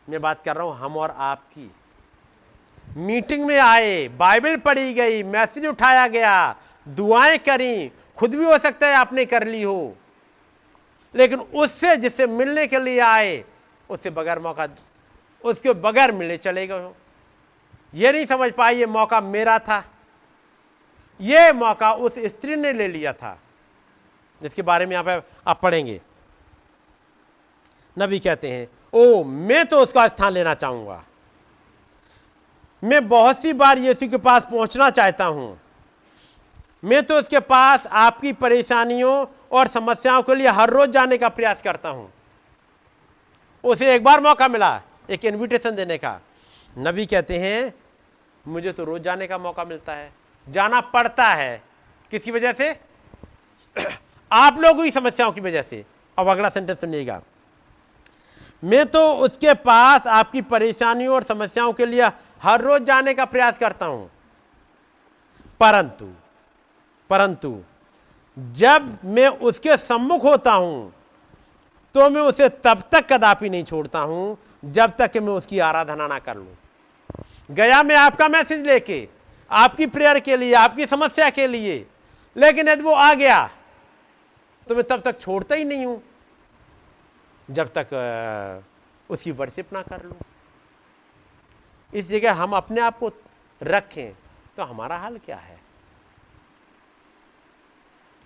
मैं 0.08 0.20
बात 0.20 0.44
कर 0.44 0.56
रहा 0.56 0.64
हूँ 0.64 0.74
हम 0.74 0.96
और 0.96 1.10
आपकी। 1.10 1.70
मीटिंग 2.96 3.44
में 3.44 3.58
आए, 3.58 4.08
बाइबल 4.08 4.56
पढ़ी 4.56 4.94
गई, 4.94 5.22
मैसेज 5.22 5.66
उठाया 5.66 6.08
गया, 6.08 6.56
दुआएँ 6.88 7.38
करी, 7.38 7.92
खुद 8.16 8.34
भी 8.34 8.44
हो 8.44 8.58
सकता 8.58 8.86
है 8.86 8.94
आपने 8.94 9.24
कर 9.24 9.46
ली 9.46 9.62
हो। 9.62 9.96
लेकिन 11.14 11.40
उससे 11.40 11.96
जिससे 11.96 12.26
मिलने 12.26 12.66
के 12.66 12.78
लिए 12.78 13.00
आए, 13.00 13.44
उससे 13.90 14.10
बगैर 14.10 14.38
मौका, 14.38 14.68
उसके 15.44 15.72
बगैर 15.72 16.12
मिलने 16.12 16.36
चले 16.36 16.66
गए 16.66 16.82
हो। 16.82 16.96
ये 17.94 18.12
नहीं 18.12 18.26
समझ 18.26 18.52
पाए 18.52 18.74
ये 18.74 18.86
मौका 18.86 19.20
मेरा 19.20 19.58
था। 19.58 19.84
ये 21.20 21.52
मौका 21.52 21.92
उस 21.92 22.18
स्त्री 22.18 22.56
ने 22.56 22.72
ले 22.72 22.88
लिया 22.88 23.12
था, 23.12 23.38
जिसके 24.40 24.62
बारे 24.62 24.86
में 24.86 25.02
पर 25.02 25.22
आप 25.46 25.60
पढ़ेंगे। 25.62 26.00
नबी 27.96 28.18
कहते 28.18 28.50
हैं, 28.50 28.68
ओ, 28.92 29.24
मैं 29.24 29.64
तो 29.66 29.78
उसका 29.78 30.06
स्थान 30.08 30.32
लेना 30.32 30.54
चाहूँगा। 30.54 31.02
मैं 32.82 33.08
बहुत 33.08 33.42
सी 33.42 33.52
बार 33.52 33.78
यीशु 33.78 34.08
के 34.08 34.16
पास 34.16 34.46
पहुँचना 34.46 34.90
चाहता 34.90 35.24
हूँ। 35.24 35.58
मैं 36.84 37.02
तो 37.02 37.18
उसके 37.18 37.40
पास 37.40 37.86
आपकी 37.86 38.32
परेशानियों 38.32 39.26
और 39.52 39.68
समस्याओं 39.68 40.22
के 40.22 40.34
लिए 40.34 40.48
हर 40.48 40.70
रोज 40.70 40.88
जाने 40.88 41.18
का 41.18 41.28
प्रयास 41.28 41.62
करता 41.62 41.88
हूँ। 41.88 42.12
उसे 43.64 43.94
एक 43.94 44.04
बार 44.04 44.20
मौका 44.20 44.48
मिला, 44.48 44.80
एक 45.10 45.24
इनविटेशन 45.24 45.76
देने 45.76 45.98
का। 45.98 46.20
नबी 46.78 47.06
कहते 47.06 47.38
हैं, 47.38 47.72
मुझे 48.44 48.72
तो 48.72 48.84
रोज 48.84 49.02
जाने 49.02 49.26
का 49.26 49.38
मौका 49.38 49.64
मिलता 49.64 49.92
है। 49.92 50.21
जाना 50.46 50.80
पड़ता 50.80 51.26
है। 51.26 51.62
किसी 52.12 52.30
वजह 52.30 52.52
से? 52.52 52.70
आप 54.30 54.58
लोगों 54.58 54.84
की 54.84 54.90
समस्याओं 54.90 55.32
की 55.32 55.40
वजह 55.40 55.62
से। 55.62 55.84
अब 56.18 56.28
अगला 56.28 56.48
सेंटेंस 56.48 56.80
सुनिएगा। 56.80 57.20
मैं 58.62 58.84
तो 58.86 59.00
उसके 59.16 59.54
पास 59.54 60.06
आपकी 60.06 60.42
परेशानियों 60.42 61.14
और 61.14 61.22
समस्याओं 61.22 61.72
के 61.72 61.86
लिए 61.86 62.10
हर 62.42 62.60
रोज 62.60 62.82
जाने 62.82 63.14
का 63.14 63.24
प्रयास 63.24 63.58
करता 63.58 63.86
हूँ। 63.86 64.10
परंतु 65.60 66.12
परंतु, 67.10 67.58
जब 68.36 68.98
मैं 69.04 69.28
उसके 69.28 69.76
सम्मुख 69.76 70.22
होता 70.24 70.52
हूँ 70.52 70.92
तो 71.94 72.08
मैं 72.10 72.20
उसे 72.22 72.48
तब 72.64 72.82
तक 72.92 73.12
कदापि 73.12 73.50
नहीं 73.50 73.64
छोड़ता 73.64 74.00
हूँ, 74.00 74.38
जब 74.64 74.92
तक 74.94 75.10
कि 75.12 75.20
मैं 75.20 75.32
उसकी 75.32 75.58
आराधना 75.58 76.06
ना 76.06 76.18
कर 76.18 76.36
लूँ। 76.36 76.56
गया 77.50 77.82
मैं 77.82 77.96
आपका 77.96 78.28
मैसेज 78.28 78.64
लेके 78.66 79.06
आपकी 79.52 79.86
प्रेयर 79.88 80.18
के 80.20 80.36
लिए, 80.36 80.54
आपकी 80.54 80.86
समस्या 80.86 81.30
के 81.30 81.46
लिए। 81.46 81.86
लेकिन 82.36 82.68
यदि 82.68 82.82
वो 82.82 82.92
आ 82.92 83.12
गया 83.14 83.46
तो 84.66 84.74
मैं 84.74 84.84
तब 84.84 85.00
तक 85.02 85.20
छोड़ता 85.20 85.54
ही 85.54 85.64
नहीं 85.64 85.86
हूँ। 85.86 86.02
जब 87.48 87.72
तक 87.76 88.62
उसकी 89.10 89.30
वर्शिप 89.32 89.72
ना 89.72 89.82
कर 89.82 90.04
लूँ। 90.04 90.16
इस 91.92 92.08
जगह 92.08 92.32
हम 92.34 92.52
अपने 92.56 92.80
आप 92.80 92.98
को 92.98 93.10
रखें 93.60 94.12
तो 94.56 94.62
हमारा 94.64 94.96
हाल 94.96 95.16
क्या 95.18 95.36
है? 95.36 95.58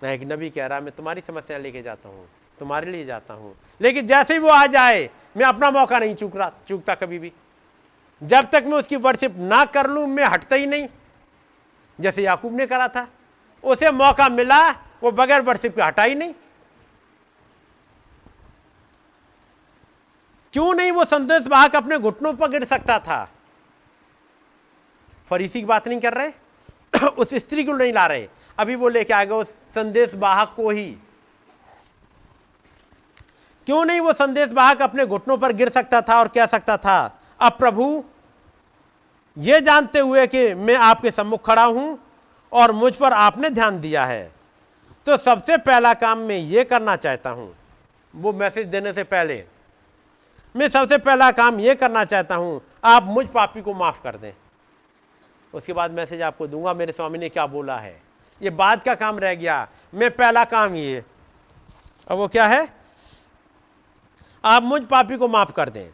मैं 0.01 0.13
एक 0.13 0.21
नबी 0.23 0.49
कह 0.49 0.65
रहा, 0.65 0.79
मैं 0.79 0.91
तुम्हारी 0.91 1.21
समस्या 1.21 1.57
लेके 1.57 1.81
जाता 1.81 2.09
हूँ, 2.09 2.27
तुम्हारे 2.57 2.91
लिए 2.91 3.05
जाता 3.05 3.33
हूँ। 3.33 3.55
लेकिन 3.81 4.07
जैसे 4.07 4.33
ही 4.33 4.39
वो 4.39 4.49
आ 4.49 4.65
जाए, 4.67 5.09
मैं 5.37 5.45
अपना 5.45 5.71
मौका 5.71 5.99
नहीं 5.99 6.15
चूक 6.15 6.35
रहा, 6.37 6.51
चूकता 6.67 6.95
कभी 6.95 7.19
भी। 7.19 7.31
जब 8.21 8.49
तक 8.51 8.63
मैं 8.65 8.77
उसकी 8.77 8.95
वर्शिप 8.97 9.35
ना 9.39 9.63
कर 9.67 9.89
लूँ, 9.89 10.05
मैं 10.07 10.25
हटता 10.25 10.55
ही 10.55 10.65
नहीं। 10.67 10.87
जैसे 11.99 12.23
याकूब 12.23 12.55
ने 12.55 12.67
करा 12.67 12.87
था। 12.87 13.07
उसे 13.63 13.91
मौका 13.91 14.29
मिला, 14.29 14.71
वो 14.71 15.11
बगैर 15.11 15.41
वर्शिप 15.41 15.75
के 15.75 15.81
हटा 15.81 16.03
ही 16.03 16.15
नहीं। 16.15 16.33
क्यों 20.53 20.73
नहीं 20.73 20.91
वो 20.91 21.05
संदेश 21.05 21.47
वाहक 21.47 21.75
अपने 21.75 21.97
घुटनों 21.97 22.33
पर 22.33 22.49
गिर 22.49 22.65
सकता 22.65 22.99
था? 22.99 23.29
फरीसी 25.29 25.59
की 25.59 25.65
बात 25.65 25.87
नहीं 25.87 25.99
कर 25.99 26.13
रहे? 26.13 26.31
उस 27.07 27.33
स्त्री 27.33 27.63
को 27.63 27.73
नहीं 27.73 27.93
ला 27.93 28.07
रहे। 28.07 28.29
अभी 28.57 28.75
वो 28.75 28.89
लेके 28.89 29.13
आ 29.13 29.23
गए 29.23 29.35
उस 29.35 29.49
संदेश 29.49 30.15
वाहक 30.15 30.53
को 30.55 30.69
ही। 30.69 30.97
क्यों 33.65 33.85
नहीं 33.85 33.99
वो 33.99 34.13
संदेश 34.13 34.51
वाहक 34.51 34.81
अपने 34.81 35.05
घुटनों 35.05 35.37
पर 35.37 35.53
गिर 35.53 35.69
सकता 35.69 36.01
था 36.01 36.19
और 36.19 36.27
कह 36.27 36.45
सकता 36.45 36.77
था, 36.77 37.21
अब 37.39 37.51
प्रभु 37.51 38.05
ये 39.37 39.59
जानते 39.61 39.99
हुए 39.99 40.25
कि 40.27 40.53
मैं 40.55 40.75
आपके 40.75 41.11
सम्मुख 41.11 41.45
खड़ा 41.45 41.63
हूँ 41.63 41.97
और 42.51 42.71
मुझ 42.71 42.93
पर 42.95 43.13
आपने 43.13 43.49
ध्यान 43.49 43.79
दिया 43.79 44.05
है। 44.05 44.31
तो 45.05 45.17
सबसे 45.17 45.57
पहला 45.57 45.93
काम 45.93 46.19
मैं 46.19 46.37
ये 46.37 46.63
करना 46.63 46.95
चाहता 46.95 47.29
हूँ, 47.29 47.53
वो 48.13 48.33
मैसेज 48.33 48.67
देने 48.67 48.93
से 48.93 49.03
पहले, 49.03 49.43
मैं 50.55 50.67
सबसे 50.69 50.97
पहला 50.97 51.29
काम 51.31 51.59
ये 51.59 51.75
करना 51.75 52.03
चाहता 52.05 52.35
हूँ, 52.35 52.61
आप 52.83 53.03
मुझ 53.05 53.25
पापी 53.27 53.61
को 53.61 53.73
माफ़ 53.73 54.01
कर 54.03 54.15
दें। 54.15 54.33
उसके 55.53 55.73
बाद 55.73 55.91
मैसेज 55.91 56.21
आपको 56.21 56.47
दूँगा, 56.47 56.73
मेरे 56.73 56.91
स्वामी 56.91 57.17
ने 57.17 57.29
क्या 57.29 57.45
बोला 57.47 57.77
है? 57.77 57.95
ये 58.41 58.49
बाद 58.51 58.83
का 58.83 58.95
काम 58.95 59.19
रह 59.19 59.35
गया, 59.35 59.67
मैं 59.93 60.09
पहला 60.11 60.43
काम 60.45 60.75
ये। 60.75 61.03
अब 62.07 62.17
वो 62.17 62.27
क्या 62.27 62.47
है? 62.47 62.67
आप 64.43 64.63
मुझ 64.63 64.81
पापी 64.83 65.17
को 65.17 65.27
माफ़ 65.27 65.51
कर 65.51 65.69
दें। 65.69 65.89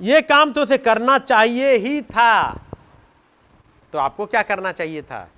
ये 0.00 0.20
काम 0.22 0.52
तो 0.52 0.62
उसे 0.62 0.78
करना 0.78 1.18
चाहिए 1.18 1.76
ही 1.76 2.00
था। 2.02 2.52
तो 3.92 3.98
आपको 3.98 4.26
क्या 4.26 4.42
करना 4.42 4.72
चाहिए 4.72 5.02
था? 5.02 5.28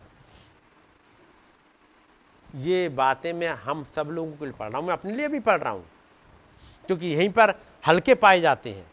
ये 2.46 2.88
बातें 2.88 3.32
मैं 3.32 3.48
हम 3.64 3.84
सब 3.96 4.08
लोगों 4.10 4.32
के 4.32 4.44
लिए 4.44 4.54
पढ़ 4.54 4.68
रहा 4.68 4.78
हूँ, 4.78 4.86
मैं 4.86 4.92
अपने 4.92 5.12
लिए 5.12 5.28
भी 5.28 5.40
पढ़ 5.40 5.60
रहा 5.60 5.72
हूँ, 5.72 5.84
क्योंकि 6.84 7.06
यहीं 7.06 7.28
पर 7.30 7.54
हल्के 7.84 8.14
पाए 8.14 8.40
जाते 8.40 8.70
हैं। 8.70 8.90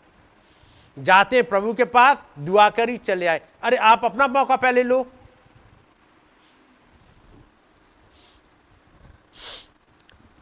जाते 0.97 1.35
हैं 1.35 1.47
प्रभु 1.47 1.73
के 1.73 1.85
पास, 1.85 2.21
दुआ 2.39 2.69
कर 2.69 2.89
ही 2.89 2.97
चले 2.97 3.27
आए। 3.27 3.41
अरे, 3.63 3.77
आप 3.77 4.05
अपना 4.05 4.27
मौका 4.27 4.55
पहले 4.55 4.83
लो। 4.83 5.05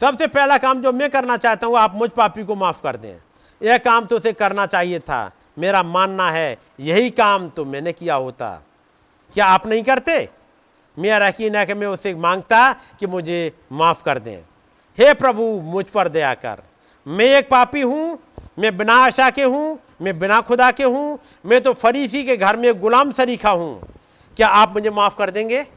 सबसे 0.01 0.27
पहला 0.27 0.57
काम 0.57 0.81
जो 0.81 0.91
मैं 0.93 1.09
करना 1.09 1.37
चाहता 1.37 1.67
हूँ, 1.67 1.77
आप 1.77 1.95
मुझ 1.95 2.09
पापी 2.11 2.43
को 2.43 2.55
माफ़ 2.55 2.81
कर 2.83 2.95
दें। 2.95 3.17
यह 3.61 3.77
काम 3.77 4.05
तो 4.05 4.17
उसे 4.17 4.33
करना 4.33 4.65
चाहिए 4.65 4.99
था, 4.99 5.31
मेरा 5.57 5.83
मानना 5.83 6.31
है, 6.31 6.57
यही 6.79 7.09
काम 7.09 7.49
तो 7.49 7.65
मैंने 7.65 7.93
किया 7.93 8.15
होता। 8.15 8.63
क्या 9.33 9.45
आप 9.45 9.67
नहीं 9.67 9.83
करते? 9.83 10.29
मेरा 10.99 11.27
यकीन 11.27 11.55
है 11.55 11.65
कि 11.65 11.73
मैं 11.73 11.87
उसे 11.87 12.15
माँगता 12.15 12.73
कि 12.73 13.07
मुझे 13.07 13.51
माफ़ 13.71 14.03
कर 14.03 14.19
दें। 14.19 14.41
हे 14.97 15.13
प्रभु, 15.13 15.43
मुझ 15.61 15.85
पर 15.85 16.07
दया 16.07 16.33
कर। 16.33 16.63
मैं 17.07 17.25
एक 17.25 17.49
पापी 17.49 17.81
हूँ, 17.81 18.19
मैं 18.59 18.77
बिना 18.77 18.93
आशा 18.93 19.29
के 19.29 19.43
हूँ, 19.43 19.79
मैं 20.01 20.19
बिना 20.19 20.41
खुदा 20.41 20.71
के 20.71 20.83
हूँ, 20.83 21.19
मैं 21.45 21.61
तो 21.61 21.73
फरीसी 21.73 22.23
के 22.23 22.37
घर 22.37 22.57
में 22.57 22.79
गुलाम 22.79 23.11
सरीखा 23.11 23.49
हूँ। 23.49 23.81
क्या 24.37 24.47
आप 24.47 24.73
मुझे 24.73 24.89
माफ़ 24.89 25.17
कर 25.17 25.29
देंगे? 25.29 25.67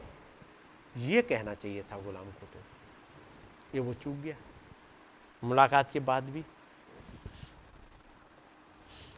ये 0.97 1.21
कहना 1.21 1.53
चाहिए 1.53 1.81
था 1.81 1.97
गुलाम 1.97 2.23
को 2.23 2.47
तो। 2.53 2.59
ये 3.75 3.81
वो 3.81 3.93
चूक 3.93 4.13
गया। 4.13 4.35
मुलाकात 5.43 5.91
के 5.91 5.99
बाद 5.99 6.23
भी 6.23 6.43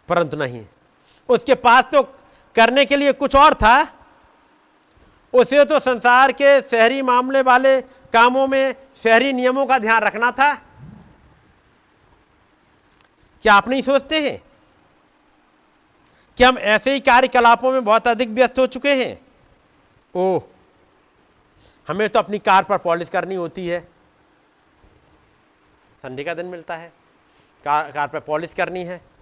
परंतु 0.07 0.37
नहीं। 0.37 0.65
उसके 1.29 1.55
पास 1.55 1.83
तो 1.83 2.03
करने 2.55 2.85
के 2.85 2.95
लिए 2.95 3.13
कुछ 3.13 3.35
और 3.35 3.53
था। 3.53 3.99
उसे 5.33 5.65
तो 5.65 5.79
संसार 5.79 6.31
के 6.31 6.61
शहरी 6.61 7.01
मामले 7.01 7.41
वाले 7.41 7.81
कामों 7.81 8.47
में 8.47 8.75
शहरी 9.03 9.33
नियमों 9.33 9.65
का 9.65 9.79
ध्यान 9.79 10.01
रखना 10.01 10.31
था। 10.31 10.55
क्या 13.41 13.53
आप 13.53 13.67
नहीं 13.67 13.81
सोचते 13.81 14.31
हैं? 14.31 14.43
कि 16.37 16.43
हम 16.43 16.57
ऐसे 16.57 16.93
ही 16.93 16.99
कार्यकलापों 16.99 17.71
में 17.71 17.83
बहुत 17.83 18.07
अधिक 18.07 18.29
व्यस्त 18.29 18.59
हो 18.59 18.67
चुके 18.67 19.05
हैं? 19.05 19.25
ओह, 20.15 20.41
हमें 21.87 22.09
तो 22.09 22.19
अपनी 22.19 22.39
कार 22.39 22.63
पर 22.63 22.77
पॉलिश 22.77 23.09
करनी 23.09 23.35
होती 23.35 23.67
है। 23.67 23.79
संडे 26.03 26.23
का 26.23 26.33
दिन 26.33 26.45
मिलता 26.45 26.75
है। 26.75 26.93
कार 27.65 27.91
कार 27.91 28.07
पर 28.07 28.19
पॉलिश 28.19 28.53
करनी 28.53 28.83
है। 28.83 29.12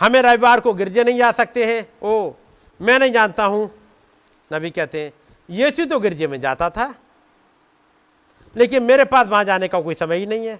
हमें 0.00 0.20
रविवार 0.22 0.60
को 0.60 0.72
गिरजे 0.74 1.04
नहीं 1.04 1.18
जा 1.18 1.30
सकते 1.32 1.64
हैं। 1.66 1.86
ओ, 2.02 2.32
मैं 2.80 2.98
नहीं 2.98 3.12
जानता 3.12 3.44
हूँ। 3.44 3.70
नबी 4.50 4.70
कहते 4.70 5.02
हैं, 5.02 5.12
यीशु 5.48 5.84
तो 5.86 5.98
गिरजे 6.00 6.26
में 6.26 6.40
जाता 6.40 6.68
था, 6.70 6.94
लेकिन 8.54 8.82
मेरे 8.82 9.04
पास 9.04 9.26
वहाँ 9.26 9.44
जाने 9.44 9.68
का 9.68 9.80
कोई 9.80 9.94
समय 9.94 10.16
ही 10.16 10.26
नहीं 10.26 10.46
है। 10.46 10.58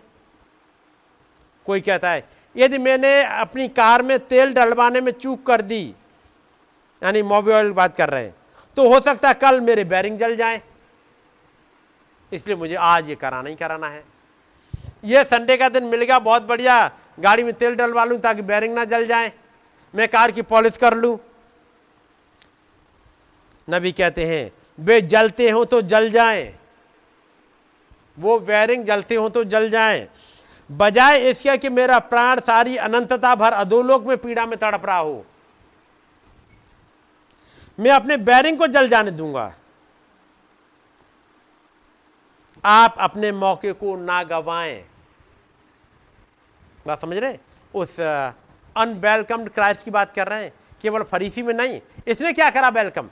कोई 1.66 1.80
कहता 1.80 2.10
है, 2.10 2.24
यदि 2.56 2.78
मैंने 2.78 3.22
अपनी 3.24 3.68
कार 3.68 4.02
में 4.02 4.18
तेल 4.18 4.52
डलवाने 4.54 5.00
में 5.00 5.12
चूक 5.12 5.46
कर 5.46 5.62
दी, 5.62 5.84
यानी 7.02 7.22
मोबाइल 7.24 7.72
बात 7.72 7.96
कर 7.96 8.10
रहे 8.10 8.24
हैं 8.24 8.34
तो 8.76 8.88
हो 8.88 9.00
सकता 9.00 9.28
है 9.28 9.34
कल 9.34 9.60
मेरे 9.60 9.84
बैरिंग 9.86 10.18
जल 10.18 10.36
जाए। 10.36 10.60
इसलिए 12.32 12.56
मुझे 12.56 12.74
आज 12.74 13.08
ये 13.08 13.14
कराना 13.14 13.48
ही 13.48 13.54
कराना 13.56 13.88
है। 13.88 14.02
ये 15.04 15.24
संडे 15.24 15.56
का 15.56 15.68
दिन 15.68 15.84
मिल 15.84 16.02
गया, 16.02 16.18
बहुत 16.18 16.42
बढ़िया। 16.42 16.90
गाड़ी 17.20 17.44
में 17.44 17.52
तेल 17.52 17.74
डलवा 17.74 18.04
लूँ 18.04 18.18
ताकि 18.18 18.42
बैरिंग 18.42 18.74
ना 18.74 18.84
जल 18.84 19.06
जाए। 19.06 19.32
मैं 19.94 20.08
कार 20.08 20.30
की 20.30 20.42
पॉलिश 20.42 20.76
कर 20.76 20.94
लूँ। 20.94 21.18
नबी 23.68 23.92
कहते 23.92 24.24
हैं, 24.26 24.50
वे 24.78 25.00
जलते 25.02 25.50
हो 25.50 25.64
तो 25.64 25.80
जल 25.82 26.10
जाएँ। 26.10 26.54
वो 28.18 28.38
बैरिंग 28.40 28.84
जलते 28.84 29.14
हो 29.14 29.28
तो 29.28 29.44
जल 29.44 29.70
जाएँ। 29.70 30.06
बजाय 30.70 31.18
इसके 31.30 31.56
कि 31.56 31.68
मेरा 31.68 31.98
प्राण 32.00 32.40
सारी 32.40 32.76
अनंतता 32.76 33.34
भर 33.34 33.52
अधोलोक 33.52 34.06
में 34.06 34.16
पीड़ा 34.16 34.46
में 34.46 34.58
तड़प 34.58 34.86
रहा 34.86 34.98
हो। 34.98 35.24
मैं 37.78 37.90
अपने 37.90 38.16
बैरिंग 38.16 38.58
को 38.58 38.66
जल 38.66 38.88
जाने 38.88 39.10
दूँगा। 39.10 39.52
आप 42.66 42.94
अपने 42.98 43.32
मौके 43.32 43.72
को 43.72 43.96
ना 43.96 44.22
गवाएँ। 44.24 44.84
बात 46.86 47.00
समझ 47.00 47.16
रहे? 47.16 47.38
उस 47.74 47.98
अनवेलकम्ड 48.00 49.48
क्राइस्ट 49.48 49.82
की 49.82 49.90
बात 49.90 50.14
कर 50.14 50.28
रहे 50.28 50.44
हैं। 50.44 50.52
केवल 50.82 51.02
फरीसी 51.02 51.42
में 51.42 51.52
नहीं, 51.54 51.80
इसने 52.06 52.32
क्या 52.32 52.50
करा 52.50 52.68
वेलकम 52.70 53.08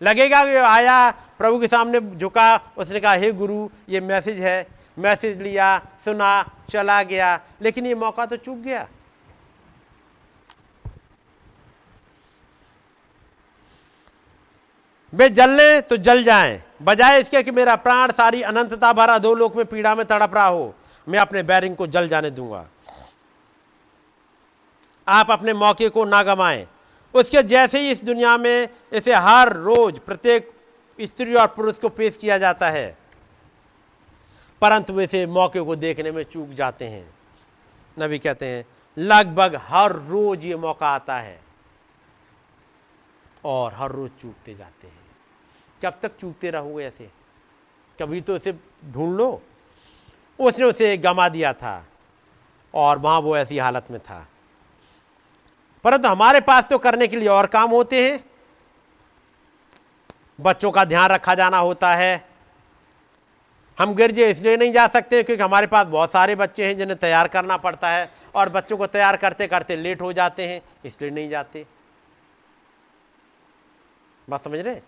लगेगा 0.00 0.42
कि 0.44 0.54
आया, 0.56 1.10
प्रभु 1.38 1.58
के 1.60 1.68
सामने 1.68 2.00
झुका, 2.00 2.56
उसने 2.78 3.00
कहा, 3.00 3.12
हे 3.12 3.30
गुरु, 3.32 3.68
ये 3.88 4.00
मैसेज 4.00 4.40
है। 4.40 4.66
मैसेज 4.98 5.40
लिया, 5.42 5.78
सुना, 6.04 6.50
चला 6.70 7.02
गया, 7.02 7.40
लेकिन 7.62 7.86
ये 7.86 7.94
मौका 7.94 8.26
तो 8.26 8.36
चूक 8.36 8.58
गया। 8.58 8.86
वे 15.12 15.28
जलने 15.30 15.80
तो 15.80 15.96
जल 15.98 16.24
जाएँ। 16.24 16.62
बजाय 16.80 17.20
इसके 17.20 17.42
कि 17.42 17.50
मेरा 17.50 17.74
प्राण 17.76 18.12
सारी 18.12 18.42
अनंतता 18.44 18.92
भरा 18.92 19.18
दो 19.18 19.34
लोक 19.34 19.56
में 19.56 19.64
पीड़ा 19.66 19.94
में 19.94 20.04
तड़प 20.06 20.34
रहा 20.34 20.46
हो, 20.46 20.74
मैं 21.06 21.18
अपने 21.18 21.42
बैरिंग 21.42 21.76
को 21.76 21.86
जल 21.88 22.08
जाने 22.08 22.30
दूँगा। 22.32 22.66
आप 25.06 25.30
अपने 25.30 25.52
मौके 25.54 25.88
को 25.88 26.04
ना 26.04 26.22
गमाएँ 26.24 26.66
उसके 27.14 27.42
जैसे 27.44 27.78
ही 27.80 27.90
इस 27.90 28.04
दुनिया 28.04 28.36
में 28.36 28.68
इसे 28.92 29.14
हर 29.14 29.52
रोज 29.54 29.98
प्रत्येक 29.98 30.50
स्त्री 30.98 31.34
और 31.34 31.46
पुरुष 31.48 31.78
को 31.78 31.88
पेश 31.90 32.16
किया 32.16 32.38
जाता 32.38 32.70
है, 32.70 32.96
परंतु 34.62 34.92
वे 34.92 35.04
इसे 35.04 35.24
मौके 35.28 35.60
को 35.60 35.76
देखने 35.76 36.10
में 36.10 36.22
चूक 36.24 36.50
जाते 36.50 36.84
हैं। 36.86 37.08
नबी 37.96 38.18
कहते 38.18 38.46
हैं, 38.46 38.64
लगभग 38.96 39.60
हर 39.62 39.92
रोज 40.08 40.44
ये 40.44 40.56
मौका 40.58 40.88
आता 40.88 41.18
है 41.18 41.40
और 43.44 43.74
हर 43.74 43.92
रोज 43.92 44.10
चूकते 44.20 44.54
जाते 44.54 44.86
हैं। 44.86 45.05
कब 45.82 45.98
तक 46.02 46.16
चूकते 46.16 46.50
रहोगे 46.50 46.84
ऐसे? 46.84 47.10
कभी 47.98 48.20
तो 48.20 48.36
उसे 48.36 48.52
ढूंढ 48.92 49.16
लो। 49.16 49.42
उसने 50.38 50.66
उसे 50.66 50.96
गमा 50.96 51.28
दिया 51.28 51.52
था 51.52 51.86
और 52.74 52.98
वहाँ 52.98 53.20
वो 53.20 53.36
ऐसी 53.36 53.58
हालत 53.58 53.86
में 53.90 54.00
था। 54.00 54.26
परंतु 55.84 56.08
हमारे 56.08 56.40
पास 56.40 56.64
तो 56.64 56.78
करने 56.78 57.06
के 57.08 57.16
लिए 57.16 57.28
और 57.28 57.46
काम 57.46 57.70
होते 57.70 58.10
हैं। 58.10 58.24
बच्चों 60.40 60.70
का 60.70 60.84
ध्यान 60.84 61.10
रखा 61.10 61.34
जाना 61.34 61.58
होता 61.58 61.94
है। 61.94 62.24
हम 63.78 63.94
गिरजे 63.94 64.30
इसलिए 64.30 64.56
नहीं 64.56 64.72
जा 64.72 64.86
सकते 64.86 65.22
क्योंकि 65.22 65.42
हमारे 65.42 65.66
पास 65.66 65.86
बहुत 65.86 66.12
सारे 66.12 66.34
बच्चे 66.36 66.66
हैं 66.66 66.76
जिन्हें 66.76 66.98
तैयार 66.98 67.28
करना 67.28 67.56
पड़ता 67.56 67.90
है 67.90 68.10
और 68.34 68.48
बच्चों 68.48 68.76
को 68.76 68.86
तैयार 68.86 69.16
करते 69.16 69.46
करते 69.46 69.76
लेट 69.76 70.02
हो 70.02 70.12
जाते 70.12 70.48
हैं, 70.48 70.60
इसलिए 70.84 71.10
नहीं 71.10 71.28
जाते। 71.28 71.66
बात 74.30 74.44
समझ 74.44 74.58
रहे? 74.58 74.80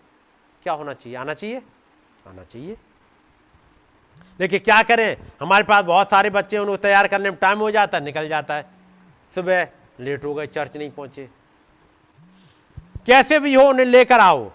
क्या 0.68 0.74
होना 0.74 0.92
चाहिए? 0.92 1.18
आना 1.18 1.34
चाहिए? 1.34 1.62
आना 2.26 2.44
चाहिए। 2.44 2.76
लेकिन 4.40 4.58
क्या 4.58 4.82
करें? 4.82 5.16
हमारे 5.40 5.64
पास 5.64 5.84
बहुत 5.84 6.10
सारे 6.10 6.30
बच्चे 6.30 6.56
हैं, 6.56 6.62
उनको 6.62 6.76
तैयार 6.76 7.08
करने 7.08 7.30
में 7.30 7.38
टाइम 7.38 7.58
हो 7.58 7.70
जाता 7.70 7.98
है, 7.98 8.04
निकल 8.04 8.28
जाता 8.28 8.54
है। 8.54 8.66
सुबह 9.34 9.68
लेट 10.00 10.24
हो 10.24 10.34
गए 10.34 10.46
चर्च 10.46 10.76
नहीं 10.76 10.90
पहुँचे। 10.90 11.28
कैसे 13.06 13.38
भी 13.38 13.54
हो, 13.54 13.62
उन्हें 13.62 13.86
लेकर 13.86 14.20
आओ। 14.20 14.50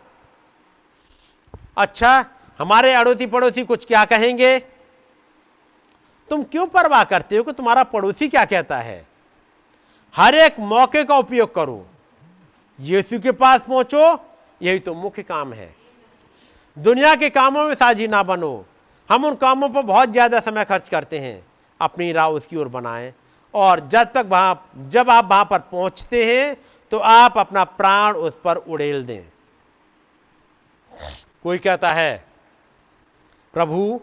अच्छा 1.78 2.26
हमारे 2.60 2.94
अड़ोसी 2.94 3.26
पड़ोसी 3.26 3.66
कुछ 3.66 3.86
क्या 3.86 4.06
कहेंगे? 4.06 4.60
तुम 6.30 6.44
क्यों 6.44 6.68
परवाह 6.68 7.04
करते 7.04 7.38
हो 7.38 7.44
कि 7.44 7.52
तुम्हारा 7.52 7.84
पड़ोसी 7.84 8.30
क्या 8.30 8.46
कहता 8.46 8.78
है? 8.78 9.08
हर 10.16 10.36
एक 10.36 10.60
मौके 10.60 11.04
का 11.04 11.18
उपयोग 11.18 11.56
करो। 11.56 11.88
यीशु 12.80 13.20
के 13.20 13.32
पास 13.32 13.62
पहुंचो, 13.62 14.30
यही 14.62 14.80
तो 14.80 14.94
मुख्य 14.94 15.24
काम 15.24 15.54
है। 15.54 15.83
दुनिया 16.78 17.16
के 17.16 17.30
कामों 17.30 17.68
में 17.68 17.74
साझी 17.76 18.08
ना 18.08 18.22
बनो। 18.24 18.66
हम 19.10 19.26
उन 19.26 19.36
कामों 19.36 19.70
पर 19.70 19.82
बहुत 19.84 20.12
ज़्यादा 20.12 20.40
समय 20.40 20.66
खर्च 20.66 20.90
करते 20.90 21.20
हैं। 21.20 21.44
अपनी 21.80 22.12
राह 22.12 22.28
उसकी 22.30 22.58
ओर 22.58 22.68
बनाएँ। 22.70 23.12
और 23.54 23.80
जब 23.88 24.12
तक 24.14 24.26
वहाँ, 24.28 24.72
जब 24.90 25.10
आप 25.10 25.30
वहाँ 25.30 25.46
पर 25.46 25.60
पहुँचते 25.62 26.24
हैं 26.26 26.56
तो 26.92 26.98
आप 27.00 27.38
अपना 27.38 27.64
प्राण 27.64 28.14
उस 28.16 28.38
पर 28.44 28.56
उड़ेल 28.58 29.04
दें। 29.06 29.24
कोई 31.44 31.58
कहता 31.58 31.90
है, 31.90 32.24
प्रभु, 33.54 34.00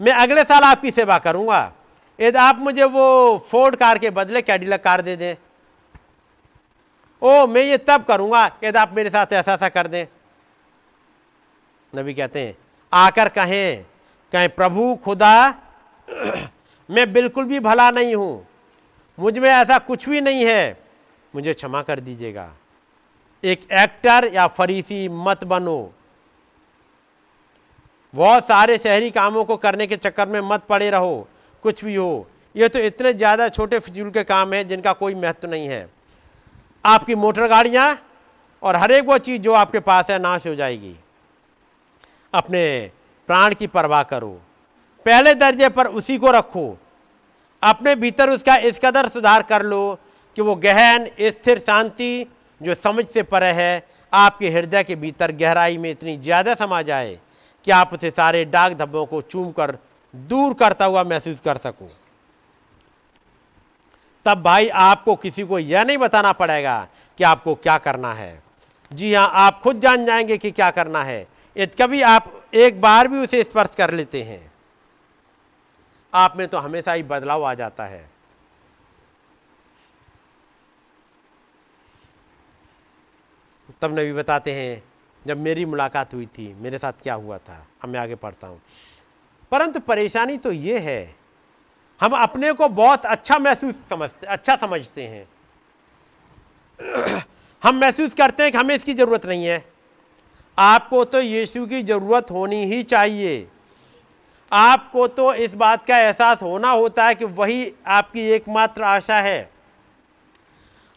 मैं 0.00 0.12
अगले 0.14 0.44
साल 0.44 0.62
आपकी 0.64 0.90
सेवा 0.90 1.18
करूँगा। 1.18 1.72
यदि 2.18 2.38
आप 2.38 2.58
मुझे 2.58 2.84
वो 2.84 3.38
फोर्ड 3.50 3.76
कार 3.76 3.98
के 3.98 4.10
बदले 4.10 4.42
कैडिलक 4.42 4.82
कार 4.84 5.02
दे 5.02 5.16
दें। 5.16 5.34
ओ 7.22 7.46
मैं 7.46 7.62
ये 7.62 7.76
तब 7.78 8.04
करूँगा, 8.04 8.44
यदि 8.64 8.78
आप 8.78 8.92
मेरे 8.92 9.10
साथ 9.10 9.32
ऐसा 9.32 9.52
ऐसा 9.52 9.68
कर 9.68 9.86
दें। 9.86 10.06
नबी 11.92 12.14
कहते 12.14 12.40
हैं, 12.40 12.56
आकर 12.92 13.28
कहें 13.28 13.84
कहें, 14.32 14.48
प्रभु 14.48 14.94
खुदा, 15.04 15.54
मैं 16.88 17.12
बिल्कुल 17.12 17.44
भी 17.44 17.60
भला 17.60 17.90
नहीं 17.90 18.14
हूँ, 18.14 18.46
मुझमें 19.18 19.48
ऐसा 19.50 19.78
कुछ 19.80 20.08
भी 20.08 20.20
नहीं 20.20 20.44
है, 20.44 20.78
मुझे 21.34 21.54
क्षमा 21.54 21.82
कर 21.82 22.00
दीजिएगा। 22.00 22.50
एक 23.42 23.60
एक्टर 23.72 24.28
या 24.34 24.46
फरीसी 24.48 25.08
मत 25.08 25.44
बनो। 25.44 25.92
बहुत 28.14 28.46
सारे 28.46 28.76
शहरी 28.78 29.10
कामों 29.10 29.44
को 29.44 29.56
करने 29.56 29.86
के 29.86 29.96
चक्कर 29.96 30.28
में 30.28 30.40
मत 30.40 30.62
पड़े 30.68 30.90
रहो, 30.90 31.28
कुछ 31.64 31.84
भी 31.84 31.94
हो। 31.94 32.26
ये 32.54 32.68
तो 32.68 32.78
इतने 32.78 33.12
ज़्यादा 33.12 33.48
छोटे 33.48 33.78
फिजूल 33.78 34.10
के 34.10 34.24
काम 34.24 34.52
हैं, 34.54 34.66
जिनका 34.68 34.92
कोई 34.92 35.14
महत्व 35.14 35.48
नहीं 35.48 35.68
है। 35.68 35.88
आपकी 36.84 37.14
मोटर 37.14 37.46
गाड़ियाँ 37.48 37.98
और 38.62 38.76
हर 38.76 38.92
एक 38.92 39.04
वो 39.04 39.18
चीज़ 39.18 39.42
जो 39.42 39.52
आपके 39.54 39.80
पास 39.80 40.10
है, 40.10 40.18
नाश 40.18 40.46
हो 40.46 40.54
जाएगी। 40.54 40.96
अपने 42.34 42.90
प्राण 43.28 43.54
की 43.54 43.66
परवाह 43.66 44.02
करो। 44.02 44.30
पहले 45.06 45.34
दर्जे 45.34 45.68
पर 45.68 45.86
उसी 45.86 46.18
को 46.18 46.30
रखो। 46.30 46.78
अपने 47.62 47.94
भीतर 47.94 48.30
उसका 48.30 48.56
इस 48.56 48.80
कदर 48.84 49.08
सुधार 49.08 49.42
कर 49.42 49.62
लो 49.62 49.98
कि 50.36 50.42
वो 50.42 50.54
गहन, 50.56 51.06
स्थिर, 51.20 51.58
शांति 51.58 52.26
जो 52.60 52.74
समझ 52.74 53.06
से 53.06 53.22
परे 53.22 53.52
है, 53.52 53.86
आपके 54.12 54.50
हृदय 54.50 54.84
के 54.84 54.96
भीतर 54.96 55.32
गहराई 55.32 55.78
में 55.78 55.90
इतनी 55.90 56.16
ज़्यादा 56.16 56.54
समा 56.54 56.82
जाए 56.82 57.18
कि 57.64 57.70
आप 57.70 57.94
उसे 57.94 58.10
सारे 58.10 58.44
डाक 58.44 58.72
धब्बों 58.72 59.04
को 59.06 59.20
चूम 59.22 59.50
कर 59.52 59.76
दूर 60.14 60.54
करता 60.54 60.84
हुआ 60.84 61.02
महसूस 61.04 61.40
कर 61.40 61.56
सको। 61.56 61.88
तब 64.26 64.42
भाई 64.42 64.68
आपको 64.68 65.14
किसी 65.16 65.44
को 65.44 65.58
यह 65.58 65.84
नहीं 65.84 65.98
बताना 65.98 66.32
पड़ेगा 66.32 66.86
कि 67.18 67.24
आपको 67.24 67.54
क्या 67.54 67.76
करना 67.78 68.12
है। 68.14 68.42
जी 68.92 69.14
हाँ 69.14 69.30
आप 69.34 69.60
खुद 69.62 69.80
जान 69.80 70.04
जाएँगे 70.06 70.38
कि 70.38 70.50
क्या 70.50 70.70
करना 70.70 71.02
है। 71.04 71.26
यदि 71.58 71.76
कभी 71.76 72.02
आप 72.02 72.32
एक 72.54 72.80
बार 72.80 73.08
भी 73.08 73.18
उसे 73.18 73.42
स्पर्श 73.44 73.74
कर 73.74 73.90
लेते 73.94 74.22
हैं, 74.22 74.50
आप 76.12 76.36
में 76.36 76.46
तो 76.48 76.58
हमेशा 76.58 76.92
ही 76.92 77.02
बदलाव 77.02 77.44
आ 77.44 77.54
जाता 77.54 77.84
है। 77.84 78.08
तब 83.82 83.98
नबी 83.98 84.12
बताते 84.12 84.52
हैं, 84.52 84.82
जब 85.22 85.38
मेरी 85.38 85.64
मुलाकात 85.64 86.14
हुई 86.14 86.26
थी, 86.28 86.52
मेरे 86.54 86.78
साथ 86.78 86.92
क्या 87.02 87.14
हुआ 87.14 87.38
था? 87.38 87.66
अब 87.84 87.88
मैं 87.88 88.00
आगे 88.00 88.14
पढ़ता 88.14 88.46
हूँ। 88.46 88.60
परंतु 89.52 89.80
परेशानी 89.80 90.36
तो 90.38 90.52
ये 90.52 90.78
है, 90.78 91.14
हम 92.00 92.12
अपने 92.12 92.52
को 92.52 92.68
बहुत 92.68 93.06
अच्छा 93.06 93.38
महसूस 93.38 93.74
समझते 93.90 94.26
अच्छा 94.26 94.56
समझते 94.56 95.06
हैं। 95.06 95.28
हम 97.62 97.80
महसूस 97.80 98.14
करते 98.14 98.42
हैं 98.42 98.52
कि 98.52 98.58
हमें 98.58 98.74
इसकी 98.74 98.94
ज़रूरत 98.94 99.26
नहीं 99.26 99.44
है। 99.46 99.77
आपको 100.58 101.04
तो 101.04 101.20
यीशु 101.20 101.66
की 101.66 101.82
ज़रूरत 101.82 102.30
होनी 102.30 102.64
ही 102.64 102.82
चाहिए। 102.82 103.46
आपको 104.52 105.06
तो 105.08 105.32
इस 105.34 105.54
बात 105.54 105.84
का 105.86 105.98
एहसास 105.98 106.42
होना 106.42 106.70
होता 106.70 107.04
है 107.04 107.14
कि 107.14 107.24
वही 107.24 107.72
आपकी 107.86 108.26
एकमात्र 108.30 108.82
आशा 108.84 109.16
है। 109.16 109.50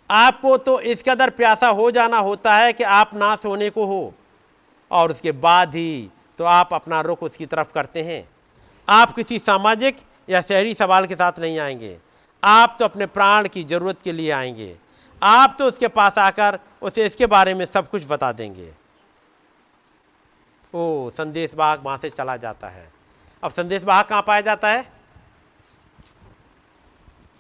आपको 0.10 0.58
तो 0.58 0.80
इस 0.82 1.04
कदर 1.08 1.30
प्यासा 1.30 1.68
हो 1.70 1.90
जाना 1.92 2.18
होता 2.20 2.56
है 2.56 2.74
कि 2.74 2.84
आप 2.84 3.12
नाश 3.16 3.46
होने 3.46 3.70
को 3.70 3.86
हो, 3.86 4.14
और 4.92 5.12
उसके 5.12 5.32
बाद 5.32 5.76
ही 5.76 6.10
तो 6.40 6.44
आप 6.46 6.74
अपना 6.74 7.02
रुख 7.02 7.24
उसकी 7.24 7.46
तरफ़ 7.46 7.74
करते 7.74 8.04
हैं। 8.04 8.24
आप 8.88 9.14
किसी 9.16 9.40
सामाजिक 9.40 9.98
या 10.30 10.42
शहरी 10.42 10.74
सवाल 10.74 11.06
के 11.06 11.16
साथ 11.16 11.40
नहीं 11.40 11.60
आएँगे। 11.60 11.98
आप 12.44 12.76
तो 12.80 12.86
अपने 12.86 13.06
प्राण 13.08 13.48
की 13.48 13.64
ज़रूरत 13.64 14.02
के 14.04 14.12
लिए 14.12 14.32
आएँगे। 14.32 14.76
आप 15.22 15.56
तो 15.60 15.66
उसके 15.66 15.88
पास 15.90 16.18
आकर 16.18 16.60
उसे 16.82 17.06
इसके 17.06 17.26
बारे 17.28 17.54
में 17.54 17.66
सब 17.66 17.90
कुछ 17.90 18.06
बता 18.10 18.32
देंगे। 18.32 18.72
ओ, 20.74 21.10
संदेश 21.10 21.54
बाग 21.54 21.84
वहाँ 21.84 21.98
से 21.98 22.10
चला 22.10 22.38
जाता 22.38 22.68
है। 22.68 22.92
अब 23.44 23.52
संदेश 23.52 23.84
वाहक 23.84 24.08
कहाँ 24.08 24.22
पाया 24.22 24.42
जाता 24.42 24.70
है? 24.70 24.92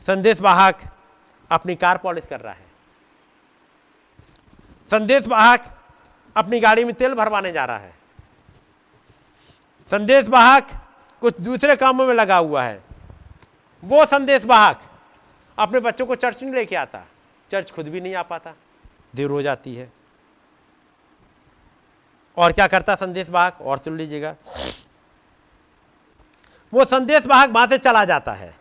संदेश 0.08 0.42
वाहक 0.42 0.80
अपनी 1.52 1.76
कार 1.76 1.98
पॉलिश 1.98 2.28
कर 2.30 2.40
रहा 2.40 2.54
है। 2.54 2.72
संदेश 4.92 5.28
वाहक 5.28 5.80
अपनी 6.38 6.60
गाड़ी 6.60 6.86
में 6.86 6.94
तेल 6.94 7.14
भरवाने 7.14 7.52
जा 7.52 7.66
रहा 7.66 7.78
है। 7.78 7.94
संदेश 9.92 10.28
वाहक 10.28 10.68
कुछ 11.22 11.42
दूसरे 11.42 11.76
कामों 11.76 12.08
में 12.08 12.14
लगा 12.14 12.38
हुआ 12.38 12.64
है। 12.64 12.84
वो 13.84 14.06
संदेश 14.06 14.46
वाहक 14.46 14.82
अपने 15.60 15.80
बच्चों 15.80 16.06
को 16.06 16.16
चर्च 16.16 16.44
नहीं 16.44 16.54
लेके 16.54 16.76
आता। 16.76 17.04
चर्च 17.52 17.72
खुद 17.72 17.88
भी 17.88 18.02
नहीं 18.02 18.16
आ 18.16 18.22
पाता। 18.22 18.54
देर 19.16 19.30
हो 19.30 19.42
जाती 19.42 19.76
है। 19.76 20.01
और 22.38 22.52
क्या 22.52 22.68
करता 22.68 22.96
संदेश 22.96 23.30
वाहक? 23.30 23.62
और 23.62 23.78
सुन 23.78 23.98
लीजिएगा। 23.98 24.36
वो 26.74 26.86
संदेश 26.86 27.26
वाहक 27.26 27.50
वहाँ 27.50 27.68
से 27.68 27.78
चला 27.78 28.06
जाता 28.06 28.34
है। 28.34 28.56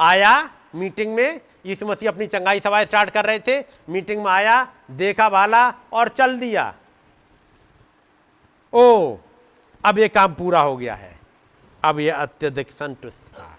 आया 0.00 0.50
मीटिंग 0.74 1.14
में, 1.14 1.40
यीशु 1.66 1.86
मसीह 1.86 2.08
अपनी 2.08 2.26
चंगाई 2.26 2.60
सभा 2.60 2.84
स्टार्ट 2.84 3.10
कर 3.10 3.24
रहे 3.24 3.38
थे। 3.38 3.64
मीटिंग 3.88 4.24
में 4.24 4.30
आया, 4.30 4.72
देखा, 4.90 5.28
भाला 5.28 5.74
और 5.92 6.08
चल 6.08 6.38
दिया। 6.38 6.74
ओ, 8.72 9.16
अब 9.84 9.98
ये 9.98 10.08
काम 10.08 10.34
पूरा 10.34 10.60
हो 10.60 10.76
गया 10.76 10.94
है। 10.94 11.18
अब 11.84 12.00
ये 12.00 12.10
अत्यधिक 12.10 12.70
संतुष्ट 12.70 13.18
था। 13.18 13.57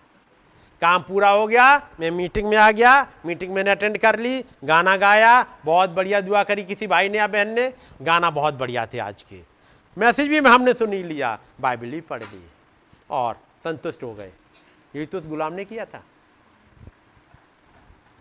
काम 0.81 1.01
पूरा 1.01 1.29
हो 1.29 1.47
गया, 1.47 1.89
मैं 1.99 2.11
मीटिंग 2.11 2.49
में 2.49 2.57
आ 2.57 2.71
गया 2.71 3.07
मीटिंग 3.25 3.53
मैंने 3.53 3.71
अटेंड 3.71 3.97
कर 3.97 4.19
ली, 4.19 4.45
गाना 4.63 4.97
गाया, 4.97 5.45
बहुत 5.65 5.89
बढ़िया 5.89 6.21
दुआ 6.21 6.43
करी 6.43 6.63
किसी 6.63 6.87
भाई 6.87 7.09
ने 7.09 7.17
या 7.17 7.27
बहन 7.27 7.47
ने, 7.47 7.73
गाना 8.01 8.29
बहुत 8.29 8.53
बढ़िया 8.53 8.85
थे 8.85 8.99
आज 8.99 9.23
के। 9.23 9.41
मैसेज 9.97 10.27
भी 10.27 10.37
हमने 10.37 10.73
सुन 10.73 10.93
लिया, 10.93 11.39
बाइबल 11.61 11.91
भी 11.91 12.01
पढ़ 12.01 12.23
ली, 12.23 12.51
और 13.09 13.39
संतुष्ट 13.63 14.03
हो 14.03 14.13
गए। 14.13 14.31
यही 14.95 15.05
तो 15.05 15.17
उस 15.17 15.27
गुलाम 15.27 15.53
ने 15.53 15.65
किया 15.65 15.85
था। 15.85 16.03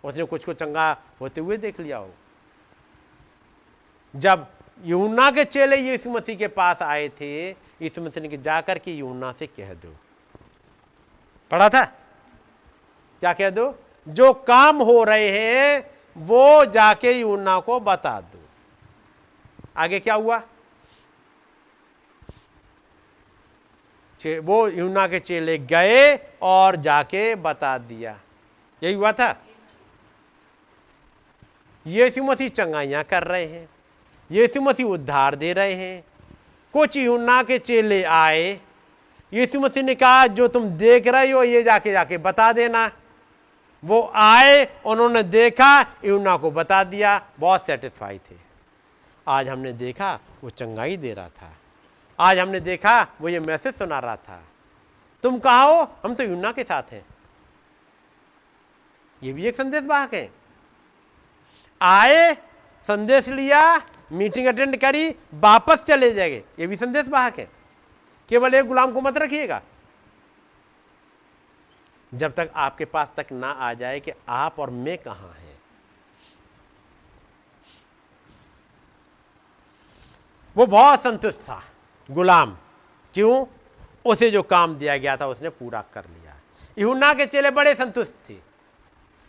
उसने 0.03 0.23
कुछ 0.23 0.45
को 0.45 0.53
चंगा 0.53 0.97
होते 1.21 1.41
हुए 1.41 1.57
देख 1.57 1.79
लिया 1.79 1.97
हो। 1.97 2.13
जब 4.15 4.47
यूना 4.85 5.31
के 5.31 5.43
चेले 5.43 5.77
यीशु 5.77 6.09
मसीह 6.09 6.35
के 6.35 6.47
पास 6.47 6.81
आए 6.81 7.09
थे, 7.09 7.49
यीशु 7.49 8.01
मसीह 8.01 8.23
ने 8.23 8.37
जाकर 8.37 8.77
के 8.77 8.91
यूना 8.91 9.31
से 9.31 9.47
कह 9.47 9.73
दो। 9.73 9.95
पढ़ा 11.51 11.69
था? 11.69 11.98
क्या 13.21 13.33
कह 13.33 13.49
दो? 13.49 13.73
जो 14.07 14.33
काम 14.33 14.81
हो 14.81 15.03
रहे 15.03 15.29
हैं, 15.29 15.83
वो 16.17 16.65
जाके 16.65 17.11
यूना 17.11 17.59
को 17.59 17.79
बता 17.79 18.19
दो। 18.21 18.39
आगे 19.77 19.99
क्या 19.99 20.15
हुआ? 20.15 20.41
वो 24.19 24.67
यूना 24.67 25.05
के 25.07 25.19
चेले 25.19 25.57
गए 25.57 26.15
और 26.41 26.75
जाके 26.75 27.35
बता 27.35 27.77
दिया। 27.77 28.19
यही 28.81 28.93
हुआ 28.93 29.11
था? 29.11 29.35
यीशु 31.85 32.23
मसीह 32.23 32.49
चंगाइयाँ 32.49 33.03
कर 33.03 33.23
रहे 33.23 33.45
हैं, 33.45 33.67
यीशु 34.29 34.61
मसीह 34.61 34.85
उद्धार 34.85 35.35
दे 35.35 35.53
रहे 35.53 35.73
हैं। 35.73 36.03
कुछ 36.73 36.97
यूना 36.97 37.41
के 37.43 37.57
चेले 37.59 38.03
आए, 38.03 38.59
यीशु 39.33 39.59
मसीह 39.59 39.83
ने 39.83 39.95
कहा, 39.95 40.27
जो 40.27 40.47
तुम 40.47 40.69
देख 40.69 41.07
रहे 41.07 41.31
हो, 41.31 41.43
ये 41.43 41.63
जाके 41.63 41.91
जाके 41.91 42.17
बता 42.17 42.51
देना। 42.53 42.89
वो 43.83 44.11
आए, 44.15 44.81
उन्होंने 44.85 45.23
देखा, 45.23 45.81
यूना 45.81 46.37
को 46.37 46.51
बता 46.51 46.83
दिया, 46.83 47.25
बहुत 47.39 47.65
सेटिस्फाई 47.65 48.17
थे। 48.17 48.35
आज 49.27 49.47
हमने 49.47 49.73
देखा, 49.73 50.19
वो 50.43 50.49
चंगाई 50.49 50.97
दे 50.97 51.13
रहा 51.13 51.29
था। 51.29 51.51
आज 52.19 52.39
हमने 52.39 52.59
देखा, 52.59 53.07
वो 53.21 53.29
ये 53.29 53.39
मैसेज 53.39 53.75
सुना 53.75 53.99
रहा 53.99 54.15
था। 54.15 54.43
तुम 55.23 55.39
कहा 55.39 55.63
हो? 55.63 55.95
हम 56.05 56.15
तो 56.15 56.23
यूना 56.23 56.51
के 56.51 56.63
साथ 56.63 56.83
हैं। 56.91 57.05
ये 59.23 59.33
भी 59.33 59.45
एक 59.45 59.55
संदेश 59.55 59.85
वाहक 59.85 60.13
है। 60.13 60.29
आए, 61.81 62.33
संदेश 62.87 63.27
लिया 63.27 63.81
मीटिंग 64.11 64.47
अटेंड 64.47 64.77
करी, 64.77 65.15
वापस 65.33 65.75
चले 65.75 66.11
जाएँगे। 66.11 66.43
ये 66.59 66.67
भी 66.67 66.75
संदेश 66.75 67.07
वाहक 67.07 67.39
है। 67.39 67.49
केवल 68.29 68.53
एक 68.53 68.65
गुलाम 68.65 68.91
को 68.91 69.01
मत 69.01 69.17
रखिएगा। 69.17 69.61
जब 72.11 72.33
तक 72.33 72.49
आपके 72.55 72.85
पास 72.85 73.11
तक 73.17 73.31
ना 73.31 73.49
आ 73.49 73.73
जाए 73.73 73.99
कि 73.99 74.11
आप 74.29 74.59
और 74.59 74.69
मैं 74.69 74.97
कहाँ 74.97 75.33
हैं। 75.33 75.57
वो 80.55 80.65
बहुत 80.65 81.03
संतुष्ट 81.03 81.39
था, 81.39 81.61
गुलाम। 82.09 82.57
क्यों? 83.15 83.45
उसे 84.05 84.29
जो 84.31 84.41
काम 84.43 84.75
दिया 84.75 84.97
गया 84.97 85.15
था 85.17 85.27
उसने 85.27 85.49
पूरा 85.49 85.81
कर 85.93 86.05
लिया। 86.05 86.35
यहुन्ना 86.77 87.13
के 87.13 87.25
चेले 87.25 87.51
बड़े 87.51 87.73
संतुष्ट 87.75 88.13
थे। 88.29 88.37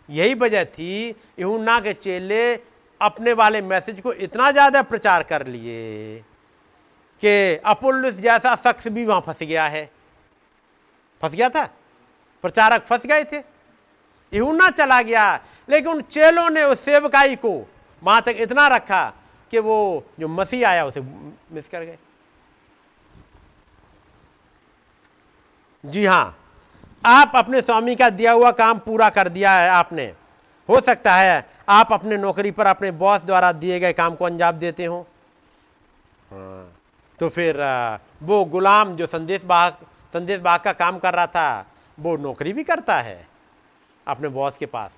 यही 0.09 0.33
वजह 0.33 0.63
थी 0.65 1.09
यहुन्ना 1.39 1.79
के 1.79 1.93
चेले 1.93 2.55
अपने 3.01 3.33
वाले 3.33 3.61
मैसेज 3.61 3.99
को 4.01 4.13
इतना 4.15 4.51
ज़्यादा 4.51 4.81
प्रचार 4.81 5.23
कर 5.23 5.45
लिए 5.47 6.19
कि 7.23 7.55
अपुल्लुस 7.65 8.15
जैसा 8.15 8.55
शख्स 8.55 8.87
भी 8.87 9.05
वहाँ 9.05 9.21
फंस 9.21 9.43
गया 9.43 9.67
है। 9.67 9.85
फंस 11.21 11.31
गया 11.31 11.49
था? 11.49 11.69
प्रचारक 12.43 12.85
फंस 12.85 13.05
गए 13.05 13.23
थे। 13.23 13.37
यहुन्ना 14.33 14.69
चला 14.71 15.01
गया, 15.01 15.33
लेकिन 15.69 15.91
उन 15.91 16.01
चेलों 16.03 16.49
ने 16.49 16.63
उस 16.63 16.79
सेवकाई 16.81 17.35
को 17.35 17.51
वहाँ 18.01 18.21
तक 18.21 18.35
इतना 18.39 18.67
रखा 18.67 19.03
कि 19.51 19.59
वो 19.59 20.03
जो 20.19 20.27
मसीह 20.29 20.67
आया 20.69 20.85
उसे 20.85 21.01
मिस 21.01 21.67
कर 21.67 21.83
गए। 21.83 21.97
जी 25.83 26.05
हाँ, 26.05 26.37
आप 27.03 27.31
अपने 27.35 27.61
स्वामी 27.61 27.95
का 27.95 28.09
दिया 28.11 28.31
हुआ 28.31 28.51
काम 28.53 28.79
पूरा 28.79 29.09
कर 29.09 29.29
दिया 29.29 29.53
है 29.53 29.69
आपने। 29.69 30.05
हो 30.69 30.79
सकता 30.81 31.15
है 31.15 31.45
आप 31.69 31.91
अपने 31.93 32.17
नौकरी 32.17 32.51
पर 32.51 32.65
अपने 32.67 32.91
बॉस 32.93 33.21
द्वारा 33.21 33.51
दिए 33.53 33.79
गए 33.79 33.93
काम 33.93 34.15
को 34.15 34.25
अंजाम 34.25 34.57
देते 34.57 34.85
हो। 34.85 34.99
हाँ 36.31 36.71
तो 37.19 37.29
फिर 37.29 37.57
वो 38.23 38.43
गुलाम 38.45 38.93
जो 38.95 39.05
संदेश 39.07 39.43
बाहक 39.45 39.79
संदेश 40.13 40.39
बाहक 40.39 40.63
का 40.63 40.71
काम 40.73 40.99
कर 40.99 41.13
रहा 41.13 41.27
था 41.27 41.65
वो 41.97 42.15
नौकरी 42.17 42.53
भी 42.53 42.63
करता 42.63 42.95
है 42.95 43.27
अपने 44.07 44.27
बॉस 44.29 44.57
के 44.57 44.65
पास। 44.65 44.91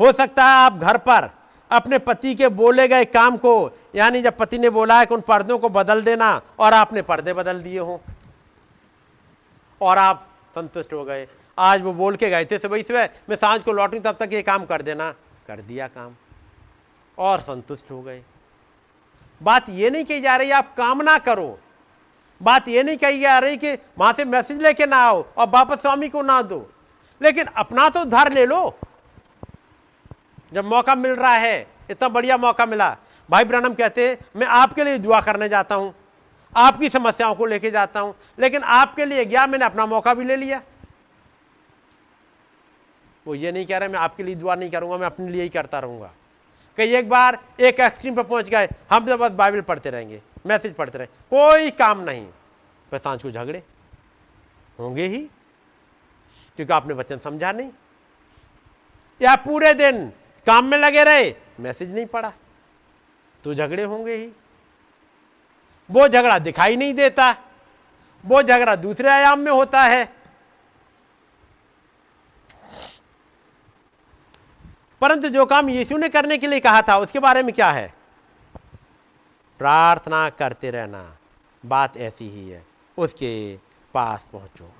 हो 0.00 0.12
सकता 0.12 0.44
है 0.44 0.56
आप 0.56 0.74
घर 0.74 0.96
पर 0.98 1.30
अपने 1.70 1.98
पति 1.98 2.34
के 2.34 2.48
बोले 2.50 2.86
गए 2.88 3.04
काम 3.06 3.36
को, 3.36 3.70
यानी 3.94 4.22
जब 4.22 4.36
पति 4.36 4.58
ने 4.58 4.70
बोला 4.70 4.98
है 4.98 5.06
कि 5.06 5.14
उन 5.14 5.20
पर्दों 5.20 5.58
को 5.58 5.68
बदल 5.68 6.02
देना 6.02 6.30
और 6.58 6.74
आपने 6.74 7.02
पर्दे 7.02 7.32
बदल 7.32 7.62
दिए 7.62 7.78
हों, 7.78 7.98
और 9.80 9.98
आप 9.98 10.26
संतुष्ट 10.54 10.92
हो 10.92 11.04
गए। 11.04 11.26
आज 11.58 11.82
वो 11.82 11.92
बोल 11.92 12.16
के 12.16 12.30
गए 12.30 12.44
थे, 12.44 12.58
सुबह 12.58 12.82
सुबह 12.82 13.08
मैं 13.28 13.36
साँझ 13.36 13.60
को 13.62 13.72
लौटूँ, 13.72 14.00
तब 14.00 14.16
तक 14.20 14.32
ये 14.32 14.42
काम 14.42 14.64
कर 14.64 14.82
देना। 14.82 15.10
कर 15.46 15.60
दिया 15.60 15.86
काम 15.88 16.14
और 17.18 17.40
संतुष्ट 17.40 17.90
हो 17.90 18.02
गए। 18.02 18.22
बात 19.40 19.68
ये 19.68 19.90
नहीं 19.90 20.04
कही 20.04 20.20
जा 20.20 20.36
रही, 20.36 20.50
आप 20.50 20.74
काम 20.76 21.02
ना 21.02 21.16
करो। 21.18 21.58
बात 22.40 22.68
ये 22.68 22.82
नहीं 22.82 22.96
कही 22.96 23.20
जा 23.20 23.38
रही 23.38 23.56
कि 23.56 23.72
वहाँ 23.98 24.12
से 24.12 24.24
मैसेज 24.24 24.62
लेके 24.62 24.86
ना 24.86 24.96
आओ 24.98 25.24
और 25.36 25.48
वापस 25.48 25.80
स्वामी 25.80 26.08
को 26.08 26.22
ना 26.22 26.40
दो। 26.42 26.68
लेकिन 27.20 27.46
अपना 27.56 27.88
तो 27.88 28.00
उधार 28.00 28.32
ले 28.32 28.46
लो। 28.46 28.78
जब 30.52 30.64
मौका 30.64 30.94
मिल 30.94 31.12
रहा 31.12 31.34
है, 31.34 31.66
इतना 31.90 32.08
बढ़िया 32.08 32.36
मौका 32.36 32.66
मिला। 32.66 32.96
भाई 33.28 33.44
ब्रनम 33.44 33.74
कहते 33.74 34.08
हैं, 34.08 34.18
मैं 34.36 34.46
आपके 34.46 34.84
लिए 34.84 34.98
दुआ 34.98 35.20
करने 35.20 35.48
जाता 35.48 35.74
हूँ, 35.74 35.92
आपकी 36.52 36.88
समस्याओं 36.88 37.34
को 37.34 37.46
लेके 37.46 37.70
जाता 37.70 38.00
हूँ, 38.00 38.14
लेकिन 38.38 38.62
आपके 38.62 39.04
लिए 39.04 39.24
गया 39.24 39.46
मैंने 39.46 39.64
अपना 39.64 39.86
मौका 39.86 40.14
भी 40.14 40.24
ले 40.24 40.36
लिया? 40.36 40.60
वो 43.26 43.34
ये 43.34 43.52
नहीं 43.52 43.66
कह 43.66 43.78
रहे, 43.78 43.88
मैं 43.88 43.98
आपके 43.98 44.22
लिए 44.22 44.34
दुआ 44.34 44.54
नहीं 44.54 44.70
करूँगा, 44.70 44.96
मैं 44.96 45.06
अपने 45.06 45.28
लिए 45.28 45.42
ही 45.42 45.48
करता 45.48 45.78
रहूँगा। 45.78 46.10
कई 46.78 46.94
एक 46.94 47.08
बार 47.08 47.38
एक 47.60 47.80
एक्सट्रीम 47.80 48.14
पर 48.14 48.22
पहुँच 48.22 48.48
गए, 48.48 48.68
हम 48.90 49.06
तो 49.06 49.16
बस 49.16 49.30
बाइबल 49.32 49.60
पढ़ते 49.60 49.90
रहेंगे। 49.90 50.20
मैसेज 50.48 50.74
पढ़ते 50.74 50.98
रहे। 50.98 51.06
कोई 51.06 51.70
काम 51.70 52.00
नहीं। 52.00 52.26
पर 52.92 52.98
साँझ 52.98 53.22
को 53.22 53.30
झगड़े। 53.30 53.62
होंगे 54.78 55.06
ही। 55.06 55.18
क्योंकि 56.56 56.72
आपने 56.72 56.94
वचन 56.94 57.18
समझा 57.18 57.52
नहीं। 57.52 57.70
या 59.22 59.36
पूरे 59.36 59.74
दिन 59.74 60.08
काम 60.46 60.64
में 60.64 60.78
लगे 60.78 61.04
रहे, 61.04 61.34
मैसेज 61.60 61.94
नहीं 61.94 62.06
पढ़ा। 62.06 62.32
तो 63.44 63.54
झगड़े 63.54 63.82
होंगे 63.82 64.14
ही। 64.14 64.32
वो 65.90 66.08
झगड़ा 66.08 66.38
दिखाई 66.38 66.76
नहीं 66.76 66.94
देता। 66.94 67.36
वो 68.24 68.42
झगड़ा 68.42 68.76
दूसरे 68.76 69.10
आयाम 69.10 69.38
में 69.38 69.52
होता 69.52 69.82
है। 69.82 70.12
परंतु 75.00 75.28
जो 75.28 75.46
काम 75.46 75.68
यीशु 75.68 75.98
ने 75.98 76.08
करने 76.08 76.38
के 76.38 76.46
लिए 76.46 76.60
कहा 76.60 76.82
था, 76.82 76.98
उसके 76.98 77.18
बारे 77.18 77.42
में 77.42 77.52
क्या 77.54 77.70
है? 77.70 77.97
प्रार्थना 79.58 80.28
करते 80.30 80.70
रहना, 80.70 81.16
बात 81.64 81.96
ऐसी 81.96 82.28
ही 82.28 82.48
है, 82.50 82.64
उसके 82.98 83.58
पास 83.94 84.26
पहुंचो। 84.32 84.70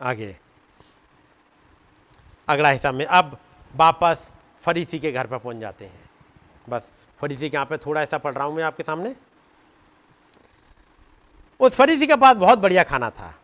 आगे। 0.00 0.36
अगला 2.48 2.68
हिस्सा 2.68 2.92
में 2.92 3.04
अब 3.06 3.38
वापस 3.74 4.28
फरीसी 4.62 4.98
के 4.98 5.12
घर 5.12 5.26
पर 5.26 5.38
पहुँच 5.38 5.56
जाते 5.56 5.84
हैं। 5.84 6.10
बस 6.68 6.92
फरीसी 7.20 7.50
के 7.50 7.56
यहाँ 7.56 7.66
पे 7.66 7.76
थोड़ा 7.76 8.02
ऐसा 8.02 8.18
पढ़ 8.18 8.34
रहा 8.34 8.44
हूँ 8.44 8.54
मैं 8.56 8.64
आपके 8.64 8.82
सामने। 8.82 9.14
उस 11.60 11.74
फरीसी 11.74 12.06
के 12.06 12.16
पास 12.16 12.36
बहुत 12.36 12.58
बढ़िया 12.58 12.82
खाना 12.82 13.10
था। 13.10 13.34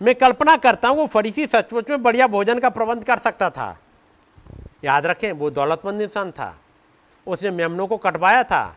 मैं 0.00 0.14
कल्पना 0.14 0.56
करता 0.56 0.88
हूँ 0.88 0.96
वो 0.96 1.06
फरीसी 1.06 1.46
सचमुच 1.46 1.90
में 1.90 2.02
बढ़िया 2.02 2.26
भोजन 2.26 2.58
का 2.58 2.68
प्रबंध 2.68 3.04
कर 3.04 3.18
सकता 3.18 3.50
था। 3.50 3.76
याद 4.84 5.06
रखें, 5.06 5.32
वो 5.32 5.50
दौलतमंद 5.50 6.02
इंसान 6.02 6.30
था। 6.30 6.56
उसने 7.26 7.50
मेमनों 7.50 7.86
को 7.86 7.96
कटवाया 7.98 8.42
था 8.44 8.76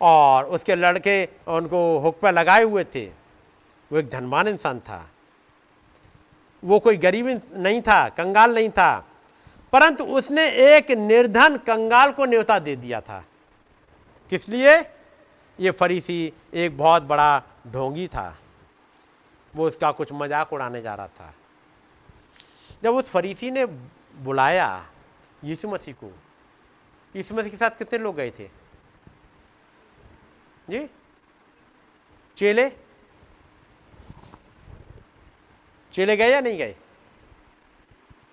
और 0.00 0.44
उसके 0.46 0.74
लड़के 0.76 1.24
उनको 1.48 1.98
हुक 1.98 2.18
पर 2.20 2.32
लगाए 2.32 2.64
हुए 2.64 2.84
थे। 2.84 3.04
वो 3.90 3.98
एक 3.98 4.10
धनवान 4.10 4.48
इंसान 4.48 4.80
था। 4.80 5.08
वो 6.62 6.78
कोई 6.78 6.96
गरीब 6.96 7.26
नहीं 7.54 7.80
था, 7.82 8.08
कंगाल 8.08 8.54
नहीं 8.54 8.70
था, 8.70 9.04
परंतु 9.72 10.04
उसने 10.04 10.46
एक 10.68 10.90
निर्धन 10.90 11.56
कंगाल 11.66 12.12
को 12.12 12.24
न्योता 12.24 12.58
दे 12.58 12.76
दिया 12.76 13.00
था। 13.00 13.24
किस 14.32 14.48
लिए? 14.48 14.78
ये 15.58 15.70
फरीसी 15.70 16.32
एक 16.54 16.76
बहुत 16.78 17.02
बड़ा 17.02 17.42
ढोंगी 17.66 18.06
था। 18.08 18.36
वो 19.54 19.66
उसका 19.68 19.90
कुछ 19.92 20.12
मज़ाक 20.12 20.52
उड़ाने 20.52 20.80
जा 20.82 20.94
रहा 20.94 21.06
था। 21.08 21.32
जब 22.82 22.94
उस 22.94 23.08
फरीसी 23.08 23.50
ने 23.50 23.64
बुलाया 24.16 24.68
यीशु 25.42 25.68
मसीह 25.68 25.94
को 25.94 26.10
यीशु 27.16 27.34
मसीह 27.34 27.50
के 27.50 27.56
साथ 27.56 27.70
कितने 27.70 27.98
लोग 27.98 28.16
गए 28.16 28.30
थे? 28.30 28.48
जी? 30.70 30.88
चेले? 32.36 32.72
चेले 35.92 36.16
गए 36.16 36.30
या 36.30 36.40
नहीं 36.40 36.58
गए? 36.58 36.76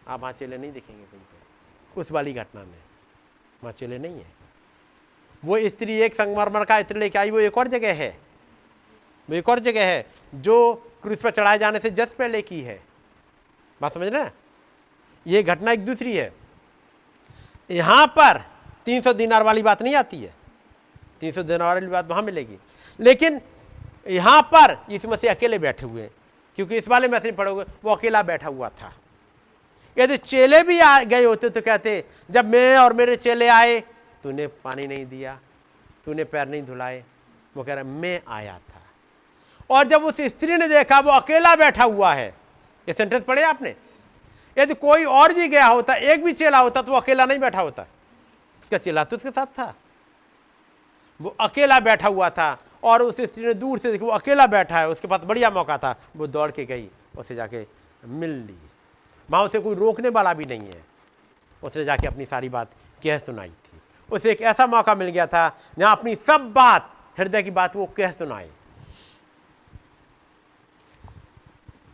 आप 0.07 0.19
वहाँ 0.19 0.33
चेले 0.33 0.57
नहीं 0.57 0.71
दिखेंगे 0.71 1.03
कहीं 1.03 1.21
पर 1.21 2.01
उस 2.01 2.11
वाली 2.11 2.33
घटना 2.33 2.63
में। 2.63 2.77
वहाँ 3.63 3.73
चेले 3.73 3.97
नहीं 3.97 4.19
है। 4.19 4.33
वो 5.45 5.59
स्त्री 5.69 5.93
एक 5.93 6.15
संगमरमर 6.15 6.65
का 6.65 6.81
स्त्री 6.81 6.99
लेके 6.99 7.19
आई, 7.19 7.31
वो 7.31 7.39
एक 7.39 7.57
और 7.57 7.67
जगह 7.67 7.93
है। 7.93 8.19
वो 9.29 9.35
एक 9.35 9.49
और 9.49 9.59
जगह 9.59 9.85
है, 9.85 10.11
जो 10.35 10.75
क्रूस 11.03 11.21
पर 11.21 11.31
चढ़ाए 11.31 11.57
जाने 11.57 11.79
से 11.79 11.89
जस्ट 11.89 12.15
पहले 12.15 12.41
की 12.41 12.61
है। 12.61 12.83
बात 13.81 13.93
समझ 13.93 14.07
रहे 14.07 14.29
ये 15.27 15.43
घटना 15.43 15.71
एक 15.71 15.85
दूसरी 15.85 16.15
है। 16.17 16.33
यहाँ 17.71 18.07
पर 18.07 18.54
300 18.87 19.13
दिनार 19.13 19.43
वाली 19.43 19.63
बात 19.63 19.81
नहीं 19.81 19.95
आती 19.95 20.21
है। 20.23 20.33
300 21.21 21.43
दिनार 21.43 21.73
वाली 21.73 21.87
बात 21.87 22.07
वहाँ 22.07 22.21
मिलेगी। 22.23 22.57
लेकिन 22.99 23.41
यहाँ 24.07 24.41
पर 24.53 24.77
यीशु 24.89 25.09
मसीह 25.09 25.31
अकेले 25.31 25.59
बैठे 25.59 25.85
हुए 25.85 26.01
हैं, 26.01 26.11
क्योंकि 26.57 26.77
इस 26.77 26.87
वाले 26.87 27.07
मैसेज 27.07 27.35
पढ़ोगे, 27.35 27.63
वो 27.83 27.91
अकेला 27.91 28.21
बैठा 28.23 28.47
हुआ 28.47 28.69
था। 28.71 28.93
यदि 29.97 30.17
चेले 30.17 30.61
भी 30.63 30.79
आ 30.79 31.03
गए 31.03 31.23
होते 31.23 31.49
तो 31.49 31.61
कहते, 31.61 32.03
जब 32.31 32.45
मैं 32.45 32.77
और 32.77 32.93
मेरे 32.93 33.15
चेले 33.15 33.47
आए, 33.47 33.79
तूने 34.23 34.47
पानी 34.47 34.87
नहीं 34.87 35.05
दिया, 35.05 35.37
तूने 36.05 36.23
पैर 36.23 36.47
नहीं 36.47 36.63
धुलाए। 36.63 37.03
वो 37.55 37.63
कह 37.63 37.73
रहा 37.73 37.83
मैं 37.83 38.21
आया 38.27 38.57
था। 38.59 38.81
और 39.69 39.87
जब 39.87 40.03
उस 40.03 40.21
स्त्री 40.21 40.57
ने 40.57 40.67
देखा, 40.67 40.99
वो 40.99 41.11
अकेला 41.11 41.55
बैठा 41.55 41.83
हुआ 41.83 42.13
है, 42.13 42.27
ये 42.87 42.93
सेंटेंस 42.93 43.23
पढ़े 43.23 43.43
आपने? 43.43 43.75
यदि 44.57 44.73
कोई 44.75 45.03
और 45.05 45.33
भी 45.33 45.47
गया 45.47 45.65
होता, 45.65 45.93
एक 45.93 46.23
भी 46.23 46.33
चेला 46.33 46.59
होता 46.59 46.81
तो 46.81 46.91
वो 46.91 46.97
अकेला 46.97 47.25
नहीं 47.25 47.39
बैठा 47.39 47.61
होता। 47.61 47.85
उसका 48.65 48.77
चेला 48.77 49.03
तो 49.03 49.15
उसके 49.15 49.29
साथ 49.29 49.45
था। 49.45 49.73
वो 51.21 51.35
अकेला 51.39 51.79
बैठा 51.79 52.07
हुआ 52.07 52.29
था 52.29 52.57
और 52.83 53.01
उस 53.01 53.21
स्त्री 53.21 53.45
ने 53.45 53.53
दूर 53.53 53.79
से 53.79 53.91
देखा, 53.91 54.05
वो 54.05 54.11
अकेला 54.11 54.47
बैठा 54.47 54.79
है, 54.79 54.89
उसके 54.89 55.07
पास 55.07 55.21
बढ़िया 55.21 55.49
मौका 55.49 55.77
था। 55.77 55.95
वो 56.15 56.27
दौड़ 56.27 56.51
के 56.51 56.65
गई, 56.65 56.89
उसे 57.17 57.35
जाके 57.35 57.67
मिल 58.05 58.29
ली। 58.29 58.57
वहाँ 59.31 59.43
उसे 59.43 59.59
कोई 59.59 59.75
रोकने 59.75 60.09
वाला 60.09 60.33
भी 60.33 60.45
नहीं 60.45 60.61
है। 60.61 60.85
उसने 61.63 61.83
जाके 61.83 62.07
अपनी 62.07 62.25
सारी 62.25 62.49
बात 62.49 62.71
कह 63.03 63.19
सुनाई 63.19 63.49
थी। 63.49 63.81
उसे 64.11 64.31
एक 64.31 64.41
ऐसा 64.41 64.67
मौका 64.67 64.95
मिल 64.95 65.09
गया 65.09 65.27
था, 65.27 65.57
जहाँ 65.79 65.95
अपनी 65.95 66.15
सब 66.15 66.53
बात, 66.55 66.95
हृदय 67.19 67.43
की 67.43 67.51
बात 67.51 67.75
वो 67.75 67.85
कह 67.85 68.11
सुनाए। 68.11 68.51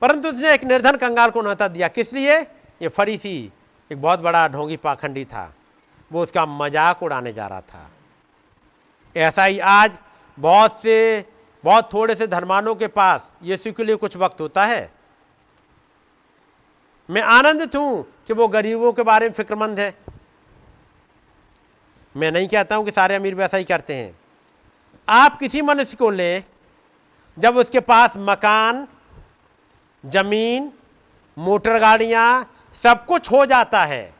परंतु 0.01 0.29
उसने 0.29 0.53
एक 0.53 0.63
निर्धन 0.63 0.97
कंगाल 0.97 1.29
को 1.29 1.41
न्योता 1.41 1.67
दिया। 1.67 1.87
किस 1.87 2.13
लिए? 2.13 2.41
ये 2.81 2.87
फरीसी, 2.87 3.51
एक 3.91 4.01
बहुत 4.01 4.19
बड़ा 4.19 4.47
ढोंगी 4.47 4.77
पाखंडी 4.77 5.25
था। 5.25 5.53
वो 6.11 6.23
उसका 6.23 6.45
मज़ाक 6.45 7.03
उड़ाने 7.03 7.33
जा 7.33 7.47
रहा 7.47 7.61
था। 7.61 7.89
ऐसा 9.15 9.43
ही 9.43 9.59
आज 9.59 9.97
बहुत 10.37 10.81
से, 10.81 11.25
बहुत 11.63 11.93
थोड़े 11.93 12.15
से 12.15 12.27
धर्मानों 12.27 12.75
के 12.75 12.87
पास 12.87 13.29
यीशु 13.43 13.71
के 13.73 13.83
लिए 13.83 13.95
कुछ 13.95 14.17
वक्त 14.17 14.41
होता 14.41 14.65
है। 14.65 14.91
मैं 17.09 17.21
आनंदित 17.21 17.75
हूँ 17.75 18.03
कि 18.27 18.33
वो 18.33 18.47
गरीबों 18.47 18.91
के 18.93 19.03
बारे 19.03 19.25
में 19.25 19.33
फिक्रमंद 19.33 19.79
है। 19.79 19.93
मैं 22.15 22.31
नहीं 22.31 22.47
कहता 22.47 22.75
हूँ 22.75 22.85
कि 22.85 22.91
सारे 22.91 23.15
अमीर 23.15 23.35
वैसा 23.35 23.57
ही 23.57 23.63
करते 23.63 23.95
हैं। 23.95 24.15
आप 25.07 25.37
किसी 25.39 25.61
मनुष्य 25.61 25.97
को 25.97 26.09
लें, 26.09 26.43
जब 27.37 27.57
उसके 27.57 27.79
पास 27.79 28.13
मकान, 28.17 28.87
ज़मीन, 30.03 30.71
मोटर 31.37 31.79
गाड़ियाँ, 31.79 32.51
सब 32.83 33.05
कुछ 33.05 33.31
हो 33.31 33.45
जाता 33.45 33.83
है 33.85 34.13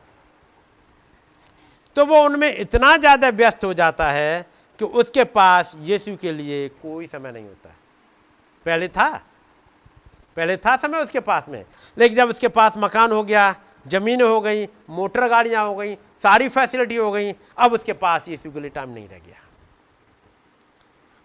तो 1.96 2.06
वो 2.06 2.22
उनमें 2.26 2.56
इतना 2.56 2.96
ज़्यादा 2.98 3.30
व्यस्त 3.30 3.64
हो 3.66 3.74
जाता 3.74 4.12
है 4.12 4.46
कि 4.80 4.86
उसके 4.86 5.24
पास 5.24 5.72
यीशु 5.80 6.16
के 6.16 6.32
लिए 6.32 6.68
कोई 6.82 7.08
समय 7.08 7.32
नहीं 7.32 7.46
होता 7.46 7.76
पहले 8.66 8.88
था। 8.88 9.10
पहले 10.38 10.56
था 10.58 10.76
समय 10.78 11.00
उसके 11.00 11.20
पास 11.20 11.46
में। 11.50 11.64
लेकिन 11.98 12.18
जब 12.18 12.30
उसके 12.30 12.48
पास 12.48 12.74
मकान 12.78 13.12
हो 13.12 13.24
गया, 13.24 13.56
ज़मीन 13.88 14.22
हो 14.22 14.40
गई, 14.42 14.66
मोटर 14.90 15.28
गाड़ियाँ 15.28 15.66
हो 15.68 15.76
गई, 15.76 15.96
सारी 16.24 16.50
फैसिलिटी 16.50 16.96
हो 16.96 17.12
गई, 17.12 17.32
अब 17.58 17.74
उसके 17.74 17.94
पास 17.94 18.28
यीशु 18.28 18.52
के 18.52 18.60
लिए 18.60 18.70
टाइम 18.70 18.90
नहीं 18.90 19.08
रह 19.08 19.18
गया। 19.18 19.38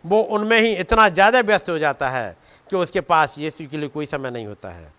वो 0.05 0.21
उनमें 0.23 0.59
ही 0.61 0.73
इतना 0.73 1.09
ज़्यादा 1.09 1.41
व्यस्त 1.41 1.69
हो 1.71 1.79
जाता 1.79 2.09
है 2.11 2.37
कि 2.71 2.77
उसके 2.77 3.01
पास 3.01 3.35
यीशु 3.39 3.67
के 3.69 3.77
लिए 3.77 3.89
कोई 3.89 4.07
समय 4.07 4.31
नहीं 4.31 4.47
होता 4.47 4.71
है। 4.71 4.93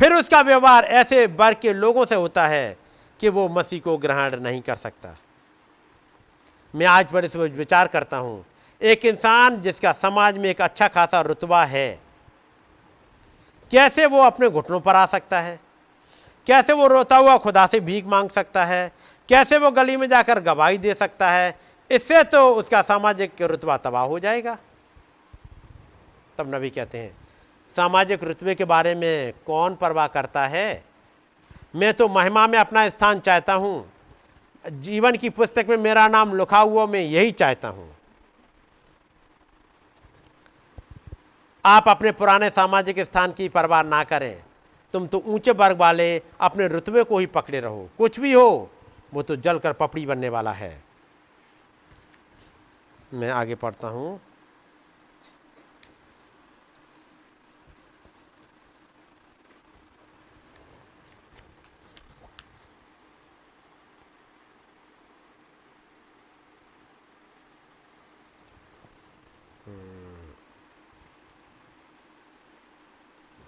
फिर 0.00 0.12
उसका 0.12 0.40
व्यवहार 0.40 0.84
ऐसे 0.84 1.26
वर्ग 1.26 1.56
के 1.62 1.72
लोगों 1.72 2.04
से 2.06 2.14
होता 2.14 2.46
है 2.48 2.76
कि 3.20 3.28
वो 3.28 3.48
मसीह 3.48 3.80
को 3.80 3.96
ग्रहण 3.98 4.40
नहीं 4.40 4.60
कर 4.62 4.76
सकता। 4.76 5.16
मैं 6.74 6.86
आज 6.86 7.12
बड़े 7.12 7.28
से 7.28 7.38
विचार 7.38 7.88
करता 7.88 8.16
हूँ, 8.16 8.44
एक 8.80 9.04
इंसान 9.06 9.60
जिसका 9.60 9.92
समाज 9.94 10.38
में 10.38 10.48
एक 10.50 10.60
अच्छा 10.62 10.88
खासा 10.88 11.20
रुतबा 11.20 11.64
है, 11.64 11.98
कैसे 13.70 14.06
वो 14.06 14.22
अपने 14.22 14.48
घुटनों 14.50 14.80
पर 14.80 14.96
आ 14.96 15.04
सकता 15.06 15.40
है? 15.40 15.58
कैसे 16.46 16.72
वो 16.72 16.86
रोता 16.86 17.16
हुआ 17.16 17.36
खुदा 17.38 17.66
से 17.66 17.80
भीख 17.80 18.04
मांग 18.06 18.28
सकता 18.30 18.64
है? 18.64 18.90
कैसे 19.28 19.58
वो 19.58 19.70
गली 19.70 19.96
में 19.96 20.08
जाकर 20.08 20.40
गवाही 20.40 20.78
दे 20.78 20.94
सकता 20.94 21.30
है? 21.30 21.58
इससे 21.90 22.22
तो 22.24 22.48
उसका 22.50 22.82
सामाजिक 22.82 23.42
रुतबा 23.42 23.76
तबाह 23.76 24.04
हो 24.04 24.18
जाएगा। 24.18 24.56
तब 26.38 26.54
नबी 26.54 26.70
कहते 26.70 26.98
हैं, 26.98 27.10
सामाजिक 27.76 28.24
रुतबे 28.24 28.54
के 28.54 28.64
बारे 28.66 28.94
में 28.94 29.32
कौन 29.46 29.74
परवाह 29.74 30.06
करता 30.08 30.46
है? 30.46 30.84
मैं 31.76 31.92
तो 31.94 32.08
महिमा 32.08 32.46
में 32.46 32.58
अपना 32.58 32.88
स्थान 32.88 33.20
चाहता 33.20 33.54
हूँ। 33.54 33.92
जीवन 34.64 35.16
की 35.16 35.30
पुस्तक 35.30 35.66
में 35.68 35.76
मेरा 35.76 36.06
नाम 36.08 36.36
लिखा 36.36 36.58
हुआ 36.58 36.86
मैं 36.86 37.00
यही 37.00 37.32
चाहता 37.32 37.68
हूँ। 37.68 37.88
आप 41.64 41.88
अपने 41.88 42.12
पुराने 42.12 42.50
सामाजिक 42.50 43.00
स्थान 43.00 43.32
की 43.32 43.48
परवाह 43.48 43.82
ना 43.82 44.02
करें। 44.04 44.42
तुम 44.94 45.06
तो 45.06 45.22
ऊँचे 45.26 45.50
वर्ग 45.50 45.76
वाले 45.76 46.22
अपने 46.40 46.68
रुतबे 46.68 47.02
को 47.02 47.18
ही 47.18 47.26
पकड़े 47.26 47.60
रहो। 47.60 47.88
कुछ 47.98 48.20
भी 48.20 48.32
हो, 48.32 48.70
वो 49.14 49.22
तो 49.22 49.36
जलकर 49.36 49.72
पपड़ी 49.72 50.06
बनने 50.06 50.28
वाला 50.28 50.52
है। 50.52 50.82
मैं 53.14 53.30
आगे 53.30 53.54
पढ़ता 53.54 53.88
हूँ। 53.88 54.20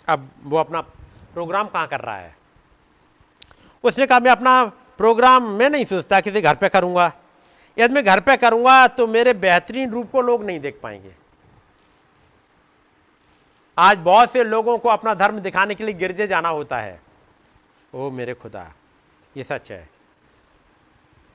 अब 0.09 0.28
वो 0.43 0.57
अपना 0.57 0.81
प्रोग्राम 0.81 1.69
कहाँ 1.69 1.87
कर 1.87 2.01
रहा 2.01 2.17
है? 2.17 2.37
उसने 3.85 4.07
कहा, 4.07 4.19
मैं 4.20 4.31
अपना 4.31 4.65
प्रोग्राम 4.99 5.51
मैं 5.51 5.69
नहीं 5.70 5.85
सोचता 5.85 6.20
किसी 6.20 6.41
घर 6.41 6.55
पे 6.55 6.69
करूँगा। 6.69 7.12
यदि 7.77 7.95
मैं 7.95 8.05
घर 8.05 8.20
पे 8.20 8.37
करूँगा 8.37 8.87
तो 8.89 9.07
मेरे 9.07 9.33
बेहतरीन 9.35 9.91
रूप 9.91 10.11
को 10.11 10.20
लोग 10.20 10.45
नहीं 10.45 10.61
देख 10.61 10.81
पाएँगे। 10.83 11.15
आज 13.77 13.99
बहुत 13.99 14.33
से 14.33 14.45
लोगों 14.45 14.77
को 14.78 14.89
अपना 14.89 15.15
धर्म 15.15 15.39
दिखाने 15.39 15.75
के 15.75 15.85
लिए 15.85 15.95
गिरजे 15.95 16.27
जाना 16.27 16.49
होता 16.49 16.78
है। 16.78 17.01
ओ 17.93 18.11
मेरे 18.11 18.35
खुदा, 18.35 18.67
ये 19.37 19.45
सच 19.45 19.70
है। 19.70 19.89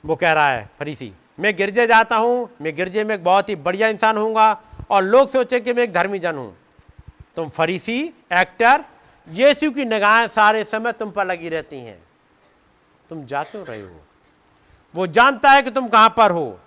वो 0.03 0.15
कह 0.15 0.33
रहा 0.33 0.49
है, 0.49 0.69
फरीसी, 0.79 1.11
मैं 1.39 1.55
गिरजे 1.55 1.85
जाता 1.87 2.15
हूँ, 2.15 2.49
मैं 2.61 2.75
गिरजे 2.75 3.03
में 3.03 3.15
एक 3.15 3.23
बहुत 3.23 3.49
ही 3.49 3.55
बढ़िया 3.57 3.87
इंसान 3.87 4.17
होऊँगा 4.17 4.51
और 4.89 5.03
लोग 5.03 5.29
सोचे 5.29 5.59
कि 5.59 5.73
मैं 5.73 5.83
एक 5.83 5.93
धर्मी 5.93 6.19
जन 6.19 6.35
हूँ। 6.35 6.55
तुम 7.35 7.49
फरीसी, 7.49 8.13
एक्टर, 8.33 8.83
यीशु 9.29 9.71
की 9.71 9.85
निगाहें 9.85 10.27
सारे 10.27 10.63
समय 10.63 10.91
तुम 10.91 11.11
पर 11.11 11.25
लगी 11.25 11.49
रहती 11.49 11.77
हैं। 11.77 12.03
तुम 13.09 13.25
जा 13.25 13.43
क्यों 13.43 13.65
रहे 13.65 13.81
हो? 13.81 14.01
वो 14.95 15.07
जानता 15.07 15.51
है 15.51 15.61
कि 15.61 15.71
तुम 15.71 15.87
कहाँ 15.87 16.13
पर 16.17 16.31
हो। 16.31 16.59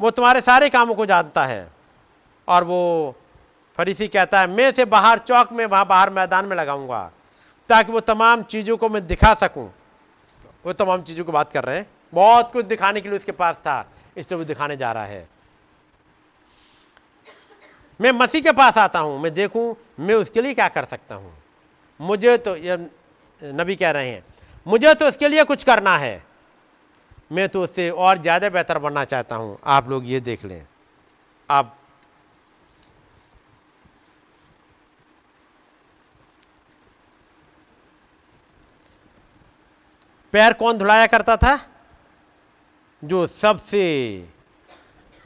वो 0.00 0.10
तुम्हारे 0.10 0.40
सारे 0.40 0.68
कामों 0.68 0.94
को 0.94 1.06
जानता 1.06 1.44
है। 1.44 1.72
और 2.48 2.64
वो 2.64 3.14
फरीसी 3.76 4.08
कहता 4.08 4.40
है, 4.40 4.46
मैं 4.46 4.72
से 4.72 4.84
बाहर 4.84 5.18
चौक 5.18 5.52
में, 5.52 5.66
वहाँ 5.66 5.86
बाहर 5.86 6.10
मैदान 6.10 6.44
में 6.44 6.56
लगाऊँगा, 6.56 7.12
ताकि 7.68 7.92
वो 7.92 8.00
तमाम 8.00 8.42
चीज़ों 8.42 8.76
को 8.76 8.88
मैं 8.88 9.06
दिखा 9.06 9.34
सकूँ। 9.34 9.74
वो 10.66 10.72
तमाम 10.72 11.02
चीज़ों 11.02 11.24
को 11.24 11.32
बात 11.32 11.52
कर 11.52 11.64
रहे 11.64 11.78
हैं। 11.78 11.86
बहुत 12.14 12.52
कुछ 12.52 12.66
दिखाने 12.66 13.00
के 13.00 13.08
लिए 13.08 13.18
उसके 13.18 13.32
पास 13.32 13.56
था, 13.56 13.90
इसलिए 14.16 14.38
वो 14.38 14.44
दिखाने 14.44 14.76
जा 14.76 14.92
रहा 14.92 15.04
है। 15.04 15.28
मैं 18.00 18.12
मसीह 18.12 18.40
के 18.42 18.52
पास 18.52 18.78
आता 18.78 18.98
हूँ, 18.98 19.20
मैं 19.20 19.32
देखूँ, 19.34 19.74
मैं 20.00 20.14
उसके 20.14 20.42
लिए 20.42 20.54
क्या 20.54 20.68
कर 20.68 20.84
सकता 20.84 21.14
हूँ? 21.14 21.32
मुझे 22.00 22.36
तो 22.38 22.56
ये 22.56 22.76
नबी 23.40 23.76
कह 23.76 23.90
रहे 23.90 24.10
हैं, 24.10 24.24
मुझे 24.66 24.94
तो 24.94 25.08
उसके 25.08 25.28
लिए 25.28 25.44
कुछ 25.44 25.64
करना 25.64 25.96
है। 25.98 26.24
मैं 27.32 27.48
तो 27.48 27.62
उससे 27.62 27.88
और 27.90 28.18
ज़्यादा 28.22 28.48
बेहतर 28.48 28.78
बनना 28.78 29.04
चाहता 29.04 29.36
हूँ। 29.36 29.58
आप 29.66 29.88
लोग 29.88 30.06
ये 30.06 30.20
देख 30.20 30.44
लें। 30.44 30.66
आप 31.48 31.74
पैर 40.32 40.52
कौन 40.52 40.78
धुलाया 40.78 41.06
करता 41.06 41.36
था? 41.36 41.58
जो 43.02 43.26
सबसे 43.26 43.82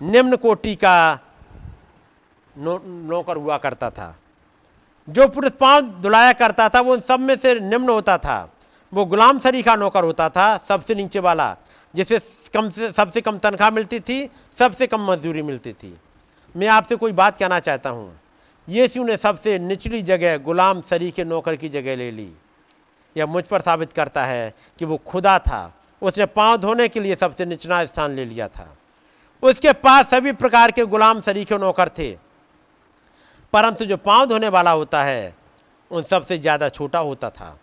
निम्न 0.00 0.36
कोटि 0.36 0.74
का 0.74 0.96
नो, 2.58 2.80
नौकर 2.84 3.36
हुआ 3.36 3.58
करता 3.58 3.90
था। 3.90 4.14
जो 5.08 5.26
पुरुष 5.28 5.52
पाँव 5.52 5.80
धुलाया 6.02 6.32
करता 6.32 6.68
था 6.68 6.80
वो 6.80 6.96
सब 6.98 7.20
में 7.20 7.36
से 7.36 7.58
निम्न 7.60 7.88
होता 7.88 8.16
था। 8.18 8.52
वो 8.92 9.04
गुलाम 9.04 9.38
सरीखा 9.38 9.74
नौकर 9.76 10.04
होता 10.04 10.28
था 10.28 10.56
सबसे 10.68 10.94
नीचे 10.94 11.20
वाला 11.20 11.56
जिसे 11.94 12.20
कम 12.54 12.68
से 12.70 12.90
सबसे 12.92 13.20
कम 13.20 13.38
तनख्वाह 13.38 13.70
मिलती 13.70 14.00
थी 14.00 14.28
सबसे 14.58 14.86
कम 14.86 15.10
मजदूरी 15.10 15.42
मिलती 15.42 15.72
थी। 15.72 15.96
मैं 16.54 16.68
आपसे 16.68 16.96
कोई 16.96 17.12
बात 17.12 17.38
कहना 17.38 17.58
चाहता 17.60 17.90
हूँ। 17.90 18.20
यीशु 18.68 19.04
ने 19.04 19.16
सबसे 19.16 19.58
निचली 19.58 20.02
जगह 20.02 20.36
गुलाम 20.38 20.80
सरीखे 20.80 21.24
नौकर 21.24 21.56
की 21.56 21.68
जगह 21.68 21.96
ले 21.96 22.10
ली। 22.10 22.30
यह 23.16 23.26
मुझ 23.26 23.44
पर 23.44 23.60
साबित 23.60 23.92
करता 23.92 24.24
है 24.24 24.54
कि 24.78 24.84
वो 24.84 24.96
खुदा 24.96 25.38
था। 25.38 25.72
उसने 26.02 26.26
पाँव 26.26 26.56
धोने 26.56 26.88
के 26.88 27.00
लिए 27.00 27.16
सबसे 27.16 27.44
निचला 27.44 27.84
स्थान 27.84 28.10
ले 28.10 28.24
लिया 28.24 28.48
था। 28.48 28.68
उसके 29.42 29.72
पास 29.72 30.10
सभी 30.10 30.32
प्रकार 30.32 30.70
के 30.70 30.84
गुलाम 30.84 31.20
सरीखे 31.20 31.58
नौकर 31.58 31.88
थे। 31.88 32.10
परंतु 33.52 33.84
जो 33.84 33.96
पाँव 33.96 34.26
धोने 34.26 34.48
वाला 34.48 34.70
होता 34.70 35.02
है, 35.04 35.34
उन 35.90 36.02
सबसे 36.02 36.38
ज़्यादा 36.38 36.68
छोटा 36.68 36.98
होता 36.98 37.30
था। 37.30 37.58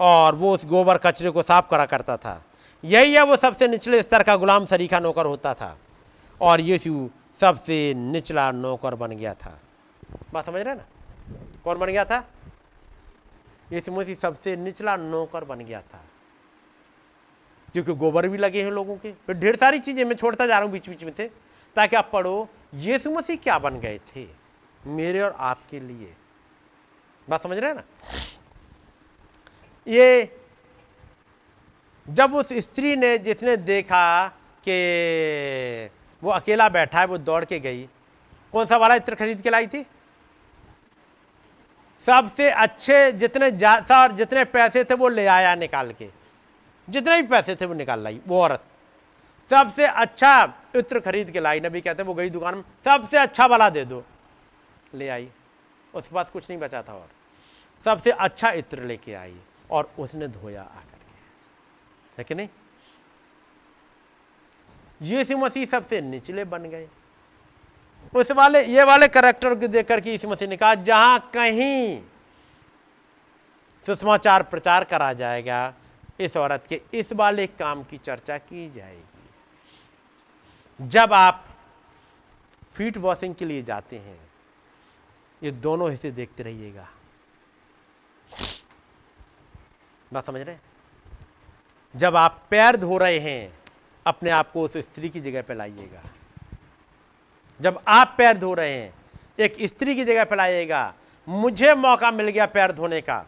और 0.00 0.34
वो 0.34 0.54
उस 0.54 0.64
गोबर 0.66 0.98
कचरे 0.98 1.30
को 1.30 1.42
साफ़ 1.42 1.68
करा 1.70 1.86
करता 1.86 2.16
था। 2.16 2.44
यही 2.84 3.14
है 3.14 3.22
वो 3.22 3.36
सबसे 3.36 3.68
निचले 3.68 4.02
स्तर 4.02 4.22
का 4.22 4.36
गुलाम 4.36 4.66
सरीखा 4.66 4.98
नौकर 5.00 5.26
होता 5.26 5.54
था। 5.54 5.76
और 6.40 6.60
यीशु 6.60 7.08
सबसे 7.40 7.94
निचला 7.94 8.52
नौकर 8.52 8.94
बन 8.94 9.10
गया 9.10 9.34
था। 9.34 9.58
बात 10.32 10.46
समझ 10.46 10.62
रहे 10.62 10.74
ना? 10.74 10.84
कौन 11.64 11.78
बन 11.78 11.86
गया 11.86 12.04
था? 12.04 12.24
यीशु 13.72 13.92
मसीह 13.92 14.14
सबसे 14.14 14.56
निचला 14.56 14.96
नौकर 14.96 15.44
बन 15.44 15.58
गया 15.58 15.80
था। 15.80 16.00
क्योंकि 17.72 17.94
गोबर 17.94 18.28
भी 18.28 18.38
लगे 18.38 18.62
हैं 18.62 18.70
लोगों 18.70 18.96
के। 18.96 19.12
फिर 19.12 19.36
ढेर 19.36 19.56
सारी 19.56 19.78
चीज़ें 19.78 20.04
मैं 20.04 20.16
छोड़ता 20.16 20.46
जा 20.46 20.54
रहा 20.54 20.64
हूँ 20.64 20.72
बीच 20.72 20.88
बीच 20.88 21.02
में 21.04 21.12
से, 21.12 21.30
ताकि 21.76 21.96
आप 21.96 22.10
पढ़ो, 22.12 22.48
यीशु 22.74 23.10
मसीह 23.10 23.36
क्या 23.36 23.58
बन 23.58 23.80
गए 23.80 23.98
थे? 23.98 24.47
मेरे 24.88 25.20
और 25.20 25.36
आपके 25.38 25.80
लिए। 25.80 26.14
बात 27.28 27.42
समझ 27.42 27.58
रहे 27.58 27.70
हैं 27.70 27.76
ना? 27.76 27.82
ये 29.86 30.34
जब 32.06 32.34
उस 32.34 32.52
स्त्री 32.52 32.94
ने, 32.96 33.16
जिसने 33.18 33.56
देखा 33.56 34.28
कि 34.64 35.90
वो 36.22 36.30
अकेला 36.30 36.68
बैठा 36.68 37.00
है, 37.00 37.06
वो 37.06 37.18
दौड़ 37.18 37.44
के 37.44 37.58
गई, 37.60 37.82
कौन 38.54 38.66
सा 38.66 38.76
वाला 38.76 38.94
इत्र 38.94 39.14
खरीद 39.14 39.40
के 39.40 39.50
लाई 39.50 39.66
थी? 39.66 39.84
सबसे 42.06 42.50
अच्छे 42.50 43.12
जितने 43.12 43.50
ज़्यादा 43.50 44.02
और 44.02 44.12
जितने 44.12 44.44
पैसे 44.46 44.84
थे, 44.84 44.94
वो 44.94 45.08
ले 45.08 45.26
आया 45.26 45.54
निकाल 45.54 45.92
के। 45.92 46.08
जितने 46.88 47.22
भी 47.22 47.28
पैसे 47.28 47.54
थे, 47.56 47.66
वो 47.66 47.74
निकाल 47.74 48.02
लाई, 48.02 48.20
वो 48.26 48.40
औरत। 48.42 48.64
सबसे 49.50 49.86
अच्छा 49.86 50.32
इत्र 50.76 51.00
खरीद 51.00 51.30
के 51.30 51.40
लाई, 51.40 51.60
नबी 51.60 51.80
कहते 51.80 52.02
वो 52.02 52.14
गई 52.14 52.30
दुकान 52.30 52.54
में, 52.54 52.62
सबसे 52.84 53.18
अच्छा 53.18 53.46
वाला 53.46 53.68
दे 53.70 53.84
दो। 53.84 54.04
ले 54.94 55.08
आई। 55.08 55.30
उसके 55.94 56.14
पास 56.14 56.30
कुछ 56.30 56.50
नहीं 56.50 56.60
बचा 56.60 56.82
था 56.82 56.92
और। 56.92 57.08
सबसे 57.84 58.10
अच्छा 58.10 58.50
इत्र 58.50 58.82
लेके 58.82 59.14
आई 59.14 59.40
और 59.70 59.92
उसने 59.98 60.28
धोया 60.28 60.62
आकर 60.62 60.98
के। 60.98 61.18
है 62.18 62.24
कि 62.24 62.34
नहीं? 62.34 62.48
यीशु 65.02 65.38
मसीह 65.38 65.66
सबसे 65.66 66.00
निचले 66.00 66.44
बन 66.44 66.62
गए। 66.62 66.88
उस 68.14 68.30
वाले, 68.30 68.64
ये 68.64 68.84
वाले 68.84 69.08
करेक्टर 69.08 69.54
को 69.54 69.68
देख 69.68 69.88
करके 69.88 70.10
यीशु 70.10 70.28
मसीह 70.28 70.48
ने 70.48 70.56
कहा, 70.56 70.74
जहाँ 70.74 71.30
कहीं 71.34 72.02
सुषमाचार 73.86 74.42
प्रचार 74.42 74.84
करा 74.84 75.12
जाएगा, 75.12 75.74
इस 76.20 76.36
औरत 76.36 76.64
के 76.68 76.82
इस 76.94 77.12
वाले 77.12 77.46
काम 77.46 77.84
की 77.84 77.98
चर्चा 77.98 78.38
की 78.38 78.70
जाएगी। 78.70 79.04
जब 80.88 81.12
आप 81.12 81.44
फीट 82.74 82.96
वॉशिंग 82.96 83.34
के 83.34 83.44
लिए 83.44 83.62
जाते 83.62 83.98
हैं 83.98 84.27
ये 85.42 85.50
दोनों 85.50 85.90
हिस्से 85.90 86.10
देखते 86.10 86.42
रहिएगा। 86.42 86.88
बात 90.12 90.26
समझ 90.26 90.40
रहे 90.40 90.56
जब 91.96 92.16
आप 92.16 92.42
पैर 92.50 92.76
धो 92.76 92.98
रहे 92.98 93.18
हैं, 93.18 93.58
अपने 94.06 94.30
आप 94.30 94.52
को 94.52 94.62
उस 94.62 94.76
स्त्री 94.76 95.08
की 95.08 95.20
जगह 95.20 95.42
पर 95.42 95.54
लाइएगा। 95.54 96.02
जब 97.60 97.80
आप 97.88 98.14
पैर 98.18 98.36
धो 98.36 98.54
रहे 98.54 98.74
हैं, 98.74 98.94
एक 99.38 99.56
स्त्री 99.62 99.94
की 99.94 100.04
जगह 100.04 100.24
पर 100.24 100.36
लाइएगा। 100.36 100.94
मुझे 101.28 101.74
मौका 101.74 102.10
मिल 102.10 102.28
गया 102.28 102.46
पैर 102.46 102.72
धोने 102.72 103.00
का। 103.00 103.26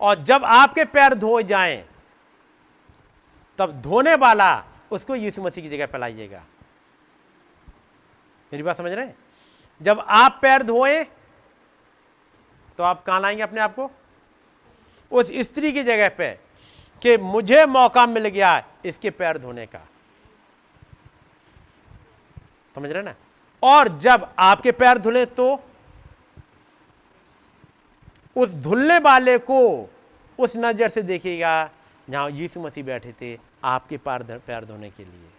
और 0.00 0.24
जब 0.24 0.44
आपके 0.44 0.84
पैर 0.84 1.14
धो 1.14 1.42
जाएँ, 1.42 1.88
तब 3.58 3.82
धोने 3.82 4.14
वाला 4.14 4.64
उसको 4.90 5.14
यीशु 5.14 5.42
मसीह 5.42 5.64
की 5.64 5.70
जगह 5.70 5.86
पर 5.86 5.98
लाइएगा। 5.98 6.44
मेरी 8.52 8.62
बात 8.62 8.76
समझ 8.76 8.92
रहे 8.92 9.06
हैं? 9.06 9.16
जब 9.82 10.00
आप 10.08 10.38
पैर 10.42 10.62
धोए 10.62 11.04
तो 12.78 12.82
आप 12.82 13.04
कहाँ 13.04 13.20
लाएँगे 13.20 13.42
अपने 13.42 13.60
आप 13.60 13.74
को? 13.74 13.90
उस 15.12 15.30
स्त्री 15.40 15.72
की 15.72 15.82
जगह 15.82 16.08
पे 16.08 16.30
कि 17.02 17.16
मुझे 17.18 17.64
मौका 17.66 18.06
मिल 18.06 18.28
गया 18.28 18.64
इसके 18.84 19.10
पैर 19.10 19.38
धोने 19.38 19.66
का। 19.66 19.80
समझ 22.76 22.90
रहे 22.90 23.02
ना? 23.02 23.14
और 23.62 23.88
जब 23.98 24.28
आपके 24.38 24.72
पैर 24.72 24.98
धुले 24.98 25.24
तो 25.26 25.54
उस 28.36 28.54
धुलने 28.56 28.98
वाले 28.98 29.38
को 29.40 29.90
उस 30.38 30.56
नज़र 30.56 30.88
से 30.88 31.02
देखिएगा, 31.02 31.70
जहाँ 32.10 32.30
यीशु 32.30 32.60
मसीह 32.60 32.84
बैठे 32.84 33.12
थे 33.20 33.38
आपके 33.64 33.96
पैर 33.98 34.64
धोने 34.64 34.90
के 34.90 35.04
लिए। 35.04 35.30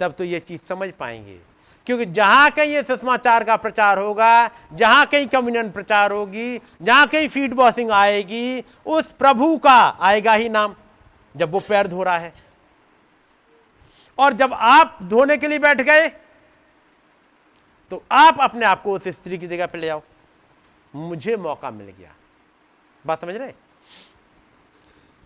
तब 0.00 0.12
तो 0.12 0.24
ये 0.24 0.40
चीज़ 0.40 0.60
समझ 0.60 0.90
पाएँगे। 0.90 1.40
क्योंकि 1.86 2.04
जहाँ 2.06 2.50
कहीं 2.50 2.72
ये 2.72 2.82
सुषमाचार 2.82 3.44
का 3.44 3.56
प्रचार 3.56 3.98
होगा, 3.98 4.50
जहाँ 4.72 5.06
कहीं 5.06 5.26
कम्युनियन 5.26 5.70
प्रचार 5.70 6.12
होगी, 6.12 6.60
जहाँ 6.82 7.06
कहीं 7.06 7.28
फ़ीड 7.28 7.54
वॉशिंग 7.54 7.90
आएगी, 7.90 8.64
उस 8.86 9.12
प्रभु 9.12 9.56
का 9.58 9.78
आएगा 10.00 10.32
ही 10.32 10.48
नाम, 10.48 10.74
जब 11.36 11.50
वो 11.50 11.60
पैर 11.60 11.86
धो 11.86 12.02
रहा 12.02 12.18
है। 12.18 12.32
और 14.18 14.32
जब 14.32 14.52
आप 14.52 14.98
धोने 15.02 15.36
के 15.36 15.48
लिए 15.48 15.58
बैठ 15.58 15.80
गए 15.80 16.08
तो 17.90 18.02
आप 18.12 18.36
अपने 18.40 18.66
आप 18.66 18.82
को 18.82 18.92
उस 18.92 19.08
स्त्री 19.08 19.38
की 19.38 19.46
जगह 19.46 19.66
पर 19.66 19.78
ले 19.78 19.88
आओ। 19.88 20.02
मुझे 20.94 21.36
मौका 21.36 21.70
मिल 21.70 21.86
गया। 21.88 22.14
बात 23.04 23.20
समझ 23.20 23.36
रहे? 23.36 23.52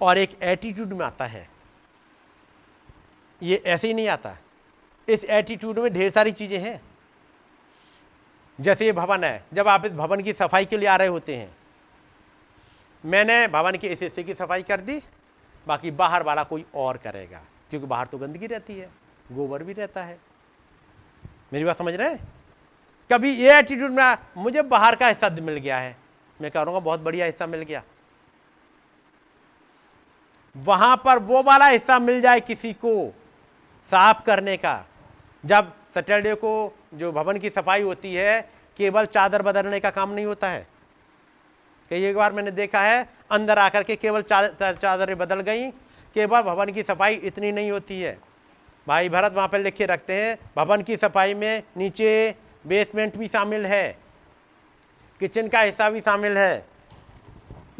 और 0.00 0.18
एक 0.18 0.38
एटीट्यूड 0.42 0.92
में 0.92 1.04
आता 1.06 1.24
है। 1.24 1.48
ये 3.42 3.62
ऐसे 3.66 3.88
ही 3.88 3.94
नहीं 3.94 4.08
आता। 4.08 4.36
इस 5.08 5.24
एटीट्यूड 5.24 5.78
में 5.78 5.92
ढेर 5.92 6.10
सारी 6.10 6.32
चीज़ें 6.32 6.58
हैं। 6.58 6.80
जैसे 8.58 8.86
ये 8.86 8.92
भवन 8.92 9.24
है, 9.24 9.44
जब 9.52 9.68
आप 9.68 9.84
इस 9.86 9.92
भवन 9.92 10.20
की 10.20 10.32
सफ़ाई 10.32 10.64
के 10.64 10.76
लिए 10.76 10.88
आ 10.88 10.96
रहे 10.96 11.08
होते 11.08 11.36
हैं, 11.36 11.54
मैंने 13.04 13.46
भवन 13.48 13.76
के 13.76 13.88
इस 13.88 14.02
हिस्से 14.02 14.22
की 14.22 14.34
सफ़ाई 14.34 14.62
कर 14.62 14.80
दी, 14.80 15.00
बाकी 15.66 15.90
बाहर 15.92 16.22
वाला 16.22 16.42
कोई 16.44 16.64
और 16.74 16.96
करेगा, 16.96 17.42
क्योंकि 17.70 17.86
बाहर 17.86 18.06
तो 18.06 18.18
गंदगी 18.18 18.46
रहती 18.46 18.74
है, 18.74 18.88
गोबर 19.26 19.62
भी 19.62 19.72
रहता 19.72 20.02
है। 20.02 20.18
मेरी 21.52 21.64
बात 21.64 21.78
समझ 21.78 21.94
रहे 21.94 22.08
हैं? 22.08 22.20
कभी 23.10 23.32
ये 23.32 23.58
एटीट्यूड 23.58 23.90
में 23.90 24.16
मुझे 24.36 24.62
बाहर 24.64 24.96
का 24.96 25.08
हिस्सा 25.08 25.30
मिल 25.32 25.56
गया 25.56 25.78
है, 25.78 25.96
मैं 26.40 26.50
कह 26.50 26.62
रहा 26.62 26.78
बहुत 26.80 27.00
बढ़िया 27.00 27.26
हिस्सा 27.26 27.46
मिल 27.46 27.62
गया। 27.62 27.82
वहाँ 30.54 30.96
पर 30.96 31.18
वो 31.18 31.42
वाला 31.42 31.66
हिस्सा 31.66 31.98
मिल 31.98 32.20
जाए 32.20 32.40
किसी 32.40 32.72
को 32.74 32.92
साफ़ 33.90 34.22
करने 34.22 34.56
का 34.56 34.74
जब 35.44 35.72
सैटरडे 35.94 36.34
को 36.34 36.52
जो 36.94 37.10
भवन 37.12 37.38
की 37.38 37.50
सफ़ाई 37.50 37.82
होती 37.82 38.14
है, 38.14 38.40
केवल 38.76 39.04
चादर 39.06 39.42
बदलने 39.42 39.80
का 39.80 39.90
काम 39.90 40.10
नहीं 40.10 40.24
होता 40.26 40.48
है। 40.48 40.66
कई 41.90 42.04
एक 42.04 42.16
बार 42.16 42.32
मैंने 42.32 42.50
देखा 42.52 42.80
है, 42.80 43.08
अंदर 43.30 43.58
आकर 43.58 43.82
के 43.82 43.96
केवल 43.96 44.22
चादरें 44.22 45.16
बदल 45.18 45.40
गई, 45.42 45.70
केवल 46.16 46.42
भवन 46.42 46.72
की 46.72 46.82
सफ़ाई 46.82 47.14
इतनी 47.14 47.52
नहीं 47.52 47.70
होती 47.70 48.00
है। 48.00 48.18
भाई 48.86 49.08
भरत 49.08 49.32
वहाँ 49.32 49.48
पर 49.48 49.60
लिख 49.60 49.80
रखते 49.82 50.12
हैं, 50.14 50.36
भवन 50.56 50.82
की 50.82 50.96
सफ़ाई 50.96 51.34
में 51.34 51.62
नीचे 51.76 52.34
बेसमेंट 52.66 53.16
भी 53.16 53.26
शामिल 53.28 53.66
है 53.66 53.96
किचन 55.20 55.48
का 55.48 55.60
हिस्सा 55.60 55.88
भी 55.90 56.00
शामिल 56.00 56.38
है, 56.38 56.64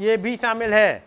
ये 0.00 0.16
भी 0.16 0.36
शामिल 0.36 0.74
है। 0.74 1.04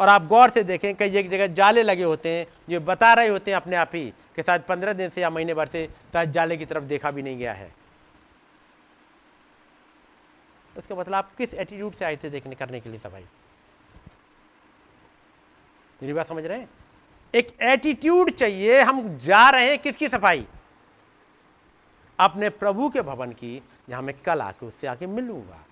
और 0.00 0.08
आप 0.08 0.26
गौर 0.26 0.50
से 0.50 0.62
देखें, 0.64 0.94
कई 0.94 1.16
एक 1.16 1.30
जगह 1.30 1.46
जाले 1.54 1.82
लगे 1.82 2.02
होते 2.04 2.28
हैं 2.28 2.46
जो 2.70 2.80
बता 2.82 3.12
रहे 3.14 3.28
होते 3.28 3.50
हैं 3.50 3.56
अपने 3.56 3.76
आप 3.76 3.90
ही 3.94 4.04
कि 4.36 4.42
शायद 4.42 4.62
पंद्रह 4.62 4.92
दिन 4.92 5.08
से 5.08 5.20
या 5.20 5.30
महीने 5.30 5.54
भर 5.54 5.66
से 5.66 5.86
शायद 6.12 6.32
जाले 6.32 6.56
की 6.56 6.64
तरफ़ 6.66 6.84
देखा 6.84 7.10
भी 7.10 7.22
नहीं 7.22 7.38
गया 7.38 7.52
है। 7.52 7.72
उसका 10.74 10.94
मतलब 10.94 11.14
आप 11.14 11.34
किस 11.36 11.54
एटीट्यूड 11.54 11.94
से 11.94 12.04
आए 12.04 12.16
थे 12.16 12.30
देखने, 12.30 12.54
करने 12.54 12.80
के 12.80 12.90
लिए 12.90 12.98
सफ़ाई 12.98 13.24
मेरी 16.00 16.12
बात 16.12 16.28
समझ 16.28 16.44
रहे 16.44 16.58
हैं? 16.58 16.68
एक 17.34 17.48
एटीट्यूड 17.62 18.30
चाहिए, 18.30 18.80
हम 18.80 19.16
जा 19.18 19.48
रहे 19.50 19.68
हैं 19.68 19.78
किसकी 19.78 20.08
सफ़ाई? 20.08 20.46
अपने 22.18 22.48
प्रभु 22.50 22.88
के 22.88 23.02
भवन 23.02 23.32
की, 23.32 23.62
जहाँ 23.88 24.02
मैं 24.02 24.14
कल 24.18 24.40
आके 24.40 24.66
उससे 24.66 24.86
आके 24.86 25.06
मिलूँगा। 25.06 25.64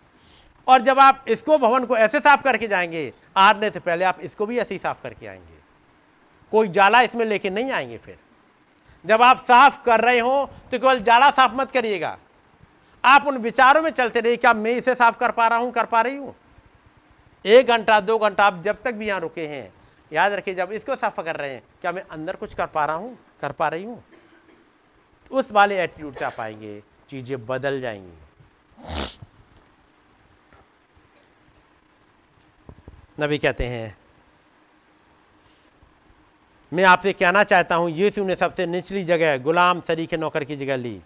और 0.67 0.81
जब 0.81 0.99
आप 0.99 1.25
इसको 1.29 1.59
भवन 1.59 1.85
को 1.85 1.97
ऐसे 1.97 2.19
साफ़ 2.21 2.43
करके 2.43 2.67
जाएँगे 2.69 3.13
आने 3.37 3.71
से 3.71 3.81
पहले 3.81 4.05
आप 4.05 4.21
इसको 4.21 4.47
भी 4.47 4.59
ऐसे 4.59 4.75
ही 4.75 4.79
साफ़ 4.79 5.03
करके 5.03 5.27
आएँगे। 5.27 5.61
कोई 6.53 6.69
जाला 6.69 7.01
इसमें 7.01 7.25
लेके 7.25 7.51
नहीं 7.51 7.71
आएँगे 7.73 7.99
फिर। 7.99 8.19
जब 9.05 9.23
आप 9.23 9.39
साफ़ 9.39 9.83
कर 9.85 10.01
रहे 10.01 10.19
हो 10.19 10.45
तो 10.71 10.79
केवल 10.79 11.01
जाला 11.03 11.31
साफ़ 11.31 11.55
मत 11.55 11.71
करिएगा। 11.71 12.17
आप 13.05 13.27
उन 13.27 13.37
विचारों 13.39 13.83
में 13.83 13.91
चलते 13.91 14.21
रहिए 14.21 14.37
क्या 14.37 14.53
मैं 14.55 14.73
इसे 14.73 14.95
साफ़ 14.95 15.19
कर 15.19 15.31
पा 15.31 15.47
रहा 15.49 15.59
हूँ, 15.59 15.73
कर 15.73 15.87
पा 15.87 16.01
रही 16.01 16.17
हूँ? 16.17 16.35
एक 17.45 17.67
घंटा, 17.67 18.01
दो 18.01 18.19
घंटा 18.19 18.45
आप 18.45 18.63
जब 18.63 18.83
तक 18.83 18.95
भी 18.95 19.07
यहाँ 19.09 19.21
रुके 19.21 19.47
हैं, 19.47 19.73
याद 20.13 20.33
रखिए 20.33 20.55
जब 20.55 20.73
इसको 20.73 20.97
साफ़ 20.97 21.21
कर 21.21 21.37
रहे 21.37 21.51
हैं, 21.51 21.63
क्या 21.81 21.93
मैं 21.93 22.03
अंदर 22.03 22.37
कुछ 22.37 22.55
कर 22.55 22.67
पा 22.67 22.85
रहा 22.85 22.97
हूँ, 22.97 23.19
कर 23.41 23.53
पा 23.53 23.69
रही 23.69 23.85
हूँ? 23.85 24.03
तो 25.27 25.37
उस 25.37 25.53
वाले 25.53 25.83
एटीट्यूड 25.83 26.15
से 26.15 26.25
आप 26.25 26.41
आएँगे, 26.41 26.83
चीज़ें 27.11 27.47
बदल 27.47 27.81
जाएँगी। 27.81 28.19
नबी 33.23 33.39
कहते 33.39 33.67
हैं। 33.67 33.97
मैं 36.73 36.85
आपसे 36.85 37.13
कहना 37.13 37.43
चाहता 37.45 37.75
हूँ 37.75 37.91
यीशु 37.93 38.25
ने 38.25 38.37
सबसे 38.37 38.67
निचली 38.67 39.05
जगह 39.05 39.37
गुलाम 39.39 39.81
सरीखे 39.81 40.17
नौकर 40.17 40.45
की 40.45 40.57
जगह 40.57 40.77
ली। 40.77 41.01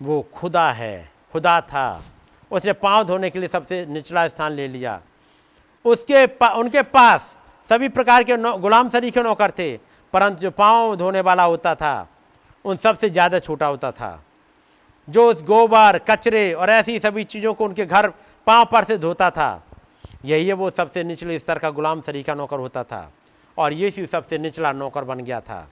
वो 0.00 0.20
खुदा 0.34 0.70
है 0.72 1.10
खुदा 1.32 1.60
था। 1.62 2.02
उसने 2.50 2.72
पाँव 2.74 3.04
धोने 3.04 3.30
के 3.30 3.38
लिए 3.38 3.48
सबसे 3.48 3.84
निचला 3.86 4.26
स्थान 4.28 4.52
ले 4.52 4.66
लिया। 4.68 5.00
उसके 5.84 6.26
पा, 6.28 6.48
उनके 6.50 6.82
पास 6.84 7.36
सभी 7.68 7.88
प्रकार 7.90 8.24
के 8.24 8.36
गुलाम 8.36 8.88
सरीखे 8.88 9.22
नौकर 9.22 9.50
थे 9.50 9.76
परंतु 10.14 10.40
जो 10.40 10.50
पाँव 10.50 10.94
धोने 10.96 11.20
वाला 11.20 11.42
होता 11.44 11.74
था 11.74 12.08
उन 12.64 12.76
सबसे 12.76 13.10
ज़्यादा 13.10 13.38
छोटा 13.38 13.66
होता 13.66 13.90
था। 13.92 14.22
जो 15.08 15.28
उस 15.30 15.42
गोबर 15.44 15.98
कचरे 16.08 16.52
और 16.52 16.70
ऐसी 16.70 16.98
सभी 17.00 17.24
चीज़ों 17.26 17.54
को 17.54 17.64
उनके 17.64 17.86
घर 17.86 18.08
पाँव 18.46 18.64
पर 18.72 18.84
से 18.84 18.98
धोता 18.98 19.30
था। 19.30 19.50
यही 20.24 20.46
है, 20.46 20.52
वो 20.52 20.70
सबसे 20.70 21.04
निचले 21.04 21.38
स्तर 21.38 21.58
का 21.58 21.70
गुलाम 21.70 22.00
सरीका 22.00 22.34
नौकर 22.34 22.58
होता 22.58 22.84
था 22.84 23.12
और 23.58 23.72
यीशु 23.72 24.06
सबसे 24.06 24.38
निचला 24.38 24.72
नौकर 24.72 25.04
बन 25.04 25.20
गया 25.20 25.40
था। 25.40 25.68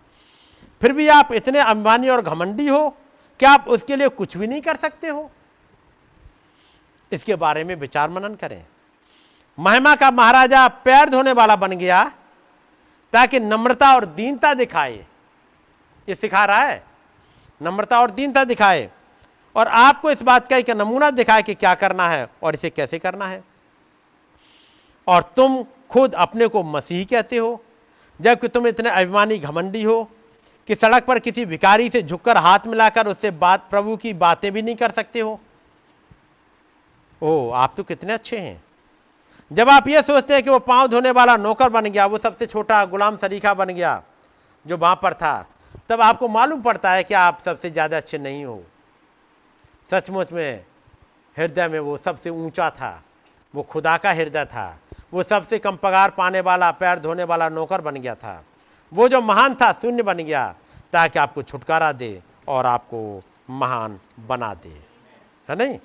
फिर 0.81 0.92
भी 0.92 1.08
आप 1.08 1.33
इतने 1.33 1.58
अभिमानी 1.58 2.08
और 2.08 2.23
घमंडी 2.23 2.68
हो 2.68 2.89
कि 3.41 3.47
आप 3.47 3.68
उसके 3.68 3.97
लिए 3.97 4.08
कुछ 4.08 4.36
भी 4.36 4.47
नहीं 4.47 4.60
कर 4.60 4.76
सकते 4.76 5.08
हो? 5.08 5.31
इसके 7.12 7.34
बारे 7.34 7.65
में 7.65 7.75
विचार 7.75 8.10
मनन 8.10 8.34
करें। 8.34 8.65
महिमा 9.58 9.94
का 9.94 10.10
महाराजा 10.10 10.66
पैर 10.68 11.08
धोने 11.08 11.33
वाला 11.33 11.57
बन 11.57 11.73
गया, 11.73 12.05
ताकि 13.12 13.41
नम्रता 13.41 13.94
और 13.94 14.05
दीनता 14.05 14.55
दिखाए। 14.55 15.07
ये 16.08 16.15
सिखा 16.15 16.44
रहा 16.44 16.60
है, 16.60 16.83
नम्रता 17.60 18.00
और 18.00 18.10
दीनता 18.10 18.44
दिखाए। 18.44 18.91
और 19.57 19.66
आपको 19.66 20.10
इस 20.10 20.23
बात 20.23 20.49
का 20.49 20.57
एक 20.57 20.70
नमूना 20.70 21.10
दिखाए 21.10 21.42
कि 21.42 21.55
क्या 21.55 21.75
करना 21.75 22.08
है 22.08 22.26
और 22.42 22.55
इसे 22.55 22.70
कैसे 22.70 22.99
करना 22.99 23.26
है। 23.26 23.42
और 25.06 25.22
तुम 25.36 25.62
खुद 25.90 26.14
अपने 26.14 26.46
को 26.48 26.62
मसीह 26.62 27.04
कहते 27.04 27.36
हो 27.36 27.60
जबकि 28.20 28.48
तुम 28.48 28.66
इतने 28.66 28.90
अभिमानी 28.90 29.38
घमंडी 29.38 29.82
हो 29.82 30.02
कि 30.68 30.74
सड़क 30.74 31.04
पर 31.04 31.18
किसी 31.18 31.44
भिकारी 31.46 31.88
से 31.90 32.02
झुककर 32.02 32.36
हाथ 32.36 32.66
मिलाकर 32.66 33.06
उससे 33.06 33.30
बात, 33.32 33.68
प्रभु 33.70 33.96
की 33.96 34.12
बातें 34.14 34.50
भी 34.52 34.62
नहीं 34.62 34.76
कर 34.76 34.90
सकते 34.90 35.20
हो। 35.20 35.38
ओ, 37.22 37.50
आप 37.50 37.74
तो 37.76 37.82
कितने 37.82 38.12
अच्छे 38.12 38.38
हैं। 38.38 38.62
जब 39.50 39.70
आप 39.70 39.88
ये 39.88 40.02
सोचते 40.02 40.34
हैं 40.34 40.42
कि 40.42 40.50
वो 40.50 40.58
पाँव 40.58 40.86
धोने 40.88 41.10
वाला 41.10 41.36
नौकर 41.36 41.68
बन 41.68 41.86
गया, 41.86 42.06
वो 42.06 42.18
सबसे 42.18 42.46
छोटा 42.46 42.84
गुलाम 42.84 43.16
सरीखा 43.16 43.52
बन 43.54 43.68
गया, 43.68 44.02
जो 44.66 44.76
वहाँ 44.76 44.98
पर 45.02 45.14
था, 45.14 45.46
तब 45.88 46.00
आपको 46.00 46.28
मालूम 46.28 46.62
पड़ता 46.62 46.92
है 46.92 47.04
कि 47.04 47.14
आप 47.14 47.42
सबसे 47.44 47.70
ज़्यादा 47.70 47.96
अच्छे 47.96 48.18
नहीं 48.18 48.44
हो। 48.44 48.62
सचमुच 49.90 50.32
में 50.32 50.64
हृदय 51.36 51.68
में 51.68 51.78
वो 51.78 51.96
सबसे 51.98 52.30
ऊँचा 52.30 52.70
था, 52.70 53.02
वो 53.54 53.62
खुदा 53.62 53.96
का 53.96 54.12
हृदय 54.12 54.44
था। 54.44 54.66
वो 55.12 55.22
सबसे 55.22 55.58
कम 55.58 55.76
पगार 55.76 56.10
पाने 56.10 56.40
वाला, 56.40 56.70
पैर 56.70 56.98
धोने 56.98 57.24
वाला 57.24 57.48
नौकर 57.48 57.80
बन 57.80 57.94
गया 57.94 58.14
था। 58.14 58.44
वो 58.92 59.08
जो 59.08 59.20
महान 59.20 59.54
था, 59.54 59.72
शून्य 59.72 60.02
बन 60.02 60.16
गया, 60.16 60.54
ताकि 60.92 61.18
आपको 61.18 61.42
छुटकारा 61.42 61.92
दे 61.92 62.22
और 62.48 62.66
आपको 62.66 63.22
महान 63.50 64.00
बना 64.20 64.54
दे। 64.54 64.82
है 65.48 65.56
नहीं? 65.56 65.78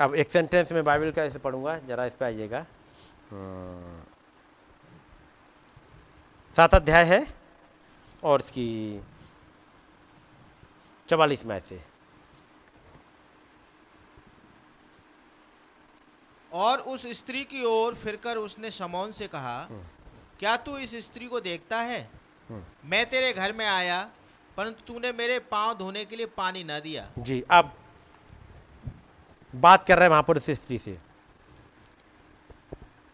अब 0.00 0.14
एक 0.14 0.30
सेंटेंस 0.30 0.72
में 0.72 0.84
बाइबल 0.84 1.10
का 1.10 1.22
ऐसे 1.22 1.38
पढ़ूँगा, 1.38 1.78
जरा 1.78 2.04
इस 2.04 2.14
पर 2.14 2.26
आइएगा। 2.26 2.66
हाँ। 3.30 4.06
सात 6.56 6.74
अध्याय 6.74 7.04
है, 7.04 7.26
और 8.24 8.40
इसकी 8.40 9.02
चवालीस 11.08 11.44
में 11.46 11.60
से। 11.60 11.95
और 16.56 16.78
उस 16.88 17.06
स्त्री 17.16 17.42
की 17.44 17.64
ओर 17.64 17.94
फिरकर 17.94 18.36
उसने 18.38 18.70
शमौन 18.70 19.10
से 19.12 19.26
कहा 19.28 19.56
क्या 20.40 20.56
तू 20.56 20.76
इस 20.78 20.94
स्त्री 21.04 21.26
को 21.26 21.40
देखता 21.40 21.80
है? 21.80 21.98
मैं 22.84 23.04
तेरे 23.06 23.32
घर 23.32 23.52
में 23.52 23.66
आया 23.66 23.98
परंतु 24.56 24.84
तूने 24.86 25.12
मेरे 25.12 25.38
पाँव 25.50 25.74
धोने 25.78 26.04
के 26.04 26.16
लिए 26.16 26.26
पानी 26.36 26.64
न 26.64 26.78
दिया। 26.80 27.08
जी 27.18 27.42
अब 27.50 27.72
बात 29.52 29.86
कर 29.86 29.96
रहे 29.96 30.04
हैं 30.04 30.10
वहाँ 30.10 30.22
पर 30.22 30.36
उस 30.36 30.50
स्त्री 30.50 30.78
से। 30.78 30.96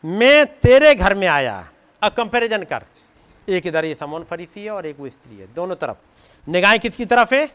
मैं 0.05 0.47
तेरे 0.61 0.95
घर 0.95 1.15
में 1.15 1.27
आया। 1.29 1.57
अब 2.03 2.12
कंपैरिजन 2.12 2.65
कर। 2.65 2.85
एक 3.49 3.67
इधर 3.67 3.85
ये 3.85 3.95
समोन 3.95 4.25
फरीसी 4.25 4.65
है 4.65 4.71
और 4.71 4.87
एक 4.87 5.01
वो 5.01 5.09
स्त्री 5.09 5.37
है 5.37 5.47
दोनों 5.55 5.77
तरफ़। 5.77 6.51
निगाहें 6.51 6.79
किसकी 6.81 7.05
तरफ़ 7.07 7.35
है? 7.35 7.47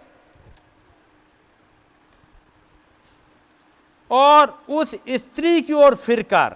और 4.11 4.63
उस 4.69 4.95
स्त्री 5.09 5.61
की 5.61 5.73
ओर 5.73 5.95
फिरकर 5.95 6.55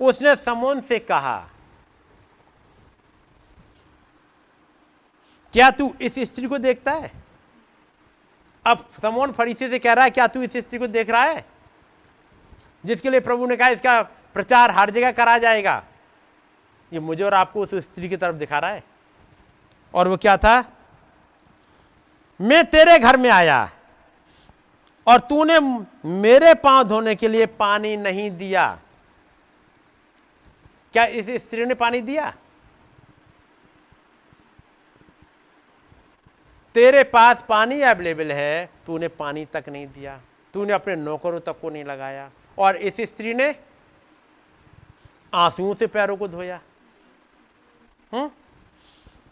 उसने 0.00 0.36
समोन 0.36 0.80
से 0.80 0.98
कहा, 0.98 1.48
क्या 5.52 5.70
तू 5.70 5.94
इस 6.00 6.18
स्त्री 6.18 6.46
को 6.46 6.58
देखता 6.58 6.92
है? 6.92 7.10
अब 8.66 8.88
समोन 9.02 9.32
फरीसी 9.32 9.68
से 9.68 9.78
कह 9.78 9.92
रहा 9.92 10.04
है, 10.04 10.10
क्या 10.10 10.26
तू 10.26 10.42
इस 10.42 10.56
स्त्री 10.56 10.78
को 10.78 10.86
देख 10.86 11.10
रहा 11.10 11.22
है? 11.22 11.44
जिसके 12.84 13.10
लिए 13.10 13.20
प्रभु 13.20 13.46
ने 13.46 13.56
कहा, 13.56 13.68
इसका 13.68 14.02
प्रचार 14.34 14.70
हर 14.70 14.90
जगह 14.90 15.12
करा 15.12 15.38
जाएगा। 15.38 15.84
ये 16.92 17.00
मुझे 17.00 17.24
और 17.24 17.34
आपको 17.34 17.60
उस 17.60 17.74
स्त्री 17.74 18.08
की 18.08 18.16
तरफ़ 18.16 18.36
दिखा 18.36 18.58
रहा 18.58 18.70
है। 18.70 18.84
और 19.94 20.08
वो 20.08 20.16
क्या 20.16 20.36
था? 20.36 20.72
मैं 22.40 22.64
तेरे 22.64 22.98
घर 22.98 23.16
में 23.16 23.30
आया। 23.30 23.70
और 25.06 25.20
तूने 25.20 25.60
मेरे 26.08 26.54
पाँव 26.54 26.84
धोने 26.84 27.14
के 27.14 27.28
लिए 27.28 27.46
पानी 27.46 27.96
नहीं 27.96 28.30
दिया। 28.30 28.80
क्या 30.92 31.04
इस 31.04 31.30
स्त्री 31.30 31.64
ने 31.64 31.74
पानी 31.74 32.00
दिया? 32.00 32.34
तेरे 36.74 37.04
पास 37.04 37.44
पानी 37.48 37.80
अवेलेबल 37.80 38.32
है, 38.32 38.70
तूने 38.86 39.08
पानी 39.08 39.44
तक 39.44 39.64
नहीं 39.68 39.86
दिया। 39.86 40.20
तूने 40.54 40.72
अपने 40.72 40.96
नौकरों 40.96 41.40
तक 41.40 41.60
को 41.60 41.70
नहीं 41.70 41.84
लगाया। 41.84 42.30
और 42.58 42.76
इस 42.76 42.96
स्त्री 43.00 43.34
ने 43.34 43.56
आंसुओं 45.34 45.74
से 45.74 45.86
पैरों 45.86 46.16
को 46.16 46.28
धोया। 46.28 46.60
हम्म? 48.12 48.30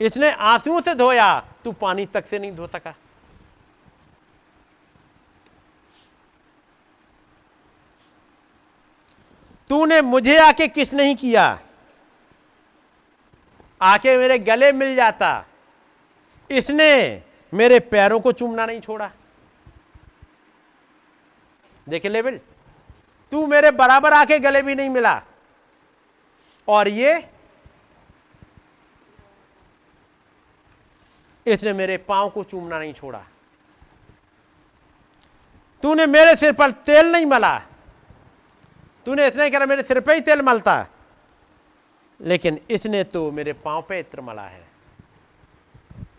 इसने 0.00 0.30
आंसुओं 0.30 0.80
से 0.80 0.94
धोया, 0.94 1.46
तू 1.64 1.72
पानी 1.72 2.06
तक 2.06 2.26
से 2.26 2.38
नहीं 2.38 2.52
धो 2.52 2.66
सका। 2.66 2.94
तूने 9.70 10.00
मुझे 10.02 10.38
आके 10.38 10.68
किस 10.68 10.92
नहीं 10.94 11.16
किया? 11.16 11.58
आके 13.82 14.16
मेरे 14.18 14.38
गले 14.38 14.72
मिल 14.72 14.94
जाता। 14.96 15.46
इसने 16.50 17.22
मेरे 17.52 17.80
पैरों 17.80 18.20
को 18.20 18.32
चूमना 18.32 18.66
नहीं 18.66 18.80
छोड़ा। 18.80 19.10
देखे 21.88 22.08
लेवल 22.08 22.40
तू 23.32 23.46
मेरे 23.46 23.70
बराबर 23.70 24.12
आके 24.12 24.38
गले 24.38 24.62
भी 24.62 24.74
नहीं 24.74 24.88
मिला। 24.88 25.22
और 26.68 26.88
ये 26.88 27.28
इसने 31.46 31.72
मेरे 31.72 31.96
पाँव 31.98 32.30
को 32.30 32.44
चूमना 32.44 32.78
नहीं 32.78 32.94
छोड़ा। 32.94 33.24
तूने 35.82 36.06
मेरे 36.06 36.36
सिर 36.36 36.52
पर 36.52 36.70
तेल 36.70 37.12
नहीं 37.12 37.26
मला। 37.26 37.62
तूने 39.06 39.26
इसने 39.28 39.48
कहा 39.50 39.66
मेरे 39.66 39.82
सिर 39.82 40.00
पे 40.00 40.14
ही 40.14 40.20
तेल 40.20 40.42
मलता 40.42 40.76
है। 40.76 40.88
लेकिन 42.20 42.58
इसने 42.70 43.02
तो 43.04 43.30
मेरे 43.30 43.52
पाँव 43.54 43.84
पे 43.88 43.98
इत्र 44.00 44.20
मला 44.20 44.42
है। 44.42 44.62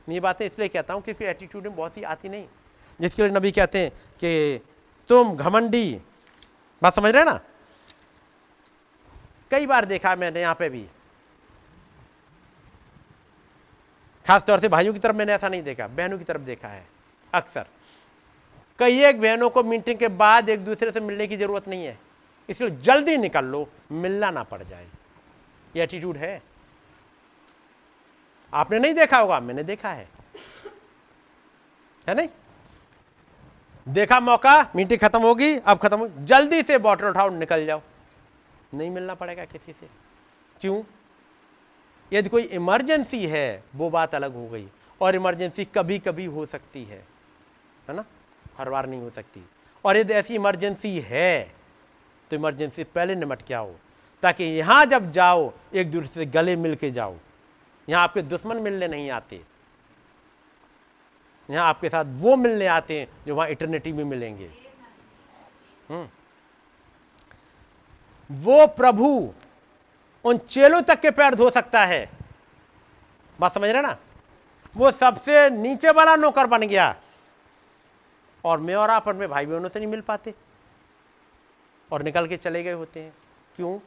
मैं 0.07 0.14
ये 0.14 0.19
बातें 0.19 0.45
इसलिए 0.45 0.67
कहता 0.67 0.93
हूँ 0.93 1.01
क्योंकि 1.03 1.25
एटीट्यूड 1.25 1.64
में 1.64 1.75
बहुत 1.75 1.97
ही 1.97 2.03
आती 2.03 2.30
नहीं। 2.30 2.45
जिसके 2.99 3.22
लिए 3.23 3.31
नबी 3.31 3.51
कहते 3.51 3.80
हैं 3.80 3.89
कि 4.22 4.61
तुम 5.09 5.35
घमंडी, 5.35 6.01
बात 6.81 6.95
समझ 6.95 7.14
रहे 7.15 7.23
ना? 7.23 7.39
कई 9.51 9.65
बार 9.65 9.85
देखा 9.85 10.15
मैंने 10.15 10.41
यहाँ 10.41 10.55
पे 10.55 10.69
भी। 10.69 10.85
खास 14.25 14.43
तौर 14.43 14.59
से 14.59 14.67
भाइयों 14.69 14.93
की 14.93 14.99
तरफ़ 14.99 15.15
मैंने 15.15 15.33
ऐसा 15.33 15.49
नहीं 15.49 15.64
देखा, 15.64 15.88
बहनों 15.88 16.17
की 16.17 16.23
तरफ़ 16.23 16.41
देखा 16.43 16.67
है, 16.67 16.85
अक्सर। 17.33 17.65
कई 18.80 19.03
एक 19.05 19.22
बहनों 19.22 19.49
को 19.49 19.64
मीटिंग 19.64 19.99
के 19.99 20.07
बाद 20.07 20.49
एक 20.49 20.64
दूसरे 20.65 20.91
से 20.91 20.99
मिलने 20.99 21.27
की 21.27 21.38
ज़रूरत 21.38 21.67
नहीं 21.67 21.85
है। 21.85 21.97
इसलिए 22.49 22.69
जल्दी 22.69 23.17
निकल 23.17 23.45
लो, 23.45 23.69
मिलना 23.91 24.32
ना 24.32 24.43
पड़ 24.43 24.64
जाए। 24.64 24.88
ये 25.75 25.83
एटीट्यूड 25.83 26.17
है। 26.17 26.41
आपने 28.53 28.80
नहीं 28.80 28.93
देखा 28.93 29.17
होगा, 29.17 29.40
मैंने 29.40 29.64
देखा 29.64 29.90
है। 29.90 30.09
है 32.09 32.15
नहीं? 32.15 32.30
देखा 33.88 34.19
मौका, 34.19 34.72
मीटिंग 34.75 34.99
खत्म 34.99 35.22
होगी, 35.22 35.59
अब 35.59 35.77
खत्म 35.77 35.99
होगी 35.99 36.25
जल्दी 36.25 36.61
से 36.61 36.77
बॉटल 36.77 37.06
उठाओ, 37.06 37.30
निकल 37.30 37.65
जाओ। 37.65 37.82
नहीं 38.74 38.90
मिलना 38.90 39.14
पड़ेगा 39.14 39.45
किसी 39.45 39.72
से। 39.74 39.90
क्यों? 40.61 40.83
यदि 42.14 42.30
कोई 42.30 42.43
इमरजेंसी 42.43 43.27
है, 43.27 43.64
वो 43.75 43.90
बात 43.90 44.15
अलग 44.15 44.33
हो 44.33 44.48
गई। 44.48 44.69
और 45.01 45.15
इमरजेंसी 45.15 45.65
कभी 45.65 45.99
कभी 45.99 46.25
हो 46.25 46.45
सकती 46.45 46.83
है। 46.83 47.07
है 47.90 47.95
ना? 47.95 48.06
हर 48.57 48.69
बार 48.69 48.85
नहीं 48.85 49.01
हो 49.01 49.09
सकती। 49.09 49.45
और 49.85 49.98
यदि 49.98 50.14
ऐसी 50.14 50.35
इमरजेंसी 50.35 50.99
है 50.99 51.56
तो 52.29 52.35
इमरजेंसी 52.35 52.83
पहले 52.83 53.15
निमट 53.15 53.41
के 53.41 53.53
आओ 53.53 53.71
ताकि 54.23 54.43
यहाँ 54.43 54.85
जब 54.85 55.11
जाओ, 55.11 55.53
एक 55.73 55.91
दूसरे 55.91 56.07
से 56.07 56.25
गले 56.25 56.55
मिल 56.55 56.75
के 56.75 56.91
जाओ। 56.91 57.15
यहाँ 57.89 58.03
आपके 58.03 58.21
दुश्मन 58.21 58.57
मिलने 58.57 58.87
नहीं 58.87 59.09
आते। 59.11 59.41
यहाँ 61.49 61.67
आपके 61.67 61.89
साथ 61.89 62.05
वो 62.07 62.35
मिलने 62.35 62.67
आते 62.67 62.99
हैं 62.99 63.07
जो 63.27 63.35
वहाँ 63.35 63.49
इटर्निटी 63.49 63.93
में 63.93 64.03
मिलेंगे। 64.03 64.51
हम्म। 65.89 66.07
वो 68.31 68.67
प्रभु 68.67 69.33
उन 70.25 70.37
चेलों 70.37 70.81
तक 70.81 70.99
के 70.99 71.11
पैर 71.11 71.35
धो 71.35 71.49
सकता 71.49 71.85
है। 71.85 72.09
बात 73.39 73.53
समझ 73.53 73.69
रहे 73.69 73.81
ना? 73.81 73.97
वो 74.77 74.91
सबसे 74.91 75.49
नीचे 75.49 75.91
वाला 75.91 76.15
नौकर 76.15 76.47
बन 76.47 76.61
गया। 76.61 76.95
और 78.43 78.59
मैं 78.59 78.75
और 78.75 78.89
आप 78.89 79.07
में 79.07 79.29
भाई 79.29 79.45
बहनों 79.45 79.69
से 79.69 79.79
नहीं 79.79 79.89
मिल 79.89 80.01
पाते। 80.01 80.33
और 81.91 82.03
निकल 82.03 82.27
के 82.27 82.38
चले 82.38 82.64
गए 82.64 82.72
होते 82.72 82.99
हैं। 82.99 83.14
क्यों? 83.55 83.80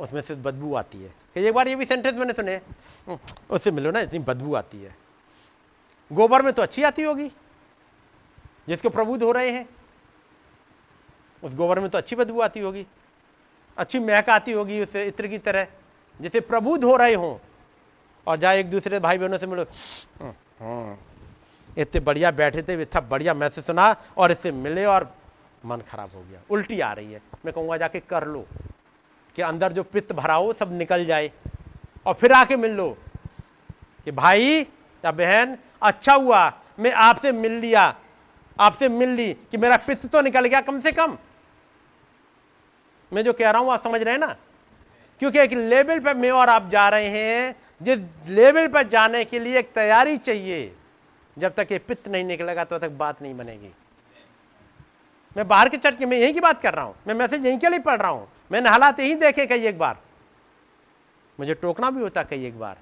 उसमें 0.00 0.22
से 0.22 0.34
बदबू 0.34 0.74
आती 0.74 1.02
है। 1.02 1.08
कि 1.08 1.40
एक 1.40 1.54
बार 1.54 1.68
ये 1.68 1.76
भी 1.76 1.84
सेंटेंस 1.84 2.14
मैंने 2.14 2.32
सुने। 2.32 2.54
"हम्म, 2.54 3.18
उससे 3.50 3.70
मिलो 3.70 3.90
ना 3.90 4.00
इतनी 4.00 4.18
बदबू 4.18 4.54
आती 4.54 4.82
है। 4.82 4.96
गोबर 6.12 6.42
में 6.42 6.52
तो 6.52 6.62
अच्छी 6.62 6.82
आती 6.82 7.02
होगी 7.02 7.28
जिसको 8.68 8.90
प्रबुद्ध 8.90 9.22
हो 9.22 9.32
रहे 9.32 9.50
हैं। 9.50 9.68
उस 11.42 11.54
गोबर 11.54 11.80
में 11.80 11.90
तो 11.90 11.98
अच्छी 11.98 12.16
बदबू 12.16 12.40
आती 12.40 12.60
होगी। 12.60 12.86
अच्छी 13.76 13.98
महक 13.98 14.30
आती 14.30 14.52
होगी 14.52 14.82
उस 14.82 14.96
इत्र 14.96 15.26
की 15.26 15.38
तरह 15.38 15.66
जैसे 16.20 16.40
प्रबुद्ध 16.40 16.84
हो 16.84 16.96
रहे 16.96 17.14
हों। 17.14 17.38
और 18.26 18.36
जाए 18.36 18.60
एक 18.60 18.70
दूसरे 18.70 19.00
भाई 19.00 19.18
बहनों 19.18 19.38
से 19.38 19.46
मिलो 19.46 19.62
"हम्म, 20.20 20.34
हम्म, 20.60 20.96
इतने 21.78 22.00
बढ़िया 22.00 22.30
बैठे 22.30 22.62
थे 22.62 22.82
इतना 22.82 23.00
बढ़िया 23.00 23.34
मैसेज 23.34 23.64
सुना 23.64 23.96
और 24.16 24.32
इससे 24.32 24.52
मिले 24.52 24.84
और 24.84 25.16
मन 25.66 25.80
खराब 25.90 26.10
हो 26.14 26.20
गया, 26.20 26.40
उल्टी 26.50 26.80
आ 26.80 26.92
रही 26.92 27.12
है। 27.12 27.20
मैं 27.44 27.54
कहूँगा, 27.54 27.76
जाके 27.76 28.00
कर 28.00 28.26
लो, 28.26 28.46
कि 29.36 29.42
अंदर 29.42 29.72
जो 29.72 29.82
पित्त 29.82 30.12
भरा 30.12 30.34
हो, 30.34 30.52
सब 30.52 30.72
निकल 30.72 31.04
जाए। 31.06 31.30
और 32.06 32.14
फिर 32.14 32.32
आके 32.32 32.56
मिल 32.56 32.70
लो, 32.70 32.96
कि 34.04 34.10
भाई 34.10 34.60
या 35.04 35.10
बहन 35.12 35.56
अच्छा 35.82 36.14
हुआ, 36.14 36.52
मैं 36.78 36.92
आपसे 36.92 37.32
मिल 37.32 37.52
लिया, 37.52 37.94
आपसे 38.60 38.88
मिल 38.88 39.08
ली, 39.08 39.32
कि 39.34 39.56
मेरा 39.56 39.76
पित्त 39.76 40.06
तो 40.06 40.20
निकल 40.20 40.46
गया 40.46 40.60
कम 40.60 40.80
से 40.80 40.92
कम। 40.92 41.18
मैं 43.12 43.24
जो 43.24 43.32
कह 43.32 43.50
रहा 43.50 43.60
हूँ, 43.62 43.72
आप 43.72 43.82
समझ 43.82 44.02
रहे 44.02 44.14
हैं 44.14 44.20
ना? 44.20 44.36
क्योंकि 45.20 45.38
एक 45.38 45.52
लेवल 45.52 46.00
पर 46.00 46.14
मैं 46.14 46.30
और 46.30 46.48
आप 46.48 46.68
जा 46.68 46.88
रहे 46.88 47.08
हैं, 47.08 47.54
जिस 47.82 47.98
लेवल 48.28 48.68
पर 48.68 48.82
जाने 48.82 49.24
के 49.24 49.38
लिए 49.38 49.58
एक 49.58 49.72
तैयारी 49.72 50.16
चाहिए। 50.16 50.74
जब 51.38 51.54
तक 51.54 51.68
ये 51.72 51.78
पित्त 51.78 52.08
नहीं 52.08 52.24
निकलेगा, 52.24 52.64
तब 52.64 52.70
तो 52.70 52.78
तक 52.78 52.90
बात 52.90 53.22
नहीं 53.22 53.34
बनेगी। 53.36 53.72
मैं 55.36 55.46
बाहर 55.48 55.68
के 55.68 55.76
चर्च 55.76 56.02
में 56.02 56.16
यहीं 56.16 56.32
की 56.34 56.40
बात 56.40 56.60
कर 56.62 56.74
रहा 56.74 56.84
हूँ। 56.84 56.94
मैं 57.06 57.14
मैसेज 57.14 57.46
यहीं 57.46 57.58
के 57.58 57.68
लिए 57.68 57.78
पढ़ 57.78 58.00
रहा 58.00 58.10
हूँ। 58.10 58.28
मैंने 58.52 58.70
हालात 58.70 59.00
यहीं 59.00 59.16
देखे 59.16 59.46
कई 59.46 59.66
एक 59.66 59.78
बार। 59.78 59.98
मुझे 61.38 61.54
टोकना 61.54 61.90
भी 61.90 62.02
होता 62.02 62.22
कई 62.22 62.44
एक 62.46 62.58
बार। 62.58 62.78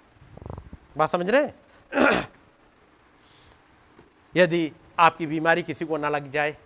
बात 0.96 1.10
समझ 1.10 1.28
रहे 1.30 1.48
यदि 4.34 4.72
आपकी 4.98 5.26
बीमारी 5.26 5.62
किसी 5.62 5.84
को 5.84 5.96
ना 5.96 6.08
लग 6.08 6.30
जाए, 6.30 6.56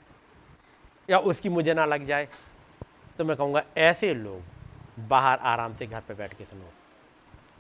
या 1.09 1.19
उसकी 1.21 1.49
मुझे 1.49 1.75
ना 1.75 1.85
लग 1.85 2.05
जाए 2.07 2.29
तो 3.19 3.25
मैं 3.25 3.37
कहूँगा, 3.37 3.63
ऐसे 3.79 4.13
लोग 4.15 5.09
बाहर 5.09 5.39
आराम 5.39 5.75
से 5.75 5.87
घर 5.87 6.01
पे 6.01 6.15
बैठ 6.15 6.33
के 6.35 6.45
सुनो। 6.45 6.71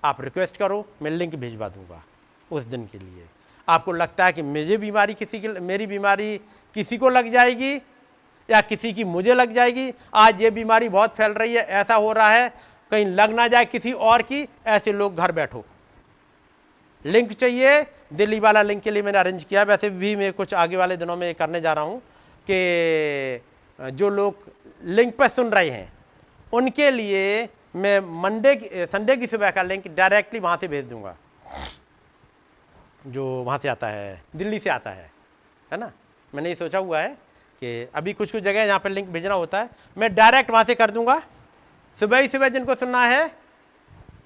आप 0.05 0.20
रिक्वेस्ट 0.20 0.56
करो, 0.56 0.86
मैं 1.02 1.10
लिंक 1.10 1.34
भिजवा 1.34 1.68
दूँगा 1.68 2.02
उस 2.50 2.62
दिन 2.64 2.86
के 2.86 2.98
लिए। 2.98 3.26
आपको 3.68 3.92
लगता 3.92 4.24
है 4.24 4.32
कि 4.32 4.42
मुझे 4.42 4.76
बीमारी 4.78 5.14
किसी 5.14 5.40
की, 5.40 5.48
मेरी 5.48 5.86
बीमारी 5.86 6.38
किसी 6.76 6.98
को 6.98 7.08
लग 7.08 7.30
जाएगी? 7.32 7.78
या 8.49 8.60
किसी 8.60 8.92
की 8.92 9.05
मुझे 9.05 9.34
लग 9.34 9.52
जाएगी, 9.52 9.92
आज 10.15 10.42
ये 10.42 10.50
बीमारी 10.50 10.89
बहुत 10.89 11.15
फैल 11.16 11.33
रही 11.33 11.55
है, 11.55 11.62
ऐसा 11.62 11.94
हो 11.94 12.12
रहा 12.12 12.31
है, 12.31 12.49
कहीं 12.92 13.07
लग 13.07 13.34
ना 13.34 13.49
जाए 13.49 13.65
किसी 13.65 13.92
और 13.92 14.23
की, 14.23 14.47
ऐसे 14.66 14.92
लोग 14.92 15.16
घर 15.16 15.33
बैठो। 15.33 15.65
लिंक 17.05 17.33
चाहिए, 17.33 17.81
दिल्ली 18.12 18.39
वाला 18.41 18.62
लिंक 18.62 18.83
के 18.83 18.91
लिए 18.91 19.02
मैंने 19.02 19.18
अरेंज 19.18 19.44
किया। 19.44 19.62
वैसे 19.62 19.91
भी 19.91 20.15
मैं 20.16 20.33
कुछ 20.33 20.55
आगे 20.55 20.76
वाले 20.76 20.97
दिनों 20.97 21.16
में 21.16 21.34
करने 21.34 21.60
जा 21.60 21.73
रहा 21.73 21.84
हूँ 21.84 22.00
कि, 22.50 23.42
जो 23.78 24.10
लोग 24.10 24.50
लिंक 24.84 25.16
पर 25.16 25.28
सुन 25.28 25.50
रहे 25.50 25.70
हैं, 25.70 25.92
उनके 26.52 26.91
लिए 26.91 27.49
मैं 27.76 27.99
मंडे 28.23 28.86
संडे 28.86 29.16
की 29.16 29.26
सुबह 29.26 29.50
का 29.50 29.62
लिंक 29.62 29.89
डायरेक्टली 29.89 30.41
वहाँ 30.41 30.57
से 30.57 30.68
भेज 30.68 30.84
दूँगा। 30.84 31.16
जो 33.07 33.25
वहाँ 33.25 33.58
से 33.58 33.68
आता 33.68 33.86
है, 33.86 34.20
दिल्ली 34.36 34.58
से 34.58 34.70
आता 34.70 34.91
है 34.91 35.10
है 35.70 35.78
ना? 35.78 35.91
मैंने 36.33 36.49
ये 36.49 36.55
सोचा 36.55 36.78
हुआ 36.78 37.00
है 37.00 37.16
कि 37.62 37.89
अभी 37.94 38.12
कुछ 38.12 38.33
कुछ 38.33 38.43
जगह 38.43 38.62
यहाँ 38.62 38.78
पर 38.78 38.91
लिंक 38.91 39.09
भेजना 39.09 39.35
होता 39.35 39.60
है। 39.60 39.70
मैं 39.97 40.15
डायरेक्ट 40.15 40.51
वहाँ 40.51 40.65
से 40.65 40.75
कर 40.75 40.91
दूँगा। 40.91 41.20
सुबह 41.99 42.18
ही 42.18 42.28
सुबह 42.28 42.49
जिनको 42.49 42.75
सुनना 42.75 43.05
है, 43.05 43.25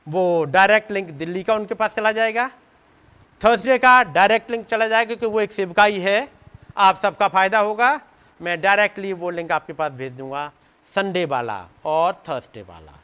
वो 0.09 0.44
डायरेक्ट 0.44 0.91
लिंक 0.92 1.10
दिल्ली 1.10 1.42
का 1.42 1.55
उनके 1.55 1.75
पास 1.75 1.94
चला 1.94 2.12
जाएगा। 2.12 2.49
थर्सडे 3.41 3.78
का 3.78 4.02
डायरेक्ट 4.05 4.50
लिंक 4.50 4.67
चला 4.67 4.86
जाएगा 4.89 5.07
क्योंकि 5.07 5.26
वो 5.26 5.41
एक 5.41 5.52
सेवकाई 5.52 5.99
है 6.00 6.28
आप 6.76 7.00
सबका 7.02 7.28
फ़ायदा 7.28 7.59
होगा। 7.59 8.00
मैं 8.41 8.60
डायरेक्टली 8.60 9.12
वो 9.12 9.31
लिंक 9.31 9.52
आपके 9.52 9.73
पास 9.73 9.92
भेज 9.92 10.12
दूँगा। 10.12 10.50
संडे 10.94 11.25
वाला 11.25 11.65
और 11.84 12.12
थर्सडे 12.28 12.62
वाला। 12.62 12.99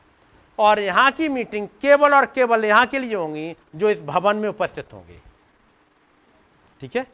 और 0.59 0.81
यहाँ 0.81 1.11
की 1.11 1.29
मीटिंग 1.29 1.67
केवल 1.83 2.15
और 2.15 2.27
केवल 2.27 2.65
यहाँ 2.65 2.87
के 2.87 2.99
लिए 2.99 3.15
होंगी 3.15 3.55
जो 3.77 3.91
इस 3.91 4.01
भवन 4.03 4.37
में 4.37 4.49
उपस्थित 4.49 4.93
होंगे। 4.93 5.19
ठीक 6.81 6.97
है? 6.97 7.07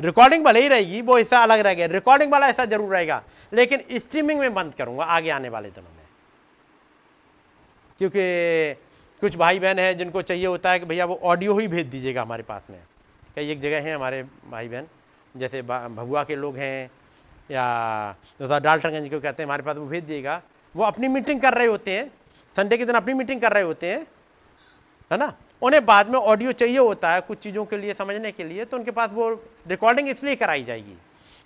रिकॉर्डिंग 0.00 0.44
भले 0.44 0.60
ही 0.62 0.68
रहेगी, 0.68 1.00
वो 1.02 1.16
हिस्सा 1.16 1.38
अलग 1.38 1.60
रहेगा 1.60 1.86
रिकॉर्डिंग 1.88 2.32
वाला 2.32 2.46
हिस्सा 2.46 2.64
ज़रूर 2.66 2.92
रहेगा, 2.92 3.22
लेकिन 3.52 3.82
स्ट्रीमिंग 3.92 4.40
में 4.40 4.54
बंद 4.54 4.74
करूँगा, 4.74 5.04
आगे 5.04 5.30
आने 5.30 5.48
वाले 5.48 5.70
दिनों 5.70 5.88
में। 5.88 6.06
क्योंकि 8.00 8.74
कुछ 9.22 9.36
भाई 9.36 9.58
बहन 9.58 9.78
हैं 9.78 9.96
जिनको 9.98 10.22
चाहिए 10.22 10.46
होता 10.46 10.70
है 10.70 10.78
कि 10.78 10.86
भैया 10.86 11.04
वो 11.04 11.18
ऑडियो 11.24 11.58
ही 11.58 11.68
भेज 11.68 11.86
दीजिएगा 11.86 12.22
हमारे 12.22 12.42
पास 12.42 12.62
में। 12.70 12.78
कई 13.36 13.50
एक 13.50 13.60
जगह 13.60 13.80
हैं 13.82 13.94
हमारे 13.94 14.22
भाई 14.50 14.68
बहन 14.68 14.86
जैसे 15.34 15.62
भगुआ 15.62 16.22
के 16.24 16.36
लोग 16.36 16.56
हैं, 16.56 16.90
या 17.50 18.12
तो 18.40 18.58
डाल्टनगंज 18.58 19.10
को 19.10 19.20
कहते 19.20 19.42
हैं, 19.42 19.46
हमारे 19.46 19.62
पास 19.62 19.76
वो 19.76 19.86
भेज 19.86 20.04
दिएगा 20.04 20.40
वो 20.74 20.84
अपनी 20.84 21.08
मीटिंग 21.08 21.40
कर 21.40 21.54
रहे 21.54 21.66
होते 21.66 21.90
हैं 21.90 22.10
संडे 22.56 22.76
के 22.78 22.84
दिन 22.84 22.94
अपनी 22.94 23.14
मीटिंग 23.14 23.40
कर 23.40 23.52
रहे 23.52 23.62
होते 23.62 23.92
हैं, 23.92 24.00
है 25.10 25.18
ना? 25.18 25.32
उन्हें 25.62 25.84
बाद 25.86 26.08
में 26.08 26.18
ऑडियो 26.18 26.52
चाहिए 26.52 26.78
होता 26.78 27.12
है 27.12 27.20
कुछ 27.20 27.38
चीज़ों 27.38 27.64
के 27.64 27.76
लिए, 27.76 27.94
समझने 27.94 28.30
के 28.32 28.44
लिए 28.44 28.64
तो 28.64 28.76
उनके 28.76 28.90
पास 28.90 29.10
वो 29.12 29.30
रिकॉर्डिंग 29.68 30.08
इसलिए 30.08 30.34
कराई 30.36 30.64
जाएगी। 30.64 30.96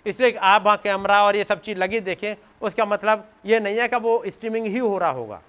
इसलिए 0.05 0.31
आप 0.33 0.63
वहाँ 0.65 0.77
कैमरा 0.77 1.23
और 1.23 1.35
ये 1.35 1.43
सब 1.43 1.61
चीज़ 1.61 1.77
लगी 1.77 1.99
देखें, 2.01 2.35
उसका 2.61 2.85
मतलब 2.85 3.27
ये 3.45 3.59
नहीं 3.59 3.77
है 3.77 3.87
कि 3.87 3.95
वो 3.95 4.21
स्ट्रीमिंग 4.27 4.65
ही 4.65 4.77
हो 4.77 4.97
रहा 4.97 5.09
होगा। 5.11 5.41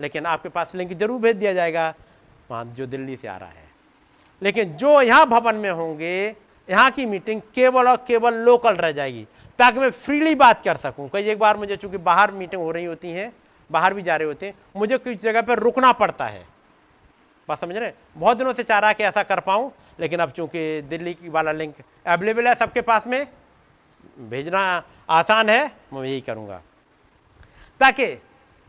लेकिन 0.00 0.26
आपके 0.26 0.48
पास 0.48 0.74
लिंक 0.74 0.92
ज़रूर 0.92 1.20
भेज 1.20 1.36
दिया 1.36 1.52
जाएगा। 1.52 1.92
वहाँ 2.50 2.64
जो 2.76 2.86
दिल्ली 2.86 3.16
से 3.16 3.28
आ 3.28 3.36
रहा 3.36 3.48
है। 3.48 3.70
लेकिन 4.42 4.76
जो 4.76 5.00
यहाँ 5.02 5.26
भवन 5.26 5.54
में 5.54 5.70
होंगे, 5.70 6.36
यहाँ 6.68 6.90
की 6.90 7.06
मीटिंग 7.06 7.40
केवल 7.54 7.88
और 7.88 7.96
केवल 8.08 8.34
लोकल 8.36 8.74
रह 8.74 8.92
जाएगी, 8.92 9.26
ताकि 9.58 9.80
मैं 9.80 9.90
फ्रीली 9.90 10.34
बात 10.34 10.62
कर 10.62 10.76
सकूँ। 10.76 11.08
कई 11.08 11.28
एक 11.30 11.38
बार 11.38 11.56
मुझे 11.56 11.76
चूँकि 11.76 11.98
बाहर 11.98 12.30
मीटिंग 12.32 12.62
हो 12.62 12.70
रही 12.70 12.84
होती 12.84 13.10
हैं, 13.10 13.32
बाहर 13.70 13.94
भी 13.94 14.02
जा 14.02 14.16
रहे 14.16 14.28
होते 14.28 14.46
हैं, 14.46 14.54
मुझे 14.76 14.98
कुछ 14.98 15.22
जगह 15.22 15.42
पर 15.42 15.58
रुकना 15.58 15.92
पड़ता 15.92 16.26
है। 16.26 16.44
बात 17.48 17.60
समझ 17.60 17.76
रहे 17.76 17.88
हैं? 17.88 17.94
बहुत 18.16 18.38
दिनों 18.38 18.52
से 18.52 18.62
चाह 18.62 18.78
रहा 18.78 18.92
कि 18.92 19.04
ऐसा 19.04 19.22
कर 19.22 19.40
पाऊँ, 19.40 19.72
लेकिन 20.00 20.20
अब 20.20 20.30
चूँकि 20.30 20.82
दिल्ली 20.82 21.14
की 21.14 21.28
वाला 21.28 21.52
लिंक 21.52 21.74
अवेलेबल 22.06 22.48
है 22.48 22.54
सबके 22.54 22.80
पास 22.80 23.06
में, 23.06 23.26
भेजना 24.20 24.60
आसान 25.10 25.48
है, 25.48 25.72
मैं 25.92 26.02
यही 26.02 26.20
करूँगा। 26.20 26.60
ताकि, 27.80 28.06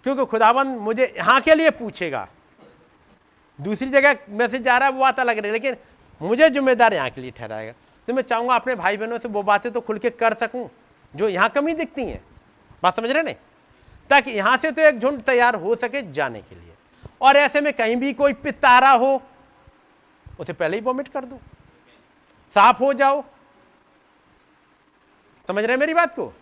क्योंकि 0.06 0.26
खुदाबंद 0.26 0.78
मुझे 0.78 1.14
यहाँ 1.18 1.40
के 1.42 1.56
लिए 1.56 1.70
पूछेगा। 1.70 2.28
दूसरी 3.60 3.90
जगह 3.90 4.18
मैसेज 4.30 4.64
जा 4.64 4.78
रहा 4.78 4.88
है, 4.88 4.94
वो 4.94 5.02
बात 5.02 5.20
अलग 5.20 5.38
रही 5.38 5.52
लेकिन 5.52 5.76
मुझे 6.22 6.50
जिम्मेदार 6.50 6.94
यहाँ 6.94 7.10
के 7.10 7.22
लिए 7.22 7.32
ठहराएगा। 7.32 7.74
तो 8.08 8.14
मैं 8.14 8.24
चाहूँगा 8.24 8.56
अपने 8.56 8.76
भाई 8.76 8.98
बहनों 8.98 9.18
से 9.18 9.30
वो 9.30 9.44
बातें 9.44 9.72
तो 9.72 9.82
खुल 9.82 9.98
के 9.98 10.10
कर 10.10 10.34
सकूँ, 10.34 10.70
जो 11.14 11.30
यहाँ 11.30 11.50
कमी 11.50 11.74
दिखती 11.74 12.06
हैं। 12.06 12.24
बात 12.84 12.96
समझ 12.96 13.12
रहे 13.12 13.24
नहीं? 13.24 13.36
ताकि 14.10 14.32
यहाँ 14.32 14.58
से 14.58 14.72
तो 14.72 14.82
एक 14.82 15.00
झुंड 15.00 15.22
तैयार 15.22 15.56
हो 15.56 15.76
सके 15.76 16.02
जाने 16.12 16.42
के 16.42 16.56
लिए। 16.56 16.73
और 17.22 17.38
ऐसे 17.38 17.62
में 17.62 17.72
कहीं 17.74 17.96
भी 17.96 18.14
कोई 18.14 18.34
रहा 18.80 18.92
हो, 18.92 19.22
उसे 20.40 20.54
पहले 20.54 20.78
ही 20.78 20.84
वॉमिट 20.84 21.08
कर 21.08 21.26
दो। 21.26 21.40
साफ़ 22.56 22.78
हो 22.80 22.94
जाओ। 22.94 23.24
समझ 25.48 25.64
रहे 25.64 25.78
मेरी 25.78 25.94
बात 25.94 26.16
को? 26.16 26.34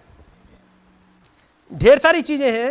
ढेर 1.71 1.99
सारी 1.99 2.21
चीज़ें 2.21 2.51
हैं 2.51 2.69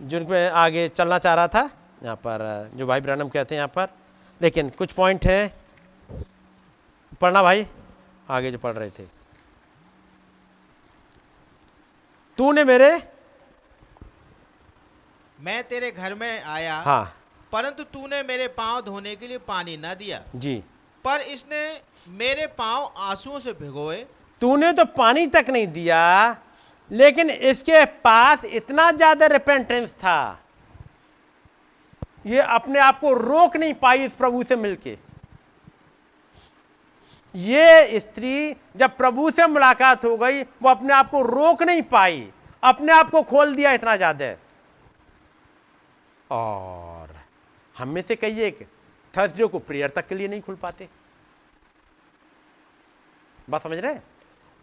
जिन 0.00 0.32
आगे 0.34 0.88
चलना 0.88 1.18
चाह 1.18 1.34
रहा 1.34 1.48
था। 1.48 1.70
यहाँ 2.02 2.16
पर, 2.16 2.70
जो 2.74 2.86
भाई 2.86 3.00
ब्रनम 3.00 3.28
कहते 3.28 3.54
हैं 3.54 3.60
यहाँ 3.60 3.68
पर। 3.68 3.88
लेकिन 4.40 4.70
कुछ 4.70 4.92
पॉइंट 4.92 5.26
हैं। 5.26 5.54
पढ़ना 7.20 7.42
भाई, 7.42 7.66
आगे 8.28 8.50
जो 8.50 8.58
पढ़ 8.58 8.72
रहे 8.72 8.90
थे। 8.90 9.04
तूने 12.38 12.64
मेरे 12.64 12.90
मैं 15.44 15.62
तेरे 15.64 15.90
घर 15.90 16.14
में 16.14 16.42
आया 16.42 16.74
हाँ। 16.80 17.14
परंतु 17.52 17.82
तूने 17.84 18.22
मेरे 18.22 18.46
पाँव 18.50 18.80
धोने 18.80 19.14
के 19.16 19.28
लिए 19.28 19.38
पानी 19.40 19.76
न 19.76 19.94
दिया। 19.94 20.20
जी। 20.36 20.54
पर 21.04 21.20
इसने 21.22 21.80
मेरे 22.10 22.46
पाँव 22.58 22.92
आंसुओं 23.00 23.38
से 23.38 23.52
भिगोए। 23.52 23.96
तूने 24.40 24.72
तो 24.72 24.84
पानी 24.92 25.26
तक 25.26 25.46
नहीं 25.50 25.66
दिया 25.68 26.36
लेकिन 26.90 27.30
इसके 27.30 27.84
पास 27.84 28.44
इतना 28.46 28.90
ज़्यादा 28.92 29.26
रिपेंटेंस 29.26 29.90
था। 29.90 30.40
ये 32.26 32.40
अपने 32.40 32.78
आप 32.78 33.00
को 33.00 33.12
रोक 33.14 33.56
नहीं 33.56 33.74
पाई 33.74 34.04
इस 34.04 34.12
प्रभु 34.14 34.42
से 34.42 34.56
मिलके। 34.56 34.96
ये 37.34 38.00
स्त्री 38.00 38.54
जब 38.76 38.96
प्रभु 38.96 39.30
से 39.30 39.46
मुलाकात 39.48 40.04
हो 40.04 40.16
गई 40.16 40.42
वो 40.42 40.70
अपने 40.70 40.94
आप 40.94 41.10
को 41.10 41.22
रोक 41.24 41.62
नहीं 41.62 41.82
पाई। 41.84 42.28
अपने 42.62 42.92
आप 42.92 43.10
को 43.10 43.22
खोल 43.24 43.54
दिया 43.54 43.72
इतना 43.72 43.96
ज़्यादा। 43.96 44.32
और 46.30 47.16
हम 47.78 47.88
में 47.88 48.02
से 48.02 48.16
कई 48.16 48.40
एक 48.40 48.66
थर्सडे 49.14 49.46
को 49.46 49.58
प्रेयर 49.58 49.90
तक 49.90 50.06
के 50.06 50.14
लिए 50.14 50.28
नहीं 50.28 50.40
खुल 50.42 50.54
पाते। 50.54 50.88
बात 53.50 53.62
समझ 53.62 53.78
रहे? 53.78 53.98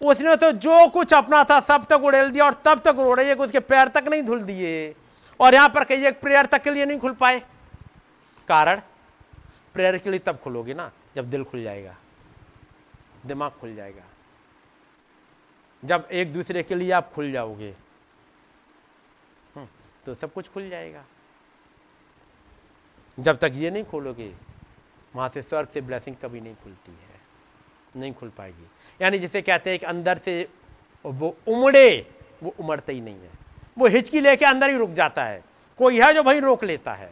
उसने 0.02 0.36
तो 0.36 0.52
जो 0.52 0.88
कुछ 0.90 1.14
अपना 1.14 1.44
था 1.44 1.60
सब 1.60 1.86
तक 1.86 2.04
उड़ेल 2.04 2.30
दिया 2.32 2.46
और 2.46 2.54
तब 2.66 2.80
तक 2.80 2.96
रो 3.00 3.14
रही 3.14 3.30
है 3.30 3.36
कि 3.36 3.44
उसके 3.44 3.60
पैर 3.60 3.88
तक 3.88 4.08
नहीं 4.08 4.24
धुल 4.24 4.44
दिए। 4.44 4.96
और 5.40 5.54
यहाँ 5.54 5.70
पर 5.70 5.84
कहिए 5.84 6.12
प्रेयर 6.12 6.46
तक 6.46 6.64
के 6.64 6.72
लिए 6.72 6.86
नहीं 6.86 7.00
खुल 7.00 7.14
पाए। 7.14 7.40
कारण? 8.48 8.82
प्रेयर 9.74 9.98
के 9.98 10.10
लिए 10.10 10.20
तब 10.20 10.38
खुलोगे 10.38 10.74
ना 10.74 10.92
जब 11.16 11.30
दिल 11.30 11.44
खुल 11.44 11.64
जाएगा। 11.64 11.96
दिमाग 13.26 13.52
खुल 13.52 13.76
जाएगा। 13.76 14.04
जब 15.84 16.08
एक 16.12 16.34
दूसरे 16.34 16.64
के 16.64 16.76
लिए 16.76 16.92
आप 16.92 17.12
खुल 17.14 17.32
जाओगे 17.32 17.76
हम्म, 19.56 19.68
तो 20.06 20.16
सब 20.16 20.34
कुछ 20.34 20.50
खुल 20.50 20.70
जाएगा। 20.70 21.04
जब 23.22 23.38
तक 23.38 23.52
ये 23.56 23.72
नहीं 23.72 23.84
खोलोगे 23.84 24.34
वहाँ 25.16 25.30
से 25.34 25.42
स्वर्ग 25.42 25.68
से 25.74 25.82
ब्लेसिंग 25.82 26.16
कभी 26.22 26.42
नहीं 26.42 26.56
खुलती 26.64 26.92
है 26.92 27.20
नहीं 27.96 28.14
खुल 28.14 28.30
पाएगी। 28.30 28.68
यानी 29.02 29.20
जिसे 29.20 29.42
कहते 29.42 29.70
हैं 29.70 29.80
कि 29.80 29.86
अंदर 29.86 30.18
से 30.18 30.48
वो 31.06 31.36
उमड़े 31.48 31.88
वो 32.44 32.54
उमड़ते 32.60 32.94
ही 32.94 33.02
नहीं 33.02 33.16
है। 33.16 33.30
वो 33.78 33.88
हिचकी 33.88 34.20
लेके 34.20 34.46
अंदर 34.46 34.70
ही 34.70 34.78
रुक 34.78 34.92
जाता 34.92 35.24
है। 35.24 35.44
कोई 35.80 36.00
है 36.02 36.14
जो 36.14 36.24
भाई 36.24 36.40
रोक 36.40 36.64
लेता 36.64 36.94
है। 36.94 37.12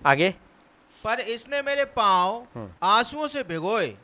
आगे? 0.00 0.30
पर 1.04 1.20
इसने 1.20 1.62
मेरे 1.62 1.84
पाँव 1.84 2.46
हम्म। 2.54 2.70
आंसुओं 2.82 3.26
से 3.26 3.42
भिगोए 3.42 3.96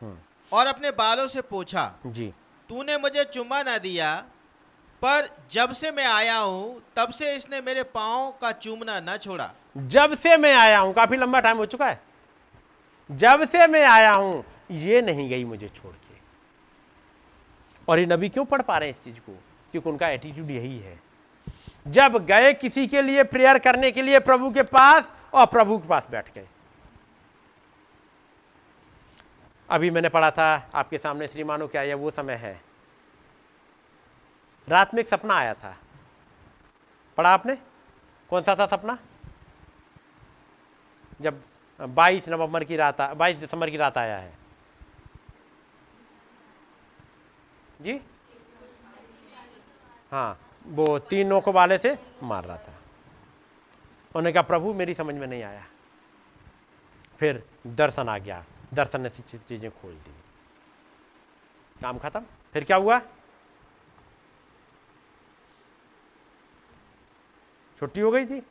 और 0.52 0.66
अपने 0.66 0.90
बालों 0.90 1.26
से 1.26 1.40
पोछा। 1.42 1.92
जी। 2.06 2.32
तूने 2.70 2.96
मुझे 2.98 3.24
चुम्मा 3.24 3.62
ना 3.62 3.76
दिया 3.78 4.14
पर 5.04 5.28
जब 5.50 5.72
से 5.72 5.90
मैं 5.90 6.06
आया 6.06 6.36
हूँ, 6.36 6.82
तब 6.96 7.10
से 7.10 7.36
इसने 7.36 7.60
मेरे 7.60 7.82
पाँव 7.82 8.34
का 8.40 8.52
चूमना 8.52 9.00
न 9.00 9.16
छोड़ा। 9.16 9.54
जब 9.76 10.18
से 10.18 10.36
मैं 10.36 10.54
आया 10.54 10.78
हूँ, 10.78 10.94
काफ़ी 10.94 11.16
लंबा 11.16 11.40
टाइम 11.40 11.56
हो 11.56 11.66
चुका 11.66 11.88
है। 11.88 12.00
जब 13.10 13.48
से 13.48 13.66
मैं 13.66 13.84
आया 13.84 14.12
हूँ, 14.12 14.44
ये 14.70 15.02
नहीं 15.02 15.28
गई 15.28 15.44
मुझे 15.44 15.68
छोड़ 15.68 15.92
के। 15.92 16.14
और 17.88 17.98
ये 17.98 18.06
नबी 18.06 18.28
क्यों 18.28 18.44
पढ़ 18.44 18.62
पा 18.62 18.78
रहे 18.78 18.88
हैं 18.88 18.96
इस 18.96 19.04
चीज़ 19.04 19.16
को? 19.16 19.32
क्योंकि 19.72 19.90
उनका 19.90 20.08
एटीट्यूड 20.08 20.50
यही 20.50 20.78
है। 20.78 21.00
जब 21.88 22.26
गए 22.26 22.52
किसी 22.52 22.86
के 22.86 23.02
लिए 23.02 23.22
प्रेयर 23.22 23.58
करने 23.58 23.90
के 23.90 24.02
लिए 24.02 24.18
प्रभु 24.18 24.50
के 24.50 24.62
पास, 24.62 25.12
और 25.34 25.46
प्रभु 25.46 25.78
के 25.78 25.88
पास 25.88 26.06
बैठ 26.10 26.34
गए। 26.34 26.46
अभी 29.70 29.90
मैंने 29.90 30.08
पढ़ा 30.08 30.30
था, 30.30 30.70
आपके 30.74 30.98
सामने 30.98 31.26
श्रीमानो 31.26 31.66
क्या 31.66 31.82
यह 31.82 31.94
वो 31.94 32.10
समय 32.10 32.32
है। 32.32 32.71
रात 34.68 34.94
में 34.94 35.00
एक 35.00 35.08
सपना 35.08 35.34
आया 35.34 35.54
था। 35.54 35.76
पढ़ा 37.16 37.30
आपने? 37.30 37.56
कौन 38.30 38.42
सा 38.42 38.56
था 38.56 38.66
सपना? 38.66 38.98
जब 41.20 41.42
22 41.80 42.28
नवंबर 42.28 42.64
की 42.64 42.76
रात 42.76 43.00
22 43.00 43.36
दिसंबर 43.36 43.70
की 43.70 43.76
रात 43.76 43.98
आया 43.98 44.18
है। 44.18 44.38
जी? 47.80 48.00
हाँ 50.10 50.38
वो 50.66 50.98
तीन 50.98 51.26
नौकों 51.26 51.54
वाले 51.54 51.78
से 51.78 51.98
मार 52.22 52.44
रहा 52.44 52.56
था। 52.56 52.72
उन्होंने 54.14 54.32
कहा, 54.32 54.42
प्रभु, 54.42 54.72
मेरी 54.74 54.94
समझ 54.94 55.14
में 55.14 55.26
नहीं 55.26 55.42
आया। 55.42 55.64
फिर 57.18 57.42
दर्शन 57.66 58.08
आ 58.08 58.18
गया। 58.18 58.44
दर्शन 58.74 59.00
ने 59.00 59.08
चीज़ें 59.08 59.70
खोल 59.70 59.94
दी। 59.94 60.14
काम 61.80 61.98
खत्म। 61.98 62.24
फिर 62.52 62.64
क्या 62.64 62.76
हुआ? 62.76 63.00
छुट्टी 67.82 68.00
हो 68.00 68.10
गई 68.10 68.26
थी। 68.26 68.42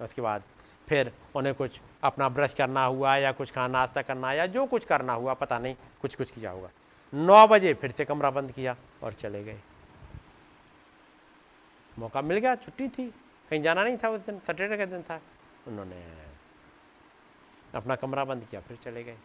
उसके 0.00 0.22
बाद 0.22 0.42
फिर 0.88 1.12
उन्हें 1.34 1.54
कुछ 1.54 1.80
अपना 2.04 2.28
ब्रश 2.28 2.54
करना 2.54 2.84
हुआ 2.84 3.16
या 3.16 3.32
कुछ 3.32 3.52
खाना 3.52 3.66
नाश्ता 3.66 4.02
करना 4.02 4.32
या 4.32 4.46
जो 4.46 4.66
कुछ 4.66 4.84
करना 4.84 5.12
हुआ, 5.12 5.34
पता 5.34 5.58
नहीं 5.58 5.76
कुछ 6.00 6.14
कुछ 6.14 6.30
किया 6.30 6.50
होगा। 6.50 6.70
नौ 7.14 7.46
बजे 7.46 7.74
फिर 7.74 7.90
से 7.90 8.04
कमरा 8.04 8.30
बंद 8.30 8.52
किया 8.52 8.76
और 9.02 9.12
चले 9.12 9.44
गए। 9.44 9.60
मौका 11.98 12.22
मिल 12.22 12.38
गया, 12.38 12.54
छुट्टी 12.54 12.88
थी। 12.88 13.06
कहीं 13.50 13.62
जाना 13.62 13.84
नहीं 13.84 13.98
था 14.04 14.08
उस 14.08 14.20
दिन 14.20 14.38
सैटरडे 14.38 14.76
का 14.76 14.86
दिन 14.86 15.02
था। 15.02 15.20
उन्होंने 15.68 16.02
अपना 17.74 17.96
कमरा 17.96 18.24
बंद 18.24 18.44
किया, 18.44 18.60
फिर 18.60 18.76
चले 18.76 19.04
गए। 19.04 19.18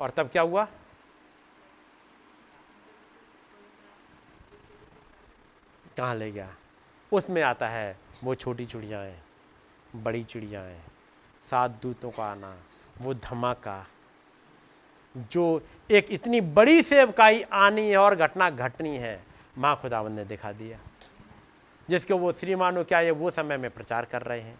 और 0.00 0.10
तब 0.10 0.28
क्या 0.28 0.42
हुआ? 0.42 0.66
कहाँ 5.96 6.14
ले 6.14 6.32
गया? 6.32 6.54
उसमें 7.14 7.42
आता 7.42 7.68
है। 7.68 7.96
वो 8.24 8.34
छोटी 8.34 8.66
चिड़ियाएँ, 8.66 9.16
बड़ी 9.96 10.24
चिड़ियाएँ, 10.24 10.80
सात 11.50 11.70
दूतों 11.82 12.10
का 12.10 12.24
आना, 12.24 12.56
वो 13.00 13.14
धमाका। 13.14 13.86
जो 15.16 15.62
एक 15.90 16.06
इतनी 16.10 16.40
बड़ी 16.40 16.82
सेवकाई 16.82 17.42
आनी 17.42 17.90
है 17.90 17.96
और 17.96 18.14
घटना 18.14 18.50
घटनी 18.50 18.96
है, 18.96 19.24
माँ 19.58 19.78
खुदावन 19.82 20.12
ने 20.12 20.24
दिखा 20.24 20.52
दिया। 20.52 20.78
जिसको 21.90 22.16
वो 22.16 22.32
श्रीमानो 22.32 22.84
क्या 22.84 23.00
ये 23.00 23.10
वो 23.10 23.30
समय 23.30 23.56
में 23.56 23.70
प्रचार 23.70 24.04
कर 24.04 24.22
रहे 24.22 24.40
हैं। 24.40 24.58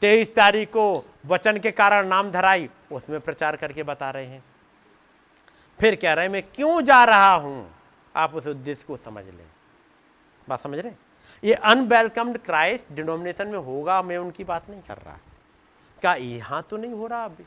तेईस 0.00 0.34
तारीख 0.34 0.68
को 0.68 1.04
वचन 1.26 1.58
के 1.58 1.70
कारण 1.70 2.06
नाम 2.06 2.30
धराई, 2.30 2.68
उसमें 2.92 3.20
प्रचार 3.20 3.56
करके 3.56 3.82
बता 3.82 4.10
रहे 4.10 4.26
हैं। 4.26 4.44
फिर 5.80 5.96
कह 5.96 6.12
रहे 6.12 6.24
हैं, 6.24 6.32
मैं 6.32 6.42
क्यों 6.42 6.82
जा 6.82 7.04
रहा 7.04 7.34
हूँ? 7.34 7.74
आप 8.16 8.34
उस 8.34 8.46
उद्देश्य 8.46 8.84
को 8.86 8.96
समझ 8.96 9.24
लें। 9.24 9.46
बात 10.48 10.60
समझ 10.60 10.78
रहे 10.78 10.92
ये 11.42 11.54
अनवेलकम्ड 11.54 12.38
क्राइस्ट 12.38 12.92
डिनोमिनेशन 12.92 13.48
में 13.48 13.58
होगा, 13.58 14.02
मैं 14.02 14.16
उनकी 14.18 14.44
बात 14.44 14.70
नहीं 14.70 14.80
कर 14.82 14.96
रहा। 14.96 15.18
क्या 16.02 16.14
यहाँ 16.14 16.62
तो 16.70 16.76
नहीं 16.76 16.92
हो 16.92 17.06
रहा 17.06 17.24
अभी? 17.24 17.44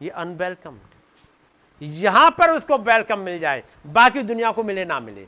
ये 0.00 0.10
अनवेलकम्ड 0.10 1.82
यहाँ 1.82 2.30
पर 2.30 2.50
उसको 2.50 2.78
वेलकम 2.78 3.18
मिल 3.18 3.38
जाए, 3.40 3.62
बाकी 3.86 4.22
दुनिया 4.22 4.50
को 4.52 4.62
मिले, 4.62 4.84
ना 4.84 4.98
मिले। 5.00 5.26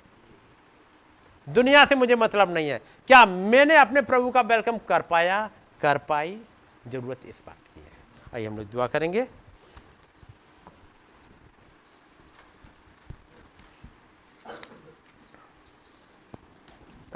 दुनिया 1.47 1.85
से 1.85 1.95
मुझे 1.95 2.17
मतलब 2.17 2.53
नहीं 2.55 2.69
है। 2.69 2.79
क्या 3.09 3.25
मैंने 3.27 3.77
अपने 3.77 4.03
प्रभु 4.03 4.31
का 4.31 4.41
वेलकम 4.43 4.79
कर 4.79 5.03
पाया? 5.03 5.49
कर 5.81 5.99
पाई। 5.99 6.39
ज़रूरत 6.89 7.27
इस 7.27 7.41
बात 7.47 7.57
की 7.75 7.81
है। 7.81 7.91
आइए 8.35 8.47
हम 8.47 8.57
लोग 8.57 8.71
दुआ 8.71 8.87
करेंगे। 8.87 9.27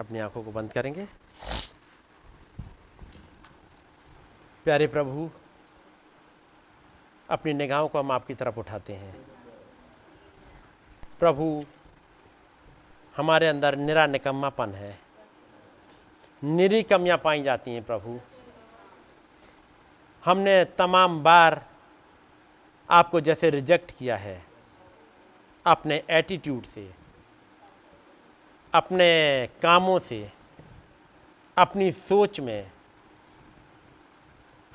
अपनी 0.01 0.19
आँखों 0.19 0.43
को 0.43 0.53
बंद 0.53 0.73
करेंगे। 0.73 1.07
प्यारे 4.67 4.87
प्रभु, 4.87 5.29
अपनी 7.31 7.53
निगाहों 7.53 7.89
को 7.89 7.99
हम 7.99 8.13
आपकी 8.13 8.35
तरफ़ 8.35 8.59
उठाते 8.59 8.93
हैं। 8.93 9.15
प्रभु, 11.19 11.65
हमारे 13.17 13.49
अंदर 13.49 13.77
निरा 13.77 14.07
निकम्मापन 14.07 14.71
है। 14.71 14.99
निरी 16.43 16.83
कमियाँ 16.83 17.19
पाई 17.19 17.43
जाती 17.43 17.75
हैं 17.75 17.83
प्रभु। 17.85 18.19
हमने 20.25 20.65
तमाम 20.79 21.23
बार 21.23 21.65
आपको 22.89 23.21
जैसे 23.21 23.51
रिजेक्ट 23.51 23.91
किया 23.91 24.17
है, 24.17 24.43
अपने 25.67 26.03
एटीट्यूड 26.11 26.65
से। 26.65 27.00
अपने 28.75 29.49
कामों 29.63 29.99
से, 29.99 30.31
अपनी 31.57 31.93
सोच 31.93 32.41
में, 32.41 32.71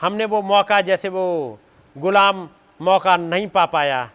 हमने 0.01 0.25
वो 0.25 0.41
मौका 0.41 0.81
जैसे 0.81 1.09
वो 1.09 1.59
गुलाम 1.97 2.49
मौका 2.81 3.17
नहीं 3.17 3.47
पा 3.47 3.65
पाया, 3.65 4.09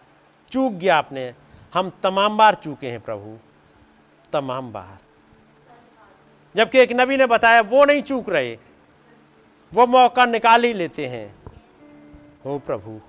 चूक 0.51 0.73
गया 0.73 0.97
आपने, 0.97 1.33
हम 1.73 1.91
तमाम 2.03 2.37
बार 2.37 2.55
चूके 2.55 2.91
हैं 2.91 2.99
प्रभु, 3.01 3.37
तमाम 4.33 4.71
बार। 4.71 4.97
जबकि 6.55 6.79
एक 6.79 6.91
नबी 6.91 7.17
ने 7.17 7.25
बताया, 7.25 7.61
वो 7.61 7.85
नहीं 7.85 8.01
चूक 8.01 8.29
रहे, 8.29 8.57
वो 9.73 9.87
मौका 9.87 10.25
निकाल 10.25 10.63
ही 10.63 10.73
लेते 10.73 11.07
हैं। 11.07 11.35
हो 12.45 12.59
प्रभु, 12.59 12.99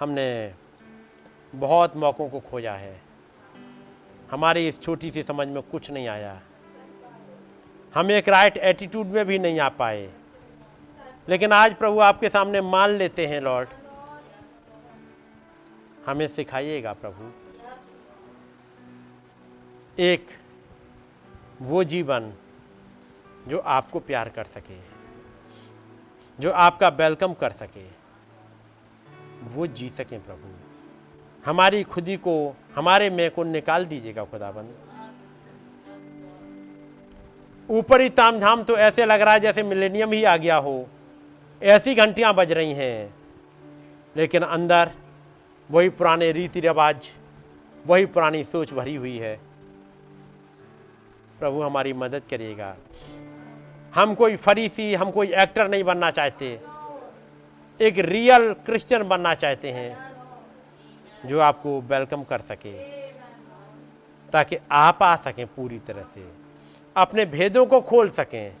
हमने 0.00 0.54
बहुत 1.54 1.96
मौक़ों 1.96 2.28
को 2.28 2.40
खोजा 2.40 2.72
है। 2.72 3.03
हमारी 4.34 4.68
इस 4.68 4.80
छोटी 4.80 5.10
सी 5.10 5.22
समझ 5.22 5.48
में 5.48 5.62
कुछ 5.62 5.90
नहीं 5.90 6.08
आया। 6.08 6.40
हम 7.94 8.10
एक 8.10 8.28
राइट 8.28 8.56
एटीट्यूड 8.56 9.06
में 9.06 9.26
भी 9.26 9.38
नहीं 9.38 9.60
आ 9.60 9.68
पाए। 9.68 10.10
लेकिन 11.28 11.52
आज 11.52 11.74
प्रभु 11.74 11.98
आपके 11.98 12.28
सामने 12.28 12.60
मान 12.60 12.90
लेते 12.90 13.26
हैं 13.26 13.40
लॉर्ड 13.40 13.68
हमें 16.06 16.28
सिखाइएगा 16.28 16.92
प्रभु। 16.92 17.30
एक 19.98 20.26
वो 21.62 21.84
जीवन 21.84 22.32
जो 23.48 23.58
आपको 23.58 24.00
प्यार 24.00 24.28
कर 24.28 24.44
सके, 24.44 24.80
जो 26.38 26.50
आपका 26.50 26.88
वेलकम 26.88 27.34
कर 27.34 27.50
सके, 27.52 27.88
वो 29.44 29.66
जी 29.66 29.88
सकें 29.88 30.20
प्रभु। 30.24 30.63
हमारी 31.46 31.82
खुदी 31.82 32.16
को, 32.16 32.56
हमारे 32.74 33.10
मैं 33.10 33.30
को 33.30 33.44
निकाल 33.44 33.86
दीजिएगा 33.86 34.24
खुदाबंद। 34.24 34.74
ऊपरी 37.70 38.08
ताम 38.08 38.40
झाम 38.40 38.62
तो 38.62 38.76
ऐसे 38.76 39.06
लग 39.06 39.20
रहा 39.20 39.34
है 39.34 39.40
जैसे 39.40 39.62
मिलेनियम 39.62 40.12
ही 40.12 40.24
आ 40.24 40.36
गया 40.36 40.56
हो। 40.56 40.86
ऐसी 41.62 41.94
घंटियाँ 41.94 42.34
बज 42.34 42.52
रही 42.52 42.72
हैं। 42.72 43.14
लेकिन 44.16 44.42
अंदर 44.42 44.90
वही 45.70 45.88
पुराने 45.88 46.32
रीति 46.32 46.60
रिवाज, 46.60 47.10
वही 47.86 48.06
पुरानी 48.06 48.44
सोच 48.44 48.72
भरी 48.72 48.94
हुई 48.94 49.18
है। 49.18 49.40
प्रभु 51.40 51.62
हमारी 51.62 51.92
मदद 51.92 52.22
करिएगा। 52.30 52.76
हम 53.94 54.14
कोई 54.14 54.36
फरीसी, 54.36 54.94
हम 54.94 55.10
कोई 55.10 55.32
एक्टर 55.34 55.68
नहीं 55.68 55.84
बनना 55.84 56.10
चाहते। 56.10 56.60
एक 57.80 57.98
रियल 57.98 58.52
क्रिश्चियन 58.52 59.08
बनना 59.08 59.34
चाहते 59.34 59.70
हैं। 59.70 60.13
जो 61.24 61.40
आपको 61.40 61.80
वेलकम 61.80 62.24
कर 62.24 62.40
सके। 62.40 63.08
ताकि 64.32 64.56
आप 64.72 65.02
आ 65.02 65.16
सकें 65.16 65.46
पूरी 65.46 65.78
तरह 65.78 66.02
से। 66.02 66.32
अपने 66.96 67.24
भेदों 67.24 67.66
को 67.66 67.80
खोल 67.80 68.10
सकें। 68.10 68.56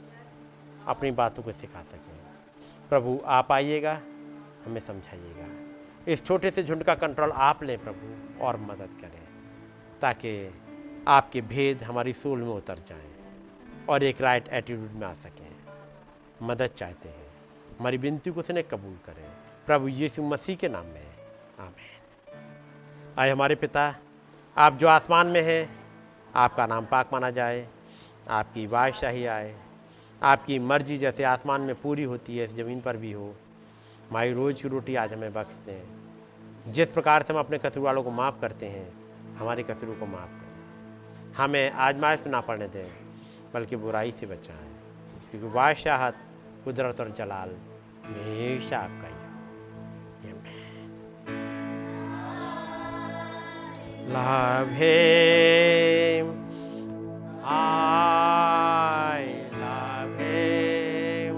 अपनी 0.86 1.10
बातों 1.10 1.42
को 1.42 1.52
सिखा 1.52 1.82
सकें। 1.82 2.14
प्रभु, 2.88 3.20
आप 3.26 3.52
आइएगा, 3.52 3.92
हमें 4.64 4.80
समझाइएगा। 4.80 5.74
इस 6.12 6.24
छोटे 6.24 6.50
से 6.50 6.62
झुंड 6.62 6.84
का 6.84 6.94
कंट्रोल 6.94 7.32
आप 7.32 7.62
लें 7.62 7.78
प्रभु, 7.78 8.38
और 8.44 8.56
मदद 8.56 8.88
करें। 9.00 9.28
ताकि 10.00 10.54
आपके 11.08 11.40
भेद 11.40 11.82
हमारी 11.82 12.12
सोल 12.12 12.38
में 12.38 12.48
उतर 12.48 12.74
जाएँ, 12.74 13.12
और 13.88 14.02
एक 14.02 14.20
राइट 14.20 14.48
एटीट्यूड 14.48 14.90
में 14.90 15.06
आ 15.06 15.14
सकें। 15.14 15.56
मदद 16.42 16.66
चाहते 16.66 17.08
हैं। 17.08 17.26
हमारी 17.80 17.96
विनती 17.96 18.30
को 18.30 18.40
उसने 18.40 18.62
कबूल 18.62 18.98
करें। 19.06 19.30
प्रभु 19.66 19.88
यीशु 19.88 20.22
मसीह 20.22 20.56
के 20.56 20.68
नाम 20.68 20.86
में। 20.86 21.14
आमेन। 21.60 21.93
आए 23.18 23.30
हमारे 23.30 23.54
पिता। 23.54 23.94
आप 24.56 24.74
जो 24.74 24.88
आसमान 24.88 25.26
में 25.26 25.42
हैं, 25.42 25.76
आपका 26.34 26.66
नाम 26.66 26.86
पाक 26.86 27.10
माना 27.12 27.30
जाए, 27.30 27.68
आपकी 28.28 28.66
बादशाही 28.66 29.26
आए, 29.26 29.56
आपकी 30.22 30.58
मर्ज़ी 30.58 30.98
जैसे 30.98 31.24
आसमान 31.24 31.60
में 31.60 31.80
पूरी 31.80 32.02
होती 32.02 32.38
है, 32.38 32.44
इस 32.44 32.56
ज़मीन 32.56 32.80
पर 32.80 32.96
भी 32.96 33.12
हो। 33.12 33.34
हमारी 34.10 34.32
रोज़ 34.32 34.62
की 34.62 34.68
रोटी 34.68 34.94
आज 34.94 35.12
हमें 35.12 35.32
बख्श 35.32 35.54
दें 35.54 36.72
जिस 36.72 36.90
प्रकार 36.90 37.22
से 37.22 37.32
हम 37.32 37.38
अपने 37.38 37.58
कसूर 37.58 37.82
वालों 37.82 38.02
को 38.02 38.10
माफ़ 38.10 38.40
करते 38.40 38.66
हैं, 38.66 38.94
हमारे 39.36 39.62
कसूरों 39.62 39.94
को 39.94 40.06
माफ़ 40.06 40.30
करें। 40.30 41.34
हमें 41.34 41.70
आजमाइश 41.70 42.20
में 42.20 42.32
ना 42.32 42.40
पड़ने 42.40 42.68
दें, 42.68 42.90
बल्कि 43.54 43.76
बुराई 43.76 44.12
से 44.12 44.26
बचाएँ। 44.26 44.74
क्योंकि 45.30 45.48
बादशाहत 45.48 46.16
कुदरत 46.64 47.00
और 47.00 47.10
जलाल 47.10 47.56
हमेशा 48.04 48.78
आपका 48.78 49.08
ही 49.08 49.23
Love 54.08 54.68
him. 54.70 56.44
I 57.42 59.26
love 59.58 60.18
him 60.18 61.36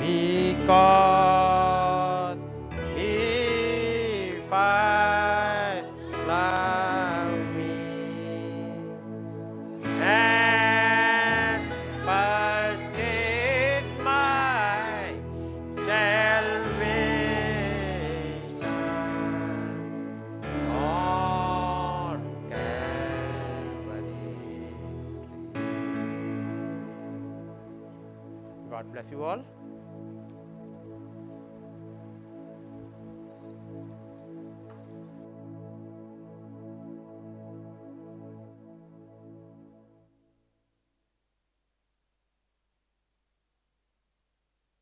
because 0.00 1.19